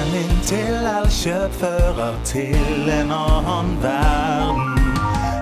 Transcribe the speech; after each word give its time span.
Stemmen 0.00 0.28
min 0.28 0.40
til 0.44 0.86
Elkjøp 1.00 1.52
fører 1.60 2.14
til 2.24 2.88
en 3.00 3.12
annen 3.12 3.82
verden. 3.82 4.78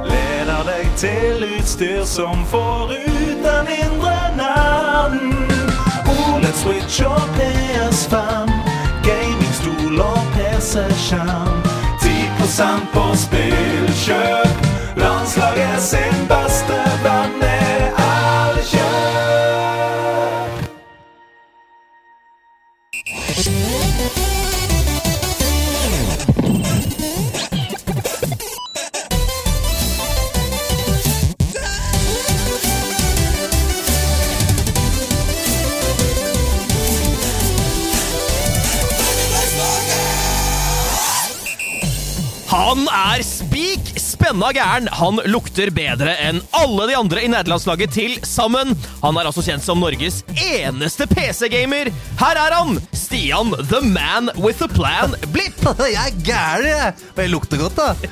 Leder 0.05 0.63
deg 0.67 0.89
til 0.97 1.45
utstyr 1.59 2.05
som 2.05 2.43
får 2.51 2.95
ut 2.97 3.39
den 3.45 3.71
indre 3.77 4.17
nerden. 4.37 5.35
OLED 6.11 6.57
Switch 6.63 7.03
og 7.07 7.23
PS5, 7.39 8.51
gamingstol 9.07 10.01
og 10.01 10.23
PC-skjerm. 10.35 11.63
10 12.03 12.89
på 12.93 13.07
spillkjøp. 13.15 14.67
Landslaget 14.97 15.83
sin 15.83 16.27
beste 16.33 16.83
venn 17.05 17.48
er 42.99 43.23
spik 43.27 43.93
spenna 44.01 44.51
gæren. 44.55 44.89
Han 44.99 45.21
lukter 45.31 45.71
bedre 45.75 46.15
enn 46.25 46.41
alle 46.59 46.89
de 46.91 46.97
andre 46.99 47.23
i 47.25 47.31
nederlandslaget 47.31 47.93
til 47.95 48.17
sammen. 48.27 48.75
Han 49.03 49.19
er 49.21 49.29
altså 49.31 49.45
kjent 49.47 49.65
som 49.65 49.81
Norges 49.83 50.23
eneste 50.35 51.07
PC-gamer. 51.11 51.93
Her 52.21 52.41
er 52.47 52.57
han! 52.59 52.81
Stian 52.97 53.55
the 53.71 53.81
man 53.85 54.33
with 54.37 54.65
a 54.65 54.69
plan 54.73 55.15
Blipp. 55.35 55.63
Jeg 55.95 56.01
er 56.03 56.19
gæren, 56.25 56.67
jeg! 56.69 56.97
Og 57.15 57.23
jeg 57.23 57.33
lukter 57.33 57.61
godt, 57.63 57.79
da. 57.79 58.11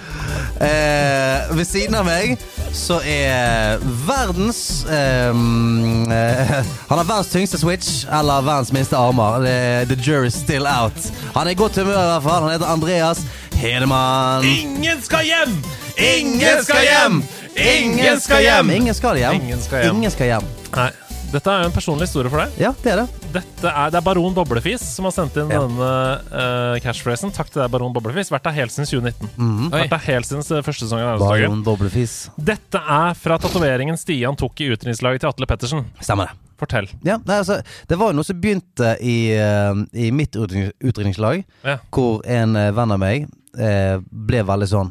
Eh, 0.60 1.56
ved 1.56 1.66
siden 1.68 1.94
av 1.98 2.06
meg 2.08 2.38
så 2.72 2.96
er 3.04 3.76
verdens 4.06 4.86
ehm, 4.88 6.06
eh, 6.12 6.52
Han 6.88 7.00
har 7.00 7.04
verdens 7.04 7.28
tyngste 7.32 7.60
switch, 7.60 8.06
eller 8.08 8.44
verdens 8.46 8.72
minste 8.72 8.96
armer. 8.96 9.44
The 9.88 9.96
jury's 10.00 10.36
still 10.36 10.66
out. 10.66 10.96
Han 11.34 11.46
er 11.46 11.52
i 11.52 11.58
godt 11.60 11.76
humør, 11.76 11.96
i 11.96 12.12
hvert 12.14 12.22
fall. 12.28 12.42
Han 12.42 12.52
heter 12.52 12.72
Andreas 12.72 13.24
Hedemann. 13.56 14.44
Ingen 14.44 15.02
skal 15.02 15.24
hjem! 15.24 15.58
Ingen 15.96 16.64
skal 16.64 16.84
hjem! 16.84 17.22
Ingen 17.56 18.20
skal 18.20 18.42
hjem! 18.42 18.70
Ingen 18.70 18.94
skal 18.94 19.16
hjem. 19.16 19.40
Ingen 19.40 19.62
skal 19.62 19.82
hjem. 19.84 19.96
Ingen 19.96 20.10
skal 20.10 20.26
hjem. 20.26 20.54
Nei, 20.76 20.90
dette 21.32 21.50
er 21.52 21.62
jo 21.64 21.68
en 21.68 21.74
personlig 21.74 22.06
historie 22.06 22.30
for 22.32 22.40
deg. 22.44 22.54
Ja, 22.62 22.70
det 22.82 22.92
er 22.92 23.00
det. 23.02 23.06
Dette 23.34 23.68
er, 23.70 23.90
det 23.92 23.98
er 23.98 24.04
Baron 24.06 24.34
Boblefis 24.36 24.80
som 24.94 25.08
har 25.08 25.12
sendt 25.16 25.34
inn 25.40 25.50
Ja. 25.52 25.60
denne 25.66 25.88
uh, 26.30 26.78
catchphrasen. 26.84 27.32
Takk 27.34 27.50
til 27.52 27.60
deg, 27.62 27.70
Baron 27.74 27.92
Boblefis. 27.92 28.30
Vært 28.32 28.46
der 28.48 28.54
helt 28.56 28.72
siden 28.74 28.88
2019. 28.88 29.30
Mhm. 29.36 29.70
Vært 29.74 29.92
der 29.92 30.04
helt 30.06 30.28
siden 30.28 30.44
eh, 30.46 30.62
første 30.64 30.86
sesong 30.86 31.02
av. 31.02 31.20
Baron 31.20 31.62
Boblefis. 31.66 32.14
Dette 32.38 32.80
er 32.80 33.14
fra 33.18 33.38
tatoveringen 33.42 33.98
Stian 34.00 34.38
tok 34.38 34.62
i 34.64 34.70
utenrikslaget 34.72 35.24
til 35.24 35.32
Atle 35.32 35.48
Pettersen. 35.50 35.84
Stemmer 36.00 36.30
det. 36.30 36.38
Fortell. 36.56 36.86
Ja, 37.04 37.18
nei, 37.28 37.40
altså, 37.42 37.58
det 37.90 37.98
var 38.00 38.14
jo 38.14 38.16
noe 38.16 38.24
som 38.24 38.38
begynte 38.40 38.94
i, 39.04 39.16
eh, 39.36 39.82
i 39.92 40.08
mitt 40.16 40.38
utdriknings- 40.40 40.72
utdrikningslag, 40.80 41.42
Ja. 41.66 41.76
hvor 41.92 42.22
en 42.24 42.56
eh, 42.56 42.70
venn 42.72 42.94
av 42.96 43.02
meg 43.02 43.26
eh, 43.58 43.98
ble 44.08 44.40
veldig 44.48 44.68
sånn 44.70 44.90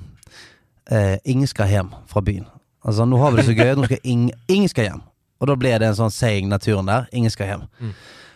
eh, 0.92 1.18
Ingen 1.26 1.48
skal 1.50 1.72
hjem 1.72 1.90
fra 2.12 2.22
byen. 2.22 2.46
Altså, 2.86 3.08
nå 3.10 3.18
har 3.18 3.32
vi 3.34 3.42
det 3.42 3.48
så 3.50 3.56
gøy, 3.58 3.72
nå 3.80 3.88
skal 3.90 4.04
ing, 4.06 4.28
ingen 4.48 4.70
skal 4.70 4.86
hjem. 4.92 5.02
Og 5.42 5.50
da 5.50 5.56
ble 5.60 5.74
det 5.82 5.90
en 5.90 5.98
sånn 5.98 6.14
saying, 6.14 6.48
naturen 6.52 6.88
der. 6.90 7.10
Ingen 7.16 7.34
skal 7.34 7.50
hjem. 7.52 7.66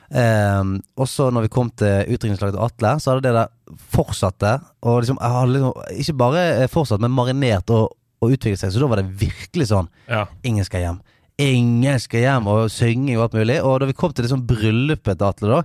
Eh, 0.09 0.71
og 0.97 1.07
så 1.09 1.29
når 1.33 1.45
vi 1.45 1.51
kom 1.53 1.69
til 1.77 2.09
utdrikningslaget 2.15 2.57
til 2.57 2.65
Atle, 2.65 2.95
så 2.99 3.13
hadde 3.13 3.27
det 3.27 3.35
der 3.37 3.77
fortsatte. 3.93 4.55
Og 4.83 5.03
liksom, 5.03 5.21
liksom 5.53 5.95
ikke 6.01 6.17
bare 6.19 6.43
eh, 6.63 6.71
fortsatt, 6.71 7.01
men 7.03 7.15
marinert 7.15 7.71
og, 7.75 7.93
og 8.19 8.35
utviklet 8.35 8.61
seg. 8.61 8.73
Så 8.73 8.83
da 8.83 8.89
var 8.91 9.01
det 9.01 9.13
virkelig 9.21 9.69
sånn 9.71 9.89
Ja. 10.09 10.25
Ingen 10.43 10.67
skal 10.67 10.85
hjem. 10.85 11.01
Ingen 11.39 12.01
skal 12.03 12.25
hjem, 12.25 12.47
og 12.51 12.65
synging 12.73 13.15
og 13.15 13.29
alt 13.29 13.37
mulig. 13.39 13.59
Og 13.63 13.77
da 13.79 13.87
vi 13.87 13.95
kom 13.95 14.11
til 14.11 14.27
liksom 14.27 14.43
bryllupet 14.49 15.19
til 15.19 15.29
Atle, 15.29 15.59
da 15.59 15.61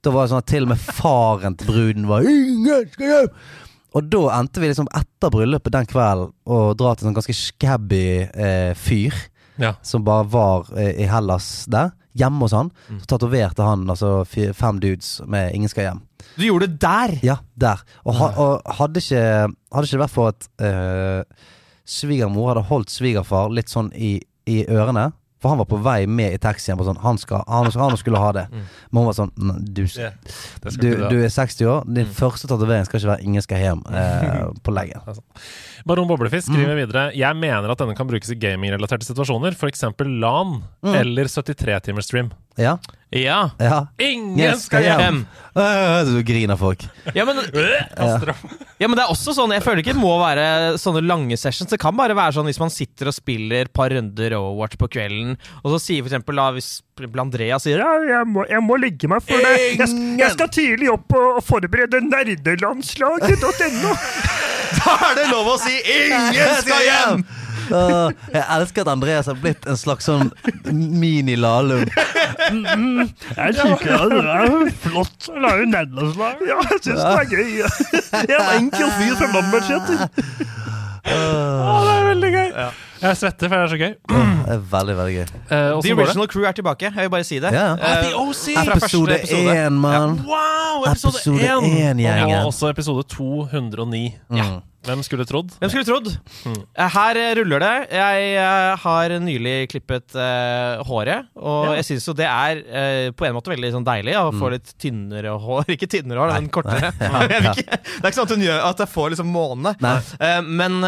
Da 0.00 0.12
var 0.14 0.24
det 0.24 0.30
sånn 0.32 0.40
at 0.40 0.46
til 0.48 0.64
og 0.64 0.70
med 0.70 0.80
faren 0.80 1.56
til 1.60 1.66
bruden 1.68 2.06
var 2.08 2.24
'Ingen 2.24 2.86
skal 2.92 3.06
hjem!' 3.06 3.34
Og 3.92 4.06
da 4.08 4.20
endte 4.38 4.60
vi 4.62 4.70
liksom 4.70 4.88
etter 4.94 5.32
bryllupet 5.34 5.72
den 5.74 5.86
kvelden 5.90 6.30
å 6.46 6.74
dra 6.78 6.94
til 6.94 7.04
en 7.04 7.10
sånn 7.10 7.18
ganske 7.18 7.34
scabby 7.34 8.30
eh, 8.32 8.72
fyr 8.78 9.12
Ja. 9.60 9.74
som 9.82 10.04
bare 10.06 10.26
var 10.32 10.70
eh, 10.78 11.02
i 11.04 11.08
Hellas 11.10 11.66
der. 11.70 11.92
Hjemme 12.18 12.42
hos 12.42 12.54
han. 12.56 12.72
Så 13.02 13.06
tatoverte 13.12 13.62
han 13.62 13.84
altså 13.90 14.24
fem 14.26 14.80
dudes 14.82 15.20
med 15.30 15.52
'Ingen 15.54 15.70
skal 15.70 15.84
hjem'. 15.84 16.00
Du 16.36 16.42
gjorde 16.44 16.66
det 16.66 16.80
der! 16.80 17.18
Ja, 17.22 17.36
der. 17.54 17.84
Og, 18.04 18.14
ha, 18.18 18.26
og 18.34 18.74
hadde 18.80 18.98
ikke 18.98 19.22
Hadde 19.70 19.86
ikke 19.86 19.96
det 19.96 20.02
vært 20.02 20.16
for 20.16 20.32
at 20.32 20.48
uh, 20.58 21.22
svigermor 21.86 22.50
hadde 22.50 22.66
holdt 22.66 22.90
svigerfar 22.90 23.52
litt 23.54 23.70
sånn 23.70 23.92
i, 23.94 24.16
i 24.50 24.64
ørene 24.66 25.12
For 25.40 25.48
han 25.48 25.58
var 25.58 25.64
på 25.70 25.78
vei 25.80 26.04
med 26.06 26.34
i 26.34 26.38
taxien 26.38 26.76
på 26.76 26.84
sånn 26.84 26.98
Han, 27.00 27.16
skal, 27.18 27.40
han, 27.48 27.70
han 27.72 27.96
skulle 27.96 28.18
ha 28.20 28.32
det. 28.36 28.46
Men 28.52 29.00
hun 29.00 29.06
var 29.08 29.14
sånn 29.16 29.30
du, 29.72 29.84
du, 30.76 30.90
du 31.08 31.16
er 31.24 31.30
60 31.32 31.64
år. 31.66 31.86
Din 31.88 32.10
første 32.12 32.46
tatovering 32.50 32.84
skal 32.84 33.00
ikke 33.00 33.10
være 33.14 33.24
'ingen 33.24 33.42
skal 33.42 33.58
hjem' 33.62 33.82
eh, 33.88 34.50
på 34.64 34.70
leggen. 34.76 35.00
Baron 35.86 36.08
Boblefis 36.08 36.48
Mm. 36.50 36.54
skriver 36.56 36.76
videre 36.76 37.12
Jeg 37.16 37.36
mener 37.36 37.70
at 37.70 37.78
denne 37.78 37.96
kan 37.96 38.06
brukes 38.06 38.30
i 38.30 38.34
gamingrelaterte 38.36 39.06
situasjoner, 39.06 39.52
f.eks. 39.56 39.82
LAN 40.00 40.62
Mm. 40.84 40.94
eller 40.94 41.24
73-timersstream. 41.24 42.30
Ja. 42.60 42.78
Ja. 43.10 43.50
ja. 43.58 43.86
Ingen 43.98 44.38
Yes, 44.38 44.68
skal 44.68 44.84
hjem! 44.86 45.24
Du 46.06 46.22
griner 46.22 46.56
folk. 46.56 46.84
Ja, 47.14 47.24
men, 47.26 47.40
ja, 48.78 48.86
men 48.86 48.94
det 48.94 49.02
er 49.02 49.10
også 49.10 49.34
sånn 49.34 49.50
Jeg 49.50 49.64
føler 49.64 49.82
ikke 49.82 49.96
det 49.96 50.02
må 50.02 50.12
være 50.20 50.76
sånne 50.78 51.02
lange 51.02 51.34
sessions. 51.40 51.72
Det 51.72 51.80
kan 51.82 51.96
bare 51.98 52.14
være 52.14 52.36
sånn 52.36 52.46
hvis 52.46 52.60
man 52.62 52.70
sitter 52.70 53.10
og 53.10 53.16
spiller 53.16 53.66
et 53.66 53.72
par 53.74 53.90
runder 53.90 54.36
Overwatch 54.38 54.78
på 54.78 54.86
kvelden, 54.94 55.34
og 55.64 55.74
så 55.74 55.82
sier 55.82 56.04
for 56.04 56.12
eksempel 56.12 56.38
da, 56.38 56.46
hvis 56.54 56.70
Andrea 57.18 57.58
sier 57.62 57.82
ja, 57.82 57.90
jeg 58.12 58.30
må, 58.30 58.46
jeg 58.46 58.62
må 58.62 58.78
legge 58.78 59.10
meg 59.10 59.26
for 59.26 59.42
det. 59.42 59.56
Jeg, 59.74 59.90
jeg 60.20 60.36
skal 60.36 60.54
tidlig 60.54 60.92
opp 60.94 61.10
og, 61.18 61.40
og 61.40 61.44
forberede 61.48 62.04
nerdelandslaget.no. 62.06 63.96
Da 64.70 64.92
er 65.08 65.16
det 65.18 65.24
lov 65.32 65.48
å 65.50 65.58
si 65.58 65.74
'ingen 65.82 66.52
skal 66.62 66.84
hjem'! 66.86 67.24
Åh, 67.70 68.10
jeg 68.34 68.44
elsker 68.56 68.82
at 68.84 68.90
Andreas 68.92 69.26
har 69.30 69.38
blitt 69.40 69.66
en 69.70 69.76
slags 69.78 70.08
sånn 70.10 70.30
mini-Lahlum. 70.70 71.86
Jeg 72.50 73.54
liker 73.56 73.94
at 73.96 74.12
det 74.12 74.20
er 74.34 74.70
flott 74.84 75.30
å 75.30 75.38
lage 75.44 75.66
nederlandslag. 75.70 76.44
Ja, 76.48 76.58
jeg 76.70 76.82
syns 76.84 77.00
det 77.00 77.16
er 77.16 77.26
gøy. 77.30 77.50
Jeg 77.60 78.36
er 78.36 78.44
en 78.44 78.52
enkel 78.64 78.92
fyr 78.98 79.18
fra 79.20 79.30
Lambertseter. 79.34 80.06
Å, 81.00 81.74
det 81.84 81.92
er 81.96 82.06
veldig 82.10 82.30
gøy! 82.34 82.48
Jeg 83.00 83.16
svetter, 83.16 83.48
for 83.48 83.56
det 83.56 83.62
er 83.64 83.70
så 83.72 83.76
gøy. 83.80 83.92
Det 84.10 84.54
er 84.54 84.58
veldig, 84.74 84.94
veldig 84.98 85.14
gøy. 85.14 85.22
Eh, 85.24 85.68
The 85.80 85.88
det? 85.88 85.94
original 86.04 86.26
crew 86.28 86.44
er 86.44 86.52
tilbake. 86.58 86.90
Jeg 86.92 87.06
vil 87.06 87.12
bare 87.14 87.24
si 87.24 87.38
det. 87.40 87.52
Ja. 87.54 87.70
Eh, 87.72 87.80
Ah, 87.80 88.02
The 88.04 88.10
OC! 88.20 88.42
Episode 88.76 89.16
én, 89.56 89.78
mann. 89.80 90.18
Wow! 90.28 90.84
Episode 90.90 91.22
én! 91.40 92.02
Og 92.36 92.50
også 92.50 92.68
episode 92.74 93.06
209. 93.08 94.02
Mm. 94.28 94.60
Hvem 94.86 95.02
skulle 95.04 95.26
trodd? 95.28 95.52
Hvem 95.60 95.70
skulle 95.72 95.84
trodd? 95.84 96.08
Mm. 96.48 96.60
Her 96.94 97.18
eh, 97.20 97.32
ruller 97.36 97.60
det. 97.60 97.72
Jeg 97.98 98.30
eh, 98.40 98.70
har 98.80 99.14
nylig 99.20 99.54
klippet 99.72 100.16
uh, 100.16 100.80
håret, 100.88 101.28
og 101.36 101.68
Ja. 101.68 101.74
jeg 101.80 101.88
syns 101.90 102.08
jo 102.08 102.14
det 102.16 102.28
er 102.28 102.62
uh, 102.64 103.10
på 103.12 103.28
en 103.28 103.36
måte 103.36 103.52
veldig 103.52 103.74
sånn 103.76 103.86
deilig 103.86 104.16
å 104.16 104.30
få 104.32 104.52
litt 104.54 104.72
tynnere 104.80 105.36
hår. 105.36 105.68
Ikke 105.76 105.90
tynnere 105.90 106.24
hår, 106.24 106.36
men 106.38 106.52
kortere. 106.52 106.94
Ja. 107.00 107.52
det 107.54 107.66
er 107.76 108.08
ikke 108.08 108.16
sånn 108.16 108.26
at, 108.26 108.32
hun 108.34 108.44
gjør, 108.44 108.60
at 108.70 108.80
jeg 108.82 108.90
får 108.90 109.12
liksom 109.12 109.28
måne. 109.32 109.74
Eh, 110.20 110.40
men 110.46 110.80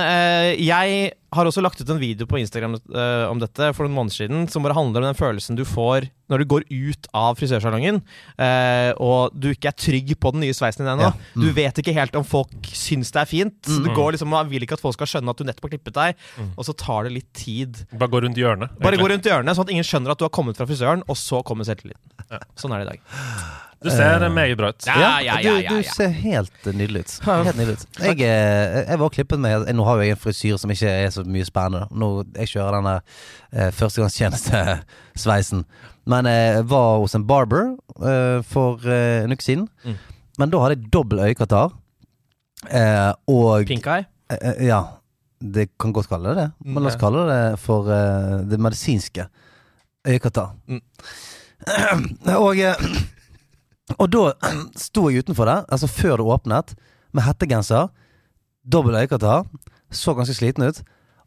jeg 0.58 1.12
har 1.32 1.48
også 1.48 1.62
lagt 1.64 1.80
ut 1.80 1.90
en 1.92 2.00
video 2.00 2.26
på 2.28 2.38
Instagram 2.40 2.76
uh, 2.92 3.30
om 3.30 3.40
dette 3.40 3.70
for 3.72 3.86
noen 3.86 3.96
måneder 3.96 4.18
siden, 4.20 4.44
som 4.52 4.64
bare 4.64 4.76
handler 4.76 5.00
om 5.02 5.08
den 5.08 5.18
følelsen 5.18 5.56
du 5.58 5.64
får 5.68 6.10
når 6.32 6.42
du 6.42 6.48
går 6.48 6.66
ut 6.70 7.08
av 7.16 7.36
frisørsalongen, 7.40 8.00
uh, 8.40 8.90
og 9.02 9.34
du 9.36 9.50
ikke 9.52 9.72
er 9.72 9.76
trygg 9.76 10.12
på 10.20 10.32
den 10.34 10.44
nye 10.46 10.56
sveisen 10.56 10.84
din 10.84 10.92
ennå. 10.94 11.10
Ja. 11.10 11.32
Mm. 11.36 11.44
Du 11.44 11.48
vet 11.56 11.80
ikke 11.82 11.96
helt 11.96 12.16
om 12.20 12.24
folk 12.26 12.68
syns 12.76 13.12
det 13.12 13.22
er 13.24 13.28
fint. 13.30 13.72
Så 13.82 13.90
du 13.90 13.96
går 13.96 14.14
liksom 14.16 14.30
Man 14.32 14.48
vil 14.50 14.64
ikke 14.64 14.78
at 14.78 14.84
folk 14.84 14.96
skal 14.96 15.10
skjønne 15.10 15.34
at 15.34 15.40
du 15.42 15.46
nettopp 15.48 15.68
har 15.68 15.74
klippet 15.74 15.96
deg, 15.98 16.22
og 16.56 16.68
så 16.68 16.76
tar 16.78 17.08
det 17.08 17.16
litt 17.18 17.32
tid. 17.36 17.82
Bare 17.92 18.12
gå 18.12 18.22
rundt 18.24 18.38
hjørnet. 18.38 18.72
Bare 18.78 18.94
egentlig. 18.94 19.02
gå 19.02 19.12
rundt 19.14 19.28
hjørnet, 19.32 19.58
sånn 19.58 19.68
at 19.68 19.74
ingen 19.74 19.88
skjønner 19.88 20.14
at 20.14 20.22
du 20.22 20.26
har 20.28 20.32
kommet 20.34 20.58
fra 20.60 20.68
frisøren, 20.70 21.04
og 21.10 21.18
så 21.18 21.42
kommer 21.46 21.68
selvtilliten. 21.68 22.00
Sånn 22.58 22.72
er 22.72 22.82
det 22.82 22.86
i 22.86 22.90
dag. 22.94 23.04
Du 23.82 23.90
ser 23.90 24.28
meget 24.30 24.58
bra 24.58 24.68
ut. 24.70 24.86
Ja, 24.86 25.20
ja, 25.20 25.40
ja, 25.42 25.54
ja, 25.58 25.70
du, 25.70 25.82
du 25.82 25.88
ser 25.90 26.12
helt 26.14 26.66
eh, 26.66 26.74
nydelig 26.76 27.00
ut. 27.02 27.14
Helt 27.26 27.56
nydelig 27.58 27.80
ut. 27.80 27.86
Jeg, 27.98 28.20
eh, 28.22 28.76
jeg 28.86 29.00
var 29.00 29.10
klippet 29.10 29.42
med 29.42 29.66
Nå 29.74 29.86
har 29.88 29.98
jo 29.98 30.06
jeg 30.06 30.14
en 30.14 30.20
frisyr 30.22 30.60
som 30.62 30.70
ikke 30.70 30.92
er 30.92 31.10
så 31.14 31.24
mye 31.26 31.46
spennende. 31.48 31.88
Nå, 31.90 32.10
jeg 32.38 32.52
kjører 32.54 32.78
denne 32.78 32.94
eh, 33.50 33.72
førstegangstjenestesveisen. 33.74 35.64
Men 36.12 36.30
jeg 36.30 36.64
var 36.70 37.02
hos 37.02 37.18
en 37.18 37.26
barber 37.26 37.74
eh, 37.98 38.38
for 38.46 38.86
eh, 38.86 39.24
en 39.26 39.34
uke 39.34 39.46
siden. 39.46 39.66
Mm. 39.82 39.98
Men 40.40 40.54
da 40.54 40.62
hadde 40.62 40.78
jeg 40.78 40.92
dobbel 40.94 41.24
øyekatarr. 41.26 41.74
Eh, 42.70 43.12
og 43.28 43.66
Pink 43.66 43.86
eye. 43.90 44.06
Eh, 44.30 44.38
eh, 44.52 44.66
ja, 44.68 44.82
det 45.42 45.68
kan 45.80 45.92
godt 45.92 46.08
kalle 46.10 46.30
det 46.34 46.42
det. 46.44 46.48
Men 46.64 46.82
la 46.84 46.92
oss 46.92 46.96
Mm, 46.96 47.00
kalle 47.00 47.24
det 47.30 47.58
for 47.60 47.88
eh, 47.90 48.36
det 48.46 48.60
medisinske 48.60 49.26
øyekatarr. 50.06 50.52
Mm. 50.68 50.80
Og 52.46 52.58
eh, 52.58 52.74
Og 54.00 54.08
da 54.10 54.32
sto 54.86 55.08
jeg 55.10 55.24
utenfor 55.26 55.44
der, 55.50 55.64
altså 55.68 55.86
før 55.90 56.16
det 56.22 56.26
åpnet, 56.26 56.74
med 57.12 57.26
hettegenser, 57.26 57.90
dobbel 58.64 58.94
øyekatarr, 59.02 59.44
så 59.92 60.14
ganske 60.16 60.34
sliten 60.34 60.64
ut. 60.64 60.80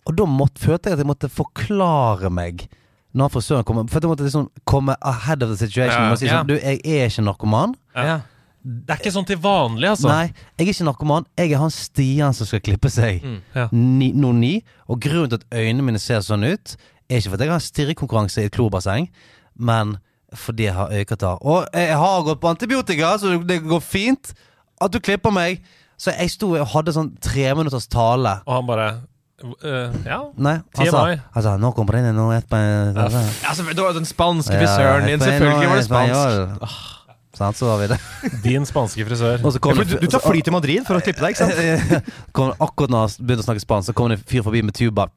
Og 0.06 0.16
da 0.18 0.26
måtte, 0.30 0.62
følte 0.62 0.90
jeg 0.90 0.98
at 0.98 1.04
jeg 1.04 1.10
måtte 1.10 1.30
forklare 1.30 2.30
meg 2.34 2.68
når 3.16 3.31
frisøren 3.31 3.64
kom. 3.68 3.84
For 3.88 4.02
jeg 4.04 4.10
måtte 4.12 4.26
liksom 4.26 4.48
komme 4.68 4.96
ahead 5.02 5.44
of 5.44 5.50
the 5.54 5.58
situation 5.58 6.08
Ja, 6.08 6.12
og 6.12 6.20
si 6.20 6.28
ja. 6.28 6.40
sånn 6.42 6.50
Du, 6.50 6.56
jeg 6.58 6.81
er 6.84 7.06
ikke 7.08 7.24
narkoman. 7.26 7.76
Ja. 7.96 8.18
Det 8.66 8.90
er 8.96 8.98
ikke 8.98 9.14
sånn 9.14 9.28
til 9.30 9.38
vanlig, 9.38 9.92
altså. 9.92 10.10
Nei, 10.10 10.32
jeg 10.58 10.66
er 10.66 10.72
ikke 10.74 10.86
narkoman. 10.88 11.26
Jeg 11.38 11.52
er 11.54 11.60
han 11.62 11.70
Stian 11.74 12.34
som 12.34 12.48
skal 12.50 12.64
klippe 12.66 12.90
seg 12.90 13.22
Mm. 13.22 13.38
Ja. 13.54 13.68
ni, 13.72 14.12
ni. 14.12 14.64
Og 14.90 15.00
grunnen 15.02 15.30
til 15.30 15.38
at 15.38 15.46
øynene 15.54 15.86
mine 15.86 16.00
ser 16.02 16.24
sånn 16.26 16.44
ut, 16.44 16.76
er 17.10 17.20
ikke 17.22 17.30
fordi 17.36 17.46
jeg 17.46 17.52
har 17.54 17.60
stirrekonkurranse 17.60 18.42
i 18.42 18.46
et 18.50 18.52
klobasseng, 18.52 19.10
men 19.56 19.98
fordi 20.34 20.64
jeg 20.66 20.74
har 20.74 20.90
øyekatarr. 20.90 21.38
Og 21.46 21.68
jeg 21.74 21.94
har 21.96 22.24
gått 22.24 22.42
på 22.42 22.50
antibiotika, 22.50 23.18
så 23.18 23.38
det 23.46 23.62
går 23.64 23.80
fint 23.86 24.34
at 24.82 24.92
du 24.92 25.00
klipper 25.00 25.32
meg. 25.32 25.62
Så 25.98 26.12
jeg 26.18 26.30
sto 26.34 26.56
og 26.56 26.68
hadde 26.74 26.92
sånn 26.92 27.14
treminutters 27.22 27.88
tale. 27.88 28.40
Og 28.46 28.54
han 28.54 28.66
bare 28.68 28.94
Uh, 29.44 29.92
Ja. 30.06 30.22
Nei, 30.38 30.62
han 30.78 30.88
sa, 30.88 31.02
han 31.34 31.44
sa 31.44 31.58
'nå 31.58 31.74
kommer 31.76 31.92
det 31.92 32.06
inn 32.08 32.16
noe 32.16 32.40
etterpå'. 32.40 32.96
Ja, 32.96 33.52
selvfølgelig, 33.52 33.76
det 33.76 33.84
var 33.84 33.94
den 33.94 34.06
spanske 34.06 34.54
frisøren 34.58 35.08
din. 35.08 35.20
Selvfølgelig 35.20 35.68
var 35.70 35.76
det 35.76 35.86
spansk. 35.86 36.94
Sant, 37.36 37.58
så 37.60 37.68
var 37.68 37.82
vi 37.84 37.88
det. 37.92 37.98
Din 38.46 38.66
spanske 38.68 39.06
frisør. 39.08 39.42
Ja, 39.44 39.74
du, 39.84 39.98
du 40.00 40.08
tar 40.08 40.24
fly 40.24 40.42
til 40.46 40.56
Madrid 40.56 40.86
for 40.88 41.00
å 41.00 41.04
klippe 41.04 41.24
deg, 41.26 41.36
ikke 41.36 41.44
sant? 41.44 42.06
kom, 42.36 42.54
akkurat 42.64 42.94
når 42.94 43.10
jeg 43.10 43.26
begynte 43.28 43.44
å 43.44 43.50
snakke 43.50 43.66
spansk, 43.66 43.92
så 43.92 43.98
kom 43.98 44.12
det 44.14 44.22
en 44.22 44.26
fyr 44.30 44.46
forbi 44.46 44.64
med 44.66 44.78
tuba. 44.78 45.10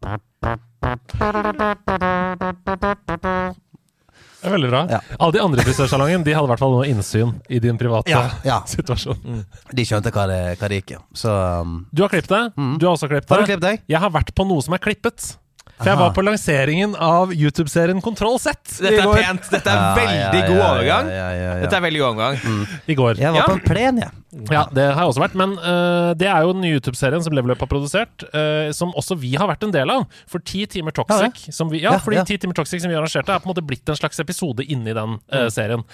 Det 4.38 4.46
er 4.46 4.54
veldig 4.54 4.68
bra. 4.70 4.80
Ja. 4.86 5.00
Alle 5.18 5.34
de 5.34 5.40
andre 5.42 5.62
i 5.62 5.66
frisørsalongen 5.66 6.22
De 6.22 6.34
hadde 6.36 6.46
i 6.46 6.50
hvert 6.52 6.60
fall 6.62 6.70
noe 6.76 6.86
innsyn 6.86 7.32
i 7.50 7.58
din 7.62 7.78
private 7.80 8.12
Ja, 8.12 8.20
ja. 8.46 8.60
situasjon. 8.74 9.42
De 9.74 9.86
skjønte 9.86 10.12
hva 10.14 10.28
det, 10.30 10.38
hva 10.60 10.70
det 10.70 10.78
gikk 10.78 10.94
i. 10.94 11.00
Um, 11.26 11.80
Du 11.90 12.04
har 12.04 12.12
klippet 12.12 12.30
deg. 12.34 12.54
Du 12.78 12.86
har 12.86 12.94
også 12.94 13.10
klippet 13.10 13.34
Har 13.34 13.42
du 13.42 13.50
klippet 13.50 13.66
deg? 13.66 13.82
Jeg 13.90 14.02
har 14.04 14.14
vært 14.14 14.30
på 14.38 14.46
noe 14.46 14.62
som 14.64 14.78
er 14.78 14.82
klippet. 14.84 15.32
For 15.78 15.88
jeg 15.92 15.98
var 16.00 16.10
på 16.16 16.22
lanseringen 16.26 16.94
av 16.98 17.30
YouTube-serien 17.34 18.00
Kontroll 18.02 18.38
Z 18.42 18.56
Dette 18.82 18.98
er 18.98 19.12
pent. 19.14 19.50
Dette 19.52 19.70
er 19.74 19.98
veldig 19.98 20.40
god 20.48 20.62
overgang. 20.68 21.10
Ja, 21.14 21.26
ja, 21.30 21.44
ja, 21.54 21.58
Dette 21.62 21.78
er 21.78 21.84
veldig 21.84 22.00
god 22.02 22.08
overgang. 22.08 22.64
I 22.90 22.96
går. 22.98 23.20
Jeg 23.22 23.32
var 23.34 23.38
Ja. 23.38 23.46
på 23.46 23.54
en 23.58 23.62
plen, 23.66 24.00
jeg. 24.02 24.10
Ja, 24.52 24.66
det 24.74 24.84
har 24.92 24.98
jeg 25.04 25.08
også 25.12 25.22
vært. 25.22 25.36
Men 25.38 25.54
uh, 25.56 26.12
det 26.18 26.26
er 26.28 26.42
jo 26.44 26.52
den 26.52 26.60
nye 26.66 26.76
YouTube-serien 26.80 27.22
som 27.24 27.32
Level 27.32 27.54
Up 27.54 27.62
har 27.64 27.70
produsert, 27.70 28.26
uh, 28.34 28.68
som 28.76 28.90
også 28.98 29.16
vi 29.22 29.30
har 29.40 29.48
vært 29.48 29.62
en 29.68 29.72
del 29.72 29.88
av. 29.94 30.04
For 30.28 30.42
Ti 30.44 30.66
timer 30.66 30.92
Toxic, 30.98 31.46
som 31.54 31.70
vi, 31.72 31.80
ja, 31.84 31.94
Ja, 31.96 32.02
fordi 32.02 32.18
ja. 32.20 32.24
10 32.26 32.42
timer 32.42 32.58
Toxic 32.58 32.82
som 32.82 32.90
vi 32.92 32.98
arrangerte, 32.98 33.32
er 33.32 33.38
på 33.40 33.48
en 33.48 33.54
måte 33.54 33.64
blitt 33.64 33.88
en 33.88 33.96
slags 33.96 34.18
episode 34.20 34.66
inni 34.66 34.92
den 34.98 35.16
uh, 35.32 35.46
serien. 35.54 35.84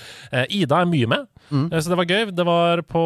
Ida 0.48 0.80
er 0.82 0.88
mye 0.90 1.06
med, 1.12 1.28
Mm. 1.50 1.66
eh, 1.72 1.78
så 1.80 1.88
det 1.92 1.96
var 2.00 2.04
gøy. 2.08 2.30
Det 2.34 2.46
var 2.46 2.82
på 2.82 3.02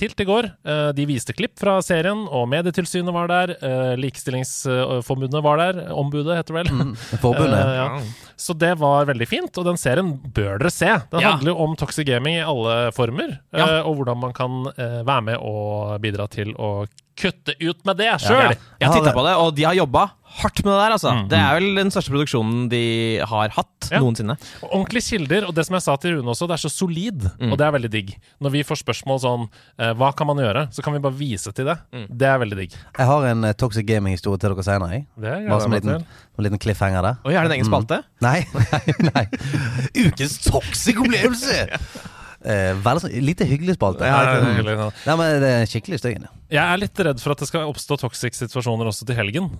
Tilt 0.00 0.20
i 0.20 0.24
går. 0.28 0.48
Eh, 0.64 0.92
de 0.96 1.06
viste 1.06 1.32
klipp 1.36 1.58
fra 1.60 1.78
serien, 1.84 2.24
og 2.28 2.48
Medietilsynet 2.48 3.12
var 3.14 3.28
der. 3.28 3.56
Likestillingsforbundet 4.00 5.42
var 5.44 5.56
der. 5.60 5.80
Ombudet, 5.94 6.36
heter 6.38 6.54
det 6.54 6.62
vel. 6.64 6.72
Mm. 6.72 6.94
Forbundet. 7.22 7.60
Eh, 7.62 7.76
ja. 7.76 8.00
Så 8.36 8.54
det 8.58 8.72
var 8.80 9.04
veldig 9.06 9.26
fint, 9.28 9.58
og 9.60 9.66
den 9.68 9.76
serien 9.78 10.14
bør 10.34 10.58
dere 10.58 10.70
se. 10.72 10.88
Den 11.12 11.20
Ja. 11.22 11.32
handler 11.36 11.52
jo 11.52 11.58
om 11.62 11.76
toxic 11.78 12.06
gaming 12.08 12.36
i 12.40 12.42
alle 12.42 12.90
former, 12.92 13.38
Ja. 13.52 13.66
eh, 13.78 13.86
og 13.86 13.96
hvordan 14.00 14.18
man 14.18 14.32
kan 14.32 14.66
eh, 14.76 15.02
være 15.06 15.22
med 15.22 15.36
og 15.38 16.00
bidra 16.02 16.26
til 16.30 16.52
å 16.54 16.86
kutte 17.16 17.54
ut 17.60 17.84
med 17.84 17.96
det 17.98 18.06
Ja. 18.06 18.16
sjøl. 18.18 18.56
Jeg 18.80 18.90
titta 18.92 19.12
på 19.12 19.22
det, 19.26 19.36
og 19.36 19.54
de 19.54 19.62
har 19.64 19.74
jobba 19.74 20.10
hardt 20.32 20.62
med 20.64 20.72
det 20.72 20.78
der. 20.80 20.92
altså 20.96 21.10
Mm. 21.12 21.28
Det 21.28 21.38
er 21.38 21.54
vel 21.60 21.74
den 21.76 21.90
største 21.92 22.08
produksjonen 22.10 22.68
de 22.70 23.18
har 23.20 23.48
hatt 23.50 23.88
Ja. 23.92 23.98
noensinne. 24.00 24.38
Ordentlige 24.62 25.10
kilder, 25.18 25.44
og 25.46 25.54
det 25.54 25.66
som 25.66 25.74
jeg 25.74 25.82
sa 25.82 25.96
til 25.96 26.16
Rune 26.16 26.30
også, 26.32 26.48
det 26.48 26.54
er 26.56 26.68
så 26.68 26.70
solid, 26.72 27.20
Mm. 27.38 27.52
og 27.52 27.58
det 27.58 27.66
er 27.66 27.72
veldig 27.72 27.90
digg. 27.90 28.16
Når 28.40 28.50
vi 28.50 28.62
får 28.64 28.80
spørsmål 28.82 29.20
sånn 29.20 29.48
eh, 29.78 29.92
Hva 29.92 30.16
kan 30.16 30.26
man 30.26 30.36
gjøre? 30.38 30.72
Så 30.72 30.82
kan 30.82 30.94
vi 30.94 31.00
bare 31.00 31.12
vise 31.18 31.52
til 31.52 31.66
det. 31.66 31.78
Mm. 31.92 32.06
Det 32.16 32.26
er 32.26 32.38
veldig 32.38 32.56
digg. 32.56 32.72
Jeg 32.98 33.06
har 33.06 33.24
en 33.26 33.44
eh, 33.44 33.52
toxic 33.52 33.84
gaming-historie 33.86 34.38
til 34.40 34.54
dere 34.54 34.64
senere. 34.64 34.90
jeg. 34.90 35.06
Det 35.20 35.28
gleder 35.30 35.48
Bare 35.50 35.60
som 35.60 35.72
en 35.74 35.80
liten, 35.82 36.06
en 36.38 36.44
liten 36.44 36.58
cliffhanger 36.58 37.02
der. 37.02 37.16
Oi, 37.26 37.34
er 37.34 37.42
det 37.46 37.52
en 37.52 37.60
egen 37.60 37.70
spalte? 37.70 38.02
Nei, 38.22 38.46
nei, 38.54 39.10
nei. 39.14 39.26
Ukens 40.08 40.38
toxic 40.48 40.96
opplevelse! 40.96 41.68
Eh, 42.44 42.72
veldig 42.82 43.02
sånn, 43.04 43.12
lite 43.22 43.46
hyggelig 43.46 43.76
spalte. 43.78 44.02
Ja, 44.06 44.22
Ja, 44.22 44.32
ja, 44.32 44.38
ja. 44.40 44.54
hyggelig, 44.56 44.76
ja. 44.78 44.88
Nei, 45.06 45.16
men 45.20 45.40
det 45.44 45.50
er 45.60 45.66
skikkelig 45.70 45.98
støyende. 46.02 46.28
Jeg 46.50 46.62
er 46.64 46.76
litt 46.82 46.98
redd 47.06 47.20
for 47.22 47.32
at 47.36 47.38
det 47.38 47.48
skal 47.48 47.68
oppstå 47.70 47.98
toxic 48.02 48.34
situasjoner 48.34 48.86
også 48.90 49.06
til 49.06 49.14
helgen. 49.16 49.50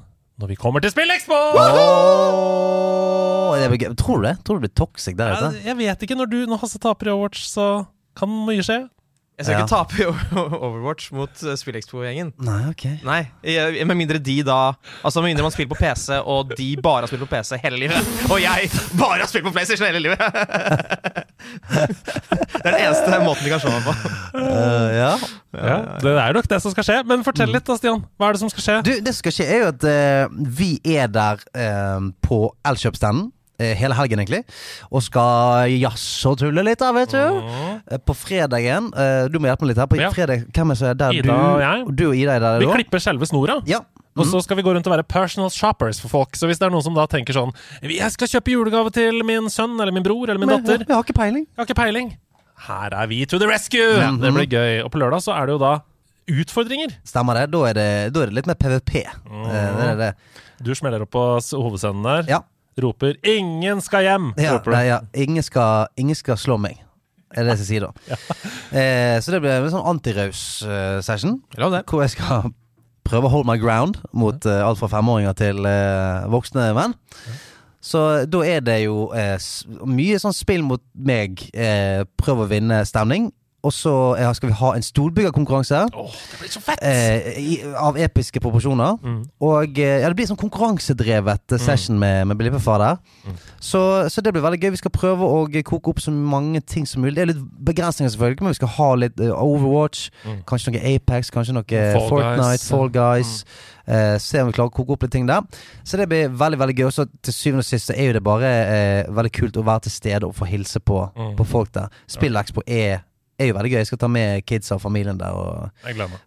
Når 0.41 0.49
vi 0.49 0.57
kommer 0.57 0.81
til 0.83 0.91
SpillExpo! 0.91 1.37
Det 3.63 3.79
gøy. 3.83 3.93
Tror 4.01 4.23
du 4.23 4.27
det? 4.29 4.37
Tror 4.45 4.59
du 4.59 4.63
det 4.65 4.71
blir 4.71 4.77
toxic 4.87 5.17
der 5.19 5.37
ute? 5.37 5.53
jeg 5.65 5.77
vet 5.79 6.03
ikke. 6.07 6.17
Når, 6.19 6.27
du, 6.33 6.41
når 6.51 6.63
Hasse 6.65 6.81
taper 6.83 7.09
i 7.11 7.15
Overwatch, 7.15 7.45
så 7.53 7.87
kan 8.19 8.29
mye 8.49 8.65
skje. 8.65 8.81
Jeg 9.39 9.47
skal 9.47 9.55
Ja. 9.57 9.63
ikke 9.65 9.73
tape 9.73 9.97
i 9.97 10.05
Overwatch 10.69 11.07
mot 11.17 11.31
uh, 11.43 11.55
Spillexpo-gjengen. 11.57 12.33
Nei, 12.45 12.59
ok. 12.69 12.85
Nei, 13.07 13.21
jeg- 13.43 13.87
med 13.89 13.97
mindre 13.97 14.19
de 14.23 14.43
da 14.45 14.75
Altså 15.03 15.23
med 15.23 15.31
mindre 15.33 15.43
man 15.47 15.55
spiller 15.55 15.73
på 15.73 15.79
PC, 15.81 16.19
og 16.21 16.53
de 16.57 16.77
bare 16.85 17.01
har 17.07 17.09
spilt 17.11 17.25
på 17.25 17.31
PC 17.33 17.57
hele 17.65 17.81
livet. 17.81 18.13
Og 18.31 18.39
jeg 18.43 18.69
bare 19.01 19.23
har 19.25 19.27
spilt 19.33 19.45
på 19.49 19.53
PlayStation 19.57 19.89
hele 19.89 20.05
livet! 20.05 20.21
Eneste 23.03 23.25
måten 23.27 23.45
de 23.45 23.51
kan 23.53 23.61
se 23.63 23.73
meg 23.73 23.85
på. 23.87 23.95
Uh, 24.37 24.89
ja. 24.97 25.13
Ja, 25.53 25.77
Det 26.01 26.13
er 26.17 26.33
nok 26.39 26.49
det 26.49 26.59
som 26.65 26.73
skal 26.73 26.85
skje. 26.87 26.97
Men 27.09 27.25
fortell 27.27 27.51
litt 27.53 27.67
da, 27.69 27.77
Stian. 27.77 28.03
Hva 28.19 28.31
er 28.31 28.37
det 28.39 28.41
som 28.41 28.51
skal 28.53 28.65
skje? 28.67 28.77
Du, 28.87 28.93
det 29.05 29.13
som 29.13 29.21
skal 29.21 29.35
skje, 29.37 29.47
er 29.53 29.63
jo 29.65 29.69
at 29.75 29.85
eh, 29.85 30.41
vi 30.59 30.71
er 30.97 31.11
der 31.13 31.43
eh, 31.55 32.11
på 32.25 32.39
Elkjøp-standen. 32.69 33.31
eh, 33.61 33.75
Hele 33.79 33.95
helgen, 33.99 34.23
egentlig. 34.23 34.43
Og 34.91 35.03
skal 35.05 35.69
jazze 35.75 36.31
og 36.33 36.39
tulle 36.41 36.65
litt, 36.65 36.81
da, 36.81 36.93
vet 36.97 37.13
du. 37.13 37.21
Eh, 37.93 38.01
På 38.07 38.17
fredagen 38.17 38.89
eh, 38.97 39.27
Du 39.33 39.37
må 39.39 39.51
hjelpe 39.51 39.67
meg 39.67 39.75
litt 39.75 39.83
her. 39.85 39.91
På 39.93 40.01
Ja. 40.01 40.11
fredag, 40.15 40.47
hvem 40.57 40.71
er 40.73 40.75
det 40.75 40.79
som 40.81 40.89
er 40.89 40.95
der? 41.05 41.19
Ida 41.21 41.29
du, 41.29 41.35
og 41.37 41.61
jeg. 41.67 41.85
Du 42.01 42.05
og 42.09 42.17
Ida 42.17 42.39
er 42.39 42.41
der 42.47 42.59
Vi 42.65 42.71
da? 42.71 42.79
klipper 42.81 43.05
selve 43.05 43.29
snora. 43.29 43.61
Ja. 43.69 43.83
Og 44.17 44.27
så 44.29 44.43
skal 44.45 44.57
vi 44.59 44.63
gå 44.67 44.73
rundt 44.77 44.85
og 44.89 44.93
være 44.93 45.05
personal 45.09 45.49
shoppers 45.53 46.01
for 46.01 46.09
folk. 46.13 46.35
Så 46.37 46.45
hvis 46.49 46.59
det 46.61 46.67
er 46.67 46.73
noen 46.75 46.83
som 46.85 46.93
da 46.97 47.07
tenker 47.09 47.33
sånn 47.33 47.53
Jeg 47.85 48.11
skal 48.13 48.29
kjøpe 48.29 48.53
julegave 48.53 48.91
til 48.93 49.23
min 49.25 49.49
sønn 49.53 49.77
eller 49.81 49.93
min 49.93 50.05
bror 50.05 50.29
eller 50.29 50.41
min 50.43 50.49
Men, 50.51 50.65
datter. 50.65 50.85
jeg 50.89 50.93
har 50.97 51.05
ikke 51.07 51.17
peiling. 51.17 51.47
Jeg 51.49 51.61
har 51.63 51.69
ikke 51.71 51.79
peiling. 51.81 52.11
Her 52.69 52.95
er 52.95 53.09
vi 53.11 53.25
to 53.27 53.41
the 53.43 53.49
rescue! 53.51 53.99
Det 54.23 54.31
blir 54.35 54.47
gøy. 54.47 54.83
Og 54.85 54.93
på 54.95 55.01
lørdag 55.03 55.25
så 55.25 55.35
er 55.35 55.49
det 55.49 55.57
jo 55.57 55.63
da 55.63 55.73
utfordringer. 56.31 56.95
Stemmer 57.07 57.41
det. 57.41 57.49
Da 57.53 57.65
er 57.69 57.79
det, 57.79 57.91
da 58.15 58.23
er 58.23 58.31
det 58.31 58.39
litt 58.39 58.49
mer 58.51 58.59
PVP. 58.61 58.95
Mm. 59.27 59.45
det 59.51 59.89
er 59.89 60.01
det. 60.01 60.13
Du 60.63 60.71
smeller 60.79 61.03
opp 61.03 61.13
på 61.15 61.25
hovedscenen 61.59 62.07
der. 62.07 62.25
Ja. 62.31 62.43
Roper 62.81 63.19
'Ingen 63.21 63.83
skal 63.85 64.07
hjem'! 64.07 64.33
Ja, 64.41 64.55
roper 64.55 64.71
du. 64.71 64.77
nei, 64.77 64.87
ja. 64.87 65.01
Ingen, 65.13 65.43
skal, 65.45 65.91
ingen 65.97 66.17
skal 66.17 66.39
slå 66.41 66.57
meg. 66.57 66.81
Er 67.33 67.45
det 67.45 67.53
det 67.53 67.65
jeg 67.65 67.69
sier 67.69 67.85
da. 67.85 68.17
eh, 68.81 69.19
så 69.21 69.33
det 69.35 69.43
blir 69.45 69.53
en 69.59 69.73
sånn 69.73 69.89
antiraus-session. 69.93 71.39
Ja, 71.59 71.69
det. 71.73 71.85
hvor 71.89 72.05
jeg 72.05 72.15
skal 72.15 72.53
prøve 73.05 73.29
å 73.29 73.33
hold 73.33 73.49
my 73.49 73.59
ground 73.61 73.99
mot 74.17 74.47
eh, 74.49 74.63
alt 74.65 74.81
fra 74.81 74.89
femåringer 74.93 75.37
til 75.37 75.67
eh, 75.69 76.29
voksne 76.33 76.71
menn. 76.77 76.97
Så 77.83 78.01
da 78.31 78.41
er 78.47 78.63
det 78.63 78.79
jo 78.85 79.09
eh, 79.17 79.35
mye 79.91 80.19
sånn 80.23 80.35
spill 80.37 80.63
mot 80.67 80.83
meg, 80.95 81.43
eh, 81.51 82.05
prøv 82.21 82.45
å 82.45 82.51
vinne 82.51 82.85
stemning. 82.87 83.33
Og 83.63 83.73
så 83.73 83.93
ja, 84.19 84.33
skal 84.35 84.49
vi 84.51 84.57
ha 84.59 84.73
en 84.75 84.83
stolbyggerkonkurranse 84.83 85.85
Åh, 85.95 86.15
det 86.33 86.39
blir 86.41 86.51
så 86.51 86.61
fett! 86.65 86.81
eh, 86.83 87.37
i, 87.39 87.61
av 87.79 87.97
episke 88.01 88.41
proporsjoner. 88.43 88.97
Mm. 89.03 89.21
Og 89.41 89.79
eh, 89.79 90.01
ja, 90.03 90.09
det 90.11 90.17
blir 90.19 90.27
sånn 90.27 90.41
konkurransedrevet 90.41 91.45
session 91.55 91.63
session 91.73 91.99
med, 91.99 92.27
med 92.27 92.37
Blippefar 92.41 92.79
der. 92.83 92.97
Mm. 93.27 93.37
Så, 93.63 93.83
så 94.11 94.21
det 94.25 94.33
blir 94.35 94.43
veldig 94.43 94.59
gøy. 94.63 94.71
Vi 94.75 94.81
skal 94.83 94.91
prøve 94.95 95.29
å 95.29 95.45
eh, 95.49 95.63
koke 95.67 95.93
opp 95.93 96.01
så 96.03 96.11
mange 96.15 96.61
ting 96.61 96.87
som 96.91 97.03
mulig. 97.05 97.15
Det 97.17 97.23
er 97.23 97.31
litt 97.33 97.45
begrensninger, 97.71 98.11
selvfølgelig, 98.13 98.43
men 98.43 98.55
vi 98.57 98.59
skal 98.61 98.73
ha 98.79 98.89
litt 99.05 99.21
eh, 99.23 99.31
Overwatch. 99.33 100.09
Mm. 100.27 100.41
Kanskje 100.49 100.75
noe 100.75 100.83
Apex, 100.97 101.31
kanskje 101.35 101.55
noe 101.57 101.65
Fall 101.95 102.09
Fortnite, 102.11 102.43
Guys. 102.43 102.67
Fall 102.73 102.91
Guys. 102.95 103.33
Eh, 103.87 104.17
se 104.23 104.43
om 104.43 104.51
vi 104.51 104.55
klarer 104.59 104.71
å 104.71 104.75
koke 104.75 104.95
opp 104.97 105.07
litt 105.07 105.15
ting 105.15 105.27
der. 105.31 105.47
Så 105.87 105.99
det 105.99 106.09
blir 106.11 106.35
veldig 106.39 106.59
veldig 106.61 106.77
gøy. 106.81 106.87
Og 106.91 106.95
så 106.99 107.07
til 107.23 107.35
syvende 107.39 107.63
og 107.65 107.71
sist 107.71 107.91
er 107.95 108.11
jo 108.11 108.19
det 108.19 108.25
bare 108.27 108.51
eh, 108.51 109.11
veldig 109.15 109.33
kult 109.39 109.59
å 109.63 109.65
være 109.67 109.87
til 109.89 109.97
stede 109.97 110.29
og 110.29 110.35
få 110.39 110.51
hilse 110.51 110.83
på, 110.83 111.01
Mm. 111.13 111.35
på 111.37 111.45
folk 111.45 111.73
der. 111.75 111.91
SpillExpo 112.11 112.63
er, 112.67 113.03
er 113.43 113.49
jo 113.51 113.55
veldig 113.59 113.71
gøy. 113.73 113.79
Jeg 113.83 113.87
skal 113.91 113.99
ta 114.03 114.09
med 114.09 114.45
kidsa 114.49 114.77
og 114.79 114.83
familien 114.83 115.19
der 115.21 115.33
og 115.37 115.71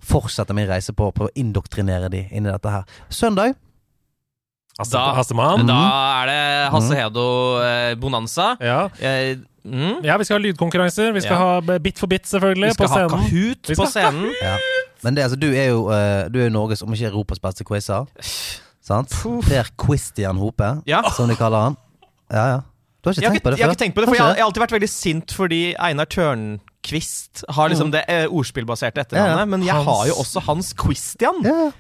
fortsette 0.05 0.53
min 0.57 0.67
reise 0.69 0.93
på 0.95 1.09
å 1.09 1.13
prøve 1.15 1.31
å 1.33 1.37
indoktrinere 1.41 2.09
de 2.13 2.25
inn 2.31 2.45
i 2.47 2.51
dette 2.51 2.71
her. 2.71 2.83
Søndag. 3.09 3.55
Hasse, 4.77 4.91
Da- 4.91 5.13
Hassemann. 5.15 5.65
Da 5.67 5.75
er 6.23 6.25
det 6.27 6.71
Hasse 6.73 6.95
Hedo 6.99 7.25
eh, 7.63 7.93
Bonanza. 7.95 8.57
Ja. 8.59 8.89
Eh, 8.99 9.37
mm. 9.63 10.01
ja, 10.03 10.17
vi 10.19 10.25
skal 10.27 10.35
ha 10.39 10.43
lydkonkurranser. 10.43 11.13
Vi 11.15 11.21
skal 11.23 11.37
Ja. 11.39 11.61
ha 11.61 11.79
Bit 11.79 11.97
for 11.99 12.07
bit, 12.11 12.27
selvfølgelig, 12.27 12.67
Vi 12.67 12.73
skal 12.73 12.87
på 12.87 12.91
ha 12.91 12.97
scenen. 13.07 13.09
Kahoot 13.15 13.69
Vi 13.69 13.75
på 13.75 13.87
skal- 13.87 14.11
scenen. 14.11 14.33
Ja. 14.43 14.57
Men 15.03 15.15
det, 15.15 15.23
altså, 15.23 15.39
du 15.39 15.47
er 15.53 15.69
jo 15.69 15.87
eh, 15.91 16.27
Du 16.29 16.39
er 16.39 16.49
jo 16.49 16.49
Norges, 16.49 16.81
om 16.81 16.91
ikke 16.93 17.07
Europas 17.11 17.39
beste 17.39 17.63
quizer. 17.63 18.05
Sant? 18.81 19.09
Per 19.47 19.63
Quistian 19.77 20.37
Hope, 20.37 20.81
Ja. 20.85 21.01
som 21.15 21.27
de 21.29 21.35
kaller 21.35 21.61
han. 21.69 21.77
Ja, 22.31 22.45
ja. 22.47 22.59
Du 23.01 23.09
har 23.09 23.13
ikke 23.13 23.21
Jeg 23.21 23.31
tenkt 23.31 23.43
tenkt 23.43 23.43
på 23.43 23.49
det 23.49 23.55
det 23.55 23.59
jeg 23.59 23.63
før? 23.63 23.69
har 23.69 23.75
ikke 23.75 23.83
tenkt 23.85 23.95
på 23.95 24.01
det, 24.01 24.07
for 24.09 24.15
jeg, 24.15 24.35
jeg 24.35 24.41
har 24.43 24.45
alltid 24.49 24.61
vært 24.61 24.71
veldig 24.75 24.89
sint 24.89 25.31
fordi 25.31 25.75
Einar 25.77 26.05
Tørnquist 26.85 27.43
har 27.49 27.69
liksom 27.71 27.91
det 27.93 28.03
eh, 28.07 28.25
ordspillbaserte 28.29 29.01
etternavnet. 29.01 29.33
Ja, 29.33 29.39
ja. 29.39 29.45
Men 29.45 29.63
jeg 29.65 29.73
Hans- 29.75 29.85
har 29.89 30.07
jo 30.07 30.13
også 30.21 30.43
Hans 30.45 30.73
Quistian. 30.73 31.41
Ja, 31.43 31.71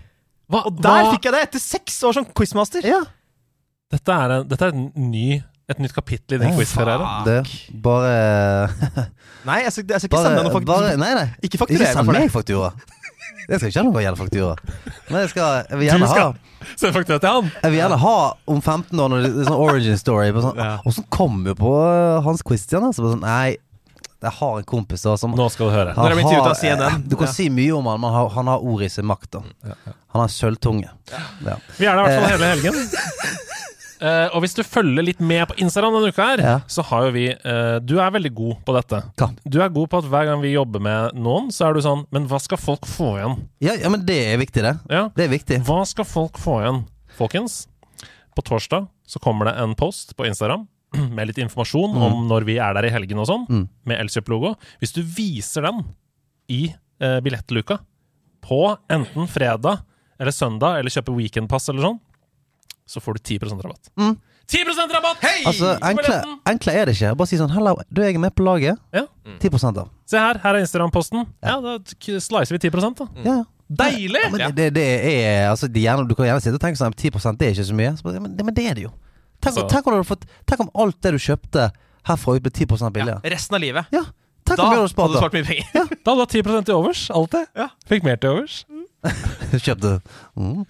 Hva, 0.49 0.65
Og 0.67 0.77
der 0.81 1.11
fikk 1.13 1.25
jeg 1.25 1.33
det 1.33 1.41
etter 1.47 1.59
seks 1.59 2.03
år 2.05 2.13
som 2.13 2.25
quizmaster. 2.25 2.85
ja. 2.85 3.03
Dette 3.93 4.09
er 4.11 4.31
en, 4.39 4.47
dette 4.49 4.65
er 4.65 4.73
en 4.73 4.91
ny 5.11 5.43
Et 5.69 5.79
nytt 5.79 5.93
kapittel 5.93 6.35
i 6.35 6.39
din 6.41 6.51
oh, 6.51 6.57
quiz-karriere. 6.57 7.05
Det, 7.25 7.35
bare 7.81 8.69
Nei, 9.47 9.59
jeg 9.63 9.71
skal, 9.73 9.85
jeg 9.89 10.01
skal 10.01 10.09
ikke 10.09 10.15
Bare, 10.17 10.25
sende 10.25 10.37
deg 10.41 10.45
noe 10.45 10.53
faktura. 10.53 10.75
bare 10.81 10.97
Nei, 11.01 11.11
nei. 11.17 11.25
Ikke 11.45 11.57
fakturere 11.61 11.89
Ikke 11.89 12.03
meg 12.03 12.05
for 12.05 12.17
det. 12.19 12.31
faktura. 12.33 12.71
Jeg 13.45 13.59
skal 13.61 13.69
ikke 13.69 13.79
ha 13.79 13.85
noe 13.85 14.01
gjelder 14.03 14.19
faktura. 14.19 14.55
Men 15.09 15.19
jeg, 15.21 15.29
skal, 15.29 15.65
jeg 15.69 15.77
vil 15.79 15.87
gjerne 15.89 16.05
Du 16.09 16.13
ha 16.17 16.27
Send 16.81 16.95
faktura 16.97 17.19
til 17.21 17.29
han! 17.29 17.49
Jeg 17.61 17.71
vil 17.73 17.79
gjerne 17.79 17.97
ha 18.01 18.15
om 18.49 18.61
15 18.61 18.99
år 19.05 19.09
når 19.13 19.21
det 19.25 19.29
er 19.31 19.47
sånn 19.49 19.59
origin 19.67 19.97
story. 20.01 20.31
på 20.33 20.41
Sånn, 20.45 20.57
Ja. 20.57 20.71
Og 20.85 20.95
så 20.97 21.03
kom 21.13 21.43
jo 21.45 21.53
på 21.57 21.73
uh, 21.77 22.21
Hans 22.25 22.41
Christian. 22.45 22.85
Altså, 22.89 23.05
sånn, 23.13 23.21
nei, 23.21 23.57
jeg 24.25 24.33
har 24.39 24.57
en 24.59 24.65
kompis 24.67 25.03
da 25.05 25.13
som 25.21 25.35
Nå 25.37 25.45
skal 25.53 25.69
du 25.69 25.73
høre. 25.75 25.93
Når 25.95 26.09
jeg 26.13 26.17
blir 26.19 26.31
ut 26.33 26.39
av 26.41 26.47
har- 26.49 26.59
CNN. 26.61 27.03
Du 27.07 27.15
kan 27.15 27.27
Ja. 27.29 27.33
si 27.37 27.49
mye 27.49 27.71
om 27.77 27.85
han, 27.91 27.99
men 28.01 28.09
han 28.11 28.19
har, 28.21 28.29
han 28.39 28.47
har 28.51 28.59
ord 28.59 28.81
i 28.81 28.89
sin 28.89 29.05
makt. 29.05 29.31
da 29.37 29.41
Han 30.13 30.21
har 30.21 30.27
sølvtunge. 30.33 30.89
Ja. 31.45 31.55
Vi 31.77 31.85
er 31.85 31.95
der 31.95 32.03
i 32.03 32.07
hvert 32.07 32.15
fall 32.17 32.25
Eh. 32.25 32.37
hele 32.37 32.49
helgen. 32.55 32.75
Uh, 34.01 34.27
og 34.35 34.41
hvis 34.43 34.53
du 34.57 34.61
følger 34.67 35.05
litt 35.07 35.21
med 35.23 35.47
på 35.47 35.55
Instagram 35.63 35.93
denne 35.95 36.11
uka 36.11 36.25
her, 36.33 36.41
Ja. 36.43 36.55
så 36.67 36.83
har 36.83 37.05
jo 37.05 37.11
vi 37.15 37.29
uh, 37.31 37.79
Du 37.79 37.95
er 37.99 38.11
veldig 38.11 38.33
god 38.35 38.57
på 38.65 38.73
dette. 38.75 38.99
Hva? 39.15 39.29
Du 39.47 39.61
er 39.63 39.69
god 39.69 39.89
på 39.89 39.97
at 40.03 40.09
hver 40.11 40.25
gang 40.25 40.41
vi 40.43 40.51
jobber 40.53 40.81
med 40.83 41.15
noen, 41.15 41.47
så 41.51 41.69
er 41.69 41.73
du 41.73 41.81
sånn 41.85 42.05
Men 42.11 42.27
hva 42.27 42.39
skal 42.41 42.57
folk 42.57 42.81
få 42.85 43.15
igjen? 43.21 43.37
Ja, 43.61 43.73
ja, 43.79 43.89
men 43.89 44.03
det 44.05 44.17
er 44.33 44.37
viktig, 44.37 44.61
det. 44.67 44.75
Ja. 44.89 45.07
Det 45.15 45.25
er 45.29 45.31
viktig. 45.31 45.61
Hva 45.65 45.85
skal 45.87 46.03
folk 46.05 46.37
få 46.37 46.59
igjen? 46.65 46.83
Folkens, 47.17 47.67
på 48.35 48.43
torsdag 48.43 48.89
så 49.07 49.19
kommer 49.23 49.45
det 49.45 49.55
en 49.63 49.75
post 49.75 50.15
på 50.17 50.25
Instagram 50.27 50.67
med 51.17 51.27
litt 51.31 51.41
informasjon 51.45 51.95
om 52.07 52.21
når 52.29 52.45
vi 52.47 52.57
er 52.61 52.73
der 52.77 52.87
i 52.89 52.93
helgen 52.93 53.19
og 53.23 53.27
sånn, 53.29 53.45
Mm. 53.49 53.67
med 53.85 53.99
Elkjøp-logo. 54.05 54.55
Hvis 54.81 54.93
du 54.95 55.01
viser 55.03 55.67
den 55.67 55.83
i 56.49 56.61
eh, 57.01 57.19
billettluka 57.25 57.79
på 58.45 58.61
enten 58.89 59.27
fredag 59.27 59.81
eller 60.19 60.31
søndag, 60.31 60.79
eller 60.79 60.93
kjøper 60.93 61.15
weekendpass 61.17 61.69
eller 61.69 61.89
sånn, 61.89 61.99
så 62.87 63.01
får 63.01 63.17
du 63.17 63.35
10% 63.39 63.63
rabatt. 63.65 63.89
Mm. 63.97 64.15
10% 64.47 64.93
rabatt! 64.93 65.17
Hei! 65.25 65.41
Altså, 65.49 65.71
enkle, 65.81 66.19
enkle 66.45 66.75
er 66.77 66.85
det 66.85 66.93
ikke. 66.95 67.15
Bare 67.17 67.27
si 67.31 67.39
sånn 67.39 67.49
'Hallo, 67.49 67.73
du 67.89 68.01
jeg 68.03 68.13
er 68.15 68.21
med 68.21 68.35
på 68.35 68.45
laget'. 68.45 68.77
Ja. 68.93 69.07
10 69.41 69.77
av. 69.79 69.89
Se 70.05 70.17
her, 70.21 70.37
her 70.37 70.55
er 70.55 70.61
Instagram-posten. 70.61 71.25
Ja, 71.41 71.59
da 71.61 71.79
slicer 72.21 72.53
vi 72.53 72.59
10 72.69 72.93
da. 72.95 73.07
Ja, 73.25 73.35
ja. 73.41 73.43
Deilig! 73.65 74.21
Men 74.31 74.37
det, 74.53 74.55
det, 74.55 74.73
det 74.75 74.85
er 75.25 75.49
altså, 75.49 75.67
de 75.67 75.81
gjerne, 75.81 76.07
Du 76.07 76.13
kan 76.13 76.27
gjerne 76.27 76.41
sitte 76.43 76.59
og 76.59 76.61
tenke 76.61 76.77
sånn 76.77 76.93
10 76.93 77.09
det 77.39 77.47
er 77.47 77.53
ikke 77.55 77.65
så 77.65 77.73
mye. 77.73 77.95
Så, 77.97 78.21
men, 78.21 78.35
det, 78.37 78.45
men 78.45 78.53
det 78.53 78.65
er 78.69 78.75
det 78.77 78.83
jo. 78.85 78.91
Tenk, 79.41 79.55
Altså- 79.55 79.67
tenk, 79.69 79.87
om 79.87 79.93
du 79.93 79.97
hadde 79.99 80.09
fått, 80.11 80.25
tenk 80.47 80.59
om 80.65 80.69
alt 80.75 81.01
det 81.01 81.11
du 81.11 81.17
kjøpte 81.17 81.71
herfra 82.05 82.35
ut 82.37 82.43
ble 82.45 82.51
10 82.51 82.91
billigere. 82.93 83.19
Ja, 83.23 83.29
resten 83.35 83.55
av 83.55 83.61
livet. 83.61 83.85
Ja. 83.91 84.03
Tenk 84.45 84.57
Da 84.57 84.63
om 84.63 84.69
du 84.69 84.75
hadde 84.75 84.81
hadde 84.81 84.87
du 84.87 84.93
spart 84.93 85.17
spart 85.17 85.33
mye 85.33 85.43
penger. 85.43 85.65
Da 85.73 86.11
hadde 86.11 86.15
du 86.15 86.21
hatt 86.21 86.33
10 86.37 86.65
til 86.65 86.75
overs. 86.75 87.09
Alltid. 87.09 87.47
Ja. 87.57 87.69
Fikk 87.89 88.03
mer 88.03 88.15
til 88.21 88.29
overs. 88.29 88.63
Kjøpte 89.65 90.01
mm. 90.37 90.65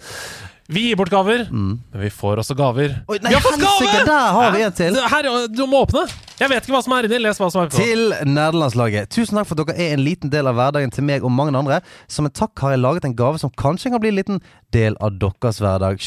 Vi 0.67 0.81
gir 0.88 0.95
bort 0.98 1.12
gaver, 1.13 1.43
Mm. 1.51 1.79
men 1.93 2.01
vi 2.01 2.10
får 2.10 2.39
også 2.41 2.55
gaver. 2.57 2.95
Oi, 3.07 3.19
nei, 3.22 3.29
vi 3.29 3.36
har 3.36 3.41
fått 3.43 3.60
helsike, 3.62 4.00
gave! 4.00 4.05
der 4.07 4.31
har 4.34 4.51
vi 4.55 4.62
en 4.65 4.74
til. 4.74 4.95
Her, 5.12 5.27
du 5.48 5.62
må 5.69 5.84
åpne. 5.86 6.07
Jeg 6.39 6.50
vet 6.50 6.65
ikke 6.65 6.74
hva 6.74 6.81
som 6.84 6.95
er 6.98 7.05
inni. 7.05 7.19
Les 7.22 7.38
hva 7.38 7.51
som 7.53 7.62
er 7.62 7.69
på. 7.69 7.77
Til 7.77 8.15
nerdelandslaget. 8.25 9.12
Tusen 9.13 9.38
takk 9.38 9.45
for 9.45 9.62
at 9.62 9.69
dere 9.69 9.77
er 9.77 9.93
en 9.93 10.01
liten 10.03 10.31
del 10.34 10.50
av 10.50 10.57
hverdagen 10.57 10.89
til 10.91 11.05
meg 11.05 11.24
og 11.24 11.29
mange 11.31 11.53
andre. 11.53 11.81
Som 12.10 12.25
en 12.25 12.34
takk 12.34 12.57
har 12.65 12.74
jeg 12.74 12.81
laget 12.81 13.05
en 13.05 13.13
gave 13.15 13.38
som 13.43 13.53
kanskje 13.53 13.91
kan 13.93 14.01
bli 14.01 14.10
en 14.10 14.17
liten 14.17 14.41
del 14.74 14.98
av 15.05 15.13
deres 15.22 15.62
hverdag. 15.62 16.01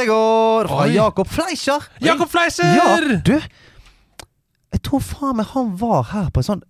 Kjøttegård 0.00 0.68
fra 0.70 0.84
Oi. 0.86 0.94
Jakob 0.94 1.26
Fleischer. 1.28 1.82
Jakob 2.00 2.30
Fleischer! 2.30 2.64
Ja, 2.72 3.00
du 3.24 3.40
Jeg 4.72 4.82
tror 4.86 5.00
faen 5.02 5.36
meg 5.36 5.46
han 5.52 5.76
var 5.76 6.02
her 6.12 6.30
på 6.32 6.40
en 6.40 6.44
sånn 6.46 6.62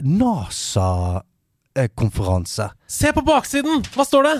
NASA-konferanse. 0.00 2.68
Se 2.86 3.12
på 3.16 3.22
baksiden! 3.26 3.82
Hva 3.94 4.04
står 4.06 4.22
det? 4.28 4.36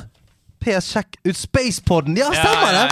PS 0.62 0.87
Sjekk 0.92 1.16
ut 1.26 1.37
Spacepodden! 1.40 2.16
Ja, 2.20 2.28
stemmer 2.30 2.72
det! 2.76 2.88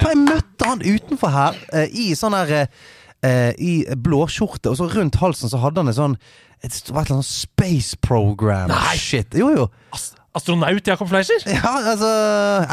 For 0.00 0.08
jeg 0.10 0.18
møtte 0.24 0.64
han 0.66 0.82
utenfor 0.82 1.28
her 1.36 1.54
eh, 1.76 1.88
i 1.92 2.14
sånn 2.18 2.34
her 2.36 2.50
eh, 2.64 3.52
I 3.60 3.84
blåskjorte, 3.94 4.68
og 4.72 4.76
så 4.80 4.84
rundt 4.90 5.14
halsen 5.22 5.48
så 5.52 5.58
hadde 5.62 5.80
han 5.84 5.88
en 5.92 6.00
sånn 6.00 6.16
et, 6.60 6.74
et 6.74 6.88
eller 6.90 7.10
annet 7.14 7.26
space 7.30 7.96
program. 8.04 8.68
Nei. 8.72 8.96
Shit. 9.00 9.30
Jo, 9.38 9.48
jo. 9.54 9.64
Ast 9.96 10.19
astronaut 10.36 10.86
Jakob 10.86 11.08
Fleischer? 11.10 11.40
Ja, 11.50 11.72
altså 11.92 12.10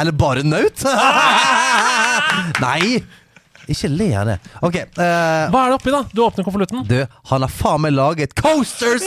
Eller 0.02 0.12
bare 0.14 0.44
naut? 0.46 0.84
Nei! 2.64 3.00
Ikke 3.68 3.90
le 3.92 4.06
av 4.16 4.30
det. 4.30 4.36
Ok. 4.64 4.76
eh, 4.80 5.50
Hva 5.52 5.62
er 5.66 5.74
det 5.74 5.76
oppi, 5.76 5.92
da? 5.92 6.00
Du 6.16 6.22
åpner 6.24 6.46
konvolutten. 6.48 6.86
du, 6.88 7.02
han 7.34 7.44
har 7.44 7.52
faen 7.52 7.82
meg 7.84 7.92
laget 7.98 8.32
coasters 8.40 9.04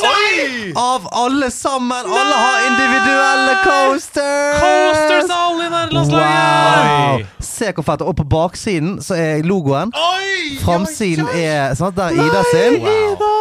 av 0.77 1.07
alle 1.17 1.49
sammen! 1.55 2.05
Alle 2.05 2.37
har 2.43 2.67
individuelle 2.67 3.55
coasters! 3.65 4.61
Coasters 4.61 5.33
av 5.33 5.47
alle 5.47 5.65
i 5.65 5.73
nærlandslaget! 5.73 7.25
Wow! 7.25 7.25
Se 7.61 7.69
hvor 7.77 7.85
fett. 7.85 8.03
Og 8.07 8.15
på 8.17 8.25
baksiden 8.33 8.95
så 9.05 9.19
er 9.21 9.45
logoen. 9.47 9.93
Oi! 9.93 10.57
Framsiden 10.65 11.29
er 11.37 11.75
sant, 11.79 11.97
Der 11.99 12.11
er 12.11 12.25
Ida 12.25 12.43
sin. 12.51 12.81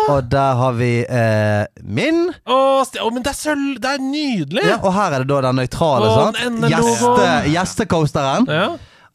Og 0.09 0.25
der 0.31 0.55
har 0.59 0.73
vi 0.77 0.91
eh, 1.05 1.63
min. 1.85 2.25
Åh, 2.49 2.81
st- 2.83 2.99
men 3.13 3.23
det 3.23 3.31
er 3.31 3.37
sølv! 3.37 3.75
Det 3.83 3.91
er 3.95 4.01
nydelig! 4.03 4.63
Ja, 4.65 4.77
og 4.81 4.93
her 4.95 5.15
er 5.19 5.23
det 5.23 5.29
da 5.31 5.41
den 5.47 5.59
nøytrale. 5.61 6.09
Sant? 6.17 6.39
den. 6.43 7.51
Gjestecoasteren. 7.53 8.47
Ja. 8.49 8.69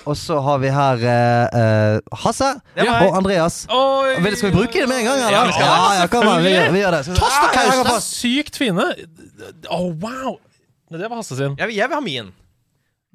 Og 0.04 0.16
så 0.20 0.36
har 0.44 0.58
vi 0.60 0.68
her 0.74 1.00
eh, 1.08 1.58
eh, 1.60 2.16
Hasse 2.24 2.50
Det 2.76 2.84
var 2.84 3.06
og 3.08 3.14
Andreas. 3.22 3.62
Oi! 3.72 4.14
Vil, 4.24 4.36
skal 4.36 4.50
vi 4.52 4.56
bruke 4.58 4.82
det 4.84 4.88
med 4.90 5.00
en 5.00 5.06
gang? 5.08 5.20
Eller? 5.22 5.36
Ja, 5.38 5.44
vi 5.48 5.54
skal 5.56 5.66
ja, 5.66 5.76
det. 5.80 5.98
ja, 6.02 6.06
kom 6.12 6.28
an, 6.28 6.42
vi, 6.44 6.52
gjør- 6.52 6.72
vi 6.74 6.82
gjør 6.82 6.96
det. 6.98 7.02
The 7.08 7.28
Ah, 7.30 7.46
jeg 7.54 7.70
henger 7.70 7.90
fast. 7.90 8.16
Sykt 8.20 8.58
fine. 8.60 8.88
Å, 9.72 9.80
wow! 10.04 10.34
Det 10.92 11.08
var 11.08 11.16
Hasse 11.22 11.38
sin. 11.38 11.56
Jeg 11.58 11.70
vil, 11.72 11.76
jeg 11.80 11.88
vil 11.90 11.96
ha 11.98 12.02
min. 12.04 12.32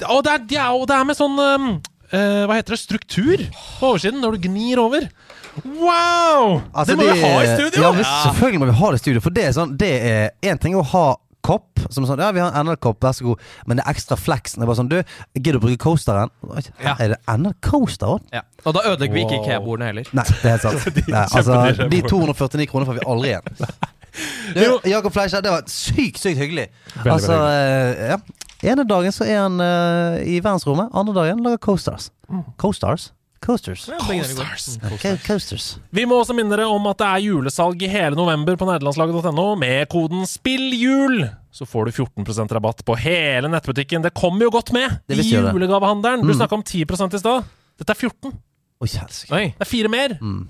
Å, 0.06 0.20
det 0.26 0.36
er, 0.36 0.44
ja, 0.56 0.68
og 0.76 0.88
det 0.90 0.96
er 0.96 1.08
med 1.08 1.18
sånn 1.18 1.40
um, 1.40 1.70
uh, 2.14 2.44
Hva 2.48 2.60
heter 2.60 2.76
det? 2.76 2.82
Struktur 2.82 3.46
på 3.80 3.94
oversiden 3.94 4.22
når 4.24 4.38
du 4.38 4.50
gnir 4.50 4.82
over. 4.82 5.10
Wow! 5.66 6.62
Altså, 6.72 6.94
det 6.94 7.00
må 7.00 7.08
vi 7.10 7.24
ha 7.24 7.32
i 7.44 7.50
studio! 7.56 7.82
Ja, 7.84 7.96
selvfølgelig 8.30 8.62
må 8.62 8.70
vi 8.70 8.78
ha 8.80 8.92
det 8.94 9.00
i 9.00 9.04
studio. 9.04 9.24
For 9.26 9.36
det 9.36 9.50
er 9.50 9.58
sånn 9.58 9.74
Det 9.80 9.90
er 10.12 10.30
én 10.46 10.62
ting 10.62 10.78
å 10.78 10.86
ha 10.94 11.08
kopp, 11.46 11.82
som 11.90 12.06
sånn 12.08 12.22
Ja, 12.22 12.32
vi 12.36 12.42
har 12.44 12.54
en 12.54 12.68
NL-kopp, 12.68 13.00
vær 13.04 13.16
så 13.16 13.30
god. 13.30 13.46
Men 13.68 13.80
det 13.80 13.86
er 13.86 13.96
ekstra 13.96 14.18
flexen. 14.20 14.60
Det 14.60 14.68
er 14.68 14.72
bare 14.72 14.80
sånn 14.82 14.92
Du, 14.92 14.98
gidder 15.40 15.58
du 15.58 15.62
å 15.62 15.66
bruke 15.68 15.82
coasteren? 15.84 16.34
Ja. 16.84 16.96
Er 16.96 17.16
det 17.16 17.20
NL-coaster? 17.36 18.26
Ja. 18.36 18.44
Og 18.66 18.76
da 18.78 18.84
ødelegger 18.92 19.16
vi 19.16 19.24
ikke 19.26 19.40
IKEA-bordene 19.44 19.92
heller. 19.92 20.12
Nei, 20.16 20.28
det 20.30 20.44
er 20.44 20.58
helt 20.58 20.68
sant. 20.68 21.00
Nei, 21.16 21.24
altså, 21.26 21.88
de 21.92 22.04
249 22.08 22.70
kroner 22.72 22.90
får 22.90 23.00
vi 23.00 23.08
aldri 23.16 23.34
igjen. 23.36 23.56
Du, 24.50 24.80
Jakob 24.90 25.14
Fleischer, 25.14 25.40
det 25.46 25.52
var 25.54 25.68
sykt, 25.70 26.18
sykt 26.20 26.40
hyggelig. 26.42 26.66
Veldig, 26.96 27.12
altså, 27.14 27.36
eh, 27.54 28.10
ja. 28.10 28.18
Ene 28.64 28.84
dagen 28.88 29.12
så 29.16 29.24
er 29.24 29.38
han 29.46 29.60
uh, 29.64 30.20
i 30.28 30.40
verdensrommet, 30.44 30.90
andre 30.94 31.14
dagen 31.16 31.44
lager 31.46 31.58
Co-Stars 31.64 32.10
Coasters. 33.40 33.86
Ja, 33.88 33.96
begge 34.04 34.26
deler. 34.28 34.44
Coasters. 34.44 34.80
Ja, 34.84 34.90
co- 35.00 35.18
coasters. 35.24 35.68
Vi 35.96 36.04
må 36.06 36.18
også 36.20 36.36
minne 36.36 36.52
dere 36.58 36.66
om 36.68 36.84
at 36.92 36.98
det 37.00 37.08
er 37.08 37.22
julesalg 37.24 37.82
i 37.82 37.88
hele 37.88 38.18
november 38.20 38.58
på 38.60 38.68
nederlandslaget.no. 38.68 39.46
Med 39.56 39.88
koden 39.90 40.26
SPILLJUL 40.28 41.22
så 41.56 41.66
får 41.66 41.88
du 41.88 41.92
14% 42.04 42.52
rabatt 42.58 42.84
på 42.86 42.98
hele 43.00 43.48
nettbutikken. 43.48 44.04
Det 44.04 44.12
kommer 44.14 44.44
jo 44.44 44.52
godt 44.58 44.74
med 44.76 45.00
i 45.08 45.24
julegavehandelen! 45.24 46.20
Mm. 46.20 46.28
Du 46.28 46.34
Mm. 46.34 46.40
snakka 46.42 46.56
om 46.60 46.64
10 46.68 46.84
i 47.16 47.18
stad. 47.24 47.48
Dette 47.80 47.96
er 47.96 47.96
14. 47.96 48.34
Oi. 48.84 48.88
Oi. 49.32 49.46
Det 49.56 49.62
er 49.64 49.66
fire 49.72 49.88
mer. 49.88 50.18
Mm. 50.22 50.48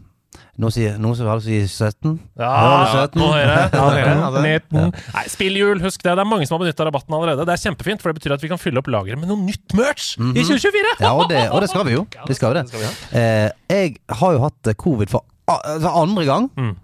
Noen 0.59 0.73
sier, 0.75 0.97
noen 1.01 1.15
som 1.17 1.25
vil 1.25 1.41
si 1.41 1.57
17? 1.65 2.19
Ja, 2.37 2.49
Ja, 2.59 2.71
det 2.83 2.99
er 2.99 3.07
17. 3.07 3.21
nå 3.21 3.27
hører 3.31 3.53
jeg. 3.55 3.71
Det 3.71 4.43
det, 4.43 4.51
19. 4.69 4.91
Nei, 5.15 5.23
spillhjul, 5.31 5.79
husk 5.85 6.03
det. 6.03 6.11
Det 6.19 6.23
er 6.25 6.29
mange 6.29 6.45
som 6.49 6.57
har 6.57 6.65
benytta 6.65 6.85
rabatten 6.89 7.15
allerede. 7.17 7.45
Det 7.47 7.55
er 7.55 7.63
kjempefint, 7.63 8.03
for 8.03 8.11
det 8.11 8.19
betyr 8.21 8.35
at 8.35 8.43
vi 8.43 8.51
kan 8.51 8.59
fylle 8.61 8.81
opp 8.83 8.89
lageret 8.91 9.17
med 9.21 9.31
noe 9.31 9.39
nytt 9.41 9.73
merch 9.79 10.11
i 10.19 10.43
2024! 10.43 10.91
Ja, 11.01 11.13
og 11.15 11.29
det, 11.31 11.45
og 11.49 11.63
det 11.63 11.69
skal 11.71 11.87
vi 11.87 11.95
jo. 11.95 12.03
Vi 12.27 12.37
skal 12.37 12.51
jo 12.53 12.59
det. 12.59 12.67
skal 12.69 12.83
vi. 12.83 12.91
Eh, 13.17 13.47
jeg 13.73 13.95
har 14.21 14.35
jo 14.37 14.43
hatt 14.45 14.69
eh, 14.73 14.77
covid 14.79 15.09
for, 15.15 15.25
for 15.49 15.89
andre 16.03 16.27
gang 16.29 16.49
Mm. 16.59 16.75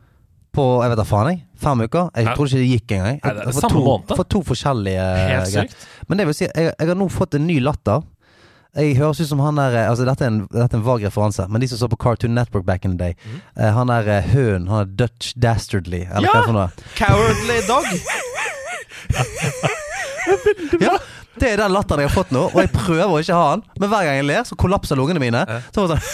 på 0.55 0.65
jeg 0.81 0.91
vet 0.93 0.99
da 1.01 1.03
faen 1.03 1.27
jeg, 1.33 1.39
fem 1.59 1.81
uker. 1.83 2.09
Jeg 2.15 2.25
Ja. 2.29 2.33
trodde 2.39 2.49
ikke 2.55 2.63
det 2.63 2.71
gikk 2.71 2.91
engang. 2.95 3.17
Nei, 3.19 3.33
det 3.35 3.41
er 3.43 3.51
For 3.51 3.61
samme 3.65 3.75
to, 3.75 3.83
måned. 3.83 4.15
For 4.15 4.23
to 4.23 4.41
forskjellige 4.47 5.05
Helt 5.27 5.51
sykt. 5.51 5.75
Men 6.07 6.17
det 6.21 6.25
vil 6.29 6.37
si, 6.37 6.45
jeg, 6.47 6.71
jeg 6.79 6.87
har 6.87 6.95
nå 6.95 7.09
fått 7.11 7.35
en 7.35 7.45
ny 7.45 7.59
latter. 7.59 8.01
Jeg 8.75 8.97
høres 8.99 9.21
ut 9.23 9.29
som 9.29 9.39
han 9.39 9.55
der 9.59 9.71
eh, 9.79 9.87
Altså 9.89 10.03
Dette 10.07 10.23
er 10.25 10.29
en, 10.33 10.39
dette 10.51 10.75
er 10.75 10.79
en 10.81 10.85
vag 10.85 11.03
referanse, 11.07 11.43
men 11.49 11.61
de 11.63 11.67
som 11.71 11.79
så 11.79 11.87
på 11.91 11.97
Cartoon 12.01 12.33
Network 12.35 12.65
back 12.67 12.83
in 12.85 12.91
the 12.97 12.99
day 12.99 13.13
eh, 13.55 13.71
Han 13.75 13.87
der 13.91 14.03
høn, 14.03 14.23
hønen, 14.33 14.67
han 14.71 14.79
er 14.83 14.87
Dutch 14.99 15.27
Dastardly, 15.39 16.01
eller 16.11 16.27
Ja! 16.27 16.31
hva 16.35 16.41
for 16.49 16.55
noe. 16.57 16.69
Cowardly 16.99 17.59
dog. 17.69 17.85
Ja, 20.81 20.95
det 21.39 21.47
er 21.51 21.57
den 21.61 21.71
latteren 21.75 22.01
jeg 22.01 22.09
har 22.09 22.15
fått 22.15 22.31
nå, 22.33 22.41
og 22.49 22.57
jeg 22.57 22.71
prøver 22.73 23.11
å 23.13 23.19
ikke 23.21 23.37
ha 23.37 23.47
den. 23.53 23.61
Men 23.77 23.89
hver 23.91 24.03
gang 24.07 24.15
jeg 24.17 24.25
ler, 24.25 24.41
så 24.47 24.55
kollapser 24.57 24.97
lungene 24.97 25.21
mine. 25.21 25.41
Så 25.75 25.85
sånn 25.85 26.01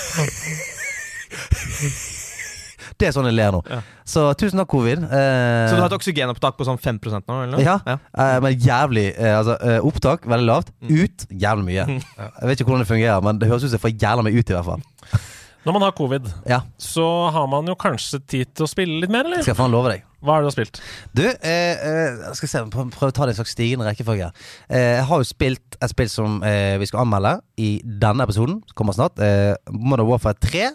Det 3.02 3.10
er 3.10 3.16
sånn 3.16 3.28
jeg 3.32 3.38
ler 3.40 3.56
nå. 3.56 3.62
Ja. 3.70 3.80
Så 4.06 4.28
tusen 4.40 4.62
takk, 4.62 4.70
covid. 4.72 5.02
Eh, 5.08 5.66
Så 5.72 5.76
du 5.78 5.82
har 5.82 5.90
et 5.90 5.98
oksygenopptak 5.98 6.58
på 6.60 6.68
sånn 6.68 6.78
5 6.82 7.00
nå? 7.02 7.42
eller 7.42 7.52
noe? 7.56 7.66
Ja, 7.66 7.80
eh, 7.90 8.38
men 8.44 8.58
jævlig 8.62 9.08
eh, 9.18 9.34
Altså, 9.40 9.58
eh, 9.66 9.80
opptak 9.82 10.28
veldig 10.30 10.48
lavt. 10.48 10.72
Ut 10.86 11.26
jævlig 11.32 11.66
mye. 11.72 11.88
Jeg 11.98 12.48
vet 12.52 12.62
ikke 12.62 12.70
hvordan 12.70 12.86
det 12.86 12.92
fungerer, 12.94 13.22
men 13.26 13.42
det 13.42 13.50
høres 13.50 13.66
ut 13.66 13.72
som 13.74 13.80
jeg 13.80 13.86
får 13.90 13.98
jævla 13.98 14.26
meg 14.28 14.38
ut, 14.38 14.50
i 14.50 14.58
hvert 14.60 14.70
fall. 14.70 14.86
Når 15.66 15.76
man 15.76 15.84
har 15.86 15.92
covid, 15.94 16.26
Ja, 16.50 16.64
så 16.82 17.04
har 17.30 17.46
man 17.50 17.68
jo 17.70 17.76
kanskje 17.78 18.18
tid 18.26 18.50
til 18.58 18.66
å 18.66 18.70
spille 18.70 18.96
litt 19.04 19.12
mer, 19.14 19.28
eller? 19.28 19.44
skal 19.46 19.54
jeg 19.54 19.60
faen 19.60 19.74
love 19.74 19.92
deg. 19.94 20.08
Hva 20.22 20.36
har 20.38 20.46
du 20.46 20.50
spilt? 20.54 20.80
Du, 21.18 21.22
eh, 21.26 21.38
eh, 21.82 22.34
skal 22.38 22.50
se, 22.50 22.62
prøv 22.74 23.08
å 23.10 23.14
ta 23.14 23.26
det 23.26 23.34
i 23.34 23.36
en 23.36 23.40
slags 23.42 23.54
stigende 23.56 23.86
rekkefølge. 23.86 24.32
Eh, 24.70 24.98
jeg 25.00 25.06
har 25.10 25.22
jo 25.22 25.28
spilt 25.30 25.78
et 25.82 25.94
spill 25.94 26.10
som 26.14 26.40
eh, 26.46 26.78
vi 26.82 26.90
skal 26.90 27.04
anmelde 27.06 27.36
i 27.62 27.72
denne 27.86 28.26
episoden, 28.26 28.60
som 28.70 28.78
kommer 28.78 28.98
snart. 28.98 29.22
Eh, 29.22 29.54
Modern 29.74 30.10
Warfare 30.10 30.38
3. 30.42 30.68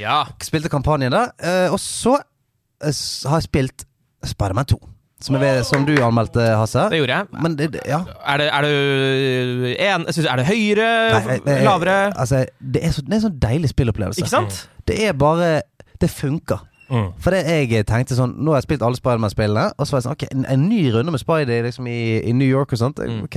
Ja. 0.00 0.22
Spilte 0.42 0.70
kampanjen 0.72 1.12
der. 1.14 1.34
Eh, 1.38 1.68
og 1.72 1.80
så 1.82 2.16
eh, 2.16 2.94
har 3.28 3.40
jeg 3.42 3.48
spilt 3.50 3.84
Spiderman 4.24 4.68
2. 4.68 4.80
Som, 5.20 5.36
jeg 5.36 5.64
som 5.68 5.82
du 5.84 5.92
anmeldte, 6.00 6.40
Hasse. 6.56 6.86
Det 6.88 6.96
gjorde 7.02 7.16
jeg. 7.18 7.26
Men 7.44 7.56
det, 7.58 7.66
det, 7.74 7.80
ja. 7.88 7.98
Er 8.24 8.40
det, 8.40 8.46
er 8.56 8.64
det, 8.64 9.74
en, 9.84 10.06
synes, 10.08 10.26
Er 10.32 10.40
det 10.40 10.46
høyere? 10.48 10.86
Nei, 11.12 11.20
jeg- 11.34 11.42
jeg- 11.46 11.64
lavere? 11.64 11.96
Altså, 12.16 12.46
det 12.72 12.80
er, 12.86 12.90
så, 12.96 13.02
det 13.04 13.12
er 13.12 13.18
en 13.18 13.26
sånn 13.26 13.38
deilig 13.42 13.68
spillopplevelse. 13.74 14.22
Ikke 14.24 14.32
sant? 14.32 14.62
Det 14.88 14.96
er 15.04 15.12
bare 15.12 15.60
Det 16.00 16.08
funker. 16.10 16.64
Mm. 16.90 17.12
For 17.22 17.30
det 17.30 17.44
jeg 17.46 17.84
tenkte 17.86 18.16
sånn 18.18 18.32
Nå 18.42 18.50
har 18.50 18.58
jeg 18.58 18.64
spilt 18.66 18.82
alle 18.82 18.98
Spiderman-spillene, 18.98 19.68
og 19.78 19.86
så 19.86 19.94
var 19.94 20.00
jeg 20.00 20.06
sånn 20.08 20.16
Ok, 20.16 20.24
en, 20.32 20.46
en 20.50 20.64
ny 20.68 20.80
runde 20.90 21.12
med 21.14 21.20
Spidey 21.22 21.60
liksom 21.62 21.86
i, 21.86 22.00
i 22.26 22.32
New 22.34 22.48
York 22.48 22.72
og 22.72 22.80
sånt. 22.80 22.98
Mm. 22.98 23.20
Ok 23.28 23.36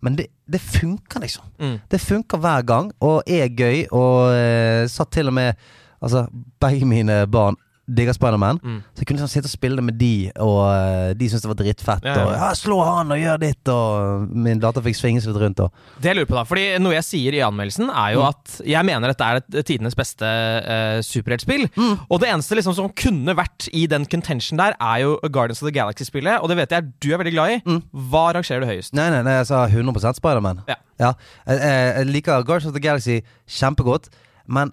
Men 0.00 0.16
det, 0.16 0.28
det 0.48 0.60
funker, 0.62 1.20
liksom. 1.20 1.44
Mm. 1.60 1.74
Det 1.90 2.00
funker 2.00 2.38
hver 2.38 2.62
gang, 2.64 2.92
og 3.04 3.26
er 3.26 3.50
gøy, 3.50 3.82
og 3.90 4.30
uh, 4.30 4.86
satt 4.88 5.10
til 5.12 5.28
og 5.28 5.34
med 5.34 5.58
Altså, 6.02 6.26
begge 6.60 6.84
mine 6.86 7.26
barn 7.26 7.56
digger 7.86 8.12
Spiderman, 8.16 8.58
Mm. 8.64 8.80
så 8.82 8.98
jeg 8.98 9.06
kunne 9.06 9.18
liksom 9.20 9.28
sitte 9.30 9.46
og 9.46 9.50
spille 9.52 9.76
det 9.78 9.84
med 9.84 9.94
de, 10.00 10.32
og 10.42 10.58
eh, 10.74 11.12
de 11.14 11.28
syntes 11.30 11.42
det 11.44 11.50
var 11.52 11.54
dritfett. 11.60 12.02
Ja, 12.02 12.14
ja. 12.18 12.24
Og 12.26 12.32
ja, 12.34 12.48
'slå 12.58 12.78
han 12.84 13.12
og 13.14 13.18
gjør 13.20 13.36
ditt', 13.38 13.68
og 13.70 14.28
min 14.34 14.58
datter 14.58 14.82
fikk 14.82 14.96
svinge 14.98 15.20
seg 15.22 15.30
litt 15.30 15.38
rundt. 15.44 15.60
Og. 15.60 15.70
Det 16.02 16.10
jeg 16.10 16.16
lurer 16.16 16.26
på 16.26 16.34
da, 16.34 16.42
fordi 16.42 16.64
Noe 16.82 16.94
jeg 16.96 17.04
sier 17.06 17.32
i 17.38 17.44
anmeldelsen, 17.46 17.86
er 17.88 18.14
jo 18.14 18.22
Mm. 18.22 18.28
at 18.28 18.60
jeg 18.66 18.84
mener 18.84 19.06
dette 19.06 19.22
er 19.22 19.36
et, 19.36 19.64
tidenes 19.64 19.94
beste 19.94 20.26
uh, 20.26 20.98
superheltspill. 21.00 21.68
Mm. 21.76 22.00
Og 22.10 22.18
det 22.20 22.28
eneste 22.28 22.56
liksom 22.58 22.74
som 22.74 22.88
kunne 22.90 23.36
vært 23.38 23.68
i 23.72 23.86
den 23.86 24.04
contention 24.04 24.58
der, 24.58 24.74
er 24.80 24.96
jo 25.06 25.20
Guardians 25.30 25.62
of 25.62 25.70
the 25.70 25.78
Galaxy-spillet. 25.78 26.42
Og 26.42 26.48
det 26.48 26.56
vet 26.56 26.70
jeg 26.74 26.90
du 27.00 27.12
er 27.14 27.18
veldig 27.22 27.32
glad 27.38 27.50
i. 27.54 27.62
Mm. 27.70 27.82
Hva 28.10 28.32
rangerer 28.34 28.62
du 28.62 28.66
høyest? 28.66 28.94
Nei, 28.94 29.10
nei, 29.10 29.22
nei, 29.22 29.38
jeg 29.38 29.46
sa 29.46 29.68
100% 29.68 30.18
Spiderman. 30.18 30.58
Ja. 30.66 30.74
Jeg, 30.98 31.14
jeg, 31.46 31.94
jeg 32.02 32.06
liker 32.06 32.42
Guardians 32.42 32.66
of 32.66 32.72
the 32.74 32.80
Galaxy 32.82 33.20
kjempegodt, 33.46 34.08
men 34.48 34.72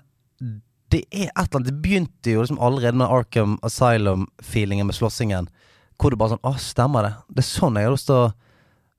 det 0.94 1.04
er 1.10 1.30
et 1.32 1.38
eller 1.42 1.60
annet 1.60 1.70
Det 1.70 1.82
begynte 1.84 2.34
jo 2.34 2.44
liksom 2.44 2.60
allerede 2.62 3.00
med 3.02 3.12
Arkham 3.12 3.58
Asylum-feelingen 3.66 4.88
med 4.90 4.98
slåssingen. 4.98 5.50
Hvor 5.98 6.14
du 6.14 6.20
bare 6.20 6.36
sånn 6.36 6.46
Å, 6.46 6.56
stemmer 6.62 7.08
det? 7.08 7.14
Det 7.30 7.44
er 7.44 7.50
sånn 7.50 7.80
jeg 7.80 7.90
har 7.90 7.96
lyst 7.96 8.10
til 8.10 8.20
å 8.20 8.28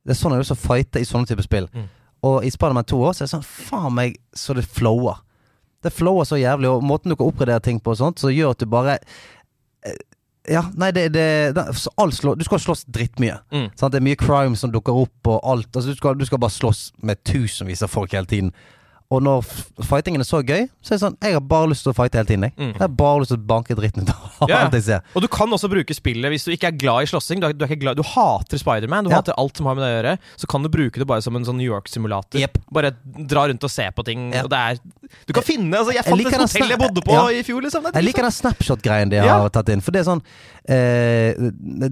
Det 0.04 0.14
er 0.14 0.18
sånn 0.18 0.34
jeg 0.34 0.40
har 0.40 0.44
lyst 0.44 0.54
til 0.54 0.60
å 0.60 0.64
fighte 0.68 1.00
i 1.02 1.06
sånne 1.08 1.30
typer 1.30 1.46
spill. 1.46 1.68
Mm. 1.72 1.86
Og 2.24 2.44
i 2.44 2.50
Spiderman 2.52 2.86
2 2.88 2.98
også, 3.00 3.18
så 3.18 3.22
er 3.22 3.28
det 3.28 3.34
sånn 3.34 3.68
Faen 3.68 3.94
meg 3.96 4.18
så 4.36 4.56
det 4.56 4.66
flower. 4.68 5.22
Det 5.84 5.92
flower 5.92 6.26
så 6.28 6.40
jævlig, 6.40 6.70
og 6.72 6.84
måten 6.84 7.12
du 7.12 7.16
kan 7.16 7.28
oppgradere 7.28 7.60
ting 7.64 7.80
på 7.80 7.92
og 7.92 8.00
sånt, 8.00 8.20
så 8.20 8.32
gjør 8.32 8.54
at 8.54 8.62
du 8.62 8.68
bare 8.72 8.98
eh, 9.84 9.96
ja, 10.48 10.60
nei, 10.76 10.90
det, 10.92 11.08
det, 11.14 11.26
det 11.56 11.64
så 11.76 11.92
slå, 12.12 12.34
Du 12.36 12.44
skal 12.44 12.60
slåss 12.60 12.84
drittmye. 12.92 13.38
Mm. 13.52 13.68
Sant? 13.72 13.92
Det 13.92 14.00
er 14.00 14.04
mye 14.04 14.20
crime 14.20 14.56
som 14.60 14.72
dukker 14.72 14.96
opp, 15.04 15.16
og 15.28 15.40
alt. 15.40 15.70
Altså, 15.72 15.92
du, 15.92 15.96
skal, 15.96 16.18
du 16.20 16.24
skal 16.28 16.40
bare 16.40 16.52
slåss 16.52 16.82
med 17.00 17.22
tusenvis 17.24 17.84
av 17.84 17.92
folk 17.92 18.12
hele 18.12 18.28
tiden. 18.28 18.52
Og 19.12 19.20
når 19.22 19.42
fightingen 19.84 20.22
er 20.22 20.26
så 20.26 20.40
gøy, 20.42 20.64
så 20.82 20.94
er 20.94 20.96
det 20.96 21.02
sånn 21.04 21.16
Jeg 21.22 21.34
har 21.36 21.42
bare 21.44 21.68
lyst 21.70 21.84
til 21.84 21.92
å 21.92 21.94
fighte 21.94 22.16
hele 22.18 22.26
tiden. 22.26 22.46
Jeg, 22.48 22.54
Mm. 22.56 22.70
jeg 22.72 22.80
har 22.80 22.88
bare 22.88 23.18
lyst 23.20 23.30
til 23.34 23.36
å 23.38 23.46
banke 23.46 23.74
dritten 23.76 24.02
ut 24.02 24.10
av 24.10 24.48
Ja, 24.50 24.62
alt 24.64 24.72
jeg 24.72 24.82
ser. 24.86 25.02
Og 25.14 25.22
du 25.22 25.28
kan 25.28 25.48
også 25.52 25.68
bruke 25.70 25.94
spillet 25.94 26.32
hvis 26.32 26.44
du 26.48 26.50
ikke 26.54 26.68
er 26.72 26.76
glad 26.80 27.02
i 27.04 27.10
slåssing. 27.12 27.40
Du, 27.44 27.52
du, 27.52 27.66
du 27.94 28.02
hater 28.02 28.58
Spiderman, 28.58 29.04
du 29.04 29.10
Ja. 29.12 29.20
hater 29.20 29.36
alt 29.38 29.56
som 29.60 29.66
har 29.66 29.74
med 29.76 29.84
det 29.84 29.90
å 29.92 29.96
gjøre. 29.98 30.14
Så 30.40 30.48
kan 30.50 30.62
du 30.64 30.68
bruke 30.72 30.98
det 30.98 31.06
bare 31.06 31.22
som 31.22 31.36
en 31.36 31.44
sånn 31.44 31.56
New 31.60 31.68
York-simulator. 31.68 32.40
Yep. 32.40 32.58
Bare 32.72 32.94
dra 33.28 33.46
rundt 33.46 33.62
og 33.62 33.70
se 33.70 33.86
på 33.94 34.04
ting. 34.04 34.32
Ja. 34.32 34.42
Og 34.44 34.50
det 34.50 34.58
er 34.58 34.78
Du 35.28 35.32
kan 35.36 35.42
finne 35.44 35.70
altså, 35.78 35.92
Jeg 35.92 36.02
Jeg 36.02 36.10
fant 36.10 36.20
jeg 36.24 36.32
et 36.32 36.40
hotell 36.40 36.68
jeg 36.74 36.78
bodde 36.80 37.02
på 37.04 37.18
i 37.30 37.42
fjor, 37.46 37.60
liksom. 37.62 37.82
Det 37.84 37.94
Jeg 37.94 38.04
liker 38.08 38.22
den 38.22 38.32
Snapshot-greien 38.40 39.10
de 39.10 39.20
har 39.20 39.48
tatt 39.50 39.68
inn. 39.68 39.80
For 39.84 39.92
det 39.92 40.00
er 40.00 40.08
sånn 40.10 40.22
eh, 40.66 41.34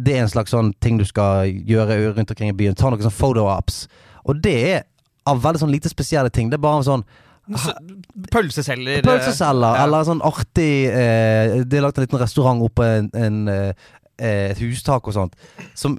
Det 0.00 0.16
er 0.16 0.22
en 0.24 0.32
slags 0.32 0.50
sånn 0.50 0.72
ting 0.80 0.96
du 0.98 1.04
skal 1.04 1.46
gjøre 1.52 2.14
rundt 2.16 2.30
omkring 2.32 2.48
i 2.50 2.56
byen. 2.56 2.74
Ta 2.74 2.88
noen 2.90 3.04
sånn 3.04 3.12
photo-ops. 3.14 3.86
Og 4.24 4.40
det 4.42 4.56
er 4.72 4.82
av 5.26 5.42
veldig 5.42 5.60
sånn 5.62 5.72
lite 5.74 5.90
spesielle 5.92 6.30
ting. 6.30 6.50
Det 6.50 6.58
er 6.58 6.64
bare 6.64 6.84
sånn 6.86 7.04
Pølseselger. 7.42 8.30
Pølseselger. 8.30 9.02
Pølseceller, 9.02 9.74
ja. 9.76 9.82
eller 9.84 10.04
sånn 10.06 10.20
artig 10.22 10.70
eh, 10.86 11.56
Det 11.66 11.78
er 11.80 11.82
lagt 11.82 11.98
en 11.98 12.04
liten 12.06 12.20
restaurant 12.22 12.62
oppå 12.62 12.84
en, 12.86 13.08
en, 13.18 13.40
eh, 13.50 13.90
et 14.22 14.60
hustak 14.62 15.08
og 15.10 15.16
sånt, 15.16 15.34
som 15.74 15.96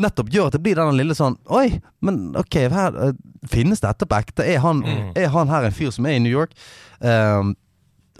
nettopp 0.00 0.28
gjør 0.32 0.50
at 0.50 0.56
det 0.58 0.62
blir 0.64 0.76
den 0.78 0.96
lille 0.96 1.16
sånn 1.16 1.38
Oi, 1.52 1.80
men 2.04 2.36
ok, 2.38 2.58
her, 2.72 2.98
eh, 3.08 3.16
finnes 3.48 3.80
dette 3.80 4.04
på 4.08 4.18
ekte? 4.20 4.44
Er 4.44 4.60
han, 4.64 4.84
Mm. 4.84 5.12
er 5.16 5.28
han 5.32 5.48
her 5.48 5.64
en 5.68 5.76
fyr 5.76 5.90
som 5.96 6.06
er 6.06 6.18
i 6.18 6.22
New 6.22 6.32
York? 6.32 6.52
Um, 7.00 7.54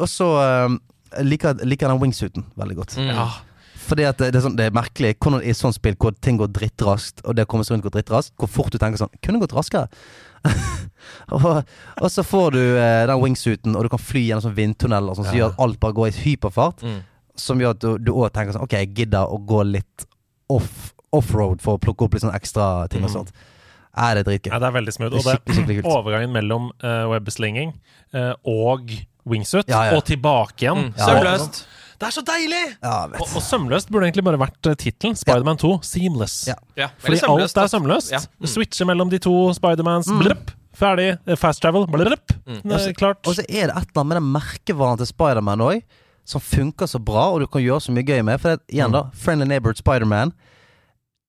og 0.01 0.09
så 0.09 0.27
um, 0.67 0.81
liker 1.21 1.61
jeg 1.61 1.79
den 1.85 2.01
wingsuiten 2.01 2.47
veldig 2.57 2.77
godt. 2.77 2.97
Mm. 2.97 3.11
Ja. 3.13 3.29
Fordi 3.91 4.05
at 4.07 4.21
det, 4.23 4.29
er 4.39 4.45
sånn, 4.45 4.55
det 4.59 4.69
er 4.69 4.75
merkelig 4.77 5.17
hvordan 5.19 5.43
i 5.43 5.51
sånn 5.51 5.73
sånt 5.73 5.81
spill 5.81 5.97
hvor 5.99 6.15
ting 6.23 6.37
går 6.39 6.53
drittraskt, 6.55 7.25
og 7.27 7.35
det 7.35 7.47
å 7.47 7.51
komme 7.51 7.65
seg 7.67 7.75
rundt 7.75 7.87
går 7.89 7.97
drittraskt, 7.99 8.37
hvor 8.39 8.51
fort 8.53 8.71
du 8.71 8.79
tenker 8.79 9.01
sånn 9.03 9.11
Kunne 9.25 9.41
gått 9.43 9.55
raskere. 9.57 9.89
og, 11.37 11.47
og 12.01 12.09
så 12.13 12.23
får 12.27 12.55
du 12.57 12.61
eh, 12.79 13.03
den 13.11 13.21
wingsuiten, 13.23 13.75
og 13.77 13.85
du 13.87 13.91
kan 13.93 14.03
fly 14.03 14.23
gjennom 14.29 14.45
sånn 14.47 14.57
vindtunneler 14.57 15.17
sånn, 15.19 15.27
som 15.29 15.35
Ja. 15.37 15.41
gjør 15.43 15.53
at 15.55 15.63
alt 15.67 15.81
bare 15.83 15.97
går 15.99 16.09
i 16.13 16.17
hyperfart. 16.25 16.85
Mm. 16.87 17.01
Som 17.41 17.61
gjør 17.63 17.77
at 17.77 17.85
du- 18.05 18.13
òg 18.15 18.31
tenker 18.35 18.53
sånn 18.57 18.63
Ok, 18.67 18.75
jeg 18.79 18.95
gidder 18.95 19.27
å 19.27 19.39
gå 19.47 19.63
litt 19.71 20.07
off 20.51 20.93
offroad 21.13 21.59
for 21.61 21.75
å 21.75 21.81
plukke 21.83 22.05
opp 22.07 22.13
litt 22.15 22.23
sånn 22.23 22.35
ekstra 22.37 22.87
ting 22.89 23.03
og 23.03 23.11
Mm. 23.11 23.15
sånt. 23.17 23.33
Er 23.99 24.15
det 24.15 24.27
dritgøy. 24.27 24.53
Ja, 24.53 24.59
det 24.63 24.69
er 24.69 24.77
veldig 24.81 24.93
smooth. 24.95 25.11
Det 25.11 25.19
Og 25.19 25.27
er 25.27 25.33
det 25.33 25.41
skikkelig, 25.57 25.83
skikkelig 25.83 25.91
overgangen 25.91 26.31
mellom 26.33 26.71
uh, 26.85 27.09
webslinging 27.11 27.73
uh, 28.15 28.35
og 28.47 28.91
wingsuit, 29.27 29.67
Ja, 29.69 29.91
ja. 29.91 29.97
og 29.97 30.05
tilbake 30.05 30.63
igjen. 30.63 30.93
Mm. 30.93 30.95
Sømløst. 30.97 31.65
Det 32.01 32.09
er 32.09 32.15
så 32.17 32.23
deilig! 32.25 32.61
Ja, 32.81 32.95
vet. 33.13 33.21
Og, 33.21 33.29
og 33.37 33.43
sømløst 33.45 33.91
burde 33.93 34.07
egentlig 34.09 34.25
bare 34.25 34.39
vært 34.41 34.69
uh, 34.71 34.73
tittelen. 34.81 35.17
Spiderman 35.21 35.59
2, 35.61 35.73
Seamless. 35.85 36.37
Ja. 36.49 36.55
Ja, 36.81 36.89
Fordi 37.03 37.19
alt 37.29 37.59
er 37.61 37.69
sømløst. 37.69 38.15
Ja. 38.15 38.23
Mm. 38.41 38.49
switcher 38.55 38.89
mellom 38.89 39.11
de 39.13 39.19
to 39.21 39.35
Spidermans. 39.57 40.09
Blrupp, 40.23 40.55
ferdig. 40.81 41.11
Eh, 41.29 41.37
Fast 41.37 41.61
travel. 41.61 41.85
Blrupp. 41.93 42.33
Mm. 42.47 42.63
Det 42.65 42.79
er 42.89 42.95
klart. 42.97 43.21
Og 43.29 43.37
så 43.37 43.45
er 43.45 43.69
det 43.69 43.77
et 43.77 43.91
eller 43.93 44.01
annet 44.01 44.09
med 44.15 44.17
den 44.23 44.31
merkevaren 44.33 45.03
til 45.03 45.11
Spiderman 45.11 45.61
òg, 45.67 45.83
som 46.25 46.41
funker 46.41 46.89
så 46.89 47.01
bra, 47.05 47.27
og 47.35 47.43
du 47.45 47.47
kan 47.53 47.61
gjøre 47.65 47.85
så 47.85 47.93
mye 47.93 48.07
gøy 48.09 48.23
med. 48.25 48.41
For 48.41 48.55
det, 48.57 48.65
igjen, 48.73 48.97
da, 48.97 49.05
Friendly 49.13 49.51
Neighborhood 49.51 49.83
Spiderman. 49.83 50.33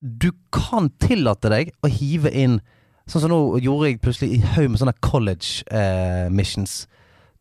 Du 0.01 0.31
kan 0.55 0.88
tillate 1.03 1.51
deg 1.51 1.73
å 1.84 1.91
hive 1.91 2.31
inn 2.31 2.62
Sånn 3.10 3.23
som 3.25 3.31
nå 3.34 3.38
gjorde 3.60 3.89
jeg 3.89 3.97
plutselig 3.99 4.36
i 4.38 4.39
haug 4.53 4.69
med 4.71 4.79
sånne 4.79 4.93
college 5.03 5.65
eh, 5.73 6.29
missions. 6.31 6.86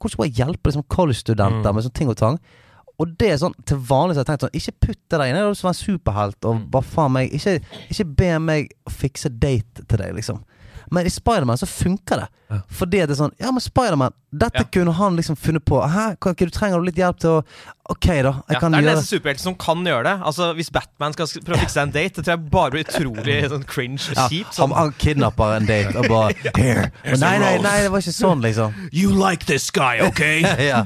Hvordan 0.00 0.14
skal 0.16 0.26
jeg 0.26 0.38
hjelpe 0.40 0.70
liksom, 0.70 0.82
college-studenter 0.90 1.68
Mm. 1.68 1.76
med 1.76 1.84
sånne 1.84 1.98
ting 2.00 2.08
og 2.10 2.16
tang. 2.18 2.38
Og 3.00 3.14
det 3.18 3.30
er 3.32 3.40
sånn, 3.40 3.54
til 3.64 3.80
vanlig 3.88 4.14
så 4.14 4.20
har 4.20 4.26
jeg 4.26 4.30
tenkt 4.34 4.44
sånn 4.46 4.58
Ikke 4.60 4.76
putt 4.86 4.98
det 5.08 5.18
der 5.18 5.26
inn. 5.30 5.40
Du 5.40 5.48
lyst 5.54 5.64
til 5.64 5.70
være 5.70 5.80
superhelt. 5.80 6.44
Og 6.50 6.62
bare 6.74 6.84
faen 6.94 7.14
meg 7.16 7.32
Ikke, 7.38 7.56
ikke 7.88 8.08
be 8.20 8.30
meg 8.44 8.70
fikse 9.00 9.32
date 9.40 9.86
til 9.88 10.02
deg, 10.04 10.14
liksom. 10.20 10.42
Men 10.90 11.06
i 11.06 11.10
Spiderman 11.12 11.54
så 11.60 11.68
funker 11.70 12.18
det. 12.18 12.24
Ja. 12.50 12.56
Fordi 12.74 12.98
det 13.06 13.12
er 13.14 13.18
sånn 13.20 13.34
Ja, 13.38 13.52
men 13.54 13.62
Spiderman, 13.62 14.10
dette 14.34 14.64
Ja. 14.64 14.70
kunne 14.74 14.92
han 14.98 15.14
liksom 15.16 15.36
funnet 15.38 15.62
på. 15.64 15.78
Hæ, 15.86 16.16
kan 16.20 16.34
ikke 16.34 16.48
du 16.50 16.50
trenger 16.56 16.80
du 16.82 16.84
litt 16.88 16.98
hjelp 16.98 17.18
til 17.22 17.30
å 17.38 17.44
Ok, 17.90 18.06
da. 18.06 18.32
Jeg 18.48 18.56
Ja, 18.56 18.58
kan 18.60 18.72
det 18.72 18.78
er 18.80 18.82
den 18.88 18.96
gjøre 18.96 19.06
superhelten 19.06 19.38
som 19.46 19.54
kan 19.54 19.84
gjøre 19.86 20.04
det. 20.04 20.16
Altså 20.26 20.50
Hvis 20.58 20.70
Batman 20.74 21.12
skal 21.14 21.26
prøve 21.46 21.56
å 21.58 21.62
fikse 21.64 21.80
en 21.82 21.90
date, 21.94 22.14
det 22.20 22.24
tror 22.26 22.34
jeg 22.36 22.50
bare 22.50 22.70
blir 22.74 22.84
utrolig 22.84 23.38
sånn 23.54 23.64
cringe 23.66 24.02
og 24.12 24.18
kjipt. 24.30 24.56
han, 24.58 24.68
Sånn. 24.68 24.74
han 24.76 24.92
kidnapper 24.98 25.56
en 25.60 25.66
date 25.70 25.94
og 25.96 26.08
bare 26.10 26.34
Here. 26.58 26.90
Nei, 27.16 27.38
nei, 27.38 27.54
nei, 27.62 27.76
det 27.86 27.90
var 27.94 28.02
ikke 28.04 28.18
sånn, 28.18 28.42
liksom. 28.42 28.74
You 28.92 29.10
like 29.14 29.46
this 29.46 29.70
guy, 29.70 30.00
ok? 30.04 30.20
ja. 30.72 30.84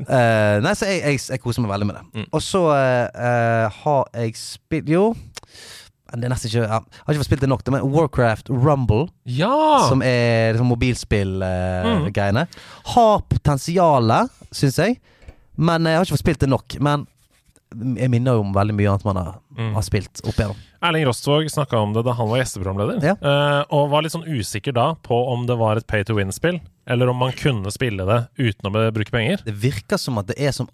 Eh, 0.00 0.56
nei, 0.64 0.72
så 0.78 0.88
jeg, 0.88 1.02
jeg, 1.04 1.20
jeg 1.34 1.42
koser 1.42 1.64
meg 1.64 1.72
veldig 1.74 1.88
med 1.90 1.98
det. 1.98 2.04
Mm. 2.22 2.26
Og 2.32 2.42
så 2.44 2.62
eh, 2.76 3.80
har 3.82 4.08
jeg 4.16 4.34
spilt 4.40 4.88
Jo, 4.92 5.04
det 6.12 6.26
er 6.28 6.32
nesten 6.32 6.50
ikke 6.50 6.66
ja, 6.66 6.78
Jeg 6.82 7.04
har 7.06 7.14
ikke 7.14 7.22
fått 7.22 7.30
spilt 7.30 7.44
det 7.44 7.48
nok, 7.52 7.62
men 7.72 7.86
Warcraft 7.94 8.50
Rumble, 8.52 9.06
Ja! 9.24 9.54
som 9.88 10.02
er 10.04 10.52
liksom 10.52 10.68
mobilspillgreiene, 10.72 11.94
mobilspill-greiene, 12.02 12.46
har 12.96 13.22
potensialet, 13.32 14.42
syns 14.52 14.76
jeg. 14.82 14.98
Men 15.56 15.84
jeg 15.88 15.96
har 16.00 16.04
ikke 16.06 16.16
fått 16.16 16.24
spilt 16.26 16.44
det 16.44 16.50
nok. 16.52 16.76
Men 16.84 17.06
jeg 17.72 18.10
minner 18.12 18.36
jo 18.38 18.40
om 18.44 18.52
veldig 18.54 18.74
mye 18.78 18.90
annet 18.92 19.04
man 19.08 19.16
har, 19.20 19.38
Mm. 19.56 19.74
har 19.74 19.82
spilt 19.82 20.20
opp 20.24 20.34
igjennom. 20.34 20.56
Erling 20.82 21.04
Rostvåg 21.06 21.50
snakka 21.52 21.76
om 21.78 21.92
det 21.92 22.04
da 22.04 22.12
han 22.18 22.28
var 22.28 22.38
gjesteprogramleder, 22.40 23.02
Ja. 23.04 23.14
eh, 23.20 23.64
og 23.70 23.90
var 23.90 24.02
litt 24.02 24.12
sånn 24.12 24.24
usikker 24.26 24.72
da 24.74 24.94
på 24.94 25.18
om 25.32 25.46
det 25.46 25.56
var 25.58 25.76
et 25.76 25.86
pay 25.86 26.02
to 26.04 26.14
win-spill, 26.14 26.60
eller 26.86 27.08
om 27.08 27.16
man 27.16 27.32
kunne 27.32 27.70
spille 27.70 28.04
det 28.06 28.28
uten 28.38 28.70
å 28.72 28.92
bruke 28.92 29.10
penger. 29.10 29.42
Det 29.44 29.54
virker 29.54 29.98
som 29.98 30.18
at 30.18 30.26
det 30.26 30.38
er 30.40 30.50
som 30.52 30.68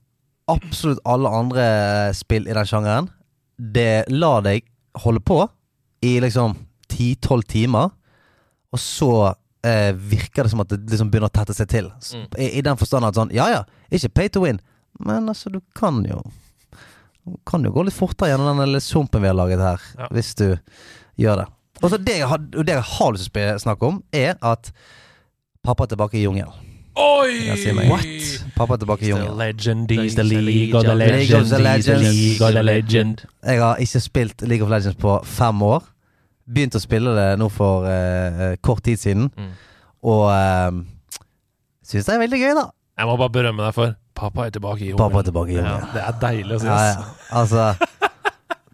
absolutt 0.48 1.00
alle 1.04 1.28
andre 1.28 2.14
spill 2.14 2.46
i 2.48 2.52
den 2.54 2.64
sjangeren. 2.64 3.08
Det 3.60 4.08
lar 4.08 4.40
deg 4.42 4.62
holde 4.96 5.20
på 5.20 5.48
i 6.02 6.20
liksom 6.20 6.56
10-12 6.88 7.42
timer, 7.46 7.90
og 8.72 8.78
så 8.78 9.34
eh, 9.64 9.92
virker 9.92 10.44
det 10.44 10.50
som 10.52 10.60
at 10.60 10.68
det 10.68 10.86
liksom 10.88 11.10
begynner 11.10 11.28
å 11.28 11.34
tette 11.34 11.52
seg 11.54 11.68
til. 11.68 11.90
Mm. 12.14 12.26
I, 12.38 12.58
I 12.58 12.60
den 12.62 12.76
forstand 12.76 13.04
at 13.04 13.14
sånn, 13.18 13.32
ja 13.34 13.48
ja, 13.50 13.64
ikke 13.90 14.14
pay 14.14 14.28
to 14.28 14.40
win, 14.46 14.60
men 15.00 15.28
altså, 15.28 15.50
du 15.52 15.60
kan 15.74 16.02
jo 16.06 16.22
kan 17.46 17.64
jo 17.64 17.70
gå 17.74 17.84
litt 17.88 17.96
fortere 17.96 18.32
gjennom 18.32 18.56
den 18.58 18.68
lille 18.68 18.80
sumpen 18.84 19.22
vi 19.24 19.28
har 19.30 19.36
laget 19.38 19.60
her, 19.62 19.82
Ja. 19.98 20.08
hvis 20.14 20.34
du 20.38 20.56
gjør 21.18 21.42
det. 21.44 21.46
Og 21.82 21.90
så 21.92 21.98
det 22.02 22.16
jeg 22.18 22.28
har, 22.28 22.38
det 22.38 22.68
jeg 22.74 22.82
har 22.82 23.12
lyst 23.14 23.32
til 23.32 23.52
å 23.54 23.58
snakke 23.62 23.86
om, 23.86 24.02
er 24.12 24.34
at 24.42 24.72
pappa 25.64 25.84
er 25.84 25.92
tilbake 25.92 26.18
i 26.18 26.24
jungelen. 26.24 26.54
Oi! 26.98 27.52
What? 27.86 28.06
Pappa 28.56 28.74
er 28.74 28.80
tilbake 28.82 29.04
i 29.06 29.10
jungelen. 29.12 29.36
legend 29.38 29.90
he's 29.90 30.16
the 30.16 30.24
League 30.24 30.74
of 30.74 30.82
the 30.82 30.90
of 30.90 30.98
League 30.98 31.30
of 31.34 31.48
the 31.48 31.58
league 31.58 32.42
of 32.42 32.52
the 32.54 32.62
legend. 32.62 33.22
Jeg 33.44 33.60
har 33.62 33.76
ikke 33.76 34.00
spilt 34.00 34.42
League 34.42 34.64
of 34.64 34.70
Legends 34.70 34.98
på 34.98 35.20
fem 35.24 35.62
år. 35.62 35.84
Begynte 36.48 36.80
å 36.80 36.82
spille 36.82 37.12
det 37.14 37.38
nå 37.38 37.48
for 37.52 37.84
uh, 37.86 38.56
kort 38.64 38.82
tid 38.82 38.98
siden. 38.98 39.28
Mm. 39.36 39.52
Og 40.02 40.24
uh, 40.26 40.82
syns 41.86 42.08
det 42.08 42.14
er 42.16 42.22
veldig 42.24 42.40
gøy, 42.40 42.54
da. 42.58 42.66
Jeg 42.98 43.06
må 43.06 43.16
bare 43.20 43.30
berømme 43.30 43.62
deg 43.62 43.74
for 43.76 43.94
Pappa 44.18 44.48
er 44.48 44.54
tilbake 44.54 44.88
i 44.88 44.94
Pappa 44.98 45.22
er 45.22 45.28
tilbake 45.28 45.54
i 45.54 45.60
Ja, 45.60 45.76
det 45.94 46.04
er 46.04 46.16
deilig 46.22 46.56
å 46.58 46.62
si. 46.62 46.70
Ja, 46.70 46.80
ja. 46.88 47.04
Altså 47.38 47.68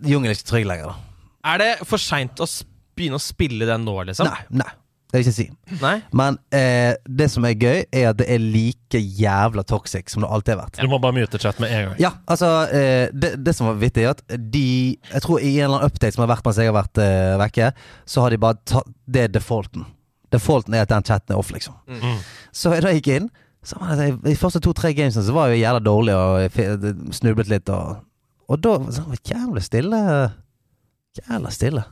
Jungelen 0.05 0.33
er 0.33 0.39
ikke 0.39 0.51
trygg 0.51 0.69
lenger, 0.69 0.95
da. 0.95 1.29
Er 1.55 1.61
det 1.61 1.69
for 1.89 2.01
seint 2.01 2.41
å 2.41 2.49
begynne 2.97 3.21
å 3.21 3.23
spille 3.23 3.69
den 3.69 3.85
nå, 3.87 3.95
liksom? 4.09 4.29
Nei, 4.29 4.63
nei. 4.65 4.73
Det 5.15 5.21
vil 5.21 5.29
jeg 5.29 5.31
ikke 5.31 5.37
si. 5.37 5.79
Nei? 5.79 5.95
Men 6.19 6.37
eh, 6.59 6.97
det 7.07 7.29
som 7.31 7.45
er 7.47 7.53
gøy, 7.55 7.85
er 7.95 8.09
at 8.11 8.17
det 8.19 8.27
er 8.35 8.41
like 8.43 8.99
jævla 8.99 9.63
toxic 9.71 10.11
som 10.11 10.25
det 10.25 10.31
alltid 10.35 10.57
har 10.57 10.65
vært. 10.65 10.81
Du 10.83 10.91
må 10.91 10.99
bare 10.99 11.15
mute 11.15 11.39
chat 11.39 11.61
med 11.63 11.71
en 11.71 11.85
gang. 11.87 12.01
Ja, 12.03 12.11
altså 12.27 12.49
eh, 12.75 13.13
det, 13.15 13.37
det 13.47 13.55
som 13.55 13.69
var 13.71 13.79
vittig, 13.79 14.09
er 14.09 14.17
at 14.17 14.25
de 14.27 14.65
Jeg 14.99 15.23
tror 15.23 15.39
i 15.39 15.53
en 15.61 15.69
eller 15.69 15.77
annen 15.85 15.93
update 15.93 16.17
som 16.17 16.25
har 16.25 16.33
vært 16.33 16.49
mens 16.49 16.59
jeg 16.59 16.73
har 16.73 16.75
vært 16.81 17.03
eh, 17.05 17.37
vekke, 17.45 17.71
så 18.11 18.25
har 18.25 18.35
de 18.35 18.41
bare 18.43 18.59
tatt 18.67 18.91
Det 19.07 19.23
er 19.29 19.31
defaulten. 19.37 19.87
Defaulten 20.35 20.75
er 20.75 20.83
at 20.83 20.91
den 20.91 21.07
chatten 21.07 21.37
er 21.37 21.39
off, 21.39 21.55
liksom. 21.55 21.79
Mm. 21.87 22.19
Så 22.51 22.75
da 22.75 22.91
jeg 22.91 23.05
gikk 23.05 23.13
inn 23.21 23.31
så 23.65 23.79
var 23.81 23.97
det, 23.97 24.11
I 24.29 24.37
første 24.37 24.61
to-tre 24.61 24.93
gamesene 24.97 25.25
så 25.25 25.35
var 25.37 25.53
jeg 25.53 25.63
jævla 25.63 25.81
dårlig 25.85 26.15
og 26.17 27.15
snublet 27.17 27.49
litt. 27.49 27.71
Og, 27.73 28.03
og 28.49 28.61
da 28.61 28.75
så 28.93 29.05
var 29.07 29.17
det 29.17 29.33
jævlig 29.35 29.63
stille. 29.65 30.01
Jævla 31.21 31.53
stille. 31.55 31.85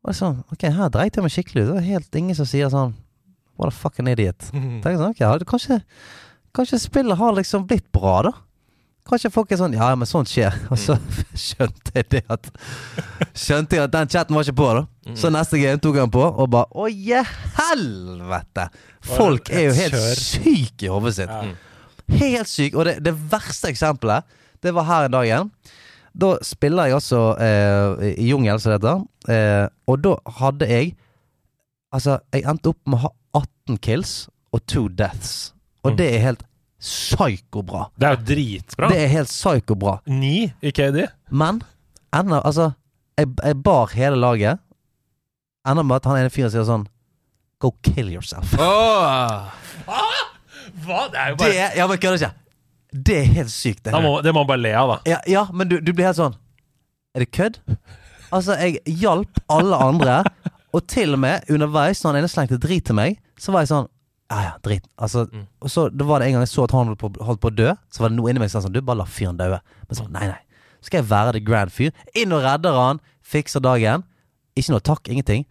Og 0.00 0.16
sånn, 0.16 0.40
ok, 0.50 0.66
Her 0.74 0.90
dreit 0.92 1.16
jeg 1.16 1.24
meg 1.26 1.34
skikkelig 1.34 1.62
ut. 1.62 1.68
Det 1.68 1.76
var 1.76 1.86
helt 1.86 2.20
ingen 2.20 2.38
som 2.38 2.48
sier 2.48 2.72
sånn 2.72 2.96
What 3.60 3.68
a 3.68 3.76
fucking 3.76 4.08
idiot. 4.08 4.46
Tenk 4.82 4.96
sånn, 4.96 5.12
ok, 5.12 5.44
kanskje, 5.48 5.80
kanskje 6.56 6.80
spillet 6.80 7.20
har 7.20 7.34
liksom 7.36 7.66
blitt 7.68 7.90
bra, 7.92 8.14
da. 8.30 8.32
Kanskje 9.10 9.30
folk 9.34 9.50
er 9.52 9.58
sånn 9.58 9.72
Ja, 9.74 9.88
men 9.98 10.06
sånt 10.06 10.30
skjer. 10.30 10.54
Og 10.72 10.78
så 10.78 10.94
skjønte 11.34 11.94
jeg 11.98 12.06
det 12.14 12.20
at 12.30 12.46
Skjønte 13.34 13.76
jeg 13.78 13.84
at 13.88 13.94
den 13.94 14.10
chatten 14.12 14.36
var 14.38 14.46
ikke 14.46 14.58
på, 14.60 14.68
da. 14.78 14.84
Så 15.18 15.30
neste 15.34 15.58
game 15.58 15.80
tok 15.82 15.98
han 15.98 16.12
på, 16.14 16.22
og 16.22 16.50
bare 16.52 16.70
Å, 16.78 16.86
je 16.90 17.22
helvete! 17.58 18.68
Folk 19.02 19.50
er 19.50 19.66
jo 19.68 19.74
helt 19.74 19.98
syke 20.20 20.86
i 20.86 20.90
hodet 20.92 21.14
sitt. 21.16 21.32
Helt 22.20 22.50
syke. 22.50 22.76
Og 22.78 22.86
det, 22.86 22.96
det 23.06 23.14
verste 23.32 23.70
eksempelet, 23.72 24.26
det 24.62 24.74
var 24.76 24.86
her 24.88 25.08
en 25.08 25.14
dag 25.16 25.26
igjen. 25.28 25.50
Da 26.20 26.32
spiller 26.44 26.88
jeg 26.90 26.96
altså 26.98 27.20
eh, 27.38 28.08
i 28.18 28.28
jungel, 28.32 28.58
som 28.62 28.72
det 28.72 28.80
heter. 28.80 29.02
Eh, 29.30 29.66
og 29.90 30.00
da 30.06 30.16
hadde 30.40 30.66
jeg 30.70 30.94
Altså, 31.90 32.20
jeg 32.30 32.44
endte 32.46 32.70
opp 32.70 32.78
med 32.86 33.00
å 33.00 33.08
ha 33.08 33.08
18 33.40 33.78
kills 33.82 34.10
og 34.54 34.60
2 34.70 34.84
deaths. 34.94 35.30
Og 35.82 35.90
Mm. 35.90 35.96
det 35.98 36.06
er 36.14 36.20
helt 36.22 36.42
psyko-bra. 36.80 37.86
Det 37.96 38.08
er 38.08 38.16
jo 38.16 38.22
dritbra. 38.30 38.88
Det 38.90 39.02
er 39.04 39.12
helt 39.12 39.30
psyko-bra. 39.32 39.98
Ni 40.08 40.50
i 40.62 40.72
KD. 40.72 41.04
Men 41.30 41.60
enda 42.16 42.40
Altså, 42.40 42.72
jeg, 43.18 43.28
jeg 43.44 43.62
bar 43.62 43.92
hele 43.94 44.16
laget. 44.16 44.60
Enda 45.68 45.84
med 45.84 46.00
at 46.00 46.08
han 46.08 46.22
ene 46.22 46.32
fyren 46.32 46.52
sier 46.52 46.64
sånn 46.68 46.88
Go 47.60 47.74
kill 47.84 48.08
yourself. 48.08 48.54
Åh. 48.56 49.50
Hva? 50.80 51.00
Det 51.12 51.18
er 51.20 51.32
jo 51.32 51.40
bare 51.40 51.56
er 51.56 51.76
Ja, 51.76 51.86
men 51.90 52.00
kødder 52.00 52.20
ikke. 52.20 52.32
Det 52.90 53.16
er 53.20 53.28
helt 53.36 53.52
sykt. 53.52 53.84
Det. 53.84 53.92
da 53.92 54.00
må, 54.02 54.16
Det 54.24 54.32
må 54.34 54.42
man 54.42 54.48
bare 54.48 54.62
le 54.64 54.72
av, 54.74 54.94
da. 54.94 54.98
Ja, 55.12 55.18
ja 55.28 55.44
men 55.52 55.68
du, 55.68 55.76
du 55.84 55.92
blir 55.92 56.08
helt 56.08 56.18
sånn 56.18 56.36
Er 57.14 57.24
det 57.24 57.30
kødd? 57.36 57.60
Altså, 58.30 58.54
jeg 58.62 58.78
hjalp 59.02 59.40
alle 59.50 59.76
andre, 59.82 60.20
og 60.70 60.84
til 60.86 61.16
og 61.16 61.18
med 61.18 61.48
underveis, 61.50 61.98
når 62.04 62.12
han 62.12 62.18
ene 62.20 62.28
slengte 62.30 62.60
drit 62.62 62.84
til 62.86 62.94
meg, 62.94 63.16
så 63.34 63.50
var 63.50 63.64
jeg 63.64 63.72
sånn 63.72 63.88
Ja, 64.30 64.40
ja, 64.46 64.52
drit. 64.62 64.84
Altså, 64.96 65.24
Mm. 65.32 65.46
og 65.60 65.68
så 65.70 65.88
da 65.90 66.04
var 66.06 66.20
det 66.20 66.28
en 66.28 66.32
gang 66.38 66.42
jeg 66.46 66.52
så 66.54 66.64
at 66.64 66.70
han 66.76 66.86
holdt 66.86 66.98
på, 67.00 67.10
holdt 67.26 67.40
på 67.42 67.50
å 67.50 67.54
dø, 67.56 67.72
så 67.90 68.00
var 68.04 68.08
det 68.12 68.16
noe 68.16 68.30
inni 68.30 68.38
meg 68.38 68.50
som 68.50 68.60
sa 68.62 68.68
sånn 68.68 68.72
Du, 68.76 68.80
bare 68.80 68.98
la 69.02 69.04
fyren 69.10 69.36
daue. 69.36 69.58
Men 69.88 69.96
så 69.98 70.06
nei, 70.08 70.26
nei. 70.30 70.38
Så 70.80 70.86
skal 70.86 71.02
jeg 71.02 71.08
være 71.10 71.32
the 71.32 71.40
grand 71.40 71.70
fyr. 71.74 71.90
Inn 72.14 72.32
og 72.32 72.42
redder 72.44 72.72
han, 72.78 73.00
fikser 73.26 73.60
dagen. 73.60 74.04
Ikke 74.56 74.70
noe 74.70 74.80
takk, 74.80 75.08
ingenting. 75.10 75.44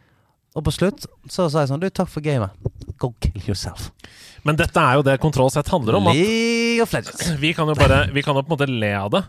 Og 0.56 0.64
på 0.66 0.72
slutt 0.74 1.06
så 1.30 1.50
sa 1.52 1.60
jeg 1.62 1.70
sånn 1.70 1.80
Du, 1.84 1.90
takk 1.90 2.08
for 2.10 2.22
gamet. 2.26 2.50
Go 2.98 3.14
kill 3.22 3.42
yourself. 3.46 3.92
Men 4.44 4.56
dette 4.56 4.80
er 4.80 4.96
jo 4.98 5.04
det 5.04 5.20
Kontroll 5.22 5.52
sett 5.52 5.68
handler 5.70 5.96
om. 6.00 6.08
At 6.08 6.16
vi 7.44 7.54
kan 7.54 7.68
jo 7.70 7.76
bare 7.76 8.08
Vi 8.14 8.24
kan 8.24 8.36
jo 8.36 8.42
på 8.42 8.50
en 8.50 8.56
måte 8.58 8.68
le 8.72 8.94
av 8.98 9.12
det, 9.12 9.22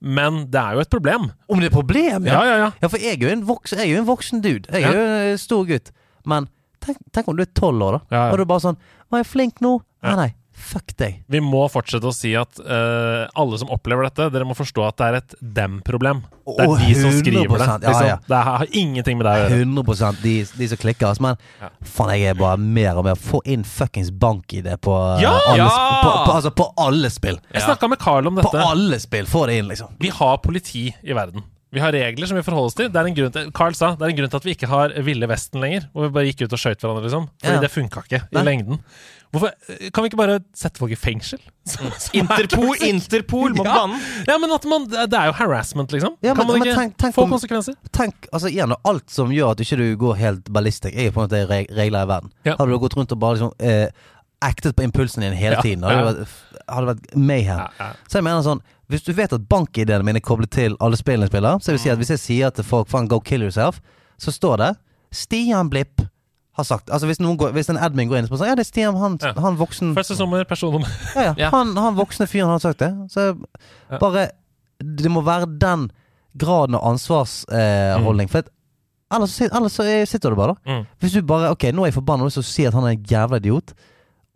men 0.00 0.44
det 0.52 0.60
er 0.60 0.74
jo 0.76 0.80
et 0.84 0.90
problem. 0.92 1.30
Om 1.50 1.58
det 1.60 1.72
er 1.72 1.74
problem, 1.74 2.26
Ja, 2.28 2.44
ja, 2.46 2.56
ja. 2.66 2.70
Ja, 2.82 2.88
for 2.92 2.98
jeg 3.02 3.16
er 3.18 3.24
jo 3.26 3.32
en 3.32 3.42
voksen, 3.48 3.78
jeg 3.80 3.88
er 3.90 3.96
jo 3.96 4.02
en 4.04 4.06
voksen 4.12 4.40
dude. 4.44 4.68
Jeg 4.70 4.84
er 4.84 4.94
jo 4.94 5.32
en 5.32 5.38
stor 5.42 5.64
gutt. 5.66 5.90
Men 6.28 6.46
tenk, 6.84 6.98
tenk 7.12 7.26
om 7.28 7.36
du 7.36 7.42
er 7.42 7.50
tolv 7.58 7.82
år, 7.82 7.98
da. 7.98 8.00
Ja, 8.14 8.20
ja. 8.28 8.30
Og 8.30 8.38
du 8.38 8.44
er 8.46 8.50
bare 8.52 8.62
sånn 8.68 8.78
Var 9.12 9.24
jeg 9.24 9.30
flink 9.30 9.64
nå? 9.64 9.78
Nei, 10.04 10.16
nei. 10.18 10.28
Fuck 10.58 10.90
deg. 10.98 11.20
Vi 11.30 11.38
må 11.40 11.60
fortsette 11.70 12.08
å 12.08 12.12
si 12.12 12.32
at 12.36 12.58
uh, 12.58 13.28
alle 13.38 13.58
som 13.60 13.70
opplever 13.72 14.08
dette, 14.08 14.26
dere 14.34 14.46
må 14.48 14.56
forstå 14.58 14.82
at 14.88 14.96
det 14.98 15.06
er 15.06 15.16
et 15.20 15.34
dem-problem. 15.58 16.24
Det 16.48 16.64
er 16.64 16.72
oh, 16.72 16.80
de 16.82 16.96
som 16.98 17.12
skriver 17.14 17.54
det. 17.54 17.68
100%, 17.68 17.86
ja, 17.86 17.92
Liksom. 17.92 18.08
ja. 18.10 18.16
Det 18.26 18.40
har 18.48 18.72
ingenting 18.82 19.20
med 19.20 19.28
deg 19.28 19.36
å 19.36 19.44
gjøre. 19.44 19.60
100 19.62 20.10
de, 20.24 20.32
de 20.58 20.68
som 20.72 20.80
klikker. 20.82 21.06
Altså, 21.12 21.24
men 21.28 21.38
Ja. 21.62 21.70
faen, 21.94 22.10
jeg 22.18 22.32
er 22.32 22.40
bare 22.40 22.58
mer 22.58 22.98
og 22.98 23.06
mer 23.06 23.20
Få 23.22 23.40
inn 23.46 23.62
fuckings 23.66 24.10
bank-ID 24.10 24.66
på, 24.82 24.96
uh, 24.96 25.22
Ja! 25.22 25.36
alle, 25.52 25.68
på, 25.68 26.10
på, 26.26 26.34
altså, 26.34 26.52
på 26.58 26.66
alle 26.88 27.12
spill. 27.14 27.38
Jeg 27.54 27.64
snakka 27.68 27.92
med 27.94 28.02
Carl 28.02 28.26
om 28.26 28.42
dette. 28.42 28.50
På 28.50 28.66
alle 28.72 28.98
spill! 29.00 29.30
Få 29.30 29.46
det 29.46 29.60
inn, 29.62 29.70
liksom. 29.70 29.94
Vi 30.02 30.10
har 30.18 30.42
politi 30.42 30.88
i 30.90 31.14
verden. 31.16 31.46
Vi 31.70 31.80
har 31.80 31.92
regler 31.92 32.26
som 32.26 32.36
vi 32.38 32.42
forholder 32.46 32.66
oss 32.70 32.74
til. 32.78 32.88
Det 32.88 32.96
er 32.96 33.06
en 33.10 33.14
grunn 33.18 33.32
til 33.34 33.50
Carl 33.52 33.74
sa 33.76 33.90
det 33.94 34.02
er 34.06 34.12
en 34.14 34.16
grunn 34.16 34.30
til 34.32 34.40
at 34.40 34.44
vi 34.48 34.54
ikke 34.56 34.68
har 34.70 34.94
Ville 35.04 35.26
Vesten 35.28 35.60
lenger. 35.60 35.88
Hvor 35.92 36.06
vi 36.08 36.14
bare 36.14 36.30
gikk 36.30 36.46
ut 36.46 36.52
og 36.56 36.58
skøyt 36.62 36.80
hverandre, 36.80 37.04
liksom. 37.04 37.28
Fordi 37.42 37.54
Ja. 37.54 37.60
det 37.60 37.70
funka 37.70 38.02
ikke 38.06 38.22
i 38.24 38.34
Nei. 38.38 38.42
lengden. 38.42 38.80
Hvorfor 39.30 39.52
Kan 39.92 40.02
vi 40.04 40.08
ikke 40.08 40.16
bare 40.16 40.38
sette 40.56 40.78
folk 40.80 40.92
i 40.92 40.96
fengsel? 40.96 41.38
Mm. 41.68 41.92
Interpol, 42.14 42.76
Interpol 42.80 43.50
må 43.52 43.60
på 43.60 43.64
Ja. 43.68 43.74
banen. 43.84 44.00
Ja, 44.26 44.38
men 44.38 44.50
at 44.50 44.64
man, 44.64 44.86
det 44.88 45.12
er 45.12 45.26
jo 45.26 45.32
harassment, 45.32 45.92
liksom. 45.92 46.16
Ja, 46.22 46.32
men- 46.32 46.36
kan 46.36 46.46
man 46.46 46.62
ikke 46.62 46.74
tenk- 46.78 46.96
tenk 46.96 47.14
få 47.14 47.22
om- 47.24 47.30
konsekvenser? 47.30 47.74
Tenk, 47.92 48.14
altså 48.32 48.48
igjen, 48.48 48.72
alt 48.86 49.10
som 49.10 49.28
gjør 49.28 49.50
at 49.50 49.58
ikke 49.60 49.76
du 49.76 49.96
går 49.96 50.16
helt 50.16 50.44
ballistisk, 50.50 50.96
er 50.96 51.04
jo 51.04 51.10
på 51.12 51.20
en 51.22 51.28
måte 51.28 51.46
reg 51.50 51.66
regler 51.68 52.02
i 52.02 52.06
verden. 52.08 52.30
Ja. 52.46 52.56
Hadde 52.56 52.70
du 52.72 52.78
gått 52.78 52.96
rundt 52.96 53.12
og 53.12 53.18
bare 53.20 53.34
liksom 53.36 53.52
eh, 53.60 53.90
actet 54.40 54.76
på 54.76 54.82
impulsen 54.86 55.22
din 55.22 55.32
hele 55.34 55.56
tiden, 55.62 55.82
hadde 55.82 55.96
ja. 55.98 56.04
det 56.12 56.18
vært, 56.18 56.66
hadde 56.68 56.86
vært 56.92 57.16
mayhem. 57.16 57.58
Ja, 57.58 57.68
ja. 57.78 57.88
Så 58.08 58.18
jeg 58.20 58.24
mener 58.24 58.42
sånn 58.46 58.60
Hvis 58.88 59.02
du 59.04 59.12
vet 59.12 59.32
at 59.36 59.48
bank-ID-ene 59.50 60.04
mine 60.06 60.16
er 60.22 60.24
koblet 60.24 60.50
til 60.54 60.76
alle 60.80 60.96
spillene 60.96 61.26
jeg 61.26 61.32
spiller, 61.34 61.58
så 61.60 61.72
vil 61.74 61.80
si 61.82 61.90
at 61.92 61.98
hvis 62.00 62.10
jeg 62.14 62.18
sier 62.22 62.50
til 62.56 62.64
folk 62.64 62.88
faen 62.88 63.08
go 63.10 63.18
kill 63.20 63.42
yourself, 63.44 63.80
så 64.18 64.32
står 64.32 64.56
det 64.62 64.68
Stian 65.12 65.68
Blipp 65.68 66.00
har 66.56 66.64
sagt 66.64 66.88
Altså 66.90 67.06
hvis, 67.06 67.20
noen 67.20 67.36
går, 67.38 67.52
hvis 67.52 67.68
en 67.70 67.76
admin 67.78 68.08
går 68.08 68.18
inn 68.18 68.24
og 68.24 68.30
spør 68.30 68.40
sånn 68.40 68.48
Ja, 68.48 68.54
det 68.58 68.64
er 68.64 68.70
Stian, 68.70 68.96
han, 68.96 69.18
Ja. 69.22 69.34
han 69.44 69.58
voksen 69.60 69.92
Første 69.94 70.16
sommer, 70.16 70.44
personnummer. 70.48 70.88
ja, 71.16 71.22
ja, 71.28 71.34
Ja. 71.44 71.50
Han, 71.54 71.74
han 71.76 71.94
voksne 71.98 72.26
fyren 72.30 72.48
har 72.54 72.58
sagt 72.64 72.78
det. 72.80 72.90
Så 73.12 73.28
Ja. 73.90 73.98
bare 73.98 74.30
Det 74.80 75.10
må 75.10 75.20
være 75.26 75.46
den 75.58 75.90
graden 76.38 76.74
av 76.78 76.84
ansvarsholdning. 76.94 78.28
Mm. 78.28 78.30
For 78.30 78.38
at 78.38 78.48
ellers, 79.12 79.30
så 79.36 79.48
ellers 79.50 79.72
så 79.78 79.82
er- 79.84 80.06
sitter 80.06 80.30
du 80.30 80.36
bare, 80.36 80.54
da. 80.54 80.72
Mm. 80.72 80.86
Hvis 81.00 81.12
du 81.12 81.22
bare 81.22 81.50
Ok, 81.50 81.64
nå 81.72 81.82
er 81.82 81.90
jeg 81.92 81.94
forbanna 82.00 82.24
og 82.24 82.30
så 82.32 82.42
sier 82.42 82.68
at 82.68 82.74
han 82.74 82.84
er 82.84 82.96
en 82.96 83.02
jævla 83.04 83.36
idiot, 83.40 83.74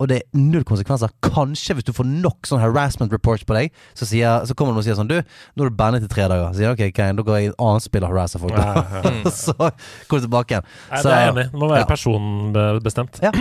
og 0.03 0.09
det 0.11 0.19
er 0.19 0.39
null 0.39 0.65
konsekvenser. 0.67 1.11
Kanskje 1.23 1.77
hvis 1.77 1.87
du 1.87 1.93
får 1.95 2.07
nok 2.09 2.49
sånn 2.49 2.61
harassment 2.61 3.13
reports 3.15 3.45
på 3.47 3.55
deg, 3.57 3.73
så, 3.95 4.07
sier, 4.09 4.43
så 4.47 4.55
kommer 4.57 4.75
noen 4.75 4.83
og 4.83 4.87
sier 4.87 4.97
sånn 4.99 5.09
Du, 5.09 5.15
nå 5.19 5.65
er 5.65 5.71
du 5.71 5.77
bannet 5.79 6.05
i 6.05 6.11
tre 6.11 6.27
dager. 6.27 6.49
Så 6.51 6.61
sier 6.61 6.73
ok, 6.75 6.85
ok, 6.91 7.03
da 7.19 7.27
går 7.27 7.39
jeg 7.39 7.49
i 7.49 7.51
et 7.53 7.61
annet 7.67 7.87
spill 7.87 8.05
og 8.05 8.11
harasser 8.11 8.43
folk. 8.43 8.57
Ja, 8.57 8.83
ja, 8.83 9.13
ja. 9.23 9.33
så 9.33 9.55
går 9.59 10.23
du 10.23 10.25
tilbake 10.27 10.57
igjen. 10.57 10.71
Nei, 10.89 10.97
Så- 10.99 11.07
det 11.07 11.13
er 11.15 11.23
jeg 11.23 11.35
enig. 11.35 11.47
Det 11.53 11.61
må 11.63 11.71
være 11.71 11.85
ja. 11.85 11.91
personbestemt. 11.93 13.23
Ja. 13.23 13.33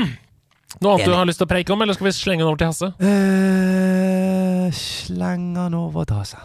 Noe 0.81 0.95
annet 0.95 1.05
du 1.05 1.13
har 1.13 1.27
lyst 1.29 1.43
til 1.43 1.45
å 1.45 1.51
preike 1.51 1.75
om, 1.75 1.83
eller 1.85 1.97
skal 1.97 2.07
vi 2.09 2.15
slenge 2.17 2.41
den 2.41 2.49
over 2.49 2.61
til 2.63 2.71
Hasse? 2.71 2.89
Uh, 2.97 4.71
slenger 4.73 5.67
den 5.69 5.77
over 5.77 6.09
til 6.09 6.23
Hasse. 6.23 6.41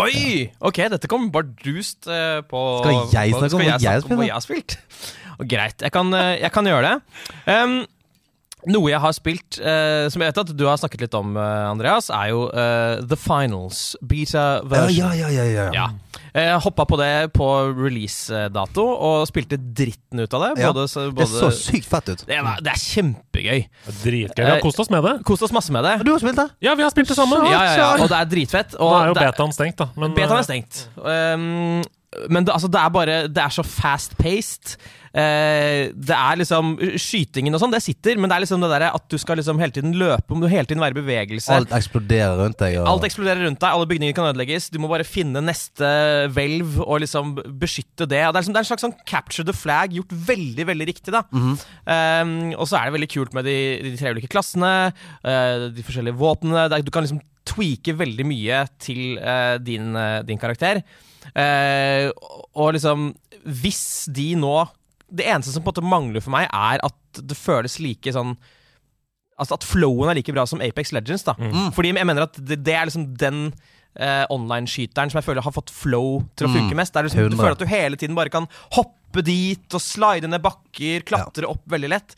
Oi! 0.00 0.46
Ok, 0.64 0.80
dette 0.94 1.10
kom 1.12 1.28
bardust 1.34 2.08
uh, 2.08 2.40
på 2.48 2.62
Skal 2.80 2.96
jeg 3.12 3.36
snakke 3.36 3.58
om 3.58 3.66
jeg 3.66 3.76
hva 3.76 4.30
jeg 4.30 4.32
har 4.32 4.44
spilt? 4.44 4.78
Greit, 5.44 5.82
jeg 5.84 5.92
kan, 5.92 6.08
eh, 6.16 6.38
jeg 6.40 6.48
kan 6.54 6.64
gjøre 6.64 6.88
det. 6.88 7.22
Um, 7.44 7.82
noe 8.66 8.90
jeg 8.90 9.00
har 9.00 9.12
spilt, 9.14 9.58
eh, 9.62 10.08
som 10.10 10.22
jeg 10.22 10.32
vet 10.32 10.38
at 10.42 10.50
du 10.56 10.64
har 10.66 10.76
snakket 10.80 11.00
litt 11.06 11.14
om, 11.14 11.36
eh, 11.36 11.70
Andreas, 11.70 12.10
er 12.10 12.30
jo 12.32 12.48
eh, 12.50 13.00
The 13.06 13.16
Finals. 13.16 13.96
Beta 14.02 14.60
version. 14.66 14.96
ja, 14.96 15.12
ja, 15.14 15.28
ja, 15.30 15.44
ja. 15.44 15.70
Ja. 15.72 15.86
Jeg 16.36 16.60
hoppa 16.60 16.84
på 16.84 16.98
det 17.00 17.32
på 17.32 17.46
release-dato 17.72 18.82
og 18.84 19.26
spilte 19.28 19.56
dritten 19.56 20.20
ut 20.20 20.34
av 20.36 20.42
det. 20.42 20.50
Ja, 20.62 20.72
Både, 20.72 20.84
Det 20.86 21.14
både, 21.16 21.28
så 21.30 21.48
sykt 21.54 21.86
fett 21.88 22.08
ut. 22.12 22.24
det, 22.28 22.40
var, 22.44 22.58
det 22.60 22.72
er 22.74 22.80
kjempegøy. 22.82 23.62
Dritgøy. 24.02 24.44
Vi 24.44 24.50
har 24.50 24.56
Eh, 24.58 24.62
kost 24.64 24.80
oss 24.80 24.90
med 24.92 25.02
det. 25.04 25.14
Kost 25.24 25.42
oss 25.46 25.52
masse 25.52 25.72
med 25.72 25.84
det. 25.84 25.94
Du 26.04 26.12
har 26.12 26.18
spilt 26.20 26.36
det? 26.36 26.48
Ja, 26.60 26.74
vi 26.74 26.82
har 26.84 26.90
spilt 26.92 27.08
det 27.08 27.16
sammen. 27.16 27.44
Ja, 27.48 27.62
ja, 27.64 27.76
ja, 27.76 27.88
og 28.02 28.08
det 28.12 28.18
er 28.20 28.28
dritfett. 28.34 28.76
Nå 28.78 28.90
er 29.00 29.06
jo 29.08 29.14
Og 29.14 29.16
er- 29.22 29.32
betaen 29.32 29.52
stengt, 29.56 29.76
da. 29.80 29.88
Men, 29.96 30.12
Betaen 30.14 30.36
eh, 30.36 30.42
er 30.42 30.48
stengt. 30.50 30.88
Um, 30.96 31.82
men 32.30 32.46
det, 32.46 32.54
altså, 32.54 32.70
det 32.72 32.80
er 32.80 32.92
bare 32.94 33.16
Det 33.28 33.42
er 33.42 33.52
så 33.54 33.64
fast-paced. 33.66 34.76
Eh, 35.16 35.88
det 35.96 36.12
er 36.12 36.36
liksom 36.36 36.74
Skytingen 37.00 37.56
og 37.56 37.62
sånn, 37.62 37.72
det 37.72 37.80
sitter, 37.80 38.18
men 38.20 38.28
det 38.28 38.36
er 38.36 38.42
liksom 38.44 38.60
det 38.60 38.68
derre 38.68 38.90
at 38.98 39.04
du 39.08 39.16
skal 39.20 39.38
liksom 39.40 39.60
hele 39.62 39.72
tiden 39.72 39.94
løpe, 39.96 40.28
om 40.34 40.42
du 40.42 40.48
hele 40.50 40.68
tiden 40.68 40.82
være 40.82 40.92
i 40.92 40.98
bevegelse. 40.98 41.54
Alt 41.56 41.72
eksploderer 41.76 42.36
rundt 42.42 42.58
deg. 42.60 42.76
Og, 42.82 42.88
Alt 42.90 43.06
eksploderer 43.08 43.46
rundt 43.46 43.62
deg, 43.62 43.78
alle 43.78 43.88
bygninger 43.88 44.16
kan 44.16 44.28
ødelegges. 44.28 44.68
Du 44.74 44.76
må 44.82 44.90
bare 44.92 45.06
finne 45.08 45.40
neste 45.44 45.88
hvelv 46.36 46.82
og 46.84 47.00
liksom 47.04 47.32
beskytte 47.62 48.04
det. 48.10 48.26
Og 48.26 48.34
det, 48.34 48.42
er 48.42 48.44
liksom, 48.44 48.56
det 48.56 48.60
er 48.60 48.66
en 48.66 48.70
slags 48.72 48.86
sånn 48.88 48.98
capture 49.08 49.46
the 49.48 49.56
flag 49.56 49.96
gjort 49.96 50.12
veldig 50.28 50.68
veldig 50.72 50.90
riktig. 50.90 51.14
da 51.16 51.24
um, 51.30 52.36
Og 52.58 52.66
så 52.68 52.76
er 52.76 52.90
det 52.90 52.98
veldig 52.98 53.12
kult 53.16 53.36
med 53.38 53.48
de, 53.48 53.56
de 53.86 53.96
tre 53.96 54.12
ulike 54.12 54.30
klassene, 54.32 54.74
eh, 55.24 55.70
de 55.72 55.86
forskjellige 55.86 56.20
våpnene. 56.20 56.68
Du 56.84 56.92
kan 56.92 57.06
liksom 57.06 57.22
tweake 57.46 57.94
veldig 57.96 58.26
mye 58.26 58.62
til 58.82 59.18
eh, 59.18 59.56
din, 59.62 59.94
eh, 59.96 60.22
din 60.26 60.40
karakter. 60.40 60.82
Eh, 61.34 62.10
og- 62.54 62.74
liksom 62.74 63.14
Hvis 63.46 64.06
de 64.12 64.34
nå 64.36 64.68
Det 65.12 65.24
eneste 65.26 65.52
som 65.52 65.62
på 65.62 65.68
en 65.70 65.74
måte 65.74 65.88
mangler 65.90 66.20
for 66.22 66.30
meg, 66.30 66.48
er 66.52 66.80
at 66.82 66.94
det 67.26 67.36
føles 67.36 67.78
like 67.80 68.12
sånn 68.12 68.36
Altså 69.38 69.52
at 69.54 69.64
flowen 69.64 70.08
er 70.10 70.14
like 70.14 70.32
bra 70.32 70.46
som 70.46 70.60
Apex 70.64 70.92
Legends. 70.92 71.22
da 71.24 71.34
Fordi 71.72 71.92
jeg 71.94 72.06
mener 72.06 72.22
at 72.22 72.32
det, 72.40 72.62
det 72.64 72.74
er 72.74 72.86
liksom 72.86 73.16
den 73.18 73.52
eh, 73.98 74.24
online-skyteren 74.30 75.10
som 75.10 75.20
jeg 75.20 75.24
føler 75.24 75.42
har 75.42 75.52
fått 75.52 75.70
flow 75.70 76.22
til 76.36 76.46
å 76.48 76.50
funke 76.52 76.74
mest. 76.76 76.92
Det 76.92 77.00
er 77.00 77.04
liksom, 77.08 77.30
du 77.30 77.36
føler 77.36 77.52
at 77.52 77.58
du 77.58 77.66
hele 77.66 77.96
tiden 77.96 78.14
bare 78.14 78.28
kan 78.28 78.46
hoppe 78.72 79.22
dit 79.24 79.72
og 79.74 79.80
slide 79.80 80.28
ned 80.28 80.42
bakker, 80.42 81.00
klatre 81.08 81.48
opp 81.48 81.62
veldig 81.66 81.88
lett. 81.88 82.14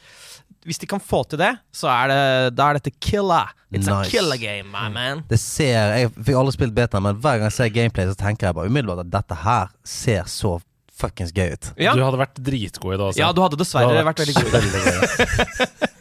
Hvis 0.69 0.81
de 0.83 0.87
kan 0.91 1.01
få 1.01 1.23
til 1.33 1.41
det, 1.41 1.55
så 1.75 1.89
er 1.93 2.11
det 2.13 2.21
Da 2.59 2.69
er 2.71 2.79
dette 2.79 2.93
killer. 3.01 3.51
It's 3.73 3.89
a 3.93 3.99
killer 4.09 4.37
game, 4.41 4.69
my 4.73 4.87
man. 4.93 5.25
Det 5.29 5.37
ser 5.41 5.97
Jeg 5.99 6.13
fikk 6.15 6.37
aldri 6.41 6.55
spilt 6.57 6.77
beta, 6.77 7.01
men 7.05 7.19
hver 7.21 7.41
gang 7.41 7.49
jeg 7.51 7.57
ser 7.59 7.73
gameplay, 7.75 8.09
så 8.09 8.17
tenker 8.21 8.49
jeg 8.49 8.57
bare 8.57 8.71
umiddelbart 8.71 9.03
at 9.07 9.11
dette 9.13 9.37
her 9.45 9.69
ser 9.85 10.25
så 10.31 10.59
fuckings 10.99 11.31
gøy 11.37 11.53
ut. 11.55 11.69
Ja. 11.79 11.93
Du 11.95 12.01
hadde 12.03 12.19
vært 12.19 12.41
dritgod 12.43 12.97
i 12.97 12.99
dag. 12.99 13.11
også. 13.13 13.21
ja, 13.21 13.29
du 13.33 13.43
hadde 13.45 13.59
dessverre 13.61 14.01
vært 14.09 14.19
veldig 14.25 14.35
god 14.35 14.49
vært, 14.49 14.65
det. 14.65 14.73
veldig 14.75 14.89
god 14.89 15.77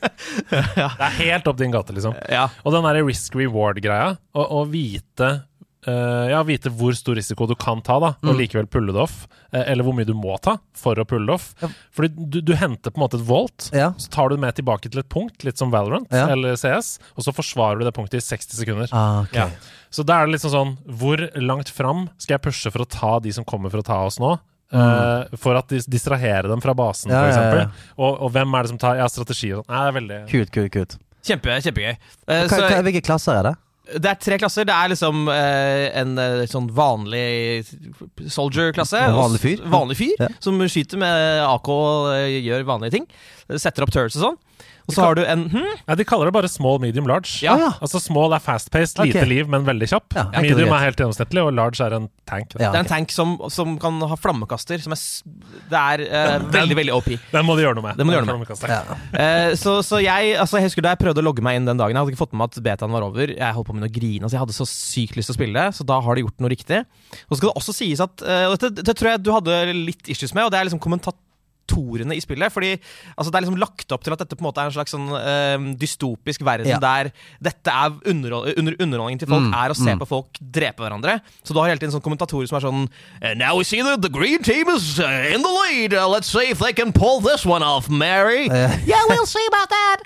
det. 0.56 0.88
Er 1.06 1.18
helt 1.20 1.52
opp 1.52 1.60
din 1.60 1.76
gate, 1.76 1.94
liksom. 1.94 2.16
Ja. 2.34 2.48
Og 2.64 2.74
den 2.74 2.88
der 2.88 3.00
risk 3.06 3.36
reward-greia, 3.38 4.16
å 4.34 4.64
vite 4.72 5.30
eh, 5.86 6.30
ja, 6.32 6.42
vite 6.44 6.72
hvor 6.74 6.96
stor 6.98 7.16
risiko 7.20 7.46
du 7.48 7.56
kan 7.56 7.82
ta, 7.86 8.00
da, 8.00 8.13
og 8.24 8.36
likevel 8.40 8.66
pulle 8.72 8.94
det 8.96 9.02
off. 9.04 9.28
Uh, 9.54 9.62
eller 9.63 9.84
hvor 9.88 9.94
mye 9.96 10.06
du 10.08 10.13
må 10.18 10.36
ta 10.44 10.58
for 10.76 10.96
å 11.00 11.06
pulle 11.08 11.26
det 11.30 11.36
off. 11.38 11.54
Fordi 11.96 12.10
du, 12.30 12.42
du 12.42 12.54
henter 12.60 12.92
på 12.92 12.98
en 13.00 13.06
måte 13.06 13.20
et 13.20 13.28
volt, 13.28 13.70
Ja. 13.76 13.94
så 13.98 14.10
tar 14.12 14.30
du 14.30 14.36
det 14.36 14.42
med 14.44 14.56
tilbake 14.58 14.90
til 14.92 15.00
et 15.00 15.10
punkt, 15.10 15.44
litt 15.48 15.58
som 15.58 15.72
Valorant 15.72 16.08
Ja. 16.12 16.28
eller 16.34 16.56
CS, 16.60 16.98
og 17.16 17.24
så 17.24 17.32
forsvarer 17.36 17.80
du 17.80 17.86
det 17.86 17.94
punktet 17.96 18.20
i 18.20 18.26
60 18.26 18.58
sekunder. 18.60 18.90
Ah, 18.92 19.22
okay. 19.24 19.40
Ja. 19.40 19.50
Så 19.92 20.04
da 20.04 20.20
er 20.22 20.26
det 20.28 20.34
liksom 20.36 20.52
sånn 20.52 20.72
Hvor 21.00 21.22
langt 21.40 21.70
fram 21.72 22.10
skal 22.20 22.36
jeg 22.36 22.42
pushe 22.44 22.72
for 22.74 22.84
å 22.84 22.90
ta 22.92 23.20
de 23.24 23.32
som 23.32 23.46
kommer 23.48 23.72
for 23.72 23.80
å 23.80 23.86
ta 23.88 24.02
oss 24.04 24.20
nå? 24.20 24.34
Uh, 24.68 25.24
for 25.40 25.56
at 25.56 25.70
de 25.72 25.80
distrahere 25.88 26.50
dem 26.52 26.60
fra 26.60 26.74
basen, 26.76 27.08
Mm. 27.08 27.13
Ja, 27.16 27.22
for 27.22 27.28
ja, 27.30 27.32
ja. 27.32 27.38
eksempel. 27.40 27.86
Og, 28.04 28.18
og 28.26 28.32
hvem 28.36 28.54
er 28.58 28.63
det 28.68 28.70
som 28.74 28.78
tar 28.82 28.98
Ja, 29.00 29.08
strategi 29.08 29.54
og 29.56 29.63
sånn. 29.63 29.72
Nei, 29.72 29.80
det 29.86 29.88
er 29.94 29.98
veldig 30.02 30.18
Kult, 30.34 30.52
kult, 30.52 30.72
kult. 30.76 30.98
Kjempe, 31.24 31.56
kjempegøy. 31.63 31.96
Uh, 32.28 32.34
Hva, 32.34 32.50
så- 32.52 32.68
hva, 32.68 32.82
hvilke 32.84 33.02
klasser 33.08 33.40
er 33.40 33.44
det? 33.48 33.54
Det 33.95 34.10
er 34.12 34.19
tre 34.19 34.38
klasser. 34.41 34.65
Det 34.67 34.76
er 34.76 34.91
liksom 34.91 35.30
eh, 35.32 35.88
en 36.02 36.17
eh, 36.19 36.43
sånn 36.52 36.67
vanlig 36.76 37.63
soldier-klasse. 38.28 39.00
Vanlig 39.15 39.43
fyr? 39.43 39.63
Vanlig 39.71 40.00
fyr 40.02 40.23
Ja. 40.26 40.30
Som 40.43 40.60
skyter 40.67 41.00
med 41.02 41.43
AK 41.45 41.71
og 41.71 42.10
eh, 42.15 42.39
gjør 42.43 42.67
vanlige 42.67 42.97
ting. 42.97 43.08
Setter 43.56 43.86
opp 43.86 43.93
turrets 43.95 44.19
og 44.19 44.26
sånn. 44.26 44.39
Og 44.88 44.95
så 44.95 45.04
har 45.04 45.17
du 45.17 45.23
en 45.28 45.45
hm? 45.52 45.65
Nei, 45.88 45.95
De 46.00 46.06
kaller 46.08 46.30
det 46.30 46.36
bare 46.38 46.50
small, 46.52 46.80
medium, 46.80 47.08
large. 47.10 47.41
Ja. 47.43 47.56
Ah. 47.58 47.80
Altså 47.84 48.00
Small 48.02 48.32
er 48.36 48.43
fast-paced, 48.43 49.02
lite 49.04 49.19
okay. 49.19 49.30
liv, 49.30 49.50
men 49.52 49.65
veldig 49.67 49.89
kjapp. 49.91 50.15
Ja, 50.15 50.28
medium 50.43 50.71
er 50.71 50.86
helt 50.86 51.02
gjennomsnittlig, 51.02 51.43
og 51.43 51.52
large 51.58 51.84
er 51.84 51.95
en 51.97 52.08
tank. 52.30 52.56
Ja, 52.56 52.58
okay. 52.58 52.63
Det 52.63 52.80
er 52.80 52.86
en 52.86 52.91
tank 52.91 53.13
som, 53.13 53.36
som 53.54 53.76
kan 53.82 54.00
ha 54.08 54.17
flammekaster. 54.19 54.80
Som 54.84 54.95
er 54.95 55.04
Det 55.73 55.82
er 55.82 56.06
eh, 56.08 56.47
veldig, 56.56 56.80
veldig 56.80 56.95
OP. 56.95 57.12
Den 57.34 57.47
må 57.47 57.58
du 57.58 57.63
gjøre 57.65 57.80
noe 57.80 57.89
med. 57.89 58.00
Den 58.00 58.08
må 58.08 58.15
du 58.15 58.19
gjøre 58.19 58.30
noe 58.32 58.39
med. 58.41 58.65
Ja. 58.71 58.97
Eh, 59.23 59.52
så, 59.60 59.78
så 59.86 60.00
jeg 60.04 60.38
altså 60.39 60.62
jeg 60.62 60.69
husker 60.69 60.86
da 60.86 60.95
jeg 60.95 61.04
prøvde 61.04 61.23
å 61.23 61.28
logge 61.28 61.43
meg 61.45 61.60
inn 61.60 61.67
den 61.67 61.80
dagen. 61.80 61.95
Jeg 61.95 62.04
hadde 62.04 62.15
ikke 62.15 62.23
fått 62.23 62.36
med 62.36 62.45
meg 62.45 62.52
at 62.54 62.63
betaen 62.71 62.95
var 62.95 63.08
over. 63.08 63.36
Jeg 63.36 63.58
holdt 63.60 63.71
på 63.71 63.78
med 63.78 63.89
å 63.89 63.93
grine. 64.00 64.23
Altså 64.23 64.39
jeg 64.39 64.45
hadde 64.45 64.58
så 64.58 64.69
sykt 64.71 65.19
lyst 65.19 65.32
til 65.32 65.36
å 65.36 65.39
spille 65.41 65.60
det, 65.60 65.76
så 65.76 65.88
da 65.88 66.00
har 66.04 66.15
de 66.15 66.23
gjort 66.23 66.43
noe 66.43 66.54
riktig. 66.54 66.84
Og 67.28 67.36
så 67.36 67.41
skal 67.41 67.52
det 67.52 67.58
også 67.60 67.76
sies 67.76 68.04
at 68.04 68.23
uh, 68.23 68.50
dette, 68.56 68.71
dette 68.80 68.95
tror 68.97 69.13
jeg 69.13 69.23
du 69.26 69.34
hadde 69.36 69.62
litt 69.76 70.12
issues 70.12 70.32
med, 70.38 70.47
og 70.47 70.54
det 70.54 70.62
er 70.62 70.69
liksom 70.69 70.82
kommentatorene 71.68 72.16
i 72.16 72.22
spillet. 72.22 72.52
Fordi 72.54 72.72
altså, 73.18 73.32
det 73.32 73.36
er 73.36 73.46
liksom 73.46 73.60
lagt 73.60 73.92
opp 73.92 74.04
til 74.04 74.14
at 74.14 74.20
dette 74.20 74.36
på 74.36 74.44
en 74.44 74.48
måte 74.50 74.62
er 74.64 74.70
en 74.72 74.76
slags 74.76 74.94
sånn 74.96 75.08
uh, 75.12 75.76
dystopisk 75.78 76.44
verden 76.46 76.68
Ja. 76.68 76.80
der 76.80 77.12
dette 77.44 77.70
er 77.72 77.92
underhold, 78.08 78.54
under, 78.58 78.76
underholdningen 78.80 79.20
til 79.20 79.28
folk 79.28 79.46
Mm, 79.48 79.54
er 79.54 79.70
å 79.70 79.76
se 79.78 79.94
mm. 79.94 80.00
på 80.02 80.08
folk 80.10 80.38
drepe 80.42 80.82
hverandre. 80.84 81.20
Så 81.46 81.54
du 81.54 81.60
har 81.60 81.70
hele 81.70 81.80
tiden 81.80 81.94
sånn 81.94 82.02
kommentatorer 82.04 82.48
som 82.50 82.58
er 82.58 82.64
sånn 82.66 82.88
And 83.22 83.40
now 83.40 83.56
we 83.58 83.64
see 83.64 83.82
that 83.84 84.02
the 84.02 84.10
green 84.10 84.42
team 84.44 84.68
is 84.70 85.00
uh, 85.00 85.06
in 85.34 85.42
the 85.44 85.52
lead. 85.52 85.94
Uh, 85.94 86.08
let's 86.10 86.28
see 86.28 86.50
if 86.50 86.60
they 86.60 86.74
can 86.74 86.92
pull 86.92 87.20
this 87.22 87.46
one 87.46 87.64
off, 87.64 87.90
Mary. 87.90 88.50
Eh, 88.50 88.78
Yeah, 88.88 89.04
we'll 89.10 89.26
see 89.28 89.46
about 89.48 89.70
that. 89.70 89.98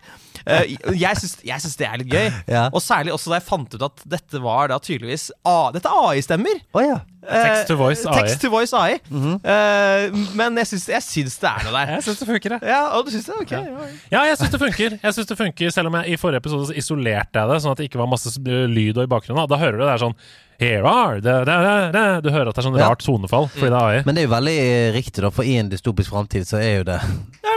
Eh, 0.45 0.75
jeg 0.97 1.21
syns 1.21 1.77
det 1.79 1.87
er 1.87 2.01
litt 2.01 2.11
gøy. 2.11 2.27
Ja. 2.49 2.67
Og 2.73 2.81
særlig 2.83 3.13
også 3.15 3.31
da 3.33 3.39
jeg 3.39 3.47
fant 3.47 3.75
ut 3.75 3.87
at 3.87 4.03
dette 4.17 4.41
var 4.43 4.71
da 4.71 4.79
tydeligvis 4.81 5.29
A 5.47 5.71
Dette 5.75 5.89
er 5.89 6.11
AI-stemmer. 6.11 6.61
Oh, 6.73 6.83
ja. 6.83 6.99
Text 7.21 7.67
to 7.69 7.77
voice 7.77 8.05
AI. 8.09 8.21
Text 8.23 8.41
to 8.41 8.49
voice 8.49 8.73
AI. 8.77 8.97
Eh, 8.97 10.19
men 10.37 10.57
jeg 10.61 10.71
syns, 10.71 10.87
jeg 10.89 11.05
syns 11.05 11.37
det 11.41 11.51
er 11.51 11.67
noe 11.67 11.75
der. 11.75 11.93
Jeg 11.97 12.05
syns 12.07 12.21
det 12.23 12.29
funker, 12.31 12.55
jeg. 12.57 12.71
Ja, 12.73 12.81
og 12.97 13.05
du 13.05 13.13
syns 13.13 13.27
det? 13.29 13.39
Ok. 13.43 13.53
ja. 13.53 13.89
Ja, 14.13 14.23
jeg 14.31 14.39
syns 14.41 14.55
det 14.55 14.61
funker. 14.63 14.97
Jeg 15.01 15.17
synes 15.17 15.29
det 15.29 15.37
funker 15.39 15.73
Selv 15.73 15.91
om 15.91 15.99
jeg 16.01 16.15
i 16.15 16.21
forrige 16.21 16.41
episode 16.43 16.71
så 16.71 16.77
isolerte 16.77 17.41
jeg 17.43 17.51
det, 17.53 17.59
sånn 17.63 17.75
at 17.75 17.83
det 17.83 17.89
ikke 17.91 18.01
var 18.01 18.09
masse 18.11 18.33
lyd 18.41 18.97
og 18.97 19.05
i 19.05 19.11
bakgrunnen. 19.11 19.49
Da 19.51 19.61
hører 19.61 19.77
du 19.77 19.85
det 19.85 19.93
er 19.93 20.05
sånn 20.07 20.17
Here 20.61 20.85
are 20.85 21.17
the, 21.21 21.39
the, 21.47 21.55
the, 21.65 21.75
the. 21.95 22.05
Du 22.21 22.29
hører 22.29 22.51
at 22.51 22.55
det 22.55 22.61
er 22.61 22.67
sånn 22.69 22.75
Ja. 22.77 22.91
rart 22.91 23.01
sonefall 23.01 23.47
fordi 23.49 23.71
det 23.71 23.77
er 23.79 23.87
AI. 23.95 24.01
Men 24.05 24.13
det 24.17 24.21
er 24.21 24.27
jo 24.27 24.33
veldig 24.35 24.57
eh, 24.61 24.89
riktig, 24.93 25.23
da, 25.25 25.31
for 25.33 25.47
i 25.47 25.55
en 25.57 25.71
dystopisk 25.71 26.13
framtid 26.13 26.45
så 26.45 26.59
er 26.61 26.73
jo 26.81 26.83
det 26.91 26.99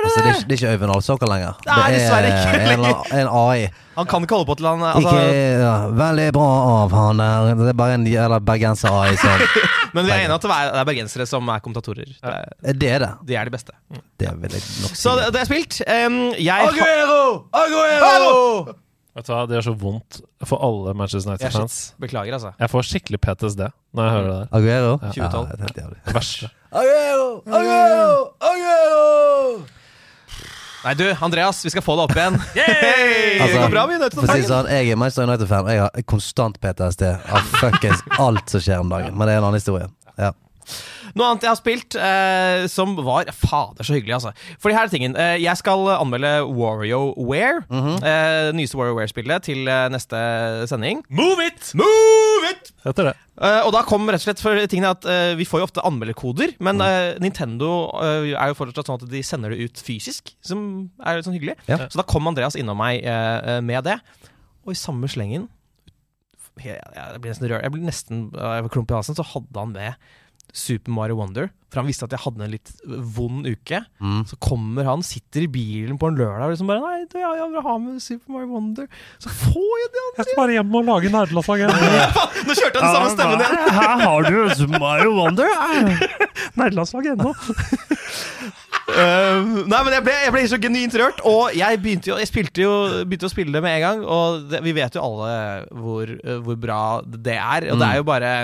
Altså, 0.05 0.21
det, 0.21 0.25
er 0.29 0.35
ikke, 0.35 0.49
det 0.49 0.53
er 0.53 0.59
ikke 0.59 0.71
Øyvind 0.75 0.93
Alsaker 0.93 1.29
lenger. 1.31 1.61
Nei, 1.65 1.85
dessverre 1.95 2.29
ikke 2.29 2.73
en, 2.75 2.83
en 3.23 3.29
AI. 3.41 3.69
Han 3.95 4.09
kan 4.11 4.25
ikke 4.27 4.37
holde 4.37 4.49
på 4.51 4.57
til 4.59 4.67
han 4.69 4.83
altså, 4.85 5.13
ikke 5.15 5.63
ja, 5.63 5.71
veldig 5.97 6.27
bra 6.37 6.49
av 6.83 6.97
han 6.99 7.23
der. 7.23 7.49
Det 7.63 7.69
er 7.73 7.79
bare 7.79 7.95
en 7.97 8.05
eller 8.11 8.45
bergenser-AI 8.45 9.15
som 9.23 9.45
Men 9.95 10.05
vi 10.05 10.13
er 10.13 10.25
enige 10.27 10.35
om 10.35 10.37
at 10.37 10.45
det 10.45 10.53
er 10.59 10.77
er 10.83 10.89
bergensere 10.91 11.27
som 11.31 11.49
er 11.55 11.63
kommentatorer. 11.65 12.11
Det 12.11 12.35
er, 12.35 12.77
Det 12.85 12.91
er 12.99 13.05
det. 13.07 13.11
de 13.31 13.37
er 13.41 13.49
de 13.49 13.55
beste. 13.55 13.73
Det 14.21 14.33
vil 14.43 14.59
jeg 14.59 14.65
nok 14.83 14.93
si. 14.93 15.01
Så 15.07 15.15
det, 15.21 15.31
det 15.37 15.41
er 15.45 15.49
spilt. 15.49 15.81
Um, 15.89 16.19
jeg 16.37 16.69
Aguero! 16.69 17.23
Aguero! 17.65 18.75
Vet 19.15 19.29
du 19.29 19.31
hva, 19.31 19.45
Det 19.47 19.55
gjør 19.59 19.67
så 19.69 19.75
vondt 19.79 20.17
for 20.49 20.59
alle 20.67 20.95
Manchester 20.99 21.31
United-fans. 21.31 21.77
Beklager, 22.03 22.35
altså. 22.35 22.51
Jeg 22.59 22.71
får 22.73 22.87
skikkelig 22.89 23.21
PTSD 23.23 23.63
når 23.95 24.09
jeg 24.09 24.15
hører 24.17 24.27
det 24.27 24.37
der. 24.41 24.49
Aguero? 24.59 24.93
Ja. 24.99 25.13
2012. 25.15 25.47
Ja, 25.47 25.71
det 25.71 25.85
er. 25.85 25.95
Det 26.09 26.15
verste. 26.17 26.51
Aguero! 26.75 27.29
Aguero! 27.47 28.17
Aguero! 28.51 29.65
Nei, 30.85 30.93
du, 30.99 31.05
Andreas, 31.25 31.63
vi 31.65 31.71
skal 31.73 31.81
få 31.87 31.95
det 31.97 32.03
opp 32.09 32.17
igjen. 32.19 32.35
Altså, 33.35 33.57
det 33.57 33.63
går 33.65 33.73
bra, 33.73 33.83
vi 33.91 33.97
United 33.99 34.19
om 34.21 34.27
det 34.29 34.35
sånn, 34.47 34.69
jeg 34.71 34.91
er 34.93 34.99
Manchester 35.01 35.25
United-fan. 35.27 35.65
og 35.67 35.73
Jeg 35.75 35.81
har 35.83 36.05
konstant 36.11 36.59
PTSD 36.63 37.03
av 37.35 37.49
fuckings 37.59 38.03
alt 38.23 38.53
som 38.53 38.63
skjer 38.63 38.83
om 38.85 38.93
dagen. 38.93 39.17
Men 39.19 39.27
det 39.27 39.35
er 39.35 39.41
en 39.41 39.47
annen 39.49 39.59
historie. 39.59 39.89
Ja. 40.21 40.29
Noe 41.15 41.31
annet 41.31 41.47
jeg 41.47 41.51
har 41.53 41.59
spilt 41.61 41.97
eh, 41.99 42.65
som 42.71 42.95
var 43.05 43.31
Fader, 43.35 43.87
så 43.87 43.97
hyggelig, 43.97 44.17
altså. 44.19 44.33
Fordi 44.63 44.77
her 44.77 44.89
er 44.89 44.93
tingen. 44.93 45.17
Eh, 45.21 45.37
jeg 45.43 45.61
skal 45.61 45.87
anmelde 45.97 46.33
WarioWare. 46.49 47.65
Mhm. 47.71 47.99
eh, 48.01 48.49
nyeste 48.57 48.79
WarioWare-spillet 48.81 49.49
til 49.51 49.69
eh, 49.69 49.87
neste 49.93 50.21
sending. 50.71 51.05
Move 51.09 51.47
it! 51.47 51.71
Move 51.79 52.51
it! 52.51 52.73
Heter 52.85 53.11
det. 53.11 53.15
Eh, 53.35 53.61
og 53.67 53.73
da 53.75 53.83
kom 53.87 54.07
rett 54.07 54.23
og 54.23 54.29
slett 54.29 54.43
for 54.43 54.59
tingene 54.71 54.93
at 54.95 55.07
eh, 55.11 55.33
Vi 55.35 55.47
får 55.49 55.59
jo 55.59 55.67
ofte 55.67 55.83
anmelderkoder, 55.83 56.53
men 56.63 56.79
mm. 56.79 56.85
eh, 56.87 57.09
Nintendo 57.25 57.71
eh, 57.99 58.31
er 58.31 58.53
jo 58.53 58.59
fortsatt 58.61 58.87
sånn 58.87 59.01
at 59.03 59.11
de 59.11 59.23
sender 59.27 59.55
det 59.55 59.67
ut 59.67 59.83
fysisk, 59.83 60.31
som 60.45 60.63
er 61.03 61.19
litt 61.19 61.27
sånn 61.27 61.35
hyggelig. 61.35 61.57
Ja. 61.67 61.83
Så 61.89 61.99
da 61.99 62.07
kom 62.07 62.31
Andreas 62.31 62.55
innom 62.59 62.79
meg 62.79 63.03
med 63.65 63.87
det. 63.87 63.99
Og 64.65 64.73
i 64.73 64.79
samme 64.79 65.11
slengen 65.11 65.49
jeg, 66.63 66.79
jeg 66.79 67.21
blir 67.21 67.33
nesten 67.33 67.49
rørt. 67.51 67.65
Jeg 67.65 67.75
blir 67.75 67.83
nesten 67.83 68.21
jeg 68.31 68.65
var 68.67 68.71
klump 68.73 68.93
i 68.93 68.95
halsen. 68.95 69.17
Så 69.19 69.27
hadde 69.27 69.59
han 69.59 69.73
med 69.75 70.11
Super 70.55 70.95
Mario 70.95 71.19
Wonder. 71.19 71.51
For 71.75 71.83
han 71.83 71.89
visste 71.91 72.07
at 72.07 72.13
jeg 72.15 72.23
hadde 72.23 72.45
en 72.47 72.53
litt 72.53 72.71
vond 72.87 73.43
uke. 73.43 73.81
Mm. 73.99 74.21
Så 74.31 74.39
kommer 74.39 74.87
han, 74.87 75.03
sitter 75.03 75.43
i 75.43 75.51
bilen 75.51 75.99
på 75.99 76.07
en 76.07 76.19
lørdag 76.21 76.47
og 76.47 76.55
liksom 76.55 76.71
bare 76.71 76.85
Nei, 76.85 77.09
du, 77.11 77.17
jeg, 77.19 77.39
jeg 77.41 77.49
vil 77.51 77.65
ha 77.67 77.75
med 77.83 78.05
Super 78.05 78.37
Mario 78.37 78.51
Wonder. 78.53 78.87
Så 79.19 79.33
får 79.35 79.73
jeg 79.83 79.91
det! 79.97 80.05
Jeg 80.21 80.29
skal 80.29 80.39
bare 80.39 80.55
hjem 80.55 80.79
og 80.79 80.87
lage 80.87 81.11
nerdelandslag. 81.11 81.65
Nå 82.47 82.55
kjørte 82.55 82.79
han 82.79 82.87
den 82.87 82.95
samme 82.95 83.11
stemmen 83.17 83.43
igjen! 83.43 83.75
Her 83.81 84.05
har 84.05 84.31
du 84.31 84.39
Super 84.55 84.85
Mario 84.87 85.17
Wonder. 85.19 85.51
Nerdelandslag 86.63 87.11
ennå. 87.17 87.35
Uh, 88.95 89.67
nei, 89.73 89.81
men 89.81 89.95
jeg 89.97 90.07
ble, 90.07 90.19
jeg 90.23 90.35
ble 90.37 90.49
så 90.53 90.59
genuint 90.63 90.99
rørt, 91.01 91.23
og 91.27 91.55
jeg 91.57 91.79
begynte 91.83 92.11
jo 92.11 92.19
Jeg 92.21 92.47
jo, 92.61 92.75
begynte 93.09 93.27
å 93.27 93.33
spille 93.33 93.55
det 93.57 93.65
med 93.65 93.81
en 93.81 93.87
gang. 93.89 94.05
Og 94.07 94.45
det, 94.53 94.63
vi 94.63 94.77
vet 94.79 94.95
jo 94.95 95.03
alle 95.03 95.33
hvor, 95.75 96.15
uh, 96.23 96.37
hvor 96.45 96.61
bra 96.61 96.85
det 97.03 97.41
er. 97.41 97.73
Og 97.75 97.83
det 97.83 97.91
er 97.91 97.99
jo 97.99 98.07
bare 98.07 98.37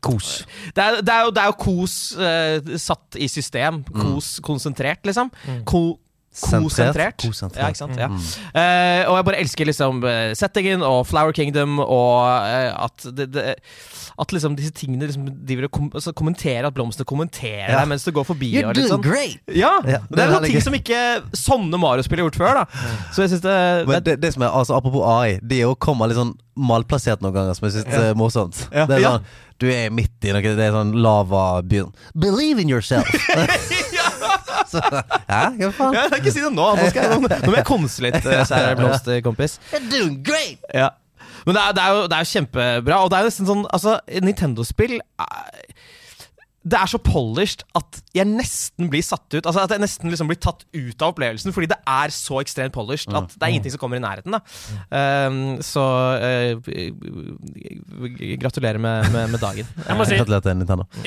Kos. 0.00 0.30
Det 0.76 0.84
er, 0.84 1.00
det 1.04 1.12
er, 1.12 1.26
jo, 1.26 1.32
det 1.36 1.42
er 1.42 1.50
jo 1.50 1.56
kos 1.60 1.96
uh, 2.16 2.76
satt 2.80 3.18
i 3.20 3.28
system. 3.28 3.82
Kos 3.92 4.38
konsentrert, 4.44 5.04
liksom. 5.08 5.32
Ko, 5.68 5.82
konsentrert. 6.30 7.16
Konsentrert. 7.24 7.58
Ja, 7.58 7.68
ikke 7.72 7.80
sant? 7.80 7.96
Ja. 7.98 8.06
Mm. 8.06 8.20
Eh, 8.54 9.08
og 9.10 9.16
jeg 9.18 9.24
bare 9.26 9.40
elsker 9.42 9.66
liksom 9.66 10.04
eh, 10.06 10.30
settingen 10.38 10.84
og 10.86 11.02
Flower 11.10 11.34
Kingdom 11.34 11.80
og 11.82 12.20
uh, 12.22 12.84
at 12.86 13.06
det, 13.16 13.26
det 13.34 13.44
At 14.20 14.30
liksom 14.32 14.54
disse 14.58 14.70
tingene 14.76 15.08
liksom 15.08 15.26
De 15.46 15.56
vil 15.58 15.66
kom, 15.72 15.88
altså 15.94 16.12
kommentere 16.14 16.68
At 16.68 16.74
blomstene 16.76 17.08
kommenterer 17.08 17.72
Ja. 17.72 17.80
deg 17.80 17.88
mens 17.90 18.04
du 18.06 18.12
går 18.14 18.24
forbi. 18.28 18.52
You're 18.54 18.72
doing 18.76 18.88
sånn. 18.92 19.02
great! 19.02 19.40
Ja, 19.48 19.72
Ja, 19.82 19.98
det, 20.06 20.16
det 20.16 20.24
er 20.26 20.32
noen 20.36 20.46
ting 20.46 20.62
som 20.62 20.76
ikke 20.78 21.02
sånne 21.34 21.80
Mario-spill 21.82 22.22
har 22.22 22.28
gjort 22.30 22.38
før. 22.40 22.62
da 22.62 22.64
Så 23.10 23.24
jeg 23.26 23.34
synes 23.34 23.44
det, 23.48 24.04
det, 24.06 24.16
det, 24.22 24.32
som 24.36 24.46
er, 24.46 24.54
altså 24.54 24.78
Apropos 24.78 25.02
AI, 25.10 25.38
de 25.42 25.62
jo 25.64 25.74
kommer 25.74 26.06
litt 26.10 26.20
sånn 26.20 26.36
malplassert 26.60 27.22
noen 27.24 27.32
ganger, 27.34 27.54
som 27.56 27.66
jeg 27.66 27.78
syns 27.78 27.94
er 27.96 28.14
morsomt. 28.18 28.58
Det 28.70 28.98
er 28.98 29.04
sånn, 29.06 29.24
Du 29.62 29.66
er 29.72 29.88
midt 29.94 30.26
i 30.28 30.32
noe, 30.34 30.42
det 30.44 30.66
er 30.66 30.74
sånn 30.74 30.92
lavabyen. 31.00 31.88
Believe 32.14 32.60
in 32.60 32.68
yourself! 32.68 33.08
Så, 34.70 34.80
ja, 34.86 35.42
hva 35.58 35.70
faen? 35.74 35.96
ja, 35.98 36.06
Ikke 36.20 36.32
si 36.32 36.42
det 36.44 36.52
nå! 36.54 36.66
Nå, 36.78 36.88
skal 36.92 37.02
jeg, 37.04 37.10
nå, 37.20 37.28
nå 37.44 37.50
må 37.50 37.56
jeg 37.58 37.66
konse 37.68 38.04
litt, 38.04 38.18
eh, 38.22 38.42
kjære 38.46 38.76
blomsterkompis. 38.78 39.58
Ja. 40.76 40.90
Men 41.46 41.56
det 41.56 41.62
er, 41.62 41.72
det, 41.76 41.82
er 41.84 41.94
jo, 41.96 42.02
det 42.12 42.16
er 42.18 42.24
jo 42.26 42.30
kjempebra. 42.34 43.00
Og 43.04 43.10
det 43.10 43.16
er 43.18 43.24
jo 43.24 43.30
nesten 43.30 43.48
sånn 43.48 43.62
Altså, 43.72 43.96
Nintendo-spill 44.28 44.98
Det 46.60 46.76
er 46.76 46.88
så 46.92 46.98
polished 47.00 47.62
at 47.78 48.00
jeg 48.12 48.28
nesten 48.28 48.90
blir 48.92 49.04
satt 49.04 49.24
ut. 49.32 49.46
Altså 49.46 49.62
At 49.62 49.72
jeg 49.72 49.80
nesten 49.80 50.12
liksom 50.12 50.28
blir 50.28 50.40
tatt 50.42 50.66
ut 50.76 51.02
av 51.02 51.14
opplevelsen, 51.14 51.54
fordi 51.56 51.70
det 51.72 51.78
er 51.88 52.12
så 52.12 52.40
ekstremt 52.42 52.74
polished 52.74 53.14
at 53.16 53.32
det 53.32 53.46
er 53.46 53.54
ingenting 53.54 53.72
som 53.72 53.80
kommer 53.80 53.96
i 53.96 54.02
nærheten. 54.04 54.36
da 54.36 54.40
um, 55.28 55.56
Så 55.64 55.80
uh, 55.80 56.60
gratulerer 58.42 58.80
med, 58.82 59.08
med, 59.14 59.32
med 59.32 59.40
dagen. 59.40 59.68
Jeg 59.88 59.96
må 59.96 60.04
si. 60.08 60.18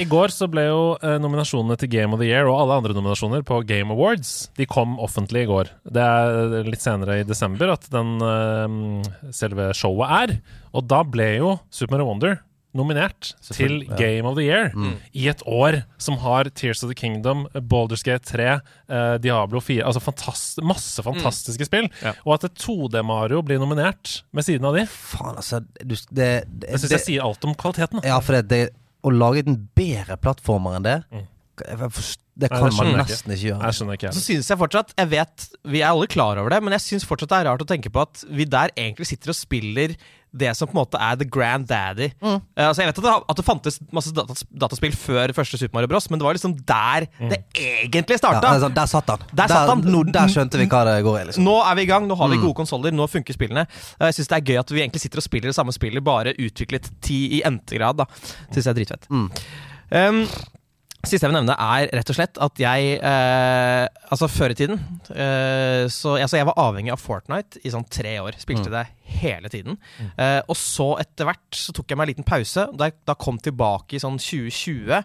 I 0.02 0.08
går 0.10 0.34
så 0.34 0.48
ble 0.52 0.66
jo 0.66 0.82
eh, 1.02 1.20
nominasjonene 1.22 1.78
til 1.80 1.92
Game 1.92 2.16
of 2.16 2.22
the 2.22 2.30
Year 2.32 2.50
og 2.50 2.58
alle 2.64 2.80
andre 2.82 2.96
nominasjoner 2.98 3.46
på 3.46 3.62
Game 3.70 3.94
Awards 3.94 4.50
De 4.58 4.66
kom 4.70 4.98
offentlig 5.04 5.46
i 5.46 5.50
går. 5.50 5.70
Det 5.94 6.02
er 6.04 6.66
litt 6.70 6.84
senere 6.84 7.20
i 7.22 7.28
desember 7.28 7.76
at 7.76 7.86
den 7.94 8.16
eh, 8.26 9.30
selve 9.36 9.70
showet 9.78 10.18
er. 10.24 10.36
Og 10.74 10.90
da 10.90 11.04
ble 11.06 11.30
jo 11.38 11.56
Super 11.70 11.98
Mario 11.98 12.10
Wonder 12.10 12.42
nominert 12.74 13.34
til 13.54 13.84
Game 14.00 14.26
of 14.30 14.38
the 14.38 14.46
Year 14.48 14.72
i 15.14 15.28
et 15.32 15.42
år 15.46 15.82
som 16.02 16.18
har 16.24 16.50
Tears 16.58 16.84
of 16.84 16.90
the 16.92 16.98
Kingdom, 16.98 17.46
Baldur's 17.54 18.04
Gate 18.06 18.26
3, 18.26 18.60
uh, 18.90 19.16
Diablo 19.24 19.62
4 19.62 19.86
Altså 19.86 20.02
fantast 20.04 20.62
masse 20.66 21.04
fantastiske 21.06 21.68
spill. 21.70 21.90
Ja. 22.02 22.16
Og 22.26 22.36
at 22.38 22.48
et 22.50 22.58
2D-Mario 22.64 23.44
blir 23.46 23.62
nominert 23.62 24.24
med 24.34 24.48
siden 24.48 24.66
av 24.66 24.78
de, 24.78 24.88
Faen, 24.90 25.38
altså. 25.38 25.62
Du, 25.82 25.94
det, 25.94 26.32
det, 26.48 26.70
det 26.70 26.80
syns 26.82 26.98
jeg 26.98 27.06
sier 27.08 27.28
alt 27.28 27.46
om 27.46 27.54
kvaliteten. 27.56 28.02
da. 28.02 28.16
Ja, 28.16 28.22
for 28.24 28.38
det, 28.40 28.48
det 28.50 28.64
å 29.04 29.12
lage 29.14 29.44
en 29.46 29.60
bedre 29.76 30.18
plattformer 30.22 30.80
enn 30.80 30.90
det 30.90 30.98
Mm. 31.14 31.30
Det 31.54 32.50
kan 32.50 32.64
Nei, 32.66 32.70
det 32.74 32.78
man 32.80 32.96
nesten 32.98 33.34
ikke 33.36 33.46
gjøre. 33.46 33.68
Jeg 33.68 33.78
skjønner 33.78 33.98
ikke 34.00 34.12
Så 34.16 34.22
synes 34.26 34.48
jeg 34.50 34.58
fortsatt 34.58 34.94
Jeg 34.98 35.10
vet, 35.12 35.44
Vi 35.70 35.84
er 35.84 35.92
alle 35.92 36.08
klar 36.10 36.40
over 36.42 36.50
det, 36.50 36.60
men 36.66 36.74
jeg 36.74 36.82
syns 36.88 37.06
fortsatt 37.06 37.30
det 37.30 37.38
er 37.44 37.50
rart 37.52 37.62
å 37.62 37.68
tenke 37.70 37.92
på 37.94 38.02
at 38.02 38.24
vi 38.26 38.48
der 38.50 38.74
egentlig 38.74 39.06
sitter 39.12 39.30
og 39.30 39.38
spiller 39.38 39.94
det 40.34 40.56
som 40.58 40.68
på 40.68 40.74
en 40.74 40.80
måte 40.82 40.98
er 41.00 41.16
the 41.22 41.26
grand 41.30 41.68
daddy. 41.70 42.08
Mm. 42.22 42.40
Uh, 42.58 42.64
altså 42.68 42.82
Jeg 42.82 42.90
vet 42.90 42.98
at 42.98 43.06
det, 43.06 43.14
at 43.30 43.38
det 43.38 43.46
fantes 43.46 43.80
masse 43.94 44.14
datas, 44.18 44.44
dataspill 44.50 44.96
før 44.98 45.34
første 45.38 45.60
Super 45.62 45.78
Mario 45.78 45.88
Bros, 45.92 46.10
men 46.10 46.20
det 46.20 46.26
var 46.26 46.34
liksom 46.38 46.56
der 46.66 47.06
det 47.30 47.40
egentlig 47.54 48.18
Ja, 48.18 48.22
starta. 48.24 48.54
er 48.56 48.64
sånn, 48.66 48.74
der 48.74 48.90
satt 48.90 49.12
han. 49.14 49.20
Der 49.34 49.48
satt 49.54 49.70
han. 49.70 49.84
Nå, 49.94 50.04
der 50.12 50.28
skjønte 50.34 50.58
vi 50.58 50.66
hva 50.72 50.84
det 50.90 50.98
går 51.06 51.20
i. 51.22 51.24
Liksom. 51.30 51.44
Nå 51.46 51.56
er 51.62 51.76
vi 51.76 51.86
i 51.86 51.90
gang, 51.92 52.08
nå 52.10 52.18
har 52.18 52.28
vi 52.34 52.38
Mm. 52.38 52.48
gode 52.48 52.56
konsoller, 52.64 52.92
nå 52.92 53.06
funker 53.08 53.34
spillene. 53.38 53.68
Uh, 54.02 54.08
Jeg 54.10 54.14
syns 54.20 54.28
det 54.34 54.38
er 54.42 54.48
gøy 54.54 54.60
at 54.60 54.70
vi 54.74 54.82
egentlig 54.82 55.02
sitter 55.06 55.22
og 55.22 55.24
spiller 55.28 55.50
det 55.54 55.56
samme 55.56 55.72
spillet, 55.72 56.04
bare 56.04 56.34
utviklet 56.34 56.90
ti 57.02 57.38
i 57.40 57.44
n-te 57.46 57.78
grad. 57.78 57.98
da 57.98 58.06
Syns 58.52 58.66
jeg 58.66 58.68
er 58.74 58.80
dritfett. 58.82 59.08
Mm. 59.10 59.30
Um, 59.94 60.28
Siste 61.04 61.26
jeg 61.28 61.34
vil 61.34 61.36
nevne, 61.36 61.56
er 61.60 61.90
rett 61.92 62.12
og 62.14 62.16
slett 62.16 62.38
at 62.40 62.60
jeg 62.62 62.94
eh, 62.96 63.88
Altså, 64.08 64.30
før 64.32 64.54
i 64.54 64.56
tiden 64.56 64.78
eh, 65.12 65.84
så 65.92 66.14
altså, 66.16 66.38
Jeg 66.40 66.48
var 66.48 66.62
avhengig 66.64 66.94
av 66.96 67.02
Fortnite 67.04 67.60
i 67.60 67.74
sånn 67.74 67.84
tre 67.92 68.14
år. 68.24 68.38
Spilte 68.40 68.72
det 68.72 68.86
hele 69.20 69.52
tiden. 69.52 69.76
Eh, 70.16 70.40
og 70.48 70.56
så, 70.56 70.94
etter 71.04 71.28
hvert, 71.28 71.44
så 71.60 71.76
tok 71.76 71.92
jeg 71.92 72.00
meg 72.00 72.08
en 72.08 72.14
liten 72.14 72.28
pause. 72.28 72.70
Da 72.80 72.90
da 73.04 73.18
kom 73.20 73.36
tilbake 73.44 73.98
i 73.98 74.02
sånn 74.04 74.16
2020 74.22 75.04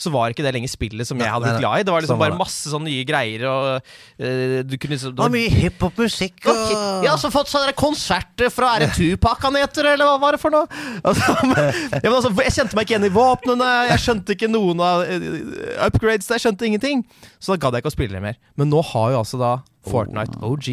så 0.00 0.12
var 0.12 0.32
ikke 0.32 0.44
det 0.44 0.52
lenger 0.56 0.70
spillet 0.72 1.08
som 1.08 1.20
jeg 1.20 1.28
hadde 1.28 1.44
blitt 1.44 1.60
glad 1.60 1.82
i. 1.82 1.84
Det 1.84 1.92
var 1.92 2.04
liksom 2.04 2.16
sånn 2.16 2.22
bare 2.22 2.38
masse 2.38 2.72
sånne 2.72 2.88
nye 2.88 3.06
greier, 3.08 3.44
og 3.50 3.66
uh, 3.80 4.56
du 4.64 4.76
kunne 4.80 4.96
liksom 4.96 5.14
det 5.16 5.24
var 5.24 5.32
mye 5.34 5.50
hiphop-musikk 5.52 6.48
og 6.50 6.60
har 7.04 7.10
også 7.12 7.32
fått 7.34 7.52
sånne 7.52 7.74
konserter 7.76 8.52
fra 8.52 8.74
Er 8.78 8.86
det 8.86 8.90
Tupac 8.96 9.44
han 9.44 9.58
heter, 9.60 9.90
eller 9.92 10.08
hva 10.08 10.16
var 10.22 10.36
det 10.36 10.42
for 10.42 10.54
noe? 10.54 10.68
Altså, 11.10 11.34
men, 11.48 11.56
ja, 11.92 12.00
men 12.04 12.16
altså, 12.16 12.30
jeg 12.44 12.54
kjente 12.54 12.76
meg 12.76 12.86
ikke 12.86 12.94
igjen 12.94 13.08
i 13.08 13.12
våpnene, 13.14 13.68
jeg 13.90 14.02
skjønte 14.04 14.36
ikke 14.36 14.50
noen 14.52 14.82
av 14.84 15.04
uh, 15.08 15.26
upgrades, 15.88 16.28
jeg 16.30 16.44
skjønte 16.44 16.68
ingenting. 16.68 17.04
Så 17.40 17.54
da 17.54 17.60
gadd 17.60 17.76
jeg 17.76 17.84
ikke 17.84 17.92
å 17.92 17.96
spille 17.96 18.16
det 18.16 18.24
mer. 18.24 18.40
Men 18.60 18.72
nå 18.72 18.82
har 18.92 19.14
jo 19.14 19.20
altså 19.22 19.40
da 19.40 19.52
Fortnite 19.88 20.40
OG 20.44 20.68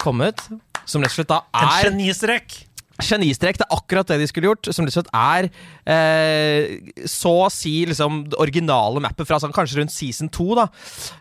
kommet, 0.00 0.42
som 0.88 1.02
rett 1.02 1.12
og 1.12 1.18
slett 1.18 1.30
da 1.32 1.42
En 1.54 1.66
er 1.68 1.90
genistrek! 1.90 2.60
Genistrek, 3.04 3.58
det 3.60 3.66
er 3.66 3.76
akkurat 3.76 4.08
det 4.10 4.20
de 4.22 4.28
skulle 4.30 4.50
gjort. 4.50 4.70
Som 4.74 4.86
liksom 4.88 5.08
er 5.16 5.48
eh, 5.84 6.78
så 7.08 7.34
å 7.46 7.50
si 7.52 7.80
liksom 7.88 8.24
det 8.30 8.40
originale 8.40 9.02
mappet 9.02 9.28
fra 9.28 9.40
sånn, 9.42 9.54
kanskje 9.54 9.80
rundt 9.80 9.94
season 9.94 10.30
2. 10.32 10.48
Da, 10.58 10.66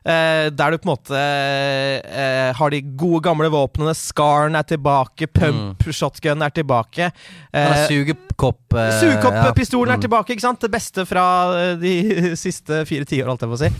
eh, 0.03 0.45
der 0.53 0.75
du 0.75 0.79
på 0.79 0.89
en 0.89 0.93
måte 0.93 1.19
eh, 1.19 2.49
har 2.55 2.73
de 2.73 2.81
gode, 2.89 3.23
gamle 3.27 3.51
våpnene. 3.53 3.95
Skaren 3.97 4.57
er 4.59 4.67
tilbake, 4.69 5.29
pump 5.33 5.87
shotgun 5.95 6.45
er 6.45 6.53
tilbake. 6.55 7.11
Eh, 7.53 7.85
sugekopp 7.89 8.77
eh, 8.77 8.91
ja. 9.89 9.95
er 9.95 10.03
tilbake, 10.03 10.35
ikke 10.35 10.45
sant? 10.45 10.61
Det 10.61 10.71
beste 10.73 11.05
fra 11.09 11.25
eh, 11.57 11.75
de 11.81 11.95
siste 12.45 12.83
fire 12.89 13.07
tiår, 13.09 13.29
holdt 13.29 13.45
jeg 13.45 13.53
på 13.53 13.59
å 13.59 13.63
si. 13.63 13.71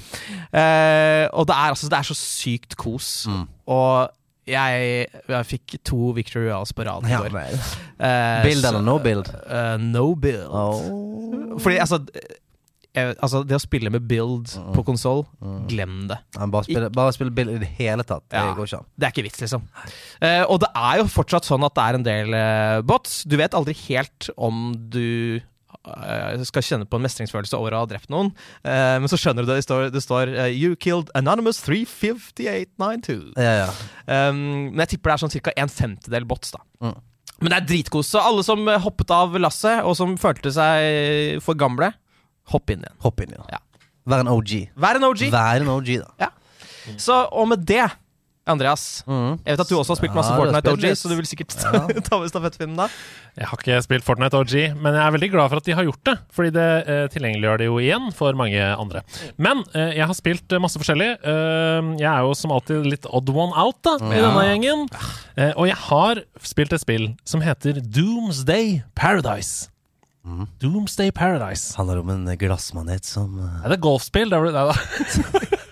Eh, 0.49 1.25
og 1.33 1.49
det 1.49 1.57
er, 1.57 1.75
altså, 1.75 1.89
det 1.91 1.99
er 1.99 2.09
så 2.09 2.17
sykt 2.17 2.77
kos. 2.79 3.12
Mm. 3.29 3.45
Og 3.69 4.18
jeg, 4.49 5.07
jeg 5.29 5.45
fikk 5.45 5.77
to 5.88 6.12
Victor 6.17 6.41
Royals 6.45 6.73
på 6.73 6.83
rad 6.88 7.05
i 7.07 7.13
går. 7.13 7.38
Ja, 7.38 7.47
uh, 8.01 8.43
build 8.45 8.65
eller 8.65 8.81
no 8.85 8.97
build? 8.99 9.29
Uh, 9.45 9.77
no 9.81 10.15
build. 10.15 10.47
Oh. 10.49 11.57
Fordi 11.59 11.77
altså 11.81 12.01
jeg, 12.95 13.13
altså, 13.21 13.43
det 13.45 13.53
å 13.53 13.62
spille 13.62 13.91
med 13.93 14.07
build 14.09 14.49
Mm. 14.57 14.71
på 14.73 14.81
konsoll, 14.83 15.21
glem 15.69 16.07
det. 16.09 16.17
Han 16.38 16.49
bare 16.51 16.65
spille, 16.65 16.89
bare 16.89 17.13
spille 17.13 17.31
build 17.31 17.51
i 17.53 17.59
det 17.62 17.69
hele 17.77 18.03
tatt. 18.03 18.23
Det 18.31 18.39
Ja. 18.41 18.53
går 18.57 18.65
ikke 18.65 18.79
an. 18.79 18.85
Det 18.97 19.05
er 19.05 19.12
ikke 19.13 19.23
vits, 19.27 19.39
liksom. 19.41 19.62
Eh, 20.21 20.41
og 20.49 20.59
det 20.59 20.69
er 20.75 20.97
jo 20.97 21.03
fortsatt 21.05 21.45
sånn 21.45 21.63
at 21.63 21.75
det 21.75 21.83
er 21.85 21.93
en 21.99 22.03
del 22.03 22.33
eh, 22.33 22.81
bots. 22.81 23.23
Du 23.29 23.38
vet 23.38 23.53
aldri 23.53 23.75
helt 23.88 24.29
om 24.38 24.73
du 24.89 25.38
eh, 25.38 25.41
skal 26.49 26.65
kjenne 26.65 26.88
på 26.89 26.99
en 26.99 27.05
mestringsfølelse 27.05 27.58
over 27.58 27.75
å 27.75 27.84
ha 27.84 27.89
drept 27.89 28.10
noen. 28.12 28.32
Eh, 28.63 28.95
men 29.01 29.10
så 29.12 29.19
skjønner 29.19 29.45
du 29.45 29.51
det. 29.51 29.60
Det 29.62 29.67
står, 29.67 29.86
det 29.93 30.01
står 30.03 30.34
uh, 30.36 30.47
You 30.47 30.75
killed 30.79 31.12
Anonymous 31.17 31.62
35892. 31.65 33.36
Ja, 33.39 33.53
ja. 33.63 33.69
Um, 34.05 34.73
men 34.73 34.84
jeg 34.86 34.95
tipper 34.95 35.13
det 35.13 35.15
er 35.15 35.23
sånn 35.23 35.36
ca. 35.38 35.55
en 35.55 35.71
femtedel 35.73 36.27
bots, 36.29 36.53
da. 36.55 36.63
Mm. 36.84 36.97
Men 37.39 37.53
det 37.53 37.62
er 37.62 37.69
dritkos. 37.69 38.12
Så 38.12 38.21
alle 38.21 38.43
som 38.45 38.65
eh, 38.67 38.82
hoppet 38.84 39.13
av 39.15 39.38
lasset, 39.39 39.86
og 39.88 39.95
som 39.99 40.17
følte 40.19 40.51
seg 40.55 41.39
for 41.45 41.60
gamle, 41.60 41.93
hopp 42.51 42.73
inn 42.73 42.84
igjen. 42.84 42.99
Hopp 43.05 43.23
inn, 43.23 43.34
igjen. 43.36 43.47
Ja. 43.53 43.63
Vær 44.10 44.25
en 44.25 44.32
OG. 44.34 44.53
Vær 44.79 44.99
en 44.99 45.08
OG. 45.08 45.25
Vær 45.32 45.63
en 45.63 45.73
OG, 45.77 45.95
da. 46.17 46.32
Så, 46.97 47.13
og 47.13 47.51
med 47.51 47.63
det, 47.69 47.86
Andreas 48.49 48.88
Mm. 49.09 49.39
Jeg 49.45 49.55
vet 49.55 49.62
at 49.63 49.69
du 49.69 49.75
også 49.77 49.93
har 49.93 49.99
spilt 49.99 50.15
masse 50.15 50.31
Ja, 50.31 50.38
Fortnite 50.38 50.73
OG, 50.73 50.85
så 50.97 51.09
du 51.09 51.15
vil 51.17 51.27
sikkert 51.27 51.55
ta 52.07 52.17
over 52.17 52.29
stafettpinnen 52.29 52.77
da. 52.77 52.88
Jeg 53.39 53.47
har 53.49 53.62
ikke 53.62 53.79
spilt 53.85 54.05
Fortnite 54.05 54.38
OG, 54.39 54.53
men 54.77 54.97
jeg 54.97 55.03
er 55.03 55.15
veldig 55.15 55.29
glad 55.33 55.51
for 55.51 55.62
at 55.62 55.67
de 55.67 55.75
har 55.77 55.88
gjort 55.88 56.03
det. 56.09 56.15
Fordi 56.35 56.51
det 56.55 56.67
eh, 56.83 57.05
tilgjengeliggjør 57.13 57.62
det 57.62 57.69
jo 57.69 57.79
igjen 57.81 58.09
for 58.15 58.38
mange 58.39 58.59
andre. 58.59 59.03
Men 59.41 59.63
eh, 59.73 59.95
jeg 59.99 60.09
har 60.12 60.17
spilt 60.17 60.55
eh, 60.55 60.62
masse 60.62 60.79
forskjellig. 60.81 61.09
Uh, 61.23 61.95
jeg 61.99 62.09
er 62.09 62.21
jo 62.25 62.35
som 62.38 62.53
alltid 62.53 62.88
litt 62.89 63.07
odd 63.09 63.31
one 63.33 63.55
out 63.57 63.81
da, 63.85 63.97
i 64.09 64.21
denne 64.21 64.45
gjengen. 64.45 64.85
Uh, 65.39 65.51
og 65.55 65.65
jeg 65.69 65.79
har 65.88 66.23
spilt 66.45 66.75
et 66.75 66.83
spill 66.83 67.12
som 67.27 67.43
heter 67.45 67.81
Doomsday 67.81 68.81
Paradise. 68.99 69.69
Doomsday 70.62 71.09
Paradise. 71.15 71.73
Handler 71.79 72.03
om 72.03 72.12
en 72.13 72.27
glassmanet 72.38 73.07
som 73.07 73.39
uh... 73.39 73.63
Er 73.63 73.73
det 73.73 73.79
golfspill? 73.81 74.29
Det 74.29 74.38
er 74.38 74.51
det, 74.51 74.67
Nei 74.69 75.55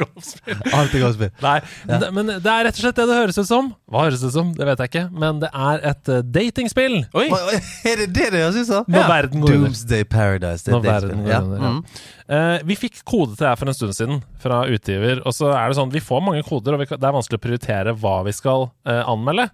golfspill. 0.00 0.60
Alltid 0.72 1.04
godt. 1.04 1.24
Nei, 1.42 1.56
ja. 1.88 1.98
men 2.14 2.32
det 2.32 2.52
er 2.52 2.66
rett 2.68 2.78
og 2.78 2.84
slett 2.84 3.00
det 3.00 3.06
det 3.10 3.18
høres 3.18 3.40
ut 3.40 3.48
som. 3.48 3.72
Hva 3.90 4.06
høres 4.06 4.22
det 4.22 4.30
ut 4.30 4.36
som? 4.36 4.52
Det 4.56 4.68
vet 4.68 4.84
jeg 4.84 4.92
ikke. 4.92 5.04
Men 5.24 5.42
det 5.42 5.50
er 5.50 5.84
et 5.92 6.12
eh, 6.12 6.22
datingspill. 6.38 6.96
Oi! 7.10 7.26
Oi, 7.26 7.42
oi, 7.50 7.60
Er 7.90 8.02
det 8.02 8.08
det 8.16 8.30
det 8.34 8.44
høres 8.44 8.60
ut 8.60 8.70
som? 8.70 8.88
Når 8.90 9.10
verden 9.14 9.44
går 9.44 9.54
under. 9.54 9.68
Doomsday 9.70 10.06
Paradise. 10.08 10.64
Det 10.64 10.72
er 10.72 10.76
Når 10.76 10.86
det 10.86 10.94
verden 10.94 11.24
går 11.26 11.38
under, 11.44 11.66
ja. 11.66 11.74
Mm. 11.76 11.84
Eh, 12.30 12.60
vi 12.62 12.76
fikk 12.78 13.00
kode 13.08 13.34
til 13.34 13.48
her 13.48 13.56
for 13.58 13.70
en 13.70 13.74
stund 13.74 13.94
siden 13.96 14.20
fra 14.42 14.62
utgiver. 14.70 15.18
Og 15.26 15.34
så 15.34 15.48
er 15.50 15.70
det 15.70 15.78
sånn, 15.80 15.90
Vi 15.90 16.02
får 16.04 16.22
mange 16.22 16.44
koder, 16.46 16.76
og 16.76 16.86
kan, 16.86 17.00
det 17.00 17.08
er 17.08 17.16
vanskelig 17.16 17.40
å 17.40 17.42
prioritere 17.42 17.94
hva 17.98 18.20
vi 18.26 18.34
skal 18.36 18.68
uh, 18.86 19.02
anmelde. 19.10 19.48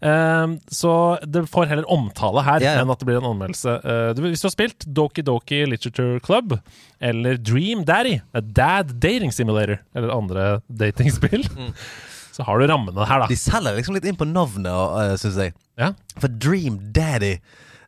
Eh, 0.00 0.54
så 0.72 0.92
det 1.28 1.44
får 1.52 1.68
heller 1.68 1.90
omtale 1.92 2.44
her 2.46 2.64
ja. 2.64 2.76
enn 2.80 2.92
at 2.92 3.02
det 3.02 3.08
blir 3.08 3.20
en 3.20 3.28
anmeldelse. 3.34 3.74
Du, 4.16 4.22
hvis 4.24 4.40
du 4.40 4.48
har 4.48 4.54
spilt 4.54 4.86
Doki 4.86 5.24
Doki 5.26 5.62
Literature 5.68 6.22
Club 6.24 6.56
eller 7.02 7.36
Dream 7.36 7.84
Daddy, 7.84 8.20
a 8.32 8.40
Dad 8.40 8.94
Dating 9.02 9.34
Simulator, 9.34 9.82
eller 9.96 10.14
andre 10.14 10.46
datingspill, 10.70 11.44
så 12.36 12.46
har 12.46 12.60
du 12.62 12.70
rammene 12.70 13.08
her, 13.08 13.24
da. 13.24 13.28
De 13.28 13.36
selger 13.36 13.76
liksom 13.76 13.98
litt 13.98 14.06
inn 14.08 14.18
på 14.18 14.28
navnet, 14.30 14.72
uh, 14.72 15.12
syns 15.20 15.40
jeg. 15.42 15.56
Ja. 15.80 15.92
For 16.16 16.32
Dream 16.32 16.78
Daddy 16.96 17.36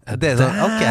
Det 0.05 0.29
er 0.35 0.37
sånn, 0.37 0.59
ok 0.61 0.83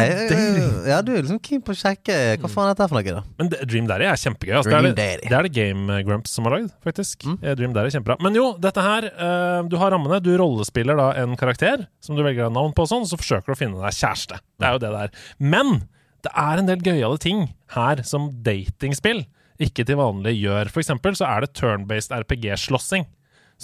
Ja, 0.90 0.96
du 1.06 1.12
er 1.14 1.20
liksom 1.22 1.38
keen 1.44 1.60
på 1.62 1.70
å 1.70 1.78
sjekke 1.78 2.14
Hva 2.42 2.48
faen 2.50 2.66
er 2.66 2.74
dette 2.74 2.88
for 2.90 2.98
noe, 2.98 3.14
da? 3.20 3.22
Men 3.38 3.50
Dream 3.70 3.86
Daddy 3.86 4.08
er 4.10 4.18
kjempegøy. 4.18 4.54
Altså. 4.58 4.72
Det, 4.72 5.04
er 5.04 5.22
det, 5.22 5.30
er 5.30 5.46
det 5.46 5.52
Game 5.54 5.98
Grumps 6.08 6.34
som 6.34 6.48
har 6.48 6.56
lagd, 6.56 6.72
faktisk. 6.84 7.22
Mm. 7.28 7.36
Dream 7.60 7.76
Daddy 7.76 7.92
er 7.92 7.96
kjempebra. 7.98 8.18
Men 8.24 8.38
jo, 8.38 8.48
dette 8.62 8.82
her 8.84 9.06
eh, 9.12 9.60
Du 9.70 9.78
har 9.78 9.94
rammene. 9.94 10.18
Du 10.24 10.32
rollespiller 10.40 10.98
da 10.98 11.12
en 11.22 11.38
karakter 11.38 11.86
som 12.02 12.18
du 12.18 12.24
velger 12.26 12.50
navn 12.52 12.74
på, 12.74 12.88
og 12.88 12.90
sånn, 12.90 13.06
så 13.06 13.18
forsøker 13.20 13.52
du 13.52 13.54
å 13.54 13.60
finne 13.60 13.82
deg 13.84 13.94
kjæreste. 13.96 14.40
Det 14.58 14.68
er 14.68 14.76
jo 14.76 14.82
det 14.82 14.92
det 14.96 15.06
er. 15.06 15.24
Men 15.54 15.76
det 16.24 16.32
er 16.40 16.60
en 16.60 16.70
del 16.70 16.82
gøyale 16.84 17.20
ting 17.22 17.46
her 17.76 18.02
som 18.08 18.30
datingspill 18.44 19.24
ikke 19.62 19.86
til 19.86 20.00
vanlig 20.00 20.34
gjør. 20.40 20.70
For 20.72 20.82
eksempel 20.82 21.14
så 21.18 21.28
er 21.30 21.44
det 21.44 21.54
turn-based 21.58 22.14
RPG-slåssing. 22.16 23.06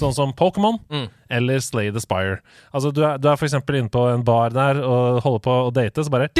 Sånn 0.01 0.14
som 0.16 0.32
Pokémon 0.36 0.78
eller 1.30 1.61
Slay 1.62 1.92
the 1.94 2.01
Spire. 2.03 2.40
Altså 2.74 2.90
Du 2.94 3.03
er, 3.07 3.18
du 3.22 3.28
er 3.30 3.36
for 3.38 3.46
eksempel 3.46 3.76
inne 3.78 3.90
på 3.92 4.03
en 4.11 4.24
bar 4.26 4.51
der 4.55 4.80
og 4.82 5.20
holder 5.24 5.42
på 5.44 5.57
å 5.68 5.70
date, 5.74 6.03
så 6.05 6.11
bare 6.12 6.30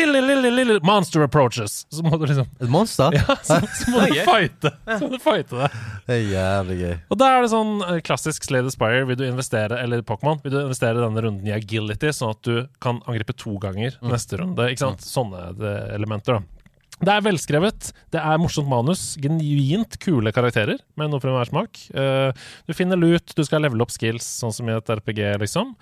Monster 0.86 1.22
approaches! 1.22 1.84
Så 1.90 2.02
må 2.02 2.18
du 2.18 2.26
liksom 2.26 2.48
Et 2.61 2.70
monster? 2.72 3.14
Ja, 3.14 3.36
så, 3.42 3.61
så 3.78 3.92
må 3.92 4.02
du 4.06 4.16
fighte. 4.26 4.72
Så 4.90 5.00
må 5.06 5.12
du 5.14 5.18
fighte 5.22 5.61
det. 5.61 5.70
Det 6.06 6.16
er 6.16 6.24
jævlig 6.32 6.78
gøy. 6.80 6.94
Og 7.11 7.20
da 7.20 7.30
er 7.36 7.44
det 7.44 7.52
sånn 7.52 7.74
eh, 7.86 8.00
klassisk 8.06 8.46
Slay 8.48 8.64
the 8.66 8.72
Spire. 8.74 9.04
Vil 9.08 9.18
du 9.20 9.26
investere 9.28 9.78
eller 9.80 10.02
Pokémon, 10.06 10.40
vil 10.44 10.54
du 10.56 10.61
investere 10.64 10.98
denne 11.02 11.24
runden 11.26 11.46
i 11.46 11.54
agility, 11.54 12.11
sånn 12.16 12.34
at 12.34 12.42
du 12.46 12.64
kan 12.82 13.02
angripe 13.06 13.36
to 13.38 13.56
ganger 13.62 13.98
neste 14.02 14.40
runde. 14.40 14.70
Ikke 14.72 14.88
sant? 14.88 15.04
Sånne 15.06 15.50
eh, 15.54 15.94
elementer, 15.94 16.40
da. 16.40 16.59
Det 17.01 17.12
er 17.14 17.22
velskrevet, 17.24 17.92
det 18.12 18.20
er 18.20 18.40
morsomt 18.42 18.68
manus, 18.68 19.14
genuint 19.22 19.96
kule 20.03 20.32
karakterer 20.36 20.82
med 21.01 21.12
noe 21.12 21.22
for 21.22 21.48
smak. 21.48 21.78
Eh, 21.96 22.32
du 22.68 22.74
finner 22.76 23.01
lut, 23.01 23.32
du 23.36 23.42
skal 23.46 23.64
levele 23.64 23.86
opp 23.86 23.94
skills, 23.94 24.26
sånn 24.42 24.53
som 24.53 24.68
i 24.68 24.74
et 24.76 24.92
RPG, 24.92 25.22
liksom. 25.40 25.72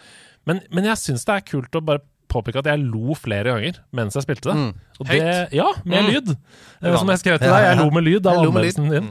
Men, 0.46 0.62
men 0.70 0.86
jeg 0.92 1.00
syns 1.02 1.26
det 1.26 1.34
er 1.34 1.44
kult 1.48 1.74
å 1.74 1.82
bare 1.84 2.04
påpeke 2.28 2.60
at 2.60 2.68
jeg 2.68 2.84
lo 2.84 3.16
flere 3.16 3.54
ganger 3.54 3.78
mens 3.96 4.16
jeg 4.18 4.26
spilte 4.26 4.52
det. 4.52 4.64
Og 5.00 5.08
det 5.08 5.20
ja, 5.56 5.68
med 5.84 6.02
Mm. 6.04 6.08
lyd. 6.12 6.32
Eh, 6.82 6.96
som 6.96 7.08
jeg 7.08 7.22
skrev 7.24 7.38
til 7.40 7.50
deg, 7.50 7.66
jeg 7.66 7.78
lo 7.80 7.90
med 7.90 8.04
lyd 8.04 8.26
av 8.28 8.42
anmeldelsen 8.44 8.90
din. 8.92 9.10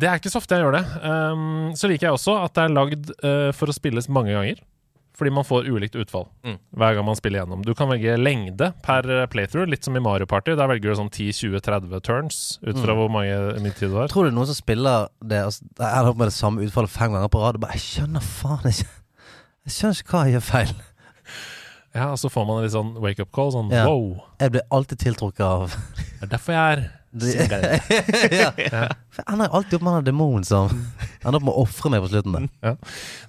Det 0.00 0.08
er 0.08 0.18
ikke 0.20 0.30
så 0.32 0.38
ofte 0.38 0.54
jeg 0.56 0.62
gjør 0.64 0.76
det. 0.78 0.84
Um, 1.02 1.72
så 1.74 1.88
liker 1.90 2.06
jeg 2.08 2.14
også 2.16 2.36
at 2.44 2.54
det 2.54 2.62
er 2.64 2.74
lagd 2.74 3.08
uh, 3.26 3.50
for 3.58 3.70
å 3.70 3.74
spilles 3.74 4.06
mange 4.08 4.30
ganger. 4.34 4.60
Fordi 5.20 5.32
man 5.36 5.44
får 5.44 5.66
ulikt 5.68 5.98
utfall 6.00 6.26
Mm. 6.46 6.54
hver 6.80 6.94
gang 6.96 7.04
man 7.04 7.18
spiller 7.18 7.42
gjennom. 7.42 7.60
Du 7.66 7.74
kan 7.76 7.90
velge 7.92 8.14
lengde 8.16 8.70
per 8.82 9.04
uh, 9.04 9.26
playthrough, 9.28 9.68
litt 9.68 9.84
som 9.84 9.94
i 9.98 10.00
Mario 10.00 10.24
Party. 10.30 10.54
Der 10.56 10.70
velger 10.70 10.94
du 10.94 10.96
sånn 10.96 11.10
10-20-30 11.12 12.00
turns 12.08 12.38
ut 12.64 12.78
fra 12.80 12.94
hvor 12.96 13.10
mange 13.12 13.36
mye 13.60 13.74
tid 13.76 13.90
du 13.92 13.98
har. 14.00 14.08
Tror 14.08 14.30
du 14.30 14.32
noen 14.32 14.48
som 14.48 14.56
spiller 14.56 15.10
det 15.20 15.42
altså, 15.44 15.66
Jeg 15.76 15.90
ender 15.92 16.10
opp 16.14 16.22
med 16.22 16.30
det 16.32 16.36
samme 16.38 16.64
utfallet 16.64 16.90
fem 16.94 17.12
ganger 17.12 17.28
på 17.28 17.42
rad. 17.44 17.60
og 17.60 17.66
Bare, 17.66 17.76
jeg 17.76 17.84
skjønner 17.84 18.24
faen 18.24 18.64
ikke 18.72 18.88
Jeg 19.68 19.76
skjønner 19.76 20.00
ikke 20.00 20.16
hva 20.16 20.24
jeg 20.24 20.34
gjør 20.38 20.46
feil. 20.48 20.72
Ja, 21.94 22.08
Og 22.14 22.18
så 22.22 22.30
får 22.32 22.46
man 22.48 22.60
en 22.60 22.64
litt 22.68 22.72
sånn 22.74 22.94
wake-up 23.02 23.32
call. 23.34 23.52
Sånn 23.52 23.70
Ja. 23.74 23.84
wow. 23.90 24.22
Jeg 24.40 24.52
blir 24.56 24.62
alltid 24.72 24.98
tiltrukket 25.04 25.44
av 25.44 25.76
Det 25.98 26.22
er 26.22 26.32
derfor 26.38 26.52
jeg 26.56 26.78
er 26.78 26.82
single. 27.18 27.80
ja. 28.40 28.50
For 29.10 29.22
Jeg 29.24 29.34
ender 29.34 29.54
alltid 29.56 29.78
opp 29.78 29.86
med 29.86 29.96
han 29.96 30.06
demonen 30.06 30.46
som 30.46 30.70
ender 30.70 31.40
opp 31.40 31.46
med 31.48 31.54
å 31.54 31.64
ofre 31.64 31.92
meg 31.92 32.04
på 32.04 32.10
slutten. 32.12 32.36
der 32.62 32.76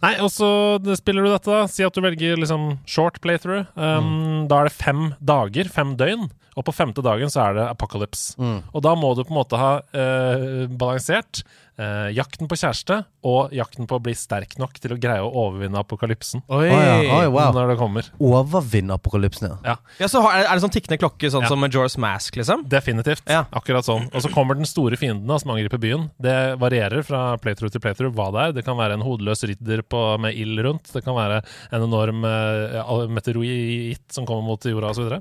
Nei, 0.04 0.14
og 0.22 0.30
så 0.34 0.52
spiller 1.00 1.26
du 1.26 1.32
dette, 1.32 1.50
da. 1.50 1.64
Si 1.72 1.86
at 1.88 1.96
du 1.98 2.04
velger 2.06 2.38
liksom 2.40 2.76
short 2.90 3.22
playthrough. 3.24 3.66
Um, 3.76 4.46
Da 4.52 4.62
er 4.62 4.70
det 4.70 4.78
fem 4.78 5.12
dager, 5.20 5.72
fem 5.72 5.96
døgn. 6.00 6.30
Og 6.60 6.66
på 6.68 6.74
femte 6.76 7.04
dagen 7.04 7.32
så 7.32 7.46
er 7.46 7.58
det 7.58 7.68
apocalypse. 7.72 8.36
Mm. 8.42 8.58
Og 8.76 8.84
da 8.84 8.92
må 9.00 9.14
du 9.16 9.24
på 9.24 9.32
en 9.32 9.40
måte 9.40 9.60
ha 9.60 9.74
uh, 9.82 10.66
balansert 10.68 11.46
eh, 11.82 12.10
jakten 12.16 12.50
på 12.50 12.58
kjæreste 12.60 13.00
og 13.28 13.54
jakten 13.56 13.88
på 13.90 13.98
å 13.98 14.04
bli 14.04 14.14
sterk 14.18 14.54
nok 14.62 14.78
til 14.82 14.94
å 14.96 14.98
greie 15.02 15.24
å 15.24 15.30
overvinne 15.44 15.82
apokalypsen 15.82 16.44
Oi! 16.52 16.70
Oi, 16.72 17.26
wow. 17.34 17.52
når 17.56 17.74
det 17.74 17.78
kommer. 17.80 18.08
Overvinne 18.22 18.96
apokalypsen, 18.98 19.58
ja. 19.66 19.76
Ja, 20.00 20.10
så 20.12 20.22
har, 20.26 20.44
er 20.44 20.52
det 20.54 20.64
sånn 20.64 20.74
tikkende 20.74 21.00
klokke, 21.02 21.32
sånn 21.34 21.46
Ja. 21.46 21.52
som 21.52 21.62
Majora's 21.64 21.98
Mask, 22.02 22.38
liksom? 22.40 22.66
Definitivt. 22.72 23.26
Ja. 23.30 23.44
Akkurat 23.58 23.88
sånn. 23.88 24.08
Og 24.14 24.24
så 24.26 24.32
kommer 24.34 24.58
den 24.60 24.70
store 24.70 25.00
fienden 25.02 25.30
da, 25.30 25.40
som 25.42 25.54
angriper 25.56 25.82
byen. 25.82 26.08
Det 26.22 26.38
varierer 26.62 27.06
fra 27.08 27.24
playthrough 27.42 27.74
til 27.74 27.84
playthrough 27.84 28.14
hva 28.18 28.30
det 28.36 28.46
er. 28.46 28.56
Det 28.60 28.66
kan 28.68 28.80
være 28.80 29.00
en 29.00 29.06
hodeløs 29.06 29.44
ridder 29.50 29.84
på, 29.86 30.04
med 30.22 30.38
ild 30.38 30.62
rundt. 30.66 30.94
Det 30.94 31.04
kan 31.06 31.18
være 31.18 31.42
en 31.72 31.88
enorm 31.88 32.26
eh, 32.28 33.06
meteoroid 33.12 34.06
som 34.14 34.28
kommer 34.30 34.46
mot 34.52 34.70
jorda 34.70 34.94
osv. 34.94 35.18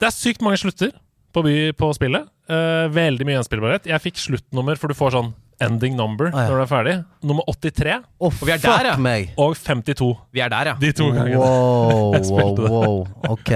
Det 0.00 0.08
er 0.08 0.14
sykt 0.16 0.44
mange 0.44 0.60
slutter 0.60 0.94
på, 1.34 1.42
by, 1.44 1.56
på 1.76 1.90
spillet. 1.96 2.28
Eh, 2.50 2.86
veldig 2.94 3.26
mye 3.28 3.38
gjenspillbarhet. 3.38 3.88
Jeg 3.90 4.02
fikk 4.02 4.20
sluttnummer, 4.20 4.78
for 4.80 4.90
du 4.90 4.98
får 4.98 5.14
sånn 5.18 5.32
ending 5.64 5.96
number 5.98 6.30
Ah, 6.30 6.44
ja. 6.44 6.48
når 6.50 6.56
du 6.56 6.62
er 6.62 6.70
ferdig. 6.70 6.94
Nummer 7.26 7.44
83 7.50 7.98
og 8.20 8.32
vi 8.40 8.52
er 8.54 8.62
der, 8.62 8.88
ja. 8.92 8.96
meg! 9.00 9.34
og 9.40 9.56
52. 9.56 10.14
Vi 10.32 10.40
er 10.40 10.48
der, 10.52 10.72
ja. 10.72 10.78
De 10.80 10.92
to 10.96 11.10
gangene. 11.12 11.38
Wow, 11.38 12.16
wow, 12.32 12.64
wow. 12.70 13.06
Ok, 13.30 13.52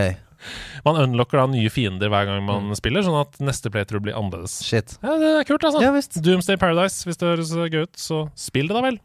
Man 0.84 0.98
unlocker 1.00 1.40
da 1.40 1.46
nye 1.48 1.70
fiender 1.72 2.10
hver 2.12 2.26
gang 2.28 2.42
man 2.44 2.74
spiller, 2.76 3.00
sånn 3.06 3.16
at 3.16 3.38
neste 3.40 3.70
playthrough 3.72 4.04
blir 4.04 4.16
annerledes. 4.18 4.58
shit. 4.66 4.98
Ja, 5.00 5.14
det 5.20 5.30
er 5.40 5.46
kult, 5.48 5.64
altså. 5.64 5.80
Ja 5.80 5.92
visst. 5.94 6.18
Doomsday 6.20 6.58
Paradise, 6.60 7.06
hvis 7.08 7.16
det 7.20 7.30
høres 7.30 7.52
gøy 7.72 7.86
ut, 7.86 7.94
så 7.96 8.18
spill 8.36 8.68
det 8.68 8.76
da 8.76 8.82
vel. 8.84 8.98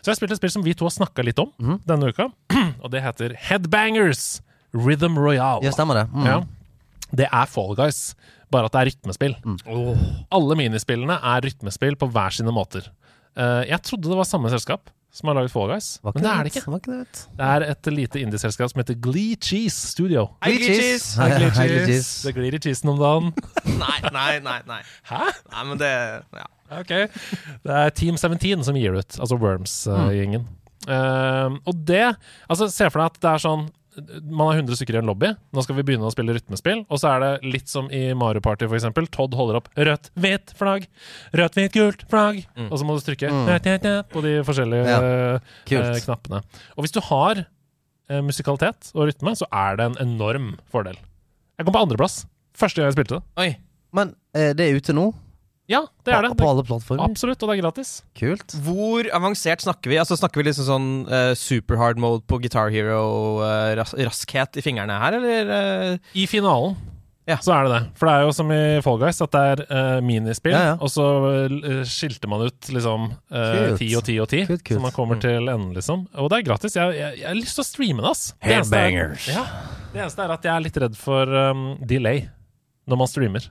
Så 0.00 0.10
jeg 0.10 0.16
har 0.16 0.18
spilt 0.18 0.34
et 0.34 0.40
spill 0.42 0.54
som 0.56 0.66
vi 0.66 0.74
to 0.74 0.88
har 0.88 0.94
snakka 0.96 1.22
litt 1.26 1.38
om 1.38 1.52
mm. 1.62 1.76
denne 1.86 2.10
uka, 2.10 2.26
og 2.82 2.90
det 2.90 3.04
heter 3.06 3.36
Headbangers 3.38 4.40
Rhythm 4.74 5.18
Royale. 5.18 5.62
Ja, 5.66 5.70
stemmer 5.74 6.02
det. 6.02 6.08
Mm. 6.10 6.26
Ja. 6.26 6.40
Det 7.10 7.26
er 7.30 7.46
Fall 7.50 7.74
Guys, 7.78 8.14
bare 8.52 8.68
at 8.68 8.74
det 8.74 8.80
er 8.80 8.90
rytmespill. 8.90 9.36
Mm. 9.44 9.58
Alle 10.36 10.56
minispillene 10.58 11.18
er 11.32 11.44
rytmespill 11.46 11.98
på 12.00 12.08
hver 12.10 12.34
sine 12.34 12.54
måter. 12.54 12.88
Uh, 13.38 13.62
jeg 13.68 13.78
trodde 13.86 14.10
det 14.10 14.18
var 14.18 14.28
samme 14.28 14.50
selskap 14.52 14.90
som 15.10 15.26
har 15.26 15.40
laget 15.40 15.50
Fall 15.50 15.66
Guys, 15.72 15.88
men 16.06 16.22
det 16.22 16.30
er 16.30 16.46
det 16.46 16.52
ikke. 16.52 16.78
Det. 16.86 17.22
Det 17.38 17.46
er 17.46 17.64
et 17.66 17.88
lite 17.90 18.20
indieselskap 18.22 18.70
som 18.70 18.78
heter 18.78 18.94
Glee 19.02 19.34
Cheese 19.42 19.90
Studio. 19.90 20.28
Hei, 20.44 20.52
Glee 20.54 20.76
Cheese! 20.78 21.18
Hei, 21.18 21.30
Glee 21.34 21.50
hei, 21.56 21.66
Glee 21.66 21.86
Cheese. 21.88 22.28
Det 22.28 22.34
glir 22.36 22.54
i 22.54 22.60
cheesen 22.62 22.92
om 22.92 23.00
dagen. 23.00 23.32
Nei, 23.82 23.98
nei, 24.14 24.38
nei. 24.44 24.60
nei. 24.70 24.78
Hæ? 25.10 25.24
Nei, 25.50 25.64
men 25.66 25.82
det 25.82 25.90
ja. 25.90 26.46
Ok. 26.78 26.94
Det 27.66 27.74
er 27.80 27.90
Team 27.98 28.20
17 28.20 28.62
som 28.68 28.78
gir 28.78 28.94
det 28.94 29.02
ut, 29.02 29.18
altså 29.18 29.38
Worms-gjengen. 29.40 30.46
og 30.86 31.82
det 31.88 32.04
Altså, 32.46 32.70
se 32.70 32.86
for 32.86 33.02
deg 33.02 33.10
at 33.10 33.18
det 33.24 33.32
er 33.32 33.42
sånn 33.42 33.66
man 34.22 34.46
har 34.50 34.60
100 34.60 34.76
stykker 34.78 34.94
i 34.94 34.98
en 35.00 35.08
lobby. 35.10 35.32
Nå 35.52 35.62
skal 35.64 35.76
vi 35.78 35.82
begynne 35.88 36.06
å 36.06 36.12
spille 36.14 36.34
rytmespill. 36.36 36.84
Og 36.88 37.00
så 37.02 37.10
er 37.14 37.20
det 37.24 37.30
litt 37.54 37.68
som 37.68 37.88
i 37.90 38.12
Mario 38.14 38.40
Party, 38.44 38.66
for 38.70 38.78
eksempel. 38.78 39.08
Todd 39.10 39.34
holder 39.34 39.58
opp 39.60 39.68
rødt, 39.76 40.10
hvitt 40.20 40.52
flagg. 40.58 40.86
Rødt, 41.36 41.58
hvitt, 41.58 41.72
gult 41.74 42.04
flagg. 42.10 42.42
Og 42.68 42.76
så 42.78 42.86
må 42.86 42.94
du 42.98 43.02
trykke 43.06 43.30
Mm. 43.30 44.04
på 44.12 44.22
de 44.22 44.34
forskjellige 44.46 44.86
Ja, 44.86 45.00
eh, 45.02 46.00
knappene. 46.04 46.42
Og 46.76 46.84
hvis 46.84 46.92
du 46.92 47.00
har 47.00 47.46
eh, 48.10 48.20
musikalitet 48.22 48.92
og 48.94 49.06
rytme, 49.08 49.34
så 49.38 49.46
er 49.52 49.76
det 49.76 49.84
en 49.86 49.98
enorm 50.06 50.58
fordel. 50.70 50.96
Jeg 51.58 51.66
kom 51.66 51.74
på 51.74 51.82
andreplass 51.86 52.26
første 52.56 52.76
gang 52.80 52.90
jeg 52.90 52.96
spilte 52.98 53.18
det. 53.20 53.22
Oi. 53.38 53.56
Men 53.92 54.14
eh, 54.34 54.52
det 54.54 54.66
er 54.70 54.76
ute 54.78 54.92
nå? 54.94 55.12
Ja, 55.70 55.84
det 56.04 56.12
er 56.16 56.24
det. 56.26 56.32
På 56.40 56.48
alle 56.50 56.64
plattformer? 56.66 57.04
Absolutt, 57.06 57.40
og 57.44 57.50
det 57.52 57.56
er 57.58 57.62
gratis. 57.62 57.90
Kult. 58.18 58.56
Hvor 58.66 59.06
avansert 59.14 59.62
snakker 59.62 59.92
vi? 59.92 60.00
Altså 60.02 60.16
Snakker 60.18 60.42
vi 60.42 60.48
liksom 60.50 60.66
sånn 60.66 60.88
uh, 61.06 61.32
super 61.38 61.78
hard 61.78 62.00
mode 62.02 62.24
på 62.26 62.40
Guitar 62.42 62.72
Hero, 62.74 63.38
eh, 63.46 63.76
ras 63.78 63.94
raskhet 63.94 64.58
i 64.58 64.64
fingrene 64.66 64.96
her, 64.98 65.20
eller? 65.20 65.52
Uh... 65.94 66.14
I 66.18 66.26
finalen 66.26 66.74
Ja. 67.30 67.36
så 67.38 67.52
er 67.54 67.68
det 67.68 67.70
det. 67.76 67.80
For 68.00 68.08
det 68.08 68.14
er 68.16 68.24
jo 68.26 68.32
som 68.34 68.48
i 68.50 68.58
Fall 68.82 68.98
Guys, 68.98 69.20
at 69.22 69.30
det 69.36 69.42
er 69.52 69.62
uh, 69.70 70.00
minispill, 70.02 70.56
Ja, 70.56 70.72
ja. 70.72 70.74
og 70.82 70.90
så 70.90 71.06
uh, 71.06 71.84
skilte 71.86 72.26
man 72.32 72.42
ut 72.48 72.70
liksom 72.74 73.06
ti 73.78 73.92
og 73.94 74.02
ti 74.08 74.16
og 74.18 74.26
ti, 74.32 74.40
så 74.50 74.80
man 74.82 74.90
kommer 74.96 75.20
Mm. 75.20 75.22
til 75.22 75.46
enden, 75.54 75.70
liksom. 75.76 76.08
Og 76.18 76.32
det 76.32 76.40
er 76.40 76.48
gratis. 76.50 76.74
Jeg, 76.74 76.96
jeg, 76.98 77.20
jeg 77.22 77.28
har 77.30 77.38
lyst 77.38 77.54
til 77.60 77.62
å 77.62 77.68
streame 77.70 78.02
det, 78.02 78.10
ass. 78.10 78.24
Det 78.42 78.56
eneste 78.58 78.82
er- 78.82 79.14
Ja. 79.30 79.46
Det 79.94 80.02
eneste 80.02 80.22
er 80.26 80.34
at 80.34 80.44
jeg 80.50 80.54
er 80.56 80.66
litt 80.66 80.76
redd 80.82 80.96
for 80.98 81.30
um, 81.50 81.64
delay 81.86 82.26
når 82.90 82.98
man 83.04 83.10
streamer. 83.10 83.46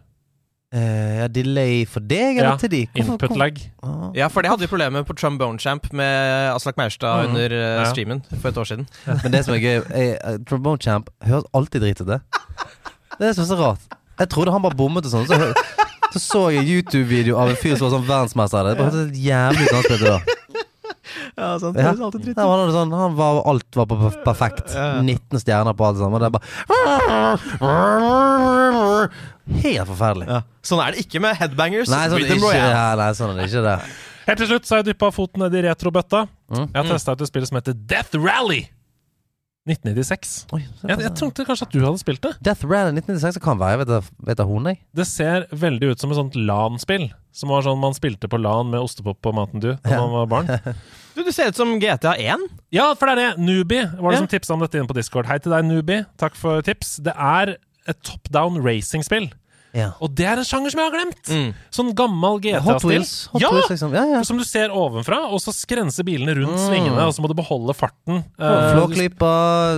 Eh, 0.72 1.16
ja, 1.18 1.28
delay 1.34 1.86
for 1.90 2.00
deg 2.06 2.38
eller 2.38 2.52
Ja, 2.52 2.58
til 2.62 2.70
de? 2.70 2.82
Hvorfor- 2.94 3.16
Input 3.18 3.38
lag. 3.42 3.56
Ah. 3.82 4.12
Ja, 4.14 4.28
for 4.30 4.42
det 4.46 4.52
hadde 4.52 4.62
vi 4.62 4.68
problemer 4.70 4.92
med 5.00 5.08
på 5.08 5.16
Trombone 5.18 5.58
Champ 5.60 5.88
med 5.92 6.52
Aslak 6.54 6.78
Maurstad 6.78 7.24
Mm. 7.26 7.30
under 7.32 7.50
uh, 7.50 7.84
Ja. 7.84 7.86
streamen 7.90 8.22
for 8.42 8.50
et 8.50 8.58
år 8.58 8.64
siden. 8.70 8.88
Men 9.24 9.32
det 9.32 9.46
som 9.46 9.54
er 9.56 9.60
gøy 9.60 9.82
er, 9.90 10.18
uh, 10.34 10.38
Trombone 10.46 10.78
Champ 10.78 11.10
høres 11.26 11.44
alltid 11.54 11.82
dritete. 11.82 12.20
Det 13.20 13.28
er 13.30 13.34
så, 13.34 13.46
så 13.50 13.56
rart. 13.58 13.80
Jeg 14.20 14.30
trodde 14.30 14.52
han 14.52 14.62
bare 14.62 14.76
bommet 14.78 15.06
og 15.06 15.12
sånn. 15.12 15.26
Så, 15.26 15.54
så 16.14 16.20
så 16.20 16.50
jeg 16.54 16.66
YouTube-video 16.70 17.36
av 17.38 17.50
en 17.50 17.56
fyr 17.56 17.76
som 17.76 17.90
var 17.90 17.98
sånn 17.98 18.08
verdensmester. 18.08 18.64
Det 18.70 18.78
bare 18.78 18.92
hørtes 18.92 19.10
helt 19.10 19.18
jævlig 19.26 19.66
ut 19.66 20.00
da 20.06 20.39
han. 21.10 21.32
Ja, 21.36 21.50
sant. 21.62 21.80
Ja. 21.80 21.94
Der 21.94 22.46
var 22.50 22.58
det 22.66 22.74
sånn, 22.76 22.94
han 22.96 23.16
var, 23.18 23.42
alt 23.50 23.80
var 23.80 23.88
perfekt. 24.26 24.68
19 24.76 25.42
stjerner 25.44 25.74
på 25.78 25.84
alt 25.88 25.98
sammen. 26.02 26.16
Og 26.18 26.22
det 26.24 26.28
er 26.30 26.36
bare 26.36 26.48
Helt 29.60 29.90
forferdelig. 29.90 30.28
Ja. 30.30 30.42
Sånn 30.66 30.82
er 30.84 30.94
det 30.94 31.06
ikke 31.06 31.20
med 31.24 31.38
Headbangers. 31.40 31.90
Nei, 31.90 32.06
sånn, 32.12 32.26
ikke, 32.26 32.54
ja, 32.54 32.90
nei, 33.00 33.10
sånn 33.18 33.34
er 33.34 33.42
det 33.42 33.48
ikke 33.50 33.66
det. 33.66 33.78
Helt 34.30 34.42
til 34.44 34.50
slutt 34.52 34.68
så 34.68 34.76
har 34.76 34.84
jeg 34.84 34.92
dyppa 34.92 35.10
foten 35.14 35.42
ned 35.42 35.56
i 35.58 35.64
retrobøtta. 35.66 36.28
Mm. 36.54 36.68
Jeg 36.68 36.78
har 36.78 36.90
testa 36.92 37.16
ut 37.16 37.24
et 37.26 37.32
spill 37.32 37.48
som 37.50 37.58
heter 37.58 37.74
Death 37.90 38.14
Rally. 38.20 38.62
1996. 39.68 40.48
Oi, 40.56 40.62
Jeg, 40.88 40.98
jeg 41.04 41.12
trodde 41.20 41.44
kanskje 41.46 41.66
at 41.68 41.74
du 41.76 41.80
hadde 41.84 42.00
spilt 42.02 42.22
det. 42.24 42.32
Death 42.46 42.64
Rally 42.66 42.94
1996 42.96 43.36
det 43.38 43.44
kan 43.44 43.60
være. 43.60 43.82
Vet, 43.84 44.08
vet 44.30 44.44
hun, 44.48 44.70
jeg. 44.72 44.80
Det 44.96 45.06
ser 45.10 45.46
veldig 45.52 45.92
ut 45.92 46.00
som 46.02 46.14
et 46.14 46.18
sånt 46.20 46.38
LAN-spill. 46.40 47.10
Som 47.36 47.52
var 47.54 47.66
sånn 47.68 47.78
man 47.82 47.94
spilte 47.98 48.30
på 48.32 48.40
LAN 48.42 48.72
med 48.72 48.82
ostepop 48.82 49.30
og 49.30 49.36
Mountain 49.38 49.62
Dew 49.62 49.76
da 49.84 49.92
Ja. 49.98 50.00
man 50.08 50.16
var 50.24 50.32
barn. 50.32 50.78
Du, 51.20 51.24
du 51.26 51.32
ser 51.36 51.50
ut 51.52 51.58
som 51.58 51.74
GTA 51.82 52.14
1. 52.16 52.46
Ja, 52.72 52.94
for 52.96 53.10
det 53.10 53.18
er 53.18 53.20
det. 53.36 53.44
Nubi 53.44 53.82
var 53.84 54.14
det 54.14 54.16
Ja. 54.16 54.22
som 54.24 54.28
tipsa 54.32 54.54
om 54.56 54.62
dette 54.64 54.80
inne 54.80 54.88
på 54.88 54.96
Discord. 54.96 55.28
Hei 55.28 55.36
til 55.44 55.52
deg, 55.52 55.66
Nubi. 55.68 55.98
Takk 56.22 56.38
for 56.40 56.62
tips. 56.64 56.96
Det 57.04 57.12
er 57.12 57.58
et 57.90 58.00
top 58.08 58.30
down 58.32 58.62
racing-spill. 58.64 59.28
Ja. 59.78 59.92
Og 60.02 60.10
det 60.18 60.26
er 60.26 60.40
en 60.42 60.48
sjanger 60.48 60.74
som 60.74 60.80
jeg 60.82 60.90
har 60.90 60.94
glemt! 60.96 61.30
Mm. 61.30 61.50
Sånn 61.76 61.92
gammel 61.94 62.40
GTA-stil. 62.42 63.04
Ja! 63.38 63.52
Liksom. 63.70 63.92
Ja, 63.94 64.04
ja. 64.16 64.22
Som 64.26 64.40
du 64.42 64.46
ser 64.48 64.74
ovenfra, 64.74 65.20
og 65.30 65.38
så 65.44 65.54
skrenser 65.54 66.08
bilene 66.08 66.34
rundt 66.40 66.58
Mm. 66.58 66.64
svingene, 66.66 67.04
og 67.06 67.14
så 67.14 67.22
må 67.22 67.30
du 67.30 67.36
beholde 67.38 67.76
farten. 67.78 68.24
Uh, 68.42 68.74
Flåklypa, 68.74 69.30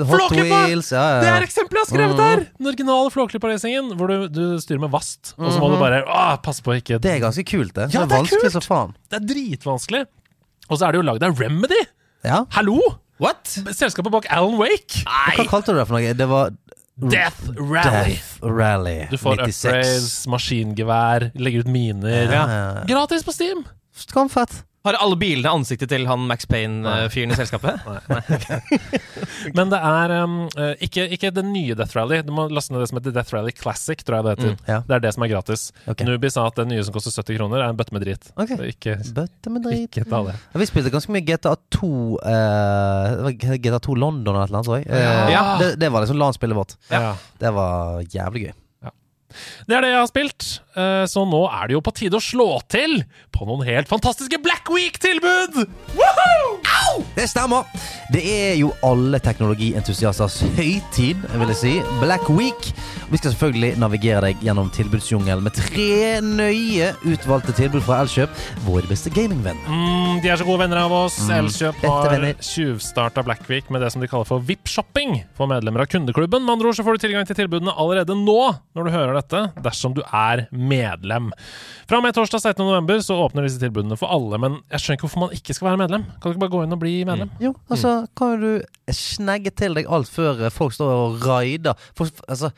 Hot 0.08 0.14
Flåklypa! 0.16 0.62
Wheels 0.70 0.94
ja, 0.96 1.04
Det 1.20 1.28
er 1.34 1.44
eksempelet 1.44 1.82
jeg 1.82 1.84
har 1.84 1.92
skrevet 1.92 2.16
Mm. 2.16 2.24
her! 2.24 2.46
Den 2.58 2.72
originale 2.72 3.12
Flåklypa-racingen, 3.12 3.92
hvor 4.00 4.08
du, 4.08 4.28
du 4.32 4.44
styrer 4.64 4.80
med 4.80 4.92
vast, 4.96 5.34
og 5.38 5.52
så 5.52 5.60
må 5.60 5.74
du 5.74 5.78
bare 5.82 6.04
ah, 6.08 6.38
passe 6.38 6.64
på 6.64 6.72
å 6.72 6.80
ikke. 6.80 7.02
Det 7.04 7.12
er 7.18 7.20
ganske 7.20 7.44
kult, 7.44 7.74
det. 7.76 7.90
Ja, 7.92 8.06
det 8.06 8.10
det 8.10 8.16
er 8.16 8.22
vanskelig 8.24 8.48
kult. 8.48 8.58
som 8.62 8.68
faen. 8.72 8.96
Det 9.12 9.20
er 9.20 9.28
dritvanskelig. 9.34 10.06
Og 10.72 10.78
så 10.80 10.88
er 10.88 10.92
det 10.96 11.02
jo 11.04 11.08
lagd 11.12 11.24
av 11.28 11.36
Remedy! 11.38 11.84
Ja. 12.24 12.46
Hallo! 12.56 12.80
What? 13.22 13.44
Selskapet 13.78 14.10
bak 14.10 14.26
Alan 14.34 14.56
Wake. 14.58 15.04
Nei. 15.06 15.36
Hva 15.38 15.44
kalte 15.52 15.76
du 15.76 15.78
det 15.78 15.86
for 15.86 16.00
noe? 16.00 16.14
Det 16.18 16.26
var 16.32 16.50
Death 17.10 17.50
Rally. 17.58 18.14
Death 18.14 18.44
Rally. 18.44 19.08
Du 19.12 19.18
får 19.18 19.36
96. 19.36 19.66
upgrades, 19.66 20.28
maskingevær, 20.28 21.32
legger 21.36 21.60
ut 21.66 21.68
miner. 21.68 22.24
Ja, 22.30 22.44
ja, 22.46 22.60
ja. 22.76 22.84
Gratis 22.90 23.24
på 23.26 23.34
Steam! 23.34 23.64
Skamfett. 23.96 24.64
Har 24.84 24.98
alle 24.98 25.16
bilene 25.22 25.52
ansiktet 25.54 25.92
til 25.92 26.08
han 26.10 26.24
Max 26.26 26.48
Payne-fyren 26.50 27.30
i 27.30 27.36
selskapet? 27.38 27.84
Men 29.58 29.70
det 29.70 29.78
er 29.78 30.14
um, 30.24 30.38
eh, 30.58 30.72
ikke, 30.88 31.04
ikke 31.18 31.30
det 31.36 31.44
nye 31.46 31.76
Death 31.78 31.94
Rally. 31.98 32.22
Du 32.26 32.32
må 32.34 32.48
laste 32.50 32.74
ned 32.74 32.82
det 32.82 32.88
som 32.90 32.98
heter 32.98 33.14
Death 33.14 33.36
Rally 33.36 33.54
Classic, 33.54 34.02
tror 34.02 34.18
jeg 34.18 34.26
det 34.26 34.34
heter. 34.36 34.56
Mm, 34.56 34.64
ja. 34.72 34.80
Det 34.88 34.96
er 34.98 35.04
det 35.06 35.12
som 35.14 35.26
er 35.28 35.32
gratis. 35.36 35.68
Okay. 35.86 36.08
Nubi 36.10 36.32
sa 36.34 36.48
at 36.50 36.58
det 36.58 36.66
nye 36.72 36.86
som 36.88 36.96
koster 36.96 37.14
70 37.14 37.38
kroner, 37.38 37.62
er 37.62 37.70
en 37.76 37.78
bøtte 37.78 37.94
med 37.94 38.06
drit. 38.08 38.32
Okay. 38.34 38.58
Så 38.58 38.70
ikke, 38.74 38.98
Bøtte 39.20 39.54
med 39.54 39.68
drit. 39.68 39.86
ikke 39.90 40.08
ta 40.10 40.24
det. 40.32 40.36
Ja, 40.56 40.64
Vi 40.64 40.70
spilte 40.72 40.94
ganske 40.98 41.14
mye 41.14 41.26
GTA 41.30 41.54
2 41.78 41.92
uh, 42.26 43.30
GTA 43.38 43.82
2 43.86 44.00
London 44.02 44.34
eller 44.42 44.56
noe, 44.58 44.66
sånt. 44.66 44.90
Eh, 44.90 45.36
Ja. 45.36 45.46
det, 45.62 45.76
det 45.82 45.92
var 45.94 46.02
liksom 46.08 46.18
LAN-spillet 46.22 46.58
vårt. 46.58 46.76
Ja. 46.90 47.14
Det 47.42 47.54
var 47.54 48.02
jævlig 48.10 48.48
gøy. 48.50 48.54
Det 49.68 49.78
er 49.78 49.86
det 49.86 49.92
jeg 49.94 50.02
har 50.02 50.10
spilt, 50.12 50.48
eh, 50.76 51.06
så 51.10 51.26
nå 51.28 51.42
er 51.50 51.70
det 51.70 51.78
jo 51.78 51.84
på 51.86 51.96
tide 51.98 52.20
å 52.20 52.24
slå 52.24 52.50
til 52.72 53.02
på 53.32 53.48
noen 53.48 53.66
helt 53.68 53.90
fantastiske 53.92 54.42
Black 54.44 54.70
Week-tilbud! 54.72 55.64
Au! 56.02 57.04
Det 57.16 57.28
stemmer! 57.30 57.68
Det 58.12 58.22
er 58.28 58.56
jo 58.60 58.74
alle 58.84 59.22
teknologientusiasters 59.24 60.42
høytid, 60.58 61.22
vil 61.38 61.54
jeg 61.54 61.60
si. 61.62 61.74
Black 62.02 62.28
Week. 62.34 62.72
Vi 63.12 63.20
skal 63.20 63.34
selvfølgelig 63.34 63.80
navigere 63.80 64.24
deg 64.26 64.44
gjennom 64.44 64.72
tilbudsjungelen 64.76 65.44
med 65.46 65.56
tre 65.56 66.20
nøye 66.24 66.92
utvalgte 67.08 67.56
tilbud 67.56 67.84
fra 67.86 68.02
Elkjøp, 68.04 68.36
vår 68.68 68.88
beste 68.90 69.12
gamingvenn. 69.14 69.60
Mm, 69.68 70.20
de 70.24 70.32
er 70.32 70.40
så 70.40 70.48
gode 70.48 70.64
venner 70.66 70.82
av 70.84 70.96
oss. 70.96 71.18
Elkjøp 71.32 71.80
har 71.88 72.28
tjuvstarta 72.44 73.24
Black 73.28 73.48
Week 73.52 73.72
med 73.72 73.84
det 73.84 73.92
som 73.94 74.04
de 74.04 74.10
kaller 74.12 74.28
for 74.28 74.44
VIP-shopping 74.48 75.22
for 75.38 75.52
medlemmer 75.52 75.86
av 75.86 75.92
kundeklubben. 75.92 76.44
Med 76.44 76.58
andre 76.58 76.72
ord 76.72 76.80
så 76.80 76.86
får 76.88 77.00
du 77.00 77.06
tilgang 77.06 77.28
til 77.30 77.40
tilbudene 77.40 77.76
allerede 77.80 78.16
nå, 78.18 78.40
når 78.76 78.88
du 78.88 78.96
hører 78.96 79.21
dette, 79.22 79.42
dersom 79.64 79.96
du 79.98 80.02
er 80.06 80.46
medlem. 80.52 81.32
Fra 81.90 82.00
og 82.00 82.06
med 82.06 82.16
torsdag 82.18 82.44
16. 82.44 82.62
november 82.66 83.02
så 83.06 83.18
åpner 83.24 83.48
disse 83.48 83.62
tilbudene 83.62 83.98
for 84.00 84.12
alle, 84.14 84.40
men 84.42 84.60
jeg 84.74 84.84
skjønner 84.84 85.00
ikke 85.00 85.08
hvorfor 85.08 85.26
man 85.26 85.36
ikke 85.38 85.56
skal 85.58 85.70
være 85.72 85.82
medlem. 85.84 86.06
Kan 86.12 86.28
du 86.28 86.36
ikke 86.36 86.44
bare 86.46 86.56
gå 86.56 86.64
inn 86.66 86.78
og 86.78 86.84
bli 86.84 86.94
medlem? 87.08 87.34
Jo, 87.44 87.56
altså, 87.72 87.96
kan 88.18 88.38
du 88.42 88.94
snegge 88.96 89.54
til 89.56 89.78
deg 89.78 89.90
alt 89.92 90.12
før 90.12 90.46
eh, 90.46 90.54
folk 90.54 90.76
står 90.76 90.94
og 90.96 91.28
raider 91.28 91.90
folk, 91.98 92.16
Altså, 92.28 92.52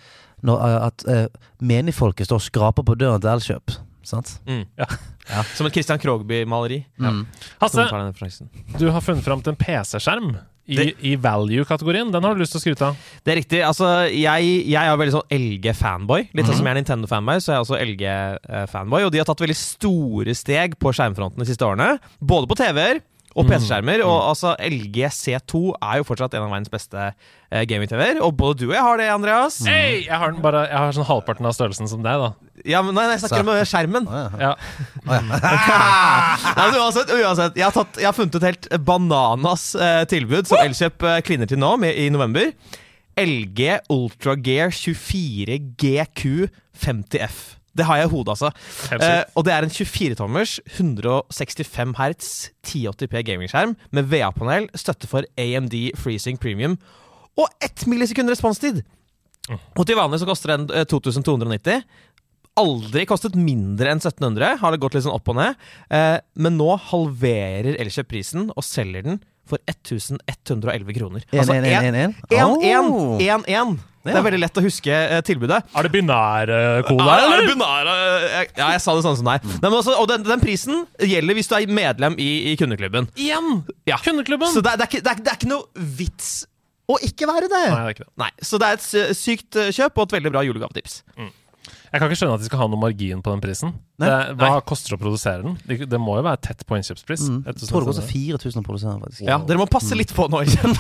når, 0.43 0.64
eh, 0.68 0.86
at 0.89 1.05
uh, 1.07 1.49
menigfolket 1.64 2.28
står 2.28 2.41
og 2.41 2.47
skraper 2.47 2.86
på 2.88 2.97
døren 2.99 3.22
til 3.24 3.32
Elkjøp. 3.32 3.78
Sant? 4.03 4.36
Mm. 4.47 4.66
Ja. 4.80 4.88
Som 5.55 5.70
et 5.70 5.78
Christian 5.78 6.01
Krogby-maleri. 6.03 6.82
Mm. 6.99 7.22
Hasse, 7.61 7.86
du 8.76 8.89
har 8.91 8.99
funnet 9.05 9.24
fram 9.24 9.39
til 9.43 9.53
en 9.53 9.59
PC-skjerm 9.61 10.34
i, 10.68 10.76
Det- 10.78 10.95
i 11.03 11.16
value-kategorien. 11.20 12.11
Den 12.14 12.24
har 12.24 12.34
du 12.36 12.39
lyst 12.39 12.53
til 12.55 12.61
å 12.61 12.64
skryte 12.64 12.86
av. 12.88 12.95
Det 13.24 13.34
er 13.34 13.39
riktig. 13.41 13.61
Altså, 13.68 13.88
jeg, 14.09 14.51
jeg 14.72 14.80
er 14.88 14.95
veldig 14.97 15.16
sånn 15.18 15.34
LG-fanboy. 15.36 16.30
Litt 16.34 16.45
sånn 16.47 16.55
som 16.61 16.66
jeg 16.70 16.76
er 16.78 16.82
Nintendo-fanboy, 16.82 17.41
så 17.43 17.51
er 17.51 17.57
jeg 17.57 17.66
også 17.68 17.80
LG-fanboy. 17.84 19.05
Og 19.07 19.11
de 19.11 19.20
har 19.22 19.28
tatt 19.28 19.43
veldig 19.43 19.57
store 19.59 20.36
steg 20.38 20.78
på 20.80 20.93
skjermfronten 20.95 21.43
de 21.43 21.49
siste 21.49 21.66
årene. 21.68 21.97
Både 22.24 22.47
på 22.47 22.55
TV-er 22.59 23.01
og 23.34 23.47
PC-skjermer. 23.49 24.03
Og 24.05 24.15
altså, 24.29 24.53
LG 24.61 25.07
C2 25.15 25.61
er 25.77 25.99
jo 25.99 26.07
fortsatt 26.07 26.36
en 26.38 26.45
av 26.45 26.51
verdens 26.53 26.71
beste 26.73 27.05
eh, 27.09 27.63
gaming-TV-er. 27.69 28.21
Og 28.25 28.36
både 28.38 28.63
du 28.63 28.67
og 28.69 28.75
jeg 28.75 28.86
har 28.86 29.01
det, 29.01 29.09
Andreas. 29.13 29.59
Hei! 29.67 30.03
Jeg 30.05 30.19
har, 30.21 30.34
den 30.36 30.43
bare, 30.43 30.67
jeg 30.69 30.77
har 30.77 30.95
sånn 30.97 31.07
halvparten 31.09 31.49
av 31.49 31.55
størrelsen 31.57 31.89
som 31.89 32.03
deg, 32.05 32.21
da. 32.21 32.51
Ja, 32.69 32.84
men 32.86 32.95
nei, 32.95 33.07
nei, 33.09 33.17
jeg 33.17 33.23
snakker 33.25 33.45
om 33.45 33.51
eh, 33.55 33.65
skjermen. 33.67 34.07
Oh, 34.07 34.38
ja. 34.39 34.53
Ja. 34.53 34.53
Nei, 36.53 36.67
men 36.69 36.77
uansett, 36.79 37.09
uansett 37.11 37.57
jeg, 37.57 37.65
har 37.65 37.73
tatt, 37.75 37.97
jeg 37.99 38.07
har 38.07 38.15
funnet 38.15 38.38
et 38.39 38.45
helt 38.47 38.69
bananas 38.88 39.65
eh, 39.75 40.03
tilbud 40.09 40.47
som 40.47 40.61
Elkjøp 40.61 41.05
eh, 41.09 41.19
kvinner 41.27 41.49
til 41.49 41.59
nå, 41.59 41.73
med, 41.81 41.97
i 41.97 42.07
november. 42.13 42.53
LG 43.19 43.67
Ultra 43.93 44.38
Gear 44.39 44.71
24 44.73 45.59
GQ 45.81 46.23
50F. 46.86 47.41
Det 47.74 47.86
har 47.88 47.99
jeg 47.99 48.09
i 48.09 48.13
hodet, 48.13 48.36
altså. 48.36 48.51
Eh, 48.93 49.24
og 49.34 49.45
det 49.47 49.53
er 49.53 49.65
en 49.65 49.74
24-tommers 49.74 50.59
165 50.76 51.95
hertz 51.97 52.32
1080p 52.67 53.24
gamingskjerm 53.30 53.74
med 53.91 54.09
VA-panel, 54.11 54.69
støtte 54.78 55.09
for 55.09 55.26
AMD 55.41 55.74
Freezing 55.97 56.38
Premium 56.41 56.78
og 57.39 57.49
1 57.65 57.88
millisekund 57.89 58.30
responstid. 58.30 58.84
Og 59.49 59.86
til 59.88 59.97
vanlig 59.99 60.21
så 60.21 60.30
koster 60.30 60.53
den 60.53 60.69
eh, 60.71 60.86
2290. 60.88 61.82
Aldri 62.61 63.07
kostet 63.09 63.36
mindre 63.39 63.89
enn 63.89 64.01
1700. 64.01 64.59
Har 64.61 64.74
det 64.74 64.82
gått 64.84 64.95
litt 64.95 65.07
sånn 65.07 65.15
opp 65.15 65.32
og 65.34 65.39
ned. 65.39 65.57
Uh, 65.89 66.19
men 66.38 66.53
nå 66.59 66.69
halverer 66.91 67.80
Elkjøp 67.82 68.11
prisen 68.11 68.51
og 68.53 68.65
selger 68.67 69.07
den 69.07 69.17
for 69.49 69.59
1111 69.67 70.93
kroner. 70.97 71.25
En, 71.31 71.39
Altså, 71.39 71.53
en, 71.57 71.65
en, 71.65 71.87
en, 71.89 71.95
en. 71.95 72.15
en, 72.29 72.61
en, 72.69 72.93
Oh. 72.93 73.17
en, 73.23 73.43
en. 73.47 73.73
Det 74.03 74.11
er 74.19 74.23
veldig 74.25 74.39
lett 74.41 74.57
å 74.59 74.61
huske 74.65 74.91
eh, 74.91 75.21
tilbudet. 75.23 75.61
Er 75.79 75.85
det 75.87 75.91
binærkode 75.93 77.05
her, 77.07 77.21
er 77.23 77.45
det 77.45 77.53
eller? 77.53 77.91
eh, 77.93 78.49
ja, 78.59 78.71
jeg 78.75 78.81
sa 78.83 78.95
det 78.97 79.03
sånn 79.05 79.15
som 79.21 79.29
deg. 79.29 79.45
Nei, 79.63 79.69
også, 79.77 79.93
og 79.95 80.09
den, 80.11 80.25
den 80.27 80.41
prisen 80.43 80.81
gjelder 80.99 81.37
hvis 81.39 81.47
du 81.47 81.55
er 81.55 81.71
medlem 81.71 82.17
i, 82.19 82.31
i 82.51 82.57
kundeklubben. 82.59 83.07
Igjen! 83.15 83.61
Ja. 83.87 83.99
Kundeklubben! 84.03 84.51
Så 84.51 84.59
det 84.65 84.73
er, 84.73 84.81
det, 84.81 84.89
er 84.89 84.91
ikke, 84.91 85.03
det, 85.05 85.13
er, 85.13 85.23
det 85.23 85.31
er 85.31 85.39
ikke 85.39 85.51
noe 85.53 85.87
vits 86.01 86.33
å 86.91 86.97
ikke 87.07 87.29
være 87.31 87.47
det. 87.47 87.63
Nei, 87.71 87.79
det 87.79 87.85
er 87.93 87.95
ikke 87.95 88.03
det. 88.09 88.11
Nei, 88.25 88.31
Så 88.43 88.59
det 88.59 88.67
er 88.73 88.81
et 88.81 89.15
sykt 89.23 89.61
eh, 89.63 89.71
kjøp 89.71 90.03
og 90.03 90.09
et 90.09 90.17
veldig 90.19 90.33
bra 90.35 90.43
julegavetips. 90.49 90.97
Jeg 91.93 92.01
kan 92.01 92.09
ikke 92.09 92.17
skjønne 92.17 92.35
at 92.39 92.41
de 92.41 92.47
skal 92.49 92.57
ha 92.63 92.65
noe 92.73 92.81
margin 92.81 93.19
på 93.21 93.29
den 93.29 93.41
prisen. 93.43 93.75
Nei. 94.01 94.07
Det, 94.09 94.33
hva 94.41 94.55
koster 94.65 94.95
det 94.95 94.97
å 94.97 95.01
produsere 95.03 95.43
den? 95.43 95.57
Det, 95.69 95.85
det 95.85 95.99
må 96.01 96.15
jo 96.17 96.23
være 96.25 96.39
tett 96.41 96.63
på 96.65 96.73
innkjøpspris. 96.79 97.27
Mm. 97.29 97.35
Jeg 97.45 97.57
tror 97.59 97.83
det 97.83 97.89
koster 97.91 98.07
4000 98.09 98.63
å 98.63 98.65
produsere, 98.65 98.95
faktisk. 99.03 99.21
Ja, 99.27 99.37
Dere 99.45 99.61
må 99.61 99.67
passe 99.69 99.93
litt 99.93 100.09
på 100.17 100.25
nå. 100.33 100.41
ikke 100.41 100.57
sant? 100.57 100.79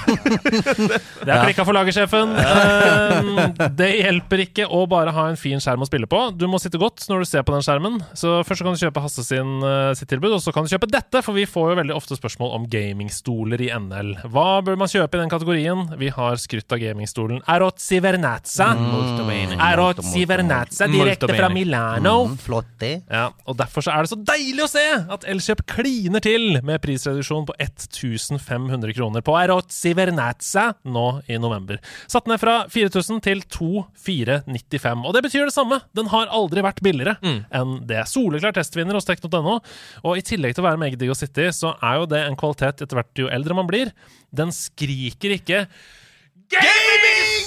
Det 1.23 1.29
er 1.29 1.45
klikka 1.45 1.63
for 1.67 1.77
lagersjefen. 1.77 2.33
Eh, 2.41 3.69
det 3.77 3.89
hjelper 3.95 4.41
ikke 4.43 4.65
å 4.65 4.81
bare 4.89 5.13
ha 5.15 5.27
en 5.29 5.37
fin 5.39 5.61
skjerm 5.61 5.85
å 5.85 5.87
spille 5.87 6.09
på. 6.09 6.19
Du 6.35 6.47
må 6.51 6.57
sitte 6.59 6.81
godt 6.81 7.05
når 7.07 7.23
du 7.23 7.29
ser 7.29 7.45
på 7.45 7.53
den 7.53 7.63
skjermen. 7.63 8.01
Så 8.17 8.41
først 8.47 8.63
så 8.63 8.67
kan 8.67 8.75
du 8.75 8.81
kjøpe 8.81 9.03
Hasse 9.05 9.23
sin, 9.27 9.53
eh, 9.63 9.93
sitt 9.99 10.09
tilbud, 10.11 10.33
og 10.35 10.41
så 10.43 10.51
kan 10.55 10.65
du 10.65 10.73
kjøpe 10.73 10.89
dette, 10.91 11.21
for 11.23 11.37
vi 11.37 11.45
får 11.47 11.69
jo 11.71 11.77
veldig 11.79 11.95
ofte 11.95 12.17
spørsmål 12.17 12.57
om 12.57 12.67
gamingstoler 12.73 13.61
i 13.63 13.69
NL. 13.77 14.15
Hva 14.33 14.49
bør 14.65 14.81
man 14.81 14.91
kjøpe 14.91 15.19
i 15.19 15.23
den 15.23 15.31
kategorien? 15.31 15.85
Vi 16.01 16.09
har 16.17 16.41
skrytt 16.41 16.73
av 16.73 16.81
gamingstolen 16.81 17.43
Erot 17.53 17.79
Sivernatsa. 17.83 18.73
Mm. 18.73 18.89
Direkte 21.03 21.35
fra. 21.37 21.49
Milano. 21.53 22.13
Mm, 22.31 22.37
flott, 22.41 22.69
det. 22.81 22.93
Ja, 23.11 23.27
og 23.47 23.57
Derfor 23.59 23.85
så 23.85 23.93
er 23.93 24.05
det 24.05 24.11
så 24.11 24.17
deilig 24.19 24.65
å 24.65 24.69
se 24.71 24.83
at 25.15 25.27
Elkjøp 25.29 25.63
kliner 25.69 26.23
til 26.23 26.59
med 26.65 26.81
prisreduksjon 26.83 27.47
på 27.49 27.55
1500 27.61 28.95
kroner 28.97 29.23
på 29.25 29.35
Erozzi 29.39 29.93
Vernazza 29.97 30.69
nå 30.83 31.07
i 31.31 31.39
november. 31.41 31.79
Satt 32.11 32.27
ned 32.31 32.41
fra 32.41 32.63
4000 32.73 33.21
til 33.25 33.43
2495. 33.47 35.05
Og 35.07 35.15
det 35.15 35.23
betyr 35.27 35.47
det 35.49 35.55
samme. 35.55 35.81
Den 35.95 36.11
har 36.13 36.31
aldri 36.33 36.63
vært 36.65 36.83
billigere 36.85 37.17
enn 37.23 37.79
det. 37.87 38.03
Soleklar 38.11 38.55
testvinner 38.55 38.97
hos 38.97 39.07
Tekno.no. 39.09 39.59
Og 40.03 40.19
i 40.19 40.25
tillegg 40.25 40.55
til 40.55 40.63
å 40.65 40.69
være 40.69 40.81
meget 40.81 41.01
digg 41.01 41.13
å 41.13 41.17
sitte 41.17 41.47
i, 41.47 41.51
så 41.55 41.75
er 41.79 42.01
jo 42.01 42.09
det 42.11 42.23
en 42.27 42.39
kvalitet 42.39 42.83
etter 42.85 42.99
hvert 42.99 43.23
jo 43.25 43.31
eldre 43.33 43.57
man 43.57 43.69
blir. 43.69 43.93
Den 44.33 44.53
skriker 44.55 45.37
ikke 45.37 45.65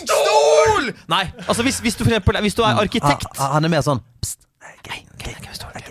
Gamingstol! 0.05 0.92
Nei, 1.09 1.24
altså 1.47 1.62
hvis, 1.62 1.78
hvis, 1.78 1.94
du 1.94 2.05
for 2.05 2.12
eksempel, 2.12 2.40
hvis 2.40 2.55
du 2.55 2.62
er 2.62 2.80
arkitekt 2.82 3.40
han 3.40 3.64
er 3.64 3.72
mer 3.72 3.84
sånn 3.86 4.03
Pst, 4.20 4.47
nei, 4.62 4.74
nei, 4.90 5.01
nei. 5.24 5.86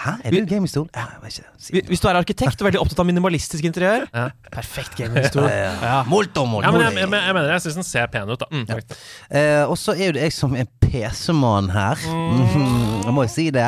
Hæ, 0.00 0.12
er 0.24 0.32
du 0.32 0.46
gamingstol? 0.48 0.86
Ja, 0.96 1.06
ikke 1.20 1.44
si 1.60 1.80
Hvis 1.88 2.00
du 2.00 2.06
er 2.08 2.16
arkitekt 2.20 2.62
og 2.62 2.66
veldig 2.70 2.80
opptatt 2.80 3.02
av 3.02 3.08
minimalistisk 3.10 3.64
interiør, 3.68 4.06
Ja. 4.16 4.28
perfekt 4.52 4.96
gamingstol. 4.96 5.44
Ja. 5.50 5.98
Molto, 6.08 6.46
molto. 6.48 6.64
Ja, 6.66 6.72
men 6.72 6.86
jeg, 6.86 6.94
jeg, 7.02 7.10
jeg 7.26 7.34
mener 7.36 7.52
jeg 7.52 7.64
syns 7.66 7.76
den 7.80 7.86
ser 7.88 8.06
pen 8.12 8.30
ut, 8.32 8.40
da. 8.40 8.48
faktisk. 8.70 9.02
Eh, 9.30 9.64
og 9.68 9.76
så 9.80 9.92
er 9.96 10.06
jo 10.10 10.16
det 10.16 10.22
jeg 10.28 10.32
som 10.38 10.56
er 10.56 10.64
PC-mann 10.80 11.68
her. 11.74 12.00
Mm. 12.08 12.98
Jeg 13.10 13.14
må 13.16 13.22
jo 13.24 13.30
si 13.32 13.46
det. 13.54 13.62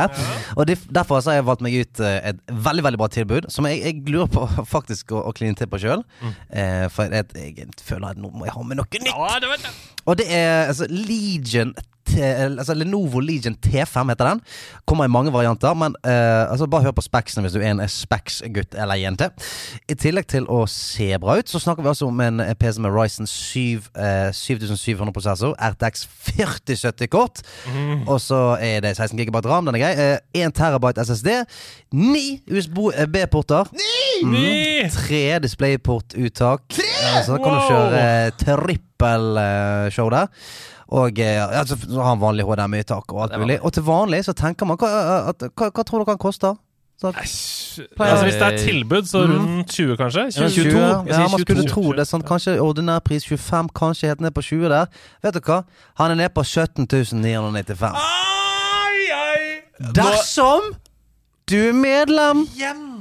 Og 0.57 0.66
det, 0.68 0.76
derfor 0.95 1.20
så 1.24 1.33
har 1.33 1.39
jeg 1.41 1.47
valgt 1.49 1.62
meg 1.64 1.74
ut 1.80 2.01
eh, 2.05 2.18
et 2.33 2.41
veldig 2.66 2.85
veldig 2.87 2.99
bra 3.01 3.09
tilbud, 3.11 3.47
som 3.51 3.66
jeg, 3.66 3.80
jeg 3.83 4.03
lurer 4.12 4.28
på 4.30 4.45
faktisk 4.74 5.14
å, 5.16 5.22
å 5.30 5.33
kline 5.37 5.57
til 5.59 5.70
på 5.72 5.80
sjøl. 5.83 6.03
Eh, 6.51 6.87
for 6.93 7.11
jeg, 7.11 7.26
jeg 7.35 7.68
føler 7.83 8.12
at 8.12 8.20
nå 8.20 8.30
må 8.35 8.47
jeg 8.47 8.55
ha 8.57 8.62
med 8.66 8.78
noe 8.83 9.03
nytt. 9.03 9.09
Ja, 9.11 9.39
det. 9.43 9.72
Og 10.07 10.18
det 10.20 10.28
er 10.35 10.68
altså 10.72 10.87
Legion 10.91 11.74
T, 12.12 12.20
altså 12.58 12.74
Lenovo 12.76 13.20
Legion 13.24 13.56
T5 13.66 14.08
heter 14.12 14.28
den. 14.28 14.40
Kommer 14.86 15.08
i 15.08 15.12
mange 15.12 15.32
varianter, 15.34 15.74
men 15.78 15.94
uh, 16.06 16.50
altså 16.52 16.66
bare 16.70 16.82
hør 16.86 16.94
på 16.96 17.04
specsene 17.04 17.42
hvis 17.46 17.54
du 17.56 17.60
er 17.62 17.70
en 17.72 17.82
Spex-gutt 17.88 18.74
eller 18.76 19.00
-jente. 19.00 19.30
I 19.88 19.94
tillegg 19.94 20.26
til 20.28 20.44
å 20.52 20.62
se 20.68 21.10
bra 21.18 21.38
ut, 21.38 21.48
så 21.48 21.58
snakker 21.62 21.82
vi 21.82 21.88
altså 21.92 22.06
om 22.06 22.20
en 22.20 22.42
PC 22.60 22.78
med 22.80 22.90
Ryzen 22.94 23.26
7 23.26 23.80
uh, 23.96 24.30
7700 24.32 25.12
prosessor, 25.12 25.54
RTX 25.58 26.06
4070-kort, 26.28 27.42
og 28.06 28.20
så 28.20 28.56
er 28.60 28.80
det 28.80 28.96
16 28.96 29.16
GB 29.18 29.40
ram, 29.46 29.66
den 29.66 29.74
er 29.74 29.82
grei. 29.84 30.12
Uh, 30.12 30.18
1 30.46 30.52
terabyte 30.54 31.04
SSD, 31.04 31.28
9 31.92 32.40
USB-porter. 32.50 33.64
Ni! 34.24 34.88
Tre 34.90 35.38
DisplayPort-uttak. 35.42 36.60
Eh, 36.78 37.24
Så 37.26 37.32
da 37.32 37.38
kan 37.42 37.52
du 37.52 37.58
Wow! 37.60 37.68
kjøre 37.68 38.30
trippel-show 39.03 40.11
der. 40.11 40.26
Og 40.92 41.18
eh, 41.18 41.38
ja, 41.40 41.64
så 41.64 41.76
så 41.76 42.00
har 42.00 42.09
han 42.09 42.20
vanlig 42.20 42.44
HDMI-tak 42.44 43.12
og 43.12 43.22
alt 43.22 43.38
mulig. 43.40 43.61
Og 43.62 43.72
til 43.72 43.82
vanlig 43.86 44.24
så 44.24 44.32
tenker 44.32 44.68
man 44.68 44.76
Hva, 44.80 44.90
at, 45.30 45.46
hva, 45.57 45.70
hva 45.70 45.84
tror 45.88 46.03
dere 46.03 46.14
han 46.16 46.20
koster? 46.20 46.59
Så, 47.00 47.12
Altså, 47.98 48.24
hvis 48.24 48.34
det 48.34 48.42
er 48.42 48.59
tilbud, 48.59 49.03
så 49.09 49.24
rundt 49.26 49.70
20, 49.70 49.96
kanskje? 49.96 50.26
20? 50.32 50.50
20, 50.50 50.72
22, 50.72 50.80
ja, 51.09 51.18
man 51.18 51.40
skulle 51.40 51.62
22. 51.62 51.70
tro 51.72 51.92
det. 51.96 52.05
Sånn, 52.07 52.22
kanskje 52.22 52.59
ordinær 52.62 53.00
pris 53.03 53.24
25, 53.26 53.72
kanskje 53.74 54.12
helt 54.12 54.20
ned 54.20 54.34
på 54.36 54.44
20 54.44 54.68
der. 54.70 54.86
Vet 55.24 55.34
du 55.34 55.40
hva? 55.48 55.62
Han 55.98 56.14
er 56.14 56.20
ned 56.20 56.34
på 56.36 56.44
17 56.44 56.86
995. 56.86 57.96
Dersom 59.96 60.68
du 61.50 61.57
er 61.59 61.74
medlem 61.74 62.44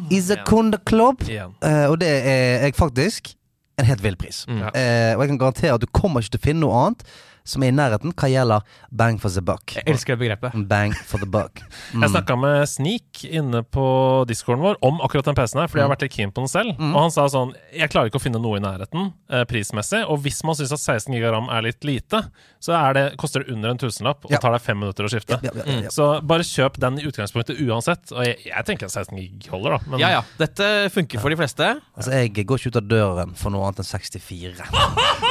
i 0.10 0.22
The 0.24 0.40
Club, 0.88 1.22
eh, 1.30 1.86
og 1.92 2.00
det 2.02 2.10
er 2.10 2.66
jeg 2.66 2.76
faktisk, 2.80 3.36
en 3.82 3.90
helt 3.90 4.04
vill 4.06 4.18
pris. 4.20 4.44
Mm. 4.48 4.62
Eh, 4.70 5.12
og 5.16 5.24
jeg 5.24 5.34
kan 5.34 5.42
garantere 5.42 5.78
at 5.78 5.84
du 5.84 5.90
kommer 5.96 6.24
ikke 6.24 6.38
til 6.38 6.44
å 6.44 6.48
finne 6.48 6.64
noe 6.66 6.82
annet 6.86 7.06
som 7.52 7.64
er 7.66 7.72
i 7.74 7.76
nærheten 7.76 8.14
hva 8.16 8.30
gjelder 8.32 8.66
bang 8.92 9.20
for 9.22 9.30
the 9.36 9.44
buck. 9.46 9.76
Jeg 9.78 9.84
elsker 9.92 10.16
det 10.16 10.22
begrepet. 10.24 10.56
Bang 10.72 10.96
for 11.08 11.22
the 11.22 11.28
buck. 11.30 11.62
Mm. 11.94 12.02
Jeg 12.06 12.14
snakka 12.16 12.38
med 12.40 12.66
Sneak 12.72 13.24
inne 13.28 13.62
på 13.68 13.86
discorden 14.30 14.64
vår 14.66 14.80
om 14.88 15.02
akkurat 15.06 15.28
den 15.28 15.38
PC-en 15.38 15.62
her, 15.64 15.70
fordi 15.72 15.82
jeg 15.82 15.88
har 15.88 15.94
vært 15.94 16.06
litt 16.08 16.16
keen 16.16 16.32
på 16.34 16.44
den 16.46 16.52
selv. 16.52 16.74
Og 16.80 16.98
han 17.00 17.12
sa 17.14 17.26
sånn 17.32 17.52
Jeg 17.76 17.92
klarer 17.92 18.10
ikke 18.12 18.20
å 18.22 18.24
finne 18.24 18.40
noe 18.42 18.58
i 18.60 18.64
nærheten 18.64 19.12
eh, 19.32 19.44
prismessig, 19.50 20.02
og 20.08 20.22
hvis 20.26 20.42
man 20.48 20.58
syns 20.58 20.74
at 20.76 20.82
16 20.82 21.14
GB 21.16 21.32
ram 21.36 21.50
er 21.54 21.66
litt 21.68 21.84
lite, 21.88 22.24
så 22.62 22.76
er 22.78 22.98
det, 22.98 23.06
koster 23.22 23.44
det 23.46 23.54
under 23.56 23.74
en 23.74 23.80
tusenlapp 23.82 24.26
og 24.28 24.32
Ja. 24.34 24.40
tar 24.44 24.54
deg 24.56 24.62
fem 24.66 24.80
minutter 24.82 25.08
å 25.08 25.12
skifte. 25.12 25.40
Ja, 25.44 25.52
ja, 25.58 25.66
ja, 25.66 25.78
ja. 25.88 25.94
Så 25.94 26.08
bare 26.28 26.46
kjøp 26.48 26.78
den 26.82 27.00
i 27.02 27.06
utgangspunktet 27.10 27.60
uansett. 27.66 28.12
Og 28.16 28.24
jeg, 28.26 28.38
jeg 28.48 28.68
tenker 28.68 28.90
at 28.90 28.96
16 28.96 29.18
gig 29.18 29.50
holder, 29.52 29.78
da. 29.78 29.92
Men 29.92 30.04
Ja 30.04 30.10
ja, 30.18 30.22
dette 30.40 30.68
funker 30.94 31.22
for 31.24 31.34
de 31.34 31.40
fleste. 31.42 31.72
Altså, 31.98 32.14
jeg 32.16 32.34
går 32.46 32.62
ikke 32.62 32.74
ut 32.76 32.82
av 32.82 32.88
døren 32.92 33.36
for 33.40 33.54
noe 33.54 33.68
annet 33.70 33.84
enn 33.84 33.92
64. 33.92 34.70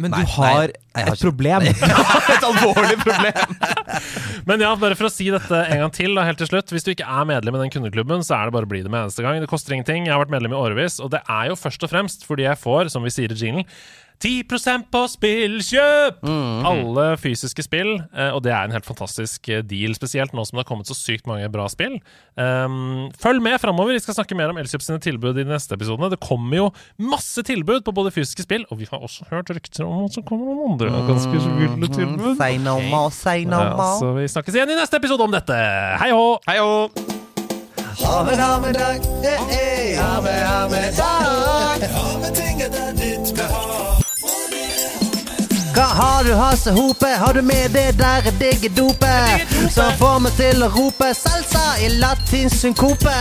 Men 0.00 0.14
Nei, 0.14 0.22
du 0.24 0.32
har 0.38 0.70
nei, 0.72 1.04
har 1.04 1.12
et 1.12 1.22
problem. 1.22 1.66
et 2.34 2.46
alvorlig 2.46 2.96
problem. 3.02 3.54
Men 4.48 4.64
ja, 4.64 4.72
bare 4.80 4.96
for 4.98 5.10
å 5.10 5.12
si 5.12 5.28
dette 5.32 5.60
en 5.60 5.82
gang 5.84 5.92
til, 5.94 6.14
da, 6.16 6.24
helt 6.26 6.40
til 6.40 6.48
slutt. 6.48 6.72
Hvis 6.72 6.86
du 6.86 6.92
ikke 6.94 7.06
er 7.06 7.28
medlem 7.28 7.58
i 7.58 7.62
den 7.64 7.72
kundeklubben, 7.74 8.24
så 8.26 8.38
er 8.38 8.48
det 8.48 8.56
bare 8.56 8.68
å 8.68 8.72
bli 8.72 8.82
det 8.84 8.92
med 8.92 9.04
eneste 9.04 9.24
gang. 9.26 9.38
Det 9.42 9.50
koster 9.50 9.76
ingenting. 9.76 10.08
Jeg 10.08 10.16
har 10.16 10.22
vært 10.24 10.32
medlem 10.34 10.56
i 10.56 10.60
årevis, 10.60 10.98
og 11.04 11.12
det 11.14 11.22
er 11.28 11.50
jo 11.52 11.58
først 11.60 11.84
og 11.86 11.92
fremst 11.92 12.24
fordi 12.28 12.48
jeg 12.48 12.60
får, 12.60 12.90
som 12.94 13.04
vi 13.06 13.12
sier 13.14 13.32
i 13.32 13.38
jinglen, 13.38 13.68
10% 14.20 14.90
på 14.92 15.00
spillkjøp! 15.08 16.18
Alle 16.68 17.04
fysiske 17.20 17.64
spill, 17.64 17.94
eh, 18.12 18.28
og 18.34 18.42
det 18.44 18.52
er 18.52 18.68
en 18.68 18.74
helt 18.76 18.84
fantastisk 18.84 19.48
eh, 19.48 19.62
deal, 19.64 19.94
spesielt 19.96 20.34
nå 20.36 20.44
som 20.44 20.58
det 20.58 20.64
har 20.64 20.68
kommet 20.68 20.90
så 20.90 20.96
sykt 20.96 21.28
mange 21.30 21.48
bra 21.52 21.64
spill. 21.72 21.96
Um, 22.36 23.08
følg 23.20 23.40
med 23.44 23.56
framover, 23.62 23.96
vi 23.96 24.02
skal 24.04 24.18
snakke 24.18 24.36
mer 24.36 24.52
om 24.52 24.60
Elkjøp 24.60 24.84
sine 24.84 25.00
tilbud 25.00 25.40
i 25.40 25.46
de 25.46 25.54
neste 25.54 25.76
episodene. 25.78 26.12
Det 26.12 26.20
kommer 26.20 26.58
jo 26.58 26.66
masse 27.00 27.44
tilbud 27.48 27.80
på 27.86 27.96
både 27.96 28.12
fysiske 28.12 28.44
spill, 28.44 28.66
og 28.68 28.82
vi 28.82 28.90
har 28.90 29.00
også 29.00 29.24
hørt 29.32 29.54
rykter 29.56 29.88
om 29.88 30.04
at 30.04 30.18
det 30.18 30.26
kommer 30.28 30.52
noen 30.52 30.74
andre 30.74 30.92
ganske 31.08 31.40
ville 31.56 31.88
tilbud. 31.88 32.36
Say 32.36 32.60
no 32.60 32.76
more, 32.90 33.08
say 33.14 33.48
no 33.48 33.62
more. 33.72 33.96
så 34.02 34.12
vi 34.18 34.28
snakkes 34.28 34.60
igjen 34.60 34.76
i 34.76 34.78
neste 34.82 35.00
episode 35.00 35.24
om 35.24 35.32
dette. 35.32 35.56
Hei 36.02 36.12
hå! 36.12 36.26
Hei 36.50 36.60
hå! 36.60 36.76
Ha 38.00 38.22
med, 38.24 38.36
ha 38.38 38.60
med 38.60 38.76
dag. 38.76 39.00
Hey, 39.24 39.40
hey. 39.48 39.96
Ha 39.96 40.20
med, 40.24 40.40
ha 40.44 40.68
med 40.68 40.92
dag. 40.96 42.89
Hva 45.80 45.86
har 45.86 46.24
du, 46.24 46.34
Hasse 46.36 46.70
Hope? 46.76 47.06
Har 47.06 47.32
du 47.32 47.42
med 47.42 47.70
det 47.72 47.98
der 47.98 48.20
digge 48.38 48.68
dopet? 48.76 49.48
Som 49.72 49.92
får 49.96 50.18
meg 50.20 50.34
til 50.36 50.60
å 50.60 50.68
rope 50.74 51.08
salsa 51.16 51.62
i 51.80 51.88
latinsk 52.02 52.52
synkope? 52.66 53.14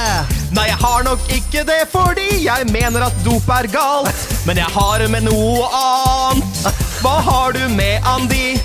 Nei, 0.51 0.65
jeg 0.67 0.75
har 0.81 1.05
nok 1.07 1.23
ikke 1.31 1.63
det 1.69 1.87
fordi 1.93 2.27
jeg 2.43 2.67
mener 2.73 3.05
at 3.07 3.15
dop 3.23 3.47
er 3.55 3.69
galt. 3.71 4.11
Men 4.43 4.59
jeg 4.59 4.67
har 4.75 5.07
med 5.07 5.23
noe 5.29 5.69
annet. 5.79 6.67
Hva 6.99 7.15
har 7.29 7.55
du 7.55 7.63
med, 7.79 8.03
Andi? 8.03 8.59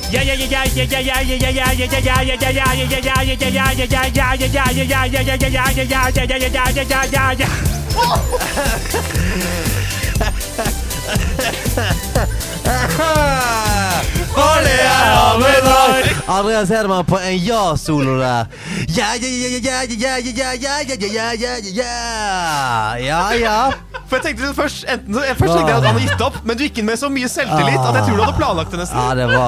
Andreas 16.27 16.69
Hedemann 16.71 17.05
på 17.05 17.19
en 17.19 17.39
ja-solo 17.45 18.19
der. 18.19 18.47
Ja, 18.89 19.07
ja, 19.21 19.29
ja, 19.29 19.49
ja, 19.49 19.83
ja, 19.83 20.19
ja, 20.19 20.19
ja, 20.19 20.53
ja, 20.55 20.55
ja, 20.55 20.81
ja, 20.83 21.07
ja, 21.13 21.33
ja, 21.35 21.59
ja, 21.75 22.97
ja, 22.99 23.35
ja. 23.35 23.73
For 24.09 24.17
jeg 24.19 24.25
tenkte 24.25 24.55
først 24.57 24.87
enten, 24.89 25.19
jeg 25.21 25.37
først 25.39 25.53
tenkte 25.53 25.71
jeg 25.71 25.77
at 25.77 25.85
han 25.85 25.93
hadde 25.93 26.07
gitt 26.07 26.25
opp, 26.25 26.39
men 26.45 26.59
du 26.59 26.65
gikk 26.67 26.81
inn 26.83 26.89
med 26.89 26.99
så 27.01 27.11
mye 27.13 27.29
selvtillit 27.31 27.79
at 27.81 27.99
jeg 27.99 28.07
tror 28.09 28.17
du 28.17 28.25
hadde 28.25 28.39
planlagt 28.39 28.75
det 28.75 28.81
nesten. 28.83 28.99
Ja, 28.99 29.15
det 29.15 29.27
var 29.31 29.45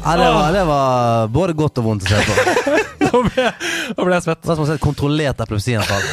Ja, 0.00 0.16
det 0.16 0.30
var, 0.32 0.52
det 0.54 0.64
var 0.70 1.26
både 1.34 1.56
godt 1.58 1.82
og 1.82 1.90
vondt 1.90 2.06
å 2.06 2.14
se 2.14 2.22
på. 2.24 2.32
Nå 3.04 3.24
ble 3.26 3.44
jeg, 3.44 3.54
nå 3.96 4.06
ble 4.06 4.16
jeg 4.16 4.26
svett. 4.28 4.40
Det 4.40 4.52
var 4.52 4.60
som 4.60 4.64
å 4.64 4.70
se 4.70 4.78
et 4.78 4.84
kontrollert 4.84 5.44
epilepsianfall. 5.44 6.08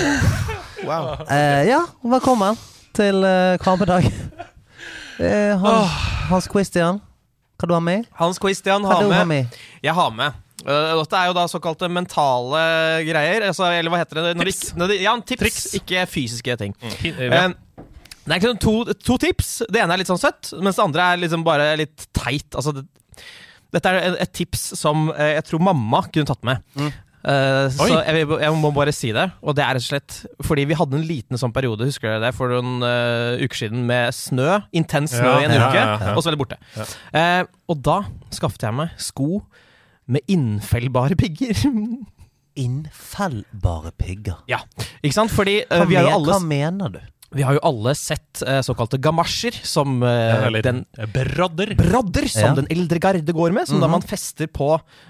Wow. 0.88 1.14
Eh, 1.30 1.68
ja, 1.70 1.84
velkommen 2.04 2.58
til 2.98 3.22
uh, 3.24 3.56
Krampedag. 3.62 4.10
Eh, 5.20 5.53
Hans, 5.61 5.93
Hans 6.30 6.47
Christian, 6.51 6.99
hva 7.57 7.70
du 7.70 7.74
har 7.74 7.82
med? 7.84 8.05
Hans 8.20 8.38
Christian 8.41 8.84
Hva 8.86 8.97
har 8.99 9.07
du 9.07 9.13
har 9.15 9.26
med. 9.26 9.47
med? 9.47 9.63
Jeg 9.84 9.95
har 9.97 10.11
med. 10.13 10.43
Øh, 10.68 10.91
dette 10.99 11.15
er 11.22 11.30
jo 11.30 11.36
da 11.38 11.45
såkalte 11.49 11.88
mentale 11.89 12.61
greier. 13.07 13.45
Altså, 13.49 13.70
eller 13.72 13.93
hva 13.93 14.01
heter 14.03 14.20
det? 14.22 14.36
Når 14.38 14.49
Tips. 14.51 14.61
De, 14.74 14.78
når 14.82 14.91
de, 14.91 14.99
ja, 15.05 15.15
tips, 15.22 15.41
Triks. 15.41 15.65
ikke 15.80 16.05
fysiske 16.11 16.57
ting. 16.59 16.76
Ja. 17.05 17.45
Eh, 17.47 17.49
det 18.28 18.36
er 18.36 18.41
liksom 18.41 18.57
to, 18.59 18.93
to 19.07 19.18
tips. 19.24 19.51
Det 19.72 19.80
ene 19.80 19.95
er 19.95 20.01
litt 20.01 20.09
sånn 20.11 20.20
søtt, 20.20 20.49
mens 20.59 20.76
det 20.76 20.84
andre 20.84 21.05
er 21.13 21.22
liksom 21.24 21.45
bare 21.47 21.70
litt 21.80 22.09
teit. 22.18 22.49
Altså, 22.59 22.74
det, 22.76 22.84
dette 23.74 23.93
er 23.93 24.01
et, 24.11 24.18
et 24.26 24.34
tips 24.36 24.65
som 24.80 25.07
eh, 25.15 25.38
jeg 25.38 25.45
tror 25.47 25.63
mamma 25.63 26.01
kunne 26.11 26.28
tatt 26.28 26.43
med. 26.47 26.59
Eh, 27.26 27.68
så 27.74 27.88
jeg, 28.05 28.28
jeg 28.30 28.57
må 28.61 28.70
bare 28.76 28.93
si 28.95 29.09
det. 29.15 29.26
Og 29.41 29.55
det 29.57 29.63
er 29.65 29.78
rett 29.78 29.84
og 29.84 29.89
slett 29.89 30.18
fordi 30.45 30.68
vi 30.70 30.78
hadde 30.78 30.99
en 30.99 31.07
liten 31.07 31.39
sånn 31.39 31.53
periode 31.55 31.88
husker 31.89 32.13
dere 32.13 32.28
det, 32.28 32.34
for 32.38 32.53
noen 32.53 32.84
uh, 32.86 33.41
uker 33.41 33.63
siden 33.65 33.88
med 33.89 34.13
snø. 34.15 34.59
Intens 34.78 35.15
snø 35.15 35.34
Ja, 35.34 35.39
i 35.41 35.47
en 35.49 35.55
ja, 35.57 35.68
uke, 35.68 35.82
ja, 35.82 35.95
ja. 36.09 36.13
og 36.13 36.24
så 36.24 36.32
er 36.32 36.38
det 36.38 36.41
borte. 36.43 36.59
Ja. 36.78 36.88
Eh, 37.22 37.41
og 37.68 37.82
da 37.86 37.97
skaffet 38.36 38.68
jeg 38.68 38.78
meg 38.78 38.93
sko 39.01 39.41
med 40.07 40.24
innfellbare 40.32 41.18
pigger. 41.20 41.65
Innfellbare 42.57 43.91
pigger. 43.99 44.39
ja, 44.49 44.61
ikke 45.01 45.18
sant? 45.18 45.34
Fordi 45.34 45.59
Hva, 45.68 45.84
vi, 45.89 45.97
har 45.99 46.07
jo 46.07 46.15
alle, 46.22 46.32
hva 46.32 46.39
mener 46.41 46.95
du? 46.95 47.01
Vi 47.36 47.44
har 47.44 47.58
jo 47.58 47.62
alle 47.68 47.92
sett 47.98 48.42
eh, 48.48 48.62
såkalte 48.64 48.98
gamasjer, 49.04 49.56
som 49.68 49.98
eh, 50.04 50.46
Eller 50.48 50.64
den 50.64 50.86
brodder. 51.14 51.74
brodder 51.76 52.28
som 52.32 52.42
Ja. 52.42 52.54
den 52.56 52.68
eldre 52.72 53.00
garde 53.04 53.34
går 53.36 53.52
med, 53.52 53.68
som 53.68 53.82
da 53.84 53.88
man 53.92 54.02
fester 54.02 54.48
på 54.48 54.70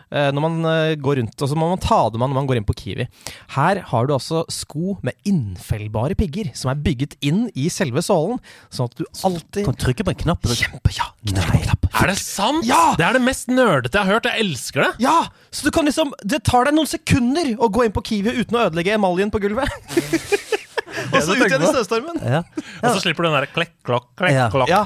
eh, 0.09 0.32
når 0.34 0.41
man 0.41 0.65
eh, 0.65 0.95
går 0.97 1.20
rundt. 1.22 1.38
Og 1.41 1.49
så 1.51 1.55
må 1.55 1.70
man 1.70 1.78
ta 1.84 1.99
dem 2.09 2.24
av 2.26 2.32
når 2.32 2.39
man 2.39 2.47
går 2.49 2.57
inn 2.57 2.65
på 2.65 2.74
Kiwi. 2.80 3.05
Her 3.53 3.82
har 3.91 4.07
du 4.09 4.15
altså 4.15 4.41
sko 4.49 4.97
med 5.05 5.13
innfellbare 5.30 6.18
pigger, 6.18 6.49
som 6.57 6.72
er 6.74 6.82
bygget 6.82 7.13
inn 7.22 7.51
i 7.53 7.68
selve 7.70 8.01
sålen, 8.01 8.41
sånn 8.74 8.89
at 8.89 8.97
du 8.97 9.05
alltid 9.28 9.65
Kan 9.70 9.78
trykke 9.86 10.07
på 10.07 10.15
en 10.15 10.22
knapp? 10.26 10.49
Kjempe, 10.57 10.95
ja! 10.97 11.11
Knapp. 11.30 11.86
Er 12.01 12.11
det 12.13 12.18
sant?! 12.18 12.65
Ja! 12.65 12.95
Det 12.97 13.05
er 13.05 13.13
det 13.20 13.24
mest 13.26 13.47
nerdete 13.51 13.93
jeg 13.93 14.05
har 14.09 14.18
hørt. 14.18 14.26
Jeg 14.32 14.41
elsker 14.47 14.88
det. 14.88 14.91
Ja! 15.05 15.20
Så 15.53 15.70
du 15.70 15.72
kan 15.76 15.86
liksom 15.86 16.11
Det 16.26 16.41
tar 16.49 16.65
deg 16.65 16.74
noen 16.78 16.89
sekunder 16.89 17.53
å 17.61 17.70
gå 17.70 17.86
inn 17.86 17.93
på 17.95 18.01
Kiwi 18.09 18.34
uten 18.41 18.57
å 18.57 18.65
ødelegge 18.72 18.97
emaljen 18.97 19.30
på 19.34 19.39
gulvet. 19.45 19.70
og 21.13 21.21
så 21.23 21.35
ut 21.35 21.47
igjen 21.47 21.61
i 21.67 21.73
snøstormen. 21.73 22.21
Ja. 22.23 22.43
Og 22.83 22.89
så 22.95 23.01
slipper 23.03 23.23
du 23.23 23.29
den 23.31 23.39
der 23.41 23.51
klekk, 23.53 23.75
klokk, 23.85 24.09
klekk, 24.17 24.31
Ja. 24.33 24.49
klokk. 24.53 24.69
Ja. 24.69 24.85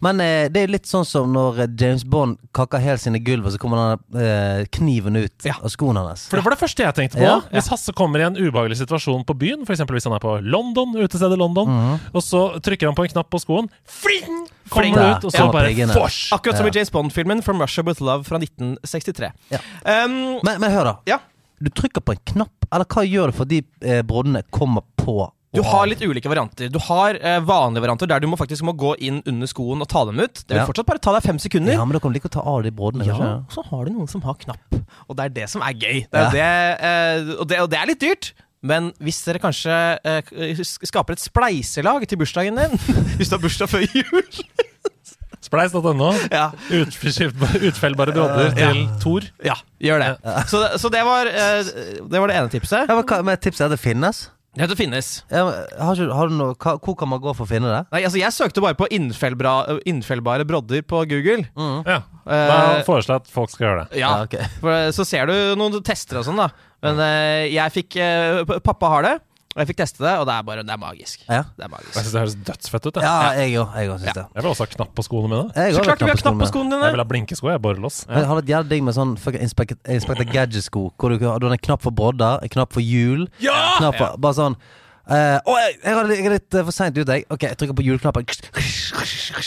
Men 0.00 0.16
eh, 0.24 0.46
det 0.48 0.62
er 0.64 0.70
litt 0.72 0.86
sånn 0.88 1.04
som 1.04 1.28
når 1.28 1.58
eh, 1.60 1.66
James 1.76 2.06
Bond 2.08 2.38
kakker 2.56 2.80
helt 2.80 3.02
sine 3.02 3.18
gulv, 3.20 3.44
og 3.44 3.52
så 3.52 3.58
kommer 3.60 3.98
den 4.08 4.22
eh, 4.22 4.62
kniven 4.72 5.18
ut 5.20 5.44
Ja. 5.44 5.58
av 5.60 5.68
skoene 5.68 6.00
hans. 6.06 6.22
For 6.30 6.40
det 6.40 6.44
var 6.46 6.54
det 6.54 6.60
første 6.62 6.86
jeg 6.86 6.94
tenkte 6.96 7.18
på. 7.20 7.26
Ja. 7.26 7.34
Hvis 7.52 7.68
Hasse 7.68 7.92
kommer 7.92 8.22
i 8.22 8.24
en 8.24 8.38
ubehagelig 8.40 8.78
situasjon 8.80 9.26
på 9.28 9.36
byen, 9.36 9.66
f.eks. 9.68 9.82
hvis 9.84 10.06
han 10.08 10.14
er 10.16 10.22
på 10.24 10.38
London, 10.40 10.94
utestedet 10.96 11.36
London, 11.36 11.68
Mhm. 11.68 12.00
og 12.16 12.22
så 12.24 12.40
trykker 12.64 12.88
han 12.88 12.96
på 12.96 13.04
en 13.04 13.12
knapp 13.12 13.28
på 13.28 13.42
skoen, 13.44 13.68
fling, 13.84 14.46
kommer 14.70 14.86
Fling. 14.88 14.94
det 14.96 15.04
ut, 15.18 15.24
og 15.28 15.32
så 15.36 15.44
Ja. 15.44 15.52
bare 15.52 15.68
Piggene. 15.68 15.92
fors! 15.92 16.30
Akkurat 16.32 16.56
som 16.56 16.64
Ja. 16.64 16.70
i 16.72 16.76
James 16.78 16.90
Bond-filmen 16.90 17.42
From 17.44 17.60
Russia 17.60 17.84
With 17.84 18.00
Love 18.00 18.24
fra 18.24 18.38
1963. 18.40 19.32
Ja. 19.50 19.58
Um, 19.84 20.40
Men, 20.42 20.60
men 20.64 20.70
hør, 20.70 20.84
da. 20.84 20.96
Ja. 21.06 21.18
Du 21.62 21.68
trykker 21.68 22.00
på 22.00 22.12
en 22.16 22.20
knapp, 22.24 22.64
eller 22.72 22.86
hva 22.86 23.04
gjør 23.04 23.26
du 23.26 23.32
for 23.36 23.44
de 23.44 23.62
eh, 23.82 24.00
broddene 24.00 24.42
kommer 24.50 24.80
på? 24.96 25.30
Du 25.52 25.62
har 25.66 25.86
litt 25.90 25.98
ulike 26.06 26.28
varianter. 26.30 26.68
Du 26.70 26.78
har 26.86 27.16
eh, 27.18 27.40
vanlige 27.42 27.82
varianter 27.82 28.06
der 28.06 28.20
du 28.22 28.28
må 28.30 28.36
faktisk 28.38 28.62
må 28.68 28.74
gå 28.78 28.92
inn 29.02 29.16
under 29.26 29.48
skoen 29.50 29.82
og 29.82 29.88
ta 29.90 30.04
dem 30.06 30.20
ut. 30.22 30.44
Det 30.44 30.54
vil 30.54 30.60
Ja. 30.62 30.66
fortsatt 30.68 30.86
bare 30.86 31.02
ta 31.02 31.12
deg 31.16 31.24
fem 31.26 31.40
sekunder. 31.42 31.72
Ja, 31.74 31.84
men 31.84 31.96
da 31.96 32.00
kan 32.04 32.12
du 32.14 32.20
ikke 32.20 32.30
å 32.30 32.36
ta 32.36 32.44
av 32.46 32.62
de 32.62 32.70
brådene? 32.70 33.04
Ja, 33.08 33.16
kanskje? 33.18 33.32
og 33.48 33.56
så 33.56 33.64
har 33.70 33.84
du 33.84 33.90
noen 33.96 34.08
som 34.12 34.22
har 34.22 34.34
knapp. 34.38 34.78
Og 35.08 35.16
det 35.18 35.24
er 35.24 35.34
det 35.40 35.48
som 35.50 35.62
er 35.66 35.74
gøy. 35.74 36.04
Det 36.06 36.20
er 36.22 36.30
det, 36.30 36.46
eh, 36.86 37.34
og, 37.40 37.48
det, 37.50 37.58
og 37.64 37.68
det 37.72 37.78
er 37.82 37.86
litt 37.90 38.00
dyrt. 38.00 38.32
Men 38.62 38.92
hvis 39.00 39.18
dere 39.24 39.40
kanskje 39.40 39.74
eh, 40.04 40.22
sk- 40.60 40.86
skaper 40.86 41.16
et 41.16 41.22
spleiselag 41.24 42.06
til 42.06 42.18
bursdagen 42.20 42.54
din 42.60 42.74
Hvis 43.18 43.30
du 43.32 43.38
har 43.38 43.40
bursdag 43.42 43.70
før 43.72 43.86
jul 43.88 44.22
Spleis.no. 45.50 46.10
Ja, 46.30 46.50
Utskift- 46.68 47.40
Utfellbare 47.64 48.12
brodder 48.12 48.52
til 48.54 48.82
Thor. 49.00 49.24
ja 49.42 49.54
gjør 49.80 50.02
det. 50.04 50.10
Så, 50.50 50.60
det- 50.60 50.78
så 50.82 50.90
det, 50.92 51.00
var, 51.08 51.26
eh, 51.26 51.64
det 52.06 52.20
var 52.20 52.28
det 52.28 52.36
ene 52.36 52.52
tipset. 52.52 52.84
Ja, 52.86 52.94
men, 52.94 53.02
hva, 53.08 53.22
men 53.24 53.40
Tipset 53.40 53.64
er 53.64 53.70
at 53.72 53.78
det 53.78 53.80
finnes? 53.80 54.28
Det 54.50 54.64
heter 54.64 54.78
finnes. 54.80 55.08
Ja, 55.30 55.44
har 55.78 55.94
ikke, 55.94 56.14
har 56.18 56.26
du 56.30 56.34
noe, 56.34 56.54
hva, 56.58 56.72
hvor 56.82 56.96
kan 56.98 57.08
man 57.12 57.20
gå 57.22 57.30
for 57.38 57.46
å 57.46 57.50
finne 57.52 57.68
det? 57.70 57.82
Nei, 57.94 58.00
altså 58.08 58.18
Jeg 58.18 58.34
søkte 58.34 58.62
bare 58.64 58.74
på 58.74 58.88
innfellbra, 58.90 59.52
innfellbare 59.86 60.46
brodder 60.48 60.82
på 60.82 61.04
Google. 61.10 61.44
Ja. 61.86 62.00
Da 62.26 62.40
Eh, 62.80 62.82
foreslår 62.86 63.16
jeg 63.16 63.22
at 63.24 63.30
folk 63.32 63.50
skal 63.50 63.66
gjøre 63.68 63.84
det. 63.86 63.98
ja, 64.02 64.10
ok. 64.26 64.34
For 64.60 64.90
så 64.94 65.06
ser 65.08 65.30
du 65.30 65.36
noen 65.58 65.78
tester 65.86 66.18
og 66.20 66.26
sånn, 66.26 66.38
da. 66.42 66.50
Men 66.84 66.98
eh, 67.02 67.46
jeg 67.54 67.72
fikk 67.74 67.96
eh, 68.02 68.42
Pappa 68.66 68.90
har 68.96 69.06
det, 69.06 69.14
og 69.50 69.58
jeg 69.58 69.66
fikk 69.72 69.80
teste 69.80 69.98
det, 70.04 70.12
og 70.20 70.28
det 70.28 70.34
er 70.36 70.42
bare 70.46 70.62
Det 70.62 70.70
er 70.70 70.78
magisk. 70.78 71.22
Ja, 71.26 71.40
Det 71.58 71.64
er 71.66 71.70
magisk. 71.72 71.94
Jeg 71.96 72.04
synes 72.04 72.06
syns 72.06 72.12
det 72.14 72.20
høres 72.20 72.34
dødsfett 72.46 72.84
ut. 72.86 72.98
Jeg, 73.00 73.02
ja 73.02 73.30
jeg 73.34 73.56
òg. 73.58 73.72
Jeg 73.74 73.90
også 73.90 74.04
synes 74.04 74.10
ja. 74.10 74.20
det. 74.20 74.26
jeg 74.34 74.42
vil 74.44 74.50
også 74.50 74.66
ha 74.66 74.70
knapp 74.76 74.92
på 74.94 75.02
skoene 75.02 75.30
mine. 75.32 75.46
Jeg 75.56 75.74
Så 75.74 75.82
klart 75.82 75.98
du 75.98 76.04
vil 76.04 76.14
ha 76.14 76.20
knapp 76.20 76.38
på 76.38 76.50
skoene. 76.52 76.70
dine! 76.70 76.84
Jeg 76.84 76.94
vil 76.94 77.02
ha 77.02 77.08
blinkesko. 77.12 77.48
Jeg 77.50 77.58
er 77.58 77.64
borrelås. 77.64 77.96
Jeg 78.06 78.28
har 78.30 78.42
et 78.44 78.52
jævlig 78.52 78.70
digg 78.70 78.84
med 78.86 78.94
sånn 78.94 79.16
Inspector, 79.40 80.24
Gadget-sko. 80.30 80.84
Hvor 80.94 81.10
du, 81.10 81.18
du 81.18 81.26
har 81.26 81.56
en 81.58 81.64
knapp 81.66 81.82
for 81.82 81.90
brodder, 81.90 82.38
en 82.46 82.54
knapp 82.54 82.72
for 82.78 82.80
hjul. 82.84 83.26
Ja! 83.42 83.58
Knapp 83.80 83.98
for, 83.98 84.14
Bare 84.22 84.38
sånn 84.38 84.54
eh, 85.10 85.38
Å, 85.42 85.56
jeg, 85.64 85.78
jeg, 85.82 85.96
er 85.96 86.10
litt- 86.12 86.20
jeg 86.22 86.30
er 86.30 86.36
litt 86.38 86.54
eh, 86.54 86.66
for 86.70 86.76
seint 86.76 87.00
ute, 87.00 87.18
jeg. 87.18 87.26
Ok, 87.26 87.48
jeg 87.50 87.58
trykker 87.58 87.78
på 87.80 87.86
hjulknappen. 87.90 88.30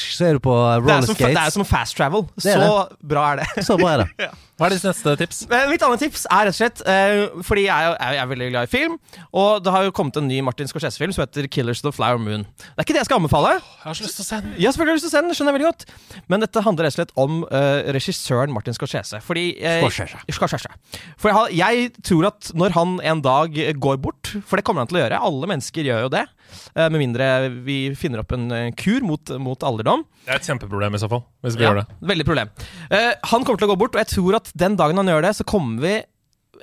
Så 0.04 0.28
er 0.28 0.36
du 0.36 0.44
på 0.44 0.52
uh, 0.52 0.76
er, 0.76 0.84
roller 0.84 1.08
skates. 1.08 1.32
det 1.32 1.46
er 1.48 1.56
som 1.56 1.64
fast 1.68 1.96
travel. 1.96 2.28
Så 2.44 2.60
bra 3.00 3.30
er 3.32 3.44
det. 3.46 3.64
Så 3.64 3.80
bra 3.80 3.96
er 3.96 4.04
det. 4.04 4.34
Hva 4.54 4.68
er 4.68 4.76
ditt 4.76 4.84
neste 4.86 5.14
tips? 5.18 5.38
Mitt 5.72 5.82
andre 5.82 5.98
tips 5.98 6.28
er 6.30 6.46
rett 6.46 6.54
og 6.54 6.58
slett 6.60 6.82
uh, 6.86 7.42
Fordi 7.42 7.64
jeg 7.66 7.88
er, 7.90 7.96
jeg 8.14 8.22
er 8.22 8.28
veldig 8.30 8.50
glad 8.54 8.68
i 8.68 8.70
film, 8.70 8.98
og 9.34 9.64
det 9.66 9.72
har 9.74 9.88
jo 9.88 9.94
kommet 9.98 10.20
en 10.22 10.28
ny 10.30 10.42
Martin 10.46 10.70
Scorsese-film 10.70 11.12
som 11.16 11.24
heter 11.24 11.48
'Killers 11.50 11.82
of 11.82 11.88
the 11.90 11.94
Flower 11.98 12.22
Moon'. 12.22 12.44
Det 12.62 12.78
er 12.78 12.86
ikke 12.86 12.94
det 12.94 13.02
jeg 13.02 13.10
skal 13.10 13.18
anbefale. 13.18 13.56
Jeg 13.58 13.88
har 13.88 13.98
så 13.98 14.04
lyst 14.06 14.20
til 14.20 14.26
å 14.26 14.28
se 14.30 14.40
den. 14.46 14.54
Ja, 14.62 14.70
selvfølgelig 14.70 14.94
har 14.94 15.00
lyst 15.00 15.08
til 15.08 15.12
å 15.12 15.16
se 15.16 15.22
den, 15.26 15.34
skjønner 15.34 15.52
jeg 15.54 15.58
veldig 15.58 15.72
godt. 15.72 15.86
Men 16.30 16.46
dette 16.46 16.64
handler 16.68 16.86
rett 16.86 16.94
og 16.94 17.00
slett 17.00 17.16
om 17.26 17.42
uh, 17.50 17.80
regissøren 17.98 18.54
Martin 18.54 18.78
Scorsese. 18.78 19.22
Fordi 19.26 19.46
uh, 19.58 19.80
Scorsese. 19.82 20.22
Scorsese. 20.38 20.70
For 21.18 21.32
jeg, 21.34 21.38
har- 21.40 21.54
jeg 21.74 21.92
tror 22.06 22.30
at 22.30 22.52
når 22.54 22.78
han 22.78 23.00
en 23.02 23.22
dag 23.26 23.58
går 23.82 23.98
bort, 24.06 24.36
for 24.46 24.58
det 24.62 24.66
kommer 24.70 24.86
han 24.86 24.88
til 24.94 25.02
å 25.02 25.06
gjøre, 25.08 25.18
alle 25.32 25.50
mennesker 25.50 25.82
gjør 25.90 26.06
jo 26.06 26.10
det, 26.14 26.28
eh, 26.30 26.43
med 26.76 27.02
mindre 27.02 27.28
vi 27.66 27.78
finner 28.00 28.24
opp 28.24 28.34
en 28.36 28.48
eh, 28.52 28.70
kur 28.80 29.04
mot, 29.08 29.34
mot 29.42 29.66
alderdom. 29.68 30.06
Det 30.24 30.32
er 30.34 30.40
et 30.42 30.50
kjempeproblem 30.50 30.96
i 30.98 31.02
så 31.02 31.10
fall, 31.12 31.24
hvis 31.44 31.58
vi 31.60 31.66
Ja, 31.66 31.72
gjør 31.74 31.82
det. 31.84 32.00
Veldig 32.14 32.26
problem. 32.30 32.52
Eh, 32.90 33.12
han 33.34 33.44
kommer 33.46 33.62
til 33.62 33.70
å 33.70 33.74
gå 33.74 33.80
bort, 33.84 33.96
og 33.98 34.04
jeg 34.04 34.12
tror 34.16 34.40
at 34.40 34.52
den 34.56 34.78
dagen 34.80 35.00
han 35.02 35.12
gjør 35.12 35.26
det, 35.28 35.36
så 35.40 35.48
kommer 35.48 35.84
vi 35.84 35.94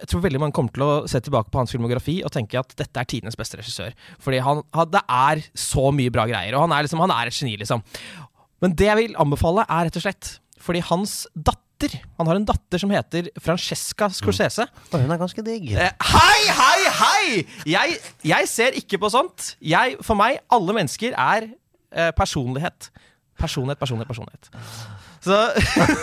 jeg 0.00 0.08
tror 0.08 0.22
veldig 0.24 0.38
mange 0.40 0.54
kommer 0.56 0.72
til 0.72 0.82
å 0.86 0.92
se 1.10 1.18
tilbake 1.20 1.50
på 1.52 1.58
hans 1.60 1.72
filmografi 1.74 2.20
og 2.24 2.32
tenke 2.32 2.56
at 2.56 2.70
dette 2.78 3.02
er 3.02 3.08
tidenes 3.10 3.36
beste 3.36 3.58
regissør. 3.60 3.92
Fordi 4.22 4.38
han, 4.40 4.62
han, 4.72 4.88
det 4.88 5.02
er 5.04 5.42
så 5.52 5.90
mye 5.92 6.12
bra 6.14 6.24
greier, 6.30 6.54
og 6.56 6.64
han 6.64 6.72
er, 6.72 6.86
liksom, 6.86 7.02
han 7.04 7.12
er 7.12 7.28
et 7.28 7.36
geni, 7.36 7.56
liksom. 7.60 7.82
Men 8.64 8.76
det 8.78 8.86
jeg 8.88 8.96
vil 8.96 9.18
anbefale, 9.20 9.66
er 9.68 9.90
rett 9.90 9.98
og 10.00 10.06
slett 10.06 10.30
fordi 10.60 10.82
hans 10.88 11.24
datter 11.34 11.64
Han 12.18 12.28
har 12.28 12.38
en 12.38 12.46
datter 12.48 12.82
som 12.82 12.90
heter 12.92 13.30
Francesca 13.40 14.10
Scorsese. 14.12 14.66
Og 14.90 15.00
Hun 15.00 15.10
er 15.14 15.20
ganske 15.20 15.44
digg. 15.46 15.70
Eh, 15.72 15.92
hei, 16.12 16.40
hei, 16.60 16.80
hei! 17.00 17.44
Jeg, 17.72 18.00
jeg 18.26 18.50
ser 18.50 18.76
ikke 18.80 19.00
på 19.00 19.10
sånt. 19.12 19.54
Jeg, 19.64 19.96
for 20.04 20.18
meg, 20.18 20.40
alle 20.52 20.76
mennesker 20.76 21.16
er 21.16 21.48
eh, 21.48 22.10
personlighet. 22.16 22.90
Personlighet, 23.40 23.80
personlighet, 23.80 24.10
personlighet. 24.10 24.50
Så 25.24 25.36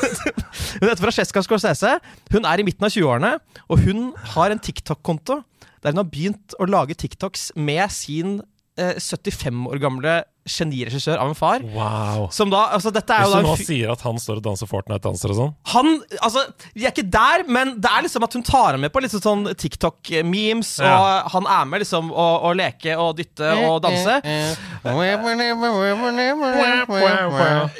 Hun 0.79 0.89
heter 0.89 1.03
Francesca 1.03 1.41
Scorsese. 1.45 1.97
Hun 2.33 2.45
er 2.49 2.61
i 2.61 2.65
midten 2.65 2.85
av 2.85 2.93
20-årene, 2.93 3.35
og 3.69 3.85
hun 3.85 4.11
har 4.33 4.53
en 4.53 4.61
TikTok-konto 4.61 5.41
der 5.83 5.93
hun 5.93 6.01
har 6.01 6.09
begynt 6.09 6.55
å 6.57 6.65
lage 6.69 6.97
TikToks 6.97 7.51
med 7.55 7.85
sin 7.93 8.39
eh, 8.81 8.97
75 8.97 9.67
år 9.69 9.81
gamle 9.81 10.15
geniregissør 10.47 11.21
av 11.21 11.31
en 11.31 11.37
far. 11.37 11.63
Wow. 11.75 12.27
Som 12.33 12.51
da, 12.53 12.63
altså 12.75 12.91
dette 12.95 13.13
er 13.13 13.25
Hvis 13.25 13.33
jo 13.33 13.37
da 13.37 13.43
du 13.43 13.49
nå 13.49 13.55
sier 13.61 13.93
at 13.93 14.03
han 14.05 14.19
står 14.21 14.41
og 14.41 14.47
danser 14.47 14.69
Fortnite-danser 14.69 15.33
og 15.33 15.39
sånn 15.39 15.53
han, 15.73 15.91
altså, 16.23 16.43
Vi 16.73 16.85
er 16.87 16.93
ikke 16.93 17.07
der, 17.13 17.45
men 17.51 17.75
det 17.81 17.91
er 17.91 18.05
liksom 18.05 18.25
at 18.27 18.37
hun 18.37 18.45
tar 18.47 18.77
ham 18.77 18.83
med 18.85 18.93
på 18.93 19.03
litt 19.03 19.13
sånn 19.13 19.47
TikTok-memes. 19.57 20.73
Ja. 20.83 20.95
Og 20.97 21.31
han 21.35 21.49
er 21.57 21.69
med 21.69 21.83
liksom 21.83 22.11
å, 22.11 22.27
å 22.49 22.53
leke 22.57 22.95
og 22.99 23.15
dytte 23.19 23.53
og 23.67 23.79
danse. 23.85 24.19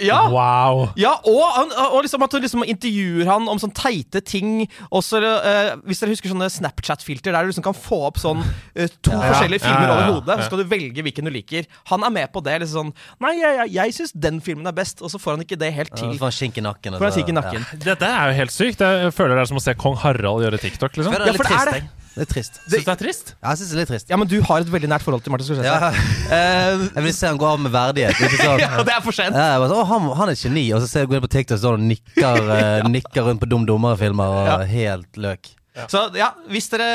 Ja. 0.03 0.20
Wow. 0.32 0.84
Ja, 0.99 1.13
og, 1.28 1.43
han, 1.55 1.74
og 1.91 2.01
liksom 2.05 2.26
at 2.26 2.36
hun 2.36 2.43
liksom 2.43 2.65
intervjuer 2.68 3.30
han 3.30 3.47
om 3.51 3.61
sånn 3.61 3.74
teite 3.76 4.22
ting. 4.26 4.65
Også, 4.89 5.22
uh, 5.22 5.76
hvis 5.88 6.01
dere 6.01 6.13
husker 6.13 6.32
sånne 6.34 6.49
Snapchat-filter 6.53 7.36
der 7.36 7.45
du 7.45 7.51
liksom 7.51 7.65
kan 7.65 7.78
få 7.78 8.03
opp 8.09 8.20
sånn 8.22 8.43
uh, 8.43 8.88
to 9.01 9.13
forskjellige 9.13 9.61
Ja, 9.61 9.65
filmer 9.68 9.86
ja, 9.86 9.88
ja, 9.88 9.95
over 9.95 10.18
hodet, 10.18 10.39
så 10.39 10.49
skal 10.49 10.63
du 10.63 10.72
velge 10.72 11.05
hvilken 11.05 11.30
du 11.30 11.34
liker. 11.34 11.68
Han 11.91 12.05
er 12.07 12.13
med 12.13 12.34
på 12.34 12.43
det. 12.45 12.57
Liksom 12.64 12.91
sånn 12.91 13.22
Nei, 13.24 13.34
jeg, 13.39 13.53
jeg, 13.60 13.74
jeg 13.78 13.95
syns 13.97 14.16
den 14.28 14.41
filmen 14.43 14.70
er 14.70 14.76
best, 14.78 15.01
og 15.01 15.12
så 15.14 15.22
får 15.22 15.38
han 15.38 15.45
ikke 15.45 15.60
det 15.60 15.72
helt 15.76 15.93
til. 15.95 16.16
Får 16.18 16.30
han 16.32 16.36
skink 16.39 16.60
i 16.60 16.66
nakken. 16.66 16.97
Får 16.97 17.10
han 17.10 17.16
skink 17.16 17.32
i 17.32 17.38
nakken. 17.38 17.70
Dette 17.84 18.10
er 18.10 18.32
jo 18.34 18.39
helt 18.41 18.53
sykt. 18.55 18.84
Jeg 18.84 19.14
føler 19.16 19.38
det 19.38 19.45
er 19.45 19.51
som 19.53 19.62
å 19.62 19.64
se 19.64 19.78
kong 19.80 19.97
Harald 20.03 20.45
gjøre 20.45 20.60
TikTok. 20.62 20.99
Liksom 20.99 21.16
Det 21.16 21.22
er 21.22 21.32
Ja, 21.32 21.38
for 21.38 21.47
det 21.47 21.58
er 21.58 21.72
trist, 21.72 21.74
det. 21.78 22.08
Det 22.18 22.24
er 22.26 22.30
trist. 22.32 22.55
Syns 22.58 22.72
du 22.72 22.78
det 22.78 22.93
er 22.93 22.99
trist? 23.01 23.28
Ja, 23.36 23.51
jeg 23.51 23.60
synes 23.60 23.70
det 23.70 23.76
er 23.76 23.82
litt 23.84 23.91
trist. 23.91 24.08
Ja, 24.10 24.18
men 24.18 24.30
du 24.32 24.38
har 24.47 24.64
et 24.64 24.72
veldig 24.74 24.89
nært 24.89 25.05
forhold 25.05 25.22
til 25.26 25.34
Martin 25.34 25.49
Scorsese. 25.49 25.70
Ja. 25.70 25.91
Uh, 25.91 26.88
Jeg 26.97 27.05
vil 27.05 27.14
se 27.14 27.30
han 27.30 27.38
gå 27.38 27.49
av 27.49 27.62
med 27.62 27.74
verdighet. 27.76 28.18
Ikke 28.18 28.39
sånn. 28.41 28.64
ja, 28.66 28.72
det 28.88 28.95
er 28.95 29.03
for 29.05 29.18
sent. 29.18 29.38
Ja, 29.38 29.60
bare, 29.62 29.70
så, 29.70 29.84
å, 29.84 29.86
han, 29.91 30.10
han 30.22 30.34
er 30.34 30.39
geni, 30.39 30.66
og 30.74 30.82
så 30.82 30.89
ser 30.89 31.05
jeg 31.05 31.12
går 31.12 31.20
inn 31.20 31.28
på 31.28 31.34
TikTok 31.36 31.68
og 31.70 31.86
nikker, 31.91 32.41
eh, 32.58 32.89
nikker 32.89 33.30
rundt 33.30 33.43
på 33.43 33.51
Dum 33.51 33.70
Dummere-filmer 33.70 34.41
Ja. 34.47 34.58
helt 34.72 35.22
løk. 35.22 35.53
Så 35.91 36.08
ja, 36.18 36.32
hvis 36.49 36.72
dere, 36.74 36.89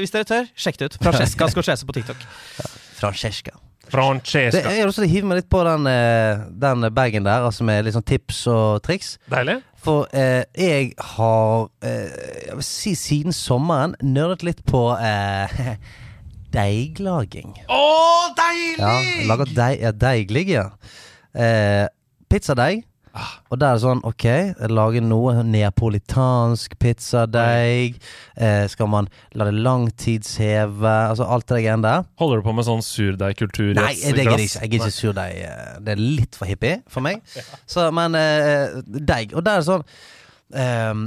hvis 0.00 0.14
dere 0.14 0.24
tør, 0.28 0.48
sjekk 0.56 0.80
det 0.80 0.88
ut. 0.88 0.98
Francesca 1.02 1.50
Scorsese 1.52 1.84
på 1.84 1.98
TikTok. 1.98 2.24
Francesca. 2.96 3.58
Det, 3.84 3.92
Francesca. 3.92 4.62
jeg 4.64 4.80
har 4.80 4.88
lyst 4.88 4.98
til 4.98 5.06
å 5.06 5.12
hive 5.12 5.28
meg 5.28 5.38
litt 5.42 5.50
på 5.52 5.60
den, 5.66 5.86
eh, 5.90 6.44
den 6.64 6.86
bagen 6.94 7.26
der, 7.26 7.44
altså 7.46 7.66
med 7.68 7.84
litt 7.84 7.94
sånn 7.96 8.06
tips 8.06 8.46
og 8.50 8.82
triks. 8.86 9.18
Deilig. 9.30 9.58
For 9.84 10.08
eh, 10.16 10.46
jeg 10.56 10.94
har 10.96 11.66
eh, 11.84 12.46
Jeg 12.48 12.56
vil 12.56 12.64
si 12.66 12.94
siden 12.96 13.36
sommeren 13.36 13.92
nerdet 14.00 14.46
litt 14.46 14.62
på 14.64 14.86
eh, 14.96 15.76
deiglaging. 16.56 17.52
Å, 17.68 17.82
deilig! 18.38 18.80
Ja, 18.80 18.94
lager 19.28 19.52
deig, 19.52 19.84
ja, 19.84 19.92
deiglig, 19.92 20.46
ja. 20.54 20.68
Eh, 21.34 21.84
pizzadeig. 22.30 22.84
Og 23.14 23.58
da 23.60 23.70
er 23.70 23.76
det 23.78 23.84
sånn, 23.84 24.00
ok, 24.06 24.24
lage 24.74 25.02
noe 25.04 25.44
neapolitansk 25.46 26.74
pizzadeig. 26.82 27.98
Eh, 28.34 28.64
skal 28.70 28.88
man 28.90 29.08
la 29.38 29.46
det 29.46 29.54
langtidsheve? 29.54 30.94
Altså 31.12 31.28
alt 31.30 31.46
det 31.52 31.60
greiene 31.62 31.86
der. 31.86 32.08
Holder 32.18 32.42
du 32.42 32.46
på 32.48 32.54
med 32.58 32.66
sånn 32.66 32.82
surdeigkultur 32.82 33.70
i 33.70 33.76
Nei, 33.78 33.92
et 33.94 34.16
det 34.18 34.24
gidder 34.24 34.42
jeg 34.42 34.50
ikke. 34.50 34.62
Jeg 34.64 34.72
gidder 34.72 34.90
ikke 34.90 34.98
surdeig. 34.98 35.36
eh, 35.46 35.76
Det 35.86 35.94
er 35.94 36.02
litt 36.02 36.38
for 36.38 36.50
hippie 36.50 36.80
for 36.90 37.06
meg. 37.06 37.22
Så, 37.70 37.86
men 37.94 38.18
eh, 38.18 38.80
deig. 38.84 39.34
Og 39.34 39.46
da 39.46 39.58
er 39.58 39.62
det 39.62 39.68
sånn 39.70 39.86
eh, 40.54 41.04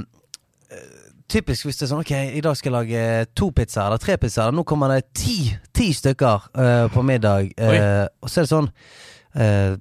Typisk 1.28 1.66
hvis 1.68 1.76
det 1.76 1.84
er 1.84 1.90
sånn 1.90 2.00
Ok, 2.00 2.14
i 2.38 2.40
dag 2.44 2.56
skal 2.56 2.72
jeg 2.72 2.76
lage 2.78 3.26
to 3.36 3.50
pizzaer 3.52 3.90
eller 3.90 4.00
tre 4.00 4.16
pizzaer. 4.20 4.54
Nå 4.56 4.64
kommer 4.64 4.94
det 4.94 5.10
ti, 5.12 5.50
ti 5.76 5.90
stykker 5.92 6.48
uh, 6.56 6.86
på 6.88 7.04
middag. 7.04 7.50
Uh, 7.60 8.08
og 8.24 8.32
så 8.32 8.40
er 8.40 8.46
det 8.46 8.52
sånn 8.54 8.70
eh, 9.36 9.76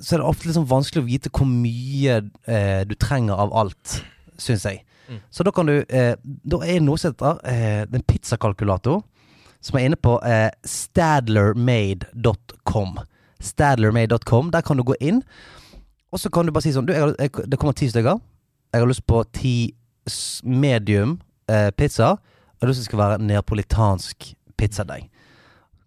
Så 0.00 0.14
er 0.14 0.18
det 0.20 0.28
ofte 0.28 0.52
sånn 0.54 0.68
vanskelig 0.70 1.02
å 1.02 1.06
vite 1.08 1.30
hvor 1.34 1.46
mye 1.50 2.14
eh, 2.46 2.84
du 2.86 2.94
trenger 2.94 3.34
av 3.34 3.50
alt, 3.56 4.04
syns 4.38 4.64
jeg. 4.68 4.84
Så 5.30 5.44
da 5.44 5.50
kan 5.52 5.66
du 5.68 5.84
eh, 5.84 6.14
Da 6.48 6.56
er 6.64 6.78
det 6.78 6.86
noe 6.86 6.96
som 6.96 7.12
heter 7.12 7.36
eh, 7.50 7.82
en 7.84 8.02
pizzakalkulator 8.08 9.02
som 9.64 9.78
er 9.78 9.84
inne 9.88 9.96
på 10.00 10.18
eh, 10.24 10.50
stadlermade.com. 10.68 12.98
Stadlermade.com. 13.40 14.50
Der 14.52 14.60
kan 14.64 14.76
du 14.76 14.82
gå 14.84 14.94
inn, 15.00 15.22
og 16.12 16.20
så 16.20 16.30
kan 16.30 16.46
du 16.46 16.52
bare 16.52 16.62
si 16.66 16.72
sånn 16.74 16.86
du, 16.88 16.92
jeg, 16.92 17.14
jeg, 17.18 17.30
Det 17.48 17.58
kommer 17.60 17.74
ti 17.76 17.88
stykker. 17.90 18.18
Jeg 18.74 18.80
har 18.82 18.90
lyst 18.90 19.06
på 19.08 19.24
ti 19.34 19.74
medium 20.44 21.20
eh, 21.48 21.70
pizza. 21.76 22.08
Jeg 22.12 22.18
har 22.62 22.68
lyst 22.70 22.78
til 22.80 22.84
det 22.84 22.90
skal 22.90 23.02
være 23.02 23.22
neapolitansk 23.24 24.16
pizzadeig. 24.60 25.04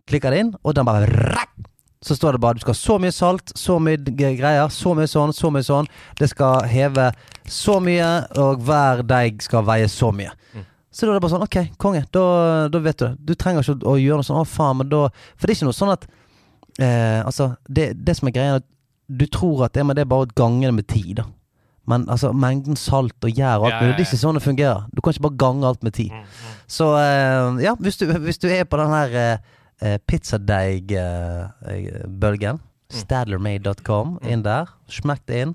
Klikker 0.08 0.30
det 0.32 0.40
inn, 0.42 0.54
og 0.64 0.72
den 0.78 0.88
bare 0.88 1.08
rapp, 1.10 1.57
Så 2.04 2.16
står 2.16 2.36
det 2.38 2.42
bare 2.44 2.54
du 2.58 2.62
skal 2.62 2.76
ha 2.76 2.80
så 2.80 2.98
mye 3.02 3.12
salt, 3.16 3.52
så 3.58 3.80
mye 3.82 3.98
greier, 3.98 4.70
så 4.70 4.94
mye 4.98 5.10
sånn, 5.10 5.34
så 5.34 5.50
mye 5.54 5.66
sånn. 5.66 5.88
Det 6.20 6.30
skal 6.30 6.68
heve 6.70 7.10
så 7.50 7.80
mye, 7.82 8.10
og 8.38 8.62
hver 8.68 9.02
deig 9.08 9.42
skal 9.42 9.66
veie 9.66 9.88
så 9.90 10.12
mye. 10.14 10.34
Så 10.92 11.06
da 11.06 11.12
er 11.14 11.18
det 11.18 11.24
bare 11.26 11.34
sånn, 11.34 11.46
ok, 11.46 11.58
konge, 11.82 12.04
da, 12.14 12.24
da 12.74 12.80
vet 12.82 12.98
du 13.00 13.06
det. 13.06 13.14
Du 13.30 13.34
trenger 13.38 13.62
ikke 13.66 13.76
å, 13.76 13.94
å 13.94 13.98
gjøre 14.02 14.22
noe 14.22 14.28
sånn, 14.28 14.40
å 14.42 14.48
faen, 14.50 14.80
men 14.80 14.90
da 14.90 15.08
For 15.36 15.46
det 15.46 15.54
er 15.54 15.58
ikke 15.60 15.68
noe 15.70 15.78
sånn 15.78 15.92
at 15.94 16.08
eh, 16.82 17.20
Altså, 17.22 17.52
det, 17.70 17.92
det 18.06 18.16
som 18.18 18.30
er 18.30 18.36
greia, 18.38 18.54
er 18.56 18.62
at 18.64 18.70
du 19.08 19.26
tror 19.32 19.66
at 19.68 19.76
det, 19.78 19.86
men 19.88 19.96
det 19.96 20.04
er 20.04 20.10
bare 20.12 20.26
å 20.26 20.32
gange 20.36 20.66
det 20.68 20.74
med 20.76 20.88
tid, 20.90 21.12
da. 21.22 21.28
Men 21.88 22.04
altså, 22.12 22.34
mengden 22.36 22.76
salt 22.76 23.24
og 23.24 23.32
gjær 23.32 23.62
og 23.62 23.70
alt 23.70 23.78
Ja, 23.78 23.84
mulig, 23.84 23.92
ja, 23.94 23.98
det 23.98 24.04
er 24.04 24.10
ikke 24.10 24.20
sånn 24.20 24.36
det 24.36 24.44
fungerer. 24.44 24.88
Du 24.92 25.00
kan 25.00 25.14
ikke 25.16 25.24
bare 25.30 25.40
gange 25.46 25.70
alt 25.70 25.86
med 25.88 25.96
tid. 25.96 26.12
Så 26.68 26.90
eh, 27.00 27.62
ja, 27.64 27.76
hvis 27.80 28.02
du, 28.02 28.10
hvis 28.26 28.42
du 28.44 28.50
er 28.52 28.66
på 28.68 28.80
den 28.82 28.92
her 28.92 29.16
eh, 29.22 29.54
eh, 29.82 29.98
pizzadeig-bølgen, 30.10 32.60
stadlermade.com, 32.94 34.20
inn 34.28 34.44
der, 34.46 34.66
smekk 34.92 35.24
det 35.30 35.38
inn. 35.46 35.54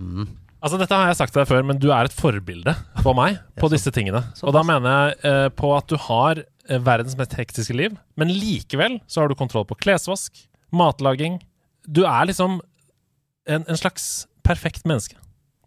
Mm. 0.00 0.26
Altså 0.64 0.78
Dette 0.80 0.96
har 0.96 1.10
jeg 1.10 1.18
sagt 1.18 1.32
til 1.34 1.42
deg 1.42 1.50
før, 1.50 1.62
men 1.68 1.80
du 1.80 1.88
er 1.92 2.04
et 2.08 2.16
forbilde 2.16 2.72
for 3.04 3.12
meg 3.18 3.30
på 3.60 3.68
disse 3.72 3.90
tingene. 3.92 4.20
Og 4.40 4.50
da 4.56 4.62
mener 4.64 4.88
jeg 4.94 5.08
eh, 5.28 5.48
på 5.52 5.68
at 5.76 5.86
du 5.92 5.96
har 6.06 6.34
eh, 6.40 6.80
verdens 6.80 7.16
mest 7.20 7.36
hektiske 7.36 7.76
liv, 7.76 7.92
men 8.16 8.32
likevel 8.32 8.96
så 9.04 9.20
har 9.20 9.28
du 9.28 9.36
kontroll 9.36 9.68
på 9.68 9.76
klesvask, 9.82 10.32
matlaging 10.74 11.38
Du 11.86 12.02
er 12.08 12.24
liksom 12.26 12.60
en, 13.46 13.64
en 13.68 13.78
slags 13.78 14.26
perfekt 14.42 14.84
menneske 14.88 15.16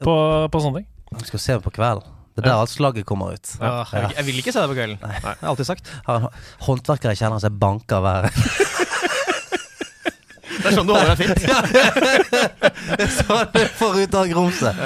på, 0.02 0.16
på 0.50 0.60
sånne 0.62 0.82
ting. 0.82 0.90
Vi 1.14 1.26
skal 1.30 1.40
se 1.44 1.60
på 1.62 1.72
kvelden. 1.78 2.17
Det 2.38 2.44
er 2.46 2.52
der 2.52 2.60
alt 2.62 2.70
slagget 2.70 3.06
kommer 3.10 3.34
ut. 3.34 3.50
Ja, 3.58 3.80
jeg, 3.92 4.12
jeg 4.20 4.26
vil 4.28 4.38
ikke 4.44 4.52
se 4.54 4.62
det 4.62 4.70
på 4.70 4.76
kvelden. 4.78 4.98
Det 5.02 5.10
Nei. 5.26 5.34
jeg 5.42 5.50
alltid 5.50 5.68
sagt. 5.72 5.90
Har 6.06 6.20
en 6.22 6.28
håndverkere 6.68 7.16
jeg 7.16 7.22
kjenner 7.24 7.42
seg 7.42 7.56
banker 7.58 8.04
hver 8.06 8.28
Det 10.58 10.72
er 10.72 10.74
sånn 10.74 10.88
du 10.90 10.94
holder 10.94 11.12
deg 11.14 11.20
fit. 11.22 11.38
Sånn 13.18 13.52
får 13.78 13.98
ut 14.02 14.16
av 14.18 14.26
grumset. 14.32 14.80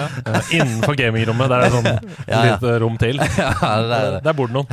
Innenfor 0.54 0.98
gamingrommet. 1.00 1.48
Der 1.50 1.56
er 1.56 1.64
det 1.64 1.72
sånn 1.78 1.88
Ja, 1.88 2.02
ja. 2.32 2.42
lite 2.52 2.74
rom 2.84 2.98
til. 3.02 3.22
Ja, 3.40 3.54
det 3.56 3.88
der 3.88 3.96
er 3.96 4.12
det. 4.18 4.20
Der 4.28 4.36
bor 4.38 4.52
det 4.52 4.56
noen. 4.58 4.68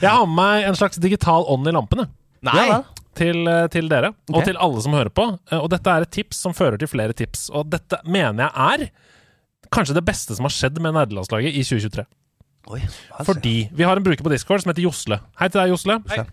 Jeg 0.00 0.10
har 0.10 0.26
med 0.28 0.36
meg 0.36 0.68
en 0.68 0.76
slags 0.78 1.00
digital 1.02 1.46
ånd 1.50 1.66
i 1.68 1.74
lampene. 1.74 2.06
Nei! 2.46 2.66
Ja, 2.68 2.78
til, 3.16 3.46
eh, 3.48 3.64
til 3.72 3.88
dere, 3.88 4.10
og 4.28 4.44
til 4.44 4.58
alle 4.60 4.82
som 4.84 4.92
hører 4.94 5.08
på. 5.16 5.24
Eh, 5.50 5.56
Og 5.58 5.70
dette 5.72 5.88
er 5.96 6.04
et 6.04 6.12
tips 6.12 6.36
som 6.44 6.52
fører 6.54 6.76
til 6.82 6.90
flere 6.92 7.16
tips. 7.16 7.48
Og 7.56 7.70
dette 7.72 7.98
mener 8.04 8.44
jeg 8.44 8.52
er 8.66 8.90
kanskje 9.76 9.96
det 9.96 10.06
beste 10.06 10.36
som 10.36 10.48
har 10.48 10.54
skjedd 10.54 10.80
med 10.82 10.96
nederlandslaget 10.96 11.54
i 11.54 11.62
2023. 11.66 12.06
Oi, 12.66 12.80
altså. 12.82 13.28
Fordi 13.28 13.56
vi 13.76 13.86
har 13.86 13.98
en 13.98 14.06
bruker 14.06 14.26
på 14.26 14.32
Discord 14.32 14.64
som 14.64 14.72
heter 14.72 14.86
Josle. 14.88 15.20
Hei 15.38 15.48
til 15.52 15.62
deg, 15.62 15.70
Josle. 15.70 16.00
Hei. 16.10 16.24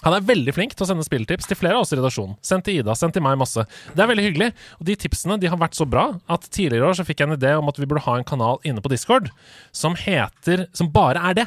Han 0.00 0.14
er 0.16 0.24
veldig 0.24 0.52
flink 0.56 0.72
til 0.72 0.86
å 0.86 0.88
sende 0.88 1.04
spilltips 1.04 1.48
til 1.48 1.58
flere 1.60 1.76
av 1.76 1.84
oss 1.84 1.92
i 1.92 1.98
redaksjonen. 1.98 2.38
Sendt 2.46 2.64
til 2.68 2.78
Ida, 2.80 2.94
sendt 2.96 3.18
til 3.18 3.24
meg 3.24 3.36
masse. 3.40 3.66
Det 3.92 4.00
er 4.00 4.08
veldig 4.08 4.24
hyggelig. 4.30 4.48
Og 4.78 4.86
de 4.88 4.96
tipsene 5.02 5.36
de 5.40 5.50
har 5.52 5.60
vært 5.60 5.76
så 5.76 5.84
bra 5.88 6.06
at 6.30 6.46
tidligere 6.48 6.86
i 6.86 6.88
år 6.88 6.96
så 6.96 7.04
fikk 7.08 7.20
jeg 7.20 7.28
en 7.28 7.36
idé 7.36 7.52
om 7.58 7.68
at 7.68 7.80
vi 7.80 7.88
burde 7.90 8.06
ha 8.06 8.16
en 8.16 8.28
kanal 8.28 8.62
inne 8.64 8.80
på 8.80 8.92
Discord 8.92 9.28
som 9.76 9.98
heter 9.98 10.68
Som 10.76 10.88
bare 10.94 11.20
er 11.30 11.36
det. 11.42 11.46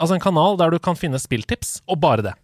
Altså 0.00 0.16
en 0.16 0.22
kanal 0.24 0.60
der 0.60 0.72
du 0.72 0.80
kan 0.82 0.96
finne 0.96 1.20
spilltips, 1.20 1.80
og 1.88 2.00
bare 2.00 2.24
det. 2.24 2.36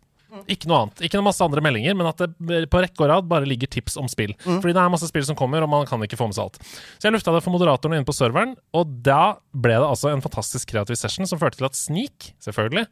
Ikke 0.53 0.68
noe 0.70 0.82
annet. 0.84 1.03
Ikke 1.07 1.18
noe 1.18 1.26
masse 1.28 1.45
andre 1.45 1.62
meldinger, 1.64 1.97
men 1.99 2.09
at 2.11 2.20
det 2.20 2.61
på 2.72 2.82
rekke 2.82 3.05
og 3.05 3.11
rad 3.11 3.28
bare 3.30 3.49
ligger 3.49 3.70
tips 3.72 3.97
om 4.01 4.09
spill. 4.11 4.34
Fordi 4.45 4.74
det 4.76 4.82
er 4.82 4.93
masse 4.93 5.09
spill 5.11 5.26
som 5.28 5.39
kommer, 5.39 5.64
og 5.64 5.72
man 5.72 5.89
kan 5.89 6.03
ikke 6.05 6.18
få 6.20 6.28
med 6.30 6.37
seg 6.39 6.47
alt. 6.49 6.61
Så 6.97 7.09
jeg 7.09 7.16
lufta 7.16 7.34
det 7.34 7.43
for 7.45 7.55
moderatorene 7.57 8.01
inne 8.01 8.09
på 8.09 8.16
serveren, 8.16 8.55
og 8.76 8.95
da 9.07 9.39
ble 9.57 9.78
det 9.80 9.89
altså 9.89 10.12
en 10.12 10.24
fantastisk 10.24 10.70
kreativ 10.74 10.99
session 11.01 11.28
som 11.28 11.41
førte 11.41 11.61
til 11.61 11.68
at 11.68 11.78
Sneak, 11.78 12.32
selvfølgelig, 12.45 12.87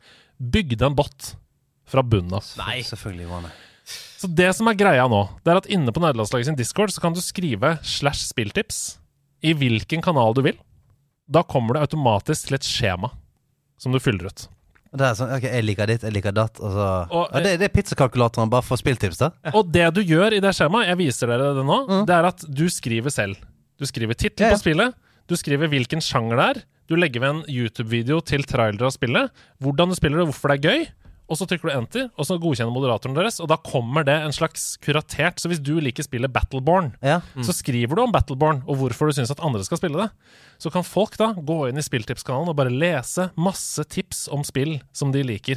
bygde 0.54 0.88
en 0.88 0.98
bot 0.98 1.34
fra 1.90 2.04
bunnen 2.06 2.38
av. 2.38 2.46
Nei. 2.60 2.80
Selvfølgelig 2.86 3.30
var 3.30 3.46
det. 3.48 3.54
Så 4.24 4.30
det 4.32 4.48
som 4.56 4.68
er 4.70 4.78
greia 4.80 5.04
nå, 5.10 5.20
det 5.44 5.52
er 5.52 5.60
at 5.60 5.68
inne 5.68 5.92
på 5.92 6.00
nederlandslaget 6.00 6.48
sin 6.48 6.56
Discord 6.56 6.94
så 6.94 7.02
kan 7.04 7.12
du 7.12 7.20
skrive 7.20 7.74
slash 7.84 8.24
spilltips 8.24 8.96
i 9.44 9.52
hvilken 9.52 10.00
kanal 10.04 10.32
du 10.36 10.40
vil. 10.46 10.56
Da 11.28 11.42
kommer 11.44 11.76
det 11.76 11.84
automatisk 11.86 12.48
til 12.48 12.56
et 12.56 12.68
skjema 12.68 13.12
som 13.80 13.92
du 13.92 14.00
fyller 14.00 14.30
ut. 14.32 14.46
Det 14.94 15.06
er 15.08 15.16
sånn, 15.18 15.30
ok, 15.34 15.44
jeg 15.50 15.64
liker 15.66 15.90
ditt, 15.90 16.04
jeg 16.06 16.14
liker 16.14 16.34
datt, 16.36 16.60
og 16.62 16.70
så 16.76 16.84
Og, 17.10 17.24
ja, 17.34 17.40
det, 17.42 17.54
det 17.58 17.66
er 17.66 17.72
pizzakalkulatoren 17.74 18.50
bare 18.52 18.62
for 18.62 18.78
spilltips, 18.78 19.18
da? 19.24 19.32
Og 19.54 19.72
det 19.74 19.88
du 19.96 20.02
gjør 20.06 20.36
i 20.36 20.42
det 20.44 20.52
skjemaet, 20.54 20.86
jeg 20.92 21.00
viser 21.00 21.32
dere 21.32 21.48
det 21.56 21.64
nå, 21.66 21.78
det 22.06 22.14
er 22.14 22.28
at 22.30 22.44
du 22.46 22.62
skriver 22.70 23.10
selv. 23.10 23.40
Du 23.80 23.86
skriver 23.90 24.14
Ja, 24.14 24.30
ja. 24.38 24.52
på 24.54 24.60
spillet, 24.62 24.94
du 25.26 25.34
skriver 25.40 25.70
hvilken 25.72 26.00
sjanger 26.04 26.38
det 26.38 26.46
er, 26.52 26.62
du 26.86 26.94
legger 27.00 27.20
ved 27.24 27.30
en 27.30 27.42
YouTube-video 27.48 28.20
til 28.22 28.44
trailer 28.46 28.86
av 28.86 28.92
spillet, 28.94 29.32
hvordan 29.58 29.90
du 29.90 29.96
spiller 29.98 30.20
det, 30.22 30.28
hvorfor 30.30 30.52
det 30.52 30.58
er 30.60 30.68
gøy, 30.70 30.86
og 31.28 31.38
så 31.40 31.46
trykker 31.48 31.70
du 31.70 31.72
enter, 31.74 32.08
og 32.20 32.26
så 32.28 32.36
godkjenner 32.38 32.74
moderatoren 32.74 33.14
deres, 33.16 33.38
og 33.40 33.48
da 33.48 33.56
kommer 33.56 34.04
det 34.04 34.14
en 34.26 34.34
slags 34.34 34.76
kuratert 34.84 35.40
Så 35.40 35.48
hvis 35.48 35.62
du 35.64 35.78
liker 35.80 36.04
spillet 36.04 36.32
Battleborn, 36.32 36.92
Ja. 37.02 37.20
så 37.40 37.54
skriver 37.56 37.96
du 37.96 38.02
om 38.02 38.12
Battleborn 38.12 38.62
og 38.66 38.76
hvorfor 38.76 39.08
du 39.08 39.12
syns 39.16 39.30
at 39.32 39.40
andre 39.40 39.64
skal 39.64 39.78
spille 39.80 39.96
det. 40.02 40.10
Så 40.60 40.70
kan 40.70 40.84
folk 40.84 41.16
da 41.16 41.32
gå 41.34 41.68
inn 41.68 41.78
i 41.80 41.82
Spilltipskanalen 41.82 42.48
og 42.52 42.56
bare 42.56 42.70
lese 42.70 43.30
masse 43.36 43.82
tips 43.90 44.28
om 44.32 44.44
spill 44.44 44.76
som 44.92 45.10
de 45.12 45.22
liker. 45.26 45.56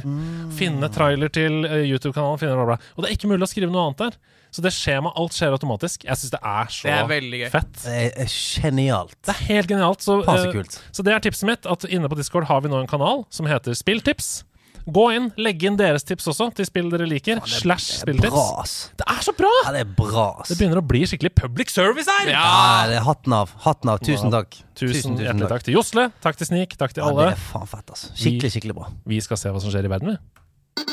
Finne 0.56 0.88
trailer 0.92 1.28
til 1.32 1.64
eh, 1.68 1.84
YouTube-kanalen, 1.86 2.40
finne 2.40 2.56
bla, 2.58 2.64
bla. 2.72 2.78
Og 2.96 3.04
det 3.04 3.10
er 3.10 3.16
ikke 3.16 3.28
mulig 3.30 3.46
å 3.46 3.50
skrive 3.52 3.70
noe 3.70 3.86
annet 3.88 3.98
der. 3.98 4.18
Så 4.50 4.62
det 4.64 4.72
skjemaet, 4.72 5.12
alt 5.20 5.36
skjer 5.36 5.52
automatisk. 5.52 6.04
Jeg 6.08 6.16
syns 6.16 6.32
det 6.32 6.40
er 6.42 6.70
så 6.72 6.88
Det 6.88 6.96
er 6.96 7.30
gøy. 7.44 7.50
fett. 7.52 7.72
Det 7.84 7.96
er, 8.16 8.32
genialt. 8.62 9.14
Det 9.22 9.34
er 9.34 9.42
helt 9.52 9.68
genialt. 9.68 10.00
Så, 10.02 10.22
kult. 10.24 10.78
så 10.90 11.04
det 11.04 11.12
er 11.14 11.20
tipset 11.20 11.46
mitt. 11.46 11.66
At 11.68 11.84
inne 11.84 12.08
på 12.08 12.16
Discord 12.16 12.48
har 12.48 12.62
vi 12.64 12.72
nå 12.72 12.80
en 12.80 12.88
kanal 12.90 13.26
som 13.30 13.46
heter 13.46 13.76
Spilltips. 13.76 14.44
Gå 14.88 15.02
inn, 15.12 15.26
legge 15.36 15.66
inn 15.68 15.74
deres 15.76 16.06
tips 16.08 16.30
også 16.32 16.46
til 16.56 16.64
spill 16.64 16.86
dere 16.92 17.04
liker. 17.10 17.42
slash 17.44 17.98
Det 18.06 18.14
er 18.14 18.22
spilltips. 18.22 18.76
Det 18.96 19.06
er 19.12 19.20
så 19.26 19.34
bra! 19.36 19.50
Ja, 19.66 19.72
det 19.76 19.82
er 19.84 19.90
bra, 19.98 20.24
ass. 20.40 20.48
Det 20.48 20.56
begynner 20.62 20.80
å 20.80 20.84
bli 20.88 21.02
skikkelig 21.10 21.34
public 21.36 21.72
service 21.74 22.08
her! 22.08 22.30
Ja, 22.32 22.86
det 22.88 22.96
er 22.96 23.04
hatten 23.04 23.34
av. 23.36 23.52
Hatten 23.66 23.92
av. 23.92 24.00
Tusen 24.06 24.32
takk. 24.32 24.56
Tusen, 24.78 25.18
hjertelig 25.20 25.50
takk 25.52 25.66
til 25.68 25.76
Josle, 25.76 26.08
takk 26.24 26.40
til 26.40 26.48
Snik, 26.48 26.78
takk 26.80 26.96
til 26.96 27.04
Ja, 27.04 27.10
alle. 27.12 27.28
det 27.28 27.36
er 27.36 27.44
faen 27.50 27.68
fett, 27.68 27.92
ass. 27.92 28.06
Skikkelig, 28.16 28.54
skikkelig 28.56 28.78
bra. 28.80 28.88
Vi 29.12 29.20
skal 29.28 29.42
se 29.42 29.52
hva 29.52 29.60
som 29.60 29.74
skjer 29.74 29.90
i 29.90 29.92
verden, 29.92 30.16
vi. 30.16 30.88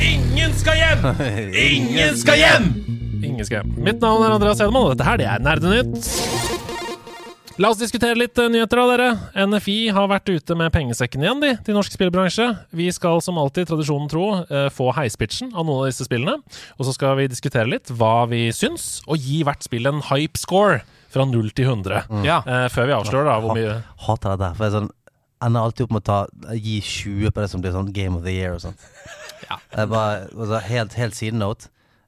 Ingen 0.00 0.52
skal 0.58 0.76
hjem! 0.76 1.04
Ingen 1.72 2.16
skal 2.18 2.36
hjem! 2.40 2.66
Ingen 3.24 3.46
skal 3.46 3.62
hjem. 3.62 3.74
Mitt 3.86 4.02
navn 4.02 4.24
er 4.26 4.34
Andreas 4.36 4.60
Edemann, 4.60 4.90
og 4.90 4.94
dette 4.94 5.06
her 5.08 5.20
det 5.20 5.28
er 5.30 5.44
Nerdenytt. 5.44 6.73
La 7.62 7.68
oss 7.70 7.78
diskutere 7.78 8.16
litt 8.18 8.38
eh, 8.42 8.48
nyheter, 8.50 8.80
da, 8.80 8.84
dere. 8.90 9.44
NFI 9.46 9.76
har 9.94 10.08
vært 10.10 10.26
ute 10.32 10.56
med 10.58 10.72
pengesekken 10.74 11.22
igjen, 11.22 11.42
de, 11.42 11.52
til 11.62 11.76
norsk 11.76 11.92
spillbransje. 11.94 12.48
Vi 12.74 12.88
skal 12.90 13.20
som 13.22 13.36
alltid, 13.38 13.68
tradisjonen 13.70 14.08
tro, 14.10 14.24
eh, 14.42 14.66
få 14.74 14.88
heispitchen 14.96 15.52
av 15.52 15.62
noen 15.68 15.84
av 15.84 15.92
disse 15.92 16.06
spillene. 16.08 16.40
Og 16.74 16.88
så 16.88 16.94
skal 16.96 17.14
vi 17.20 17.28
diskutere 17.30 17.70
litt 17.70 17.92
hva 17.94 18.24
vi 18.30 18.48
syns, 18.50 19.04
og 19.06 19.22
gi 19.22 19.44
hvert 19.46 19.62
spill 19.62 19.86
en 19.86 20.02
hype 20.08 20.40
score 20.40 20.80
fra 21.14 21.28
0 21.30 21.52
til 21.54 21.68
100. 21.70 22.00
Ja. 22.26 22.40
Eh, 22.42 22.66
før 22.74 22.88
vi 22.90 22.96
avslører 22.96 23.28
da 23.30 23.36
hvor 23.44 23.54
mye 23.54 23.76
Hater 24.02 24.34
dette. 24.34 24.48
For 24.56 24.66
jeg 24.66 24.72
er 24.72 24.78
sånn 24.80 24.90
ender 25.44 25.66
alltid 25.68 25.84
opp 25.86 25.94
med 25.94 26.02
å 26.02 26.08
ta, 26.08 26.18
gi 26.58 26.78
20 26.80 27.30
på 27.36 27.44
det 27.44 27.50
som 27.52 27.62
blir 27.62 27.74
sånn 27.76 27.92
Game 27.94 28.18
of 28.18 28.26
the 28.26 28.34
Year 28.34 28.58
og 28.58 28.64
sånt. 28.66 28.82
Ja. 29.44 29.58
Jeg 29.76 29.90
bare, 29.90 30.22
altså, 30.32 30.56
helt, 30.64 30.94
helt 30.96 31.16
sidenote. 31.18 31.66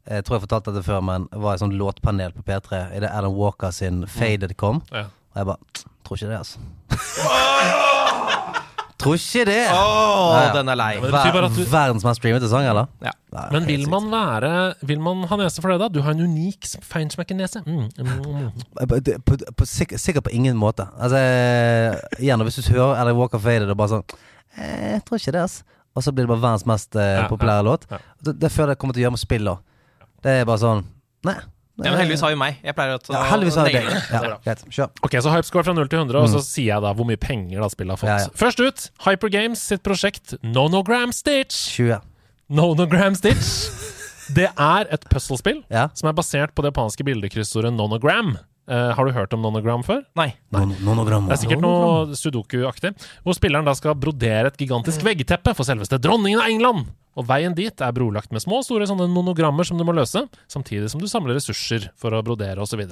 Jeg 0.09 0.25
tror 0.25 0.39
jeg 0.39 0.47
fortalte 0.47 0.73
dette 0.73 0.87
før, 0.87 1.03
men 1.05 1.27
det 1.29 1.41
var 1.43 1.53
et 1.53 1.61
sånt 1.61 1.75
låtpanel 1.77 2.33
på 2.33 2.45
P3 2.47 2.79
idet 2.97 3.11
Alan 3.13 3.35
Walker 3.37 3.75
sin 3.77 4.07
Faded 4.09 4.55
kom. 4.57 4.81
Ja. 4.89 5.03
Og 5.37 5.43
jeg 5.43 5.47
bare 5.53 5.85
Tror 6.07 6.17
ikke 6.17 6.29
det, 6.31 6.39
altså. 6.39 6.59
tror 8.97 9.15
ikke 9.19 9.43
det! 9.47 9.65
Oh, 9.75 10.33
Ja, 10.33 10.41
ja. 10.47 10.53
den 10.57 10.69
er 10.73 10.77
lei. 10.79 10.95
Ver 11.03 11.11
du- 11.51 11.65
Verdens 11.71 12.05
mest 12.07 12.17
streamete 12.21 12.49
sang, 12.49 12.65
eller? 12.67 12.87
Ja. 13.05 13.11
Nei, 13.33 13.45
Men 13.53 13.67
vil 13.69 13.89
man 13.91 14.07
være 14.11 14.75
Vil 14.87 15.01
man 15.01 15.25
ha 15.29 15.37
nese 15.37 15.61
for 15.61 15.69
det, 15.71 15.79
da? 15.83 15.89
Du 15.93 16.01
har 16.03 16.11
en 16.15 16.21
unik 16.25 16.65
feinschmecker-nese. 16.83 17.61
Mm, 17.67 17.89
mm, 17.99 18.07
mm. 18.25 18.51
Sikkert, 19.67 20.25
på 20.25 20.31
ingen 20.33 20.57
måte. 20.57 20.87
Altså, 20.99 21.17
gjerne 21.21 22.01
igjen, 22.23 22.41
hvis 22.49 22.57
du 22.63 22.73
hører 22.73 22.97
Eller 23.01 23.15
walk 23.19 23.35
of 23.35 23.43
Faded 23.43 23.69
og 23.71 23.77
bare 23.77 23.89
sånn 23.89 24.05
eh, 24.57 24.93
Jeg 24.97 25.05
tror 25.05 25.17
ikke 25.21 25.33
det, 25.37 25.43
ass. 25.45 25.63
Og 25.97 26.03
så 26.05 26.13
blir 26.13 26.25
det 26.27 26.31
bare 26.33 26.43
verdens 26.47 26.67
mest 26.69 26.97
eh, 26.97 27.21
Ja, 27.23 27.29
populære 27.29 27.63
låt. 27.67 27.83
ja. 27.91 27.99
Det, 28.25 28.33
det 28.41 28.51
føler 28.53 28.69
jeg 28.75 28.79
kommer 28.79 28.95
til 28.97 29.01
å 29.03 29.05
gjøre 29.09 29.17
med 29.19 29.25
spill 29.27 29.47
òg. 29.53 29.59
Det 30.23 30.31
er 30.41 30.45
bare 30.49 30.59
sånn 30.63 30.85
Nei. 31.27 31.37
Ja, 31.77 31.91
men 31.93 31.99
heldigvis 32.01 32.23
har 32.25 32.31
vi 32.33 32.39
meg. 32.41 32.57
Jeg 32.65 32.73
pleier 32.77 32.95
å 32.97 33.13
ja, 33.13 33.23
heldigvis 33.29 33.57
har 33.61 33.67
vi 33.69 33.73
deg. 33.77 33.89
Ja, 34.15 34.21
greit. 34.47 34.63
Kjør. 34.73 34.89
Ok, 35.05 35.17
så 35.21 35.33
hypescore 35.35 35.67
fra 35.67 35.75
0 35.77 35.91
til 35.93 35.99
100, 36.01 36.23
og 36.23 36.31
så 36.33 36.41
sier 36.47 36.71
jeg 36.71 36.85
da 36.87 36.93
hvor 36.97 37.05
mye 37.09 37.21
penger 37.21 37.61
da 37.61 37.69
spillet 37.69 37.93
har 37.93 38.01
fått. 38.01 38.09
Mm. 38.09 38.17
Ja, 38.17 38.31
ja. 38.31 38.39
Først 38.41 38.63
ut, 38.65 38.85
Hypergames 39.05 39.65
sitt 39.73 39.83
prosjekt 39.85 40.37
Nonogram 40.43 41.13
Stitch. 41.13 41.59
20. 41.77 42.01
Nonogram 42.57 43.19
Stitch. 43.19 43.51
Det 44.33 44.49
er 44.51 44.89
et 44.91 45.05
puslespill 45.13 45.61
Ja. 45.71 45.89
som 45.95 46.09
er 46.09 46.17
basert 46.17 46.55
på 46.57 46.65
det 46.65 46.73
japanske 46.73 47.05
bildekryssordet 47.07 47.75
Nonogram. 47.77 48.39
Eh, 48.67 48.93
har 48.99 49.07
du 49.07 49.15
hørt 49.15 49.35
om 49.37 49.43
Nonogram 49.45 49.85
før? 49.87 50.03
Nei. 50.19 50.33
Nonogram. 50.51 51.29
Det 51.29 51.37
er 51.37 51.43
sikkert 51.45 51.63
noe 51.63 52.17
sudoku-aktig. 52.19 52.93
Hvor 53.23 53.37
spilleren 53.39 53.67
da 53.69 53.75
skal 53.79 53.95
brodere 53.99 54.51
et 54.51 54.59
gigantisk 54.59 55.05
veggteppe 55.07 55.55
for 55.55 55.69
selveste 55.69 56.01
dronningen 56.03 56.43
av 56.43 56.51
England. 56.51 56.89
Og 57.17 57.29
veien 57.29 57.55
dit 57.57 57.81
er 57.81 57.95
brolagt 57.97 58.35
med 58.35 58.43
små 58.45 58.61
og 58.61 58.67
store 58.67 58.89
sånne 58.91 59.07
monogrammer 59.09 59.65
som 59.65 59.79
du 59.79 59.87
må 59.89 59.95
løse, 59.97 60.27
samtidig 60.53 60.91
som 60.93 61.01
du 61.01 61.07
samler 61.09 61.39
ressurser 61.39 61.89
for 61.97 62.13
å 62.13 62.25
brodere 62.27 62.61
osv. 62.61 62.83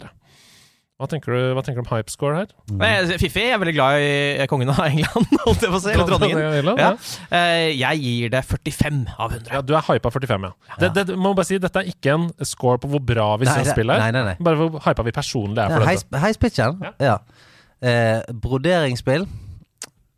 Hva 0.95 1.09
tenker 1.11 1.35
du, 1.35 1.39
hva 1.57 1.63
tenker 1.67 1.83
du 1.83 1.89
om 1.89 1.89
hypescore 1.91 2.37
her? 2.39 2.51
Men 2.71 3.09
jeg- 3.09 3.19
Fiffi 3.19 3.43
er 3.51 3.59
veldig 3.59 3.73
glad 3.75 3.97
i 3.99 4.45
kongen 4.47 4.69
av 4.71 4.79
England, 4.87 5.27
holdt 5.43 5.65
jeg 5.67 5.73
på 5.73 5.79
å 5.81 5.83
si. 5.83 5.91
Eller 5.91 6.07
dronningen. 6.07 6.69
Ja. 6.79 6.85
Ja. 6.85 6.91
Eh, 7.35 7.73
Jeg 7.81 7.99
gir 8.05 8.31
det 8.31 8.43
45 8.47 9.01
av 9.19 9.33
100. 9.35 9.51
Ja, 9.57 9.61
du 9.67 9.73
er 9.75 9.83
hypa 9.89 10.13
45, 10.15 10.47
ja. 10.47 10.77
Det, 10.79 10.93
det, 11.09 11.17
må 11.19 11.33
bare 11.35 11.49
si, 11.49 11.59
Dette 11.59 11.83
er 11.83 11.91
ikke 11.91 12.15
en 12.15 12.29
score 12.47 12.79
på 12.79 12.93
hvor 12.93 13.03
bra 13.03 13.27
vi 13.43 13.49
Nei, 13.51 13.57
syns 13.59 13.73
spillet 13.75 13.99
nei, 13.99 14.07
er. 14.07 14.15
nei, 14.15 14.23
nei. 14.31 14.37
Bare 14.47 14.61
hvor 14.61 14.79
hypa 14.87 15.03
vi 15.09 15.17
personlig 15.19 15.65
er 15.65 15.75
for 15.75 15.89
heis, 15.91 16.05
dette. 16.07 16.23
heispitchen? 16.29 16.79
Ja. 16.87 16.93
Ja. 17.11 17.17
Eh, 17.83 18.23
broderingsspill. 18.47 19.27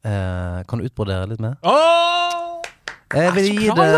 Eh, 0.07 0.59
kan 0.69 0.79
du 0.79 0.85
utbrodere 0.91 1.25
litt 1.33 1.41
mer? 1.41 1.57
Åh! 1.65 2.61
Jeg 3.17 3.33
vil 3.39 3.49
gi 3.55 3.71
det 3.71 3.89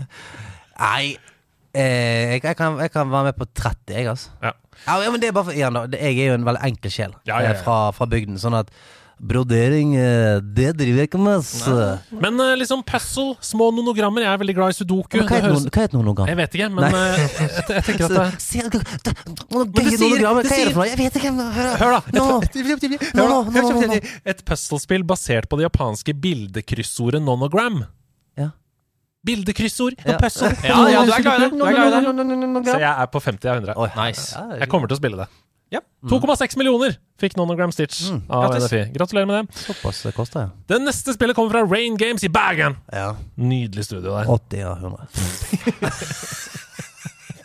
Nei 0.80 1.04
eh, 1.76 2.34
jeg, 2.34 2.42
jeg, 2.42 2.56
kan, 2.58 2.78
jeg 2.82 2.90
kan 2.90 3.10
være 3.12 3.30
med 3.30 3.38
på 3.38 3.46
30, 3.54 3.94
jeg, 3.94 4.08
altså. 4.10 4.32
Ja. 4.42 4.52
Ja, 4.86 5.10
men 5.10 5.20
det 5.20 5.28
er 5.28 5.36
bare 5.36 5.44
for, 5.50 5.52
igjen 5.56 5.76
da, 5.76 5.84
Jeg 5.98 6.16
er 6.18 6.32
jo 6.32 6.38
en 6.40 6.44
veldig 6.48 6.62
enkel 6.70 6.90
sjel 6.94 7.12
Ja, 7.28 7.36
ja, 7.40 7.50
ja. 7.50 7.52
eh, 7.58 7.62
Fra, 7.66 7.78
fra 7.92 8.06
bygden. 8.10 8.38
Sånn 8.40 8.56
at 8.58 8.70
brodering, 9.20 9.90
eh, 10.00 10.38
det 10.40 10.70
driver 10.78 11.02
jeg 11.02 11.08
ikke 11.10 11.18
med. 11.20 11.44
Men 12.24 12.40
eh, 12.40 12.54
liksom 12.56 12.80
puzzle, 12.88 13.34
små 13.44 13.66
nonogrammer. 13.76 14.24
Jeg 14.24 14.32
er 14.32 14.40
veldig 14.40 14.54
glad 14.56 14.72
i 14.72 14.76
sudoku. 14.78 15.18
Men 15.20 15.26
hva 15.28 15.36
heter 15.36 15.52
noen? 15.52 15.66
Jeg 16.30 16.38
vet 16.40 16.56
ikke, 16.56 16.68
men 16.72 16.96
jeg, 16.96 17.28
jeg, 17.36 17.84
tenker 17.90 18.06
at 18.06 18.14
det 18.16 18.40
Se, 18.40 18.64
det- 18.64 18.80
det- 18.80 19.02
det 19.04 19.14
det 19.20 19.36
Hva 19.52 19.60
er 19.60 19.84
det 19.84 20.72
for 20.72 20.80
noe? 20.80 20.88
Jeg 20.88 20.98
vet 21.02 21.20
ikke. 21.20 21.34
Hør, 21.82 21.92
da, 21.92 22.00
et, 24.00 24.10
et 24.32 24.44
puzzlespill 24.48 25.04
basert 25.04 25.50
på 25.52 25.60
det 25.60 25.68
japanske 25.68 26.16
bildekryssordet 26.24 27.20
nonogram. 27.22 27.82
Bildekryssord 29.26 29.98
og 30.06 30.14
puzzle. 30.22 30.48
Ja, 30.64 30.78
ja, 30.88 31.04
du 31.04 31.12
er 31.12 31.22
glad 31.22 31.42
i 31.44 31.50
det. 31.50 31.60
Er. 31.60 32.64
Så 32.72 32.78
jeg 32.80 32.90
er 32.90 33.06
på 33.12 33.20
50 33.20 33.48
av 33.50 33.56
100. 33.60 33.74
Oi. 33.76 33.88
Nice. 34.00 34.30
Er 34.38 34.62
Jeg 34.64 34.68
kommer 34.72 34.88
til 34.88 34.96
å 34.96 35.00
spille 35.02 35.18
det. 35.20 35.28
Ja. 35.70 35.78
2,6 36.10 36.56
millioner 36.58 36.96
fikk 37.20 37.36
Nonogram 37.38 37.70
Stitch 37.70 38.08
Mm. 38.10 38.22
av 38.32 38.56
NFI. 38.56 38.80
Gratulerer 38.96 39.26
med 39.28 39.36
det. 39.46 39.54
Såpass 39.68 40.00
det 40.02 40.14
koster, 40.16 40.40
ja. 40.40 40.48
Det 40.66 40.80
neste 40.82 41.14
spillet 41.14 41.36
kommer 41.36 41.52
fra 41.54 41.62
Rain 41.68 41.96
Games 42.00 42.24
i 42.24 42.28
Bergen. 42.32 42.76
ja. 42.92 43.12
Nydelig 43.36 43.84
studio 43.86 44.16
der. 44.16 44.26
80 44.26 44.64
av 44.66 44.78
100. 44.82 45.06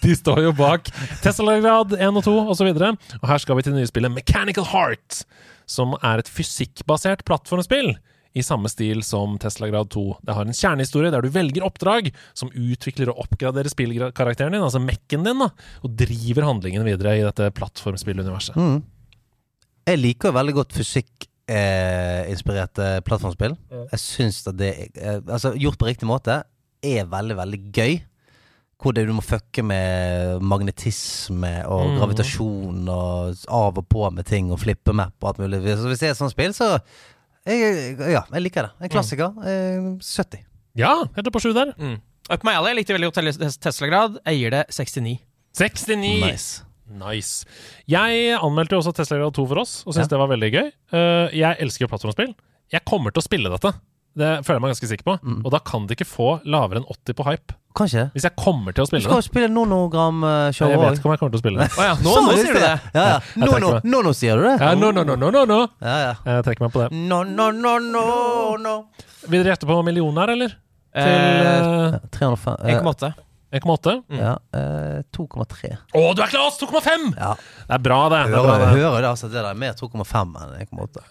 De 0.06 0.14
står 0.16 0.42
jo 0.46 0.52
bak 0.54 0.90
Teslagrad 1.24 1.94
1 1.98 2.18
og 2.20 2.24
2 2.26 2.34
osv. 2.54 2.68
Og, 2.78 2.98
og 3.22 3.30
her 3.30 3.38
skal 3.42 3.58
vi 3.58 3.64
til 3.66 3.74
det 3.74 3.82
nye 3.82 3.90
spillet 3.90 4.14
Mechanical 4.14 4.68
Heart, 4.70 5.24
som 5.70 5.96
er 6.02 6.22
et 6.22 6.30
fysikkbasert 6.30 7.24
plattformspill. 7.26 7.96
I 8.36 8.44
samme 8.44 8.68
stil 8.68 9.00
som 9.08 9.38
Tesla 9.40 9.70
Grad 9.72 9.88
2. 9.94 10.02
Det 10.28 10.34
har 10.36 10.44
en 10.46 10.52
kjernehistorie 10.58 11.08
der 11.14 11.24
du 11.24 11.30
velger 11.32 11.64
oppdrag 11.64 12.10
som 12.36 12.50
utvikler 12.52 13.08
og 13.14 13.22
oppgraderer 13.24 13.70
spillkarakteren 13.72 14.52
din, 14.52 14.60
altså 14.66 14.82
mekken 14.84 15.24
din, 15.24 15.40
da, 15.40 15.48
og 15.86 15.94
driver 15.96 16.44
handlingen 16.50 16.84
videre 16.84 17.14
i 17.16 17.24
dette 17.24 17.48
plattformspilluniverset. 17.56 18.58
Mm. 18.60 18.82
Jeg 19.88 20.02
liker 20.02 20.36
veldig 20.36 20.56
godt 20.58 20.76
fysikk-inspirerte 20.76 22.90
plattformspill. 23.06 23.56
Jeg 23.94 24.00
syns 24.02 24.42
at 24.50 24.58
det 24.60 24.72
eh, 24.98 25.20
Altså, 25.22 25.54
gjort 25.60 25.78
på 25.80 25.88
riktig 25.90 26.08
måte, 26.10 26.42
er 26.86 27.06
veldig, 27.10 27.38
veldig 27.40 27.62
gøy. 27.76 27.96
Hvor 28.82 28.92
det, 28.94 29.06
du 29.08 29.14
må 29.16 29.24
fucke 29.24 29.64
med 29.64 30.42
magnetisme 30.44 31.54
og 31.72 31.86
Mhm. 31.88 31.98
gravitasjon 32.02 32.90
og 32.92 33.36
av 33.48 33.78
og 33.80 33.86
på 33.90 34.10
med 34.12 34.26
ting 34.28 34.52
og 34.52 34.60
flippe 34.60 34.92
map 34.94 35.14
og 35.24 35.30
alt 35.30 35.40
mulig. 35.40 35.62
Så 35.78 35.88
hvis 35.88 36.00
det 36.04 36.08
er 36.10 36.12
et 36.12 36.18
sånt 36.20 36.32
spill, 36.36 36.52
så 36.54 36.80
jeg, 37.46 37.98
Ja, 38.16 38.24
jeg 38.34 38.42
liker 38.42 38.68
det. 38.68 38.72
En 38.82 38.90
klassiker. 38.90 39.32
Mm. 39.38 39.90
70. 40.02 40.44
Ja, 40.76 40.94
helt 41.16 41.32
på 41.32 41.42
sju 41.44 41.52
der. 41.56 41.74
Mm. 41.78 41.98
Up 42.34 42.44
my 42.44 42.56
alley. 42.58 42.72
Jeg 42.74 42.80
likte 42.82 42.96
veldig 42.98 43.12
godt 43.14 43.60
Tesla-grad. 43.62 44.18
Jeg 44.26 44.40
gir 44.42 44.56
det 44.56 44.64
69. 44.74 45.20
69! 45.56 46.22
Nice. 46.26 46.64
Nice. 46.86 47.46
Jeg 47.90 48.36
anmeldte 48.38 48.76
jo 48.76 48.82
også 48.82 48.94
Teslagrad 48.98 49.34
2 49.34 49.46
for 49.50 49.62
oss, 49.62 49.84
og 49.86 49.94
syntes 49.94 50.06
Ja. 50.10 50.16
det 50.16 50.20
var 50.22 50.28
veldig 50.34 50.50
gøy. 50.54 50.68
Eh, 50.94 51.38
jeg 51.40 51.58
elsker 51.64 51.88
plattformspill. 51.90 52.36
Jeg 52.72 52.84
kommer 52.86 53.12
til 53.14 53.22
å 53.22 53.26
spille 53.26 53.50
dette. 53.50 53.72
Det 54.16 54.32
føler 54.48 54.58
jeg 54.58 54.64
meg 54.64 54.72
ganske 54.74 54.90
sikker 54.94 55.06
på. 55.10 55.14
Mm. 55.22 55.40
Og 55.44 55.52
da 55.52 55.60
kan 55.60 55.86
de 55.90 55.96
ikke 55.98 56.08
få 56.08 56.28
lavere 56.48 56.80
enn 56.82 56.88
80 56.88 57.18
på 57.20 57.26
hype. 57.28 57.56
Kanskje. 57.76 58.06
Hvis 58.16 58.24
jeg 58.24 58.32
kommer 58.40 58.72
til 58.72 58.86
å 58.86 58.88
Du 58.88 58.94
spille 58.94 59.04
skal 59.04 59.18
jo 59.18 59.24
det. 59.24 59.28
spille 59.28 59.50
nonogram-show 59.52 60.70
Jeg 60.72 60.80
vet 60.80 61.00
ikke 61.02 61.10
om 61.10 61.12
jeg 61.12 61.20
kommer 61.20 61.34
til 61.34 61.42
å 61.42 61.44
spille 61.44 61.66
det. 61.66 61.68
Å 61.82 61.88
ja, 61.90 61.96
nå, 62.00 62.14
nå 62.24 62.36
sier 62.40 62.54
du 62.56 62.62
det. 62.64 62.70
Ja, 62.96 63.04
ja. 63.10 63.18
Nå, 63.36 63.50
nå, 63.60 63.72
nå, 63.84 64.02
nå 64.08 64.14
sier 64.16 64.40
du 64.40 64.46
det? 64.48 64.54
Ja, 64.64 64.70
nå, 64.80 64.94
nå, 64.96 65.04
nå, 65.04 65.18
nå, 65.20 65.32
no, 65.36 65.44
no. 65.50 65.60
Ja, 65.84 65.98
ja. 66.06 66.14
Jeg 66.24 66.46
trekker 66.48 66.68
meg 66.68 66.72
på 66.78 66.86
det. 66.86 66.88
No, 66.96 67.20
no, 67.28 67.50
no, 67.52 67.76
no, 67.84 68.06
no. 68.64 68.76
Vil 69.28 69.42
dere 69.42 69.58
gjette 69.58 69.68
på 69.68 69.82
millioner, 69.84 70.32
eller? 70.38 70.56
Til 70.96 71.12
Eh, 71.12 71.92
eh, 71.92 72.00
305 72.16 72.56
eh, 72.64 72.78
1,8. 72.80 73.10
1,8? 73.60 73.96
Ja, 74.16 74.38
eh, 74.56 75.02
2,3. 75.12 75.74
Å, 75.92 76.04
du 76.16 76.22
er 76.24 76.32
klar! 76.32 76.48
2,5! 76.56 77.10
Ja. 77.20 77.34
Det 77.68 77.76
er 77.76 77.84
bra, 77.84 77.98
det. 78.14 78.22
det, 78.32 78.40
er 78.40 78.48
bra, 78.48 78.56
det. 78.62 78.70
hører 78.80 79.02
det, 79.04 79.10
altså. 79.10 79.28
Det 79.28 79.36
der 79.42 79.50
er 79.52 79.60
mer 79.60 79.76
2,5 79.76 80.40
enn 80.40 80.56
1,8. 80.64 81.04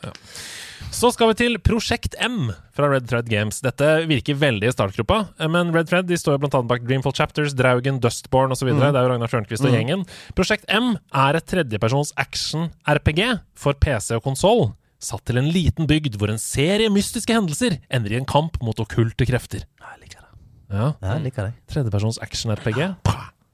Så 0.94 1.10
skal 1.14 1.30
vi 1.32 1.34
til 1.38 1.56
Prosjekt 1.62 2.14
M 2.22 2.50
fra 2.74 2.88
Red 2.90 3.08
Thread 3.10 3.28
Games. 3.30 3.60
Dette 3.64 3.88
virker 4.10 4.38
veldig 4.38 4.68
i 4.70 4.74
startgruppa, 4.74 5.18
men 5.50 5.72
Red 5.74 5.88
Thread 5.90 6.06
de 6.10 6.16
står 6.18 6.36
jo 6.38 6.48
annet 6.48 6.68
bak 6.70 6.84
Dreamfall 6.86 7.14
Chapters, 7.16 7.54
Draugen, 7.58 8.00
Dustborn 8.02 8.54
osv. 8.54 8.70
Mm. 8.72 8.80
Det 8.80 8.90
er 8.94 9.02
jo 9.06 9.12
Ragnar 9.12 9.32
Tjørnquist 9.32 9.64
og 9.66 9.74
gjengen. 9.74 10.04
Prosjekt 10.38 10.64
M 10.72 10.94
er 11.12 11.38
et 11.40 11.46
tredjepersons 11.50 12.12
action-RPG 12.20 13.22
for 13.58 13.74
PC 13.80 14.14
og 14.18 14.24
konsoll. 14.26 14.64
Satt 15.04 15.24
til 15.28 15.36
en 15.40 15.50
liten 15.52 15.88
bygd 15.90 16.14
hvor 16.16 16.30
en 16.32 16.40
serie 16.40 16.88
mystiske 16.92 17.34
hendelser 17.34 17.78
ender 17.92 18.14
i 18.14 18.20
en 18.20 18.24
kamp 18.28 18.56
mot 18.64 18.78
okkulte 18.80 19.26
krefter. 19.28 19.66
Jeg 19.66 20.00
liker 20.00 20.22
det. 20.22 20.30
Ja, 20.78 20.92
jeg 21.02 21.26
liker 21.26 21.50
det. 21.50 21.54
Tredjepersons 21.74 22.18
action-RPG. 22.24 22.80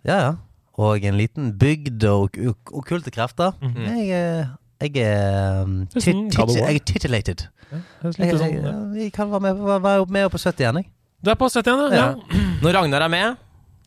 Ja, 0.07 0.21
ja. 0.29 0.31
Og 0.81 1.03
en 1.05 1.19
liten 1.19 1.51
bygd 1.61 2.05
og 2.09 2.29
ok- 2.31 2.39
ok- 2.55 2.71
okkulte 2.81 3.11
krefter. 3.13 3.53
Jeg, 3.61 4.07
er- 4.15 4.47
jeg 4.47 4.47
er 4.89 5.61
um, 5.63 5.77
er 5.95 6.01
sånn. 6.05 6.25
Jeg 6.33 6.81
er 6.81 6.85
titillated. 6.89 7.47
Høres 8.01 8.17
Jeg, 8.19 8.33
jeg, 8.33 8.39
sånn, 8.41 8.57
ja. 8.57 8.73
jeg 9.05 9.13
kan 9.15 9.31
være 9.31 9.41
med, 9.51 9.61
være- 9.85 10.09
med 10.11 10.25
opp 10.27 10.33
på 10.35 10.41
70 10.43 10.65
igjen, 10.65 10.81
jeg. 10.83 10.91
Du 11.23 11.31
er 11.31 11.37
på 11.39 11.47
71, 11.53 11.93
ja? 11.93 12.01
Ja. 12.01 12.39
Når 12.65 12.77
Ragnar 12.79 13.05
er 13.07 13.13
med, 13.13 13.37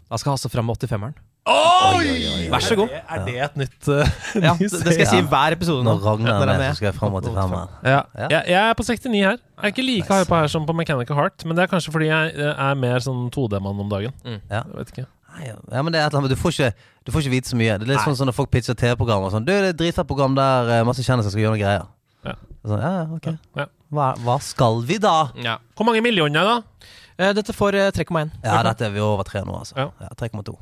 da 0.09 0.19
skal 0.21 0.35
Hasse 0.37 0.49
fram 0.53 0.69
med 0.69 0.77
85-eren. 0.77 1.15
Oi! 1.43 2.47
Vær 2.47 2.63
så 2.63 2.75
god. 2.79 2.91
Er 2.93 3.23
det 3.25 3.33
et 3.43 3.55
nytt 3.59 3.87
uh, 3.91 3.99
Ja, 4.45 4.53
det, 4.55 4.69
det 4.69 4.79
skal 4.79 5.01
jeg 5.01 5.09
si 5.09 5.17
i 5.19 5.25
hver 5.27 5.55
episode 5.57 5.83
nå. 5.83 5.89
Når 5.97 6.05
Ragnar 6.05 6.45
er 6.53 6.61
med, 6.61 6.69
så 6.69 6.77
skal 6.79 6.87
jeg 6.91 6.95
fram 6.95 7.17
85 7.17 7.33
igjen. 7.35 7.73
Ja. 7.83 7.97
Ja. 8.15 8.27
Jeg, 8.31 8.43
jeg 8.53 8.59
er 8.69 8.77
på 8.79 8.85
69 8.87 9.17
her. 9.17 9.41
Jeg 9.41 9.65
er 9.67 9.73
ikke 9.73 9.83
like 9.87 10.07
Nice. 10.07 10.21
hypa 10.23 10.39
her 10.39 10.47
som 10.53 10.69
på 10.69 10.75
Mechanical 10.77 11.17
Heart, 11.19 11.43
men 11.49 11.57
det 11.59 11.65
er 11.65 11.73
kanskje 11.73 11.91
fordi 11.97 12.07
jeg 12.13 12.31
eh, 12.37 12.53
er 12.69 12.79
mer 12.79 13.03
sånn 13.03 13.25
2D-mann 13.35 13.81
om 13.83 13.91
dagen. 13.91 14.15
Ja. 14.23 14.61
Jeg 14.61 14.77
vet 14.77 14.93
ikke. 14.95 15.05
Ja, 15.41 15.81
men 15.81 15.93
det 15.93 15.99
er 16.01 16.05
et 16.05 16.13
eller 16.13 16.23
annet, 16.23 16.33
du 16.35 16.39
får 16.39 16.53
ikke, 16.53 16.87
du 17.05 17.11
får 17.13 17.23
ikke 17.25 17.33
vite 17.33 17.51
så 17.51 17.57
mye. 17.59 17.77
Det 17.79 17.87
er 17.87 17.91
litt 17.93 17.99
Nei. 18.01 18.05
sånn 18.05 18.17
som 18.19 18.29
når 18.29 18.35
folk 18.37 18.51
pitcher 18.53 18.77
TV-program 18.77 19.25
sånn. 19.33 19.45
Du, 19.47 19.51
det 19.51 19.59
er 19.61 19.69
et 19.73 19.79
dritfett 19.79 20.09
program 20.09 20.35
der 20.37 20.71
eh, 20.79 20.83
masse 20.87 21.05
kjendiser 21.05 21.33
skal 21.33 21.45
gjøre 21.45 21.55
noe 21.55 21.63
greier. 21.63 21.87
Ja. 22.23 22.35
Sånn, 22.63 22.83
ja, 22.83 22.91
ok. 23.17 23.31
Ja. 23.59 23.65
Hva, 23.93 24.11
hva 24.25 24.37
skal 24.41 24.81
vi 24.87 24.99
da? 25.01 25.15
Ja. 25.43 25.57
Hvor 25.77 25.89
mange 25.89 26.03
millioner, 26.05 26.47
da? 26.49 26.85
Eh, 27.17 27.33
Dette 27.37 27.53
får 27.55 27.79
eh, 27.79 27.89
3,1. 27.93 28.31
Ja, 28.45 28.61
dette 28.65 28.87
er 28.87 28.93
vi 28.95 29.01
over 29.03 29.25
tre 29.27 29.43
nå, 29.45 29.57
altså. 29.63 29.75
Ja. 29.77 29.89
Ja, 30.01 30.13
3,2. 30.17 30.55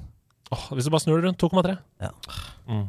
Åh, 0.51 0.65
hvis 0.75 0.87
du 0.87 0.91
bare 0.91 1.03
snur 1.05 1.21
det 1.21 1.29
rundt, 1.29 1.39
2,3. 1.39 1.77
Ja. 2.03 2.11
Mm. 2.67 2.87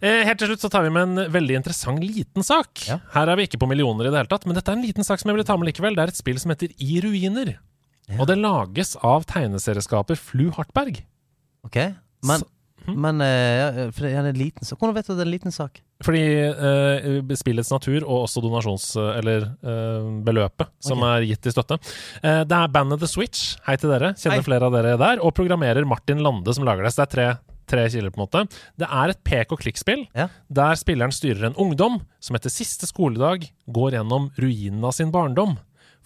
Eh, 0.00 0.22
helt 0.28 0.40
til 0.40 0.50
slutt 0.50 0.60
så 0.64 0.68
tar 0.72 0.84
vi 0.84 0.90
med 0.92 1.06
en 1.08 1.32
veldig 1.32 1.56
interessant 1.58 2.02
liten 2.04 2.44
sak. 2.44 2.84
Ja. 2.88 2.98
Her 3.14 3.32
er 3.32 3.38
vi 3.40 3.46
ikke 3.48 3.60
på 3.62 3.68
millioner 3.68 4.08
i 4.08 4.12
det 4.12 4.20
hele 4.22 4.30
tatt, 4.30 4.44
men 4.48 4.56
dette 4.56 4.72
er 4.72 4.76
en 4.78 4.84
liten 4.84 5.04
sak 5.06 5.20
som 5.20 5.32
jeg 5.32 5.38
vil 5.38 5.46
ta 5.48 5.56
med 5.56 5.70
likevel. 5.70 5.96
Det 5.96 6.04
er 6.04 6.12
et 6.12 6.20
spill 6.20 6.40
som 6.40 6.52
heter 6.52 6.72
I 6.76 7.00
ruiner. 7.04 7.54
Ja. 8.06 8.20
Og 8.22 8.28
det 8.30 8.36
lages 8.38 8.94
av 9.02 9.24
tegneserieskaper 9.26 10.18
Flu 10.18 10.50
Hartberg. 10.54 11.00
Ok, 11.66 11.76
men, 12.22 12.40
Så- 12.40 12.86
hm? 12.86 13.00
men 13.02 13.20
eh, 13.24 13.90
for 13.90 14.06
det 14.06 14.12
er 14.14 14.28
en 14.30 14.38
liten 14.38 14.62
sak. 14.64 14.78
Hvordan 14.78 14.94
vet 14.94 15.08
du 15.08 15.12
at 15.12 15.18
det 15.18 15.24
er 15.24 15.30
en 15.30 15.34
liten 15.34 15.54
sak? 15.54 15.80
Fordi 16.04 16.22
eh, 16.22 17.34
spillets 17.40 17.72
natur 17.72 18.04
og 18.04 18.26
også 18.26 18.42
donasjons... 18.44 18.86
Eller 19.16 19.48
eh, 19.64 20.06
beløpet 20.26 20.70
som 20.84 21.00
okay. 21.02 21.16
er 21.24 21.28
gitt 21.32 21.48
i 21.48 21.54
støtte. 21.54 21.78
Uh, 22.20 22.42
det 22.44 22.56
er 22.58 22.72
bandet 22.74 23.00
The 23.00 23.08
Switch. 23.10 23.56
Hei 23.66 23.78
til 23.80 23.90
dere. 23.94 24.12
Kjenner 24.14 24.42
Hei. 24.42 24.46
flere 24.46 24.68
av 24.68 24.76
dere 24.76 24.96
der. 25.00 25.22
Og 25.24 25.34
programmerer 25.34 25.88
Martin 25.88 26.20
Lande 26.22 26.54
som 26.54 26.66
lager 26.68 26.84
det. 26.86 26.92
Så 26.94 27.02
det 27.02 27.06
er 27.08 27.14
tre, 27.14 27.28
tre 27.66 27.86
kilder, 27.90 28.12
på 28.12 28.20
en 28.20 28.26
måte. 28.26 28.44
Det 28.78 28.90
er 29.02 29.14
et 29.14 29.22
pek 29.26 29.56
og 29.56 29.62
klikk-spill 29.64 30.04
Ja. 30.14 30.28
der 30.52 30.76
spilleren 30.78 31.14
styrer 31.16 31.48
en 31.48 31.58
ungdom 31.58 32.02
som 32.20 32.36
etter 32.38 32.52
siste 32.52 32.86
skoledag 32.86 33.48
går 33.66 33.96
gjennom 33.98 34.30
ruinene 34.36 34.84
av 34.86 34.94
sin 34.94 35.10
barndom. 35.14 35.56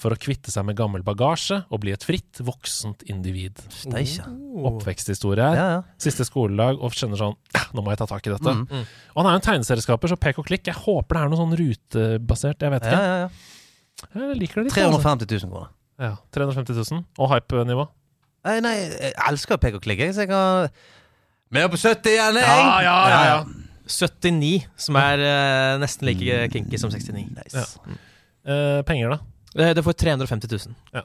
For 0.01 0.14
å 0.14 0.16
kvitte 0.16 0.48
seg 0.53 0.64
med 0.64 0.78
gammel 0.78 1.03
bagasje 1.05 1.59
og 1.68 1.82
bli 1.82 1.92
et 1.92 2.05
fritt, 2.07 2.40
voksent 2.46 3.03
individ. 3.12 3.59
Steikje. 3.74 4.24
Oppveksthistorie 4.70 5.44
her. 5.44 5.59
Ja, 5.59 5.66
ja. 5.74 5.82
Siste 6.01 6.24
skoledag 6.24 6.80
og 6.80 6.94
kjenner 6.96 7.20
sånn 7.20 7.36
"Ja, 7.55 7.66
Nå 7.76 7.84
må 7.84 7.92
jeg 7.92 8.01
ta 8.01 8.07
tak 8.09 8.24
i 8.26 8.32
dette. 8.32 8.55
Mm. 8.57 8.86
Og 9.14 9.18
han 9.20 9.26
er 9.28 9.36
jo 9.36 9.40
en 9.42 9.46
tegneserieskaper, 9.46 10.09
så 10.09 10.16
pek 10.18 10.38
og 10.40 10.46
klikk. 10.48 10.64
Jeg 10.66 10.74
håper 10.74 11.14
det 11.14 11.22
er 11.22 11.28
noe 11.28 11.40
sånn 11.42 11.57
rutebasert. 11.61 12.64
Jeg 12.64 12.70
vet 12.74 12.82
ikke. 12.88 13.03
ja, 13.05 13.18
ja. 13.26 13.28
Jeg 14.16 14.38
liker 14.40 14.55
det 14.62 14.64
litt. 14.64 14.78
altså. 14.80 15.03
350 15.05 15.26
000 15.44 15.51
kroner. 15.53 15.68
Ja, 16.01 16.16
350 16.32 16.72
000. 16.92 17.05
Og 17.20 17.28
hype-nivå. 17.34 17.88
Nei, 18.48 18.61
nei, 18.64 18.74
jeg 18.88 19.12
elsker 19.28 19.59
pek 19.61 19.74
og 19.76 19.82
klikk, 19.84 20.01
jeg, 20.01 20.14
så 20.16 20.24
jeg 20.24 20.30
kan 20.32 20.70
Mer 21.53 21.66
på 21.68 21.76
70 21.76 22.09
igjen, 22.14 22.36
jeg! 22.38 22.46
Ja, 22.46 22.80
ja, 22.80 22.96
ja, 23.11 23.20
ja. 23.26 23.44
79, 23.90 24.66
som 24.78 24.96
er 24.96 25.18
uh, 25.18 25.78
nesten 25.82 26.07
like 26.07 26.48
kinky 26.55 26.78
som 26.78 26.92
69. 26.94 27.26
Nice. 27.34 27.64
Eh, 28.46 28.82
penger, 28.86 29.16
da? 29.16 29.18
Det, 29.51 29.66
det 29.74 29.82
får 29.82 29.96
350 29.98 30.46
000. 30.94 31.05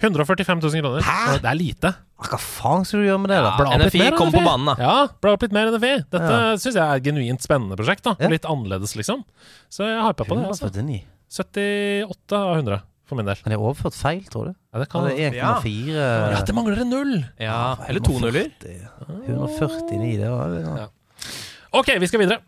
145 0.00 0.60
000 0.60 0.82
kroner. 0.82 1.02
Hæ? 1.06 1.38
Det 1.40 1.48
er 1.48 1.56
lite. 1.56 1.92
Hva 2.18 2.38
faen 2.42 2.84
skal 2.84 3.00
du 3.00 3.06
gjøre 3.08 3.20
med 3.22 3.30
det, 3.32 3.38
da? 3.46 3.52
Ja, 3.64 3.78
NFI 3.80 4.02
mer, 4.02 4.16
kom 4.18 4.28
NFI. 4.28 4.38
på 4.38 4.44
banen, 4.44 4.66
da. 4.68 4.74
Ja, 4.82 4.96
bla 5.22 5.32
opp 5.38 5.46
litt 5.46 5.54
mer 5.56 5.70
NFI. 5.72 5.92
Dette 6.12 6.34
Ja. 6.34 6.52
syns 6.60 6.74
jeg 6.76 6.82
er 6.84 6.96
et 7.00 7.06
genuint 7.06 7.40
spennende 7.46 7.78
prosjekt. 7.80 8.02
da 8.04 8.14
Ja. 8.20 8.28
Litt 8.28 8.44
annerledes, 8.44 8.92
liksom. 8.98 9.24
Så 9.72 9.86
jeg 9.88 10.02
hypa 10.04 10.24
på 10.28 10.36
det. 10.36 10.44
altså 10.50 10.68
149. 10.68 11.02
78 11.30 12.36
av 12.36 12.56
100 12.58 12.82
for 13.08 13.16
min 13.16 13.24
del. 13.26 13.36
Men 13.44 13.52
det 13.52 13.56
er 13.58 13.64
overført 13.64 13.96
feil, 13.96 14.20
tror 14.28 14.50
du? 14.50 14.54
Ja, 14.74 14.78
det 14.82 14.88
kan 14.92 15.04
Det 15.08 15.16
1,4 15.16 15.96
Ja, 15.96 16.42
det 16.44 16.54
mangler 16.54 16.80
en 16.84 16.90
null! 16.90 17.24
Ja, 17.40 17.76
Eller 17.88 18.00
to 18.04 18.18
nuller. 18.20 18.50
149, 19.26 20.16
det 20.20 20.28
var 20.30 20.48
ja. 20.60 20.76
Ja. 20.84 20.88
Ok, 21.72 21.86
vi 22.00 22.06
skal 22.06 22.20
videre. 22.20 22.40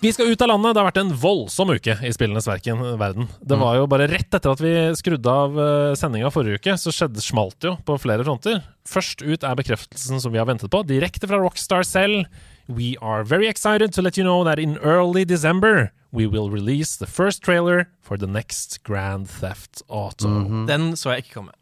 Vi 0.00 0.12
skal 0.14 0.26
ut 0.30 0.42
av 0.44 0.48
landet. 0.52 0.74
Det 0.76 0.78
har 0.82 0.86
vært 0.92 1.00
en 1.00 1.12
voldsom 1.18 1.72
uke 1.74 1.96
i 2.06 2.10
spillenes 2.14 2.46
verken, 2.46 2.78
verden. 3.00 3.26
Det 3.42 3.56
Mm. 3.56 3.60
var 3.64 3.74
jo 3.76 3.86
bare 3.90 4.06
rett 4.06 4.30
etter 4.30 4.52
at 4.52 4.60
vi 4.60 4.72
skrudde 4.94 5.26
av 5.26 5.56
uh, 5.58 5.94
sendinga 5.98 6.30
forrige 6.30 6.60
uke, 6.60 6.76
så 6.78 6.92
skjedde 6.94 7.18
smalt 7.20 7.58
jo 7.66 7.76
på 7.84 7.98
flere 7.98 8.22
fronter. 8.22 8.62
Først 8.86 9.22
ut 9.26 9.42
er 9.42 9.56
bekreftelsen 9.58 10.20
som 10.20 10.30
vi 10.30 10.38
har 10.38 10.46
ventet 10.46 10.70
på, 10.70 10.84
direkte 10.86 11.26
fra 11.26 11.38
Rockstar 11.42 11.82
selv. 11.84 12.26
We 12.68 12.94
are 13.02 13.24
very 13.24 13.48
excited 13.48 13.92
to 13.94 14.02
let 14.02 14.16
you 14.16 14.22
know 14.24 14.44
that 14.44 14.58
in 14.60 14.78
early 14.84 15.24
December 15.24 15.90
we 16.12 16.26
will 16.26 16.48
release 16.48 16.96
the 16.96 17.06
first 17.06 17.42
trailer 17.42 17.88
for 18.00 18.16
the 18.16 18.26
next 18.26 18.78
Grand 18.84 19.26
Theft 19.28 19.82
Auto. 19.90 20.28
Mhm. 20.28 20.66
Den 20.68 20.92
så 20.92 21.10
jeg 21.16 21.24
ikke 21.26 21.40
komme. 21.42 21.52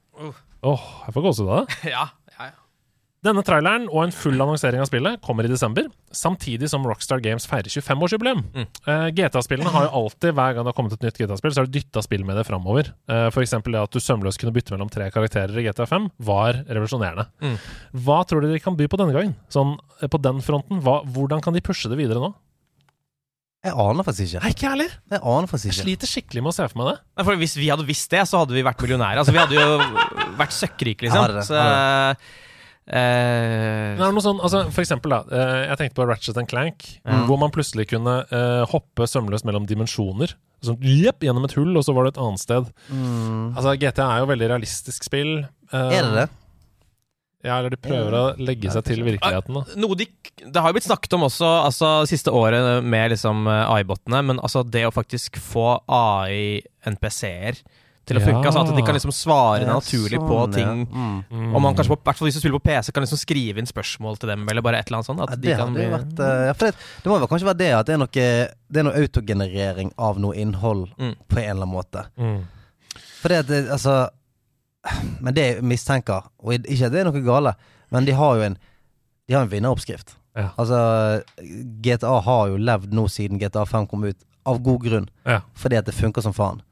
Åh, 0.62 0.80
jeg 1.06 1.14
får 1.14 1.22
gåsehud 1.22 1.48
av 1.48 1.66
det. 1.66 1.76
Ja. 1.94 2.08
Denne 3.26 3.42
traileren 3.42 3.88
og 3.90 4.04
en 4.04 4.12
full 4.14 4.36
annonsering 4.38 4.82
av 4.82 4.86
spillet 4.86 5.18
kommer 5.24 5.46
i 5.46 5.50
desember, 5.50 5.88
samtidig 6.14 6.68
som 6.70 6.84
Rockstar 6.86 7.18
Games 7.24 7.48
feirer 7.50 7.72
25-årsjubileum. 7.72 8.44
Mm. 8.54 8.66
Uh, 8.86 9.08
GTA-spillene 9.16 9.72
har 9.74 9.88
jo 9.88 10.02
alltid, 10.02 10.30
hver 10.36 10.54
gang 10.54 10.66
det 10.66 10.70
har 10.70 10.76
kommet 10.76 10.94
et 10.94 11.06
nytt 11.06 11.18
GTA-spill, 11.18 11.54
så 11.54 11.62
har 11.62 11.68
du 11.68 11.74
dytta 11.74 12.04
spillmediet 12.06 12.46
framover. 12.46 12.92
Uh, 13.10 13.26
for 13.34 13.42
eksempel 13.42 13.74
det 13.74 13.82
at 13.82 13.96
du 13.96 14.02
sømløst 14.02 14.38
kunne 14.42 14.54
bytte 14.54 14.76
mellom 14.76 14.92
tre 14.92 15.08
karakterer 15.14 15.58
i 15.58 15.66
GTA 15.66 15.88
5, 15.90 16.10
var 16.28 16.62
revolusjonerende. 16.68 17.26
Mm. 17.42 17.58
Hva 18.06 18.22
tror 18.28 18.44
dere 18.44 18.60
de 18.60 18.62
kan 18.62 18.78
by 18.78 18.86
på 18.92 19.02
denne 19.02 19.16
gangen? 19.16 19.34
Sånn 19.52 19.74
eh, 19.98 20.10
på 20.12 20.22
den 20.22 20.38
fronten, 20.46 20.84
hva, 20.86 21.00
hvordan 21.16 21.42
kan 21.42 21.56
de 21.56 21.64
pushe 21.66 21.90
det 21.90 21.98
videre 21.98 22.22
nå? 22.22 22.30
Jeg 23.66 23.74
aner 23.82 24.06
faktisk 24.06 24.28
ikke. 24.28 24.40
Nei, 24.44 24.54
ikke 24.54 24.70
heller! 24.70 24.98
Jeg 25.10 25.18
aner 25.26 25.50
faktisk 25.50 25.72
Jeg 25.72 25.82
sliter 25.82 26.10
skikkelig 26.10 26.42
med 26.44 26.52
å 26.52 26.54
se 26.54 26.66
for 26.70 26.78
meg 26.78 26.92
det. 26.92 26.96
Nei, 27.18 27.24
for 27.26 27.40
Hvis 27.40 27.56
vi 27.58 27.70
hadde 27.72 27.86
visst 27.88 28.12
det, 28.12 28.22
så 28.30 28.44
hadde 28.44 28.54
vi 28.54 28.62
vært 28.62 28.84
millionærer. 28.84 29.24
Altså, 29.24 29.34
Vi 29.34 29.40
hadde 29.42 29.56
jo 29.58 30.34
vært 30.38 30.54
søkkrike, 30.54 31.08
liksom. 31.08 31.18
Ja, 31.18 31.32
det 31.32 31.40
det, 31.40 31.42
det. 31.42 31.48
Så 31.50 32.44
Men 32.86 33.98
eh, 33.98 34.06
er 34.06 34.14
noe 34.14 34.22
sånn, 34.22 34.38
altså 34.38 34.60
For 34.70 34.84
eksempel, 34.84 35.10
da. 35.10 35.18
eh, 35.34 35.62
jeg 35.72 35.78
tenkte 35.80 35.98
på 35.98 36.06
Ratchet 36.06 36.36
and 36.38 36.46
Clank, 36.50 36.84
Mm. 37.06 37.24
hvor 37.26 37.38
man 37.38 37.50
plutselig 37.54 37.88
kunne 37.90 38.14
uh, 38.30 38.64
hoppe 38.70 39.06
sømløst 39.10 39.44
mellom 39.46 39.66
dimensjoner. 39.66 40.34
Sånn, 40.62 40.78
jepp, 40.82 41.20
gjennom 41.26 41.44
et 41.46 41.54
hull, 41.58 41.74
og 41.76 41.84
så 41.86 41.92
var 41.94 42.06
det 42.06 42.14
et 42.14 42.22
annet 42.22 42.40
sted. 42.42 42.70
Mm. 42.90 43.56
Altså, 43.56 43.74
GTA 43.78 44.06
er 44.14 44.22
jo 44.22 44.28
veldig 44.30 44.48
realistisk 44.54 45.04
spill. 45.06 45.32
Uh, 45.72 45.90
Er 45.90 46.02
det 46.06 46.14
det? 46.20 46.28
Ja, 47.46 47.58
eller 47.60 47.70
de 47.70 47.78
prøver 47.78 48.14
å 48.18 48.22
legge 48.42 48.70
seg 48.74 48.82
til 48.88 49.02
virkeligheten, 49.06 49.54
da. 49.54 49.76
noe 49.78 49.94
de, 49.94 50.06
Det 50.40 50.56
har 50.62 50.70
jo 50.72 50.74
blitt 50.78 50.86
snakket 50.88 51.12
om 51.14 51.26
også 51.28 51.46
altså, 51.68 51.90
siste 52.10 52.32
året 52.34 52.82
med 52.82 53.12
liksom 53.12 53.46
AI-botene, 53.46 54.22
men 54.32 54.40
altså 54.42 54.64
det 54.66 54.82
å 54.88 54.90
faktisk 54.94 55.36
få 55.38 55.76
AI-NPC-er 55.86 57.60
til 58.06 58.16
å 58.18 58.20
Ja. 58.20 58.26
funke. 58.26 58.46
Altså 58.46 58.60
At 58.62 58.76
de 58.76 58.82
kan 58.86 58.94
liksom 58.94 59.10
svare 59.12 59.60
Ja, 59.66 59.74
naturlig 59.74 60.18
sånn, 60.20 60.28
på 60.30 60.38
ja. 60.38 60.46
ting. 60.54 60.86
Mm. 60.86 61.24
Mm. 61.30 61.54
Og 61.56 61.60
man 61.62 61.74
kanskje, 61.74 61.90
på, 61.96 62.02
hvert 62.06 62.16
fall 62.20 62.28
hvis 62.28 62.34
du 62.38 62.40
spiller 62.40 62.58
på 62.60 62.68
PC, 62.70 62.92
kan 62.94 63.02
liksom 63.02 63.18
skrive 63.18 63.58
inn 63.58 63.66
spørsmål 63.66 64.18
til 64.18 64.28
dem, 64.30 64.46
eller 64.48 64.62
bare 64.62 64.78
et 64.78 64.86
eller 64.86 64.98
annet 65.02 65.06
sånt. 65.10 65.20
At 65.20 65.30
Ja, 65.30 65.36
de 65.36 65.48
det 65.48 65.56
kan 65.58 65.74
bli 65.74 65.86
vært 65.90 66.20
eh, 66.22 66.46
ja, 66.46 66.52
for 66.54 66.66
det, 66.70 66.74
det 67.02 67.10
må 67.10 67.18
vel 67.18 67.28
kanskje 67.28 67.48
være 67.50 67.58
det 67.58 67.72
at 67.74 67.86
det 67.86 67.94
er 67.94 67.98
noe, 67.98 68.08
det 68.70 68.78
er 68.78 68.86
noe 68.86 69.00
autogenerering 69.02 69.92
av 69.98 70.18
noe 70.22 70.34
innhold 70.34 70.88
Mm. 70.98 71.14
på 71.28 71.36
en 71.38 71.50
eller 71.50 71.66
annen 71.66 71.74
måte. 71.74 72.04
Mm. 72.16 72.44
For 73.20 73.28
det 73.28 73.46
det, 73.48 73.68
altså 73.70 74.08
Men 75.20 75.34
det 75.34 75.44
jeg 75.56 75.62
mistenker, 75.66 76.22
og 76.38 76.52
ikke 76.62 76.86
at 76.86 76.92
det 76.92 77.00
er 77.00 77.10
noe 77.10 77.24
gale, 77.26 77.56
men 77.90 78.04
de 78.04 78.12
har 78.12 78.36
jo 78.36 78.42
en 78.42 78.56
De 79.28 79.34
har 79.34 79.42
en 79.42 79.48
vinneroppskrift. 79.50 80.14
Ja. 80.36 80.50
Altså 80.56 81.24
GTA 81.82 82.20
har 82.22 82.48
jo 82.52 82.56
levd 82.58 82.92
nå 82.94 83.08
siden 83.10 83.40
GTA 83.40 83.64
5 83.66 83.88
kom 83.90 84.04
ut, 84.04 84.16
av 84.46 84.60
god 84.64 84.84
grunn. 84.84 85.08
Ja. 85.26 85.40
Fordi 85.58 85.80
at 85.80 85.88
det 85.88 85.96
funker 85.96 86.24
som 86.24 86.34
faen. 86.36 86.62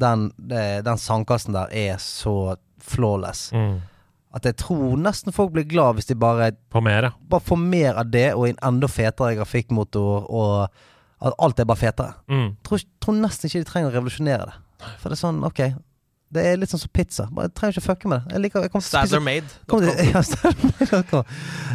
Den, 0.00 0.30
det, 0.36 0.84
den 0.86 1.00
sandkassen 1.00 1.54
der 1.54 1.72
er 1.74 1.98
så 2.02 2.56
flawless. 2.82 3.48
Mm. 3.54 3.80
At 4.34 4.48
jeg 4.48 4.58
tror 4.58 4.96
nesten 4.98 5.34
folk 5.34 5.52
blir 5.54 5.66
glad 5.70 5.98
hvis 5.98 6.10
de 6.10 6.18
bare 6.18 6.52
får 6.74 6.82
mer, 6.82 7.12
bare 7.30 7.46
får 7.46 7.60
mer 7.62 8.00
av 8.02 8.10
det, 8.10 8.32
og 8.34 8.48
en 8.48 8.60
enda 8.66 8.90
fetere 8.90 9.36
grafikkmotor, 9.38 10.26
og 10.26 11.24
at 11.24 11.36
alt 11.38 11.62
er 11.62 11.68
bare 11.70 11.80
fetere. 11.80 12.16
Mm. 12.26 12.48
Tror, 12.66 12.82
tror 13.02 13.20
nesten 13.20 13.50
ikke 13.50 13.62
de 13.62 13.70
trenger 13.70 13.92
å 13.92 13.96
revolusjonere 13.98 14.48
det. 14.50 14.60
For 14.98 15.08
det 15.08 15.16
er 15.16 15.22
sånn, 15.22 15.44
ok 15.46 15.60
Det 16.34 16.42
er 16.50 16.56
litt 16.58 16.72
sånn 16.72 16.80
som 16.82 16.90
pizza. 16.92 17.24
Bare 17.30 17.46
jeg 17.48 17.54
trenger 17.58 17.76
ikke 17.78 17.84
fucke 17.86 18.10
med 18.10 18.24
det. 18.24 18.34
Jeg 18.34 18.42
liker 18.44 18.64
jeg 18.66 18.72
kommer 18.74 18.84
til 18.84 18.90
å 18.90 19.00
spise 19.00 19.06
Stadler 19.06 19.22
made. 19.24 19.54
kommer 19.70 19.86
til, 19.86 19.94
ja, 20.14 20.22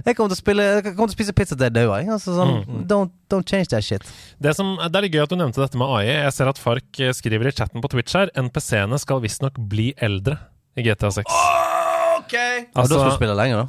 Jeg 0.05 0.15
kommer 0.17 0.29
til 0.29 0.35
å 0.35 0.39
spille 0.39 0.65
Jeg 0.67 0.83
kommer 0.89 1.07
til 1.07 1.13
å 1.13 1.17
spise 1.17 1.35
pizza 1.37 1.55
til 1.57 1.65
jeg 1.69 1.75
dør. 1.79 1.93
Altså, 2.15 2.35
sånn, 2.37 2.53
Mm. 2.59 2.83
don't, 2.91 3.11
don't 3.31 3.47
change 3.49 3.69
that 3.71 3.83
shit. 3.85 4.03
Det, 4.41 4.53
som, 4.57 4.75
det 4.81 4.95
er 4.99 5.05
litt 5.07 5.15
gøy 5.15 5.23
at 5.23 5.31
du 5.33 5.37
nevnte 5.39 5.61
dette 5.63 5.79
med 5.79 5.87
AI. 5.87 6.05
Jeg 6.25 6.33
ser 6.35 6.51
at 6.51 6.59
Fark 6.61 6.99
eh, 6.99 7.11
skriver 7.15 7.47
i 7.49 7.55
chatten 7.55 7.81
på 7.83 7.89
Twitch 7.93 8.15
her 8.19 8.29
NPC-ene 8.35 8.99
skal 8.99 9.21
visstnok 9.23 9.57
bli 9.71 9.91
eldre 9.97 10.37
i 10.77 10.83
GTA 10.85 11.11
6. 11.11 11.25
Ok! 12.19 12.35
altså, 12.75 12.89
da 12.93 12.97
skal 12.99 13.09
du 13.13 13.17
spille 13.17 13.35
lenger, 13.37 13.63
da. 13.63 13.67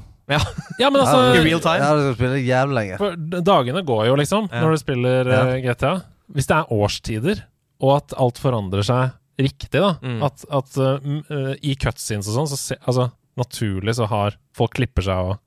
ja, 0.79 0.91
men 0.93 1.01
altså 1.03 1.23
I 1.35 1.41
real 1.43 1.63
time. 1.65 1.81
Ja, 1.83 1.95
du 1.97 2.03
skal 2.05 2.17
spille 2.19 2.43
jævlig 2.47 2.77
lenge. 2.77 2.99
For 3.01 3.17
dagene 3.47 3.83
går 3.87 4.05
jo, 4.11 4.19
liksom, 4.21 4.51
Ja. 4.53 4.61
når 4.63 4.77
du 4.77 4.83
spiller 4.83 5.31
eh, 5.37 5.55
GTA. 5.65 5.95
Hvis 6.31 6.47
det 6.51 6.59
er 6.61 6.71
årstider, 6.77 7.41
og 7.81 7.97
at 7.97 8.15
alt 8.21 8.39
forandrer 8.39 8.85
seg 8.87 9.17
riktig, 9.43 9.81
da 9.81 9.95
Mm. 10.03 10.23
At, 10.27 10.45
at 10.51 10.77
uh, 10.81 11.55
i 11.63 11.75
cutscenes 11.81 12.29
og 12.31 12.37
sånn, 12.39 12.51
så 12.53 12.59
se, 12.61 12.77
altså, 12.85 13.11
naturlig 13.41 13.95
så 13.99 14.07
har 14.11 14.37
folk 14.57 14.75
klipper 14.77 15.03
seg 15.07 15.31
og 15.33 15.39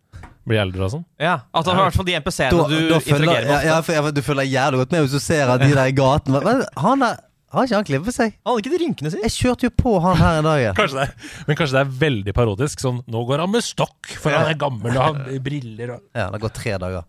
blir 0.48 0.60
eldre 0.60 0.84
og 0.88 0.92
sånn. 0.92 1.04
Ja, 1.24 1.38
At 1.56 1.64
det 1.68 1.72
har 1.76 1.86
i 1.86 1.88
hvert 1.88 1.96
fall 2.02 2.08
de 2.10 2.16
NPC-ene 2.20 2.64
du, 2.68 2.74
du 2.90 2.96
interagerer 2.98 3.46
med. 3.48 3.68
ja, 3.70 3.78
ja, 3.80 4.10
du 4.12 4.22
følger 4.26 4.50
jævlig 4.50 4.82
godt 4.82 4.92
med 4.96 5.06
hvis 5.06 5.14
du 5.16 5.22
ser 5.24 5.48
at 5.54 5.62
de 5.64 5.70
der 5.80 5.88
i 5.92 5.96
gaten 5.96 6.36
Men 6.36 6.66
han 6.84 7.06
er, 7.08 7.22
har 7.54 7.68
ikke 7.70 7.78
han 7.80 7.86
klippet 7.88 8.16
seg? 8.18 8.34
Han 8.44 8.52
hadde 8.58 8.64
ikke 8.66 8.74
de 8.74 8.80
rynkene 8.82 9.12
sine. 9.14 9.24
Jeg 9.30 9.36
kjørte 9.38 9.70
jo 9.70 9.74
på 9.78 9.94
han 10.04 10.18
her 10.20 10.40
en 10.42 10.48
dag. 10.50 10.60
ja. 10.66 10.74
Kanskje 10.82 11.00
det 11.00 11.06
er, 11.06 11.14
men 11.48 11.60
kanskje 11.62 11.78
det 11.78 11.84
er 11.86 11.94
veldig 12.04 12.34
parodisk. 12.36 12.84
Sånn 12.84 13.00
'Nå 13.08 13.24
går 13.30 13.44
han 13.46 13.54
med 13.54 13.64
stokk, 13.64 14.10
for 14.20 14.36
han 14.36 14.50
er 14.52 14.58
gammel 14.60 14.92
og 14.98 15.04
har 15.06 15.40
briller' 15.48 15.96
og 15.96 16.02
Ja, 16.12 16.28
det 16.28 16.40
har 16.40 16.44
gått 16.50 16.60
tre 16.60 16.76
dager. 16.82 17.06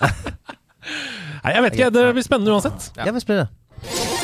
Nei, 1.44 1.52
jeg 1.54 1.62
vet 1.68 1.78
ikke. 1.78 1.90
Det 1.94 2.06
blir 2.16 2.26
spennende 2.26 2.56
uansett. 2.56 2.90
Ja. 2.96 3.06
Ja, 3.06 3.14
visst 3.14 3.28
blir 3.30 3.44
det. 3.44 4.19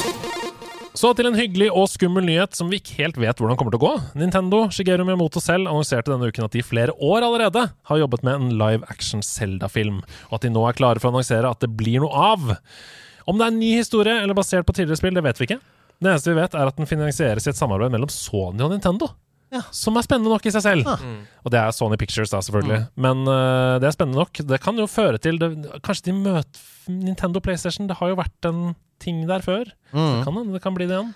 Så 0.97 1.11
til 1.13 1.27
en 1.29 1.37
hyggelig 1.37 1.67
og 1.77 1.91
skummel 1.93 2.25
nyhet 2.25 2.57
som 2.57 2.71
vi 2.73 2.79
ikke 2.81 2.95
helt 3.03 3.19
vet 3.21 3.37
hvordan 3.37 3.59
kommer 3.61 3.75
til 3.75 3.83
å 3.83 3.85
gå. 3.85 3.91
Nintendo, 4.17 4.63
Shigeru 4.73 5.05
Miyamoto 5.05 5.43
selv, 5.45 5.69
annonserte 5.69 6.09
denne 6.09 6.31
uken 6.33 6.47
at 6.47 6.55
de 6.57 6.63
i 6.63 6.65
flere 6.65 6.95
år 7.05 7.27
allerede 7.27 7.67
har 7.91 8.01
jobbet 8.01 8.25
med 8.25 8.39
en 8.39 8.55
live 8.57 8.89
action 8.89 9.21
Zelda-film, 9.21 9.99
og 10.31 10.39
at 10.39 10.47
de 10.47 10.53
nå 10.55 10.63
er 10.65 10.79
klare 10.79 11.03
for 11.03 11.11
å 11.11 11.13
annonsere 11.13 11.51
at 11.53 11.61
det 11.61 11.69
blir 11.77 12.01
noe 12.01 12.25
av. 12.33 12.55
Om 13.29 13.37
det 13.37 13.45
er 13.45 13.53
en 13.53 13.61
ny 13.61 13.75
historie 13.77 14.17
eller 14.23 14.39
basert 14.39 14.65
på 14.65 14.73
tidligere 14.79 15.03
spill, 15.03 15.19
det 15.19 15.27
vet 15.27 15.43
vi 15.43 15.51
ikke. 15.51 15.61
Det 16.01 16.15
eneste 16.15 16.33
vi 16.33 16.41
vet, 16.41 16.57
er 16.57 16.73
at 16.73 16.81
den 16.81 16.89
finansieres 16.89 17.45
i 17.45 17.53
et 17.53 17.61
samarbeid 17.61 17.93
mellom 17.93 18.13
Sony 18.13 18.65
og 18.65 18.73
Nintendo. 18.73 19.13
Ja. 19.55 19.63
Som 19.75 19.99
er 19.99 20.05
spennende 20.07 20.33
nok 20.33 20.47
i 20.49 20.53
seg 20.55 20.65
selv. 20.65 20.89
Ja. 20.89 20.97
Mm. 20.99 21.21
Og 21.47 21.53
det 21.55 21.61
er 21.61 21.75
Sony 21.75 21.99
Pictures, 22.01 22.33
da, 22.33 22.41
selvfølgelig. 22.43 22.81
Men 22.99 23.23
uh, 23.29 23.77
det 23.83 23.89
er 23.89 23.95
spennende 23.95 24.19
nok. 24.19 24.41
Det 24.43 24.59
kan 24.63 24.79
jo 24.81 24.89
føre 24.91 25.21
til 25.23 25.39
det, 25.43 25.51
Kanskje 25.87 26.11
de 26.11 26.17
møter 26.19 26.65
Nintendo 26.91 27.43
PlayStation. 27.43 27.89
Det 27.89 27.99
har 28.01 28.13
jo 28.13 28.19
vært 28.19 28.49
en 28.51 28.75
ting 29.03 29.23
der 29.29 29.45
før. 29.45 29.71
Mm. 29.93 30.25
Kan 30.25 30.33
hende 30.33 30.57
det 30.57 30.63
kan 30.65 30.75
bli 30.75 30.89
det 30.89 30.99
igjen. 30.99 31.13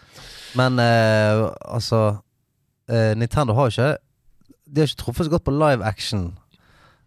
Men 0.59 0.79
uh, 0.83 1.49
altså 1.65 2.03
uh, 2.91 3.13
Nintendo 3.19 3.55
har 3.57 3.69
jo 3.69 3.75
ikke 3.75 3.91
De 4.67 4.83
har 4.83 4.91
ikke 4.91 5.03
truffet 5.03 5.27
så 5.27 5.35
godt 5.35 5.47
på 5.47 5.55
live 5.55 5.85
action 5.87 6.31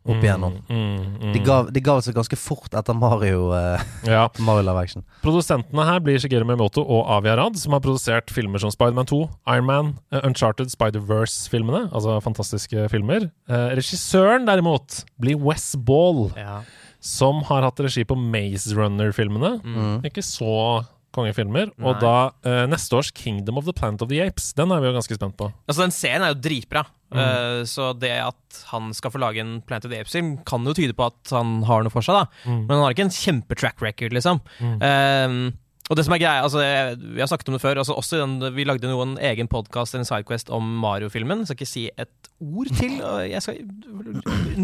opp 0.04 0.20
igjennom. 0.24 0.58
Mm, 0.68 0.78
mm, 0.78 1.12
mm. 1.22 1.34
De 1.36 1.42
ga, 1.46 1.58
de 1.72 1.82
ga 1.84 1.96
seg 2.04 2.16
ganske 2.18 2.38
fort 2.40 2.74
etter 2.76 2.98
Mario, 2.98 3.46
uh, 3.56 3.80
ja. 4.08 4.26
Mario 4.48 4.66
live 4.68 4.82
action. 4.84 5.06
Produsentene 5.24 5.86
her 5.88 6.02
blir 6.04 6.20
Shigeru 6.20 6.44
Miyamoto 6.50 6.84
og 6.84 7.08
Avi 7.18 7.32
Arad, 7.32 7.56
som 7.62 7.76
har 7.76 7.84
produsert 7.86 8.34
filmer 8.36 8.60
som 8.60 8.74
Spiderman 8.74 9.08
2, 9.10 9.22
Iron 9.56 9.70
Man, 9.70 9.92
eh, 10.12 10.24
Uncharted, 10.28 10.72
Spider-Verse-filmene, 10.76 11.86
altså 11.96 12.18
fantastiske 12.26 12.88
filmer. 12.92 13.30
Uh, 13.48 13.72
regissøren, 13.80 14.48
derimot, 14.50 15.04
blir 15.24 15.40
Wes 15.40 15.72
Ball, 15.80 16.28
Ja. 16.40 16.62
som 17.04 17.44
har 17.48 17.64
hatt 17.68 17.80
regi 17.84 18.04
på 18.08 18.16
Maze 18.20 18.76
Runner-filmene. 18.76 19.56
Mm. 19.64 19.96
Ikke 20.08 20.24
så 20.24 20.84
kongefilmer. 21.14 21.70
Og 21.84 22.00
da 22.02 22.32
uh, 22.46 22.64
neste 22.72 22.96
års 22.98 23.12
Kingdom 23.14 23.60
of 23.62 23.68
the 23.68 23.74
Planet 23.78 24.02
of 24.02 24.10
the 24.10 24.20
Apes. 24.24 24.52
Den 24.58 24.72
er 24.74 24.82
vi 24.82 24.90
jo 24.90 24.96
ganske 24.98 25.18
spent 25.18 25.36
på. 25.38 25.52
Altså, 25.70 25.84
den 25.86 25.94
serien 25.94 26.26
er 26.26 26.34
jo 26.34 26.40
dritbra. 26.42 26.86
Mm. 27.14 27.24
Eh, 27.24 27.62
så 27.70 27.92
det 27.98 28.14
at 28.26 28.62
han 28.74 28.94
skal 28.98 29.14
få 29.14 29.22
lage 29.22 29.42
en 29.44 29.60
Planet 29.62 29.86
of 29.88 29.94
the 29.94 30.02
Apes-film, 30.02 30.36
kan 30.50 30.66
jo 30.68 30.76
tyde 30.78 30.96
på 30.98 31.10
at 31.12 31.34
han 31.36 31.62
har 31.70 31.86
noe 31.86 31.94
for 31.94 32.06
seg, 32.06 32.18
da. 32.18 32.26
Mm. 32.46 32.62
Men 32.66 32.76
han 32.76 32.86
har 32.86 32.96
ikke 32.96 33.08
en 33.08 33.18
kjempe-track 33.18 33.86
record, 33.86 34.16
liksom. 34.18 34.42
Mm. 34.60 35.54
Og 35.92 36.00
det 36.00 36.06
som 36.08 36.14
er 36.16 36.22
greia, 36.22 36.44
altså, 36.46 36.62
jeg, 36.64 37.00
Vi 37.16 37.20
har 37.20 37.28
snakket 37.28 37.50
om 37.52 37.58
det 37.58 37.62
før. 37.64 37.82
Altså, 37.82 37.96
også 38.00 38.22
den, 38.22 38.38
vi 38.56 38.64
lagde 38.68 38.88
noen 38.88 39.18
egen 39.20 39.50
podkast 39.52 39.98
en 39.98 40.08
Sidequest 40.08 40.52
om 40.54 40.64
Mario-filmen. 40.84 41.44
Skal 41.46 41.60
ikke 41.60 41.70
si 41.70 41.90
et 41.92 42.30
ord 42.40 42.72
til. 42.78 42.96
Jeg 43.28 43.44
skal 43.44 43.60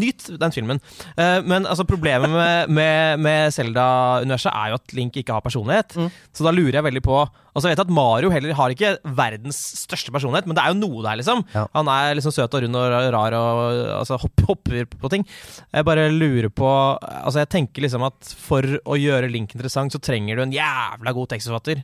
Nyt 0.00 0.30
den 0.40 0.54
filmen. 0.54 0.80
Uh, 1.18 1.40
men 1.44 1.68
altså, 1.68 1.84
problemet 1.88 2.32
med, 2.70 3.52
Zelda-universet 3.52 4.52
er 4.54 4.72
jo 4.72 4.80
at 4.80 4.96
Link 4.96 5.20
ikke 5.20 5.36
har 5.36 5.44
personlighet. 5.44 5.96
Mm. 5.96 6.10
Så 6.32 6.46
da 6.46 6.54
lurer 6.54 6.80
jeg 6.80 6.88
veldig 6.88 7.04
på 7.04 7.22
Altså 7.50 7.66
Jeg 7.66 7.74
vet 7.74 7.82
at 7.82 7.90
Mario 7.90 8.30
heller 8.30 8.54
har 8.54 8.72
ikke 8.72 8.92
verdens 9.16 9.58
største 9.82 10.12
personlighet, 10.14 10.46
men 10.46 10.54
det 10.54 10.62
er 10.62 10.70
jo 10.70 10.78
noe 10.78 11.02
der, 11.02 11.18
liksom. 11.18 11.42
Ja. 11.50 11.64
Han 11.74 11.90
er 11.90 12.14
liksom 12.14 12.34
søt 12.34 12.54
og 12.54 12.62
rund 12.62 12.78
og 12.78 13.06
rar 13.14 13.34
og 13.34 13.80
altså, 13.96 14.18
hopper, 14.22 14.52
hopper 14.52 14.86
på 15.02 15.10
ting. 15.10 15.26
Jeg 15.74 15.86
bare 15.86 16.08
lurer 16.14 16.46
på 16.54 16.68
Altså 16.70 17.42
Jeg 17.42 17.50
tenker 17.50 17.84
liksom 17.84 18.04
at 18.06 18.30
for 18.38 18.62
å 18.62 18.98
gjøre 18.98 19.30
Link 19.32 19.56
interessant, 19.56 19.92
så 19.92 20.02
trenger 20.02 20.38
du 20.38 20.44
en 20.44 20.54
jævla 20.54 21.09
god 21.16 21.28
tekstforfatter. 21.32 21.82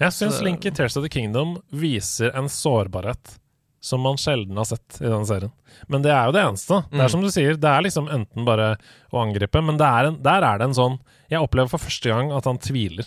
Jeg 0.00 0.12
syns 0.16 0.40
Link 0.44 0.64
i 0.64 0.70
Tears 0.72 0.96
of 0.96 1.04
the 1.04 1.10
Kingdom 1.12 1.58
viser 1.76 2.32
en 2.36 2.48
sårbarhet 2.48 3.36
som 3.82 4.00
man 4.04 4.16
sjelden 4.20 4.56
har 4.60 4.64
sett 4.68 4.98
i 5.00 5.08
den 5.08 5.24
serien. 5.28 5.52
Men 5.88 6.02
det 6.04 6.10
er 6.12 6.26
jo 6.28 6.32
det 6.36 6.42
eneste. 6.44 6.82
Det 6.90 6.98
Mm. 6.98 7.04
er 7.04 7.08
som 7.08 7.20
du 7.22 7.28
sier, 7.32 7.54
det 7.56 7.64
er 7.70 7.82
liksom 7.82 8.08
enten 8.12 8.44
bare 8.44 8.76
å 9.12 9.20
angripe, 9.22 9.62
men 9.64 9.76
det 9.80 9.86
er 9.86 10.04
en, 10.10 10.18
der 10.22 10.42
er 10.44 10.58
det 10.58 10.64
en 10.68 10.74
sånn 10.74 10.98
Jeg 11.30 11.40
opplever 11.40 11.68
for 11.70 11.78
første 11.78 12.08
gang 12.10 12.32
at 12.32 12.44
han 12.44 12.58
tviler 12.58 13.06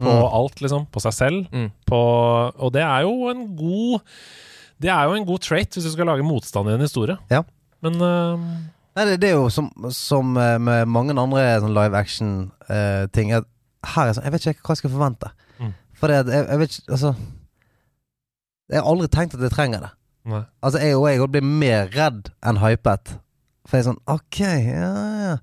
på 0.00 0.10
Mm. 0.10 0.32
alt, 0.34 0.56
liksom. 0.60 0.86
På 0.90 1.00
seg 1.00 1.12
selv. 1.14 1.48
Mm. 1.52 1.70
På, 1.86 2.52
og 2.58 2.72
det 2.72 2.82
er 2.82 3.02
jo 3.02 3.28
en 3.30 3.56
god 3.56 4.00
Det 4.80 4.90
er 4.90 5.04
jo 5.06 5.14
en 5.14 5.24
god 5.24 5.40
trait 5.40 5.70
hvis 5.70 5.84
du 5.84 5.90
skal 5.92 6.06
lage 6.06 6.24
motstand 6.26 6.68
i 6.68 6.72
en 6.74 6.80
historie. 6.80 7.16
Ja. 7.30 7.42
Men 7.80 7.94
uh, 8.02 8.36
Nei, 8.96 9.04
det, 9.06 9.20
det 9.20 9.28
er 9.30 9.36
jo 9.38 9.48
som, 9.50 9.70
som 9.90 10.36
eh, 10.36 10.58
med 10.58 10.86
mange 10.88 11.10
andre 11.18 11.60
sånn 11.60 11.72
live 11.74 11.94
action-ting 11.98 13.32
at 13.32 13.44
her 13.94 14.08
er 14.10 14.16
sånn 14.16 14.24
Jeg 14.26 14.32
vet 14.34 14.46
ikke 14.50 14.64
hva 14.66 14.74
jeg 14.74 14.82
skal 14.82 14.92
forvente. 14.94 15.30
Mm. 15.60 15.72
For 16.00 16.10
det, 16.10 16.20
jeg, 16.34 16.46
jeg 16.50 16.58
vet 16.62 16.78
ikke 16.78 16.92
Altså 16.96 17.14
Jeg 18.72 18.80
har 18.80 18.88
aldri 18.90 19.08
tenkt 19.12 19.34
at 19.36 19.44
jeg 19.44 19.52
trenger 19.54 19.84
det. 19.86 19.92
nei. 20.30 20.42
Altså 20.64 20.80
Jeg 20.82 20.96
og 20.96 21.08
jeg 21.10 21.28
blir 21.34 21.44
mer 21.44 21.90
redd 21.94 22.30
enn 22.46 22.60
hypet. 22.62 23.16
For 23.68 23.76
jeg 23.78 23.84
er 23.84 23.88
sånn 23.90 24.00
OK, 24.12 24.40
ja, 24.40 24.92
ja. 25.24 25.36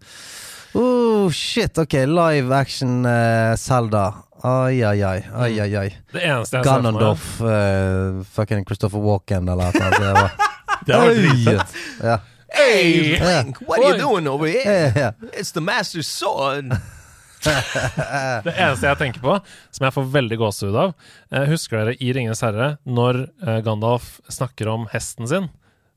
Oh, 0.78 1.28
shit. 1.36 1.76
Ok, 1.82 1.98
live 2.08 2.54
action 2.56 3.02
eh, 3.06 3.56
Zelda. 3.60 4.06
Ai, 4.48 4.80
ai, 4.88 5.02
ai. 5.04 5.18
ai, 5.36 5.50
ai, 5.60 5.72
ai. 5.76 5.90
Det 6.14 6.22
eneste 6.24 6.58
jeg 6.62 6.64
ser 6.64 6.70
for 6.72 6.82
meg 6.82 6.94
Ganondorf. 6.96 7.26
eh, 7.44 8.22
fucking 8.38 8.64
Christopher 8.70 9.04
Walken 9.04 9.50
eller 9.52 9.68
noe. 9.68 9.74
sånt. 9.76 9.98
det 10.00 10.14
var, 10.16 10.32
har 10.96 11.10
vært 11.10 11.20
dritfett. 11.20 11.76
ja. 12.08 12.20
Hey, 12.52 13.20
Link, 13.20 13.62
what 13.68 13.80
are 13.84 13.92
you 13.94 13.98
doing 14.00 14.28
over 14.28 14.48
here? 14.48 15.14
It's 15.34 15.52
the 15.52 15.62
master's 15.62 16.08
sword. 16.08 16.72
Det 17.42 18.54
eneste 18.54 18.86
jeg 18.86 19.00
tenker 19.00 19.24
på, 19.24 19.38
som 19.74 19.88
jeg 19.88 19.96
får 19.96 20.12
veldig 20.14 20.38
gåsehud 20.42 20.78
av 20.78 20.92
eh, 21.32 21.48
Husker 21.50 21.82
dere 21.82 21.96
i 21.98 22.12
Ringenes 22.14 22.44
herre, 22.46 22.76
når 22.86 23.26
eh, 23.42 23.60
Gandalf 23.66 24.20
snakker 24.30 24.70
om 24.72 24.86
hesten 24.94 25.30
sin? 25.30 25.50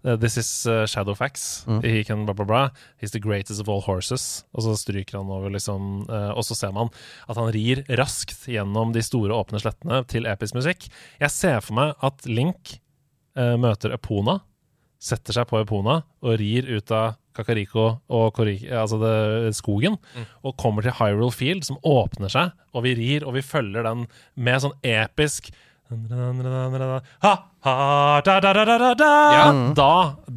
Eh, 0.05 0.17
This 0.21 0.37
is 0.41 0.67
uh, 0.67 0.85
Shadowfax. 0.87 1.65
Mm. 1.67 1.83
He 1.85 2.05
can 2.05 2.25
blah, 2.25 2.35
blah, 2.35 2.47
blah. 2.47 2.71
He's 3.01 3.13
the 3.13 3.21
greatest 3.21 3.61
of 3.61 3.69
all 3.69 3.81
horses. 3.85 4.45
Og 4.55 4.65
så 4.67 4.77
stryker 4.77 5.19
han 5.19 5.33
over, 5.33 5.53
liksom 5.53 6.07
uh, 6.11 6.33
Og 6.37 6.45
så 6.45 6.57
ser 6.59 6.73
man 6.77 6.93
at 7.29 7.41
han 7.41 7.53
rir 7.55 7.85
raskt 8.01 8.49
gjennom 8.51 8.93
de 8.95 9.05
store, 9.05 9.35
åpne 9.35 9.61
slettene 9.63 10.03
til 10.11 10.29
episk 10.31 10.57
musikk. 10.59 10.89
Jeg 11.21 11.33
ser 11.33 11.61
for 11.65 11.77
meg 11.81 11.95
at 12.05 12.27
Link 12.29 12.79
uh, 13.39 13.57
møter 13.61 13.97
Epona, 13.97 14.41
setter 15.05 15.37
seg 15.37 15.49
på 15.51 15.61
Epona 15.61 16.01
og 16.25 16.39
rir 16.41 16.69
ut 16.71 16.93
av 16.95 17.19
Kakariko 17.35 17.87
og 18.09 18.33
Koriki, 18.37 18.69
altså 18.71 18.99
det, 19.03 19.55
skogen, 19.59 19.99
og 20.45 20.57
kommer 20.61 20.83
til 20.87 20.95
Hyrule 21.01 21.33
Field, 21.35 21.65
som 21.67 21.79
åpner 21.85 22.31
seg, 22.33 22.53
og 22.75 22.87
vi 22.87 22.95
rir, 22.99 23.27
og 23.27 23.35
vi 23.37 23.43
følger 23.43 23.83
den 23.87 24.07
med 24.37 24.63
sånn 24.65 24.77
episk 24.83 25.51
da, 25.95 26.31
da. 26.81 27.01
Ja. 27.23 27.35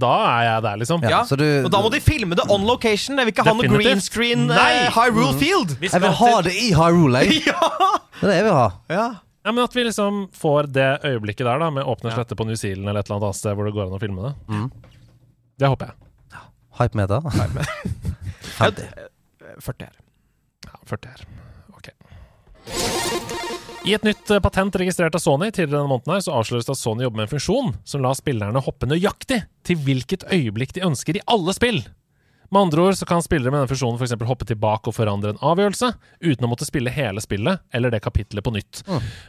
Er 0.08 0.44
jeg 0.44 0.64
der, 0.64 0.78
liksom. 0.82 1.04
Ja, 1.04 1.10
Ja, 1.10 1.22
så 1.26 1.38
du, 1.40 1.46
Og 1.66 1.72
da 1.72 1.80
må 1.82 1.90
de 1.92 2.02
filme 2.04 2.36
det 2.38 2.46
on 2.52 2.66
location. 2.68 3.18
Jeg 3.18 3.26
vil 3.30 3.34
ikke 3.34 3.46
ha 3.48 3.54
noe 3.56 3.68
green 3.72 4.02
screen 4.04 4.48
Nei. 4.52 4.58
eh, 4.86 4.92
Hyrule 4.96 5.34
Field. 5.40 5.78
Vi 5.80 5.88
Jeg 5.92 6.04
vil 6.04 6.18
ha 6.20 6.34
det 6.46 6.54
i 6.56 6.74
Hyrule, 6.76 7.24
jeg. 7.26 7.42
Ja! 7.48 7.72
Det 8.20 8.26
er 8.26 8.30
det 8.32 8.36
jeg 8.42 8.46
vil 8.50 8.58
ha. 8.58 8.68
ja. 8.92 9.08
Ja, 9.48 9.52
men 9.56 9.64
At 9.64 9.76
vi 9.78 9.84
liksom 9.88 10.26
får 10.36 10.68
det 10.76 10.88
øyeblikket 11.08 11.46
der, 11.48 11.60
da 11.64 11.70
med 11.72 11.86
åpne 11.88 12.12
Ja. 12.12 12.18
slette 12.18 12.36
på 12.36 12.44
New 12.46 12.56
Zealand 12.60 12.90
eller 12.90 13.00
et 13.00 13.08
eller 13.10 13.22
annet 13.24 13.36
sted 13.40 13.56
hvor 13.56 13.66
det 13.70 13.74
går 13.78 13.88
an 13.88 13.96
å 13.96 14.02
filme 14.02 14.26
det. 14.28 14.34
Mm. 14.52 14.68
Det 15.58 15.70
håper 15.72 15.86
jeg. 15.94 16.07
Hypemeter. 16.80 17.22
50. 18.58 18.84
40 19.60 19.84
her. 19.88 19.96
Ja, 20.68 20.80
40 20.86 21.10
her. 21.14 21.26
Ok. 21.78 21.90
I 23.88 23.94
et 23.96 24.04
nytt 24.04 24.32
eh, 24.34 24.42
patent 24.44 24.76
registrert 24.76 25.16
av 25.16 25.22
Sony 25.24 25.48
tidligere 25.52 25.80
denne 25.80 25.92
måneden 25.92 26.18
her, 26.18 26.24
så 26.26 26.36
avsløres 26.36 26.68
det 26.68 26.74
at 26.76 26.82
Sony 26.82 27.06
jobber 27.06 27.22
med 27.22 27.28
en 27.30 27.34
funksjon 27.38 27.70
som 27.88 28.04
lar 28.04 28.18
spillerne 28.20 28.64
hoppe 28.66 28.90
nøyaktig 28.90 29.44
til 29.68 29.80
hvilket 29.86 30.28
øyeblikk 30.34 30.76
de 30.76 30.84
ønsker 30.88 31.20
i 31.20 31.24
alle 31.32 31.56
spill. 31.56 31.80
Med 32.52 32.62
andre 32.62 32.84
ord 32.88 32.96
så 32.96 33.08
kan 33.08 33.24
spillere 33.24 33.52
med 33.52 33.60
denne 33.60 33.72
funksjonen 33.72 34.00
f.eks. 34.00 34.16
hoppe 34.28 34.48
tilbake 34.48 34.88
og 34.92 34.96
forandre 34.96 35.34
en 35.34 35.42
avgjørelse, 35.44 35.90
uten 36.24 36.48
å 36.48 36.52
måtte 36.52 36.68
spille 36.68 36.92
hele 36.96 37.24
spillet 37.24 37.64
eller 37.76 37.92
det 37.92 38.00
kapitlet 38.06 38.44
på 38.44 38.54
nytt. 38.56 38.84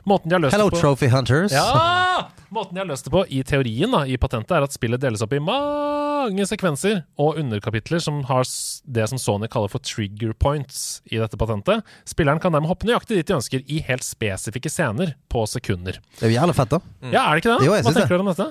Måten 0.07 0.31
de 0.31 0.37
har 0.39 0.45
løst 0.45 0.55
Hello, 0.55 0.69
det 0.70 0.79
på 0.79 0.83
Trophy 0.85 1.11
Hunters. 1.15 1.55
ja! 1.55 2.29
Måten 2.55 2.75
de 2.75 2.81
har 2.81 2.89
løst 2.89 3.05
det 3.05 3.12
på 3.12 3.23
i 3.29 3.43
teorien 3.45 3.93
da, 3.93 4.05
i 4.09 4.16
patentet, 4.20 4.55
er 4.57 4.65
at 4.65 4.73
spillet 4.73 5.01
deles 5.03 5.20
opp 5.25 5.35
i 5.37 5.41
mange 5.45 6.47
sekvenser 6.49 7.03
og 7.20 7.37
underkapitler 7.41 8.01
som 8.03 8.23
har 8.29 8.47
det 8.89 9.05
som 9.11 9.20
Sony 9.20 9.49
kaller 9.53 9.69
for 9.73 9.85
trigger 9.85 10.33
points 10.33 11.01
i 11.12 11.20
dette 11.20 11.37
patentet. 11.41 11.85
Spilleren 12.09 12.41
kan 12.43 12.55
dermed 12.57 12.70
hoppe 12.70 12.89
nøyaktig 12.89 13.19
dit 13.20 13.29
de 13.29 13.37
ønsker 13.37 13.65
i 13.69 13.83
helt 13.89 14.07
spesifikke 14.07 14.73
scener 14.73 15.12
på 15.33 15.45
sekunder. 15.51 16.01
Det 16.19 16.25
er 16.29 16.33
jo 16.33 16.39
jævlig 16.39 16.57
fett, 16.59 16.73
da. 16.73 16.81
Ja, 17.12 17.27
er 17.29 17.37
det 17.37 17.45
ikke 17.45 17.53
det? 17.59 17.69
Jo, 17.69 17.77
Hva 17.85 17.95
tenker 17.99 18.16
du 18.16 18.25
om 18.25 18.33
dette? 18.33 18.49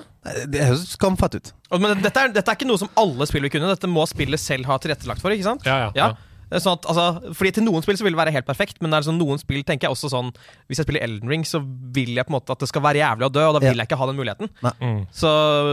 Det 0.54 0.64
høres 0.70 0.86
skamfett 0.94 1.38
ut. 1.40 1.52
Men 1.82 2.02
dette 2.04 2.22
er, 2.22 2.32
dette 2.38 2.52
er 2.54 2.58
ikke 2.58 2.68
noe 2.70 2.80
som 2.80 2.90
alle 3.00 3.26
spill 3.28 3.44
vil 3.46 3.52
kunne. 3.58 3.70
Dette 3.74 3.90
må 3.90 4.06
spillet 4.10 4.40
selv 4.42 4.68
ha 4.70 4.78
tilrettelagt 4.82 5.22
for. 5.24 5.34
ikke 5.34 5.46
sant? 5.50 5.66
Ja, 5.66 5.88
ja, 5.88 5.92
Ja. 5.96 6.08
ja. 6.12 6.24
Sånn 6.48 6.78
at, 6.78 6.86
altså, 6.88 7.32
fordi 7.36 7.50
Til 7.58 7.64
noen 7.66 7.84
spill 7.84 7.98
så 8.00 8.06
vil 8.06 8.14
det 8.14 8.20
være 8.22 8.32
helt 8.32 8.46
perfekt, 8.48 8.78
men 8.80 8.90
det 8.92 8.98
er 8.98 9.06
sånn, 9.08 9.18
noen 9.20 9.40
spill 9.40 9.60
tenker 9.68 9.88
jeg 9.88 9.92
også 9.92 10.08
sånn 10.12 10.30
Hvis 10.70 10.80
jeg 10.80 10.86
spiller 10.86 11.04
Elden 11.04 11.28
Ring, 11.28 11.44
så 11.44 11.60
vil 11.60 12.14
jeg 12.16 12.24
på 12.24 12.32
en 12.32 12.36
måte 12.38 12.54
at 12.54 12.62
det 12.62 12.68
skal 12.70 12.84
være 12.86 13.02
jævlig 13.02 13.26
å 13.28 13.32
dø, 13.34 13.42
og 13.48 13.58
da 13.58 13.60
vil 13.64 13.68
Ja. 13.68 13.82
jeg 13.82 13.90
ikke 13.90 13.98
ha 14.00 14.06
den 14.08 14.16
muligheten. 14.16 14.48
Mm. 14.80 15.00
Så, 15.12 15.32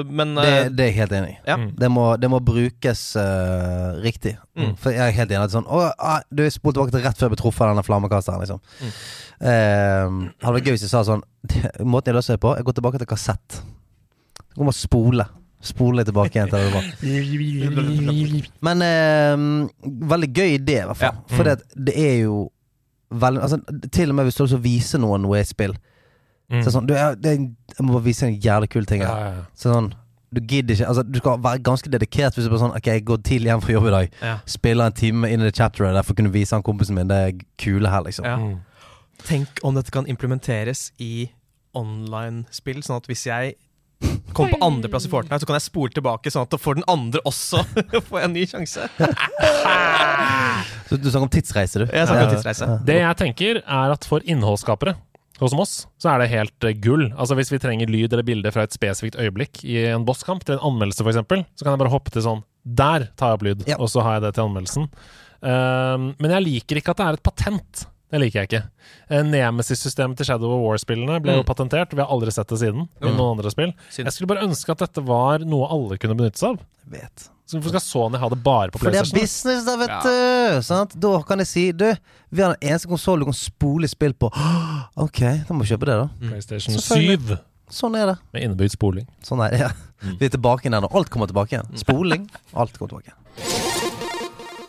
men 0.10 0.36
Det, 0.36 0.48
eh, 0.52 0.70
det 0.70 0.84
er 0.84 0.92
jeg 0.92 0.98
helt 1.00 1.16
enig 1.20 1.30
i. 1.32 1.38
Ja. 1.48 1.56
Mm. 1.62 1.70
Det, 1.80 1.92
må, 1.92 2.06
det 2.20 2.32
må 2.34 2.42
brukes 2.44 3.06
uh, 3.16 3.96
riktig. 4.04 4.36
Mm. 4.60 4.76
For 4.82 4.92
jeg 4.96 5.06
er 5.08 5.16
helt 5.16 5.32
enig. 5.32 5.48
At 5.48 5.56
sånn, 5.56 5.68
å, 5.68 5.86
ah, 5.96 6.20
du 6.32 6.44
er 6.44 6.52
tilbake 6.52 6.92
til 6.92 7.06
rett 7.06 7.16
før 7.18 7.30
jeg 7.30 7.36
ble 7.36 7.42
truffet 7.44 7.66
av 7.68 7.74
denne 7.74 7.86
flammekasteren. 7.88 8.44
Liksom. 8.44 8.60
Hadde 9.40 10.56
vært 10.60 10.68
gøy 10.68 10.76
hvis 10.78 10.86
jeg 10.88 10.94
sa 10.94 11.04
sånn 11.08 11.24
Måten 11.86 12.12
jeg 12.12 12.16
løser 12.18 12.38
det 12.38 12.42
på, 12.44 12.54
jeg 12.58 12.66
går 12.68 12.78
tilbake 12.80 13.02
til 13.02 13.10
kassett. 13.10 13.60
Jeg 13.62 14.56
kommer 14.58 14.74
å 14.74 14.78
spole. 14.78 15.26
Spole 15.66 15.98
litt 16.02 16.08
tilbake 16.12 16.38
igjen 16.38 16.50
til 16.52 16.60
det 16.62 16.74
var. 16.76 16.86
Men 18.68 18.82
eh, 18.86 19.36
veldig 20.14 20.30
gøy 20.38 20.54
idé, 20.60 20.78
i 20.84 20.86
hvert 20.92 21.00
fall. 21.02 21.18
Ja. 21.18 21.36
For 21.36 21.44
det, 21.50 21.56
det 21.90 21.96
er 21.98 22.16
jo 22.26 22.38
veldig 23.16 23.42
altså, 23.46 23.60
Til 23.94 24.10
og 24.12 24.16
med 24.18 24.26
hvis 24.28 24.36
du 24.40 24.44
også 24.46 24.58
viser 24.62 24.76
vise 24.76 25.02
noen 25.02 25.22
noe 25.26 25.38
i 25.38 25.44
et 25.46 25.52
spill, 25.52 25.76
Mm. 26.46 26.60
så 26.62 26.68
er 26.70 26.74
sånn 26.76 26.86
du, 26.86 26.92
jeg, 26.94 27.16
det, 27.26 27.32
jeg 27.74 27.82
må 27.88 27.96
bare 27.96 28.06
vise 28.06 28.28
en 28.28 28.36
jævlig 28.38 28.68
kul 28.70 28.86
ting. 28.86 29.02
Ja, 29.02 29.08
her. 29.10 29.22
ja, 29.24 29.30
ja. 29.40 29.46
Så 29.58 29.72
sånn 29.74 29.88
Du 30.30 30.38
gidder 30.46 30.76
ikke 30.76 30.86
Altså 30.92 31.02
Du 31.02 31.18
skal 31.18 31.40
være 31.42 31.62
ganske 31.66 31.90
dedikert 31.90 32.36
hvis 32.38 32.46
du 32.46 32.52
bare 32.52 32.62
sånn 32.62 32.76
Ok, 32.78 32.86
jeg 32.92 33.02
går 33.08 33.18
tidlig 33.26 33.50
hjem 33.50 33.64
fra 33.64 33.74
jobb 33.74 33.88
i 33.90 33.94
dag. 33.96 34.12
ja. 34.22 34.36
Spiller 34.46 34.86
en 34.86 34.94
time 34.94 35.32
inn 35.34 35.42
i 35.42 35.48
det 35.48 35.56
chapteret 35.58 35.98
der 35.98 36.06
for 36.06 36.14
å 36.14 36.20
kunne 36.20 36.30
vise 36.36 36.54
han 36.54 36.62
kompisen 36.68 36.94
min 37.00 37.10
det 37.10 37.42
kule 37.58 37.90
her, 37.90 38.06
liksom. 38.06 38.28
Ja. 38.30 38.36
Mm. 38.38 38.60
Tenk 39.26 39.64
om 39.66 39.74
dette 39.80 39.90
kan 39.96 40.06
implementeres 40.06 40.92
i 41.02 41.32
online-spill, 41.74 42.84
sånn 42.86 43.02
at 43.02 43.10
hvis 43.10 43.26
jeg 43.26 43.56
kommer 44.36 44.52
på 44.58 44.66
andreplass 44.66 45.06
i 45.08 45.10
Fortnite, 45.10 45.40
så 45.40 45.48
kan 45.48 45.56
jeg 45.58 45.66
spole 45.70 45.94
tilbake, 45.96 46.32
sånn 46.34 46.44
at 46.46 46.52
da 46.52 46.60
får 46.60 46.80
den 46.82 46.88
andre 46.92 47.22
også 47.30 47.62
få 48.10 48.20
en 48.24 48.34
ny 48.36 48.44
sjanse. 48.50 48.88
Så 50.90 50.98
du 51.02 51.08
snakker 51.10 51.26
om 51.26 51.32
tidsreise, 51.34 51.82
du? 51.82 51.86
Jeg 51.90 52.08
snakker 52.08 52.28
om 52.28 52.34
tidsreise. 52.36 52.68
Det 52.86 52.98
jeg 53.00 53.18
tenker, 53.22 53.60
er 53.64 53.94
at 53.96 54.06
for 54.08 54.24
innholdsskapere 54.28 54.94
hos 55.42 55.56
oss, 55.58 55.74
så 56.00 56.14
er 56.14 56.22
det 56.24 56.30
helt 56.32 56.68
eh, 56.68 56.76
gull. 56.80 57.08
Altså 57.18 57.36
Hvis 57.36 57.50
vi 57.52 57.60
trenger 57.60 57.90
lyd 57.92 58.14
eller 58.14 58.24
bilde 58.28 58.52
fra 58.56 58.64
et 58.68 58.76
spesifikt 58.76 59.18
øyeblikk 59.20 59.64
i 59.68 59.82
en 59.92 60.06
bosskamp, 60.08 60.46
til 60.48 60.56
en 60.56 60.64
anmeldelse 60.70 61.04
f.eks., 61.04 61.20
så 61.58 61.66
kan 61.66 61.74
jeg 61.74 61.82
bare 61.84 61.92
hoppe 61.92 62.14
til 62.14 62.24
sånn 62.24 62.44
Der 62.64 63.10
tar 63.20 63.34
jeg 63.34 63.40
opp 63.40 63.48
lyd, 63.50 63.66
Ja. 63.68 63.80
og 63.82 63.92
så 63.92 64.06
har 64.06 64.20
jeg 64.20 64.28
det 64.28 64.34
til 64.38 64.46
anmeldelsen. 64.48 64.88
Um, 65.46 66.06
men 66.24 66.32
jeg 66.38 66.46
liker 66.46 66.80
ikke 66.80 66.96
at 66.96 67.02
det 67.02 67.06
er 67.10 67.18
et 67.20 67.26
patent. 67.28 67.84
Det 68.12 68.20
liker 68.22 68.42
jeg 68.44 68.48
ikke. 68.50 68.64
Eh, 69.10 69.24
Nemesis-systemet 69.24 70.18
til 70.18 70.26
Shadow 70.30 70.52
of 70.56 70.62
War-spillene 70.64 71.20
ble 71.24 71.34
jo 71.40 71.44
Mm. 71.44 71.48
patentert. 71.50 71.92
Vi 71.92 72.02
har 72.02 72.08
aldri 72.08 72.32
sett 72.32 72.48
det 72.48 72.60
siden 72.60 72.88
i 73.02 73.06
Mm. 73.06 73.18
noen 73.18 73.38
andre 73.38 73.50
spill. 73.52 73.74
Synd. 73.90 74.06
Jeg 74.06 74.14
skulle 74.14 74.28
bare 74.28 74.44
ønske 74.48 74.70
at 74.70 74.78
dette 74.78 75.04
var 75.06 75.40
noe 75.40 75.68
alle 75.68 75.98
kunne 75.98 76.16
benytte 76.16 76.38
seg 76.38 76.50
av. 76.50 76.60
Jeg 76.92 77.02
vet. 77.02 77.30
Så 77.48 77.60
Hvorfor 77.60 77.70
skal 77.70 77.82
Sony 77.82 78.18
ha 78.18 78.30
det 78.30 78.44
bare 78.44 78.70
på 78.72 78.80
PlayStation? 78.80 79.06
For 79.06 79.14
det 79.14 79.22
er 79.22 79.22
business, 79.22 79.66
da, 79.66 79.76
vet 79.78 79.90
Ja. 79.90 80.02
du. 80.02 80.62
Sant? 80.62 81.00
Da 81.00 81.22
kan 81.22 81.38
jeg 81.40 81.48
si 81.48 81.72
Du, 81.72 81.96
vi 82.32 82.42
har 82.42 82.56
den 82.56 82.70
eneste 82.72 82.88
konsollen 82.88 83.20
du 83.20 83.26
kan 83.26 83.34
spole 83.34 83.88
spill 83.88 84.14
på. 84.14 84.32
Ok, 84.98 85.20
da 85.20 85.54
må 85.54 85.62
vi 85.66 85.76
kjøpe 85.76 85.86
det, 85.86 85.98
da. 85.98 86.10
PlayStation 86.30 86.76
7 86.76 87.40
Sånn 87.70 87.96
er 87.98 88.06
det. 88.14 88.18
med 88.34 88.44
innebygd 88.44 88.72
spoling. 88.78 89.08
Sånn 89.24 89.44
er 89.46 89.50
det. 89.52 89.60
Ja. 89.60 89.70
Mm. 90.04 90.18
Vi 90.20 90.26
er 90.28 90.30
tilbake 90.30 90.62
igjen 90.70 90.82
nå. 90.82 90.88
Alt 90.94 91.10
kommer 91.10 91.28
tilbake 91.28 91.50
igjen. 91.54 91.78
Spoling. 91.78 92.30
Alt 92.56 92.78
kommer 92.78 92.90
tilbake 93.02 93.10
igjen. 93.10 93.65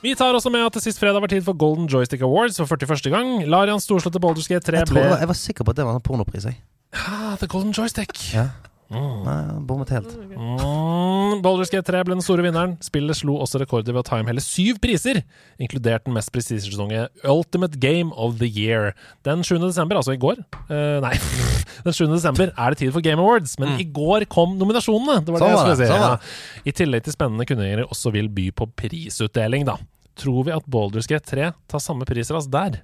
Vi 0.06 0.12
tar 0.14 0.36
også 0.38 0.52
med 0.54 0.62
at 0.62 0.76
det 0.76 0.84
sist 0.84 1.00
fredag 1.02 1.18
var 1.24 1.30
tid 1.32 1.42
for 1.42 1.56
Golden 1.58 1.88
Joystick 1.90 2.22
Awards 2.22 2.60
for 2.62 2.68
41. 2.78 3.10
gang. 3.10 3.40
Larians 3.50 3.88
storslåtte 3.88 4.22
Baldur's 4.22 4.46
Gate 4.46 4.62
3 4.68 4.84
Jeg, 4.84 4.90
ble 4.92 5.02
var, 5.02 5.18
jeg 5.24 5.30
var 5.32 5.38
sikker 5.40 5.66
på 5.66 5.74
at 5.74 5.80
det 5.80 5.88
var 5.88 5.98
en 5.98 6.04
pornopris. 6.06 6.46
Jeg. 6.46 6.60
ah, 6.94 7.34
The 7.40 7.48
Golden 7.50 7.74
Joystick. 7.74 8.14
Ja. 8.36 8.46
Mm. 8.86 9.24
Nei, 9.26 9.36
bommet 9.66 9.90
helt. 9.90 10.12
Mm, 10.30 11.40
Baldur's 11.42 11.72
Gate 11.74 11.82
3 11.90 12.04
ble 12.06 12.14
den 12.14 12.22
store 12.22 12.44
vinneren. 12.46 12.76
Spillet 12.86 13.18
slo 13.18 13.34
også 13.42 13.58
rekorder 13.64 13.90
ved 13.96 14.04
å 14.04 14.06
ta 14.06 14.20
hjem 14.20 14.30
hele 14.30 14.44
syv 14.44 14.78
priser, 14.84 15.24
inkludert 15.58 16.06
den 16.06 16.14
mest 16.14 16.30
prestisjestunge 16.30 17.08
Ultimate 17.26 17.80
Game 17.82 18.14
of 18.14 18.38
the 18.38 18.46
Year. 18.46 18.92
Den 19.26 19.42
7. 19.42 19.56
desember, 19.64 19.98
altså 19.98 20.14
i 20.14 20.20
går 20.22 20.38
uh, 20.70 21.00
Nei, 21.02 21.16
den 21.88 21.98
7. 21.98 22.04
desember 22.14 22.54
er 22.54 22.76
det 22.76 22.84
tid 22.84 22.94
for 22.94 23.02
Game 23.02 23.18
Awards, 23.26 23.56
men 23.58 23.74
i 23.82 23.88
går 23.90 24.28
kom 24.30 24.54
nominasjonene. 24.62 25.18
Det 25.26 25.34
var 25.34 25.42
Sånn 25.42 25.50
det 25.50 25.56
jeg 25.56 25.66
skulle 25.66 25.82
si. 25.82 25.90
sånn 25.90 26.06
Ja. 26.06 26.62
I 26.70 26.78
tillegg 26.84 27.08
til 27.10 27.18
spennende 27.18 27.50
kunngjøringer 27.50 27.90
også 27.90 28.14
vil 28.14 28.30
by 28.38 28.46
på 28.54 28.70
prisutdeling, 28.84 29.66
da. 29.66 29.80
Tror 30.16 30.44
vi 30.48 30.52
at 30.54 30.64
Baldur's 30.72 31.08
Gate 31.10 31.26
3 31.28 31.50
tar 31.68 31.82
samme 31.84 32.06
prisras 32.08 32.46
der? 32.48 32.80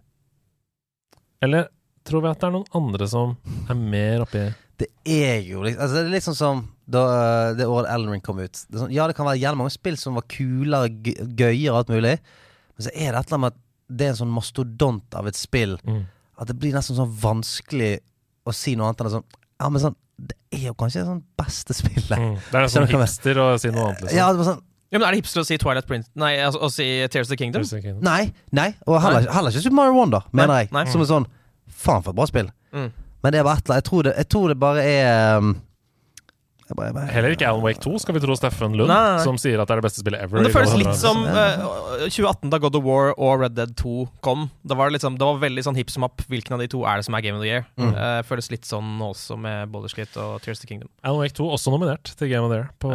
Eller 1.42 1.68
tror 2.06 2.22
vi 2.24 2.30
at 2.32 2.40
det 2.42 2.48
er 2.50 2.54
noen 2.56 2.68
andre 2.76 3.08
som 3.10 3.36
er 3.70 3.78
mer 3.78 4.24
oppi 4.24 4.42
Det 4.82 4.88
er 5.06 5.40
jo 5.46 5.62
liksom 5.64 5.82
altså, 5.84 5.96
Det 5.98 6.04
er 6.06 6.12
litt 6.16 6.26
sånn 6.26 6.38
som 6.38 6.62
da 6.92 7.02
øh, 7.08 7.52
det 7.56 7.66
året 7.70 7.88
Elden 7.94 8.10
Ring 8.12 8.20
kom 8.26 8.40
ut. 8.42 8.58
Det 8.68 8.80
sånn, 8.80 8.90
ja, 8.92 9.06
det 9.08 9.14
kan 9.16 9.24
være 9.24 9.38
jævlig 9.40 9.60
mange 9.62 9.72
spill 9.72 9.94
som 9.96 10.16
var 10.18 10.24
kulere, 10.28 10.90
gøyere 10.92 11.70
og 11.72 11.78
alt 11.78 11.92
mulig, 11.94 12.16
men 12.74 12.84
så 12.84 12.90
er 12.92 13.14
det 13.14 13.20
et 13.22 13.30
eller 13.30 13.38
annet 13.38 13.44
med 13.44 13.52
at 13.54 13.60
det 13.96 14.04
er 14.08 14.12
en 14.12 14.18
sånn 14.18 14.34
mastodont 14.34 15.16
av 15.16 15.28
et 15.30 15.38
spill 15.38 15.76
Mm. 15.86 16.02
at 16.42 16.50
det 16.50 16.56
blir 16.60 16.74
nesten 16.74 16.98
sånn 16.98 17.14
vanskelig 17.22 17.92
å 18.44 18.52
si 18.56 18.74
noe 18.76 18.90
annet 18.90 19.04
enn 19.06 19.14
sånn 19.14 19.24
Ja, 19.62 19.68
men 19.70 19.80
sånn 19.86 19.96
Det 20.18 20.36
er 20.58 20.66
jo 20.68 20.74
kanskje 20.82 21.00
det 21.00 21.08
sånn 21.08 21.24
beste 21.38 21.74
spillet. 21.78 22.18
mm. 22.18 22.36
Det 22.50 22.60
er 22.60 22.68
jeg 22.68 22.92
hipster 22.92 23.40
å 23.40 23.48
si 23.62 23.70
noe 23.72 23.86
annet, 23.88 24.02
liksom. 24.04 24.18
Ja, 24.18 24.28
det 24.34 24.42
var 24.42 24.50
sånn 24.52 24.62
Ja, 24.92 24.98
men 25.00 25.06
Er 25.08 25.14
det 25.16 25.22
hipster 25.22 25.40
å 25.40 25.46
si 25.48 25.56
Twilight 25.56 25.86
Prince 25.88 26.10
Nei, 26.20 26.34
altså, 26.44 26.60
å 26.60 26.68
si 26.72 26.84
Tears 27.08 27.30
of 27.30 27.32
the 27.32 27.40
Kingdom? 27.40 27.64
Nei, 28.04 28.32
nei. 28.52 28.74
Og 28.86 29.00
heller, 29.00 29.24
heller 29.32 29.54
ikke 29.54 29.64
Super 29.64 29.78
Mario 29.80 29.96
Wonder, 29.96 30.26
mener 30.36 30.62
jeg. 30.62 30.72
nei. 30.74 30.84
Som 30.92 31.04
er 31.04 31.08
sånn 31.08 31.28
Faen, 31.72 32.04
for 32.04 32.12
et 32.12 32.18
bra 32.18 32.26
spill. 32.28 32.50
Mm. 32.76 32.90
Men 33.24 33.32
det 33.34 33.40
er 33.40 33.46
bare 33.46 33.58
et 33.62 33.66
eller 33.66 33.78
annet. 33.78 33.84
Jeg 33.84 33.88
tror 33.88 34.02
det, 34.06 34.12
jeg 34.20 34.28
tror 34.34 34.52
det 34.52 34.58
bare 34.60 34.82
er 34.86 35.38
um, 35.40 35.54
jeg 36.72 36.76
bare, 36.78 36.86
jeg 36.88 36.94
bare, 36.96 37.08
Heller 37.12 37.34
ikke 37.34 37.46
Alan 37.48 37.64
Wake 37.64 37.80
2, 37.84 37.92
skal 38.00 38.16
vi 38.16 38.22
tro 38.22 38.36
Steffen 38.38 38.76
Lund, 38.78 38.88
Nei, 38.88 38.96
nei, 38.96 39.16
nei. 39.18 39.24
som 39.26 39.38
sier 39.40 39.60
at 39.60 39.68
det 39.68 39.74
er 39.74 39.80
det 39.82 39.86
beste 39.86 40.02
spillet 40.04 40.22
ever. 40.24 40.38
Men 40.38 40.46
det 40.46 40.52
i 40.52 40.56
føles 40.56 40.76
litt 40.80 41.00
som 41.00 41.24
eh, 41.28 41.64
2018, 42.06 42.52
da 42.52 42.60
God 42.62 42.78
of 42.78 42.86
War 42.86 43.10
og 43.16 43.42
Red 43.42 43.56
Dead 43.58 43.74
2 43.80 43.96
kom. 44.24 44.46
Det 44.64 44.78
var, 44.78 44.92
liksom, 44.94 45.18
det 45.20 45.28
var 45.28 45.42
veldig 45.42 45.66
sånn 45.66 45.76
hip 45.78 45.92
som 45.92 46.06
opp. 46.08 46.24
Hvilken 46.32 46.56
av 46.56 46.62
de 46.64 46.70
to 46.72 46.84
er 46.88 47.00
det 47.02 47.08
som 47.08 47.18
er 47.18 47.24
Game 47.26 47.36
of 47.36 47.44
the 47.44 47.50
Year? 47.50 47.66
Mm. 47.76 47.92
Eh, 47.92 48.20
føles 48.28 48.48
litt 48.54 48.68
sånn 48.68 48.94
også 49.04 49.36
med 49.40 49.72
Baldur's 49.74 49.96
Gate 49.98 50.16
og 50.22 50.40
Tears 50.44 50.62
of 50.62 50.64
the 50.64 50.70
Kingdom. 50.70 50.88
Alan 51.04 51.20
Wake 51.20 51.36
2 51.36 51.50
også 51.58 51.74
nominert 51.74 52.14
til 52.16 52.32
Game 52.32 52.46
of 52.46 52.54
the 52.54 52.62
Year 52.62 52.70
på, 52.82 52.94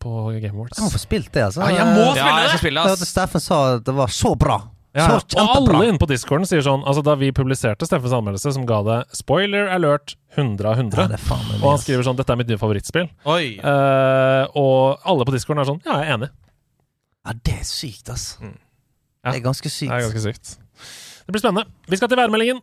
på 0.00 0.40
Game 0.40 0.54
Awards. 0.56 0.78
jeg 0.78 0.84
må 0.86 0.90
få 0.94 1.00
spilt 1.02 1.30
det, 1.32 1.42
altså. 1.48 1.60
Ja, 1.66 1.84
jeg 1.84 1.86
må 1.94 2.08
spille 2.12 2.24
Ja, 2.26 2.38
jeg 2.42 2.48
skal 2.48 2.58
spille, 2.64 2.80
ass. 2.86 3.06
Steffen 3.08 3.40
sa 3.44 3.60
at 3.76 3.84
det 3.84 3.94
var 3.94 4.06
så 4.08 4.34
bra. 4.38 4.58
Ja, 4.96 5.04
Så 5.06 5.14
og 5.18 5.28
kjempebra. 5.28 5.74
alle 5.76 5.88
inne 5.90 6.00
på 6.00 6.08
discorden 6.08 6.46
sier 6.48 6.62
sånn 6.64 6.80
Altså 6.88 7.02
Da 7.04 7.12
vi 7.14 7.28
publiserte 7.30 7.84
Steffens 7.86 8.10
anmeldelse, 8.16 8.54
som 8.56 8.64
ga 8.66 8.78
det 8.82 8.96
spoiler 9.14 9.68
alert 9.68 10.14
100 10.34 10.64
av 10.64 10.78
100, 10.78 10.96
Ja, 10.96 11.06
det 11.12 11.20
og 11.62 11.68
han 11.68 11.78
skriver 11.78 12.02
sånn 12.02 12.16
'Dette 12.16 12.32
er 12.32 12.36
mitt 12.40 12.48
nye 12.48 12.56
favorittspill', 12.58 13.10
Oi. 13.26 13.58
Eh, 13.60 14.46
og 14.56 14.98
alle 15.04 15.24
på 15.28 15.32
discorden 15.36 15.60
er 15.60 15.68
sånn 15.68 15.82
'Ja, 15.84 16.00
jeg 16.00 16.08
er 16.08 16.16
enig'. 16.16 16.30
Ja, 17.26 17.32
det 17.44 17.54
er 17.60 17.64
sykt, 17.64 18.08
ass. 18.08 18.38
Mm. 18.40 18.56
Ja. 19.24 19.32
Det 19.32 19.40
er 19.42 19.44
ganske 19.44 19.68
sykt. 19.68 19.90
Det 19.90 19.98
er 19.98 20.08
ganske 20.08 20.24
sykt. 20.32 20.56
Det 21.26 21.32
blir 21.32 21.40
spennende. 21.44 21.66
Vi 21.86 21.96
skal 21.96 22.08
til 22.08 22.16
værmeldingen. 22.16 22.60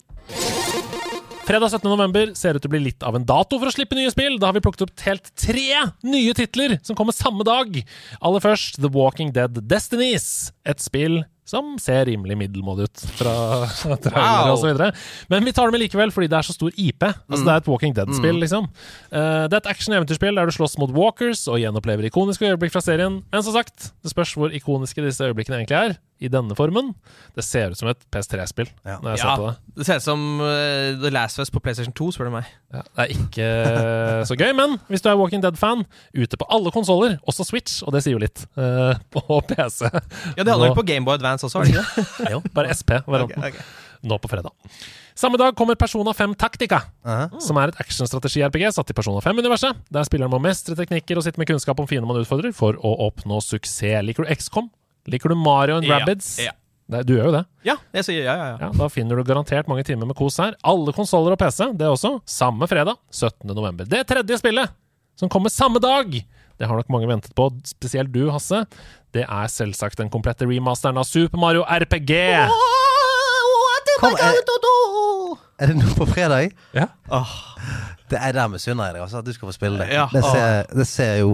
Fredag 1.46 1.70
17. 1.70 1.86
november 1.92 2.32
ser 2.34 2.58
ut 2.58 2.64
til 2.64 2.72
å 2.72 2.74
bli 2.74 2.80
litt 2.88 3.04
av 3.06 3.16
en 3.20 3.26
dato 3.28 3.60
for 3.62 3.70
å 3.70 3.74
slippe 3.74 3.94
nye 3.98 4.10
spill. 4.10 4.40
Da 4.42 4.50
har 4.50 4.56
vi 4.58 4.64
plukket 4.66 4.88
opp 4.88 5.04
helt 5.06 5.30
tre 5.38 5.84
nye 6.02 6.34
titler 6.38 6.80
som 6.82 6.98
kommer 6.98 7.14
samme 7.14 7.46
dag. 7.46 7.78
Aller 8.26 8.42
først 8.42 8.80
The 8.82 8.90
Walking 8.90 9.30
Dead 9.36 9.62
Destinies. 9.70 10.50
Et 10.66 10.82
spill 10.82 11.22
som 11.46 11.76
ser 11.78 12.08
rimelig 12.10 12.34
middelmådig 12.40 12.88
ut 12.88 13.04
fra 13.20 13.36
trailere 14.02 14.24
Wow. 14.48 14.56
og 14.56 14.58
så 14.64 14.72
videre. 14.72 14.88
Men 15.30 15.46
vi 15.46 15.54
tar 15.54 15.70
det 15.70 15.76
med 15.76 15.84
likevel 15.84 16.10
fordi 16.16 16.32
det 16.34 16.40
er 16.40 16.48
så 16.48 16.56
stor 16.58 16.74
IP. 16.82 17.06
Altså 17.06 17.44
Det 17.46 17.54
er 17.54 17.62
et 17.62 17.70
Walking 17.70 17.94
Dead-spill, 18.00 18.42
liksom. 18.42 18.66
Uh, 19.14 19.46
det 19.46 19.54
er 19.54 19.62
et 19.62 19.70
action-eventyrspill 19.76 20.42
der 20.42 20.50
du 20.50 20.56
slåss 20.58 20.80
mot 20.82 20.90
walkers 20.98 21.46
og 21.46 21.62
gjenopplever 21.62 22.10
ikoniske 22.10 22.50
øyeblikk 22.50 22.74
fra 22.74 22.82
serien. 22.82 23.22
Men 23.30 23.46
som 23.46 23.54
sagt, 23.54 23.92
det 24.02 24.16
spørs 24.16 24.34
hvor 24.34 24.58
ikoniske 24.58 25.06
disse 25.06 25.30
øyeblikkene 25.30 25.62
egentlig 25.62 25.78
er. 25.92 25.96
I 26.24 26.30
denne 26.32 26.56
formen. 26.56 26.94
Det 27.36 27.44
ser 27.44 27.74
ut 27.74 27.78
som 27.78 27.90
et 27.92 28.00
PS3-spill 28.14 28.70
Ja. 28.86 29.00
når 29.04 29.16
jeg 29.16 29.20
Ja, 29.20 29.24
ser 29.36 29.42
på 29.42 29.48
det. 29.50 29.56
det 29.76 29.86
ser 29.86 29.96
ut 30.00 30.06
som 30.06 30.22
uh, 30.40 31.02
The 31.02 31.12
Last 31.12 31.36
Fest 31.42 31.52
på 31.52 31.60
PlayStation 31.60 31.92
2, 31.94 32.12
spør 32.16 32.30
du 32.30 32.32
meg. 32.38 32.46
Ja, 32.72 32.82
det 32.88 33.04
er 33.04 33.12
ikke 33.16 33.50
så 34.30 34.38
gøy, 34.40 34.54
men 34.56 34.78
hvis 34.88 35.04
du 35.04 35.10
er 35.12 35.18
Walking 35.20 35.44
Dead-fan, 35.44 35.84
ute 36.16 36.38
på 36.40 36.48
alle 36.50 36.72
konsoller, 36.72 37.18
også 37.28 37.44
Switch, 37.48 37.82
og 37.84 37.92
det 37.96 38.04
sier 38.06 38.16
jo 38.16 38.22
litt, 38.24 38.46
uh, 38.58 38.96
på 39.12 39.42
PC. 39.52 39.90
Ja, 40.38 40.44
Det 40.44 40.52
holder 40.54 40.70
jo 40.70 40.74
vel 40.74 40.80
på 40.80 40.88
Gameboy 40.88 41.16
Advance 41.20 41.46
også, 41.50 41.60
var 41.60 41.66
det 41.66 41.76
ikke 41.76 41.84
det? 41.84 42.32
Jo, 42.36 42.42
bare 42.56 42.72
SP. 42.72 42.96
Okay, 43.04 43.26
Ok, 43.26 43.36
ok. 43.52 43.60
Nå 44.06 44.18
på 44.22 44.30
fredag. 44.30 44.54
Samme 45.18 45.38
dag 45.40 45.56
kommer 45.56 45.76
Persona 45.80 46.14
5 46.14 46.36
Tactica, 46.36 46.82
-huh. 47.04 47.40
som 47.42 47.58
er 47.58 47.68
et 47.70 47.80
actionstrategi-RPG 47.80 48.72
satt 48.74 48.90
i 48.90 48.94
Persona 48.94 49.20
5-universet, 49.20 49.76
der 49.92 50.04
spilleren 50.04 50.30
må 50.32 50.40
mestre 50.40 50.76
teknikker 50.76 51.18
og 51.18 51.24
sitte 51.24 51.40
med 51.40 51.48
kunnskap 51.48 51.80
om 51.80 51.88
fiender 51.88 52.06
man 52.08 52.18
utfordrer, 52.22 52.54
for 52.54 52.74
å 52.74 52.96
oppnå 53.10 53.42
suksess. 53.42 54.04
Liker 54.04 54.24
du 54.24 54.36
XCOM? 54.36 54.70
Liker 55.12 55.30
du 55.30 55.36
Mario 55.38 55.78
and 55.80 55.86
Ja, 55.88 56.00
Rabbids? 56.00 56.38
ja. 56.42 56.52
Nei, 56.88 57.00
du 57.02 57.16
gjør 57.16 57.32
jo 57.32 57.34
det. 57.34 57.44
Ja, 57.66 57.74
jeg 57.98 58.06
sier 58.06 58.20
ja, 58.28 58.34
ja, 58.38 58.48
ja. 58.52 58.58
Ja, 58.62 58.68
Da 58.78 58.88
finner 58.94 59.18
du 59.18 59.24
garantert 59.26 59.66
mange 59.68 59.82
timer 59.88 60.06
med 60.06 60.16
kos 60.20 60.36
her. 60.38 60.54
Alle 60.62 60.94
konsoller 60.94 61.34
og 61.34 61.40
PC, 61.42 61.72
det 61.80 61.88
også. 61.90 62.12
Samme 62.30 62.68
fredag, 62.70 63.00
17. 63.10 63.50
november. 63.58 63.88
Det 63.90 64.04
tredje 64.06 64.38
spillet, 64.38 64.70
som 65.18 65.32
kommer 65.34 65.50
samme 65.50 65.82
dag, 65.82 66.14
det 66.60 66.68
har 66.70 66.78
nok 66.78 66.92
mange 66.94 67.10
ventet 67.10 67.34
på, 67.36 67.48
spesielt 67.66 68.14
du, 68.14 68.28
Hasse. 68.30 68.62
Det 69.18 69.26
er 69.26 69.50
selvsagt 69.50 69.98
den 69.98 70.12
komplette 70.14 70.46
remasteren 70.46 70.98
av 71.02 71.10
Super 71.10 71.42
Mario 71.42 71.66
RPG. 71.66 72.14
Kom, 74.00 74.14
er, 74.20 74.36
er 75.64 75.72
det 75.72 75.76
nå 75.80 75.90
på 75.98 76.06
fredag? 76.10 76.52
Ja. 76.76 76.90
Det 78.12 78.20
er 78.20 78.36
der 78.36 78.50
misunner 78.52 78.90
jeg 78.92 78.98
deg, 78.98 79.04
altså, 79.08 79.22
at 79.24 79.26
du 79.26 79.34
skal 79.34 79.50
få 79.50 79.56
spille 79.56 79.80
det. 79.82 79.88
Ja. 79.96 80.06
Det, 80.14 80.22
ser, 80.22 80.68
det 80.76 80.86
ser 80.90 81.14
jo 81.24 81.34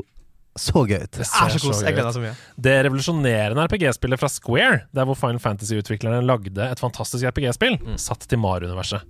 så 0.60 0.84
gøy 0.84 1.00
ut. 1.06 1.16
Det 1.16 1.24
er 1.24 1.54
så 1.54 1.60
kos. 1.64 1.82
Jeg 1.86 1.96
gleder 1.96 2.10
meg 2.10 2.16
så 2.18 2.24
mye. 2.24 2.34
Det 2.68 2.74
revolusjonerende 2.88 3.66
RPG-spillet 3.72 4.20
fra 4.20 4.30
Square, 4.32 4.80
der 4.92 5.08
hvor 5.08 5.18
Final 5.20 5.40
Fantasy-utviklerne 5.44 6.20
lagde 6.28 6.66
et 6.68 6.82
fantastisk 6.84 7.28
RPG-spill, 7.30 7.78
satt 8.02 8.28
til 8.28 8.42
Mario-universet. 8.44 9.06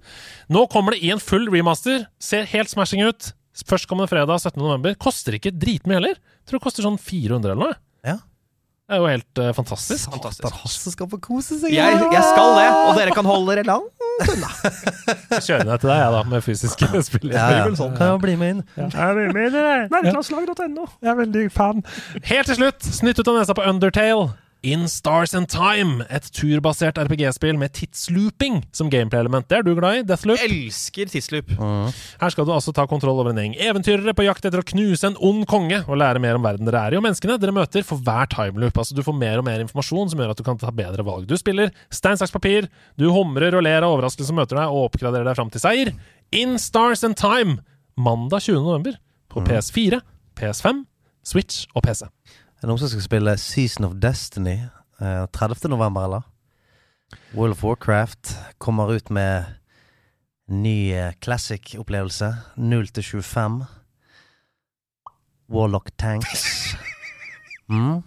Nå 0.53 0.65
kommer 0.71 0.93
det 0.95 1.01
i 1.05 1.13
en 1.13 1.23
full 1.23 1.49
remaster. 1.53 2.05
Ser 2.21 2.49
helt 2.53 2.69
smashing 2.71 3.01
ut. 3.07 3.31
Førstkommende 3.67 4.07
fredag 4.11 4.39
17.11. 4.45 4.95
Koster 5.01 5.35
ikke 5.37 5.51
dritmye 5.57 5.97
heller. 5.97 6.19
Tror 6.45 6.59
det 6.59 6.65
koster 6.67 6.85
sånn 6.85 7.01
400 7.01 7.51
eller 7.55 7.63
noe. 7.65 7.79
Ja. 8.91 8.97
Det 8.97 8.97
er 8.97 9.03
jo 9.05 9.07
helt 9.07 9.39
uh, 9.39 9.53
fantastisk. 9.55 10.03
Satan, 10.03 10.55
Hasse 10.61 10.91
skal 10.91 11.07
få 11.07 11.17
kose 11.23 11.61
seg. 11.61 11.71
Jeg, 11.71 11.99
jeg 12.11 12.23
skal 12.27 12.57
det, 12.57 12.65
og 12.75 12.97
dere 12.99 13.13
kan 13.15 13.25
holde 13.29 13.55
dere 13.55 13.63
langt. 13.69 13.93
Jeg 15.31 15.43
kjører 15.47 15.63
ned 15.65 15.79
til 15.81 15.89
deg, 15.89 15.97
jeg, 15.97 16.11
da, 16.13 16.19
med 16.29 16.43
fysiske 16.45 17.01
spill. 17.07 17.31
Ja, 17.31 17.45
ja. 17.55 17.69
Kan 17.95 18.03
jeg 18.03 18.19
bli 18.21 18.35
med 18.37 18.51
inn? 18.53 18.59
Jeg 18.75 18.91
er 18.99 19.31
med 19.33 19.47
i 19.47 19.53
det. 19.55 19.63
Nerdelandslag.no. 19.93 20.85
Jeg 21.01 21.09
er 21.09 21.17
veldig 21.17 21.45
fan. 21.55 21.81
Helt 22.27 22.51
til 22.51 22.59
slutt, 22.59 22.85
snytt 22.99 23.21
ut 23.23 23.31
av 23.31 23.39
nesa 23.39 23.55
på 23.57 23.65
Undertale. 23.65 24.27
In 24.61 24.83
Stars 24.85 25.31
and 25.33 25.47
Time, 25.49 26.03
et 26.13 26.27
turbasert 26.37 26.99
RPG-spill 27.01 27.57
med 27.57 27.71
tidslooping 27.73 28.59
som 28.77 28.91
gameplay-element. 28.93 29.47
Det 29.49 29.57
er 29.57 29.63
du 29.65 29.71
glad 29.73 29.95
i? 29.97 30.03
Deathloop? 30.05 30.37
Elsker 30.45 31.09
tidsloop. 31.09 31.55
Her 31.57 32.29
skal 32.29 32.45
du 32.45 32.51
altså 32.53 32.69
ta 32.77 32.85
kontroll 32.85 33.17
over 33.23 33.31
en 33.31 33.39
gjeng 33.41 33.55
eventyrere 33.57 34.13
på 34.13 34.27
jakt 34.27 34.45
etter 34.45 34.61
å 34.61 34.67
knuse 34.69 35.09
en 35.09 35.17
ond 35.17 35.47
konge 35.49 35.79
og 35.87 35.97
lære 35.97 36.21
mer 36.21 36.37
om 36.37 36.45
verden 36.45 36.69
dere 36.69 36.83
er 36.85 36.93
i 36.93 36.99
og 36.99 37.05
menneskene 37.07 37.39
dere 37.41 37.55
møter 37.57 37.81
for 37.87 38.05
hver 38.05 38.29
timeloop. 38.29 38.77
Altså 38.77 38.93
Du 38.93 39.01
får 39.07 39.17
mer 39.17 39.41
og 39.41 39.47
mer 39.49 39.65
informasjon 39.65 40.13
som 40.13 40.21
gjør 40.21 40.35
at 40.35 40.43
du 40.43 40.45
kan 40.45 40.61
ta 40.61 40.69
bedre 40.69 41.07
valg. 41.09 41.25
Du 41.25 41.33
spiller 41.41 41.73
stein, 41.89 42.21
saks, 42.21 42.29
papir, 42.37 42.69
du 43.01 43.09
humrer 43.09 43.57
og 43.57 43.65
ler 43.65 43.81
av 43.81 43.95
overraskelser 43.95 44.29
som 44.29 44.37
møter 44.43 44.61
deg, 44.61 44.69
og 44.69 44.91
oppgraderer 44.91 45.25
deg 45.25 45.41
fram 45.41 45.49
til 45.49 45.65
seier. 45.65 45.95
In 46.37 46.59
Stars 46.61 47.01
and 47.07 47.17
Time, 47.17 47.63
mandag 47.97 48.45
20. 48.45 48.61
november 48.61 49.01
på 49.33 49.41
PS4, 49.49 50.03
PS5, 50.37 50.85
Switch 51.25 51.65
og 51.73 51.81
PC. 51.89 52.05
Er 52.61 52.67
det 52.67 52.75
noen 52.75 52.77
som 52.77 52.91
skal 52.91 53.01
spille 53.01 53.31
Season 53.41 53.87
of 53.87 53.95
Destiny 53.97 54.59
eh, 55.01 55.23
30. 55.33 55.65
november, 55.73 56.03
eller? 56.05 56.27
World 57.33 57.55
of 57.55 57.63
Warcraft 57.63 58.35
kommer 58.61 58.93
ut 58.93 59.09
med 59.09 59.49
ny 60.45 60.93
eh, 60.93 61.15
classic-opplevelse. 61.25 62.29
0 62.57 62.87
til 62.93 63.03
25. 63.03 63.63
Warlock 65.49 65.89
Tanks. 65.97 66.45
Mm. 67.71 68.01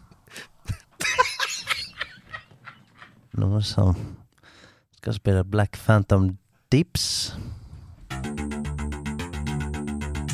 Noen 3.41 3.63
som 3.65 3.97
skal 4.99 5.17
spille 5.17 5.45
Black 5.49 5.81
Phantom 5.81 6.35
Deeps. 6.69 7.33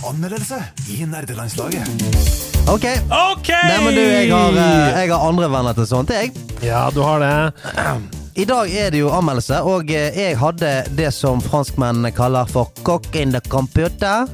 Anmeldelse 0.03 0.65
i 0.91 1.05
nerdelandslaget. 1.07 2.50
Ok! 2.71 2.85
okay. 3.35 3.63
Nei, 3.67 3.79
men 3.83 3.97
du, 3.97 4.01
jeg 4.01 4.29
har, 4.31 4.55
eh, 4.55 4.99
jeg 5.03 5.11
har 5.11 5.25
andre 5.27 5.49
venner 5.51 5.75
til 5.75 5.89
sånt, 5.91 6.13
jeg. 6.15 6.31
Ja, 6.63 6.85
du 6.95 7.01
har 7.03 7.19
det. 7.19 7.33
I 8.39 8.45
dag 8.47 8.71
er 8.71 8.93
det 8.95 9.01
jo 9.01 9.09
anmeldelse, 9.11 9.59
og 9.67 9.91
eh, 9.91 10.15
jeg 10.15 10.37
hadde 10.39 10.71
det 10.95 11.09
som 11.11 11.43
franskmennene 11.43 12.13
kaller 12.15 12.47
for 12.47 12.71
'cock 12.85 13.11
in 13.19 13.35
the 13.35 13.41
computer'. 13.49 14.31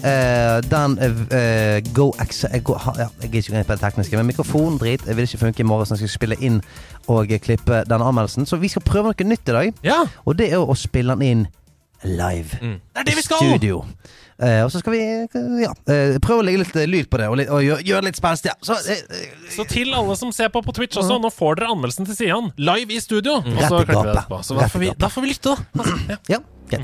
Uh, 0.00 0.58
den 0.64 0.96
uh, 0.96 1.92
Go 1.94 2.10
X 2.24 2.44
jeg, 2.52 2.64
går, 2.64 2.82
ja, 2.96 3.04
jeg 3.20 3.28
er 3.28 3.36
ikke 3.36 3.52
inne 3.52 3.64
på 3.64 3.72
det 3.72 3.80
tekniske, 3.80 4.16
men 4.16 4.26
mikrofondrit. 4.26 5.06
Vil 5.06 5.22
ikke 5.22 5.38
funke 5.38 5.60
i 5.60 5.62
morgen, 5.62 5.86
så 5.86 5.94
jeg 5.94 5.98
skal 5.98 6.08
spille 6.08 6.36
inn 6.40 6.62
og 7.06 7.28
klippe 7.42 7.84
denne 7.86 8.04
anmeldelsen. 8.04 8.46
Så 8.46 8.56
vi 8.56 8.68
skal 8.68 8.82
prøve 8.82 9.12
noe 9.12 9.28
nytt 9.28 9.48
i 9.48 9.52
dag, 9.52 9.72
Ja, 9.84 10.00
og 10.24 10.38
det 10.38 10.50
er 10.52 10.58
å 10.58 10.74
spille 10.74 11.14
den 11.14 11.22
inn 11.22 11.46
live. 12.02 12.58
det 12.60 12.80
er 12.96 13.06
det 13.06 13.16
vi 13.16 13.22
skal! 13.22 13.36
Studio. 13.36 13.84
Eh, 14.40 14.62
og 14.64 14.70
så 14.72 14.80
skal 14.80 14.94
vi 14.94 15.00
ja, 15.60 15.72
eh, 15.92 16.16
prøve 16.22 16.40
å 16.40 16.44
legge 16.46 16.62
litt 16.62 16.76
eh, 16.80 16.88
lyd 16.88 17.10
på 17.12 17.20
det, 17.20 17.28
og, 17.28 17.42
og 17.44 17.60
gjøre, 17.64 17.84
gjør 17.84 18.06
litt 18.06 18.16
spenstig. 18.16 18.48
Ja. 18.54 18.56
Så 18.64 18.78
eh, 18.88 19.02
eh, 19.12 19.34
Så 19.52 19.66
til 19.68 19.92
alle 19.92 20.16
som 20.16 20.32
ser 20.32 20.48
på 20.54 20.62
på 20.64 20.72
Twitch 20.76 20.96
også, 20.96 21.18
nå 21.20 21.28
får 21.34 21.60
dere 21.60 21.74
anmeldelsen 21.74 22.08
til 22.08 22.16
Sian 22.16 22.48
live 22.56 22.96
i 22.96 23.02
studio. 23.04 23.42
Og 23.44 23.60
så 23.60 23.82
klipper 23.84 24.00
vi 24.00 24.08
det 24.08 24.16
etterpå. 24.16 24.40
Så 24.46 24.56
da 24.56 24.70
får, 24.72 24.84
vi, 24.86 24.94
da 24.96 25.12
får 25.12 25.26
vi 25.26 25.34
lytte, 25.34 25.52
da. 25.52 25.56
Altså, 25.76 26.00
ja. 26.08 26.18
ja, 26.38 26.40
okay. 26.64 26.82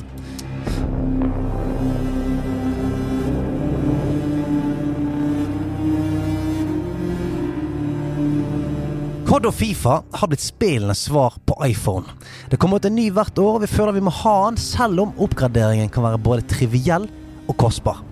COD 9.26 9.48
og 9.48 9.56
Fifa 9.56 10.00
har 10.20 10.28
blitt 10.30 10.44
spillenes 10.44 11.08
svar 11.08 11.40
på 11.48 11.56
iPhone. 11.66 12.04
Det 12.52 12.60
kommer 12.60 12.78
ut 12.78 12.86
en 12.86 12.94
ny 12.94 13.08
hvert 13.16 13.40
år, 13.40 13.56
og 13.56 13.64
vi 13.64 13.72
føler 13.72 13.96
vi 13.96 14.04
må 14.04 14.12
ha 14.22 14.40
den, 14.44 14.60
selv 14.60 15.02
om 15.02 15.16
oppgraderingen 15.24 15.88
kan 15.92 16.04
være 16.04 16.20
både 16.20 16.44
triviell 16.52 17.08
og 17.46 17.56
kostbar. 17.60 18.02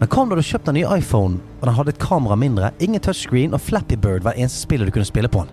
Men 0.00 0.08
hva 0.08 0.22
om 0.22 0.30
du 0.30 0.32
hadde 0.32 0.48
kjøpt 0.48 0.68
en 0.70 0.78
ny 0.78 0.82
iPhone, 0.96 1.40
og 1.60 1.66
den 1.68 1.76
hadde 1.76 1.92
et 1.92 2.00
kamera 2.00 2.36
mindre, 2.40 2.70
ingen 2.80 3.02
touchscreen 3.04 3.52
og 3.52 3.60
Flappy 3.60 3.98
Bird 4.00 4.24
hver 4.24 4.38
eneste 4.38 4.62
spiller 4.62 4.88
du 4.88 4.94
kunne 4.94 5.08
spille 5.08 5.28
på 5.28 5.42
den? 5.44 5.52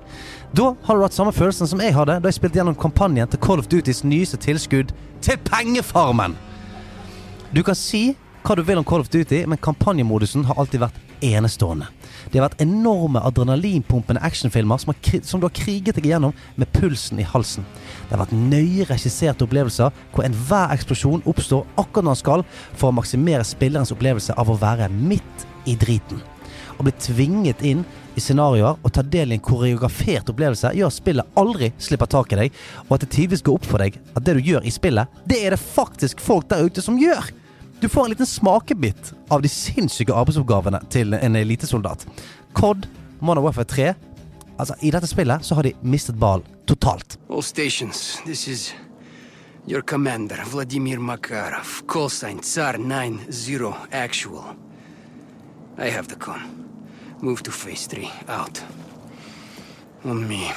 Da 0.55 0.69
har 0.87 0.95
du 0.95 1.03
hatt 1.03 1.17
samme 1.17 1.33
følelsen 1.35 1.67
som 1.67 1.83
jeg 1.83 1.95
hadde 1.97 2.15
da 2.23 2.31
jeg 2.31 2.37
spilte 2.37 2.61
gjennom 2.61 2.77
kampanjen 2.79 3.27
til 3.27 3.41
Call 3.43 3.59
of 3.59 3.67
Dutys 3.67 4.05
nyeste 4.07 4.39
tilskudd 4.39 4.95
til 5.25 5.41
Pengefarmen. 5.49 6.37
Du 7.51 7.59
kan 7.63 7.75
si 7.75 8.15
hva 8.47 8.55
du 8.55 8.63
vil 8.63 8.79
om 8.79 8.87
Call 8.87 9.03
of 9.03 9.11
Duty, 9.11 9.43
men 9.43 9.59
kampanjemodusen 9.59 10.47
har 10.47 10.55
alltid 10.55 10.85
vært 10.85 11.23
enestående. 11.27 11.91
Det 12.31 12.39
har 12.39 12.47
vært 12.47 12.63
enorme 12.63 13.21
adrenalinpumpende 13.27 14.23
actionfilmer 14.25 14.81
som, 14.81 14.93
som 15.23 15.41
du 15.41 15.47
har 15.47 15.55
kriget 15.55 15.97
deg 15.97 16.09
igjennom 16.09 16.35
med 16.59 16.71
pulsen 16.75 17.21
i 17.21 17.27
halsen. 17.27 17.65
Det 18.07 18.15
har 18.15 18.23
vært 18.25 18.37
nøye 18.37 18.87
regisserte 18.89 19.47
opplevelser 19.47 19.93
hvor 20.13 20.27
enhver 20.27 20.73
eksplosjon 20.75 21.25
oppstår 21.29 21.65
akkurat 21.75 22.07
når 22.07 22.17
den 22.17 22.23
skal, 22.23 22.47
for 22.77 22.91
å 22.91 22.97
maksimere 22.97 23.45
spillerens 23.47 23.93
opplevelse 23.95 24.35
av 24.37 24.51
å 24.51 24.59
være 24.59 24.89
midt 24.93 25.47
i 25.67 25.77
driten. 25.79 26.21
Å 26.77 26.85
bli 26.85 26.93
tvinget 27.01 27.63
inn 27.65 27.81
i 28.17 28.21
scenarioer 28.21 28.77
og 28.81 28.93
ta 28.93 29.03
del 29.05 29.31
i 29.31 29.37
en 29.37 29.43
koreografert 29.43 30.29
opplevelse 30.31 30.73
gjør 30.77 30.91
at 30.91 30.97
spillet 30.97 31.37
aldri 31.37 31.71
slipper 31.81 32.09
tak 32.09 32.33
i 32.33 32.39
deg, 32.41 32.61
og 32.87 32.95
at 32.97 33.05
det 33.05 33.11
tidvis 33.15 33.43
går 33.45 33.59
opp 33.59 33.67
for 33.69 33.81
deg 33.81 33.97
at 34.13 34.23
det 34.25 34.37
du 34.37 34.45
gjør 34.45 34.65
i 34.65 34.73
spillet, 34.73 35.19
det 35.29 35.41
er 35.43 35.55
det 35.55 35.61
faktisk 35.61 36.21
folk 36.23 36.49
der 36.51 36.65
ute 36.65 36.83
som 36.85 36.99
gjør. 37.01 37.29
Du 37.79 37.89
får 37.89 38.03
en 38.03 38.09
liten 38.09 38.25
smakebit 38.25 39.13
av 39.29 39.41
de 39.41 39.49
sinnssyke 39.49 40.13
arbeidsoppgavene 40.13 40.79
til 40.89 41.13
en 41.13 41.35
elitesoldat. 41.37 42.07
COD, 42.57 42.87
Modern 43.19 43.43
Warfare 43.45 43.65
3 43.65 43.93
Altså, 44.57 44.73
I 44.81 44.89
dette 44.89 45.05
spillet 45.07 45.45
så 45.45 45.55
har 45.55 45.67
de 45.67 45.75
mistet 45.85 46.17
ball 46.17 46.41
totalt. 46.65 47.19
All 47.29 47.43
stations, 47.43 48.17
this 48.25 48.47
is 48.47 48.73
your 49.67 49.81
commander, 49.81 50.41
Vladimir 50.49 50.97
Makarov. 50.97 51.83
Call 51.87 52.09
sign 52.09 52.39
Tsar 52.39 52.77
90 52.77 53.73
actual. 53.91 54.55
I 55.77 55.89
have 55.89 56.07
the 56.07 56.15
con. 56.15 56.41
Move 57.21 57.43
to 57.43 57.51
phase 57.51 57.85
3. 57.87 58.09
Out. 58.27 58.63
On 60.03 60.27
me. 60.27 60.51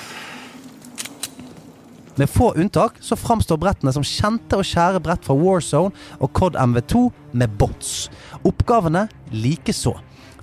Med 2.20 2.28
få 2.30 2.52
unntak 2.52 2.98
så 3.00 3.16
framstår 3.16 3.56
brettene 3.56 3.92
som 3.96 4.04
kjente 4.04 4.58
og 4.60 4.66
kjære 4.68 5.00
brett 5.00 5.24
fra 5.24 5.32
Warzone 5.38 5.94
og 6.20 6.28
COD 6.36 6.58
MV2 6.60 7.06
med 7.40 7.54
bots. 7.56 8.10
Oppgavene 8.44 9.06
likeså. 9.32 9.94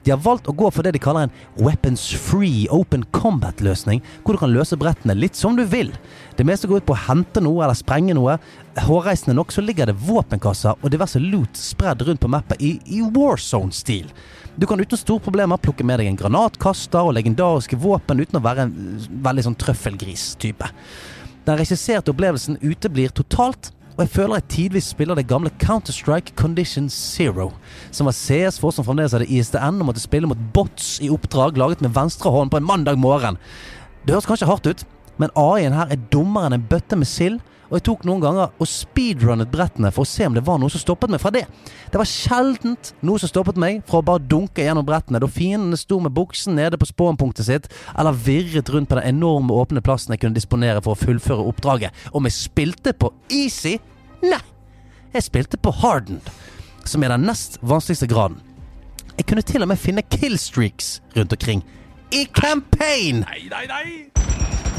De 0.02 0.10
har 0.10 0.24
valgt 0.24 0.48
å 0.50 0.56
gå 0.58 0.72
for 0.74 0.82
det 0.82 0.96
de 0.96 1.02
kaller 1.04 1.28
en 1.28 1.36
weapons 1.62 2.08
free 2.18 2.64
open 2.74 3.04
combat-løsning, 3.14 4.02
hvor 4.24 4.34
du 4.34 4.42
kan 4.42 4.56
løse 4.56 4.80
brettene 4.80 5.14
litt 5.14 5.38
som 5.38 5.54
du 5.54 5.62
vil. 5.70 5.92
Det 6.40 6.48
meste 6.50 6.66
går 6.66 6.82
ut 6.82 6.88
på 6.88 6.96
å 6.96 7.04
hente 7.12 7.44
noe 7.46 7.62
eller 7.62 7.78
sprenge 7.78 8.16
noe. 8.18 8.40
Hårreisende 8.88 9.36
nok 9.38 9.54
så 9.54 9.62
ligger 9.62 9.92
det 9.92 10.00
våpenkasser 10.08 10.80
og 10.82 10.94
diverse 10.96 11.22
loot 11.22 11.62
spredd 11.62 12.02
rundt 12.08 12.24
på 12.24 12.32
mappet 12.34 12.64
i, 12.64 12.72
i 12.90 13.04
Warzone-stil. 13.06 14.10
Du 14.58 14.66
kan 14.66 14.82
uten 14.82 14.98
store 14.98 15.22
problemer 15.22 15.62
plukke 15.62 15.86
med 15.86 16.02
deg 16.02 16.10
en 16.10 16.18
granatkaster 16.18 17.06
og 17.06 17.14
legendariske 17.20 17.78
våpen 17.78 18.24
uten 18.24 18.40
å 18.40 18.44
være 18.48 18.66
en 18.66 18.74
veldig 19.28 19.46
sånn 19.46 19.60
trøffelgris-type. 19.62 20.72
Den 21.48 21.56
regisserte 21.56 22.12
opplevelsen 22.12 22.58
uteblir 22.60 23.14
totalt, 23.16 23.70
og 23.96 24.02
jeg 24.04 24.12
føler 24.18 24.42
jeg 24.42 24.52
tidvis 24.52 24.90
spiller 24.92 25.16
det 25.16 25.30
gamle 25.30 25.50
Counter-Strike 25.62 26.34
Condition 26.36 26.90
Zero, 26.92 27.54
som 27.90 28.10
var 28.10 28.18
CS 28.18 28.60
for 28.60 28.76
som 28.76 28.84
fremdeles 28.84 29.16
hadde 29.16 29.30
ISDN 29.32 29.80
og 29.80 29.88
måtte 29.88 30.04
spille 30.04 30.28
mot 30.28 30.42
bots 30.54 30.98
i 31.00 31.08
oppdrag 31.10 31.56
laget 31.58 31.80
med 31.82 31.96
venstre 31.96 32.34
hånd 32.36 32.52
på 32.52 32.60
en 32.60 32.68
mandag 32.68 33.00
morgen. 33.00 33.40
Det 34.04 34.12
høres 34.12 34.28
kanskje 34.28 34.50
hardt 34.50 34.68
ut, 34.68 34.84
men 35.18 35.32
AI-en 35.40 35.78
her 35.78 35.96
er 35.96 36.04
dummere 36.12 36.52
enn 36.52 36.58
en 36.60 36.68
bøtte 36.68 37.00
med 37.00 37.08
sild, 37.08 37.40
og 37.68 37.78
jeg 37.78 37.86
tok 37.90 38.06
noen 38.08 38.24
ganger 38.24 38.54
og 38.56 38.70
speedrunnet 38.70 39.52
brettene 39.52 39.92
for 39.94 40.06
å 40.06 40.10
se 40.10 40.28
om 40.28 40.36
det 40.36 40.44
var 40.48 40.60
noe 40.62 40.72
som 40.72 40.82
stoppet 40.82 41.12
meg 41.12 41.22
fra 41.22 41.32
det. 41.36 41.44
Det 41.92 42.00
var 42.00 42.08
sjeldent 42.08 42.94
noe 43.06 43.20
som 43.20 43.32
stoppet 43.32 43.60
meg 43.60 43.82
fra 43.88 44.00
å 44.00 44.08
bare 44.08 44.24
dunke 44.24 44.64
gjennom 44.64 44.86
brettene 44.88 45.22
da 45.24 45.30
fiendene 45.32 45.80
sto 45.80 46.00
med 46.04 46.16
buksen 46.16 46.56
nede 46.58 46.80
på 46.80 46.88
spåenpunktet 46.88 47.50
sitt, 47.50 47.70
eller 47.98 48.16
virret 48.16 48.72
rundt 48.74 48.90
på 48.92 49.00
den 49.00 49.10
enorme 49.12 49.56
åpne 49.56 49.84
plassen 49.84 50.16
jeg 50.16 50.24
kunne 50.24 50.38
disponere 50.38 50.84
for 50.84 50.96
å 50.96 51.02
fullføre 51.02 51.48
oppdraget. 51.52 51.96
Om 52.16 52.30
jeg 52.30 52.38
spilte 52.40 52.96
på 52.96 53.12
easy? 53.30 53.78
Nei. 54.24 54.44
Jeg 55.14 55.24
spilte 55.24 55.58
på 55.58 55.72
hardened, 55.82 56.28
som 56.86 57.04
er 57.04 57.16
den 57.16 57.28
nest 57.28 57.58
vanskeligste 57.66 58.10
graden. 58.12 58.40
Jeg 59.18 59.26
kunne 59.26 59.42
til 59.42 59.66
og 59.66 59.72
med 59.72 59.82
finne 59.82 60.04
killstreaks 60.14 61.00
rundt 61.18 61.34
omkring. 61.34 61.66
I 62.14 62.28
campaign! 62.32 63.26
Nei, 63.26 63.48
nei, 63.52 63.66
nei! 63.68 64.77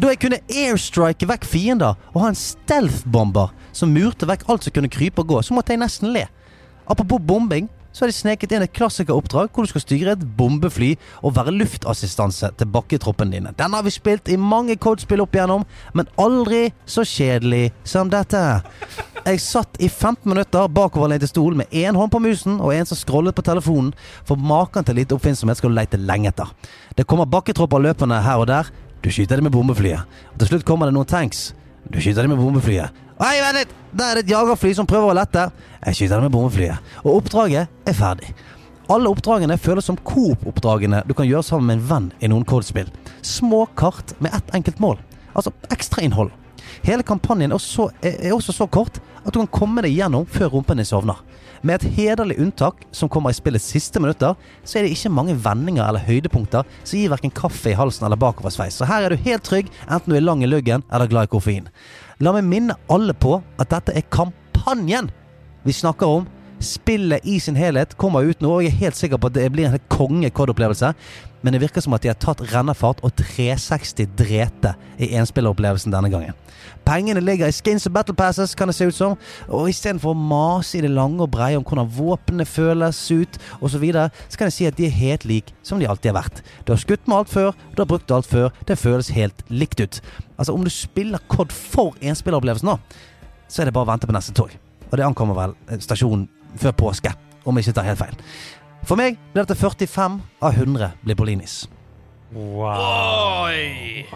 Da 0.00 0.12
jeg 0.12 0.20
kunne 0.22 0.40
airstrike 0.48 1.28
vekk 1.28 1.44
fiender 1.48 1.98
og 2.12 2.22
ha 2.24 2.32
en 2.32 2.38
stealth-bomber 2.38 3.52
som 3.76 3.92
murte 3.92 4.28
vekk 4.28 4.46
alt 4.50 4.66
som 4.66 4.74
kunne 4.74 4.92
krype 4.92 5.24
og 5.24 5.32
gå, 5.32 5.42
så 5.44 5.56
måtte 5.56 5.74
jeg 5.74 5.82
nesten 5.82 6.12
le. 6.14 6.26
Apropos 6.88 7.22
bombing, 7.22 7.68
så 7.92 8.04
har 8.04 8.08
de 8.08 8.16
sneket 8.16 8.52
inn 8.54 8.64
et 8.64 8.72
klassikeroppdrag 8.72 9.50
hvor 9.52 9.66
du 9.66 9.70
skal 9.70 9.84
styre 9.84 10.14
et 10.16 10.24
bombefly 10.38 10.94
og 11.20 11.34
være 11.36 11.52
luftassistanse 11.54 12.48
til 12.56 12.70
bakketroppen 12.72 13.32
dine. 13.34 13.52
Den 13.58 13.76
har 13.76 13.84
vi 13.84 13.92
spilt 13.92 14.30
i 14.32 14.38
mange 14.40 14.78
codespill 14.80 15.22
opp 15.24 15.36
igjennom, 15.36 15.66
men 15.92 16.08
aldri 16.20 16.70
så 16.88 17.04
kjedelig 17.04 17.68
som 17.84 18.10
dette. 18.12 18.40
Jeg 19.22 19.42
satt 19.44 19.76
i 19.78 19.86
15 19.86 20.24
minutter 20.26 20.70
bakoverlent 20.72 21.22
i 21.22 21.30
stol 21.30 21.54
med 21.58 21.70
én 21.70 21.94
hånd 21.94 22.10
på 22.10 22.22
musen 22.24 22.56
og 22.58 22.72
en 22.74 22.88
som 22.88 22.98
scrollet 22.98 23.36
på 23.36 23.44
telefonen, 23.46 23.92
for 24.26 24.40
maken 24.40 24.88
til 24.88 24.98
lite 24.98 25.14
oppfinnsomhet 25.14 25.60
skal 25.60 25.70
du 25.70 25.76
leite 25.76 26.00
lenge 26.00 26.32
etter. 26.32 26.48
Det 26.96 27.06
kommer 27.06 27.28
bakketropper 27.30 27.84
løpende 27.84 28.18
her 28.24 28.40
og 28.42 28.48
der. 28.50 28.72
Du 29.02 29.10
skyter 29.10 29.36
dem 29.36 29.48
med 29.48 29.52
bombeflyet. 29.52 30.06
Og 30.32 30.38
til 30.38 30.52
slutt 30.52 30.64
kommer 30.66 30.86
det 30.86 30.94
noen 30.94 31.08
tanks. 31.10 31.50
Du 31.90 31.98
skyter 31.98 32.22
dem 32.22 32.36
med 32.36 32.38
bombeflyet. 32.38 32.94
Hei, 33.18 33.36
vent 33.42 33.58
litt! 33.58 33.72
Der 33.92 34.12
er 34.12 34.18
det 34.18 34.22
et 34.24 34.30
jagerfly 34.32 34.70
som 34.78 34.86
prøver 34.88 35.10
å 35.10 35.16
lette. 35.18 35.48
Jeg 35.82 35.98
skyter 35.98 36.20
dem 36.20 36.28
med 36.28 36.34
bombeflyet. 36.36 36.92
Og 37.02 37.18
oppdraget 37.18 37.90
er 37.90 37.96
ferdig. 37.98 38.30
Alle 38.92 39.10
oppdragene 39.10 39.56
føles 39.58 39.86
som 39.88 39.98
Coop-oppdragene 40.06 41.02
du 41.08 41.14
kan 41.18 41.26
gjøre 41.26 41.46
sammen 41.46 41.66
med 41.66 41.80
en 41.80 41.88
venn 41.88 42.08
i 42.22 42.30
noen 42.30 42.46
codespill. 42.46 42.90
Små 43.26 43.64
kart 43.78 44.14
med 44.22 44.34
ett 44.38 44.54
enkelt 44.54 44.78
mål. 44.82 45.02
Altså 45.34 45.50
ekstrainnhold. 45.74 46.30
Hele 46.86 47.02
kampanjen 47.06 47.50
er 47.50 47.58
også, 47.58 47.88
er 48.06 48.34
også 48.34 48.54
så 48.54 48.68
kort 48.70 49.02
at 49.22 49.32
du 49.32 49.38
kan 49.40 49.50
komme 49.54 49.84
deg 49.84 49.94
gjennom 49.96 50.26
før 50.28 50.56
rumpen 50.56 50.80
din 50.80 50.88
sovner. 50.88 51.20
Med 51.62 51.78
et 51.78 51.94
hederlig 51.94 52.40
unntak 52.42 52.80
som 52.90 53.10
kommer 53.12 53.30
i 53.30 53.38
spillets 53.38 53.68
siste 53.70 54.00
minutter, 54.02 54.34
så 54.64 54.78
er 54.78 54.86
det 54.86 54.96
ikke 54.96 55.12
mange 55.14 55.36
vendinger 55.44 55.84
eller 55.86 56.02
høydepunkter 56.02 56.66
som 56.82 56.98
gir 56.98 57.12
hverken 57.12 57.34
kaffe 57.34 57.70
i 57.70 57.78
halsen 57.78 58.08
eller 58.08 58.18
bakoversveis. 58.18 58.80
Så 58.80 58.88
her 58.90 59.06
er 59.06 59.14
du 59.14 59.26
helt 59.28 59.46
trygg, 59.46 59.70
enten 59.86 60.10
du 60.10 60.18
er 60.18 60.26
lang 60.26 60.42
i 60.42 60.50
luggen 60.50 60.82
eller 60.90 61.10
glad 61.10 61.30
i 61.30 61.34
koffein. 61.36 61.70
La 62.22 62.34
meg 62.34 62.48
minne 62.50 62.78
alle 62.90 63.14
på 63.14 63.38
at 63.62 63.70
dette 63.70 63.94
er 63.94 64.08
kampanjen 64.10 65.12
vi 65.62 65.74
snakker 65.74 66.18
om. 66.18 66.26
Spillet 66.62 67.26
i 67.26 67.40
sin 67.42 67.58
helhet 67.58 67.96
kommer 67.98 68.26
ut 68.26 68.42
nå, 68.42 68.56
og 68.56 68.62
jeg 68.62 68.70
er 68.70 68.82
helt 68.84 68.98
sikker 68.98 69.18
på 69.18 69.30
at 69.30 69.34
det 69.38 69.48
blir 69.54 69.66
en 69.66 69.82
konge-COD-opplevelse. 69.90 70.92
Men 71.42 71.54
det 71.54 71.62
virker 71.62 71.82
som 71.82 71.94
at 71.96 72.04
de 72.04 72.10
har 72.12 72.18
tatt 72.22 72.42
rennefart 72.52 73.02
og 73.02 73.14
360 73.18 74.14
drete 74.18 74.76
i 75.02 75.10
enspilleropplevelsen 75.18 75.94
denne 75.94 76.10
gangen. 76.10 76.38
Pengene 76.86 77.22
ligger 77.22 77.50
i 77.50 77.54
skins 77.54 77.86
og 77.88 77.94
battle 77.96 78.14
passes, 78.18 78.54
kan 78.58 78.70
det 78.70 78.76
se 78.76 78.88
ut 78.88 78.96
som, 78.96 79.16
og 79.48 79.68
istedenfor 79.70 80.12
å 80.12 80.18
mase 80.18 80.78
i 80.78 80.82
det 80.84 80.90
lange 80.92 81.22
og 81.24 81.30
breie 81.34 81.58
om 81.58 81.66
hvordan 81.66 81.90
våpnene 81.96 82.46
føles 82.48 83.04
ut 83.12 83.38
osv., 83.60 83.72
så, 83.72 83.80
videre, 83.82 84.10
så 84.28 84.38
kan 84.38 84.50
jeg 84.50 84.56
si 84.56 84.66
at 84.68 84.76
de 84.78 84.86
er 84.86 84.94
helt 84.94 85.24
like 85.24 85.54
som 85.66 85.80
de 85.80 85.88
alltid 85.88 86.12
har 86.12 86.20
vært. 86.20 86.42
Du 86.66 86.74
har 86.74 86.82
skutt 86.82 87.08
med 87.08 87.22
alt 87.22 87.32
før, 87.32 87.56
du 87.72 87.82
har 87.82 87.88
brukt 87.88 88.12
alt 88.14 88.28
før, 88.28 88.52
det 88.68 88.78
føles 88.78 89.10
helt 89.16 89.42
likt 89.48 89.80
ut. 89.80 90.02
Altså, 90.36 90.52
om 90.52 90.64
du 90.64 90.70
spiller 90.70 91.22
COD 91.32 91.54
for 91.54 91.96
enspilleropplevelsen 92.00 92.68
nå, 92.68 92.78
så 93.48 93.62
er 93.62 93.68
det 93.68 93.76
bare 93.76 93.88
å 93.88 93.92
vente 93.92 94.08
på 94.08 94.14
neste 94.16 94.34
tog. 94.36 94.52
Og 94.90 94.98
det 94.98 95.06
ankommer 95.06 95.38
vel 95.38 95.54
eh, 95.68 95.80
stasjonen 95.80 96.28
før 96.60 96.76
påske, 96.84 97.14
om 97.48 97.56
jeg 97.56 97.68
ikke 97.68 97.78
tar 97.80 97.88
helt 97.88 98.02
feil. 98.02 98.18
For 98.88 98.98
meg 98.98 99.20
blir 99.32 99.44
dette 99.44 99.56
45 99.58 100.18
av 100.42 100.58
100 100.58 100.92
Blibolinis. 101.04 101.62
Wow. 102.32 103.46
Oi! 103.46 104.06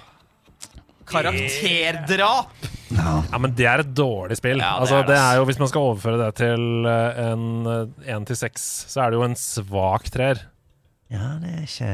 Karakterdrap! 1.10 2.72
Ja, 2.96 3.38
men 3.42 3.54
det 3.58 3.66
er 3.66 3.82
et 3.82 3.94
dårlig 3.98 4.38
spill. 4.38 4.60
Ja, 4.62 4.76
det 4.76 4.86
altså, 4.86 5.00
er 5.00 5.06
det, 5.06 5.14
det 5.14 5.22
er 5.22 5.38
jo, 5.40 5.46
hvis 5.48 5.58
man 5.58 5.70
skal 5.70 5.88
overføre 5.90 6.20
det 6.20 6.28
til 6.38 6.86
eh, 6.90 7.22
en 7.32 7.46
én 8.06 8.26
til 8.28 8.38
seks, 8.38 8.66
så 8.92 9.02
er 9.04 9.12
det 9.12 9.18
jo 9.18 9.26
en 9.26 9.34
svak 9.38 10.06
treer. 10.14 10.44
Ja, 11.12 11.36
det 11.38 11.52
er 11.52 11.62
ikke 11.62 11.90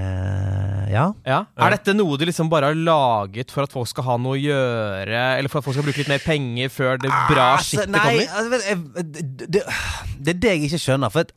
Ja. 0.88 1.04
Ja. 1.28 1.38
Er 1.60 1.74
dette 1.74 1.92
noe 1.96 2.16
du 2.16 2.24
liksom 2.24 2.48
bare 2.52 2.70
har 2.70 2.78
laget 2.78 3.52
for 3.52 3.66
at 3.66 3.72
folk 3.74 3.90
skal 3.90 4.06
ha 4.06 4.16
noe 4.20 4.38
å 4.38 4.40
gjøre, 4.40 5.24
eller 5.36 5.52
for 5.52 5.60
at 5.60 5.66
folk 5.66 5.76
skal 5.76 5.84
bruke 5.84 6.00
litt 6.00 6.12
mer 6.12 6.22
penger 6.24 6.72
før 6.72 7.00
det 7.02 7.12
bra 7.28 7.50
Altså, 7.58 7.76
skittet 7.76 7.92
nei, 7.92 8.24
kommer? 8.24 8.32
altså, 8.40 8.62
jeg, 8.70 9.04
det, 9.12 9.52
det, 9.58 9.64
det 10.16 10.34
er 10.34 10.40
det 10.40 10.54
jeg 10.54 10.64
ikke 10.70 10.82
skjønner. 10.86 11.12
For 11.12 11.32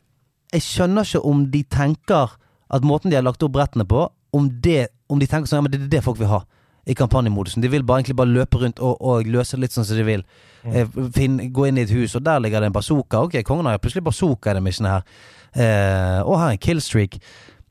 jeg 0.56 0.64
skjønner 0.64 1.08
ikke 1.08 1.24
om 1.28 1.44
de 1.52 1.62
tenker 1.76 2.36
at 2.76 2.86
måten 2.86 3.12
de 3.12 3.18
har 3.18 3.26
lagt 3.26 3.44
opp 3.44 3.52
brettene 3.56 3.84
på, 3.88 4.06
om, 4.36 4.48
det, 4.64 4.86
om 5.12 5.20
de 5.20 5.28
tenker 5.28 5.48
sånn 5.50 5.60
Ja, 5.60 5.66
men 5.66 5.72
det 5.74 5.84
er 5.84 5.92
det 5.98 6.04
folk 6.06 6.20
vil 6.20 6.32
ha 6.32 6.42
i 6.86 6.94
kampanjemodusen. 6.94 7.62
De 7.62 7.70
vil 7.70 7.84
bare, 7.84 8.00
egentlig 8.00 8.16
bare 8.16 8.30
løpe 8.30 8.60
rundt 8.62 8.80
og, 8.80 9.00
og 9.02 9.26
løse 9.26 9.56
det 9.56 9.66
litt 9.66 9.74
sånn 9.74 9.86
som 9.88 9.98
de 9.98 10.06
vil. 10.06 10.22
Eh, 10.66 10.98
finn, 11.14 11.38
gå 11.54 11.66
inn 11.68 11.80
i 11.80 11.84
et 11.86 11.94
hus, 11.94 12.14
og 12.18 12.24
der 12.26 12.42
ligger 12.42 12.62
det 12.62 12.70
en 12.70 12.76
bazooka. 12.76 13.24
Ok, 13.26 13.40
kongen 13.46 13.66
har 13.66 13.80
plutselig 13.82 14.04
bazooka 14.06 14.52
i 14.52 14.58
det 14.58 14.62
missionet 14.62 14.94
her. 14.94 15.08
Eh, 15.56 16.20
og 16.22 16.38
her 16.38 16.52
er 16.52 16.56
en 16.56 16.62
killstreak. 16.62 17.18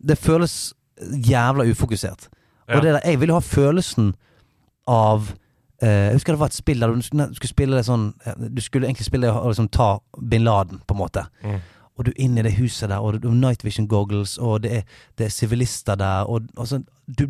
Det 0.03 0.17
føles 0.19 0.73
jævla 0.99 1.67
ufokusert. 1.71 2.29
Ja. 2.67 2.77
Og 2.77 2.83
det 2.83 2.93
der, 2.93 3.01
jeg 3.05 3.19
vil 3.21 3.31
jo 3.31 3.37
ha 3.39 3.45
følelsen 3.45 4.13
av 4.89 5.29
eh, 5.81 5.89
Jeg 6.09 6.17
husker 6.17 6.33
det 6.33 6.39
var 6.39 6.49
et 6.49 6.57
spill 6.57 6.81
der 6.81 6.93
du 6.93 7.01
skulle 7.05 7.49
spille 7.49 7.77
det 7.77 7.85
sånn 7.85 8.07
eh, 8.25 8.47
Du 8.49 8.61
skulle 8.61 8.87
egentlig 8.87 9.05
spille 9.05 9.29
og 9.29 9.51
liksom 9.51 9.69
ta 9.73 9.95
bin 10.17 10.45
Laden, 10.45 10.81
på 10.87 10.95
en 10.95 11.01
måte. 11.01 11.25
Mm. 11.43 11.59
Og 11.95 12.07
du 12.07 12.11
er 12.11 12.21
inne 12.25 12.41
i 12.41 12.47
det 12.47 12.55
huset 12.57 12.89
der, 12.89 12.99
og 12.99 13.21
du 13.21 13.29
har 13.29 13.37
night 13.37 13.63
vision 13.63 13.87
goggles, 13.87 14.37
og 14.37 14.63
det 14.65 14.71
er, 14.79 14.99
det 15.17 15.27
er 15.27 15.33
sivilister 15.33 15.95
der, 15.95 16.27
og, 16.27 16.49
og 16.57 16.67
så, 16.67 16.81
du, 17.07 17.27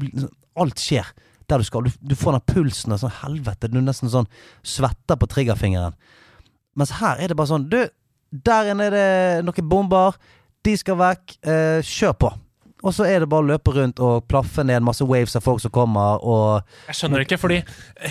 Alt 0.55 0.79
skjer 0.79 1.09
der 1.49 1.61
du 1.61 1.67
skal. 1.67 1.85
Du, 1.87 1.91
du 1.99 2.15
får 2.17 2.37
den 2.37 2.45
pulsen 2.53 2.95
av 2.95 3.01
sånn 3.01 3.13
helvete. 3.21 3.69
Du 3.71 3.79
nesten 3.81 4.11
sånn 4.11 4.29
svetter 4.65 5.19
på 5.19 5.29
triggerfingeren. 5.31 5.97
Mens 6.75 6.95
her 6.99 7.21
er 7.21 7.31
det 7.31 7.37
bare 7.39 7.53
sånn 7.53 7.69
Du, 7.71 7.79
der 8.45 8.71
inne 8.71 8.89
er 8.89 8.95
det 8.95 9.45
noen 9.47 9.69
bomber. 9.71 10.17
De 10.65 10.73
skal 10.79 10.97
vekk. 10.99 11.37
Eh, 11.45 11.79
kjør 11.85 12.17
på. 12.25 12.31
Og 12.85 12.93
så 12.93 13.07
er 13.09 13.23
det 13.23 13.29
bare 13.31 13.41
å 13.41 13.49
løpe 13.49 13.73
rundt 13.73 13.99
og 14.03 14.27
plaffe 14.29 14.63
ned 14.67 14.83
masse 14.85 15.05
waves 15.07 15.35
av 15.37 15.43
folk 15.45 15.63
som 15.63 15.73
kommer, 15.73 16.21
og 16.21 16.61
Jeg 16.91 16.99
skjønner 16.99 17.25
ikke, 17.25 17.39
fordi 17.41 17.57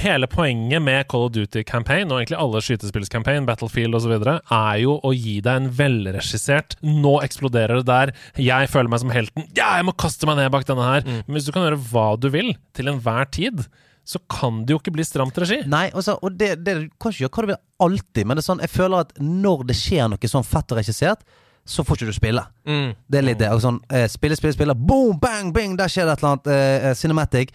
hele 0.03 0.27
poenget 0.31 0.83
med 0.83 1.07
Call 1.11 1.29
of 1.29 1.35
Duty-campaign, 1.37 2.11
og 2.11 2.21
egentlig 2.21 2.41
alle 2.41 2.63
skytespillscampaign, 2.65 3.47
Battlefield 3.47 3.95
osv., 3.95 4.17
er 4.19 4.83
jo 4.83 4.99
å 4.99 5.15
gi 5.15 5.39
deg 5.45 5.63
en 5.63 5.71
velregissert 5.79 6.77
'nå 6.83 7.15
eksploderer 7.23 7.83
det 7.83 7.87
der', 7.87 8.15
jeg 8.35 8.71
føler 8.73 8.91
meg 8.91 9.01
som 9.05 9.15
helten, 9.15 9.47
ja, 9.55 9.77
jeg 9.79 9.87
må 9.87 9.95
kaste 9.97 10.27
meg 10.27 10.41
ned 10.43 10.51
bak 10.51 10.67
denne 10.67 10.91
her. 10.91 11.07
Men 11.07 11.39
hvis 11.39 11.47
du 11.47 11.53
kan 11.55 11.67
gjøre 11.69 11.83
hva 11.93 12.09
du 12.19 12.29
vil, 12.35 12.55
til 12.75 12.91
enhver 12.91 13.31
tid, 13.31 13.67
så 14.05 14.21
kan 14.29 14.65
det 14.65 14.75
jo 14.75 14.81
ikke 14.83 14.93
bli 14.93 15.05
stramt 15.07 15.39
regi. 15.41 15.63
Nei, 15.71 15.87
altså, 15.97 16.19
og 16.21 16.37
det, 16.37 16.59
det 16.65 16.75
du 16.77 16.89
kan 17.01 17.13
ikke 17.13 17.25
gjøre 17.25 17.33
hva 17.33 17.45
du 17.47 17.53
vil 17.55 17.63
alltid, 17.87 18.27
men 18.27 18.37
det 18.37 18.45
er 18.45 18.51
sånn, 18.51 18.61
jeg 18.65 18.75
føler 18.75 19.07
at 19.07 19.15
når 19.23 19.65
det 19.71 19.79
skjer 19.79 20.11
noe 20.13 20.31
sånn 20.35 20.47
fett 20.47 20.75
og 20.75 20.81
regissert, 20.81 21.25
så 21.67 21.85
får 21.85 21.97
ikke 21.97 22.07
du 22.13 22.17
spille. 22.17 22.43
Mm. 22.69 22.91
Det 23.09 23.19
er 23.19 23.23
litt 23.25 23.39
det. 23.41 23.49
Sånn, 23.63 23.79
eh, 23.91 24.07
spille, 24.13 24.37
spille, 24.37 24.53
spille, 24.57 24.75
boom, 24.77 25.19
bang, 25.21 25.53
bing, 25.57 25.77
der 25.79 25.89
skjer 25.89 26.05
det 26.07 26.13
et 26.19 26.23
eller 26.25 26.35
annet 26.35 26.51
eh, 26.53 26.91
eh, 26.91 26.95
cinematic, 26.99 27.55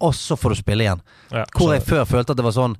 og 0.00 0.14
så 0.16 0.36
får 0.40 0.54
du 0.54 0.60
spille 0.62 0.86
igjen. 0.86 1.02
Ja, 1.30 1.44
Hvor 1.56 1.74
jeg 1.74 1.82
før 1.84 2.06
følte 2.08 2.32
at 2.32 2.36
det 2.40 2.44
var 2.46 2.56
sånn 2.56 2.76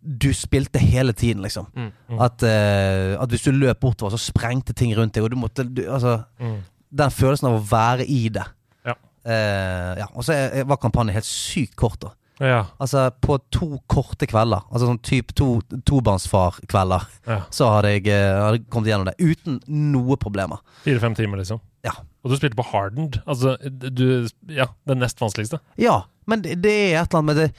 Du 0.00 0.30
spilte 0.32 0.78
hele 0.80 1.12
tiden, 1.12 1.42
liksom. 1.44 1.66
Mm, 1.76 1.90
At, 2.24 2.42
eh, 2.46 3.16
at 3.20 3.28
hvis 3.28 3.42
du 3.44 3.50
løp 3.52 3.80
bortover, 3.82 4.14
så 4.14 4.30
sprengte 4.30 4.72
ting 4.72 4.94
rundt 4.96 5.12
deg, 5.12 5.24
og 5.26 5.30
du 5.30 5.36
måtte 5.36 5.66
du, 5.66 5.82
Altså, 5.90 6.22
Mm. 6.40 6.62
den 6.94 7.10
følelsen 7.10 7.48
av 7.50 7.58
å 7.60 7.66
være 7.68 8.06
i 8.08 8.28
det. 8.32 8.44
Ja. 8.86 8.94
Eh, 9.26 9.98
ja. 9.98 10.06
Og 10.14 10.24
så 10.24 10.64
var 10.64 10.76
kampanjen 10.80 11.12
helt 11.12 11.26
sykt 11.28 11.76
kort, 11.76 11.98
da. 12.00 12.14
Ja, 12.38 12.60
Altså, 12.78 13.08
på 13.24 13.38
to 13.54 13.80
korte 13.90 14.28
kvelder, 14.30 14.62
altså 14.70 14.90
sånn 14.90 15.00
type 15.02 15.34
to, 15.38 15.60
tobarnsfar-kvelder, 15.88 17.08
ja. 17.26 17.40
så 17.54 17.72
hadde 17.74 17.96
jeg, 17.96 18.06
eh, 18.14 18.36
hadde 18.44 18.62
kommet 18.70 18.92
gjennom 18.92 19.08
det 19.10 19.16
uten 19.18 19.58
noe 19.66 20.18
problemer. 20.20 20.62
Fire-fem 20.84 21.16
timer, 21.18 21.42
liksom. 21.42 21.60
Ja. 21.86 21.96
Og 22.22 22.32
du 22.32 22.38
spilte 22.38 22.58
på 22.58 22.66
hardened. 22.70 23.20
Altså, 23.26 23.56
du 23.68 24.28
Ja, 24.50 24.68
det 24.86 24.98
nest 24.98 25.20
vanskeligste. 25.22 25.60
Ja, 25.80 26.02
men 26.26 26.42
det, 26.44 26.58
det 26.62 26.72
er 26.72 27.02
et 27.02 27.12
eller 27.12 27.22
annet 27.22 27.30
med 27.30 27.38
det 27.42 27.50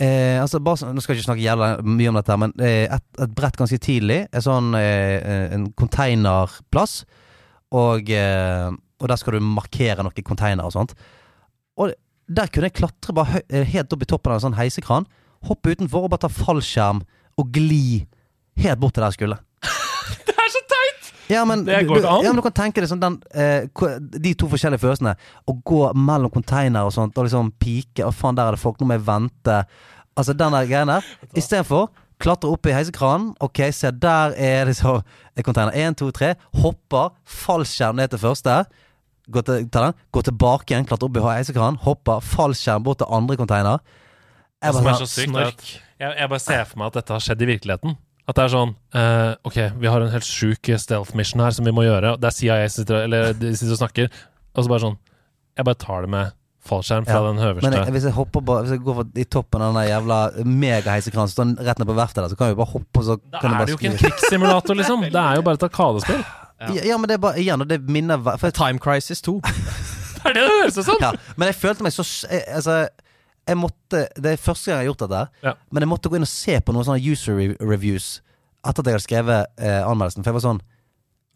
eh, 0.00 0.38
altså 0.42 0.60
bare, 0.62 0.80
sånn 0.80 0.94
Nå 0.96 1.02
skal 1.02 1.14
jeg 1.14 1.22
ikke 1.22 1.30
snakke 1.30 1.44
jævla 1.44 1.68
mye 1.86 2.12
om 2.12 2.18
dette, 2.18 2.38
men 2.40 2.54
eh, 2.62 2.86
et, 2.86 3.04
et 3.22 3.34
brett 3.36 3.58
ganske 3.58 3.78
tidlig 3.82 4.20
er 4.30 4.44
sånn 4.44 4.74
eh, 4.78 5.52
en 5.54 5.68
konteinerplass, 5.78 7.02
og, 7.74 8.10
eh, 8.10 8.70
og 8.70 9.10
der 9.10 9.20
skal 9.20 9.36
du 9.36 9.46
markere 9.46 10.06
noen 10.06 10.26
konteinere 10.26 10.70
og 10.70 10.74
sånt. 10.76 10.94
Og 11.80 11.94
der 12.28 12.48
kunne 12.48 12.70
jeg 12.70 12.78
klatre 12.78 13.14
bare 13.16 13.42
eh, 13.48 13.66
helt 13.74 13.92
opp 13.92 14.02
i 14.04 14.08
toppen 14.08 14.32
av 14.32 14.38
en 14.38 14.46
sånn 14.48 14.58
heisekran, 14.58 15.06
hoppe 15.48 15.74
utenfor 15.74 16.06
og 16.06 16.12
bare 16.14 16.24
ta 16.24 16.30
fallskjerm 16.32 17.02
og 17.40 17.50
gli 17.52 18.04
helt 18.62 18.80
bort 18.80 18.94
til 18.96 19.04
der 19.04 19.12
jeg 19.12 19.18
skulle. 19.18 19.40
Det 20.28 20.34
er 20.36 20.52
så 20.52 20.62
teit! 20.70 21.10
Ja, 21.32 21.42
men, 21.48 21.64
Det 21.66 21.82
går 21.88 22.00
ikke 22.02 22.12
an. 22.12 22.24
ja, 22.24 22.30
men 22.32 22.40
du 22.40 22.44
kan 22.44 22.56
tenke 22.56 22.82
deg 22.84 22.90
sånn 22.90 23.02
den, 23.02 23.18
eh, 23.32 23.64
De 24.20 24.34
to 24.38 24.48
forskjellige 24.52 24.82
følelsene. 24.82 25.14
Å 25.48 25.56
gå 25.64 25.82
mellom 25.96 26.32
container 26.32 26.84
og 26.84 26.92
sånt 26.96 27.16
og 27.18 27.26
liksom 27.26 27.50
pike. 27.60 28.04
Å, 28.04 28.12
faen, 28.12 28.36
der 28.36 28.50
er 28.52 28.56
det 28.56 28.62
folk. 28.62 28.80
Nå 28.80 28.88
må 28.88 28.98
jeg 28.98 29.06
vente. 29.08 29.58
Altså 30.14 30.36
den 30.36 30.52
der 30.56 30.68
greien 30.68 30.92
der. 30.92 31.06
Istedenfor 31.40 31.88
klatre 32.22 32.52
opp 32.52 32.68
i 32.68 32.76
heisekranen. 32.76 33.32
Ok, 33.42 33.64
se, 33.74 33.90
der 33.90 34.36
er 34.38 34.68
det 34.68 34.76
så 34.78 34.98
er 35.34 35.44
container. 35.44 35.74
Én, 35.74 35.96
to, 35.98 36.10
tre. 36.14 36.34
Hopper. 36.62 37.12
Fallskjerm 37.24 37.98
ned 38.00 38.12
til 38.12 38.22
første. 38.22 38.60
Gå, 39.32 39.40
til, 39.40 39.68
ta 39.72 39.86
den, 39.86 40.00
gå 40.12 40.22
tilbake 40.26 40.72
igjen, 40.72 40.86
klatre 40.88 41.08
opp 41.08 41.16
i 41.16 41.22
heisekranen. 41.24 41.78
Hopper. 41.84 42.24
Fallskjerm 42.24 42.84
bort 42.84 43.00
til 43.00 43.08
andre 43.08 43.38
container. 43.40 43.80
Jeg 44.64 44.76
bare 44.80 44.96
sånn, 45.00 45.10
sykt, 45.10 45.38
at 45.40 45.64
jeg, 46.00 46.10
jeg 46.18 46.30
bare 46.32 46.42
ser 46.42 46.66
for 46.68 46.80
meg 46.80 46.92
at 46.92 47.00
dette 47.00 47.16
har 47.16 47.24
skjedd 47.24 47.44
i 47.44 47.48
virkeligheten. 47.54 47.96
At 48.24 48.38
det 48.38 48.44
er 48.46 48.52
sånn 48.54 48.70
uh, 48.96 49.34
Ok, 49.44 49.58
vi 49.80 49.88
har 49.92 50.00
en 50.00 50.12
helt 50.14 50.24
sjuk 50.24 50.70
stealth 50.80 51.12
mission 51.18 51.42
her 51.44 51.52
som 51.56 51.66
vi 51.68 51.74
må 51.76 51.84
gjøre. 51.84 52.14
Det 52.20 52.30
er 52.30 52.36
CIA 52.38 52.62
som 52.68 52.84
sitter, 52.84 53.02
eller 53.04 53.36
de 53.36 53.52
sitter 53.52 53.74
og 53.76 53.82
snakker. 53.82 54.22
Og 54.54 54.64
så 54.64 54.70
bare 54.70 54.84
sånn 54.86 54.96
Jeg 55.58 55.68
bare 55.68 55.80
tar 55.82 56.06
det 56.06 56.12
med 56.14 56.32
fallskjerm 56.64 57.04
fra 57.08 57.18
Ja, 57.18 57.32
den 57.32 57.60
Men 57.60 57.76
jeg, 57.76 57.92
hvis 57.96 58.06
jeg 58.08 58.16
hopper 58.16 58.44
bare 58.46 58.64
Hvis 58.64 58.76
jeg 58.76 58.84
går 58.86 59.02
i 59.20 59.26
toppen 59.28 59.64
av 59.64 59.74
den 59.76 59.90
jævla 59.90 60.20
megaheisekranen 60.40 61.32
som 61.32 61.34
står 61.36 61.66
rett 61.68 61.82
ned 61.82 61.90
på 61.90 61.98
verftet 61.98 62.22
der, 62.22 62.30
så 62.32 62.38
kan 62.38 62.48
jeg 62.48 62.56
jo 62.56 62.62
bare 62.62 62.72
hoppe, 62.72 63.02
og 63.02 63.04
så 63.04 63.18
Da 63.20 63.42
kan 63.42 63.50
er 63.50 63.58
bare 63.58 63.68
det 63.68 63.74
jo 63.74 63.80
ikke 63.80 63.90
en 63.92 64.00
krigssimulator, 64.00 64.80
liksom. 64.80 65.04
Det 65.18 65.20
er 65.20 65.40
jo 65.40 65.44
bare 65.44 65.60
et 65.60 65.68
arkadespill. 65.68 66.24
Ja. 66.60 66.68
ja, 66.90 66.96
men 66.98 67.08
det 67.10 67.14
er 67.18 67.22
bare 67.24 67.40
igjen, 67.42 67.60
og 67.60 67.68
det 67.68 67.80
minner 67.88 68.20
for, 68.38 68.50
Time 68.54 68.78
Crisis 68.78 69.20
2. 69.22 69.40
Det 70.24 70.30
er 70.30 70.34
det 70.38 70.42
det 70.46 70.52
høres 70.56 70.78
ut 70.78 70.86
som! 70.86 70.96
ja, 71.02 71.10
Men 71.36 71.50
jeg 71.50 71.56
følte 71.60 71.84
meg 71.84 71.92
så 71.92 72.04
jeg, 72.30 72.40
Altså 72.56 72.76
jeg 73.44 73.58
måtte, 73.60 74.06
Det 74.16 74.30
er 74.30 74.38
første 74.40 74.70
gang 74.70 74.78
jeg 74.78 74.86
har 74.86 74.94
gjort 74.94 75.02
dette, 75.04 75.18
Ja. 75.44 75.52
men 75.70 75.84
jeg 75.84 75.88
måtte 75.90 76.08
gå 76.08 76.16
inn 76.16 76.24
og 76.24 76.30
se 76.32 76.54
på 76.64 76.72
noen 76.72 76.86
sånne 76.86 77.02
user 77.12 77.36
re 77.36 77.50
reviews 77.60 78.22
etter 78.64 78.80
at 78.80 78.86
jeg 78.88 78.94
hadde 78.96 79.04
skrevet 79.04 79.50
eh, 79.60 79.82
anmeldelsen. 79.84 80.24
For 80.24 80.30
jeg 80.32 80.38
var 80.38 80.44
sånn 80.46 80.62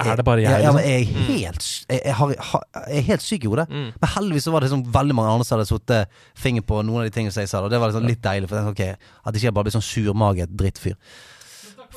Er 0.01 0.17
det 0.17 0.25
bare 0.25 0.41
jeg, 0.41 0.49
Ja, 0.55 0.71
ja, 0.71 0.73
men 0.73 0.81
liksom? 0.87 0.89
jeg 0.89 1.03
er 1.03 1.43
helt, 1.43 1.61
s- 1.67 1.85
jeg, 1.91 2.01
jeg, 2.07 2.15
har, 2.17 2.33
ha, 2.53 2.61
jeg 2.89 2.97
er 3.03 3.07
helt 3.11 3.27
syk 3.27 3.45
i 3.45 3.51
hodet. 3.53 3.67
Mm. 3.69 3.91
Men 4.01 4.13
heldigvis 4.15 4.47
så 4.49 4.55
var 4.55 4.65
det 4.65 4.71
sånn 4.73 4.87
veldig 4.95 5.17
mange 5.21 5.35
andre 5.37 5.45
som 5.51 5.59
hadde 5.59 5.69
satt 5.69 6.15
finger 6.39 6.65
på 6.65 6.81
noen 6.81 7.03
av 7.03 7.11
de 7.11 7.13
tingene 7.19 7.35
som 7.35 7.43
jeg 7.45 7.51
sa. 7.53 7.61
Og 7.61 7.69
det 7.75 7.83
var 7.83 7.93
liksom 7.93 8.09
litt 8.09 8.23
deilig. 8.25 8.49
For 8.49 8.57
jeg 8.57 8.71
tenkte, 8.71 8.87
ok, 8.95 9.11
At 9.29 9.35
ikke 9.37 9.51
jeg 9.51 9.57
bare 9.59 9.69
blir 9.69 9.77
sånn 9.77 9.85
surmaget 9.85 10.57
drittfyr. 10.57 10.97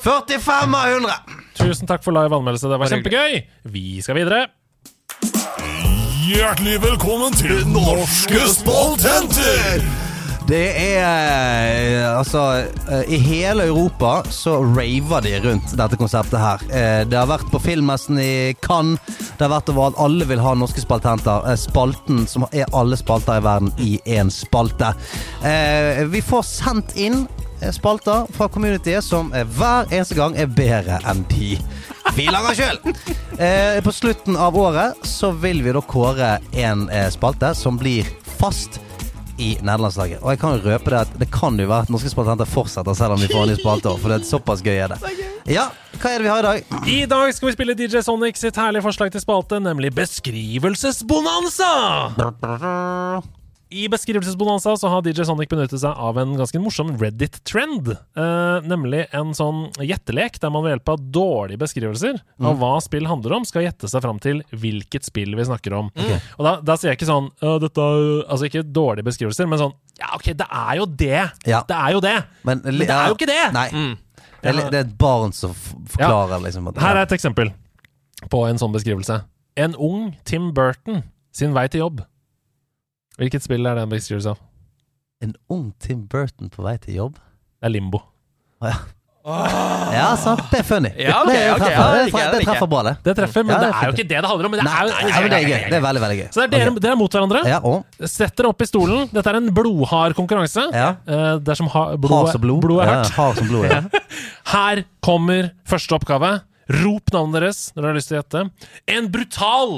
45 0.02 0.74
av 0.74 0.88
100! 0.88 1.10
Tusen 1.54 1.86
takk 1.86 2.02
for 2.04 2.14
live 2.16 2.34
anmeldelse. 2.34 2.66
Det 2.70 2.78
var 2.80 2.90
kjempegøy! 2.90 3.36
Vi 3.70 3.86
skal 4.02 4.18
videre. 4.18 4.46
Hjertelig 6.26 6.78
velkommen 6.82 7.34
til 7.38 7.60
Norske 7.70 8.40
spaltenter! 8.50 9.84
Det 10.42 10.64
er 10.74 11.04
eh, 11.06 12.16
Altså 12.18 12.40
eh, 12.90 13.12
I 13.14 13.18
hele 13.22 13.68
Europa 13.70 14.24
så 14.34 14.56
raver 14.74 15.22
de 15.22 15.36
rundt 15.44 15.70
dette 15.78 15.98
konseptet 16.00 16.34
her. 16.42 16.64
Eh, 16.66 17.02
Det 17.06 17.14
har 17.14 17.28
vært 17.30 17.46
på 17.52 17.60
filmmessen 17.62 18.18
i 18.18 18.32
Cannes. 18.58 18.98
Det 19.38 19.46
har 19.46 19.52
vært 19.54 19.70
overalt. 19.70 20.00
Alle 20.02 20.26
vil 20.26 20.42
ha 20.42 20.56
norske 20.58 20.82
spaltenter. 20.82 21.46
Spalten 21.62 22.24
som 22.28 22.48
er 22.50 22.66
alle 22.74 22.98
spalter 22.98 23.38
i 23.38 23.44
verden 23.46 23.70
i 23.86 23.92
én 24.18 24.34
spalte. 24.34 24.90
Eh, 25.46 26.02
Vi 26.10 26.24
får 26.26 26.42
sendt 26.50 26.96
inn 26.98 27.22
spalter 27.70 28.26
fra 28.34 28.48
communityet 28.48 29.04
som 29.04 29.32
eh, 29.32 29.46
hver 29.46 29.86
eneste 29.92 30.16
gang 30.18 30.34
er 30.36 30.50
bedre 30.50 30.98
enn 31.08 31.22
de 31.30 31.56
vi 32.16 32.26
lager 32.30 32.54
sjøl. 32.58 32.78
Eh, 33.42 33.80
på 33.82 33.88
slutten 33.96 34.36
av 34.36 34.52
året 34.60 35.06
så 35.08 35.30
vil 35.40 35.62
vi 35.64 35.72
da 35.72 35.80
kåre 35.80 36.34
en 36.60 36.82
eh, 36.92 37.08
spalte 37.10 37.54
som 37.56 37.78
blir 37.80 38.06
fast 38.38 38.76
i 39.40 39.56
nederlandslaget. 39.64 40.20
Og 40.20 40.30
jeg 40.34 40.40
kan 40.42 40.52
jo 40.54 40.60
røpe 40.68 40.92
det 40.92 40.98
at 41.00 41.12
det 41.18 41.28
kan 41.32 41.58
jo 41.58 41.66
være 41.66 41.82
at 41.86 41.90
norske 41.90 42.12
spaltenter 42.12 42.46
fortsetter 42.46 42.94
selv 42.94 43.16
om 43.16 43.20
vi 43.24 43.30
får 43.32 43.42
en 43.46 43.50
ny 43.54 43.58
spalte. 43.58 43.88
For 43.98 44.08
det 44.12 44.16
er 44.20 44.28
såpass 44.28 44.60
gøy 44.62 44.76
er 44.76 44.88
det. 44.92 44.98
Ja, 45.50 45.66
hva 45.96 46.08
er 46.12 46.16
det 46.20 46.26
vi 46.28 46.32
har 46.32 46.40
i 46.44 46.48
dag? 46.48 46.58
I 46.92 47.06
dag 47.10 47.34
skal 47.34 47.48
vi 47.50 47.56
spille 47.56 47.78
DJ 47.78 48.04
Sonic 48.04 48.36
sitt 48.38 48.56
herlige 48.60 48.84
forslag 48.84 49.08
til 49.16 49.24
spalte, 49.24 49.56
nemlig 49.64 49.90
Beskrivelsesbonanza! 49.96 51.72
I 53.72 53.88
beskrivelsesbonanza 53.88 54.74
så 54.76 54.88
har 54.92 55.06
DJ 55.06 55.24
Sonic 55.24 55.48
benyttet 55.48 55.80
seg 55.80 55.96
av 55.96 56.18
en 56.20 56.34
ganske 56.36 56.60
morsom 56.60 56.90
Reddit-trend. 57.00 57.88
Eh, 57.94 58.66
nemlig 58.68 59.06
en 59.16 59.32
sånn 59.36 59.64
gjettelek 59.80 60.36
der 60.42 60.52
man 60.52 60.66
ved 60.66 60.74
hjelp 60.74 60.92
av 60.92 61.06
dårlige 61.14 61.62
beskrivelser 61.62 62.20
av 62.42 62.60
hva 62.60 62.74
spill 62.84 63.08
handler 63.08 63.38
om, 63.38 63.46
skal 63.48 63.64
gjette 63.64 63.88
seg 63.88 64.04
fram 64.04 64.20
til 64.22 64.42
hvilket 64.52 65.08
spill 65.08 65.32
vi 65.38 65.46
snakker 65.48 65.76
om. 65.78 65.88
Og 66.36 66.44
da, 66.44 66.54
da 66.60 66.76
sier 66.76 66.92
jeg 66.92 67.00
ikke 67.00 67.08
sånn 67.08 67.30
dette 67.62 67.88
er, 67.88 68.06
Altså 68.32 68.48
ikke 68.48 68.64
dårlige 68.66 69.08
beskrivelser, 69.08 69.48
men 69.48 69.60
sånn 69.60 69.74
Ja, 70.00 70.12
ok, 70.18 70.32
det 70.36 70.46
er 70.46 70.76
jo 70.80 70.86
det! 70.86 71.22
Ja. 71.48 71.62
Det 71.68 71.78
er 71.78 71.96
jo 71.96 72.04
det! 72.04 72.16
Men, 72.44 72.62
Men 72.64 72.80
det 72.84 72.92
er 72.92 73.10
jo 73.12 73.16
ikke 73.16 73.30
det! 73.30 73.42
Nei. 73.56 73.66
Det, 74.42 74.50
er, 74.50 74.62
det 74.74 74.78
er 74.78 74.86
et 74.86 74.94
barn 74.98 75.32
som 75.36 75.52
forklarer, 75.54 75.92
forklarer, 75.94 76.40
liksom. 76.46 76.68
At, 76.72 76.80
Her 76.82 76.98
er 76.98 77.06
et 77.06 77.16
eksempel 77.16 77.52
på 78.32 78.44
en 78.48 78.58
sånn 78.60 78.74
beskrivelse. 78.74 79.20
En 79.58 79.76
ung 79.78 80.12
Tim 80.28 80.50
Burton 80.56 81.04
sin 81.34 81.54
vei 81.56 81.68
til 81.72 81.84
jobb. 81.86 82.02
Hvilket 83.20 83.44
spill 83.44 83.66
er 83.68 83.76
det 83.78 83.84
en 83.86 83.92
beskrivelse 83.92 84.32
av? 84.34 84.40
En 85.22 85.34
ung 85.52 85.68
Tim 85.82 86.06
Burton 86.10 86.50
på 86.50 86.64
vei 86.64 86.76
til 86.82 86.96
jobb? 87.02 87.20
Det 87.60 87.68
er 87.68 87.74
Limbo. 87.76 88.00
Ja, 89.22 90.16
sant. 90.18 90.40
Det 90.50 90.58
er 90.62 90.66
funny. 90.66 90.90
Ja, 90.98 91.20
okay, 91.22 91.36
det, 91.36 91.50
ok, 91.52 91.60
treffer, 91.62 91.76
ja, 91.76 91.90
det 91.92 92.00
treffer, 92.10 92.24
det, 92.32 92.38
det 92.40 92.46
treffer 92.48 92.68
bra, 92.72 92.80
det. 92.88 92.92
Det 93.06 93.12
treffer, 93.20 93.44
men 93.46 93.54
Ja, 93.54 93.58
det 93.60 93.68
det 93.68 93.74
er 93.76 93.82
er 93.82 93.86
jo 93.86 93.94
ikke 93.94 94.06
det 94.10 94.16
det 94.24 94.30
handler 94.32 94.48
om. 94.48 94.54
Men 94.54 94.58
det 94.58 94.64
Nei, 94.66 94.78
er 94.80 94.88
nei, 95.12 95.20
men 95.22 95.30
det 95.30 95.38
er 95.38 95.46
gøy. 95.46 95.60
Det 95.70 95.76
er 95.78 95.84
veldig, 95.84 96.02
veldig 96.04 96.16
gøy. 96.18 96.26
Så 96.34 96.40
det 96.40 96.46
er 96.48 96.52
dere, 96.56 96.72
dere 96.82 96.96
er 96.96 96.98
mot 96.98 97.14
hverandre. 97.16 97.42
Ja, 97.52 97.58
og 97.62 98.08
Sett 98.10 98.34
dere 98.40 98.50
opp 98.50 98.64
i 98.64 98.68
stolen. 98.70 99.04
Dette 99.12 99.30
er 99.30 99.38
en 99.38 99.50
blodhard 99.54 100.16
konkurranse. 100.18 100.64
Ja. 100.74 100.88
Eh, 101.06 101.28
dersom 101.46 101.70
ha, 101.70 101.84
Har 101.92 102.00
blodet, 102.02 102.40
blod. 102.42 102.62
blodet 102.66 102.88
er 102.88 102.94
hardt. 102.96 103.12
Ja, 103.14 103.28
som 103.38 103.50
blod, 103.52 103.68
ja. 103.70 103.82
Her 104.56 104.82
kommer 105.06 105.52
første 105.70 105.94
oppgave. 106.00 106.32
Rop 106.82 107.14
navnet 107.14 107.38
deres 107.44 107.62
når 107.76 107.82
dere 107.84 107.92
har 107.92 108.00
lyst 108.00 108.10
til 108.10 108.18
å 108.18 108.22
gjette. 108.24 108.44
En 108.96 109.10
brutal 109.14 109.76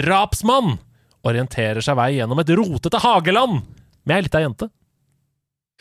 drapsmann 0.00 0.78
orienterer 1.26 1.82
seg 1.84 1.96
vei 1.98 2.12
gjennom 2.18 2.38
et 2.42 2.50
rotete 2.56 3.00
hageland 3.02 3.60
med 4.08 4.16
ei 4.16 4.22
lita 4.28 4.40
jente. 4.42 4.70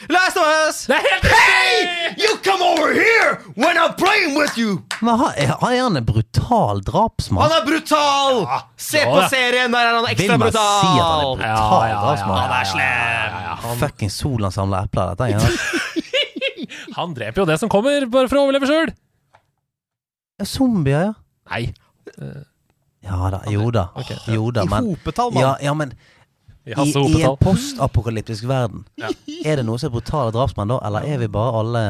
Last 0.07 0.37
of 0.39 0.45
Us! 0.47 0.85
Det 0.87 0.95
er 0.95 1.03
helt 1.03 1.25
hey! 1.27 1.79
You 2.23 2.37
come 2.43 2.63
over 2.63 2.93
here 2.95 3.33
when 3.59 3.75
I'm 3.75 3.95
playing 3.99 4.37
with 4.39 4.55
you! 4.57 4.77
Men 5.03 5.17
har, 5.19 5.33
er 5.35 5.51
er 5.59 5.81
han 5.83 5.97
en 5.99 6.05
brutal 6.07 6.79
drapsmann? 6.87 7.43
Han 7.43 7.55
er 7.57 7.65
brutal! 7.67 8.39
Se 8.79 9.01
Ja, 9.01 9.09
på 9.11 9.17
det. 9.19 9.25
serien, 9.33 9.75
der 9.75 9.89
er 9.89 9.97
han 9.97 10.07
ekstra 10.07 10.23
Vil 10.23 10.39
meg 10.39 10.45
brutal. 10.53 10.79
si 10.79 10.87
at 10.87 11.03
han 11.03 11.19
er 11.19 11.25
brutal! 11.25 11.35
brutal 11.35 11.49
Ja, 11.49 11.81
ja, 11.83 11.89
ja, 11.91 11.99
drapsmann? 12.05 12.39
Han 12.39 12.55
er 12.61 12.71
slem! 12.71 13.75
Fucking 13.83 14.13
solen 14.15 14.55
samler 14.55 14.87
epler, 14.87 15.11
dette. 15.19 15.31
Ja. 15.35 15.39
Han 16.99 17.11
dreper 17.15 17.41
jo 17.43 17.45
det 17.49 17.59
som 17.59 17.69
kommer, 17.71 18.05
bare 18.11 18.27
for 18.31 18.39
å 18.39 18.45
overleve 18.47 18.67
sjøl. 18.69 18.89
Ja, 20.39 20.47
Zombier, 20.47 21.09
ja. 21.09 21.13
Nei. 21.51 21.73
Ja 23.05 23.29
da, 23.31 23.41
jo 23.47 23.69
da. 23.71 23.87
Jo 24.27 24.49
da, 24.51 24.63
I 24.65 24.71
men 24.71 24.89
hopetall, 24.91 25.31
mann. 25.33 25.43
ja, 25.43 25.51
ja, 25.69 25.73
men 25.77 25.93
I 26.67 26.73
i, 26.75 27.21
en 27.23 27.37
postapokalyptisk 27.39 28.43
verden, 28.45 28.83
er 28.99 29.55
det 29.57 29.63
noe 29.65 29.79
som 29.79 29.89
er 29.89 29.93
brutale 29.95 30.33
drapsmenn 30.35 30.69
da, 30.69 30.77
eller 30.85 31.07
er 31.07 31.21
vi 31.23 31.29
bare 31.31 31.53
alle 31.63 31.83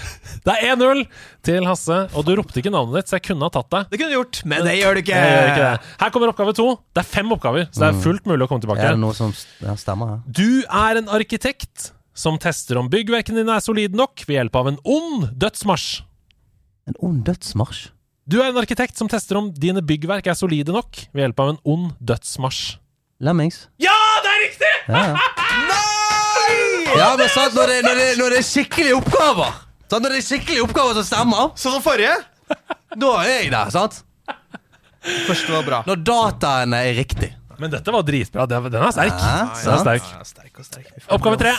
Det 0.46 0.52
er 0.52 0.74
1-0 0.74 1.04
til 1.46 1.64
Hasse, 1.66 2.00
og 2.12 2.26
du 2.26 2.34
ropte 2.36 2.60
ikke 2.60 2.70
navnet 2.74 2.98
ditt, 2.98 3.08
så 3.10 3.16
jeg 3.16 3.24
kunne 3.30 3.46
ha 3.46 3.50
tatt 3.54 3.70
deg. 3.72 3.88
Det 3.90 3.98
kunne 4.00 4.12
du 4.12 4.16
gjort, 4.18 4.40
men 4.46 4.66
det 4.66 4.74
gjør 4.76 4.98
du 4.98 5.00
ikke. 5.00 5.22
Gjør 5.22 5.48
ikke. 5.54 5.70
Her 6.02 6.12
kommer 6.14 6.30
oppgave 6.34 6.54
to. 6.58 6.66
Det 6.94 7.02
er 7.02 7.08
fem 7.08 7.32
oppgaver, 7.34 7.66
så 7.70 7.82
det 7.82 7.88
er 7.88 8.00
fullt 8.04 8.28
mulig 8.30 8.46
å 8.46 8.50
komme 8.50 8.62
Er 8.62 8.68
det 8.68 8.76
tilbake. 8.76 9.00
noe 9.06 9.16
som 9.16 9.32
stemmer 9.80 10.12
her? 10.12 10.20
Du 10.26 10.62
er 10.66 11.00
en 11.00 11.10
arkitekt 11.16 11.90
som 12.16 12.38
tester 12.42 12.78
om 12.82 12.90
byggverkene 12.92 13.42
dine 13.42 13.56
er 13.58 13.64
solide 13.64 13.96
nok 13.98 14.22
ved 14.28 14.38
hjelp 14.40 14.60
av 14.60 14.70
en 14.74 14.78
ond 14.84 15.26
dødsmarsj. 15.34 15.90
En 16.90 16.98
ond 17.02 17.24
dødsmarsj? 17.26 17.88
Du 18.26 18.40
er 18.42 18.48
en 18.50 18.56
arkitekt 18.58 18.98
som 18.98 19.06
tester 19.06 19.38
om 19.38 19.52
dine 19.54 19.78
byggverk 19.86 20.26
er 20.26 20.34
solide 20.34 20.74
nok 20.74 20.98
ved 21.14 21.22
hjelp 21.22 21.42
av 21.44 21.50
en 21.52 21.58
ond 21.62 21.92
dødsmarsj. 22.02 22.76
Lemmings? 23.22 23.60
Ja, 23.80 23.94
det 24.24 24.32
er 24.32 24.40
riktig! 24.42 24.72
Ja, 24.90 25.02
ja. 25.70 25.82
Ja, 26.96 27.06
men 27.18 27.30
sant, 27.30 27.54
når 27.54 27.70
det, 27.70 27.76
når, 27.84 28.00
det, 28.00 28.08
når 28.18 28.34
det 28.34 28.40
er 28.40 28.46
skikkelige 28.46 28.96
oppgaver 28.96 29.50
sant, 29.90 30.02
Når 30.02 30.12
det 30.14 30.18
er 30.18 30.24
skikkelige 30.26 30.64
oppgaver 30.64 30.98
som 30.98 31.06
stemmer, 31.08 31.48
Sånn 31.58 31.74
som 31.76 31.84
forrige. 31.84 32.12
da 33.02 33.12
er 33.22 33.30
jeg 33.30 33.50
der, 33.54 33.72
sant? 33.74 34.02
Første 35.26 35.54
var 35.54 35.66
bra. 35.66 35.80
Når 35.86 36.02
dataene 36.06 36.82
er 36.88 36.98
riktig. 36.98 37.30
Men 37.62 37.72
dette 37.72 37.94
var 37.94 38.02
dritbra. 38.06 38.46
Den 38.50 38.66
er 38.74 38.90
sterk. 38.94 39.14
Ja, 39.14 39.46
Den 39.54 39.72
er 39.76 39.84
sterk. 39.84 40.10
Ja, 40.10 40.26
sterk 40.26 40.60
sterk. 40.66 40.90
Oppgave 41.14 41.38
tre. 41.40 41.54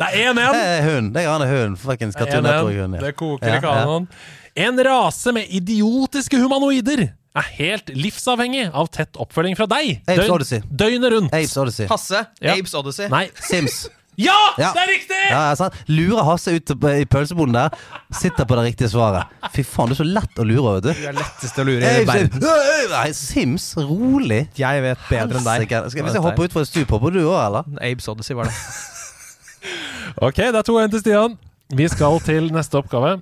Det 0.00 0.08
er 0.08 0.32
1-1. 0.32 0.34
Det 0.34 0.66
er 0.66 0.84
hund. 0.88 1.14
Det 1.14 1.24
er 1.28 1.46
hund. 1.54 1.78
Fuckings 1.78 2.18
Cartoon 2.18 2.44
Network-hund. 2.48 2.98
ja. 2.98 3.04
Det 3.06 3.14
koker 3.20 3.54
i 3.54 3.62
kanoen. 3.62 4.10
En 4.56 4.78
rase 4.84 5.32
med 5.32 5.46
idiotiske 5.54 6.38
humanoider 6.40 7.06
er 7.38 7.46
helt 7.60 7.92
livsavhengig 7.94 8.66
av 8.74 8.88
tett 8.90 9.14
oppfølging 9.22 9.54
fra 9.56 9.66
deg. 9.70 10.00
Apes 10.08 10.24
Døgn- 10.24 10.34
Odyssey. 10.34 10.60
Døgnet 10.66 11.12
rundt. 11.14 11.32
Apes 11.36 11.56
Odyssey. 11.56 11.86
Hasse. 11.90 12.24
Ja. 12.42 12.56
Apes 12.58 12.74
Odyssey. 12.74 13.08
Nei. 13.12 13.28
Sims. 13.50 13.84
Ja, 14.20 14.34
Ja. 14.58 14.72
det 14.74 14.82
er 14.82 14.88
riktig! 14.90 15.18
Ja, 15.30 15.38
ja, 15.48 15.52
sant? 15.56 15.76
Lurer 15.88 16.26
Hasse 16.26 16.52
ut 16.52 16.72
i 16.74 17.04
pølseboden 17.08 17.54
der. 17.56 17.70
Sitter 18.12 18.44
på 18.44 18.58
det 18.58 18.64
riktige 18.66 18.90
svaret. 18.92 19.30
Fy 19.54 19.62
faen, 19.64 19.88
du 19.88 19.94
er 19.94 20.00
så 20.02 20.04
lett 20.04 20.42
å 20.42 20.44
lure, 20.44 20.74
vet 20.80 20.90
du. 20.90 20.90
Du 20.92 21.46
er 21.46 21.62
å 21.62 21.64
lure 21.64 21.92
i 22.02 22.04
verden. 22.04 22.42
Apes- 22.42 22.90
Nei, 22.90 23.06
Sims, 23.16 23.68
rolig. 23.78 24.42
Jeg 24.58 24.82
vet 24.84 25.06
bedre 25.08 25.38
enn 25.40 25.46
deg. 25.46 25.62
Helsike. 25.70 25.80
Skal 25.94 26.04
vi 26.04 26.12
jeg 26.18 26.24
hopper 26.26 26.50
utfor 26.50 26.66
et 26.66 26.68
stup, 26.68 26.90
hopper 26.98 27.14
du 27.16 27.22
òg, 27.22 27.38
eller? 27.46 27.70
Apes 27.92 28.10
Odyssey 28.12 28.36
var 28.36 28.50
det. 28.50 28.58
Ok, 30.20 30.36
det 30.42 30.56
er 30.58 30.64
2-1 30.66 30.90
til 30.90 31.00
Stian. 31.04 31.38
Vi 31.76 31.86
skal 31.88 32.18
til 32.26 32.48
neste 32.52 32.76
oppgave. 32.80 33.20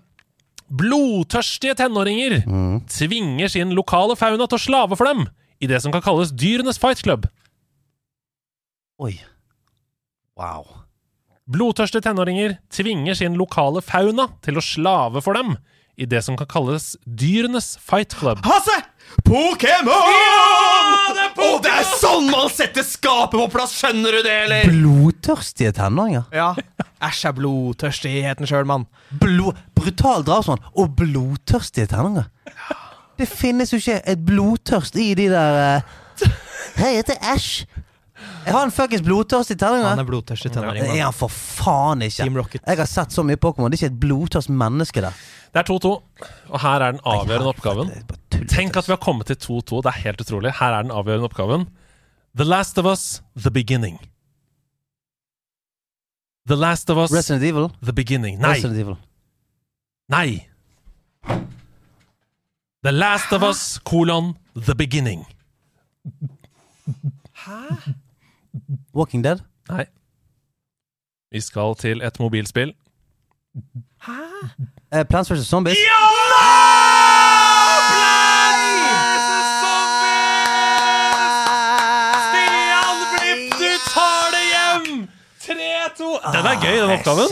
Blodtørstige 0.69 1.75
tenåringer 1.79 2.43
tvinger 2.93 3.49
sin 3.49 3.73
lokale 3.77 4.17
fauna 4.17 4.47
til 4.47 4.59
å 4.59 4.65
slave 4.67 4.99
for 4.99 5.09
dem 5.09 5.27
i 5.61 5.67
det 5.67 5.81
som 5.83 5.93
kan 5.95 6.03
kalles 6.05 6.31
dyrenes 6.37 6.79
fight 6.79 7.01
club. 7.03 7.27
Oi. 9.01 9.15
Wow. 10.39 10.67
Blodtørstige 11.49 12.05
tenåringer 12.05 12.59
tvinger 12.71 13.17
sin 13.17 13.39
lokale 13.41 13.81
fauna 13.83 14.29
til 14.45 14.61
å 14.61 14.65
slave 14.65 15.23
for 15.25 15.39
dem 15.39 15.57
i 15.99 16.07
det 16.07 16.21
som 16.23 16.37
kan 16.39 16.47
kalles 16.51 16.93
dyrenes 17.07 17.77
fight 17.83 18.15
club. 18.15 18.45
Hasse! 18.47 18.77
Pokémon! 19.25 20.09
Ja, 20.13 21.15
det 21.15 21.25
er 21.25 21.39
Å, 21.39 21.49
det 21.63 21.73
er 21.73 21.87
sånn 22.01 22.29
man 22.33 22.49
setter 22.53 22.85
skapet 22.87 23.39
på 23.39 23.47
plass, 23.53 23.75
skjønner 23.79 24.19
du 24.19 24.21
det, 24.27 24.35
eller? 24.45 24.73
Blodtørstige 24.73 25.73
tenåringer. 25.77 26.27
Ja. 26.35 26.51
Æsj 27.05 27.29
er 27.31 27.37
blodtørstigheten 27.39 28.49
sjøl, 28.51 28.67
mann. 28.69 28.87
Blod, 29.23 29.59
brutal 29.79 30.27
drapsmann 30.27 30.63
og 30.75 30.95
blodtørstige 30.99 31.91
tenåringer. 31.91 32.29
Det 33.19 33.27
finnes 33.31 33.73
jo 33.75 33.81
ikke 33.81 34.01
et 34.07 34.25
blodtørst 34.27 34.99
i 34.99 35.11
de 35.19 35.29
der 35.33 35.61
uh... 35.79 35.99
Hei, 36.79 36.95
jeg 36.95 37.05
heter 37.05 37.23
Æsj. 37.35 37.67
Jeg 38.45 38.55
har 38.55 38.65
en 38.65 38.73
fuckings 38.73 39.03
blodtørstig 39.05 39.59
tenåring. 39.61 39.85
Han 39.85 40.03
er 40.03 40.09
blodtørstig 40.09 40.51
tenåring. 40.55 40.85
Det 40.87 40.99
er 40.99 41.05
han 41.05 41.17
for 41.17 41.33
faen 41.33 42.05
ikke. 42.07 42.25
Team 42.25 42.39
Rocket. 42.39 42.63
Jeg 42.65 42.81
har 42.81 42.89
sett 42.91 43.15
så 43.15 43.25
mye 43.27 43.37
Pokémon. 43.41 43.71
Det 43.71 43.79
er 43.79 43.83
ikke 43.83 43.93
et 43.95 44.01
blodtørst 44.05 44.53
menneske 44.53 45.05
der. 45.05 45.19
Det 45.53 45.63
er 45.63 45.69
2-2, 45.69 45.91
og 46.53 46.61
her 46.61 46.83
er 46.85 46.93
den 46.93 47.01
avgjørende 47.09 47.53
oppgaven. 47.55 47.91
Er. 47.91 48.45
Tenk 48.53 48.77
at 48.77 48.89
vi 48.89 48.93
har 48.93 49.01
kommet 49.01 49.31
til 49.31 49.39
2-2. 49.41 49.83
Det 49.85 49.93
er 49.93 50.01
helt 50.05 50.21
utrolig. 50.25 50.53
Her 50.59 50.77
er 50.77 50.85
den 50.85 50.93
avgjørende 50.93 51.31
oppgaven. 51.31 51.69
The 52.37 52.45
Last 52.45 52.79
of 52.79 52.87
Us, 52.87 53.23
The 53.37 53.51
Beginning. 53.51 53.99
The 56.49 56.57
Last 56.57 56.91
of 56.91 56.97
Us, 56.99 57.13
Resident 57.13 57.45
Evil. 57.45 57.71
The 57.83 57.93
Beginning. 57.93 58.39
Nei. 58.41 58.55
Resident 58.57 58.81
Evil. 58.81 58.97
Nei. 60.09 60.47
The 62.83 62.93
Last 62.93 63.33
of 63.33 63.43
Us, 63.43 63.79
kolon, 63.85 64.37
The 64.55 64.75
Beginning. 64.75 65.27
Walking 68.95 69.25
Dead. 69.25 69.39
Nei. 69.71 69.85
Vi 71.33 71.41
skal 71.41 71.75
til 71.77 72.03
et 72.03 72.21
mobilspill. 72.21 72.73
Eh, 74.93 75.05
Plants 75.11 75.31
vs. 75.33 75.47
Zombies. 75.47 75.77
Stian 82.29 82.99
Blipp, 83.13 83.53
du 83.61 83.71
tar 83.93 84.31
det 84.35 84.45
hjem! 84.53 85.09
3-2. 85.45 86.09
Den 86.37 86.47
er 86.53 86.63
gøy, 86.65 86.77
den 86.83 86.95
oppgaven. 86.97 87.29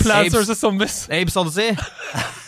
Plants 0.00 0.36
vs. 0.36 0.58
Zombies. 0.58 1.08
Apes 1.10 1.36
Odyssey. 1.36 1.76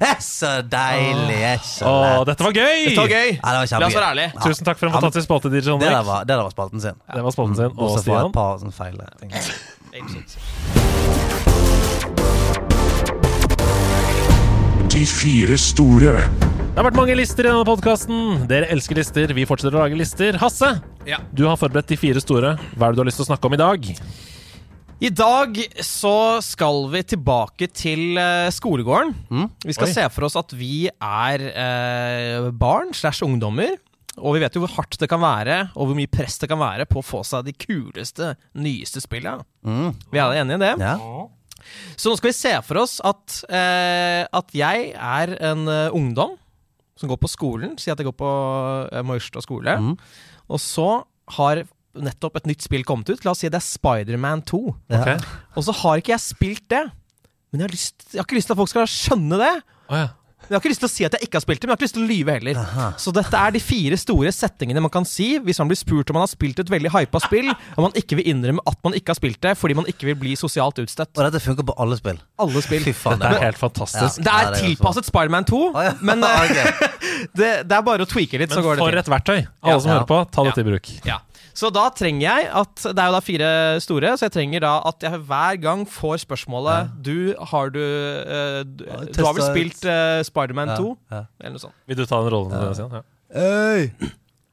Er 0.00 0.20
så 0.22 0.50
deilig. 0.62 1.38
Det 1.38 1.60
så 1.66 1.86
Åh, 1.90 2.24
dette 2.28 2.44
var 2.46 2.52
gøy! 2.54 2.84
Dette 2.88 3.00
var 3.02 3.08
gøy. 3.10 3.30
Ja, 3.34 3.48
det 3.64 3.72
var 3.72 3.80
La 3.82 3.86
oss 3.88 3.94
være 3.98 4.10
ærlige. 4.12 4.30
Tusen 4.44 4.64
takk 4.68 4.78
for 4.78 4.86
en 4.90 4.94
fantastisk 4.94 5.26
spalte, 5.26 5.50
DJ 5.50 5.58
Det 5.58 5.64
der 5.80 5.90
Henrik. 5.90 6.06
var, 6.06 6.20
det 6.28 6.34
der 6.36 6.42
var 6.46 6.50
spalten 6.54 6.80
sin. 6.84 6.94
Det 7.14 7.22
var 7.26 7.30
spalten 7.34 7.56
sin. 7.58 7.64
Og 7.72 7.74
Bortsett 7.74 8.04
fra 8.06 8.18
Stian. 8.18 8.26
et 8.26 8.32
par 8.38 8.58
sånne 8.62 8.72
feil 8.72 8.96
ting. 9.18 9.30
De 14.88 15.02
fire 15.06 15.56
store. 15.60 16.14
Det 16.68 16.78
har 16.78 16.86
vært 16.88 16.96
mange 16.98 17.14
lister 17.18 17.44
i 17.46 17.50
denne 17.50 17.66
podkasten. 17.66 18.46
Dere 18.50 18.68
elsker 18.72 18.98
lister. 18.98 19.32
Vi 19.36 19.44
fortsetter 19.48 19.76
å 19.76 19.82
lage 19.84 19.98
lister. 19.98 20.38
Hasse, 20.40 20.80
Ja. 21.06 21.18
du 21.34 21.46
har 21.46 21.56
forberedt 21.56 21.86
de 21.88 21.96
fire 21.96 22.20
store. 22.20 22.56
Hva 22.76 22.86
er 22.88 22.92
det 22.92 22.96
du 22.96 23.00
har 23.02 23.08
lyst 23.10 23.18
til 23.18 23.26
å 23.26 23.30
snakke 23.34 23.44
om 23.46 23.54
i 23.54 23.56
dag? 23.56 23.80
I 24.98 25.10
dag 25.14 25.54
så 25.86 26.40
skal 26.42 26.88
vi 26.90 27.04
tilbake 27.06 27.68
til 27.70 28.18
eh, 28.18 28.48
skolegården. 28.50 29.12
Vi 29.62 29.74
skal 29.76 29.86
Oi. 29.86 29.92
se 29.94 30.06
for 30.10 30.26
oss 30.26 30.34
at 30.40 30.50
vi 30.58 30.88
er 30.90 31.44
eh, 31.52 32.48
barn 32.50 32.90
slash 32.90 33.22
ungdommer. 33.22 33.76
og 34.18 34.34
vi 34.34 34.40
vet 34.42 34.56
jo 34.56 34.64
hvor 34.64 34.74
hardt 34.74 34.98
det 34.98 35.06
kan 35.06 35.22
være, 35.22 35.70
og 35.78 35.86
hvor 35.86 35.94
mye 35.94 36.10
press 36.10 36.40
det 36.42 36.48
kan 36.50 36.58
være 36.58 36.88
på 36.90 36.98
å 36.98 37.06
få 37.06 37.22
seg 37.22 37.46
de 37.46 37.54
kuleste, 37.54 38.32
nyeste 38.58 38.98
spillene. 39.04 39.46
Mm. 39.62 39.94
Vi 40.10 40.18
er 40.18 40.24
alle 40.24 40.42
enige 40.42 40.58
i 40.58 40.64
det? 40.64 40.74
Ja. 40.82 40.96
Så 41.94 42.10
nå 42.10 42.18
skal 42.18 42.32
vi 42.32 42.34
se 42.40 42.56
for 42.66 42.82
oss 42.82 42.98
at, 43.06 43.38
eh, 43.54 44.26
at 44.26 44.50
jeg 44.50 44.92
er 44.98 45.36
en 45.52 45.62
ungdom 45.94 46.34
som 46.98 47.06
går 47.06 47.22
på 47.22 47.30
skolen. 47.30 47.78
Si 47.78 47.92
at 47.92 48.02
jeg 48.02 48.10
går 48.10 48.18
på 48.18 48.34
uh, 48.90 49.02
Maurstad 49.06 49.46
skole. 49.46 49.78
Mm. 49.78 49.94
Og 50.50 50.58
så 50.58 50.88
har 51.38 51.62
nettopp 51.96 52.36
et 52.36 52.46
nytt 52.50 52.62
spill 52.62 52.84
kommet 52.84 53.08
ut. 53.10 53.24
La 53.24 53.32
oss 53.32 53.40
si 53.44 53.48
det 53.48 53.58
er 53.60 53.64
Spiderman 53.64 54.42
2. 54.46 54.60
Okay. 54.92 55.18
Og 55.56 55.64
så 55.68 55.72
har 55.82 55.98
ikke 56.02 56.14
jeg 56.16 56.20
spilt 56.26 56.68
det. 56.70 56.84
Men 57.52 57.62
jeg 57.62 57.68
har, 57.70 57.72
lyst, 57.74 58.08
jeg 58.12 58.20
har 58.20 58.26
ikke 58.28 58.36
lyst 58.36 58.50
til 58.50 58.56
at 58.58 58.60
folk 58.60 58.68
skal 58.74 58.88
skjønne 58.92 59.38
det. 59.40 59.54
Oh, 59.88 59.96
ja. 59.96 60.08
Jeg 60.48 60.54
har 60.54 60.60
ikke 60.62 60.70
lyst 60.70 60.80
til 60.80 60.86
å 60.88 60.92
si 60.92 61.04
at 61.04 61.14
jeg 61.16 61.26
ikke 61.26 61.36
har 61.36 61.42
spilt 61.42 61.60
det, 61.60 61.66
men 61.66 61.72
jeg 61.72 61.74
har 61.74 61.78
ikke 61.80 61.86
lyst 61.88 61.96
til 61.96 62.04
å 62.04 62.08
lyve 62.08 62.34
heller. 62.38 62.58
Aha. 62.62 62.84
Så 63.02 63.10
dette 63.12 63.36
er 63.42 63.50
de 63.52 63.60
fire 63.60 63.96
store 64.00 64.30
settingene 64.32 64.80
man 64.80 64.92
kan 64.94 65.04
si 65.08 65.26
hvis 65.44 65.58
man 65.60 65.68
blir 65.68 65.76
spurt 65.80 66.08
om 66.12 66.16
man 66.16 66.22
har 66.24 66.30
spilt 66.30 66.60
et 66.62 66.70
veldig 66.72 66.92
hypa 66.94 67.20
spill, 67.24 67.50
og 67.74 67.80
man 67.82 67.96
ikke 67.98 68.16
vil 68.20 68.30
innrømme 68.30 68.62
at 68.70 68.78
man 68.86 68.94
ikke 68.96 69.12
har 69.12 69.18
spilt 69.18 69.40
det 69.44 69.56
fordi 69.58 69.76
man 69.76 69.88
ikke 69.90 70.08
vil 70.08 70.16
bli 70.22 70.36
sosialt 70.38 70.78
utstøtt. 70.80 71.10
Og 71.18 71.26
dette 71.26 71.42
funker 71.42 71.66
på 71.68 71.74
alle 71.82 71.98
spill. 71.98 72.20
Alle 72.40 72.62
spill. 72.64 72.86
Fy 72.86 72.94
faen. 72.96 73.18
Det 73.20 73.28
er 73.28 73.34
det 73.36 73.44
helt 73.48 73.60
fantastisk. 73.60 74.22
Det 74.22 74.30
Ja, 74.30 74.38
er 74.46 74.54
det 74.54 74.62
er 74.62 74.68
tilpasset 74.70 75.10
Spiderman 75.10 75.48
2, 75.50 75.60
Å, 75.74 75.84
ja. 75.88 75.92
men 76.06 76.24
eh, 76.30 76.82
det, 77.42 77.50
det 77.68 77.80
er 77.80 77.84
bare 77.90 78.06
å 78.06 78.08
tweake 78.08 78.40
litt, 78.40 78.54
så 78.54 78.62
Men 78.62 78.68
går 78.70 78.78
det 78.78 78.86
for 78.86 79.02
et 79.02 79.12
verktøy! 79.18 79.38
Alle 79.42 79.74
Ja. 79.74 79.80
som 79.84 79.92
hører 79.96 80.08
på, 80.14 80.22
ta 80.38 80.46
Ja. 80.48 80.54
til 80.56 80.64
i 80.64 80.70
bruk. 80.70 80.92
Ja. 81.08 81.18
Så 81.58 81.70
da 81.74 81.88
trenger 81.90 82.22
jeg 82.22 82.46
at 82.60 82.84
Det 82.84 83.02
er 83.02 83.08
jo 83.10 83.14
da 83.16 83.20
fire 83.24 83.48
store, 83.82 84.12
så 84.18 84.28
jeg 84.28 84.34
trenger 84.36 84.62
da 84.62 84.76
at 84.86 85.02
jeg 85.02 85.18
hver 85.26 85.58
gang 85.62 85.82
får 85.90 86.20
spørsmålet 86.22 86.92
Du, 87.02 87.34
har 87.50 87.72
du 87.74 87.80
uh, 87.82 88.60
du, 88.62 88.84
Ja, 88.86 89.00
du 89.10 89.20
har 89.26 89.34
vel 89.34 89.46
spilt 89.48 89.82
uh, 89.88 90.20
Spiderman 90.28 90.70
2? 90.76 90.92
Ja. 91.10 91.24
Eller 91.40 91.56
noe 91.56 91.64
sånt. 91.64 91.74
Vil 91.90 91.98
du 91.98 92.04
ta 92.06 92.22
den 92.22 92.32
rollen? 92.36 92.54
Ja. 92.54 92.88
Ja. 93.00 93.02
Hei! 93.34 93.90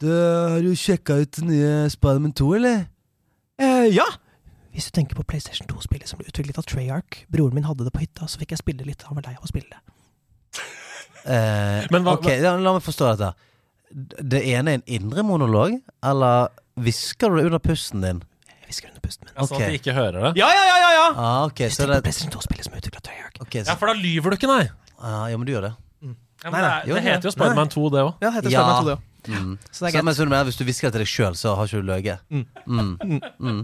Du, 0.02 0.10
har 0.10 0.60
du 0.66 0.74
sjekka 0.76 1.22
ut 1.22 1.38
den 1.38 1.54
nye 1.54 1.74
Spiderman 1.94 2.34
2, 2.36 2.50
eller? 2.58 2.88
Uh, 3.62 3.86
ja! 3.94 4.08
Hvis 4.76 4.90
du 4.90 4.96
tenker 4.98 5.16
på 5.16 5.24
PlayStation 5.24 5.70
2-spillet 5.72 6.10
som 6.10 6.20
ble 6.20 6.28
utviklet 6.28 6.58
av 6.60 6.66
Treyarch 6.68 7.22
Broren 7.32 7.56
min 7.56 7.64
hadde 7.70 7.86
det 7.88 7.94
på 7.96 8.02
hytta, 8.04 8.28
så 8.28 8.42
fikk 8.42 8.52
jeg 8.52 8.60
spille 8.60 8.84
litt. 8.84 9.06
Han 9.08 9.16
var 9.16 9.30
lei 9.30 9.38
av 9.38 9.46
å 9.46 9.52
spille 9.54 9.70
det. 9.72 9.80
Eh, 11.26 11.86
Men 11.94 12.04
hva- 12.04 12.18
ok, 12.20 12.28
la, 12.44 12.58
la 12.60 12.74
meg 12.76 12.84
forstå 12.84 13.14
dette. 13.14 13.32
Det 14.20 14.42
ene 14.52 14.74
er 14.74 14.82
en 14.82 14.88
indre 14.98 15.24
monolog, 15.24 15.78
eller 16.04 16.50
hvisker 16.80 17.30
du 17.32 17.40
det 17.40 17.46
under 17.50 17.62
pusten 17.64 18.02
din? 18.04 18.22
Jeg 18.50 18.68
hvisker 18.70 18.90
under 18.92 19.02
pusten 19.06 19.28
min. 19.28 19.34
Ja, 19.36 19.46
Sånn 19.48 19.62
at 19.62 19.70
de 19.72 19.80
ikke 19.80 19.94
hører 19.96 20.20
det. 20.30 20.32
Ja, 20.42 20.50
ja, 20.52 20.64
ja! 20.70 20.78
ja, 20.84 20.92
ja! 20.98 21.08
Ah, 21.16 21.46
ok, 21.48 21.66
så 21.72 21.88
det 21.90 22.02
PlayStation 22.06 22.34
2-spillet 22.36 22.68
som 22.68 22.74
er 22.76 22.84
av 22.84 23.46
ok, 23.46 23.56
Ja, 23.62 23.76
for 23.80 23.92
da 23.92 23.96
lyver 24.00 24.34
du 24.34 24.38
ikke, 24.40 24.50
nei! 24.52 24.70
ah, 25.00 25.26
Ja, 25.32 25.38
men 25.38 25.46
du 25.48 25.54
gjør 25.56 25.70
det. 25.70 25.74
Ja, 26.46 26.52
men 26.52 26.62
Nei, 26.62 26.62
det, 26.62 26.68
nei, 26.70 26.78
er, 26.78 26.88
jo, 26.90 26.96
det 26.96 27.04
heter 27.08 27.26
jo 27.26 27.34
Spiderman 27.34 27.70
2, 27.74 27.84
det 27.96 28.02
òg. 28.06 28.12
Ja, 28.22 28.28
det 28.30 28.36
heter 28.38 28.50
Ja. 28.54 28.62
Spiderman 28.62 28.82
2, 28.82 28.86
det 28.90 28.96
òg. 28.96 29.12
Mm. 29.26 29.54
Så 29.72 29.80
det 29.82 29.88
er 29.90 29.96
Så, 29.98 30.04
men 30.06 30.14
så 30.14 30.26
du 30.26 30.30
mener, 30.30 30.44
hvis 30.46 30.60
du 30.60 30.64
hvisker 30.68 30.86
det 30.92 30.94
til 30.94 31.02
deg 31.02 31.10
sjøl, 31.10 31.34
så 31.40 31.56
har 31.58 31.66
ikke 31.66 31.80
du 31.82 31.88
løyet? 31.88 32.20
Mm. 32.30 32.46
Mm. 32.68 33.22
Mm. 33.40 33.62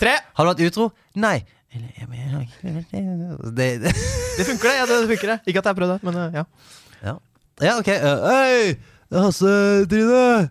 Tre! 0.00 0.14
Har 0.34 0.42
du 0.44 0.50
vært 0.50 0.64
utro? 0.66 0.88
Nei. 1.14 1.36
Det, 1.76 3.68
det. 3.84 3.92
Det 4.38 4.44
funker, 4.44 4.68
det. 4.68 4.74
Ja, 4.76 4.84
det 4.90 5.08
funker 5.08 5.28
det. 5.32 5.38
Ikke 5.46 5.60
at 5.60 5.64
jeg 5.64 5.70
har 5.70 5.78
prøvd 5.78 5.92
det, 5.94 6.00
men 6.08 6.14
eh, 6.20 6.34
ja. 6.36 7.14
Ja, 7.62 7.78
ok. 7.78 7.88
eh, 7.88 8.26
Hei! 8.26 8.76
Hasse 9.14 9.52
Trine! 9.88 10.50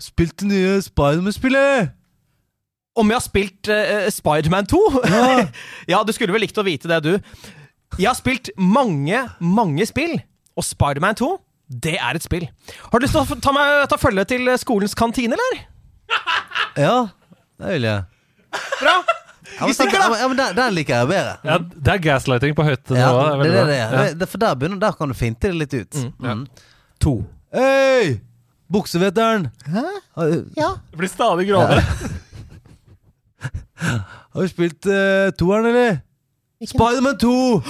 Spilt 0.00 0.38
det 0.40 0.48
nye 0.48 0.76
Spiderman-spillet! 0.84 1.96
Om 3.00 3.12
jeg 3.12 3.16
har 3.16 3.24
spilt 3.24 3.70
uh, 3.70 4.08
Spiderman 4.12 4.66
2? 4.68 4.80
Ja. 5.04 5.26
ja, 5.92 6.00
du 6.04 6.12
skulle 6.16 6.34
vel 6.34 6.42
likt 6.44 6.58
å 6.58 6.64
vite 6.66 6.90
det, 6.90 7.00
du. 7.04 7.12
Jeg 7.98 8.08
har 8.08 8.16
spilt 8.18 8.50
mange, 8.56 9.22
mange 9.42 9.86
spill, 9.88 10.16
og 10.58 10.66
Spiderman 10.66 11.18
2, 11.18 11.30
det 11.84 11.96
er 12.00 12.18
et 12.18 12.24
spill. 12.24 12.48
Har 12.90 12.98
du 12.98 13.06
lyst 13.06 13.14
til 13.14 13.22
å 13.22 13.40
ta, 13.42 13.52
meg, 13.54 13.84
ta 13.90 13.98
følge 14.00 14.24
til 14.32 14.50
skolens 14.62 14.96
kantine, 14.98 15.38
eller? 15.38 15.66
Ja, 16.80 17.10
det 17.60 17.74
vil 17.74 17.86
jeg. 17.88 18.04
Bra! 18.80 18.94
Ja, 19.50 19.66
men, 19.66 19.74
stikker, 19.74 19.98
ja, 19.98 20.28
men 20.30 20.38
den, 20.38 20.54
der, 20.56 20.72
liker 20.72 21.00
jeg 21.02 21.08
bedre. 21.10 21.32
Ja, 21.44 21.56
det 21.58 21.92
er 21.92 22.02
gaslighting 22.04 22.54
på 22.56 22.64
høyt 22.64 22.92
Ja, 22.94 23.10
det, 23.40 23.50
det, 23.50 23.64
det, 23.66 23.76
Ja. 23.76 23.88
det, 23.90 24.04
det, 24.20 24.28
For 24.30 24.40
der, 24.40 24.54
begynner, 24.56 24.78
der 24.80 24.94
kan 24.96 25.10
du 25.10 25.16
finte 25.18 25.50
det 25.50 25.58
litt 25.58 25.74
ut. 25.74 25.98
Mm. 26.22 26.44
To. 27.02 27.14
Hei! 27.54 28.20
Buksevetteren! 28.70 29.48
Hæ? 29.66 29.84
Ja. 30.56 30.72
Det 30.92 30.98
blir 31.00 31.10
stadig 31.10 31.48
grovere. 31.50 31.82
har 34.34 34.42
du 34.44 34.48
spilt 34.50 34.86
uh, 34.86 35.30
toeren, 35.38 35.66
eller? 35.72 36.00
Spiderman 36.66 37.16
2! 37.18 37.36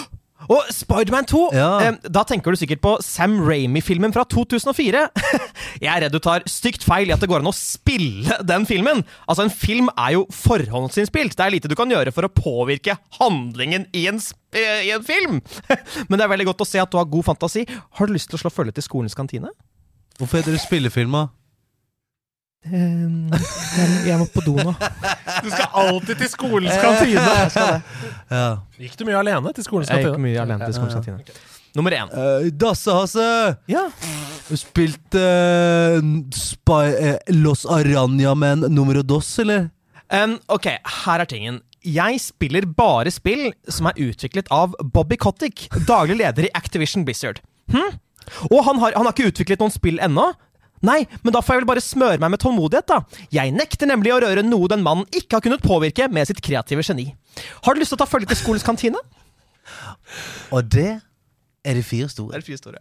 Og 0.51 0.65
Spiderman 0.75 1.27
2, 1.29 1.41
Ja. 1.55 1.67
eh, 1.85 1.97
da 2.11 2.23
tenker 2.27 2.51
du 2.51 2.59
sikkert 2.59 2.81
på 2.83 2.95
Sam 3.05 3.37
Ramy-filmen 3.45 4.11
fra 4.13 4.25
2004. 4.25 5.03
Jeg 5.85 5.91
er 5.93 6.01
redd 6.07 6.15
du 6.17 6.19
tar 6.25 6.43
stygt 6.51 6.83
feil 6.83 7.11
i 7.11 7.15
at 7.15 7.21
det 7.23 7.29
går 7.31 7.45
an 7.45 7.51
å 7.53 7.55
spille 7.55 8.39
den 8.49 8.65
filmen. 8.67 9.05
Altså, 9.29 9.45
en 9.47 9.53
film 9.53 9.93
er 9.95 10.17
jo 10.17 10.25
forhåndsinnspilt. 10.35 11.37
Det 11.39 11.45
er 11.45 11.55
lite 11.55 11.71
du 11.71 11.77
kan 11.79 11.93
gjøre 11.93 12.11
for 12.17 12.27
å 12.27 12.33
påvirke 12.33 12.97
handlingen 13.21 13.85
i 13.95 14.07
en, 14.11 14.19
sp 14.19 14.41
eh, 14.59 14.89
i 14.89 14.91
en 14.97 15.05
film. 15.07 15.39
Men 16.09 16.17
det 16.19 16.25
er 16.27 16.33
veldig 16.35 16.49
godt 16.51 16.65
å 16.65 16.71
se 16.73 16.83
at 16.83 16.91
du 16.91 16.99
har 16.99 17.07
god 17.13 17.29
fantasi. 17.31 17.67
Har 18.01 18.09
du 18.11 18.17
lyst 18.17 18.33
til 18.33 18.41
å 18.41 18.43
slå 18.43 18.51
følge 18.51 18.75
til 18.81 18.89
skolens 18.89 19.15
kantine? 19.15 19.53
Hvorfor 20.21 20.37
heter 20.37 20.53
det 20.53 20.61
spillefilma? 20.61 21.29
Ehm, 22.69 23.31
jeg 24.05 24.19
må 24.21 24.27
på 24.29 24.43
do 24.45 24.53
nå. 24.59 24.75
Du 25.41 25.49
skal 25.49 25.71
alltid 25.81 26.19
til 26.21 26.29
skolens 26.29 26.77
kantine! 26.77 27.79
Ja. 28.29 28.51
Gikk 28.77 28.99
du 29.01 29.07
mye 29.09 29.17
alene 29.23 29.55
til 29.57 29.65
skolens 29.65 29.89
Jeg 29.89 30.05
gikk 30.05 30.21
mye 30.21 30.43
alene 30.43 30.69
til 30.69 30.77
skolens 30.77 30.99
kantine. 30.99 31.39
Nummer 31.79 31.95
én. 31.95 32.13
Uh, 32.13 32.51
Dasse-Hasse! 32.53 33.25
Ja. 33.71 33.87
Spilt 34.59 35.17
eh, 35.17 36.01
Spy, 36.35 36.81
eh, 36.99 37.17
Los 37.39 37.63
Aranjamen 37.65 38.67
numero 38.75 39.05
dos, 39.07 39.31
eller? 39.41 39.69
Um, 40.11 40.37
ok, 40.51 40.67
her 41.07 41.23
er 41.23 41.31
tingen. 41.31 41.61
Jeg 41.87 42.19
spiller 42.21 42.67
bare 42.67 43.13
spill 43.15 43.53
som 43.71 43.89
er 43.89 44.03
utviklet 44.03 44.51
av 44.53 44.75
Bobby 44.83 45.17
Kotick, 45.17 45.69
daglig 45.89 46.19
leder 46.21 46.51
i 46.51 46.55
Activision 46.59 47.07
Blizzard. 47.09 47.41
Hm? 47.73 47.95
Og 48.51 48.63
han 48.67 48.81
har, 48.83 48.95
han 48.97 49.07
har 49.07 49.15
ikke 49.15 49.31
utviklet 49.33 49.63
noen 49.63 49.75
spill 49.75 50.01
ennå. 50.03 50.31
Nei, 50.87 51.03
men 51.21 51.35
da 51.35 51.43
får 51.45 51.59
jeg 51.59 51.63
vel 51.63 51.69
bare 51.69 51.85
smøre 51.85 52.21
meg 52.23 52.33
med 52.33 52.41
tålmodighet, 52.41 52.89
da. 52.89 53.27
Jeg 53.35 53.53
nekter 53.53 53.91
nemlig 53.91 54.15
å 54.15 54.21
røre 54.25 54.45
noe 54.47 54.71
den 54.73 54.85
mannen 54.85 55.05
ikke 55.13 55.37
har 55.37 55.45
kunnet 55.45 55.65
påvirke 55.65 56.09
med 56.09 56.31
sitt 56.31 56.41
kreative 56.45 56.85
geni. 56.87 57.11
Har 57.67 57.77
du 57.77 57.83
lyst 57.83 57.93
til 57.93 57.99
å 57.99 58.03
ta 58.05 58.09
følge 58.09 58.31
til 58.33 58.41
skolens 58.41 58.65
kantine? 58.65 59.03
Og 60.51 60.65
det 60.73 60.93
er 61.65 61.77
de 61.77 61.85
fire 61.85 62.09
store. 62.09 62.37
er 62.37 62.47
fire 62.47 62.57
store. 62.57 62.81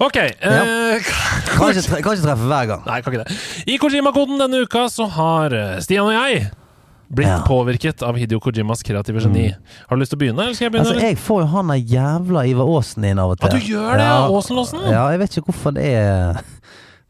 Ok. 0.00 0.16
eh, 0.16 1.08
Kan 1.54 1.70
ikke, 1.72 1.82
tre, 1.86 2.02
kan 2.02 2.14
ikke 2.16 2.24
treffe 2.26 2.46
hver 2.50 2.66
gang. 2.70 2.82
Nei, 2.86 3.00
kan 3.02 3.12
ikke 3.14 3.24
det. 3.26 3.38
I 3.66 3.78
Kojima-koden 3.82 4.38
denne 4.40 4.62
uka 4.64 4.86
så 4.92 5.06
har 5.18 5.54
eh, 5.56 5.76
Stian 5.84 6.06
og 6.08 6.14
jeg 6.16 6.48
blitt 7.08 7.24
Ja. 7.30 7.38
påvirket 7.46 8.02
av 8.04 8.18
Hidio 8.20 8.36
Kojimas 8.44 8.82
kreative 8.84 9.22
geni. 9.24 9.46
Har 9.88 9.96
du 9.96 10.02
lyst 10.02 10.12
til 10.12 10.18
å 10.18 10.20
begynne, 10.20 10.42
eller 10.44 10.52
skal 10.58 10.66
jeg 10.68 10.72
begynne? 10.74 10.92
Altså, 10.92 11.06
jeg 11.08 11.16
får 11.24 11.40
jo 11.40 11.46
han 11.54 11.70
der 11.72 11.80
jævla 11.94 12.42
Ivar 12.50 12.68
Aasen 12.76 13.06
inn 13.08 13.18
av 13.22 13.30
og 13.32 13.38
til. 13.40 13.48
Ja, 13.48 13.56
du 13.56 13.70
gjør 13.72 13.94
det, 13.96 14.04
Ja. 14.10 14.18
Aasen-låsen? 14.28 14.82
Ja, 14.92 15.06
jeg 15.14 15.18
vet 15.22 15.38
ikke 15.38 15.48
hvorfor 15.52 15.74
det 15.78 15.86
er 15.96 16.42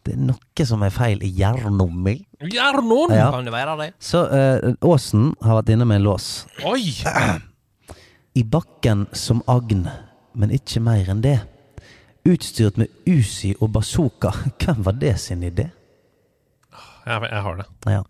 Det 0.07 0.15
er 0.15 0.21
noe 0.25 0.65
som 0.65 0.83
er 0.87 0.91
feil 0.95 1.19
i 1.27 1.29
hjernen 1.35 1.83
min. 2.05 2.23
Gjernon! 2.41 3.11
Ja. 3.13 3.27
Kan 3.35 3.45
det 3.45 3.53
være 3.53 3.75
det? 3.83 3.89
Så 4.01 4.23
eh, 4.33 4.71
Aasen 4.87 5.35
har 5.43 5.59
vært 5.59 5.75
inne 5.75 5.85
med 5.85 5.99
en 5.99 6.07
lås. 6.07 6.47
Oi! 6.65 6.95
I 8.39 8.43
bakken 8.47 9.09
som 9.13 9.43
agn, 9.51 9.83
men 10.39 10.55
ikke 10.55 10.81
mer 10.81 11.11
enn 11.11 11.21
det. 11.27 11.41
Utstyrt 12.29 12.77
med 12.81 12.93
Uzi 13.09 13.55
og 13.61 13.73
bazooka. 13.73 14.35
Hvem 14.61 14.85
var 14.87 14.97
det 15.01 15.17
sin 15.23 15.43
idé? 15.47 15.71
Jeg, 17.09 17.25
jeg 17.25 17.43
har 17.43 17.61
det. 17.63 17.67
Ja. 17.89 18.03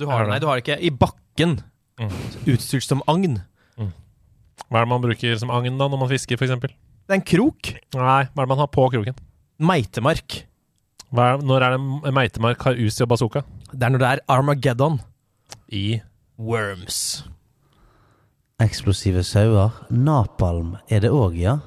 Du 0.00 0.08
har 0.08 0.24
det, 0.24 0.32
nei, 0.32 0.38
du 0.42 0.48
har 0.48 0.58
det 0.58 0.64
ikke. 0.64 0.80
I 0.82 0.90
bakken. 0.90 1.60
Mm. 2.00 2.14
Utstyrt 2.50 2.88
som 2.88 3.04
agn. 3.10 3.42
Hva 4.72 4.80
er 4.80 4.86
det 4.86 4.88
man 4.88 5.02
bruker 5.02 5.36
som 5.36 5.50
agn 5.52 5.76
da, 5.76 5.84
når 5.90 6.00
man 6.00 6.08
fisker, 6.08 6.38
f.eks.? 6.40 6.54
Det 6.62 7.12
er 7.12 7.18
en 7.18 7.26
krok. 7.28 7.74
Nei, 7.92 8.22
hva 8.24 8.40
er 8.40 8.46
det 8.46 8.52
man 8.54 8.62
har 8.62 8.70
på 8.72 8.86
kroken? 8.94 9.18
Meitemark. 9.62 10.38
Hva 11.12 11.26
er, 11.34 11.42
når 11.44 11.66
er 11.66 11.74
det 11.76 12.12
Meitemark 12.16 12.64
har 12.64 12.80
Uzi 12.80 13.04
og 13.04 13.10
bazooka? 13.12 13.42
Det 13.68 13.84
er 13.84 13.92
når 13.92 14.02
det 14.02 14.08
er 14.08 14.22
Armageddon. 14.32 14.96
I 15.68 16.00
Worms. 16.40 17.26
Eksplosive 18.62 19.24
sauer. 19.28 19.76
Napalm 19.92 20.78
er 20.88 21.04
det 21.04 21.12
òg, 21.12 21.36
ja. 21.36 21.58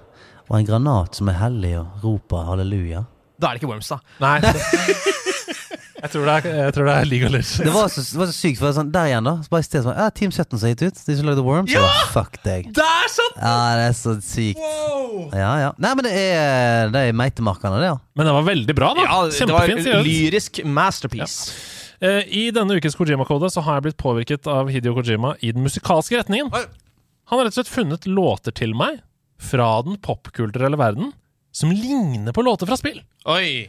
Og 0.49 0.59
en 0.59 0.67
granat 0.67 1.17
som 1.17 1.29
er 1.31 1.39
hellig 1.39 1.73
og 1.79 2.03
roper 2.05 2.49
halleluja. 2.51 3.05
Da 3.41 3.49
er 3.49 3.57
det 3.57 3.63
ikke 3.63 3.71
Worms, 3.71 3.89
da. 3.91 3.97
Nei. 4.23 4.37
jeg, 6.01 6.09
tror 6.13 6.27
det 6.27 6.35
er, 6.35 6.45
jeg 6.61 6.75
tror 6.77 6.87
det 6.87 6.93
er 6.93 7.07
League 7.09 7.27
of 7.27 7.33
Legends. 7.33 7.55
Det 7.65 7.73
var 7.73 7.89
så, 7.91 8.03
det 8.05 8.19
var 8.21 8.29
så 8.29 8.35
sykt, 8.37 8.59
for 8.61 8.67
det 8.67 8.71
er 8.71 8.77
sånn, 8.77 8.91
der 8.93 9.09
igjen, 9.09 9.27
da. 9.27 9.33
Så 9.43 9.51
bare 9.51 9.65
i 9.65 9.67
stedet 9.67 9.83
sånn, 9.87 9.97
ja, 9.99 10.05
Team 10.15 10.31
17 10.31 10.45
som 10.53 10.63
har 10.63 10.75
gitt 10.75 10.83
ut. 10.85 11.01
De 11.09 11.17
som 11.19 11.27
lagde 11.27 11.45
Worms. 11.45 11.73
Ja! 11.73 11.83
fuck 12.13 12.37
deg. 12.45 12.69
Det 12.77 12.85
er 12.85 13.09
sant! 13.11 13.39
Ja, 13.41 13.55
det 13.79 13.87
er 13.89 13.97
så 13.99 14.13
sykt. 14.23 14.61
Wow! 14.61 15.17
Ja, 15.35 15.51
ja. 15.65 15.71
Nei, 15.83 15.93
men 15.99 16.07
det 16.07 16.13
er, 16.15 16.93
det 16.93 17.01
er 17.09 17.17
meitemarkene, 17.23 17.81
det, 17.81 17.89
ja. 17.91 17.97
Men 18.15 18.29
det 18.29 18.35
var 18.37 18.47
veldig 18.51 18.77
bra, 18.77 18.91
da. 18.95 19.07
Ja, 19.09 19.17
det 19.33 19.49
var 19.51 19.75
en 19.75 20.05
lyrisk 20.05 20.61
masterpiece. 20.63 21.57
Eh, 22.03 22.21
I 22.27 22.45
denne 22.55 22.77
ukes 22.79 22.95
Kojima-kode 22.95 23.49
så 23.51 23.63
har 23.65 23.79
jeg 23.79 23.89
blitt 23.89 23.99
påvirket 23.99 24.47
av 24.51 24.71
Hidio 24.71 24.95
Kojima 24.95 25.35
i 25.43 25.51
den 25.55 25.65
musikalske 25.65 26.21
retningen. 26.21 26.53
Han 26.53 27.39
har 27.39 27.47
rett 27.47 27.55
og 27.55 27.59
slett 27.63 27.71
funnet 27.71 28.07
låter 28.07 28.55
til 28.55 28.75
meg 28.77 29.01
fra 29.41 29.69
den 29.85 29.97
popkulturelle 30.01 30.79
verden 30.79 31.11
som 31.55 31.71
ligner 31.71 32.35
på 32.35 32.43
låter 32.43 32.67
fra 32.67 32.77
spill. 32.79 33.01
Oi. 33.31 33.67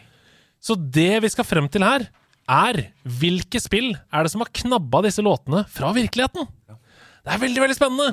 Så 0.62 0.74
det 0.74 1.22
vi 1.22 1.30
skal 1.30 1.46
frem 1.46 1.68
til 1.70 1.84
her, 1.86 2.08
er 2.46 2.80
hvilke 3.02 3.60
spill 3.62 3.92
er 3.94 4.26
det 4.26 4.32
som 4.32 4.42
har 4.42 4.52
knabba 4.54 5.02
disse 5.06 5.22
låtene 5.22 5.64
fra 5.70 5.92
virkeligheten? 5.94 6.46
Det 7.26 7.34
er 7.34 7.42
veldig 7.42 7.62
veldig 7.64 7.78
spennende. 7.78 8.10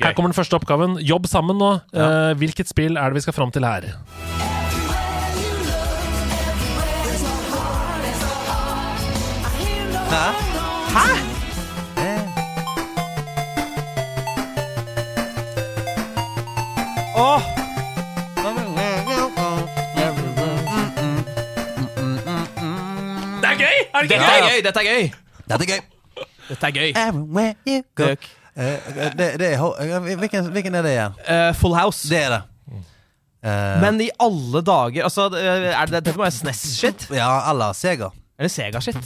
Her 0.00 0.14
kommer 0.14 0.30
den 0.30 0.38
første 0.38 0.58
oppgaven. 0.58 0.98
Jobb 1.02 1.26
sammen 1.30 1.58
nå. 1.58 1.72
Eh, 1.90 2.32
hvilket 2.38 2.70
spill 2.70 2.98
er 2.98 3.10
det 3.10 3.18
vi 3.18 3.26
skal 3.26 3.36
fram 3.36 3.50
til 3.54 3.66
her? 3.66 3.90
Åh! 17.20 17.40
Det 23.40 23.48
er 23.48 23.56
gøy! 23.58 23.76
Er 23.94 24.00
det 24.00 24.10
Dette 24.10 24.24
er 24.24 24.42
gøy! 24.48 24.58
Dette 24.64 24.80
er 24.80 24.84
gøy! 24.84 25.10
Dette 25.50 25.64
er 25.64 25.68
gøy. 25.70 25.80
Dette 26.50 26.66
er 26.66 26.70
gøy. 26.76 26.90
Everywhere 27.08 27.54
you 27.66 27.82
go. 27.96 28.04
Gøk. 28.04 28.28
Eh, 28.56 28.64
det, 29.18 29.28
det 29.40 29.46
er, 29.52 29.58
ho- 29.60 29.76
eh, 29.80 30.16
hvilken, 30.18 30.48
hvilken 30.52 30.74
er 30.74 30.82
det 30.82 30.90
igjen? 30.96 31.12
Eh, 31.28 31.54
full 31.54 31.74
House. 31.78 32.08
Det 32.10 32.18
er 32.24 32.28
det. 32.34 32.40
Eh, 33.44 33.80
Men 33.80 34.00
i 34.04 34.10
alle 34.20 34.60
dager 34.66 35.04
Altså, 35.04 35.28
eh, 35.36 35.70
er 35.80 35.86
det, 35.86 35.92
dette 36.04 36.16
må 36.16 36.22
være 36.26 36.30
SNES-shit? 36.40 37.06
Ja, 37.14 37.30
eller 37.50 37.72
Sega. 37.72 38.08
Eller 38.38 38.48
Sega-shit? 38.52 39.04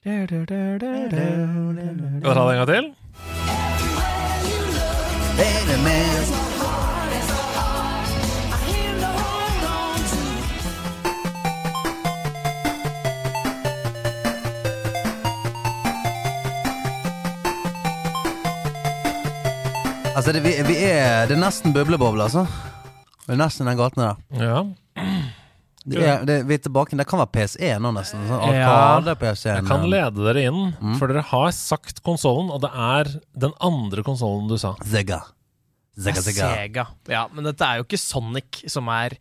Skal 0.00 0.26
dere 0.30 0.46
ta 0.46 0.54
det 2.46 2.54
en 2.56 2.64
gang 2.64 2.68
til? 2.68 2.94
Altså, 20.16 20.32
det, 20.34 20.40
vi, 20.44 20.52
vi 20.66 20.76
er, 20.84 21.26
det 21.30 21.36
er 21.36 21.40
nesten 21.40 21.72
bøbleboble, 21.74 22.24
altså. 22.26 22.42
Det 23.24 23.34
er 23.36 23.38
nesten 23.40 23.68
den 23.70 23.78
gaten 23.78 24.02
der. 24.02 24.16
Ja. 24.36 24.60
Det 25.90 26.00
er, 26.04 26.24
det, 26.28 26.36
vi 26.48 26.56
er 26.58 26.62
tilbake, 26.64 26.96
det 26.98 27.06
kan 27.08 27.20
være 27.22 27.30
PS1 27.38 27.78
nå, 27.82 27.92
nesten. 27.96 28.24
Sånn 28.28 28.42
Ja. 28.52 28.66
Arkade-PC. 28.98 29.44
Jeg 29.54 29.66
kan 29.68 29.86
lede 29.88 30.24
dere 30.26 30.42
inn, 30.50 30.74
for 30.98 31.08
dere 31.10 31.22
har 31.30 31.52
sagt 31.56 32.02
konsollen, 32.06 32.50
og 32.52 32.60
det 32.66 32.70
er 32.74 33.12
den 33.46 33.54
andre 33.64 34.04
konsollen 34.06 34.50
du 34.50 34.56
sa. 34.60 34.74
Sega. 34.84 35.22
Sega, 36.00 36.24
Sega. 36.26 36.50
Sega. 36.56 36.84
Ja, 37.10 37.22
men 37.32 37.46
dette 37.48 37.66
er 37.66 37.80
jo 37.80 37.86
ikke 37.86 38.00
Sonic 38.00 38.60
som 38.72 38.90
er 38.92 39.16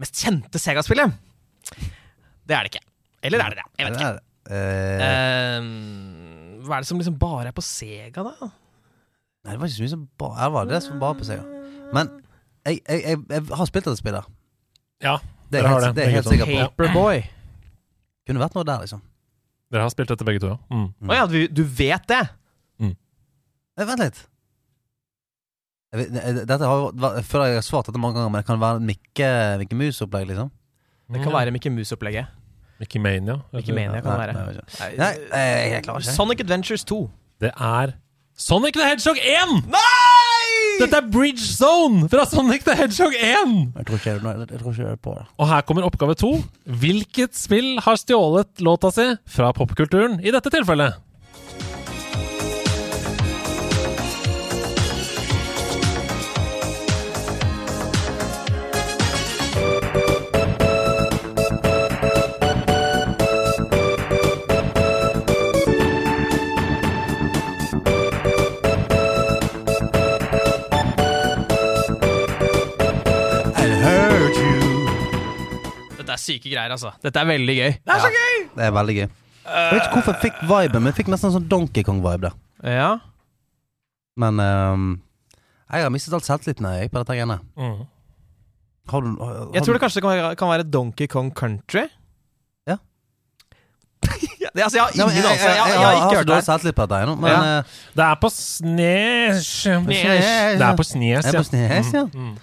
mest 0.00 0.16
kjente 0.22 0.60
Sega-spillet. 0.62 1.12
Det 2.48 2.56
er 2.56 2.64
det 2.64 2.72
ikke. 2.72 2.84
Eller 3.28 3.44
er 3.44 3.52
det 3.52 3.60
det? 3.60 3.68
Jeg 3.82 3.90
vet 3.90 4.00
ikke. 4.00 4.14
Eh, 4.14 5.02
Ehm, 5.04 6.62
hva 6.64 6.78
er 6.78 6.84
det 6.84 6.88
som 6.88 6.96
liksom 7.00 7.18
bare 7.20 7.50
er 7.50 7.56
på 7.56 7.64
Sega, 7.66 8.22
da? 8.24 8.48
Nei, 9.48 9.56
det 9.56 9.60
var 9.62 9.70
ikke 9.70 9.78
så 9.78 9.84
mye 9.84 9.92
som 9.94 10.04
bare 10.20 10.38
Det 10.44 10.52
var 10.54 10.70
det 10.70 10.80
som 10.84 11.00
bare 11.02 11.18
på 11.18 11.26
Sega. 11.26 11.44
Men 11.96 12.10
jeg, 12.68 12.80
jeg, 12.84 13.02
jeg, 13.02 13.20
jeg 13.32 13.58
har 13.60 13.68
spilt 13.70 13.88
dette 13.88 14.00
spillet. 14.00 14.30
Ja, 15.02 15.16
Det 15.48 15.60
er 15.60 15.62
dere 15.64 15.72
har 15.72 15.80
helt, 15.80 15.86
det. 15.86 15.94
det 15.96 16.04
er 16.04 16.08
jeg 16.10 16.18
helt 16.18 16.32
sikker 16.32 16.50
på. 16.52 16.58
Paperboy. 16.76 17.22
Kunne 18.28 18.42
vært 18.42 18.58
noe 18.58 18.66
der, 18.68 18.82
liksom. 18.84 19.04
Dere 19.72 19.84
har 19.86 19.92
spilt 19.92 20.12
dette 20.12 20.26
begge 20.28 20.42
to, 20.42 20.50
ja. 20.52 20.58
Mm. 20.72 20.88
Å 21.08 21.16
ja, 21.16 21.26
du, 21.28 21.38
du 21.48 21.62
vet 21.64 22.04
det? 22.10 22.20
Mm. 22.80 22.94
vent 23.80 24.02
litt. 24.04 24.20
Jeg, 25.88 26.02
vet, 26.02 26.16
eh, 26.20 26.40
dette 26.44 26.68
har, 26.68 26.88
jeg 27.16 27.24
føler 27.24 27.54
jeg 27.54 27.60
har 27.62 27.64
svart 27.64 27.88
dette 27.88 28.00
mange 28.00 28.18
ganger, 28.18 28.32
men 28.32 28.42
det 28.42 28.48
kan 28.50 28.60
være 28.60 28.82
Mikke, 28.84 29.30
Mikke 29.62 29.78
Mus-opplegg, 29.80 30.28
liksom. 30.28 30.52
Det 31.08 31.22
kan 31.24 31.32
være 31.32 31.52
Mickey 31.54 31.72
Mouse-opplegget. 31.72 32.26
Mickey 32.78 33.00
Mania. 33.00 33.38
Mickey 33.52 33.72
Mania 33.72 34.02
kan 34.04 34.12
det 34.12 34.34
være. 34.36 34.64
Nei, 34.98 35.08
jeg, 35.32 35.70
jeg 35.72 35.84
klarer 35.86 36.04
ikke. 36.04 36.12
Sonic 36.12 36.42
Adventures 36.44 36.84
2. 36.84 36.98
Det 37.40 37.50
er 37.54 37.94
Sonic 38.38 38.76
the 38.78 38.84
Hedgehog 38.86 39.18
1! 39.18 39.64
Nei! 39.66 40.50
Dette 40.78 41.00
er 41.00 41.06
Bridge 41.10 41.42
Zone 41.42 42.06
fra 42.06 42.22
Sonic 42.30 42.62
the 42.62 42.76
Hedgehog 42.78 43.16
1! 43.18 43.56
Jeg 43.80 43.86
tror 43.88 43.98
ikke 43.98 44.12
jeg, 44.12 44.20
jeg, 44.22 44.60
tror 44.60 44.70
ikke 44.76 44.84
jeg 44.84 44.92
er 44.94 45.00
på 45.02 45.14
det. 45.16 45.24
Og 45.42 45.48
her 45.50 45.64
kommer 45.66 45.88
oppgave 45.88 46.14
to. 46.14 46.30
Hvilket 46.62 47.34
spill 47.34 47.80
har 47.82 47.98
stjålet 47.98 48.62
låta 48.62 48.92
si 48.94 49.08
fra 49.26 49.50
popkulturen 49.56 50.20
i 50.22 50.30
dette 50.30 50.54
tilfellet? 50.54 51.00
Syke 76.28 76.52
greier, 76.52 76.70
altså. 76.76 76.92
Dette 77.04 77.20
er 77.24 77.28
veldig 77.32 77.56
gøy. 77.58 77.74
Det 77.82 77.96
er 77.96 78.04
så 78.06 78.12
gøy! 78.14 78.38
Det 78.54 78.68
er 78.68 78.72
veldig 78.78 78.96
gøy. 79.00 79.08
Jeg 79.48 79.74
vet 79.74 79.84
ikke 79.86 79.96
hvorfor 79.98 80.16
jeg 80.18 80.22
fikk 80.28 80.40
viben, 80.44 80.82
men 80.84 80.90
jeg 80.92 80.96
fikk 81.02 81.12
nesten 81.12 81.30
en 81.30 81.36
sånn 81.38 81.46
Donkey 81.48 81.84
Kong-vibe 81.86 82.28
der. 82.28 82.34
Ja. 82.68 82.88
Men 84.20 84.40
ehm, 84.44 84.88
jeg 85.72 85.84
har 85.86 85.92
mistet 85.94 86.16
alt 86.18 86.26
selvtilliten 86.26 86.66
jeg, 86.76 86.90
på 86.92 87.00
dette 87.00 87.14
greiene. 87.16 87.38
Mm. 87.56 87.78
Har 88.88 89.04
du 89.04 89.08
har, 89.20 89.38
Jeg 89.56 89.62
tror 89.64 89.76
det 89.76 89.80
kanskje 89.84 90.00
kan 90.04 90.10
være, 90.14 90.34
kan 90.40 90.48
være 90.52 90.64
Donkey 90.72 91.06
Kong 91.12 91.30
Country. 91.36 91.86
Ja. 92.68 92.76
ja 94.42 94.48
det, 94.54 94.62
altså, 94.64 94.78
jeg 94.78 94.84
har 94.84 94.92
Ja, 94.96 95.04
ingen 95.04 95.06
men 95.06 95.16
jeg, 95.16 95.24
jeg, 95.24 95.30
anelse. 95.30 95.48
Jeg, 95.48 95.56
jeg, 95.56 95.72
jeg, 95.72 95.78
har 95.78 95.86
har 95.86 95.96
ikke 95.96 96.18
hørt 96.18 96.28
dårlig 96.28 96.42
det. 96.42 96.48
selvtillit 96.50 96.76
på 96.78 96.86
dette 96.88 97.00
ennå, 97.06 97.14
men 97.22 97.30
Ja. 97.32 97.58
eh, 97.58 97.78
Det 98.00 98.04
er 98.08 98.20
på 98.24 98.30
Snes 98.34 99.48
Det 99.64 99.72
er 99.72 100.76
på 100.76 100.84
Snes, 100.92 101.24
Jeg 101.24 101.24
er 101.24 101.32
ja. 101.32 101.40
på 101.40 101.48
Snes, 101.52 101.92
ja. 101.94 102.04
Mm. 102.12 102.36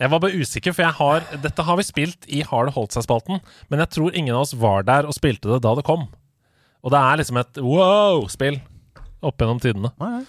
Jeg 0.00 0.08
var 0.08 0.22
bare 0.22 0.40
usikker, 0.40 0.72
for 0.72 0.86
jeg 0.86 0.96
har 0.96 1.26
Dette 1.44 1.64
har 1.66 1.76
vi 1.76 1.84
spilt 1.84 2.24
i 2.32 2.40
Har 2.46 2.66
det 2.66 2.72
holdt 2.76 2.96
seg-spalten, 2.96 3.42
men 3.68 3.82
jeg 3.84 3.92
tror 3.96 4.16
ingen 4.16 4.34
av 4.36 4.46
oss 4.46 4.54
var 4.56 4.86
der 4.88 5.08
og 5.08 5.16
spilte 5.16 5.50
det 5.52 5.60
da 5.66 5.74
det 5.76 5.84
kom. 5.84 6.06
Og 6.80 6.94
det 6.94 7.00
er 7.00 7.20
liksom 7.20 7.40
et 7.42 7.60
wow-spill 7.60 8.56
opp 9.20 9.42
gjennom 9.42 9.60
tidene. 9.60 9.90
Nei. 10.00 10.22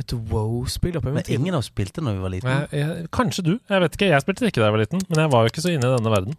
Et 0.00 0.14
wow-spill 0.32 0.96
opp 0.96 1.04
gjennom 1.04 1.20
tidene. 1.20 1.36
Men 1.36 1.44
ingen 1.44 1.58
av 1.58 1.60
oss 1.60 1.68
spilte 1.68 2.04
når 2.04 2.16
vi 2.16 2.24
var 2.24 2.32
liten. 2.32 2.54
Jeg, 2.54 2.80
jeg, 2.80 3.10
kanskje 3.12 3.44
du. 3.50 3.52
Jeg 3.68 3.84
vet 3.84 3.98
ikke. 3.98 4.08
Jeg 4.14 4.24
spilte 4.24 4.46
det 4.46 4.52
ikke 4.54 4.62
da 4.62 4.70
jeg 4.70 4.76
var 4.78 4.84
liten, 4.86 5.04
men 5.10 5.24
jeg 5.26 5.32
var 5.34 5.44
jo 5.44 5.52
ikke 5.52 5.64
så 5.66 5.74
inne 5.74 5.90
i 5.90 5.96
denne 5.98 6.14
verden. 6.14 6.38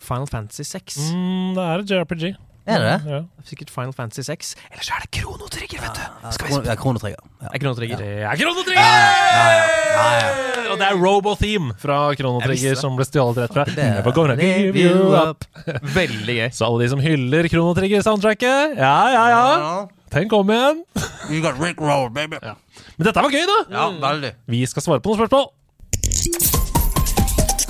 Final 0.00 0.26
Fantasy 0.26 0.66
6. 0.66 0.98
Mm, 1.14 1.52
det 1.54 1.68
er 1.68 1.84
et 1.84 1.94
JRPG. 1.94 2.24
Er 2.70 2.78
det 2.84 2.90
det? 2.90 3.00
Ja. 3.10 3.20
Sikkert 3.50 3.70
Final 3.74 3.92
Fantasy 3.96 4.22
6. 4.26 4.54
Eller 4.70 4.84
så 4.86 4.92
er 4.96 5.00
det 5.04 5.10
Kronotrigger, 5.18 5.78
vet 5.82 5.94
du. 5.98 6.02
Ja, 6.22 6.28
Skal 6.36 6.46
vi 6.48 6.52
ja, 6.70 6.74
Kronotrigger. 6.78 7.20
Ja. 7.40 7.44
Det 7.50 7.54
er 7.54 7.58
Kronotrigger? 7.64 7.98
Ja, 8.00 8.06
Det 8.06 8.12
er 8.30 8.36
Chrono 8.40 8.62
Trigger! 8.68 8.88
Og 10.70 10.76
det 10.78 10.86
er 10.86 10.94
Robo-theme 11.02 11.68
fra 11.82 11.96
Chrono 12.14 12.38
Jeg 12.44 12.48
visste 12.52 12.62
Trigger 12.62 12.74
det. 12.76 12.82
som 12.84 12.92
ble 12.98 13.04
stjålet 13.08 13.38
rett 13.42 13.52
fra 13.56 13.64
Det- 13.66 13.74
Never 13.96 14.12
Gonna 14.14 14.34
Give 14.38 14.76
You 14.78 14.98
Up. 15.18 15.40
Veldig 15.82 16.34
gøy. 16.36 16.50
Så 16.54 16.62
alle 16.68 16.78
de 16.84 16.88
som 16.92 17.00
hyller 17.02 17.48
Chrono 17.50 17.72
Trigger-soundtracket, 17.74 18.76
ja, 18.78 18.96
ja, 19.10 19.24
ja. 19.34 19.42
Tenk 20.10 20.32
om 20.32 20.48
igjen. 20.50 20.84
You 21.30 21.40
got 21.42 21.58
Rick 21.60 21.80
Roll, 21.80 22.08
baby. 22.10 22.36
Men 22.42 22.56
dette 23.06 23.22
var 23.22 23.30
gøy, 23.30 23.46
da. 23.46 23.58
Ja, 23.74 23.88
veldig. 24.02 24.32
Vi 24.50 24.64
skal 24.66 24.82
svare 24.82 25.00
på 25.02 25.10
noen 25.14 25.26
spørsmål. 25.26 25.46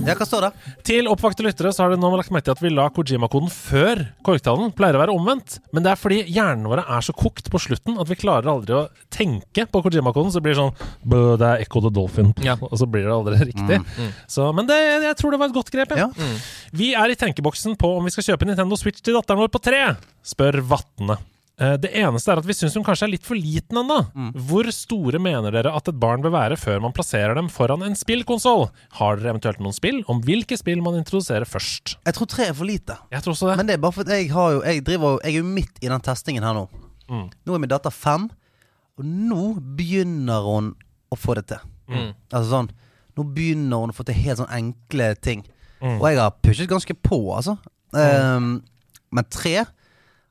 Ja, 0.08 0.16
hva 0.18 0.26
står 0.26 0.46
det? 0.48 0.76
Til 0.88 1.08
oppvakte 1.12 1.44
lyttere 1.46 1.72
så 1.76 1.84
har 1.86 1.94
det 1.94 2.00
nå 2.02 2.10
lagt 2.18 2.32
merke 2.34 2.48
til 2.50 2.56
at 2.56 2.64
vi 2.64 2.72
la 2.74 2.88
Kojima-koden 2.94 3.52
før 3.54 4.02
korktalen. 4.26 4.72
Pleier 4.78 4.98
å 4.98 5.02
være 5.04 5.16
omvendt. 5.16 5.60
Men 5.76 5.86
det 5.86 5.94
er 5.94 6.00
fordi 6.02 6.22
hjernen 6.26 6.68
våre 6.70 6.86
er 6.86 7.06
så 7.06 7.14
kokt 7.18 7.52
på 7.54 7.62
slutten 7.62 8.00
at 8.02 8.10
vi 8.10 8.18
klarer 8.20 8.50
aldri 8.52 8.78
å 8.78 8.84
tenke 9.14 9.68
på 9.70 9.84
Kojima-koden. 9.86 10.34
Så 10.34 10.42
det 10.42 10.48
blir 10.50 10.58
sånn 10.58 10.74
det 11.42 11.48
er 11.52 11.64
Echo 11.66 11.84
the 11.86 11.94
Dolphin. 11.94 12.34
Ja. 12.46 12.58
Og 12.70 12.74
så 12.82 12.90
blir 12.90 13.06
det 13.08 13.14
aldri 13.16 13.42
riktig. 13.52 13.82
Så, 14.32 14.50
men 14.58 14.70
det, 14.70 14.80
jeg 15.08 15.18
tror 15.20 15.36
det 15.36 15.42
var 15.42 15.52
et 15.52 15.58
godt 15.60 15.74
grep. 15.74 15.94
Ja. 15.98 16.10
Ja. 16.10 16.32
Vi 16.76 16.94
er 16.98 17.14
i 17.14 17.20
tenkeboksen 17.20 17.78
på 17.80 17.96
om 18.00 18.08
vi 18.08 18.14
skal 18.16 18.32
kjøpe 18.32 18.48
Nintendo 18.50 18.80
Switch 18.80 19.04
til 19.06 19.18
datteren 19.18 19.44
vår 19.44 19.52
på 19.54 19.62
tre, 19.64 19.84
spør 20.26 20.62
Vatne. 20.72 21.20
Eh, 21.62 21.76
Det 21.78 21.92
eneste 21.94 22.32
er 22.34 22.40
at 22.42 22.48
vi 22.48 22.56
syns 22.58 22.74
hun 22.78 22.84
kanskje 22.88 23.06
er 23.06 23.12
litt 23.14 23.26
for 23.28 23.38
liten 23.38 23.78
ennå. 23.78 24.00
Hvor 24.50 24.66
store 24.74 25.20
mener 25.22 25.54
dere 25.54 25.74
at 25.78 25.88
et 25.92 26.00
barn 26.02 26.24
bør 26.24 26.34
være 26.34 26.58
før 26.58 26.82
man 26.82 26.94
plasserer 26.96 27.36
dem 27.38 27.50
foran 27.54 27.84
en 27.86 27.96
spillkonsoll? 27.98 28.70
Har 28.98 29.20
dere 29.20 29.36
eventuelt 29.36 29.62
noen 29.62 29.76
spill 29.78 30.02
om 30.10 30.22
hvilke 30.26 30.58
spill 30.58 30.82
man 30.82 30.98
introduserer 30.98 31.46
først? 31.46 31.98
Jeg 32.08 32.18
tror 32.18 32.30
tre 32.32 32.48
er 32.50 32.58
for 32.58 32.66
lite. 32.66 32.98
Jeg 33.14 33.22
tror 33.22 33.36
også 33.36 33.52
det. 33.52 33.58
Men 33.62 33.70
det 33.70 33.78
er 33.78 33.84
bare 33.86 33.98
fordi 34.00 34.18
jeg 34.24 34.32
har 34.34 34.52
jo 34.56 34.62
Jeg 34.66 34.84
driver 34.88 35.20
Jeg 35.24 35.36
er 35.36 35.38
jo 35.38 35.44
midt 35.44 35.82
i 35.82 35.88
den 35.92 36.02
testingen 36.02 36.44
her 36.44 36.54
nå. 36.58 36.68
Mm. 37.12 37.28
Nå 37.46 37.54
er 37.56 37.60
min 37.60 37.70
datter 37.70 37.92
fem, 37.92 38.30
og 38.98 39.06
nå 39.06 39.60
begynner 39.78 40.42
hun 40.48 40.72
å 41.12 41.18
få 41.20 41.36
det 41.36 41.46
til. 41.52 41.60
Mm. 41.92 42.14
Altså 42.32 42.48
sånn 42.50 42.72
Nå 43.18 43.26
begynner 43.36 43.82
hun 43.84 43.92
å 43.92 43.96
få 43.98 44.06
til 44.08 44.16
helt 44.16 44.40
sånn 44.40 44.54
enkle 44.56 45.12
ting. 45.20 45.42
Mm. 45.82 45.98
Og 46.00 46.06
jeg 46.08 46.18
har 46.22 46.32
pushet 46.42 46.70
ganske 46.72 46.96
på, 47.04 47.18
altså. 47.36 47.58
Um, 47.92 48.62
men 49.12 49.26
tre 49.30 49.66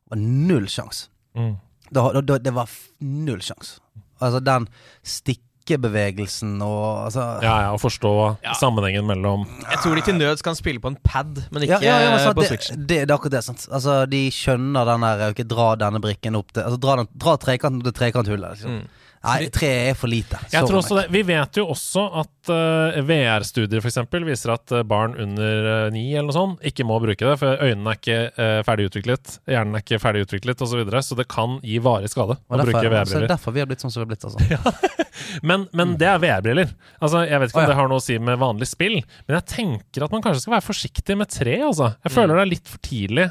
var 0.08 0.16
null 0.16 0.64
sjans. 0.66 1.09
Mm. 1.36 1.56
Det, 1.90 2.00
var- 2.02 2.20
det, 2.22 2.42
det 2.44 2.52
var 2.54 2.68
null 3.00 3.40
sjans. 3.42 3.78
Altså 4.20 4.40
den 4.44 4.66
stikkebevegelsen 5.02 6.60
og 6.64 7.06
altså 7.06 7.24
Ja, 7.44 7.54
ja, 7.64 7.70
å 7.74 7.78
forstå 7.80 8.12
Ja. 8.44 8.52
sammenhengen 8.58 9.06
mellom 9.06 9.46
Jeg 9.70 9.78
tror 9.82 9.94
de 9.96 10.02
til 10.02 10.18
nøds 10.18 10.42
kan 10.42 10.54
spille 10.58 10.80
på 10.80 10.88
en 10.92 10.96
pad, 11.04 11.44
men 11.52 11.62
ikke 11.62 11.80
ja, 11.82 11.98
ja, 11.98 11.98
ja, 12.04 12.10
men 12.10 12.18
sant, 12.24 12.36
på 12.36 12.42
det, 12.42 12.48
Switchen. 12.52 12.86
det, 12.86 12.98
det 13.06 13.10
er 13.10 13.16
akkurat 13.16 13.36
det. 13.38 13.44
sant 13.44 13.66
Altså 13.72 14.06
De 14.10 14.22
skjønner 14.30 14.84
den 14.90 15.00
der 15.06 15.24
Ok, 15.30 15.42
dra 15.48 15.68
denne 15.76 16.00
brikken 16.02 16.36
opp 16.36 16.52
til 16.52 16.62
Altså 16.64 16.80
Dra, 16.80 16.96
den, 17.02 17.08
dra 17.16 17.36
trekanten 17.36 17.82
til 17.86 17.92
trekanthullet. 17.92 18.50
Liksom. 18.56 18.70
Mm. 18.80 18.88
Nei, 19.20 19.50
tre 19.52 19.68
er 19.90 19.96
for 19.98 20.08
lite. 20.08 20.38
Jeg 20.48 20.64
tror 20.64 20.78
også 20.78 20.96
det. 20.96 21.02
Vi 21.12 21.20
vet 21.28 21.58
jo 21.60 21.66
også 21.68 22.06
at 22.22 22.48
uh, 22.48 23.00
VR-studier 23.04 23.82
for 23.82 23.90
eksempel 23.90 24.24
viser 24.24 24.54
at 24.54 24.72
eh, 24.72 24.84
barn 24.88 25.12
under 25.20 25.68
eh, 25.74 25.88
ni 25.92 26.06
eller 26.14 26.30
noe 26.30 26.36
sånt 26.36 26.64
ikke 26.64 26.86
må 26.88 26.96
bruke 27.02 27.28
det, 27.28 27.34
for 27.40 27.60
øynene 27.60 27.92
er 27.92 27.98
ikke 27.98 28.16
uh, 28.38 28.60
ferdig 28.64 28.88
utviklet, 28.88 29.34
hjernen 29.50 29.76
er 29.76 29.84
ikke 29.84 30.00
ferdig 30.00 30.24
utviklet 30.24 30.64
osv., 30.64 30.72
så, 30.72 30.80
videre, 30.80 31.02
så 31.04 31.18
det 31.18 31.26
kan 31.28 31.58
gi 31.66 31.76
varig 31.84 32.08
skade 32.08 32.38
Og 32.38 32.56
å 32.56 32.60
derfor, 32.62 32.70
bruke 32.70 32.80
altså, 32.80 32.94
VR-briller. 32.94 33.28
derfor 33.34 33.56
vi 33.56 33.60
har 33.60 33.68
blitt 33.68 33.84
sånn 33.84 33.92
som 33.92 34.00
vi 34.00 34.06
har 34.06 34.12
blitt. 34.14 34.24
Altså. 34.24 35.06
Men, 35.46 35.66
men 35.76 35.92
det 36.00 36.06
er 36.08 36.18
VR-briller. 36.18 36.70
Altså, 36.98 37.20
jeg 37.28 37.38
vet 37.42 37.52
ikke 37.52 37.58
om 37.58 37.60
om 37.60 37.66
ja. 37.66 37.70
det 37.70 37.76
har 37.76 37.88
noe 37.90 38.00
å 38.00 38.02
si 38.02 38.16
med 38.18 38.38
vanlig 38.40 38.66
spill, 38.70 38.96
men 39.28 39.36
jeg 39.36 39.46
tenker 39.52 40.06
at 40.06 40.14
man 40.14 40.24
kanskje 40.24 40.46
skal 40.46 40.54
være 40.56 40.64
forsiktig 40.64 41.16
med 41.20 41.30
tre, 41.30 41.58
altså. 41.66 41.90
Jeg 42.06 42.14
føler 42.14 42.40
det 42.40 42.44
er 42.46 42.50
litt 42.54 42.70
for 42.72 42.82
tidlig 42.86 43.26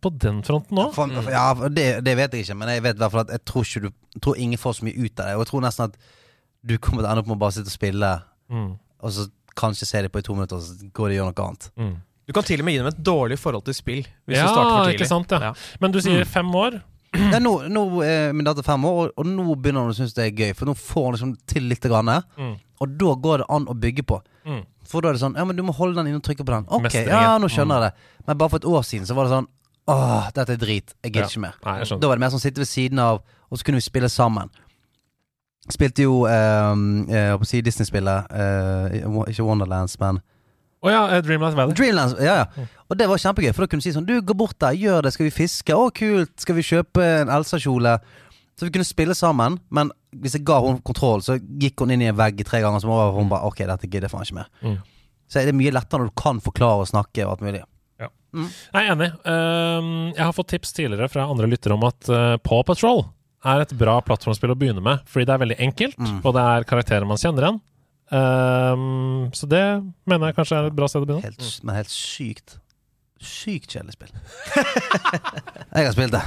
på 0.00 0.10
den 0.18 0.42
fronten 0.46 0.78
òg? 0.78 0.92
For, 0.94 1.08
ja, 1.32 1.46
det, 1.68 1.86
det 2.04 2.16
vet 2.16 2.32
jeg 2.32 2.44
ikke, 2.46 2.56
men 2.60 2.68
jeg 2.68 2.82
vet 2.82 2.96
i 2.96 3.02
hvert 3.02 3.10
fall 3.14 3.24
at 3.26 3.30
jeg 3.34 3.44
tror, 3.44 3.62
ikke 3.66 3.82
du, 3.86 3.90
jeg 4.14 4.22
tror 4.22 4.36
ingen 4.44 4.58
får 4.58 4.78
så 4.78 4.84
mye 4.88 4.98
ut 5.04 5.20
av 5.20 5.26
det. 5.26 5.34
Og 5.36 5.42
jeg 5.44 5.50
tror 5.52 5.64
nesten 5.66 5.84
at 5.88 5.96
du 6.68 6.76
kommer 6.78 7.02
til 7.02 7.08
å 7.08 7.10
ende 7.12 7.22
opp 7.24 7.30
med 7.30 7.36
å 7.38 7.42
bare 7.46 7.56
sitte 7.58 7.72
og 7.72 7.78
spille, 7.78 8.12
Mm, 8.48 8.68
og 9.04 9.10
så 9.12 9.26
kanskje 9.58 9.84
se 9.86 10.00
det 10.02 10.08
på 10.12 10.18
i 10.18 10.24
to 10.24 10.32
minutter, 10.34 10.56
og 10.56 10.62
så 10.64 10.72
går 10.96 11.08
det 11.10 11.18
og 11.18 11.18
gjør 11.18 11.26
noe 11.32 11.46
annet. 11.48 11.66
mm. 11.76 11.96
Du 12.28 12.32
kan 12.32 12.42
til 12.44 12.60
og 12.60 12.64
med 12.64 12.72
gi 12.74 12.78
dem 12.78 12.86
et 12.88 13.02
dårlig 13.04 13.36
forhold 13.40 13.64
til 13.64 13.74
spill. 13.74 14.06
Hvis 14.26 14.36
Ja, 14.36 14.46
du 14.46 14.48
starter 14.52 14.70
for 14.70 14.84
tidlig. 14.86 14.94
ikke 15.00 15.08
sant, 15.08 15.30
ja. 15.30 15.38
Ja. 15.40 15.52
Men 15.80 15.92
du 15.92 15.98
Mm. 15.98 16.02
sier 16.04 16.24
fem 16.24 16.50
år. 16.54 16.82
Ja, 17.14 17.38
nå, 17.40 17.52
nå 17.72 18.02
er 18.04 18.32
min 18.34 18.44
datter 18.44 18.62
fem 18.62 18.84
år, 18.84 19.06
og, 19.08 19.12
og 19.16 19.26
nå 19.26 19.54
begynner 19.56 19.80
hun 19.84 19.92
å 19.92 19.96
synes 19.96 20.12
det 20.14 20.26
er 20.26 20.36
gøy. 20.36 20.54
For 20.56 20.66
nå 20.66 20.74
får 20.76 21.04
hun 21.04 21.12
liksom 21.14 21.36
til 21.46 21.62
litt. 21.68 21.80
Grann, 21.80 22.22
Mm. 22.36 22.56
Og 22.80 22.98
da 22.98 23.14
går 23.16 23.38
det 23.38 23.46
an 23.48 23.66
å 23.66 23.74
bygge 23.74 24.02
på. 24.06 24.20
Mm. 24.46 24.60
For 24.84 25.00
da 25.00 25.08
er 25.08 25.12
det 25.12 25.20
sånn 25.22 25.36
Ja, 25.36 25.44
men 25.44 25.56
du 25.56 25.62
må 25.62 25.72
holde 25.74 25.94
den 25.96 26.06
inne 26.06 26.16
og 26.20 26.22
trykke 26.22 26.44
på 26.44 26.52
den. 26.52 26.66
Ok, 26.68 26.92
ja, 26.94 27.20
ja. 27.22 27.38
nå 27.38 27.48
skjønner 27.48 27.80
jeg 27.80 27.90
det. 27.90 27.92
Men 28.26 28.36
bare 28.38 28.48
for 28.50 28.56
et 28.56 28.64
år 28.68 28.82
siden 28.84 29.06
så 29.08 29.14
var 29.16 29.24
det 29.24 29.32
sånn 29.32 29.48
Åh, 29.88 30.30
dette 30.36 30.52
er 30.52 30.60
drit. 30.60 30.94
Jeg 31.02 31.12
gidder 31.14 31.30
ikke 31.30 31.40
mer. 31.46 31.54
Nei, 31.64 31.78
jeg 31.80 31.88
skjønner. 31.88 32.02
Da 32.04 32.08
var 32.10 32.18
det 32.18 32.24
mer 32.26 32.32
sånn 32.34 32.42
sitte 32.44 32.60
ved 32.62 32.68
siden 32.68 32.98
av, 33.00 33.22
og 33.48 33.58
så 33.60 33.64
kunne 33.64 33.80
vi 33.80 33.86
spille 33.86 34.10
sammen. 34.12 34.50
Spilte 35.68 36.04
jo 36.06 36.22
eh, 36.28 36.72
eh, 37.12 37.34
på 37.36 37.44
å 37.44 37.48
si 37.48 37.60
Disney-spillet. 37.64 38.30
eh, 38.32 38.98
ikke 39.32 39.44
Wonderlands, 39.44 39.98
men 40.00 40.20
Å 40.78 40.92
ja, 40.92 41.00
eh, 41.16 41.22
Dreamlight 41.26 41.56
Valley. 41.58 41.74
Dreamlands. 41.74 42.14
Ja, 42.22 42.44
ja. 42.44 42.66
Og 42.88 42.96
det 42.96 43.08
var 43.10 43.18
kjempegøy, 43.18 43.50
for 43.52 43.64
da 43.64 43.70
kunne 43.72 43.82
du 43.82 43.88
si 43.88 43.92
sånn 43.96 44.06
Du, 44.06 44.14
gå 44.22 44.36
bort 44.38 44.56
der, 44.62 44.76
gjør 44.78 45.02
det, 45.02 45.12
skal 45.16 45.26
vi 45.26 45.34
fiske? 45.34 45.74
Å, 45.74 45.88
kult. 45.92 46.32
Skal 46.40 46.54
vi 46.56 46.62
kjøpe 46.62 47.02
en 47.22 47.32
Elsa-kjole? 47.34 47.96
Så 48.58 48.66
vi 48.66 48.72
kunne 48.74 48.86
spille 48.86 49.14
sammen, 49.14 49.58
men 49.70 49.90
hvis 50.18 50.34
jeg 50.38 50.44
ga 50.46 50.60
henne 50.64 50.82
kontroll, 50.82 51.20
så 51.22 51.36
gikk 51.38 51.80
hun 51.84 51.92
inn 51.94 52.02
i 52.02 52.08
en 52.10 52.16
vegg 52.18 52.40
tre 52.46 52.60
ganger, 52.64 52.80
så 52.82 52.88
var 52.90 53.12
hun 53.14 53.28
bare 53.30 53.46
Ok, 53.46 53.60
dette 53.68 53.86
gidder 53.86 54.08
jeg 54.08 54.14
faen 54.14 54.24
ikke 54.26 54.38
mer. 54.40 54.48
Mm. 54.62 54.78
Så 55.28 55.42
det 55.44 55.52
er 55.52 55.58
mye 55.58 55.74
lettere 55.76 56.00
når 56.02 56.10
du 56.10 56.16
kan 56.18 56.40
forklare 56.42 56.82
og 56.86 56.88
snakke 56.90 57.26
og 57.26 57.34
alt 57.36 57.44
mulig. 57.44 57.60
Jeg 58.34 58.82
er 58.82 58.90
enig. 58.92 59.08
Ehm, 59.24 59.92
jeg 60.14 60.24
har 60.24 60.34
fått 60.36 60.50
tips 60.52 60.72
tidligere 60.76 61.08
fra 61.08 61.24
andre 61.30 61.48
lyttere 61.48 61.74
om 61.78 61.86
at 61.88 62.10
uh, 62.12 62.36
Paw 62.44 62.62
Patrol 62.68 63.06
er 63.48 63.62
et 63.64 63.72
bra 63.78 63.98
plattformspill 64.04 64.52
å 64.52 64.58
begynne 64.58 64.82
med, 64.84 65.00
fordi 65.08 65.24
det 65.28 65.34
er 65.36 65.42
veldig 65.44 65.58
enkelt, 65.68 65.98
Mm. 65.98 66.20
og 66.26 66.34
det 66.34 66.42
er 66.42 66.64
karakterer 66.68 67.06
man 67.08 67.16
kjenner 67.20 67.46
igjen. 67.46 67.60
Ehm, 68.12 69.28
så 69.36 69.46
det 69.48 69.64
mener 70.08 70.30
jeg 70.30 70.36
kanskje 70.38 70.56
er 70.58 70.66
et 70.70 70.76
bra 70.76 70.88
sted 70.88 71.04
å 71.04 71.06
begynne. 71.08 71.22
Helt, 71.28 71.60
Men 71.62 71.78
helt 71.78 71.92
sykt. 71.92 72.58
Sykt 73.18 73.72
kjedelig 73.74 73.96
spill. 73.96 74.12
jeg 75.74 75.86
har 75.88 75.94
spilt 75.96 76.12
det. 76.14 76.20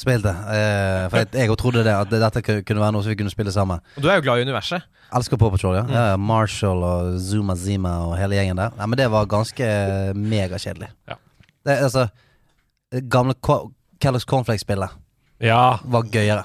Spilt 0.00 0.24
det. 0.26 0.32
Eh, 0.34 1.04
for 1.12 1.20
jeg, 1.22 1.28
jeg 1.44 1.58
trodde 1.60 1.84
det 1.86 1.94
at 1.94 2.10
dette 2.10 2.42
kunne 2.66 2.82
være 2.82 2.94
noe 2.96 3.04
som 3.06 3.12
vi 3.12 3.18
kunne 3.20 3.30
spille 3.30 3.52
sammen. 3.54 3.78
Og 3.94 4.02
du 4.02 4.08
er 4.10 4.18
jo 4.18 4.24
glad 4.26 4.42
i 4.42 4.46
universet. 4.48 4.82
Elsker 5.14 5.38
Paw 5.38 5.52
Patrol, 5.54 5.76
ja. 5.78 5.84
ja. 5.94 6.16
Marshall 6.18 6.82
og 6.82 7.20
Zuma 7.22 7.54
Zima 7.60 7.92
og 8.08 8.16
hele 8.18 8.34
gjengen 8.40 8.58
der. 8.58 8.74
Nei, 8.80 8.88
men 8.90 8.98
det 8.98 9.06
var 9.14 9.28
ganske 9.30 9.68
megakjedelig. 10.18 10.90
Ja. 11.06 11.20
Det, 11.64 11.78
altså, 11.80 12.08
det 12.92 13.06
gamle 13.10 13.34
Kellogg's 14.02 14.26
Cornflakes-spillet 14.28 14.90
Ja, 15.40 15.78
var 15.84 16.04
gøyere. 16.12 16.44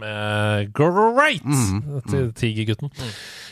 med 0.00 0.70
Great! 0.72 1.44
Mm. 1.44 2.00
Til 2.08 2.30
Tigergutten. 2.32 2.88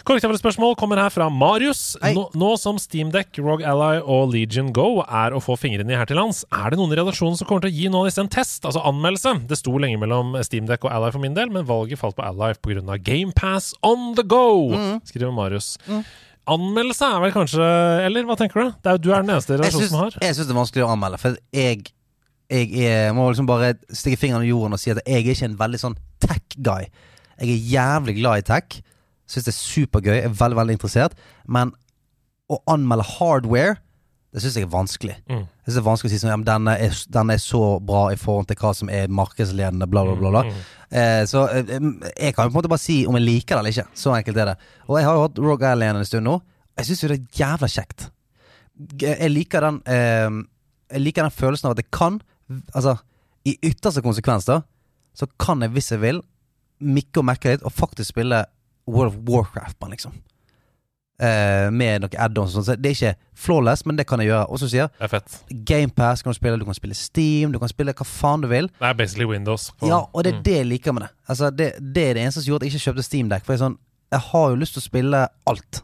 Korrekte 0.09 0.39
spørsmål 0.41 0.73
kommer 0.81 0.97
her 1.03 1.11
fra 1.12 1.27
Marius. 1.29 1.97
Nå, 2.01 2.23
nå 2.39 2.49
som 2.61 2.79
Steamdeck, 2.81 3.37
Rogue 3.45 3.66
Ally 3.69 4.01
og 4.01 4.33
Legion 4.33 4.70
Go 4.73 5.03
er 5.05 5.37
å 5.37 5.43
få 5.45 5.59
fingrene 5.61 5.93
i 5.93 5.99
her 6.01 6.09
til 6.09 6.16
lands, 6.16 6.45
er 6.49 6.70
det 6.73 6.79
noen 6.81 6.95
i 6.95 6.97
redaksjonen 6.97 7.37
som 7.37 7.47
kommer 7.51 7.66
til 7.66 7.75
å 7.75 7.77
gi 7.77 7.91
noen 7.93 8.07
av 8.07 8.09
disse 8.09 8.23
en 8.25 8.33
test, 8.33 8.65
altså 8.65 8.81
anmeldelse? 8.89 9.35
Det 9.51 9.59
sto 9.61 9.75
lenge 9.77 10.01
mellom 10.01 10.33
Steamdeck 10.49 10.87
og 10.89 10.95
Ally 10.97 11.12
for 11.12 11.20
min 11.27 11.37
del, 11.37 11.53
men 11.53 11.69
valget 11.69 12.01
falt 12.01 12.16
på 12.16 12.25
Ally 12.25 12.55
pga. 12.65 12.97
GamePass 13.05 13.75
on 13.85 14.15
the 14.16 14.25
go, 14.25 14.70
Mm. 14.73 15.03
skriver 15.05 15.35
Marius. 15.35 15.77
Anmeldelse 16.49 17.05
er 17.05 17.20
vel 17.23 17.33
kanskje 17.35 17.65
Eller 18.07 18.25
hva 18.29 18.37
tenker 18.41 18.62
du? 18.62 18.75
Det 18.85 18.93
er 18.93 18.99
Du 19.03 19.11
er 19.12 19.23
den 19.25 19.35
eneste 19.35 19.55
i 19.57 19.62
Jeg 19.66 19.75
som 19.77 19.99
har. 20.01 20.16
jeg 20.23 20.37
syns 20.37 20.49
det 20.49 20.55
er 20.55 20.61
vanskelig 20.62 20.85
å 20.87 20.91
anmelde, 20.95 21.20
for 21.23 21.39
jeg 21.55 21.87
jeg 22.49 22.70
er, 22.81 23.11
må 23.12 23.27
liksom 23.29 23.45
bare 23.45 23.75
stikke 23.93 24.16
fingeren 24.16 24.47
i 24.47 24.49
jorden 24.49 24.73
og 24.73 24.81
si 24.81 24.89
at 24.89 25.03
jeg 25.05 25.20
er 25.20 25.35
ikke 25.35 25.45
en 25.51 25.59
veldig 25.61 25.81
sånn 25.83 25.97
tech-guy. 26.25 26.87
Jeg 27.43 27.51
er 27.53 27.66
jævlig 27.75 28.15
glad 28.23 28.41
i 28.41 28.47
tech. 28.49 28.79
Syns 29.29 29.45
det 29.45 29.53
er 29.53 29.59
supergøy. 29.59 30.15
Jeg 30.16 30.31
er 30.31 30.39
veldig, 30.39 30.57
veldig 30.57 30.77
interessert. 30.79 31.19
Men 31.45 31.75
å 32.49 32.57
anmelde 32.73 33.05
hardware, 33.19 33.77
det 34.29 34.43
syns 34.43 34.59
jeg 34.59 34.67
er 34.67 34.73
vanskelig. 34.73 35.15
Mm. 35.25 35.45
Jeg 35.47 35.65
synes 35.65 35.77
det 35.77 35.81
er 35.81 35.87
vanskelig 35.87 36.11
å 36.11 36.13
si 36.13 36.21
sånn 36.21 36.31
ja, 36.33 36.37
men 36.37 36.49
denne 36.49 36.75
er, 36.85 36.97
denne 37.15 37.37
er 37.39 37.41
så 37.41 37.63
bra 37.81 38.03
i 38.13 38.19
forhold 38.21 38.51
til 38.51 38.59
hva 38.61 38.75
som 38.77 38.91
er 38.93 39.09
markedsledende, 39.09 39.89
bla, 39.89 40.03
bla, 40.05 40.17
bla. 40.21 40.33
bla. 40.35 40.43
Mm. 40.45 40.59
Eh, 41.01 41.23
så 41.31 41.47
eh, 41.49 41.73
jeg 41.73 42.37
kan 42.37 42.45
jo 42.45 42.53
på 42.53 42.53
en 42.53 42.59
måte 42.59 42.73
bare 42.75 42.83
si 42.83 42.99
om 43.09 43.17
jeg 43.17 43.25
liker 43.25 43.57
det 43.57 43.63
eller 43.63 43.77
ikke. 43.77 43.99
Så 44.03 44.13
enkelt 44.13 44.43
er 44.45 44.53
det. 44.53 44.57
Og 44.87 45.01
jeg 45.01 45.09
har 45.09 45.17
jo 45.17 45.25
hatt 45.25 45.43
Rogue 45.47 45.73
Alien 45.73 46.01
en 46.01 46.09
stund 46.09 46.29
nå. 46.29 46.37
Jeg 46.79 46.91
syns 46.91 47.03
jo 47.03 47.11
det 47.13 47.19
er 47.19 47.41
jævla 47.41 47.71
kjekt. 47.73 48.09
Jeg 49.01 49.33
liker 49.33 49.65
den 49.65 49.81
eh, 49.91 50.29
Jeg 50.95 51.03
liker 51.03 51.25
den 51.27 51.35
følelsen 51.35 51.67
av 51.67 51.75
at 51.75 51.81
jeg 51.83 51.91
kan 51.91 52.21
Altså, 52.73 52.95
i 53.45 53.59
ytterste 53.61 54.01
konsekvens, 54.01 54.47
da, 54.49 54.63
så 55.13 55.27
kan 55.41 55.61
jeg, 55.61 55.75
hvis 55.75 55.91
jeg 55.93 56.01
vil, 56.01 56.23
mikke 56.81 57.21
og 57.21 57.27
mekke 57.29 57.53
litt 57.53 57.65
og 57.67 57.75
faktisk 57.75 58.15
spille 58.15 58.39
World 58.89 59.13
of 59.13 59.19
Warcraft 59.29 59.77
man, 59.83 59.93
liksom. 59.93 60.15
Eh, 61.20 61.69
med 61.74 62.01
noen 62.05 62.12
add-ons 62.15 62.53
sånn. 62.55 62.62
Så 62.62 62.77
det 62.78 62.93
er 62.93 62.95
ikke 62.95 63.15
flawless, 63.35 63.81
men 63.86 63.97
det 63.99 64.05
kan 64.07 64.20
jeg 64.23 64.28
gjøre. 64.28 64.45
Og 64.55 64.61
så 64.62 64.69
sier 64.70 64.86
er 65.03 65.09
fett. 65.11 65.40
GamePass 65.66 66.23
kan 66.23 66.31
du 66.31 66.36
spille, 66.39 66.59
du 66.61 66.65
kan 66.65 66.74
spille 66.78 66.95
Steam, 66.95 67.51
du 67.51 67.59
kan 67.59 67.69
spille 67.73 67.90
hva 67.93 68.07
faen 68.07 68.40
du 68.40 68.47
vil. 68.47 68.69
Det 68.69 68.86
er 68.86 68.95
basically 68.95 69.24
Windows. 69.27 69.73
på- 69.81 69.89
Ja, 69.89 70.05
og 70.15 70.23
det 70.23 70.32
er 70.35 70.36
Mm. 70.39 70.43
det 70.45 70.55
jeg 70.55 70.66
liker 70.66 70.93
med 70.93 71.03
det. 71.03 71.11
Altså, 71.28 71.51
det, 71.51 71.73
det 71.95 72.05
er 72.11 72.15
det 72.15 72.23
eneste 72.23 72.43
som 72.45 72.53
gjorde 72.53 72.62
at 72.66 72.70
jeg 72.73 72.78
ikke 72.78 72.93
kjøpte 72.93 73.03
Steamdeck. 73.05 73.45
For 73.45 73.53
jeg, 73.53 73.61
sånn, 73.61 73.78
jeg 74.12 74.20
har 74.20 74.49
jo 74.51 74.55
lyst 74.57 74.73
til 74.74 74.81
å 74.81 74.85
spille 74.85 75.28
alt. 75.47 75.82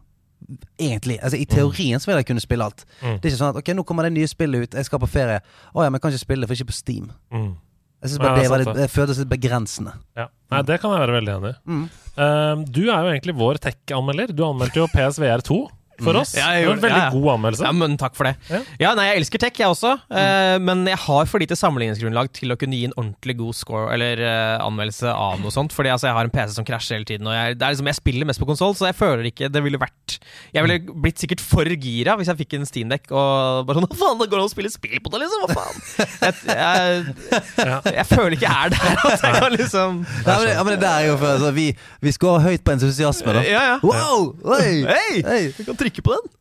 Egentlig. 0.78 1.19
Altså, 1.23 1.36
I 1.40 1.44
teorien 1.47 1.98
så 1.98 2.06
vil 2.06 2.16
jeg 2.16 2.27
kunne 2.27 2.40
spille 2.40 2.65
alt. 2.65 2.85
Mm. 3.02 3.19
Det 3.20 3.24
er 3.24 3.31
ikke 3.35 3.43
sånn 3.43 3.48
at 3.51 3.56
ok, 3.56 3.74
nå 3.74 3.85
kommer 3.85 4.02
det 4.05 4.12
nye 4.12 4.28
spillet 4.28 4.62
ut, 4.62 4.70
jeg 4.74 4.85
skal 4.85 4.98
på 5.01 5.09
ferie. 5.09 5.40
Å 5.74 5.82
ja, 5.82 5.90
men 5.90 5.98
jeg 5.98 6.02
kan 6.02 6.12
ikke 6.12 6.27
spille 6.27 6.40
det, 6.43 6.48
for 6.48 6.55
ikke 6.55 6.70
på 6.70 6.78
Steam. 6.78 7.11
Mm. 7.32 7.56
Jeg 8.05 8.12
synes 8.12 8.20
bare 8.20 8.36
det 8.36 8.44
det, 8.44 8.51
var 8.52 8.60
litt, 8.60 8.74
det. 8.76 8.89
føles 8.93 9.18
litt 9.22 9.31
begrensende. 9.31 9.94
Ja. 10.18 10.26
Nei, 10.52 10.59
det 10.68 10.76
kan 10.82 10.93
jeg 10.93 11.01
være 11.01 11.14
veldig 11.16 11.32
enig 11.39 11.52
i. 11.55 11.56
Mm. 11.72 11.85
Uh, 12.18 12.64
du 12.68 12.82
er 12.85 12.98
jo 13.06 13.14
egentlig 13.14 13.35
vår 13.39 13.60
tech-anmelder. 13.64 14.35
Du 14.36 14.43
anmeldte 14.44 14.82
jo 14.82 14.90
PSVR 14.93 15.44
2 15.47 15.56
for 16.03 16.16
oss. 16.21 16.35
Ja, 16.39 16.49
det 16.57 16.66
var 16.66 16.75
en 16.79 16.83
veldig 16.83 16.99
Ja, 16.99 17.05
ja. 17.07 17.12
god 17.15 17.29
anmeldelse. 17.37 17.65
Ja, 17.69 17.73
men 17.77 17.97
takk 18.01 18.15
for 18.19 18.29
det. 18.29 18.35
Ja. 18.51 18.61
Ja, 18.81 18.95
nei, 18.99 19.07
Jeg 19.12 19.23
elsker 19.23 19.43
tech, 19.45 19.59
jeg 19.61 19.69
også, 19.71 19.93
eh, 20.11 20.59
men 20.65 20.85
jeg 20.89 20.99
har 21.05 21.27
for 21.31 21.39
lite 21.43 21.57
sammenligningsgrunnlag 21.59 22.33
til 22.35 22.53
å 22.55 22.59
kunne 22.59 22.75
gi 22.79 22.89
en 22.89 22.97
ordentlig 22.97 23.37
god 23.39 23.55
score 23.59 23.93
eller 23.95 24.19
eh, 24.25 24.57
anmeldelse 24.65 25.12
av 25.15 25.39
noe 25.43 25.53
sånt. 25.55 25.73
Fordi 25.77 25.93
altså, 25.93 26.09
jeg 26.11 26.16
har 26.19 26.25
en 26.29 26.35
PC 26.35 26.57
som 26.57 26.66
krasjer 26.66 26.99
hele 26.99 27.09
tiden, 27.09 27.29
og 27.31 27.37
jeg, 27.37 27.59
det 27.61 27.66
er 27.69 27.75
liksom, 27.77 27.91
jeg 27.93 28.01
spiller 28.01 28.29
mest 28.29 28.43
på 28.43 28.49
konsoll, 28.49 28.75
så 28.79 28.89
jeg 28.91 28.99
føler 28.99 29.29
ikke 29.31 29.51
det 29.53 29.62
ville 29.65 29.79
vært 29.81 30.19
Jeg 30.55 30.65
ville 30.65 30.81
blitt 31.05 31.21
sikkert 31.23 31.43
for 31.45 31.65
gira 31.69 32.15
hvis 32.19 32.29
jeg 32.31 32.39
fikk 32.43 32.55
en 32.59 32.66
Steamdeck 32.69 33.11
og 33.12 33.65
bare 33.69 33.79
sånn 33.79 33.87
Hva 33.91 33.99
faen, 34.01 34.19
det 34.21 34.29
går 34.33 34.41
an 34.43 34.49
å 34.49 34.53
spille 34.53 34.71
spill 34.73 34.99
på 35.05 35.12
det, 35.12 35.21
liksom? 35.25 35.45
Hva 35.45 35.57
faen? 35.59 35.77
Jeg, 36.25 36.35
jeg, 36.49 37.39
jeg, 37.59 37.95
jeg 37.99 38.07
føler 38.09 38.37
ikke 38.37 38.49
jeg 38.49 38.69
er 38.69 38.75
der 38.75 39.03
at 39.11 39.25
jeg 39.25 39.35
kan 39.39 39.57
liksom 39.57 39.99
Ja, 40.27 40.37
men, 40.41 40.51
men 40.65 40.73
det 40.75 40.81
der 40.85 40.95
er 41.01 41.07
jo 41.09 41.16
for, 41.21 41.31
altså, 41.37 41.51
vi, 41.57 41.66
vi 42.05 42.12
scorer 42.15 42.45
høyt 42.49 42.65
på 42.66 42.75
entusiasme, 42.75 43.35
da. 43.39 43.43
Ja, 43.49 43.62
ja. 43.73 43.77
Wow! 43.85 44.31
Oi! 44.57 44.85
Hei! 44.89 45.23
Hey. 45.27 45.49
Kan 45.65 45.79
trykke 45.85 46.05
på 46.05 46.16
den. 46.16 46.32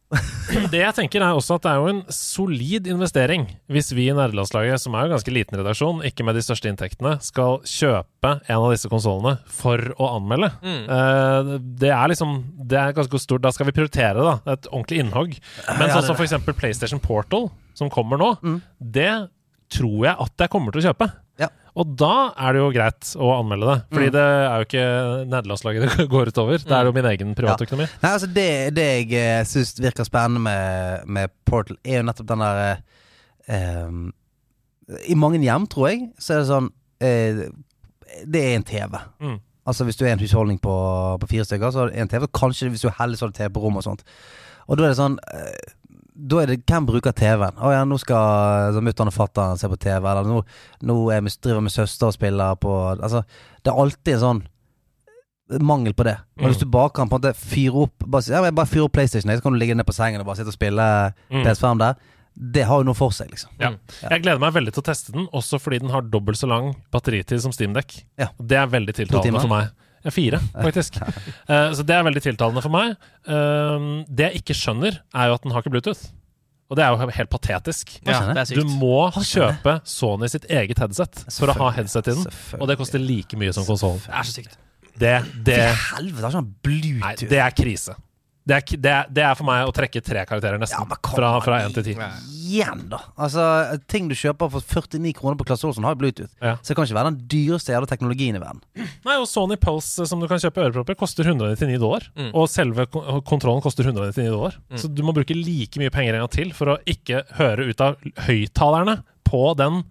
Det 0.69 0.81
jeg 0.81 0.93
tenker 0.93 1.23
er 1.25 1.33
også 1.33 1.57
at 1.57 1.63
det 1.65 1.71
er 1.71 1.81
jo 1.81 1.89
en 1.89 2.01
solid 2.13 2.87
investering 2.91 3.47
hvis 3.71 3.89
vi 3.97 4.07
i 4.11 4.15
nerdelandslaget, 4.15 4.81
som 4.81 4.93
er 4.93 5.07
jo 5.07 5.13
ganske 5.15 5.33
liten 5.33 5.57
redaksjon, 5.57 6.03
ikke 6.05 6.25
med 6.27 6.37
de 6.37 6.43
største 6.45 6.69
inntektene, 6.69 7.15
skal 7.25 7.59
kjøpe 7.65 8.35
en 8.37 8.59
av 8.59 8.69
disse 8.73 8.91
konsollene 8.91 9.39
for 9.49 9.81
å 9.97 10.11
anmelde. 10.19 10.51
Mm. 10.61 10.83
Eh, 10.97 11.53
det 11.81 11.93
er 11.93 12.11
liksom 12.13 12.35
Det 12.63 12.79
er 12.79 12.95
ganske 12.95 13.19
stort. 13.21 13.43
Da 13.43 13.51
skal 13.53 13.67
vi 13.67 13.75
prioritere 13.75 14.23
da. 14.23 14.35
Et 14.53 14.69
ordentlig 14.71 15.01
innhogg. 15.03 15.37
Men 15.79 15.91
sånn 15.91 16.05
som 16.05 16.17
for 16.17 16.25
eksempel 16.25 16.55
PlayStation 16.57 17.01
Portal, 17.03 17.49
som 17.77 17.91
kommer 17.93 18.21
nå, 18.21 18.33
det 18.77 19.11
tror 19.73 19.99
jeg 20.05 20.15
at 20.25 20.45
jeg 20.45 20.51
kommer 20.53 20.73
til 20.73 20.83
å 20.83 20.91
kjøpe. 20.91 21.09
Ja. 21.73 21.79
Og 21.81 21.93
da 21.97 22.15
er 22.37 22.53
det 22.53 22.59
jo 22.61 22.71
greit 22.73 23.11
å 23.17 23.29
anmelde 23.33 23.69
det, 23.71 23.77
Fordi 23.95 24.09
det 24.13 24.23
er 24.23 24.55
jo 24.61 24.67
ikke 24.67 24.87
nederlandslaget 25.31 25.85
det 25.87 26.07
går 26.13 26.29
utover. 26.33 26.61
Det 26.61 26.75
er 26.77 26.89
jo 26.89 26.93
min 26.95 27.07
egen 27.09 27.33
privatøkonomi. 27.37 27.87
Nei, 28.03 28.11
altså 28.11 28.29
Det, 28.29 28.49
det 28.77 28.85
jeg 28.91 29.15
eh, 29.17 29.45
syns 29.49 29.73
virker 29.81 30.07
spennende 30.07 30.43
med, 30.45 31.07
med 31.09 31.33
Portal, 31.49 31.79
er 31.81 32.01
jo 32.01 32.05
nettopp 32.09 32.29
den 32.29 32.45
der 32.45 32.61
eh, 33.57 33.97
I 35.09 35.17
mange 35.17 35.41
hjem, 35.41 35.65
tror 35.71 35.89
jeg, 35.89 36.05
så 36.21 36.35
er 36.35 36.43
det 36.43 36.51
sånn 36.51 36.69
eh, 37.01 37.43
Det 38.29 38.45
er 38.45 38.55
en 38.59 38.69
TV. 38.69 39.01
Mm. 39.23 39.37
Altså 39.65 39.87
Hvis 39.87 39.97
du 39.97 40.05
er 40.05 40.13
en 40.13 40.21
husholdning 40.21 40.59
på, 40.61 40.75
på 41.21 41.31
fire 41.31 41.45
stykker, 41.47 41.71
så 41.73 41.85
er 41.87 41.93
det 41.93 42.01
en 42.03 42.11
TV. 42.11 42.27
Kanskje 42.35 42.69
hvis 42.69 42.83
du 42.83 42.91
er 42.91 42.99
heldig, 42.99 43.17
så 43.17 43.25
har 43.25 43.33
du 43.33 43.39
TV 43.39 43.53
på 43.55 43.63
rommet 43.63 43.81
og 43.81 43.93
sånt. 43.93 44.05
Og 44.67 44.77
da 44.77 44.85
er 44.85 44.93
det 44.93 44.99
sånn 44.99 45.17
eh, 45.33 45.73
Da 46.15 46.41
er 46.43 46.51
det 46.51 46.59
hvem 46.69 46.85
bruker 46.85 47.11
TV-en? 47.17 47.57
Å 47.57 47.71
ja, 47.73 47.83
nå 47.89 47.97
skal 48.01 48.69
altså, 48.69 48.81
mutter'n 48.85 49.09
og 49.09 49.15
fatter'n 49.15 49.57
se 49.57 49.69
på 49.71 49.79
TV. 49.81 49.97
Eller 50.11 50.27
nå, 50.29 50.41
nå 50.85 50.97
er 51.15 51.23
vi, 51.25 51.33
driver 51.41 51.63
med 51.65 51.73
søster 51.73 52.11
og 52.11 52.13
spiller 52.17 52.55
på 52.61 52.73
Altså, 52.93 53.23
det 53.63 53.71
er 53.73 53.79
alltid 53.81 54.13
en 54.19 54.23
sånn 54.27 54.43
mangel 55.61 55.93
på 55.97 56.05
det. 56.07 56.15
Og 56.39 56.47
hvis 56.49 56.61
du 56.61 56.65
bare 56.71 56.93
kan 56.95 57.09
på 57.09 57.17
en 57.17 57.21
måte 57.21 57.33
fyre 57.37 57.83
opp 57.85 58.05
Bare, 58.07 58.23
ja, 58.31 58.51
bare 58.55 58.69
fyre 58.69 58.85
opp 58.87 58.93
PlayStation, 58.95 59.29
så 59.33 59.43
kan 59.43 59.53
du 59.53 59.59
ligge 59.59 59.75
ned 59.77 59.85
på 59.85 59.95
sengen 59.95 60.21
og 60.23 60.29
bare 60.29 60.39
sitte 60.41 60.53
og 60.53 60.57
spille 60.57 60.85
Mm. 61.33 61.43
PS5 61.43 61.81
der. 61.81 61.97
Det 62.33 62.63
har 62.65 62.81
jo 62.81 62.87
noe 62.87 62.97
for 62.97 63.13
seg, 63.13 63.29
liksom. 63.29 63.51
Ja. 63.61 63.73
Jeg 64.09 64.23
gleder 64.23 64.39
meg 64.41 64.53
veldig 64.55 64.73
til 64.73 64.81
å 64.81 64.85
teste 64.87 65.13
den, 65.13 65.27
også 65.37 65.59
fordi 65.61 65.79
den 65.83 65.91
har 65.93 66.01
dobbelt 66.01 66.39
så 66.39 66.47
lang 66.49 66.71
batteritid 66.93 67.41
som 67.43 67.53
Steamdeck. 67.53 67.99
Ja. 68.17 68.29
Det 68.41 68.57
er 68.57 68.71
veldig 68.71 68.95
tiltalende 68.97 69.41
for 69.43 69.51
meg. 69.51 69.69
Ja, 70.03 70.11
fire, 70.11 70.39
faktisk. 70.51 70.97
uh, 70.99 71.69
så 71.75 71.85
det 71.87 71.95
er 71.95 72.03
veldig 72.07 72.23
tiltalende 72.25 72.63
for 72.63 72.73
meg. 72.73 72.97
Uh, 73.27 74.03
det 74.09 74.29
jeg 74.29 74.43
ikke 74.43 74.57
skjønner, 74.57 74.99
er 75.15 75.31
jo 75.31 75.37
at 75.37 75.45
den 75.45 75.55
har 75.55 75.63
ikke 75.63 75.73
Bluetooth. 75.77 76.11
Og 76.71 76.77
det 76.79 76.83
er 76.85 76.93
jo 76.95 77.11
helt 77.13 77.29
patetisk. 77.29 77.91
Er 78.07 78.47
Du 78.55 78.63
må 78.65 79.05
kjøpe 79.13 79.75
Sony 79.85 80.29
sitt 80.31 80.47
eget 80.49 80.79
headset 80.81 81.25
for 81.35 81.51
å 81.51 81.57
ha 81.59 81.69
headset 81.75 82.09
i 82.09 82.15
den. 82.17 82.25
Og 82.57 82.65
det 82.71 82.79
koster 82.79 83.03
like 83.03 83.37
mye 83.37 83.53
som 83.53 83.67
konsollen. 83.67 84.01
Det 84.07 84.15
er 84.15 84.25
så 84.25 84.35
sykt. 84.39 84.57
Det, 84.93 85.13
det, 85.45 85.59
helvete, 85.97 86.41
nei, 87.01 87.13
det 87.17 87.39
er 87.41 87.53
krise. 87.57 87.95
Det 88.43 88.55
er, 88.57 88.63
det, 88.75 88.91
er, 88.91 89.05
det 89.15 89.23
er 89.23 89.35
for 89.39 89.47
meg 89.47 89.63
å 89.69 89.71
trekke 89.71 90.01
tre 90.03 90.25
karakterer, 90.27 90.59
nesten. 90.59 90.81
Ja, 90.81 90.83
men 90.89 90.97
kom 90.99 91.15
fra, 91.15 91.29
fra 91.45 91.61
1 91.63 91.77
til 91.77 91.85
10. 91.93 92.01
Igjen, 92.43 92.81
da. 92.91 92.97
Altså, 93.15 93.45
ting 93.87 94.09
du 94.11 94.15
kjøper 94.19 94.49
for 94.51 94.59
49 94.83 95.13
kroner 95.15 95.37
på 95.39 95.45
Claes 95.47 95.63
Olsson, 95.63 95.85
har 95.87 95.95
Bluetooth. 95.95 96.27
Ja. 96.43 96.57
Så 96.59 96.73
det 96.73 96.75
kan 96.75 96.89
ikke 96.89 96.97
være 96.97 97.13
den 97.13 97.21
dyreste 97.31 97.71
jævla 97.71 97.87
teknologien 97.87 98.35
i 98.35 98.41
verden. 98.43 98.59
Nei, 99.07 99.15
og 99.15 99.29
Sony 99.31 99.55
Pulse 99.63 100.03
som 100.11 100.19
du 100.19 100.27
kan 100.27 100.43
kjøpe 100.43 100.59
ørepropper, 100.65 100.99
koster 100.99 101.23
199 101.31 101.79
dollar. 101.79 102.09
Mm. 102.19 102.33
Og 102.35 102.51
selve 102.51 102.85
kontrollen 102.91 103.63
koster 103.63 103.87
199 103.87 104.27
dollar. 104.35 104.59
Så 104.75 104.91
du 104.91 104.99
må 105.07 105.15
bruke 105.15 105.37
like 105.39 105.79
mye 105.79 105.93
penger 105.95 106.19
en 106.19 106.25
gang 106.27 106.35
til 106.35 106.51
for 106.57 106.75
å 106.75 106.79
ikke 106.83 107.23
høre 107.39 107.69
ut 107.71 107.85
av 107.87 107.95
høyttalerne 108.27 108.99
på 109.23 109.45
den 109.63 109.85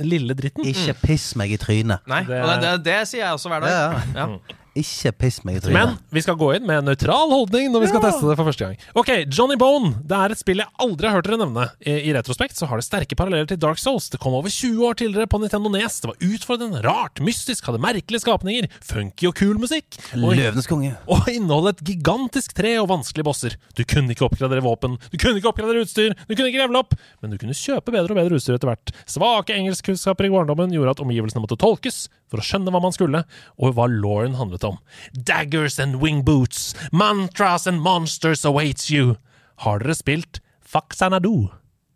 lille 0.00 0.32
dritten. 0.38 0.64
Ikke 0.64 0.94
piss 1.04 1.34
meg 1.36 1.52
i 1.52 1.58
trynet. 1.60 2.04
Nei, 2.08 2.22
Det- 2.24 2.40
det, 2.40 2.60
det, 2.64 2.74
det 2.88 3.00
sier 3.10 3.26
jeg 3.26 3.34
også 3.36 3.50
hver 3.52 3.66
dag. 3.66 3.74
Ja, 4.14 4.22
Ja. 4.24 4.62
Ikke 4.76 5.12
piss 5.16 5.38
meg 5.46 5.58
i 5.58 5.60
trynet. 5.64 5.76
Men 5.76 5.94
vi 6.12 6.22
skal 6.24 6.36
gå 6.38 6.50
inn 6.56 6.66
med 6.68 6.82
en 6.82 6.88
nøytral 6.90 7.30
holdning 7.32 7.70
når 7.72 7.84
vi 7.86 7.88
skal 7.90 8.02
teste 8.04 8.28
det 8.28 8.36
for 8.36 8.48
første 8.50 8.66
gang. 8.66 8.82
Ok, 8.98 9.10
Johnny 9.32 9.56
Bone. 9.60 9.94
Det 10.04 10.18
er 10.18 10.34
et 10.34 10.40
spill 10.40 10.60
jeg 10.60 10.68
aldri 10.84 11.08
har 11.08 11.16
hørt 11.16 11.28
dere 11.30 11.38
nevne. 11.40 11.66
I, 11.80 11.94
I 12.10 12.14
retrospekt 12.16 12.58
så 12.60 12.68
har 12.68 12.80
det 12.80 12.86
sterke 12.86 13.16
paralleller 13.18 13.48
til 13.48 13.60
Dark 13.62 13.80
Souls. 13.80 14.10
Det 14.12 14.20
kom 14.22 14.36
over 14.36 14.52
20 14.52 14.84
år 14.88 14.98
tidligere 15.00 15.30
på 15.32 15.40
Nintendo 15.40 15.72
Nes. 15.72 15.96
Det 16.02 16.10
var 16.10 16.20
utfordrende, 16.28 16.82
rart, 16.84 17.22
mystisk, 17.24 17.66
hadde 17.70 17.80
merkelige 17.82 18.22
skapninger, 18.26 18.68
funky 18.84 19.30
og 19.30 19.36
kul 19.40 19.56
musikk. 19.62 19.96
Og 20.20 20.36
Løvenes 20.36 20.68
konge. 20.68 20.92
og 21.08 21.30
inneholdt 21.32 21.76
et 21.80 21.84
gigantisk 21.94 22.52
tre 22.56 22.76
og 22.82 22.90
vanskelige 22.92 23.26
bosser. 23.26 23.56
Du 23.78 23.82
kunne 23.88 24.12
ikke 24.12 24.28
oppgradere 24.28 24.64
våpen, 24.64 24.98
du 25.12 25.16
kunne 25.16 25.40
ikke 25.40 25.50
oppgradere 25.54 25.86
utstyr, 25.86 26.12
du 26.26 26.34
kunne 26.34 26.50
ikke 26.52 26.62
levele 26.62 26.84
opp, 26.84 26.92
men 27.22 27.32
du 27.32 27.40
kunne 27.40 27.56
kjøpe 27.56 27.94
bedre 27.94 28.12
og 28.12 28.20
bedre 28.20 28.36
utstyr 28.38 28.58
etter 28.58 28.70
hvert. 28.70 28.92
Svake 29.08 29.56
engelskkunnskaper 29.56 30.28
i 30.28 30.32
barndommen 30.36 30.74
gjorde 30.74 30.96
at 30.96 31.02
omgivelsene 31.04 31.42
måtte 31.44 31.58
tolkes 31.60 32.06
for 32.30 32.42
å 32.42 32.46
skjønne 32.46 32.72
hva 32.74 32.80
man 32.82 32.94
skulle, 32.94 33.24
og 33.58 33.76
hva 33.76 33.86
Lauren 33.90 34.34
handlet 34.38 34.64
om. 34.66 34.78
Daggers 35.14 35.78
and 35.82 36.00
wing 36.02 36.22
boots, 36.26 36.74
mantras 36.92 37.66
and 37.70 37.80
monsters 37.84 38.44
awaits 38.48 38.90
you. 38.90 39.16
Har 39.64 39.78
dere 39.80 39.94
spilt 39.96 40.40
Faxanadu? 40.66 41.48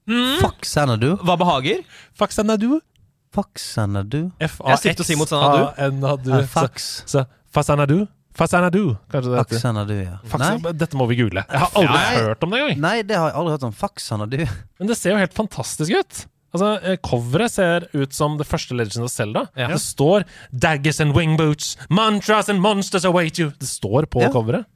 Mm. 0.09 0.39
Faxanadu? 0.41 1.17
Hva 1.27 1.37
behager? 1.41 1.83
Faxanadu? 2.19 2.79
Faxanadu 3.31 4.25
Jeg 4.41 4.79
sitter 4.83 5.05
og 5.05 5.07
sier 5.07 5.19
mot 5.21 5.31
Sanadu. 5.31 5.61
F-A-X-A-N-A-Du. 5.77 6.33
Fax. 6.51 6.89
så 7.07 7.27
Faxanadu? 7.55 8.01
Faxanadu, 8.35 8.95
kanskje 9.11 9.31
det 9.33 9.39
heter. 9.41 9.57
Faxanadu, 9.59 9.95
ja. 10.05 10.17
Faxanadu, 10.31 10.73
Dette 10.79 10.97
må 10.99 11.07
vi 11.11 11.17
google. 11.19 11.43
Jeg 11.51 11.61
har 11.61 11.73
aldri 11.77 11.95
Nei. 11.99 12.17
hørt 12.23 12.45
om 12.47 12.51
det 12.55 12.61
engang. 12.61 12.79
Nei, 12.85 12.97
det 13.03 13.17
har 13.19 13.29
jeg 13.33 13.37
aldri 13.41 13.55
hørt 13.57 13.65
om. 13.67 13.73
Faxanadu. 13.75 14.37
Men 14.79 14.91
det 14.91 14.97
ser 14.99 15.15
jo 15.15 15.19
helt 15.21 15.35
fantastisk 15.37 15.95
ut. 15.99 16.21
Altså, 16.51 16.71
eh, 16.83 16.97
Coveret 17.07 17.53
ser 17.55 17.87
ut 17.95 18.13
som 18.15 18.37
det 18.39 18.47
første 18.49 18.75
Legend 18.75 19.07
of 19.07 19.13
Zelda. 19.13 19.47
Ja. 19.57 19.69
Det 19.71 19.81
står 19.81 20.25
'Daggers 20.53 21.01
and 21.01 21.15
wing 21.15 21.37
boots, 21.37 21.77
mantras 21.89 22.49
and 22.49 22.61
monsters 22.61 23.05
await 23.05 23.39
you'. 23.39 23.53
Det 23.59 23.69
står 23.69 24.07
på 24.07 24.23
Ja. 24.23 24.31
coveret. 24.31 24.67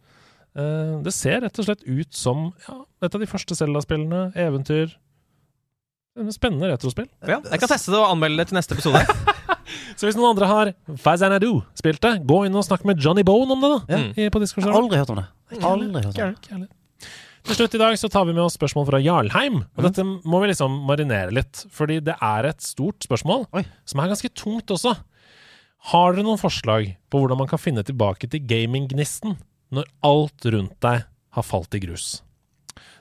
Uh, 0.57 1.03
det 1.03 1.13
ser 1.13 1.41
rett 1.41 1.59
og 1.59 1.65
slett 1.65 1.83
ut 1.83 2.15
som 2.15 2.53
ja, 2.69 2.85
et 3.03 3.15
av 3.15 3.21
de 3.21 3.27
første 3.27 3.57
Zelda-spillene. 3.57 4.33
Eventyr. 4.37 4.95
Spennende 6.31 6.71
retrospill. 6.71 7.09
Ja, 7.27 7.41
jeg 7.43 7.59
kan 7.59 7.69
teste 7.69 7.91
det 7.91 7.99
og 7.99 8.13
anmelde 8.13 8.39
det 8.39 8.49
til 8.49 8.55
neste 8.55 8.77
episode. 8.77 9.03
Så 9.99 10.07
hvis 10.07 10.15
noen 10.15 10.31
andre 10.31 10.47
har 10.47 10.71
Fazanadu 10.97 11.65
spilt 11.75 12.01
det, 12.01 12.21
gå 12.25 12.45
inn 12.47 12.55
og 12.55 12.63
snakk 12.63 12.85
med 12.87 13.03
Johnny 13.03 13.25
Bone 13.27 13.51
om 13.51 13.61
det, 13.61 13.71
da. 13.71 13.97
Ja. 13.97 13.99
I, 14.15 14.31
på 14.31 14.39
Jeg 14.39 14.63
har 14.63 14.79
aldri 14.79 15.01
hørt 15.01 15.11
om 15.11 15.17
det. 15.17 15.27
Aldri 15.61 16.05
hørt 16.05 16.53
om 16.53 16.61
det. 16.61 16.71
Til 17.45 17.59
slutt 17.59 17.75
i 17.77 17.81
dag 17.81 17.97
så 18.01 18.09
tar 18.09 18.25
vi 18.25 18.33
med 18.33 18.47
oss 18.47 18.55
spørsmål 18.57 18.87
fra 18.89 19.01
Jarlheim. 19.05 19.59
Og 19.77 19.85
dette 19.85 20.05
må 20.05 20.39
vi 20.41 20.49
liksom 20.49 20.79
marinere 20.89 21.35
litt, 21.37 21.67
fordi 21.69 21.99
det 22.05 22.15
er 22.25 22.49
et 22.49 22.65
stort 22.65 23.05
spørsmål, 23.05 23.45
Oi. 23.53 23.67
som 23.85 24.01
er 24.01 24.09
ganske 24.15 24.31
tungt 24.33 24.73
også. 24.73 24.95
Har 25.91 26.15
dere 26.15 26.25
noen 26.25 26.41
forslag 26.41 26.95
på 27.13 27.21
hvordan 27.21 27.43
man 27.43 27.51
kan 27.51 27.61
finne 27.61 27.85
tilbake 27.85 28.31
til 28.33 28.47
gaminggnisten 28.49 29.37
når 29.77 29.91
alt 30.09 30.49
rundt 30.55 30.79
deg 30.87 31.05
har 31.05 31.45
falt 31.45 31.77
i 31.77 31.83
grus? 31.85 32.23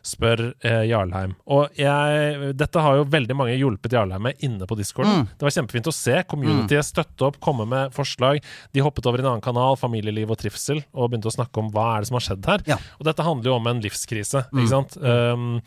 Spør 0.04 0.42
eh, 0.68 0.82
Jarlheim. 0.90 1.32
Og 1.48 1.70
jeg, 1.80 2.50
dette 2.60 2.82
har 2.84 2.98
jo 3.00 3.06
veldig 3.08 3.36
mange 3.40 3.54
hjulpet 3.56 3.94
Jarlheim 3.96 4.26
med 4.28 4.42
inne 4.44 4.68
på 4.68 4.76
Discord. 4.76 5.08
Mm. 5.08 5.28
Det 5.40 5.46
var 5.48 5.54
kjempefint 5.56 5.88
å 5.88 5.94
se. 5.96 6.18
Communityet 6.28 6.84
støtte 6.90 7.30
opp, 7.30 7.38
komme 7.40 7.64
med 7.72 7.94
forslag. 7.96 8.42
De 8.76 8.84
hoppet 8.84 9.08
over 9.08 9.22
i 9.22 9.24
en 9.24 9.30
annen 9.32 9.46
kanal, 9.46 9.78
Familieliv 9.80 10.34
og 10.36 10.42
trivsel, 10.42 10.82
og 10.92 11.08
begynte 11.14 11.32
å 11.32 11.36
snakke 11.38 11.62
om 11.64 11.70
hva 11.72 11.86
er 11.96 12.04
det 12.04 12.10
som 12.12 12.20
har 12.20 12.26
skjedd 12.28 12.50
her. 12.52 12.66
Ja. 12.68 12.78
Og 13.00 13.08
dette 13.08 13.24
handler 13.24 13.54
jo 13.54 13.56
om 13.62 13.68
en 13.72 13.80
livskrise, 13.84 14.44
Mm. 14.52 14.60
ikke 14.60 14.70
sant? 14.74 14.98
Um, 15.00 15.62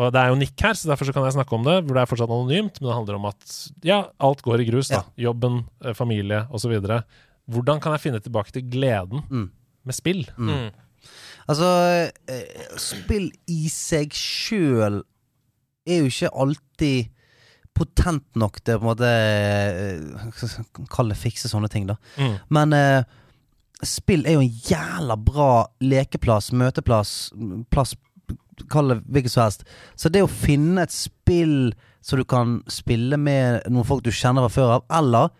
og 0.00 0.08
det 0.16 0.20
er 0.24 0.28
jo 0.32 0.38
Nick 0.40 0.58
her, 0.64 0.72
så 0.74 0.88
derfor 0.90 1.06
så 1.06 1.12
kan 1.14 1.22
jeg 1.28 1.36
snakke 1.36 1.54
om 1.54 1.62
det, 1.68 1.76
hvor 1.84 1.94
det 1.94 2.02
er 2.02 2.08
fortsatt 2.10 2.32
anonymt, 2.32 2.80
men 2.80 2.88
det 2.88 2.96
handler 2.96 3.18
om 3.20 3.26
at 3.28 3.58
ja, 3.86 3.98
alt 4.18 4.40
går 4.42 4.64
i 4.64 4.66
grus, 4.70 4.88
da. 4.90 5.02
Jobben, 5.20 5.60
eh, 5.84 5.92
familie 5.94 6.40
osv. 6.50 6.72
Hvordan 7.52 7.80
kan 7.84 7.92
jeg 7.94 8.00
finne 8.08 8.20
tilbake 8.24 8.50
til 8.56 8.64
gleden 8.72 9.22
Mm. 9.30 9.50
med 9.84 9.94
spill? 9.94 10.24
Mm. 10.38 10.70
Altså, 11.50 11.70
eh, 12.30 12.76
spill 12.80 13.28
i 13.50 13.66
seg 13.72 14.14
sjøl 14.16 15.02
er 15.84 16.00
jo 16.00 16.08
ikke 16.08 16.32
alltid 16.32 17.10
potent 17.74 18.26
nok 18.38 18.60
til 18.62 18.78
på 18.78 18.86
en 18.86 18.90
måte 18.92 19.10
Kalle 20.38 20.86
Kall 20.92 21.10
det 21.10 21.18
fikse 21.18 21.50
sånne 21.50 21.68
ting, 21.72 21.88
da. 21.90 21.98
Mm. 22.16 22.36
Men 22.54 22.76
eh, 22.78 23.02
spill 23.84 24.24
er 24.26 24.38
jo 24.38 24.44
en 24.44 24.60
jævla 24.70 25.18
bra 25.20 25.50
lekeplass, 25.84 26.52
møteplass, 26.56 27.32
plass 27.74 27.96
Kall 28.70 28.92
det 28.92 29.00
hvilket 29.10 29.32
som 29.32 29.42
helst. 29.42 29.64
Så 29.98 30.08
det 30.14 30.22
å 30.22 30.30
finne 30.30 30.84
et 30.84 30.94
spill 30.94 31.74
så 32.04 32.18
du 32.20 32.22
kan 32.28 32.58
spille 32.70 33.16
med 33.18 33.64
noen 33.72 33.86
folk 33.88 34.04
du 34.04 34.12
kjenner 34.14 34.44
fra 34.44 34.52
før 34.52 34.72
av, 34.76 34.84
eller 34.92 35.32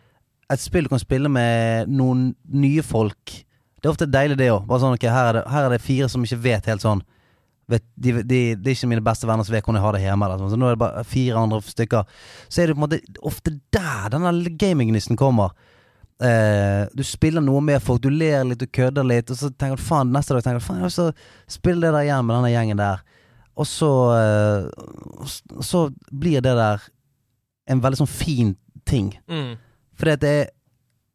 et 0.53 0.61
spill 0.61 0.87
du 0.87 0.93
kan 0.93 1.03
spille 1.03 1.31
med 1.31 1.91
noen 1.93 2.31
nye 2.51 2.83
folk 2.85 3.35
Det 3.85 3.91
er 3.91 3.93
ofte 3.93 4.07
deilig, 4.09 4.39
det 4.41 4.47
òg. 4.49 4.65
Sånn, 4.81 4.95
okay, 4.97 5.11
her, 5.13 5.27
er 5.29 5.33
det- 5.37 5.49
her 5.53 5.67
er 5.67 5.75
det 5.75 5.83
fire 5.85 6.09
som 6.09 6.23
ikke 6.25 6.39
vet 6.41 6.67
helt 6.73 6.81
sånn 6.81 7.03
vet, 7.69 7.83
de, 7.97 8.13
de, 8.23 8.39
Det 8.57 8.67
er 8.71 8.75
ikke 8.79 8.89
mine 8.89 9.05
beste 9.05 9.27
venner 9.29 9.45
som 9.45 9.53
vet 9.53 9.65
hvordan 9.65 9.77
jeg 9.79 9.85
har 9.85 9.93
det 9.93 10.01
hjemme. 10.05 10.25
Eller, 10.27 10.39
sånn. 10.41 10.51
så 10.55 10.57
nå 10.61 10.67
er 10.71 10.75
det 10.75 10.81
bare 10.83 11.05
fire 11.05 11.37
andre 11.43 11.61
stykker. 11.61 12.07
Så 12.49 12.63
er 12.63 12.67
det 12.67 12.77
på 12.77 12.81
en 12.83 12.87
måte 12.89 13.01
ofte 13.23 13.55
der 13.73 14.09
denne 14.15 14.33
gamingnisten 14.61 15.17
kommer. 15.21 15.53
Eh, 16.23 16.87
du 16.95 17.03
spiller 17.05 17.43
noe 17.45 17.61
med 17.61 17.83
folk, 17.83 18.01
du 18.01 18.09
ler 18.11 18.45
litt, 18.45 18.59
du 18.63 18.67
kødder 18.67 19.05
litt, 19.05 19.31
og 19.31 19.37
så 19.37 19.51
tenker 19.51 19.77
du 19.77 19.83
faen, 19.83 20.13
neste 20.15 20.33
dag 20.37 20.45
tenker 20.47 20.61
du 20.63 20.65
faen, 20.65 20.77
jeg 20.79 20.85
har 20.87 20.93
lyst 20.93 21.01
til 21.01 21.11
å 21.11 21.59
spille 21.59 21.81
det 21.83 21.93
der 21.93 22.07
igjen 22.07 22.25
med 22.29 22.37
denne 22.39 22.53
gjengen 22.55 22.81
der. 22.81 23.03
Og 23.57 23.67
så 23.71 23.91
eh, 24.19 24.69
Så 25.63 25.85
blir 26.13 26.41
det 26.43 26.55
der 26.57 26.83
en 27.71 27.81
veldig 27.81 27.99
sånn 28.03 28.11
fin 28.11 28.57
ting. 28.87 29.13
Mm. 29.29 29.57
Fordi 29.97 30.13
at 30.17 30.21
det 30.21 30.33
er 30.39 30.51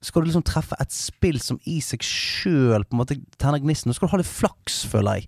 Skal 0.01 0.21
du 0.23 0.30
liksom 0.30 0.45
treffe 0.47 0.77
et 0.80 0.93
spill 0.95 1.41
som 1.43 1.57
i 1.67 1.80
seg 1.84 1.99
sjøl 2.05 2.85
tenner 2.88 3.59
gnisten, 3.59 3.89
da 3.91 3.95
skal 3.97 4.07
du 4.07 4.13
ha 4.13 4.19
litt 4.21 4.30
flaks, 4.31 4.85
føler 4.88 5.19
jeg. 5.19 5.27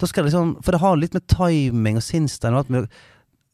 Skal 0.00 0.24
det 0.24 0.30
liksom 0.30 0.54
For 0.64 0.72
det 0.72 0.80
har 0.80 0.96
litt 0.96 1.12
med 1.18 1.26
timing 1.28 1.98
og 2.00 2.04
sinnstein 2.06 2.54
og 2.56 2.62
alt 2.64 2.70
mulig 2.72 2.88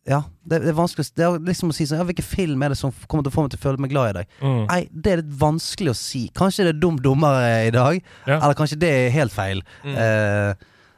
Ja, 0.06 0.20
det, 0.46 0.60
det 0.64 0.70
er 0.72 0.78
vanskelig 0.78 1.06
Det 1.14 1.24
er 1.26 1.38
liksom 1.46 1.70
å 1.70 1.74
si 1.74 1.84
sånn 1.86 1.98
Ja, 2.02 2.06
hvilken 2.08 2.26
film 2.26 2.62
er 2.62 2.72
det 2.74 2.78
som 2.78 2.90
kommer 3.08 3.22
til 3.26 3.30
å 3.32 3.34
få 3.36 3.42
meg 3.46 3.52
til 3.54 3.60
å 3.60 3.64
føle 3.66 3.82
meg 3.82 3.90
glad 3.94 4.10
i 4.10 4.16
deg? 4.20 4.32
Mm. 4.42 4.60
Nei, 4.70 4.80
det 4.90 5.12
er 5.12 5.20
litt 5.22 5.34
vanskelig 5.42 5.92
å 5.92 5.98
si. 5.98 6.22
Kanskje 6.38 6.66
det 6.68 6.72
er 6.76 6.80
dum 6.82 6.98
dummere 7.02 7.52
i 7.66 7.70
dag, 7.74 7.98
Ja. 8.26 8.38
eller 8.40 8.54
kanskje 8.58 8.78
det 8.82 8.90
er 8.90 9.10
helt 9.18 9.32
feil. 9.34 9.62
Mm. 9.84 9.94
Eh, 9.96 10.54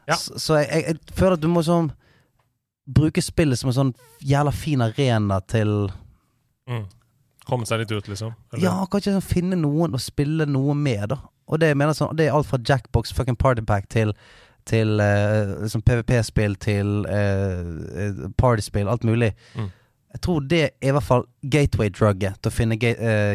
Ja. 0.09 0.16
Så, 0.20 0.36
så 0.36 0.59
jeg, 0.61 0.69
jeg, 0.69 0.85
jeg 0.99 1.16
føler 1.16 1.39
at 1.39 1.41
du 1.41 1.49
må 1.49 1.62
sånn 1.65 1.86
bruke 2.85 3.23
spillet 3.24 3.57
som 3.57 3.70
en 3.70 3.77
sånn 3.78 3.93
jævla 4.20 4.53
fin 4.53 4.82
arena 4.85 5.41
til 5.49 5.89
Mm. 6.69 6.85
Komme 7.49 7.66
seg 7.69 7.83
litt 7.83 7.93
ut, 7.93 8.09
liksom. 8.09 8.35
Eller- 8.53 8.65
Ja, 8.65 8.87
kanskje 8.91 9.16
sånn 9.16 9.27
finne 9.27 9.57
noen 9.61 9.95
å 9.95 10.01
spille 10.01 10.47
noe 10.47 10.75
med, 10.75 11.09
da. 11.09 11.19
Og 11.47 11.61
det, 11.61 11.69
jeg 11.69 11.77
mener 11.77 11.93
sånn, 11.93 12.16
det 12.16 12.27
er 12.29 12.33
alt 12.33 12.49
fra 12.49 12.59
Jackbox, 12.59 13.12
fucking 13.12 13.37
Partypack, 13.37 13.89
til 13.89 14.15
til 14.65 15.01
uh, 15.01 15.61
liksom 15.62 15.83
PVP-spill, 15.83 16.55
til 16.57 17.07
uh, 17.09 17.97
eh, 18.01 18.31
partyspill, 18.39 18.89
alt 18.89 19.05
mulig. 19.05 19.35
Mm. 19.55 19.71
Jeg 20.15 20.21
tror 20.21 20.41
det 20.41 20.62
er 20.62 20.89
i 20.89 20.91
hvert 20.95 21.03
fall 21.03 21.25
gateway-drugget 21.51 22.39
til 22.43 22.51
å 22.51 22.55
finne 22.55 22.79
eh, 22.79 23.35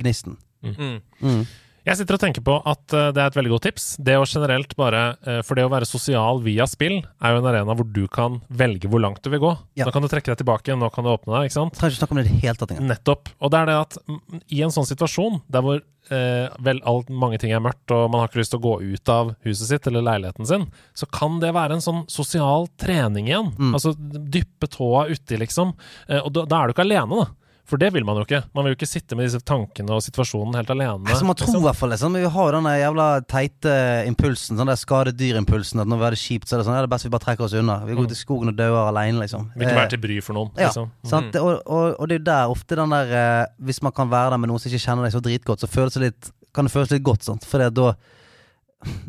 gnisten. 0.00 0.36
Mm. 0.62 1.00
Mm. 1.20 1.44
Jeg 1.86 2.00
sitter 2.00 2.16
og 2.16 2.22
tenker 2.22 2.42
på 2.42 2.56
at 2.66 2.94
eh, 2.96 3.10
det 3.14 3.22
er 3.22 3.30
et 3.30 3.36
veldig 3.38 3.52
godt 3.54 3.66
tips. 3.68 3.84
Det 4.02 4.16
å 4.18 4.26
generelt 4.26 4.74
bare 4.78 5.02
eh, 5.22 5.38
For 5.46 5.58
det 5.58 5.66
å 5.68 5.70
være 5.70 5.86
sosial 5.86 6.40
via 6.42 6.66
spill 6.66 6.98
er 6.98 7.34
jo 7.34 7.42
en 7.42 7.46
arena 7.52 7.76
hvor 7.78 7.86
du 7.86 8.04
kan 8.10 8.40
velge 8.50 8.90
hvor 8.90 9.02
langt 9.02 9.22
du 9.22 9.30
vil 9.30 9.42
gå. 9.44 9.52
Ja. 9.78 9.86
Nå 9.86 9.94
kan 9.94 10.02
du 10.02 10.10
trekke 10.10 10.32
deg 10.32 10.40
tilbake, 10.42 10.74
nå 10.74 10.90
kan 10.94 11.06
du 11.06 11.12
åpne 11.14 11.36
deg, 11.36 11.48
ikke 11.48 11.58
sant? 11.60 11.76
Trenger 11.78 11.94
ikke 11.94 12.02
snakke 12.02 12.16
om 12.16 12.22
det 12.22 12.40
helt 12.42 12.62
tatt 12.62 12.74
engang. 12.74 12.90
Nettopp. 12.90 13.30
Og 13.38 13.54
det 13.54 13.60
er 13.60 13.70
det 13.70 13.78
at 13.84 14.00
mm, 14.02 14.42
i 14.58 14.64
en 14.66 14.74
sånn 14.74 14.88
situasjon, 14.90 15.38
der 15.52 15.66
hvor 15.66 15.78
eh, 15.78 16.58
vel 16.66 16.82
alt, 16.90 17.14
mange 17.22 17.38
ting 17.42 17.54
er 17.54 17.62
mørkt, 17.62 17.86
og 17.94 18.10
man 18.10 18.24
har 18.24 18.32
ikke 18.32 18.42
lyst 18.42 18.56
til 18.56 18.62
å 18.62 18.66
gå 18.66 18.76
ut 18.82 19.14
av 19.14 19.32
huset 19.46 19.70
sitt 19.70 19.86
eller 19.86 20.04
leiligheten 20.10 20.50
sin, 20.50 20.68
så 20.98 21.06
kan 21.06 21.38
det 21.42 21.54
være 21.54 21.78
en 21.78 21.86
sånn 21.86 22.04
sosial 22.10 22.66
trening 22.82 23.30
igjen. 23.30 23.54
Mm. 23.54 23.74
Altså 23.78 23.94
dyppe 23.96 24.70
tåa 24.74 25.06
uti, 25.12 25.38
liksom. 25.38 25.76
Eh, 26.10 26.18
og 26.18 26.32
da, 26.34 26.48
da 26.50 26.62
er 26.64 26.66
du 26.66 26.76
ikke 26.76 26.88
alene, 26.88 27.26
da. 27.26 27.45
For 27.66 27.80
det 27.82 27.88
vil 27.96 28.04
man 28.06 28.14
jo 28.20 28.22
ikke. 28.22 28.38
Man 28.54 28.62
vil 28.62 28.72
jo 28.74 28.76
ikke 28.78 28.86
sitte 28.86 29.16
med 29.18 29.26
disse 29.26 29.40
tankene 29.42 29.90
og 29.96 30.02
situasjonen 30.04 30.54
helt 30.54 30.68
alene. 30.70 31.02
Altså, 31.10 31.26
man 31.26 31.34
tror 31.34 31.48
i 31.48 31.50
liksom. 31.50 31.64
hvert 31.64 31.78
fall 31.80 31.90
det. 31.90 31.98
Sånn, 31.98 32.14
vi 32.14 32.28
har 32.30 32.46
jo 32.50 32.54
denne 32.54 32.74
jævla 32.78 33.06
teite 33.26 33.72
impulsen, 34.06 34.60
sånn 34.60 34.70
der 34.70 34.78
skadedyrimpulsen, 34.78 35.82
at 35.82 35.90
når 35.90 35.98
vi 35.98 36.06
har 36.06 36.14
det 36.14 36.20
kjipt, 36.22 36.46
så 36.46 36.54
er 36.54 36.62
det 36.62 36.66
sånn 36.68 36.76
Ja, 36.78 36.84
det 36.84 36.90
er 36.90 36.94
best 36.94 37.08
vi 37.08 37.10
bare 37.16 37.24
trekker 37.26 37.46
oss 37.48 37.56
unna. 37.58 37.80
Vi 37.88 37.96
går 37.98 38.06
ut 38.06 38.14
i 38.14 38.18
skogen 38.20 38.52
og 38.52 38.58
dauer 38.60 38.86
alene, 38.92 39.18
liksom. 39.24 39.48
Vil 39.56 39.66
ikke 39.66 39.74
Eh, 39.74 39.80
være 39.82 39.92
til 39.96 40.02
bry 40.06 40.20
for 40.22 40.38
noen. 40.38 40.52
Ja, 40.54 40.68
liksom. 40.70 40.92
sant? 41.10 41.34
Og, 41.42 41.52
og, 41.66 41.96
og 41.98 42.06
det 42.06 42.16
er 42.16 42.22
jo 42.22 42.26
der 42.30 42.54
ofte 42.54 42.78
den 42.78 42.94
der 42.94 43.14
eh, 43.18 43.46
Hvis 43.66 43.82
man 43.82 43.92
kan 43.98 44.10
være 44.14 44.30
der 44.36 44.42
med 44.44 44.52
noen 44.52 44.62
som 44.62 44.70
ikke 44.70 44.84
kjenner 44.86 45.08
deg 45.08 45.16
så 45.18 45.24
dritgodt, 45.26 45.64
så 45.66 45.70
føles 45.70 45.98
det 45.98 46.04
litt, 46.06 46.30
kan 46.54 46.70
det 46.70 46.72
føles 46.76 46.94
litt 46.94 47.02
godt. 47.02 47.26
Sant? 47.26 47.44
For 47.50 47.58
da 47.66 47.96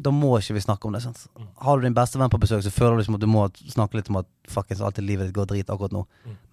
Da 0.02 0.10
må 0.16 0.34
ikke 0.40 0.56
vi 0.58 0.64
snakke 0.64 0.88
om 0.88 0.96
det. 0.96 1.04
Sant? 1.04 1.28
Har 1.62 1.78
du 1.78 1.84
din 1.86 1.94
beste 1.94 2.18
venn 2.18 2.32
på 2.34 2.40
besøk, 2.42 2.64
så 2.66 2.72
føler 2.74 2.96
du 2.98 3.04
liksom 3.04 3.18
at 3.20 3.22
du 3.22 3.28
må 3.30 3.46
snakke 3.70 4.00
litt 4.00 4.10
om 4.10 4.22
at 4.24 4.28
fuckings 4.50 4.82
alltid 4.82 5.06
livet 5.06 5.28
ditt 5.30 5.36
går 5.36 5.46
drit 5.52 5.70
akkurat 5.70 5.94
nå. 5.94 6.06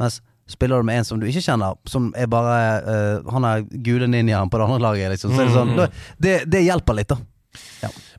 Mens 0.02 0.20
spiller 0.50 0.82
du 0.82 0.88
med 0.88 1.00
en 1.00 1.06
som 1.08 1.20
du 1.20 1.26
ikke 1.28 1.44
kjenner, 1.44 1.78
som 1.88 2.10
er 2.18 2.28
bare 2.30 2.56
uh, 2.84 3.30
Han 3.32 3.46
er 3.48 3.64
gule 3.84 4.08
ninjaen 4.10 4.50
på 4.52 4.60
det 4.60 4.66
andre 4.66 4.82
laget, 4.84 5.14
liksom. 5.14 5.32
Så 5.34 5.44
er 5.44 5.48
det 5.48 5.54
sånn 5.56 5.76
det, 6.24 6.34
det 6.52 6.64
hjelper 6.66 6.98
litt, 7.00 7.14
da. 7.14 7.20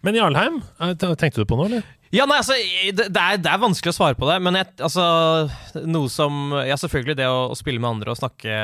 Men 0.06 0.16
Jarlheim, 0.16 0.62
eh, 0.80 0.94
tenkte 1.18 1.42
du 1.42 1.50
på 1.50 1.58
noe, 1.60 1.68
eller? 1.68 1.86
Ja, 2.16 2.26
nei, 2.30 2.38
altså, 2.40 2.56
det, 2.96 3.10
det, 3.12 3.22
er, 3.22 3.40
det 3.44 3.52
er 3.52 3.62
vanskelig 3.62 3.92
å 3.92 3.98
svare 3.98 4.16
på 4.18 4.28
det, 4.30 4.38
men 4.44 4.56
jeg, 4.56 4.70
altså 4.88 5.06
Noe 5.84 6.12
som 6.12 6.54
Ja, 6.64 6.78
selvfølgelig, 6.80 7.18
det 7.20 7.28
å, 7.28 7.50
å 7.52 7.58
spille 7.58 7.82
med 7.84 7.98
andre 7.98 8.14
og 8.14 8.20
snakke 8.20 8.60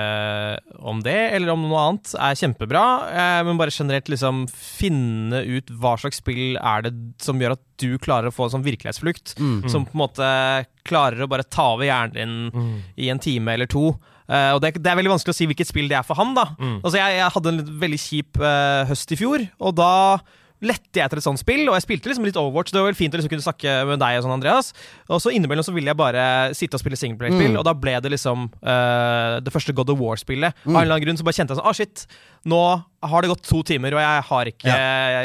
om 0.79 1.01
det, 1.03 1.17
eller 1.35 1.53
om 1.53 1.65
noe 1.67 1.81
annet, 1.89 2.13
er 2.15 2.37
kjempebra. 2.39 2.83
Eh, 3.11 3.39
men 3.47 3.59
bare 3.59 3.73
generelt 3.75 4.09
liksom 4.11 4.45
finne 4.51 5.43
ut 5.43 5.71
hva 5.81 5.97
slags 5.99 6.21
spill 6.21 6.55
er 6.57 6.87
det 6.87 6.93
som 7.21 7.39
gjør 7.41 7.57
at 7.57 7.63
du 7.81 7.97
klarer 8.01 8.29
å 8.29 8.35
få 8.35 8.47
en 8.47 8.55
sånn 8.55 8.65
virkelighetsflukt. 8.65 9.35
Mm. 9.41 9.67
Som 9.71 9.87
på 9.87 9.95
en 9.95 10.03
måte 10.03 10.31
klarer 10.87 11.23
å 11.23 11.29
bare 11.29 11.45
ta 11.45 11.73
over 11.75 11.87
hjernen 11.87 12.51
din 12.51 12.81
i 13.01 13.11
en 13.13 13.21
time 13.21 13.55
eller 13.55 13.69
to. 13.69 13.91
Uh, 14.31 14.55
og 14.55 14.61
det, 14.63 14.77
det 14.79 14.87
er 14.87 14.95
veldig 14.95 15.11
vanskelig 15.11 15.33
å 15.33 15.37
si 15.37 15.47
hvilket 15.49 15.67
spill 15.67 15.89
det 15.91 15.97
er 15.99 16.05
for 16.07 16.15
han. 16.15 16.31
da 16.37 16.45
Altså 16.79 16.95
Jeg, 17.01 17.17
jeg 17.17 17.33
hadde 17.35 17.51
en 17.51 17.63
veldig 17.81 17.99
kjip 17.99 18.39
uh, 18.39 18.87
høst 18.87 19.11
i 19.11 19.19
fjor, 19.19 19.43
og 19.59 19.75
da 19.75 19.91
lette 20.61 20.93
jeg 20.99 21.05
etter 21.07 21.17
et 21.17 21.25
sånt 21.25 21.39
spill, 21.41 21.63
og 21.69 21.73
jeg 21.73 21.85
spilte 21.87 22.09
liksom 22.11 22.25
litt 22.27 22.37
Overwatch. 22.37 22.69
Det 22.73 22.77
var 22.77 22.91
vel 22.91 22.97
fint 22.99 23.15
å 23.15 23.17
liksom 23.17 23.31
kunne 23.33 23.45
snakke 23.45 23.71
med 23.89 23.97
deg 24.03 24.19
og 24.19 24.25
sånn, 24.27 24.33
Andreas. 24.35 24.67
Og 25.09 25.21
så 25.23 25.31
innimellom 25.33 25.65
så 25.65 25.73
ville 25.73 25.89
jeg 25.89 25.97
bare 25.97 26.25
sitte 26.57 26.77
og 26.77 26.83
spille 26.83 26.99
singleplayerspill, 27.01 27.55
og 27.57 27.65
da 27.65 27.73
ble 27.73 27.95
det 28.05 28.11
liksom 28.13 28.45
uh, 28.61 29.39
det 29.41 29.53
første 29.55 29.73
God 29.73 29.89
of 29.89 29.97
War-spillet. 30.03 30.53
Av 30.65 30.69
en 30.75 30.81
eller 30.83 30.95
annen 30.99 31.05
grunn 31.07 31.17
så 31.17 31.25
bare 31.25 31.37
kjente 31.39 31.55
jeg 31.55 31.61
sånn 31.61 31.71
Å, 31.71 31.73
shit, 31.77 32.05
nå 32.45 32.61
har 33.09 33.21
det 33.25 33.31
gått 33.33 33.45
to 33.49 33.63
timer, 33.65 33.95
og 33.97 34.03
jeg 34.03 34.25
har 34.29 34.49
ikke 34.53 34.75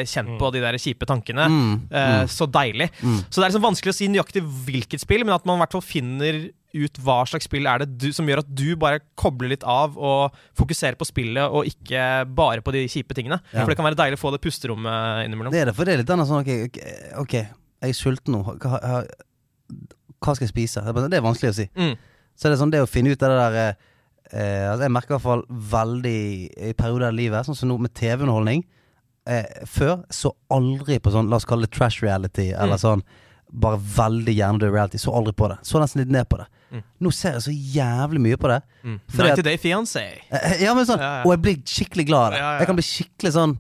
kjent 0.08 0.34
på 0.40 0.50
de 0.54 0.62
der 0.64 0.78
kjipe 0.80 1.08
tankene. 1.08 1.46
Mm, 1.52 1.74
Eh, 1.92 2.26
Så 2.32 2.46
deilig. 2.48 2.88
Så 3.28 3.36
det 3.40 3.44
er 3.44 3.50
liksom 3.50 3.66
vanskelig 3.68 3.92
å 3.92 3.96
si 4.00 4.08
nøyaktig 4.08 4.42
hvilket 4.66 5.00
spill, 5.04 5.24
men 5.24 5.34
at 5.36 5.44
man 5.44 5.58
i 5.60 5.64
hvert 5.66 5.76
fall 5.76 5.84
finner 5.84 6.46
ut 6.76 7.00
hva 7.02 7.22
slags 7.28 7.48
spill 7.48 7.66
er 7.68 7.82
det 7.82 7.88
du, 7.96 8.08
som 8.14 8.28
gjør 8.28 8.44
at 8.44 8.50
du 8.52 8.68
bare 8.80 9.02
kobler 9.18 9.54
litt 9.54 9.66
av 9.66 9.96
og 9.96 10.36
fokuserer 10.58 10.98
på 11.00 11.08
spillet, 11.08 11.44
og 11.48 11.68
ikke 11.68 12.26
bare 12.36 12.64
på 12.64 12.74
de 12.76 12.86
kjipe 12.92 13.16
tingene. 13.16 13.40
For 13.52 13.72
det 13.72 13.78
kan 13.78 13.88
være 13.88 13.98
deilig 13.98 14.20
å 14.20 14.24
få 14.26 14.34
det 14.34 14.42
pusterommet 14.44 15.26
innimellom. 15.26 15.54
Det 15.54 15.64
er 15.64 15.70
det, 15.70 15.76
for 15.78 15.88
det 15.88 15.96
er 15.96 16.02
litt 16.04 16.12
annet 16.14 16.30
sånn 16.30 16.44
ok, 16.44 16.52
okay 16.68 17.26
ok, 17.26 17.34
jeg 17.82 17.92
er 17.92 17.96
sulten 17.96 18.36
nå. 18.36 18.42
Hva, 18.46 19.02
hva, 20.20 20.34
skal 20.34 20.46
jeg 20.46 20.52
spise? 20.52 20.84
Det 20.86 21.18
er 21.18 21.24
vanskelig 21.24 21.52
å 21.52 21.58
si. 21.58 21.68
Mm. 21.76 21.94
Så 22.36 22.48
det 22.48 22.56
er 22.56 22.62
sånn 22.62 22.72
det 22.72 22.84
å 22.84 22.88
finne 22.90 23.12
ut 23.12 23.24
av 23.24 23.32
det 23.32 23.42
der 23.42 23.58
eh, 23.60 23.84
eh, 24.30 24.64
altså 24.70 24.86
Jeg 24.86 24.94
merker 24.96 25.14
i 25.14 25.16
hvert 25.16 25.26
fall 25.26 25.44
veldig 25.76 26.18
i 26.70 26.72
perioder 26.76 27.10
av 27.10 27.16
livet, 27.16 27.48
sånn 27.48 27.58
som 27.58 27.70
nå 27.70 27.78
med 27.82 27.94
TV-underholdning. 27.96 28.64
Eh, 29.26 29.62
før 29.70 30.04
så 30.12 30.34
aldri 30.54 31.00
på 31.02 31.12
sånn, 31.14 31.30
la 31.32 31.40
oss 31.40 31.48
kalle 31.48 31.66
det 31.66 31.74
trash 31.76 32.04
reality, 32.04 32.50
eller 32.54 32.80
sånn 32.80 33.04
bare 33.56 33.78
veldig 33.80 34.34
hjernedød 34.36 34.72
reality. 34.74 35.00
Så 35.00 35.14
aldri 35.16 35.32
på 35.36 35.48
det. 35.52 35.56
Så 35.66 35.80
nesten 35.82 36.02
litt 36.02 36.12
ned 36.12 36.28
på 36.28 36.38
det. 36.42 36.46
Nå 37.00 37.12
ser 37.14 37.36
jeg 37.38 37.44
så 37.46 37.52
jævlig 37.54 38.20
mye 38.20 38.36
på 38.40 38.50
det. 38.50 38.58
Mm. 38.84 38.96
At- 39.08 39.38
90 39.38 39.42
Day 39.46 39.56
Fiancé. 39.62 40.04
Eh, 40.30 40.62
Ja, 40.64 40.74
men 40.74 40.84
sånn, 40.84 40.98
Ja, 41.00 41.12
ja. 41.18 41.22
Og 41.24 41.32
jeg 41.32 41.42
blir 41.42 41.56
skikkelig 41.64 42.06
glad 42.06 42.24
av 42.26 42.32
det. 42.32 42.38
Ja. 42.42 42.58
Jeg 42.58 42.66
kan 42.66 42.76
bli 42.76 42.86
skikkelig 42.86 43.32
sånn 43.32 43.58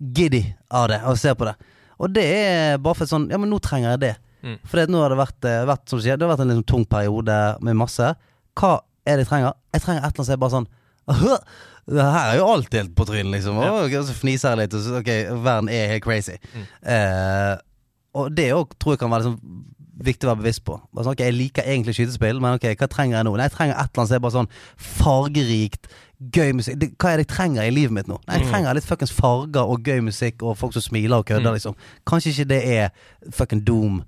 giddy 0.00 0.42
av 0.70 0.88
det, 0.88 1.00
og 1.04 1.18
se 1.18 1.34
på 1.34 1.44
det. 1.46 1.54
Og 2.00 2.12
det 2.12 2.24
er 2.24 2.78
bare 2.78 2.94
for 2.94 3.06
sånn 3.06 3.30
Ja, 3.30 3.38
men 3.38 3.50
nå 3.50 3.60
trenger 3.60 3.90
jeg 3.94 4.00
det. 4.00 4.16
Mm. 4.42 4.58
For 4.64 4.86
nå 4.86 5.00
har 5.00 5.08
det 5.10 5.18
vært, 5.18 5.44
eh, 5.44 5.64
vært 5.66 5.88
som 5.88 6.00
sier, 6.00 6.16
det 6.16 6.26
har 6.26 6.36
vært 6.36 6.42
en 6.42 6.48
liksom 6.48 6.66
tung 6.66 6.84
periode 6.84 7.62
med 7.62 7.76
masse. 7.76 8.16
Hva 8.56 8.80
er 9.06 9.16
det 9.16 9.26
jeg 9.26 9.28
trenger? 9.28 9.54
Jeg 9.72 9.82
trenger 9.82 10.02
et 10.04 10.04
eller 10.04 10.16
annet 10.16 10.26
som 10.26 10.32
er 10.32 10.36
bare 10.36 10.50
sånn 10.50 10.66
det 11.86 12.02
her 12.02 12.32
er 12.32 12.38
jo 12.40 12.46
alt 12.50 12.72
helt 12.74 12.94
på 12.98 13.04
trynet, 13.06 13.30
liksom. 13.30 13.58
Og 13.62 13.90
så 13.90 14.14
fniser 14.16 14.50
jeg 14.56 14.58
litt, 14.58 14.74
og 14.74 14.82
så 14.82 14.96
ok, 14.98 15.10
verden 15.44 15.68
er 15.70 15.92
helt 15.92 16.02
crazy. 16.02 16.34
Mm. 16.54 16.64
Eh, 16.82 17.56
og 18.16 18.36
det 18.36 18.50
òg 18.56 18.76
tror 18.80 18.96
jeg 18.96 19.02
kan 19.04 19.12
være 19.12 19.26
liksom 19.26 19.64
viktig 20.06 20.26
å 20.26 20.32
være 20.32 20.42
bevisst 20.42 20.64
på. 20.66 20.76
Sånn, 20.96 21.12
ok, 21.14 21.22
Jeg 21.24 21.36
liker 21.36 21.64
egentlig 21.64 21.94
skytespill, 21.96 22.40
men 22.42 22.58
ok, 22.58 22.66
hva 22.76 22.88
trenger 22.92 23.18
jeg 23.18 23.28
nå? 23.28 23.36
Nei, 23.36 23.46
jeg 23.48 23.54
trenger 23.56 23.76
et 23.76 23.88
eller 23.88 24.02
annet 24.02 24.10
som 24.10 24.18
er 24.18 24.24
bare 24.26 24.36
sånn 24.36 24.50
fargerikt, 25.00 25.88
gøy 26.16 26.54
musikk. 26.56 26.78
Det, 26.80 26.88
hva 26.96 27.12
er 27.12 27.20
det 27.20 27.26
jeg 27.26 27.32
trenger 27.34 27.66
i 27.66 27.72
livet 27.74 27.92
mitt 27.92 28.08
nå? 28.08 28.16
Nei, 28.24 28.38
Jeg 28.40 28.48
trenger 28.48 28.76
litt 28.78 28.86
fuckings 28.88 29.12
farger 29.12 29.68
og 29.68 29.84
gøy 29.84 30.00
musikk 30.06 30.44
og 30.46 30.56
folk 30.56 30.72
som 30.76 30.84
smiler 30.84 31.20
og 31.20 31.26
kødder, 31.28 31.56
liksom. 31.58 31.76
Kanskje 32.08 32.32
ikke 32.32 32.48
det 32.54 32.60
er 32.72 33.32
fucking 33.36 33.62
Doom. 33.66 33.98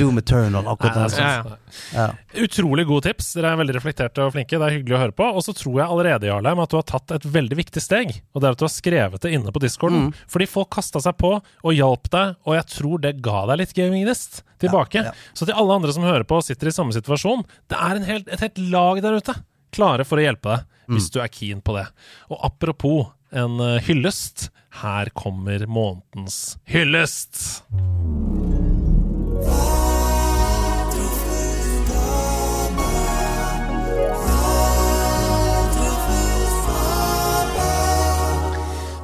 Doom 0.00 0.20
Eternal, 0.22 0.64
akkurat 0.72 0.96
det 0.96 1.02
er 1.04 1.42
sånn. 1.42 1.58
Ja. 1.92 2.06
Utrolig 2.44 2.86
gode 2.88 3.10
tips. 3.10 3.34
Dere 3.36 3.52
er 3.52 3.60
veldig 3.60 3.76
reflekterte 3.76 4.24
og 4.24 4.32
flinke. 4.36 4.56
Det 4.56 4.68
er 4.68 4.78
hyggelig 4.78 4.96
å 4.96 5.02
høre 5.02 5.16
på. 5.18 5.28
Og 5.28 5.44
så 5.44 5.54
tror 5.56 5.82
jeg 5.82 5.88
allerede, 5.88 6.30
Jarleim, 6.30 6.62
at 6.64 6.72
du 6.72 6.78
har 6.80 6.88
tatt 6.88 7.16
et 7.18 7.28
veldig 7.36 7.60
viktig 7.60 7.84
steg. 7.84 8.16
Og 8.32 8.40
det 8.40 8.48
er 8.48 8.56
at 8.56 8.62
du 8.62 8.66
har 8.66 8.72
skrevet 8.72 9.26
det 9.26 9.34
inne 9.36 9.52
på 9.52 9.64
discorden. 9.64 10.08
Mm. 10.08 10.24
Fordi 10.32 10.48
folk 10.50 10.72
kasta 10.72 11.04
seg 11.04 11.18
på 11.20 11.34
og 11.36 11.76
hjalp 11.76 12.08
deg, 12.12 12.36
og 12.48 12.56
jeg 12.56 12.68
tror 12.78 13.04
det 13.04 13.16
ga 13.24 13.44
deg 13.52 13.60
litt 13.60 13.76
gaming-gnist 13.76 14.42
tilbake. 14.62 15.02
Ja, 15.02 15.12
ja. 15.12 15.32
Så 15.36 15.48
til 15.48 15.56
alle 15.58 15.76
andre 15.76 15.92
som 15.92 16.06
hører 16.06 16.24
på 16.28 16.40
og 16.40 16.46
sitter 16.46 16.70
i 16.70 16.74
samme 16.74 16.94
situasjon, 16.96 17.44
det 17.68 17.76
er 17.78 17.98
en 17.98 18.06
helt, 18.08 18.30
et 18.32 18.44
helt 18.44 18.62
lag 18.72 19.02
der 19.04 19.20
ute 19.20 19.36
klare 19.72 20.04
for 20.08 20.20
å 20.20 20.26
hjelpe 20.26 20.56
deg, 20.56 20.68
Mm. 20.88 20.96
hvis 20.98 21.10
du 21.14 21.20
er 21.22 21.28
keen 21.30 21.60
på 21.62 21.76
det. 21.76 21.86
Og 22.28 22.40
apropos 22.42 23.12
en 23.32 23.60
eh, 23.60 23.80
hyllest, 23.86 24.50
her 24.82 25.08
kommer 25.14 25.64
månedens 25.66 26.56
hyllest. 26.66 27.62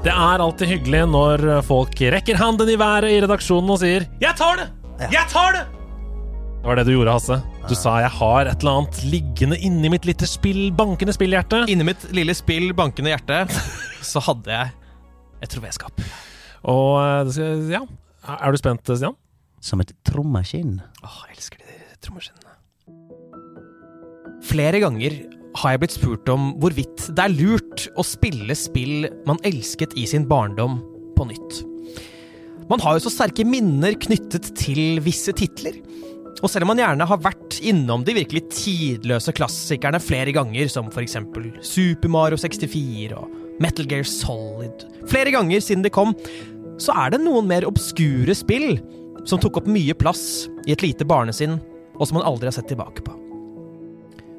Det 0.04 0.14
er 0.14 0.40
alltid 0.40 0.70
hyggelig 0.70 1.00
når 1.10 1.42
folk 1.66 1.98
rekker 2.14 2.38
handen 2.38 2.70
i 2.70 2.76
været 2.80 3.10
i 3.16 3.18
redaksjonen 3.24 3.74
og 3.74 3.80
sier 3.82 4.06
'Jeg 4.22 4.36
tar 4.38 4.56
det! 4.56 4.68
Jeg 5.12 5.26
tar 5.28 5.52
det!' 5.52 5.77
Det 6.58 6.66
var 6.66 6.74
det 6.74 6.88
du 6.88 6.92
gjorde, 6.96 7.12
Hasse. 7.14 7.36
Du 7.68 7.74
sa 7.78 8.00
'jeg 8.00 8.10
har 8.10 8.46
et 8.46 8.58
eller 8.60 8.80
annet 8.80 9.04
liggende 9.04 9.56
inni 9.62 9.88
mitt 9.88 10.04
lille 10.04 10.26
spill, 10.26 10.72
bankende 10.72 11.14
spillhjerte'. 11.14 11.68
Inni 11.70 11.84
mitt 11.84 12.02
lille 12.12 12.34
spill, 12.34 12.74
bankende 12.74 13.14
hjerte, 13.14 13.46
så 14.02 14.18
hadde 14.20 14.50
jeg 14.50 14.72
et 15.40 15.48
troféskap. 15.48 15.92
Og 16.64 16.98
eh, 17.38 17.70
ja, 17.70 17.82
er 18.26 18.50
du 18.50 18.58
spent, 18.58 18.82
Stian? 18.82 19.14
Som 19.60 19.80
et 19.80 19.92
trommeskinn. 20.04 20.80
Åh, 21.04 21.18
jeg 21.28 21.36
elsker 21.36 21.58
de 21.62 21.78
trommeskinnene. 22.02 22.54
Flere 24.42 24.80
ganger 24.80 25.14
har 25.58 25.70
jeg 25.74 25.80
blitt 25.82 25.96
spurt 25.96 26.28
om 26.28 26.52
hvorvidt 26.58 27.08
det 27.14 27.24
er 27.24 27.34
lurt 27.34 27.88
å 27.98 28.04
spille 28.06 28.54
spill 28.58 29.08
man 29.26 29.38
elsket 29.46 29.94
i 29.98 30.06
sin 30.06 30.26
barndom, 30.28 30.82
på 31.18 31.26
nytt. 31.26 31.62
Man 32.70 32.82
har 32.84 32.94
jo 32.94 33.06
så 33.06 33.10
sterke 33.10 33.46
minner 33.48 33.96
knyttet 33.98 34.52
til 34.58 35.00
visse 35.02 35.32
titler. 35.34 35.80
Og 36.38 36.50
selv 36.50 36.64
om 36.64 36.70
man 36.72 36.78
gjerne 36.78 37.06
har 37.10 37.22
vært 37.22 37.58
innom 37.66 38.04
de 38.06 38.14
virkelig 38.14 38.44
tidløse 38.54 39.34
klassikerne 39.34 39.98
flere 40.02 40.34
ganger, 40.36 40.70
som 40.70 40.90
for 40.94 41.02
eksempel 41.02 41.50
Super 41.66 42.12
Mario 42.12 42.38
64 42.38 43.16
og 43.18 43.32
Metal 43.62 43.88
Gear 43.90 44.06
Solid, 44.06 44.86
flere 45.10 45.34
ganger 45.34 45.64
siden 45.64 45.82
de 45.82 45.90
kom, 45.90 46.14
så 46.78 46.94
er 46.94 47.14
det 47.14 47.24
noen 47.24 47.48
mer 47.50 47.66
obskure 47.66 48.36
spill 48.38 48.78
som 49.26 49.40
tok 49.42 49.58
opp 49.60 49.70
mye 49.70 49.96
plass 49.98 50.46
i 50.68 50.74
et 50.76 50.84
lite 50.84 51.06
barnesinn, 51.08 51.58
og 51.98 52.06
som 52.06 52.20
man 52.20 52.28
aldri 52.28 52.46
har 52.46 52.54
sett 52.54 52.70
tilbake 52.70 53.02
på. 53.02 53.16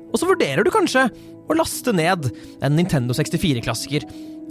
Og 0.10 0.18
så 0.18 0.30
vurderer 0.30 0.64
du 0.66 0.72
kanskje 0.74 1.10
å 1.50 1.58
laste 1.58 1.92
ned 1.94 2.32
en 2.64 2.76
Nintendo 2.78 3.14
64-klassiker, 3.18 4.08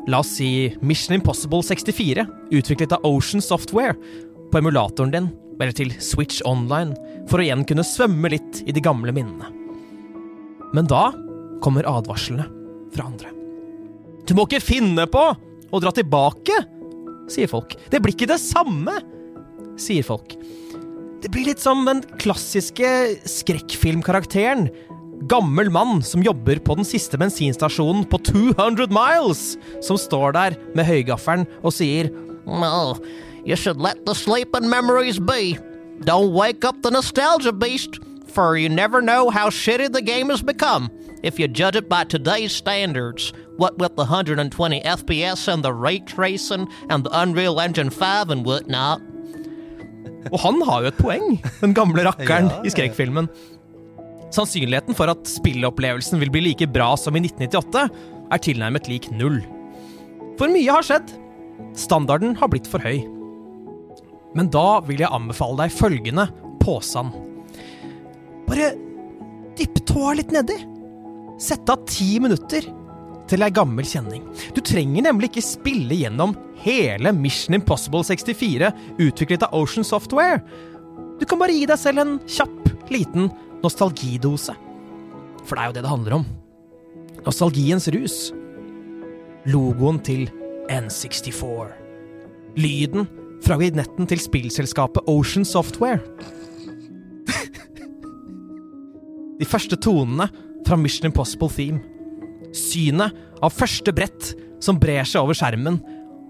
la 0.09 0.21
oss 0.21 0.37
si 0.37 0.69
Mission 0.85 1.17
Impossible 1.17 1.65
64, 1.65 2.29
utviklet 2.53 2.95
av 2.95 3.09
Ocean 3.09 3.43
Software, 3.45 3.97
på 4.49 4.61
emulatoren 4.61 5.13
din, 5.13 5.27
eller 5.59 5.75
til 5.75 5.93
Switch 6.03 6.43
Online, 6.49 6.95
for 7.29 7.41
å 7.41 7.47
igjen 7.47 7.67
kunne 7.69 7.87
svømme 7.87 8.31
litt 8.33 8.63
i 8.67 8.75
de 8.75 8.83
gamle 8.85 9.15
minnene. 9.15 9.51
Men 10.75 10.89
da 10.89 11.11
kommer 11.65 11.89
advarslene 11.89 12.47
fra 12.95 13.09
andre. 13.09 13.33
Du 14.29 14.35
må 14.37 14.45
ikke 14.47 14.63
finne 14.63 15.07
på 15.11 15.25
å 15.69 15.81
dra 15.83 15.93
tilbake, 15.95 16.57
sier 17.33 17.51
folk. 17.51 17.75
Det 17.93 18.01
blir 18.01 18.15
ikke 18.15 18.31
det 18.31 18.41
samme, 18.43 18.95
sier 19.81 20.05
folk. 20.07 20.37
Det 21.19 21.31
blir 21.35 21.49
litt 21.49 21.63
som 21.63 21.83
den 21.89 22.05
klassiske 22.21 22.89
skrekkfilmkarakteren. 23.27 24.69
Gammel 25.29 25.71
mann 25.75 25.99
som 26.07 26.23
jobber 26.23 26.61
på 26.63 26.77
den 26.79 26.87
siste 26.87 27.19
bensinstasjonen 27.19 28.05
på 28.07 28.21
200 28.29 28.87
miles, 28.95 29.57
som 29.83 29.99
står 29.99 30.37
der 30.37 30.59
med 30.79 30.87
høygaffelen 30.87 31.49
og 31.59 31.75
sier 31.75 32.13
No, 32.49 32.95
you 33.49 33.57
should 33.57 33.81
let 33.81 34.05
the 34.07 34.15
sleeping 34.15 34.69
memories 34.69 35.19
be. 35.19 35.59
Don't 36.05 36.33
wake 36.33 36.65
up 36.69 36.83
the 36.83 36.91
nostalgia 36.91 37.53
beast, 37.53 37.99
for 38.29 38.57
you 38.57 38.69
never 38.69 39.01
know 39.01 39.31
how 39.31 39.49
shitty 39.51 39.89
the 39.93 40.03
game 40.03 40.29
has 40.31 40.43
become 40.43 40.91
if 41.23 41.39
you 41.41 41.49
judge 41.49 41.75
it 41.75 41.89
by 41.89 42.05
today's 42.05 42.53
standards. 42.53 43.33
What 43.57 43.79
with 43.79 43.97
the 43.97 44.05
120 44.05 44.83
FPS 44.83 45.49
and 45.53 45.65
the 45.65 45.73
ray 45.73 45.99
tracing 46.01 46.69
and 46.89 47.03
the 47.03 47.11
Unreal 47.21 47.59
Engine 47.61 47.91
5 47.91 48.31
and 48.31 48.47
whatnot. 48.47 49.01
Og 50.31 50.39
han 50.45 50.63
har 50.69 50.83
jo 50.85 50.91
et 50.93 50.99
poeng, 50.99 51.27
den 51.63 51.73
gamle 51.75 52.05
rakkeren 52.05 52.51
Ja, 52.51 52.59
ja. 52.61 52.63
i 52.67 52.71
skrekkfilmen. 52.71 53.29
Sannsynligheten 54.35 54.95
for 54.95 55.09
at 55.11 55.27
spilleopplevelsen 55.27 56.21
vil 56.21 56.31
bli 56.31 56.43
like 56.51 56.67
bra 56.71 56.93
som 57.01 57.17
i 57.17 57.23
1998, 57.25 57.89
er 58.31 58.43
tilnærmet 58.45 58.91
lik 58.93 59.09
null. 59.17 59.41
For 60.39 60.51
mye 60.53 60.69
har 60.71 60.85
skjedd. 60.85 61.15
Standarden 61.79 62.37
har 62.39 62.51
blitt 62.53 62.69
for 62.71 62.83
høy. 62.85 63.01
Men 64.37 64.51
da 64.53 64.81
vil 64.87 65.01
jeg 65.03 65.13
anbefale 65.15 65.63
deg 65.63 65.75
følgende 65.75 66.27
påstand. 66.61 67.15
Bare 68.49 68.73
dypp 69.59 69.81
tåa 69.89 70.17
litt 70.19 70.35
nedi. 70.35 70.59
Sett 71.41 71.69
av 71.71 71.85
ti 71.89 72.17
minutter 72.23 72.67
til 73.29 73.45
ei 73.45 73.53
gammel 73.55 73.87
kjenning. 73.87 74.25
Du 74.57 74.61
trenger 74.65 75.05
nemlig 75.05 75.31
ikke 75.31 75.45
spille 75.45 76.01
gjennom 76.01 76.35
hele 76.63 77.13
Mission 77.15 77.59
Impossible 77.59 78.03
64 78.07 78.73
utviklet 78.99 79.45
av 79.47 79.55
Ocean 79.57 79.87
Software. 79.87 80.41
Du 81.19 81.27
kan 81.29 81.41
bare 81.41 81.55
gi 81.55 81.67
deg 81.69 81.81
selv 81.81 82.03
en 82.03 82.17
kjapp, 82.31 82.73
liten 82.93 83.29
nostalgidose. 83.63 84.55
For 85.45 85.57
det 85.57 85.63
er 85.63 85.71
jo 85.71 85.77
det 85.79 85.85
det 85.85 85.93
handler 85.93 86.19
om. 86.21 86.27
Nostalgiens 87.27 87.89
rus. 87.95 88.19
Logoen 89.49 90.01
til 90.05 90.27
N64. 90.73 91.73
Lyden 92.59 93.07
fra 93.45 93.59
vignetten 93.61 94.09
til 94.11 94.21
spillselskapet 94.23 95.09
Ocean 95.11 95.47
Software. 95.49 96.01
De 99.39 99.47
første 99.47 99.79
tonene 99.79 100.29
fra 100.67 100.77
Mission 100.81 101.09
Impossible 101.09 101.51
Theme. 101.53 101.81
Synet 102.57 103.15
av 103.45 103.55
første 103.55 103.93
brett 103.95 104.33
som 104.65 104.81
brer 104.81 105.07
seg 105.07 105.23
over 105.23 105.37
skjermen 105.39 105.79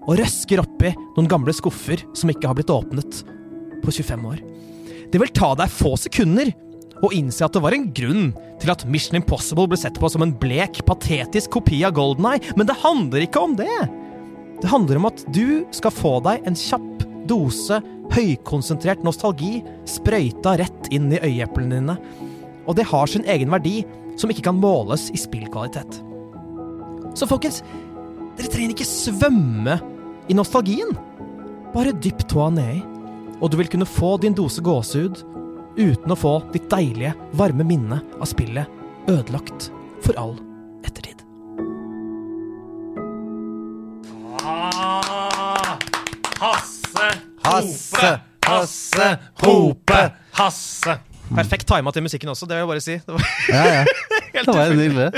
og 0.05 0.17
røsker 0.19 0.61
oppi 0.61 0.93
noen 1.15 1.29
gamle 1.29 1.53
skuffer 1.55 2.01
som 2.17 2.31
ikke 2.31 2.49
har 2.49 2.57
blitt 2.57 2.73
åpnet 2.73 3.23
på 3.83 3.93
25 3.93 4.27
år. 4.29 4.41
Det 5.09 5.21
vil 5.21 5.33
ta 5.33 5.55
deg 5.57 5.71
få 5.73 5.95
sekunder 5.97 6.51
å 7.05 7.11
innse 7.15 7.45
at 7.45 7.55
det 7.55 7.63
var 7.63 7.73
en 7.75 7.87
grunn 7.95 8.29
til 8.59 8.71
at 8.73 8.85
Mission 8.91 9.17
Impossible 9.19 9.69
ble 9.71 9.79
sett 9.79 9.97
på 9.99 10.09
som 10.11 10.25
en 10.25 10.35
blek, 10.35 10.81
patetisk 10.87 11.55
kopi 11.57 11.81
av 11.87 11.95
Golden 11.97 12.27
Eye, 12.33 12.53
men 12.59 12.67
det 12.69 12.77
handler 12.83 13.25
ikke 13.25 13.43
om 13.43 13.55
det. 13.59 13.71
Det 14.59 14.69
handler 14.69 14.99
om 14.99 15.07
at 15.07 15.23
du 15.33 15.63
skal 15.75 15.95
få 15.95 16.17
deg 16.25 16.43
en 16.47 16.57
kjapp 16.59 16.98
dose 17.29 17.79
høykonsentrert 18.13 19.03
nostalgi 19.05 19.59
sprøyta 19.89 20.55
rett 20.59 20.89
inn 20.95 21.11
i 21.13 21.21
øyeeplene 21.21 21.79
dine. 21.79 21.97
Og 22.67 22.77
det 22.77 22.87
har 22.89 23.09
sin 23.09 23.25
egen 23.29 23.51
verdi, 23.53 23.83
som 24.19 24.31
ikke 24.31 24.49
kan 24.49 24.59
måles 24.59 25.07
i 25.15 25.19
spillkvalitet. 25.19 26.01
Så 27.17 27.27
folkens, 27.29 27.61
dere 28.37 28.51
trenger 28.51 28.75
ikke 28.75 28.87
svømme 28.87 29.79
i 30.29 30.37
nostalgien. 30.37 30.93
Bare 31.73 31.95
dypp 32.03 32.25
tåa 32.29 32.49
nedi, 32.53 32.81
og 33.39 33.51
du 33.51 33.59
vil 33.59 33.69
kunne 33.71 33.87
få 33.87 34.17
din 34.21 34.35
dose 34.35 34.61
gåsehud 34.65 35.23
uten 35.79 36.11
å 36.11 36.17
få 36.17 36.39
ditt 36.53 36.67
deilige, 36.71 37.13
varme 37.39 37.63
minne 37.63 38.01
av 38.19 38.27
spillet 38.29 38.67
ødelagt 39.09 39.69
for 40.03 40.17
all 40.19 40.35
ettertid. 40.83 41.23
Ah, 46.39 46.59
Hasse, 47.49 48.11
Hasse, 48.45 49.07
Hope, 49.43 50.01
Hasse. 50.39 50.97
Perfekt 51.29 51.67
tima 51.69 51.91
til 51.93 52.01
musikken 52.05 52.31
også, 52.33 52.47
det 52.49 52.57
vil 52.57 52.63
jeg 52.63 52.69
bare 52.71 52.81
si. 52.81 52.95
Det 53.05 53.13
var 53.13 53.25
Ja, 53.53 53.63
ja. 53.79 53.85
Det 54.39 54.55
var 54.55 54.73
nydelig. 54.77 55.09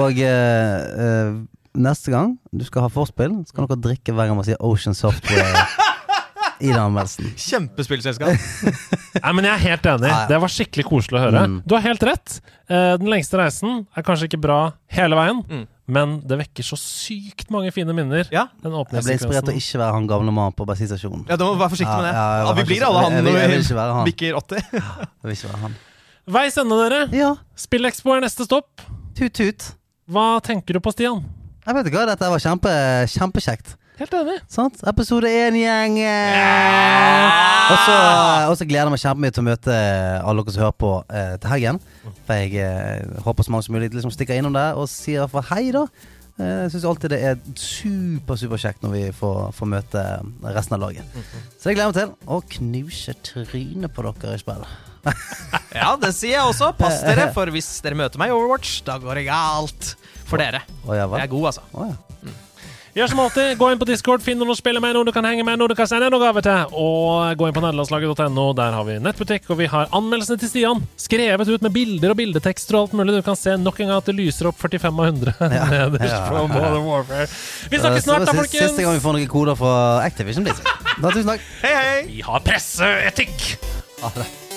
Og 0.00 0.18
eh, 0.22 1.04
eh, 1.04 1.32
neste 1.78 2.12
gang 2.14 2.32
du 2.54 2.64
skal 2.66 2.86
ha 2.86 2.90
forspill, 2.92 3.36
så 3.46 3.54
kan 3.56 3.68
dere 3.70 3.78
drikke 3.90 4.14
hver 4.16 4.30
gang 4.30 4.38
man 4.38 4.46
sier 4.46 4.58
Ocean 4.64 4.94
Software 4.96 5.66
i 6.60 6.68
den 6.70 6.78
anmeldelsen. 6.80 7.30
Kjempespillselskap. 7.40 8.34
Nei, 8.36 9.32
men 9.36 9.46
Jeg 9.48 9.52
er 9.54 9.62
helt 9.70 9.86
enig. 9.94 10.10
Det 10.30 10.40
var 10.42 10.52
skikkelig 10.52 10.84
koselig 10.90 11.18
å 11.20 11.22
høre. 11.26 11.44
Mm. 11.48 11.58
Du 11.66 11.72
har 11.76 11.84
helt 11.86 12.02
rett. 12.06 12.34
Eh, 12.68 12.94
Den 13.00 13.08
lengste 13.12 13.38
reisen 13.40 13.84
er 13.96 14.04
kanskje 14.06 14.28
ikke 14.30 14.42
bra 14.46 14.58
hele 14.96 15.16
veien, 15.18 15.40
Mm. 15.48 15.66
Men 15.90 16.16
det 16.26 16.38
vekker 16.40 16.66
så 16.66 16.78
sykt 16.80 17.50
mange 17.52 17.72
fine 17.74 17.94
minner. 17.96 18.28
Ja. 18.32 18.46
Den 18.62 18.72
Jeg 18.76 19.04
ble 19.04 19.16
inspirert 19.16 19.46
til 19.48 19.54
å 19.54 19.60
ikke 19.60 19.80
være 19.82 19.96
han 19.96 20.08
gamle 20.10 20.34
mannen 20.34 20.56
på 20.56 20.66
bensinstasjonen. 20.68 21.26
Ja, 21.28 21.36
du 21.40 21.44
må 21.48 21.54
være 21.60 21.72
forsiktig 21.74 21.96
med 21.98 22.06
det. 22.08 22.14
Ja, 22.14 22.26
ja, 22.40 22.46
Ja, 22.46 22.54
vi 22.60 22.66
blir 22.70 22.86
alle 22.86 23.02
han 23.04 23.18
når 23.18 23.38
vi 23.40 23.58
ikke 23.58 24.04
bikker 24.10 24.40
80. 24.40 24.70
Jeg 24.72 25.28
vil 25.28 25.36
ikke 25.36 25.50
være 25.52 25.62
han. 25.66 25.76
Veis 26.30 26.56
ende, 26.62 26.78
dere. 26.84 27.02
Ja, 27.16 27.34
Spillexpo 27.58 28.14
er 28.14 28.24
neste 28.24 28.46
stopp. 28.46 28.84
tut-tut. 29.18 29.72
Hva 30.10 30.26
tenker 30.46 30.78
du 30.78 30.80
på, 30.82 30.92
Stian? 30.94 31.24
Jeg 31.66 31.76
vet 31.76 31.90
ikke 31.90 32.00
hva, 32.00 32.06
dette 32.08 32.30
var 32.32 32.42
kjempe, 32.42 32.70
kjempekjekt. 33.12 33.74
Helt 34.00 34.14
enig. 34.16 34.38
Sant? 34.48 34.78
Episode 34.88 35.28
én, 35.28 35.56
gjeng! 35.60 35.98
Og 37.70 37.82
så 37.84 37.96
og 38.50 38.54
så 38.56 38.64
gleder 38.66 38.88
jeg 38.88 38.94
meg 38.94 39.02
kjempemye 39.02 39.34
til 39.36 39.42
å 39.42 39.48
møte 39.50 39.74
alle 40.24 40.44
dere 40.46 40.54
som 40.54 40.64
hører 40.64 40.78
på 40.80 40.92
eh, 41.12 41.34
til 41.42 41.52
helgen. 41.52 41.80
For 42.24 42.40
jeg 42.40 42.54
eh, 42.64 43.20
håper 43.26 43.46
så 43.46 43.52
mange 43.52 43.66
som 43.68 43.76
mulig 43.76 43.90
liksom 43.92 44.14
stikker 44.14 44.40
innom 44.40 44.56
der 44.56 44.80
og 44.80 44.88
sier 44.90 45.28
for 45.30 45.44
hei, 45.52 45.66
da. 45.76 45.84
Eh, 46.40 46.62
Jeg 46.64 46.72
syns 46.74 46.86
alltid 46.88 47.12
det 47.12 47.20
er 47.28 47.38
super, 47.60 48.40
superkjekt 48.40 48.86
når 48.86 48.96
vi 48.96 49.04
får, 49.20 49.40
får 49.60 49.70
møte 49.76 50.06
resten 50.56 50.78
av 50.78 50.84
laget. 50.88 51.20
Så 51.60 51.68
det 51.68 51.76
gleder 51.76 51.84
jeg 51.84 51.92
meg 51.92 52.00
til. 52.00 52.14
Å 52.24 52.40
knuse 52.56 53.16
trynet 53.28 53.92
på 53.94 54.06
dere 54.08 54.38
i 54.38 54.42
spill. 54.46 54.64
Ja, 55.70 55.92
det 56.00 56.10
sier 56.16 56.34
jeg 56.40 56.42
også. 56.48 56.72
Pass 56.76 56.98
dere, 57.06 57.28
for 57.36 57.48
hvis 57.54 57.68
dere 57.84 57.96
møter 58.00 58.18
meg 58.20 58.32
i 58.32 58.34
Overwatch, 58.34 58.80
da 58.88 58.96
går 59.00 59.20
det 59.20 59.28
galt 59.28 59.92
for 60.26 60.40
dere. 60.42 60.64
Jeg 60.88 61.04
er 61.28 61.30
god, 61.30 61.52
altså. 61.52 61.62
Å 61.76 61.86
ja. 61.92 62.32
Gjør 62.90 63.06
som 63.12 63.20
alltid, 63.22 63.52
gå 63.54 63.66
inn 63.70 63.78
på 63.78 63.86
Discord, 63.86 64.18
finn 64.24 64.40
noen 64.40 64.50
å 64.50 64.56
spille 64.58 64.80
med, 64.82 64.96
noen 64.96 65.06
du 65.06 65.12
kan 65.14 65.22
henge 65.28 65.44
med, 65.46 65.60
noen 65.60 65.70
du 65.70 65.76
kan 65.78 65.86
sende 65.86 66.08
noen 66.10 66.24
gave 66.24 66.42
til. 66.42 66.72
Og 66.74 67.38
gå 67.38 67.46
inn 67.46 67.54
på 67.54 67.62
nederlandslaget.no. 67.62 68.46
Der 68.58 68.74
har 68.74 68.88
vi 68.88 68.96
nettbutikk, 69.04 69.46
og 69.54 69.60
vi 69.60 69.68
har 69.70 69.86
anmeldelsene 69.94 70.40
til 70.42 70.50
Stian. 70.50 70.82
Skrevet 70.98 71.52
ut 71.54 71.62
med 71.68 71.70
bilder 71.76 72.10
og 72.16 72.18
bildetekster 72.18 72.74
og 72.80 72.88
alt 72.88 72.98
mulig. 72.98 73.14
Du 73.20 73.22
kan 73.30 73.38
se 73.38 73.54
nok 73.62 73.78
en 73.84 73.92
gang 73.92 74.02
at 74.02 74.10
det 74.10 74.16
lyser 74.18 74.50
opp 74.50 74.58
45 74.58 74.90
av 74.90 75.06
100 75.12 75.38
nederst 75.70 76.10
Ja. 76.10 76.20
fra 76.26 76.42
Modern 76.50 76.82
Warfare. 76.88 77.30
Vi 77.70 77.78
snakkes 77.78 78.08
snart, 78.08 78.26
da, 78.26 78.34
folkens. 78.42 78.58
siste- 78.66 78.82
gang 78.88 78.98
vi 78.98 79.04
får 79.06 79.18
noen 79.20 79.30
koder 79.38 79.60
fra 79.62 79.74
Activision 80.10 80.46
Blizzard. 80.50 80.66
Da, 81.00 81.14
tusen 81.14 81.30
takk. 81.30 81.46
Hei, 81.62 81.74
hei! 81.78 81.98
Vi 82.10 82.20
har 82.26 82.42
presseetikk! 82.44 83.52
Det. 84.02 84.49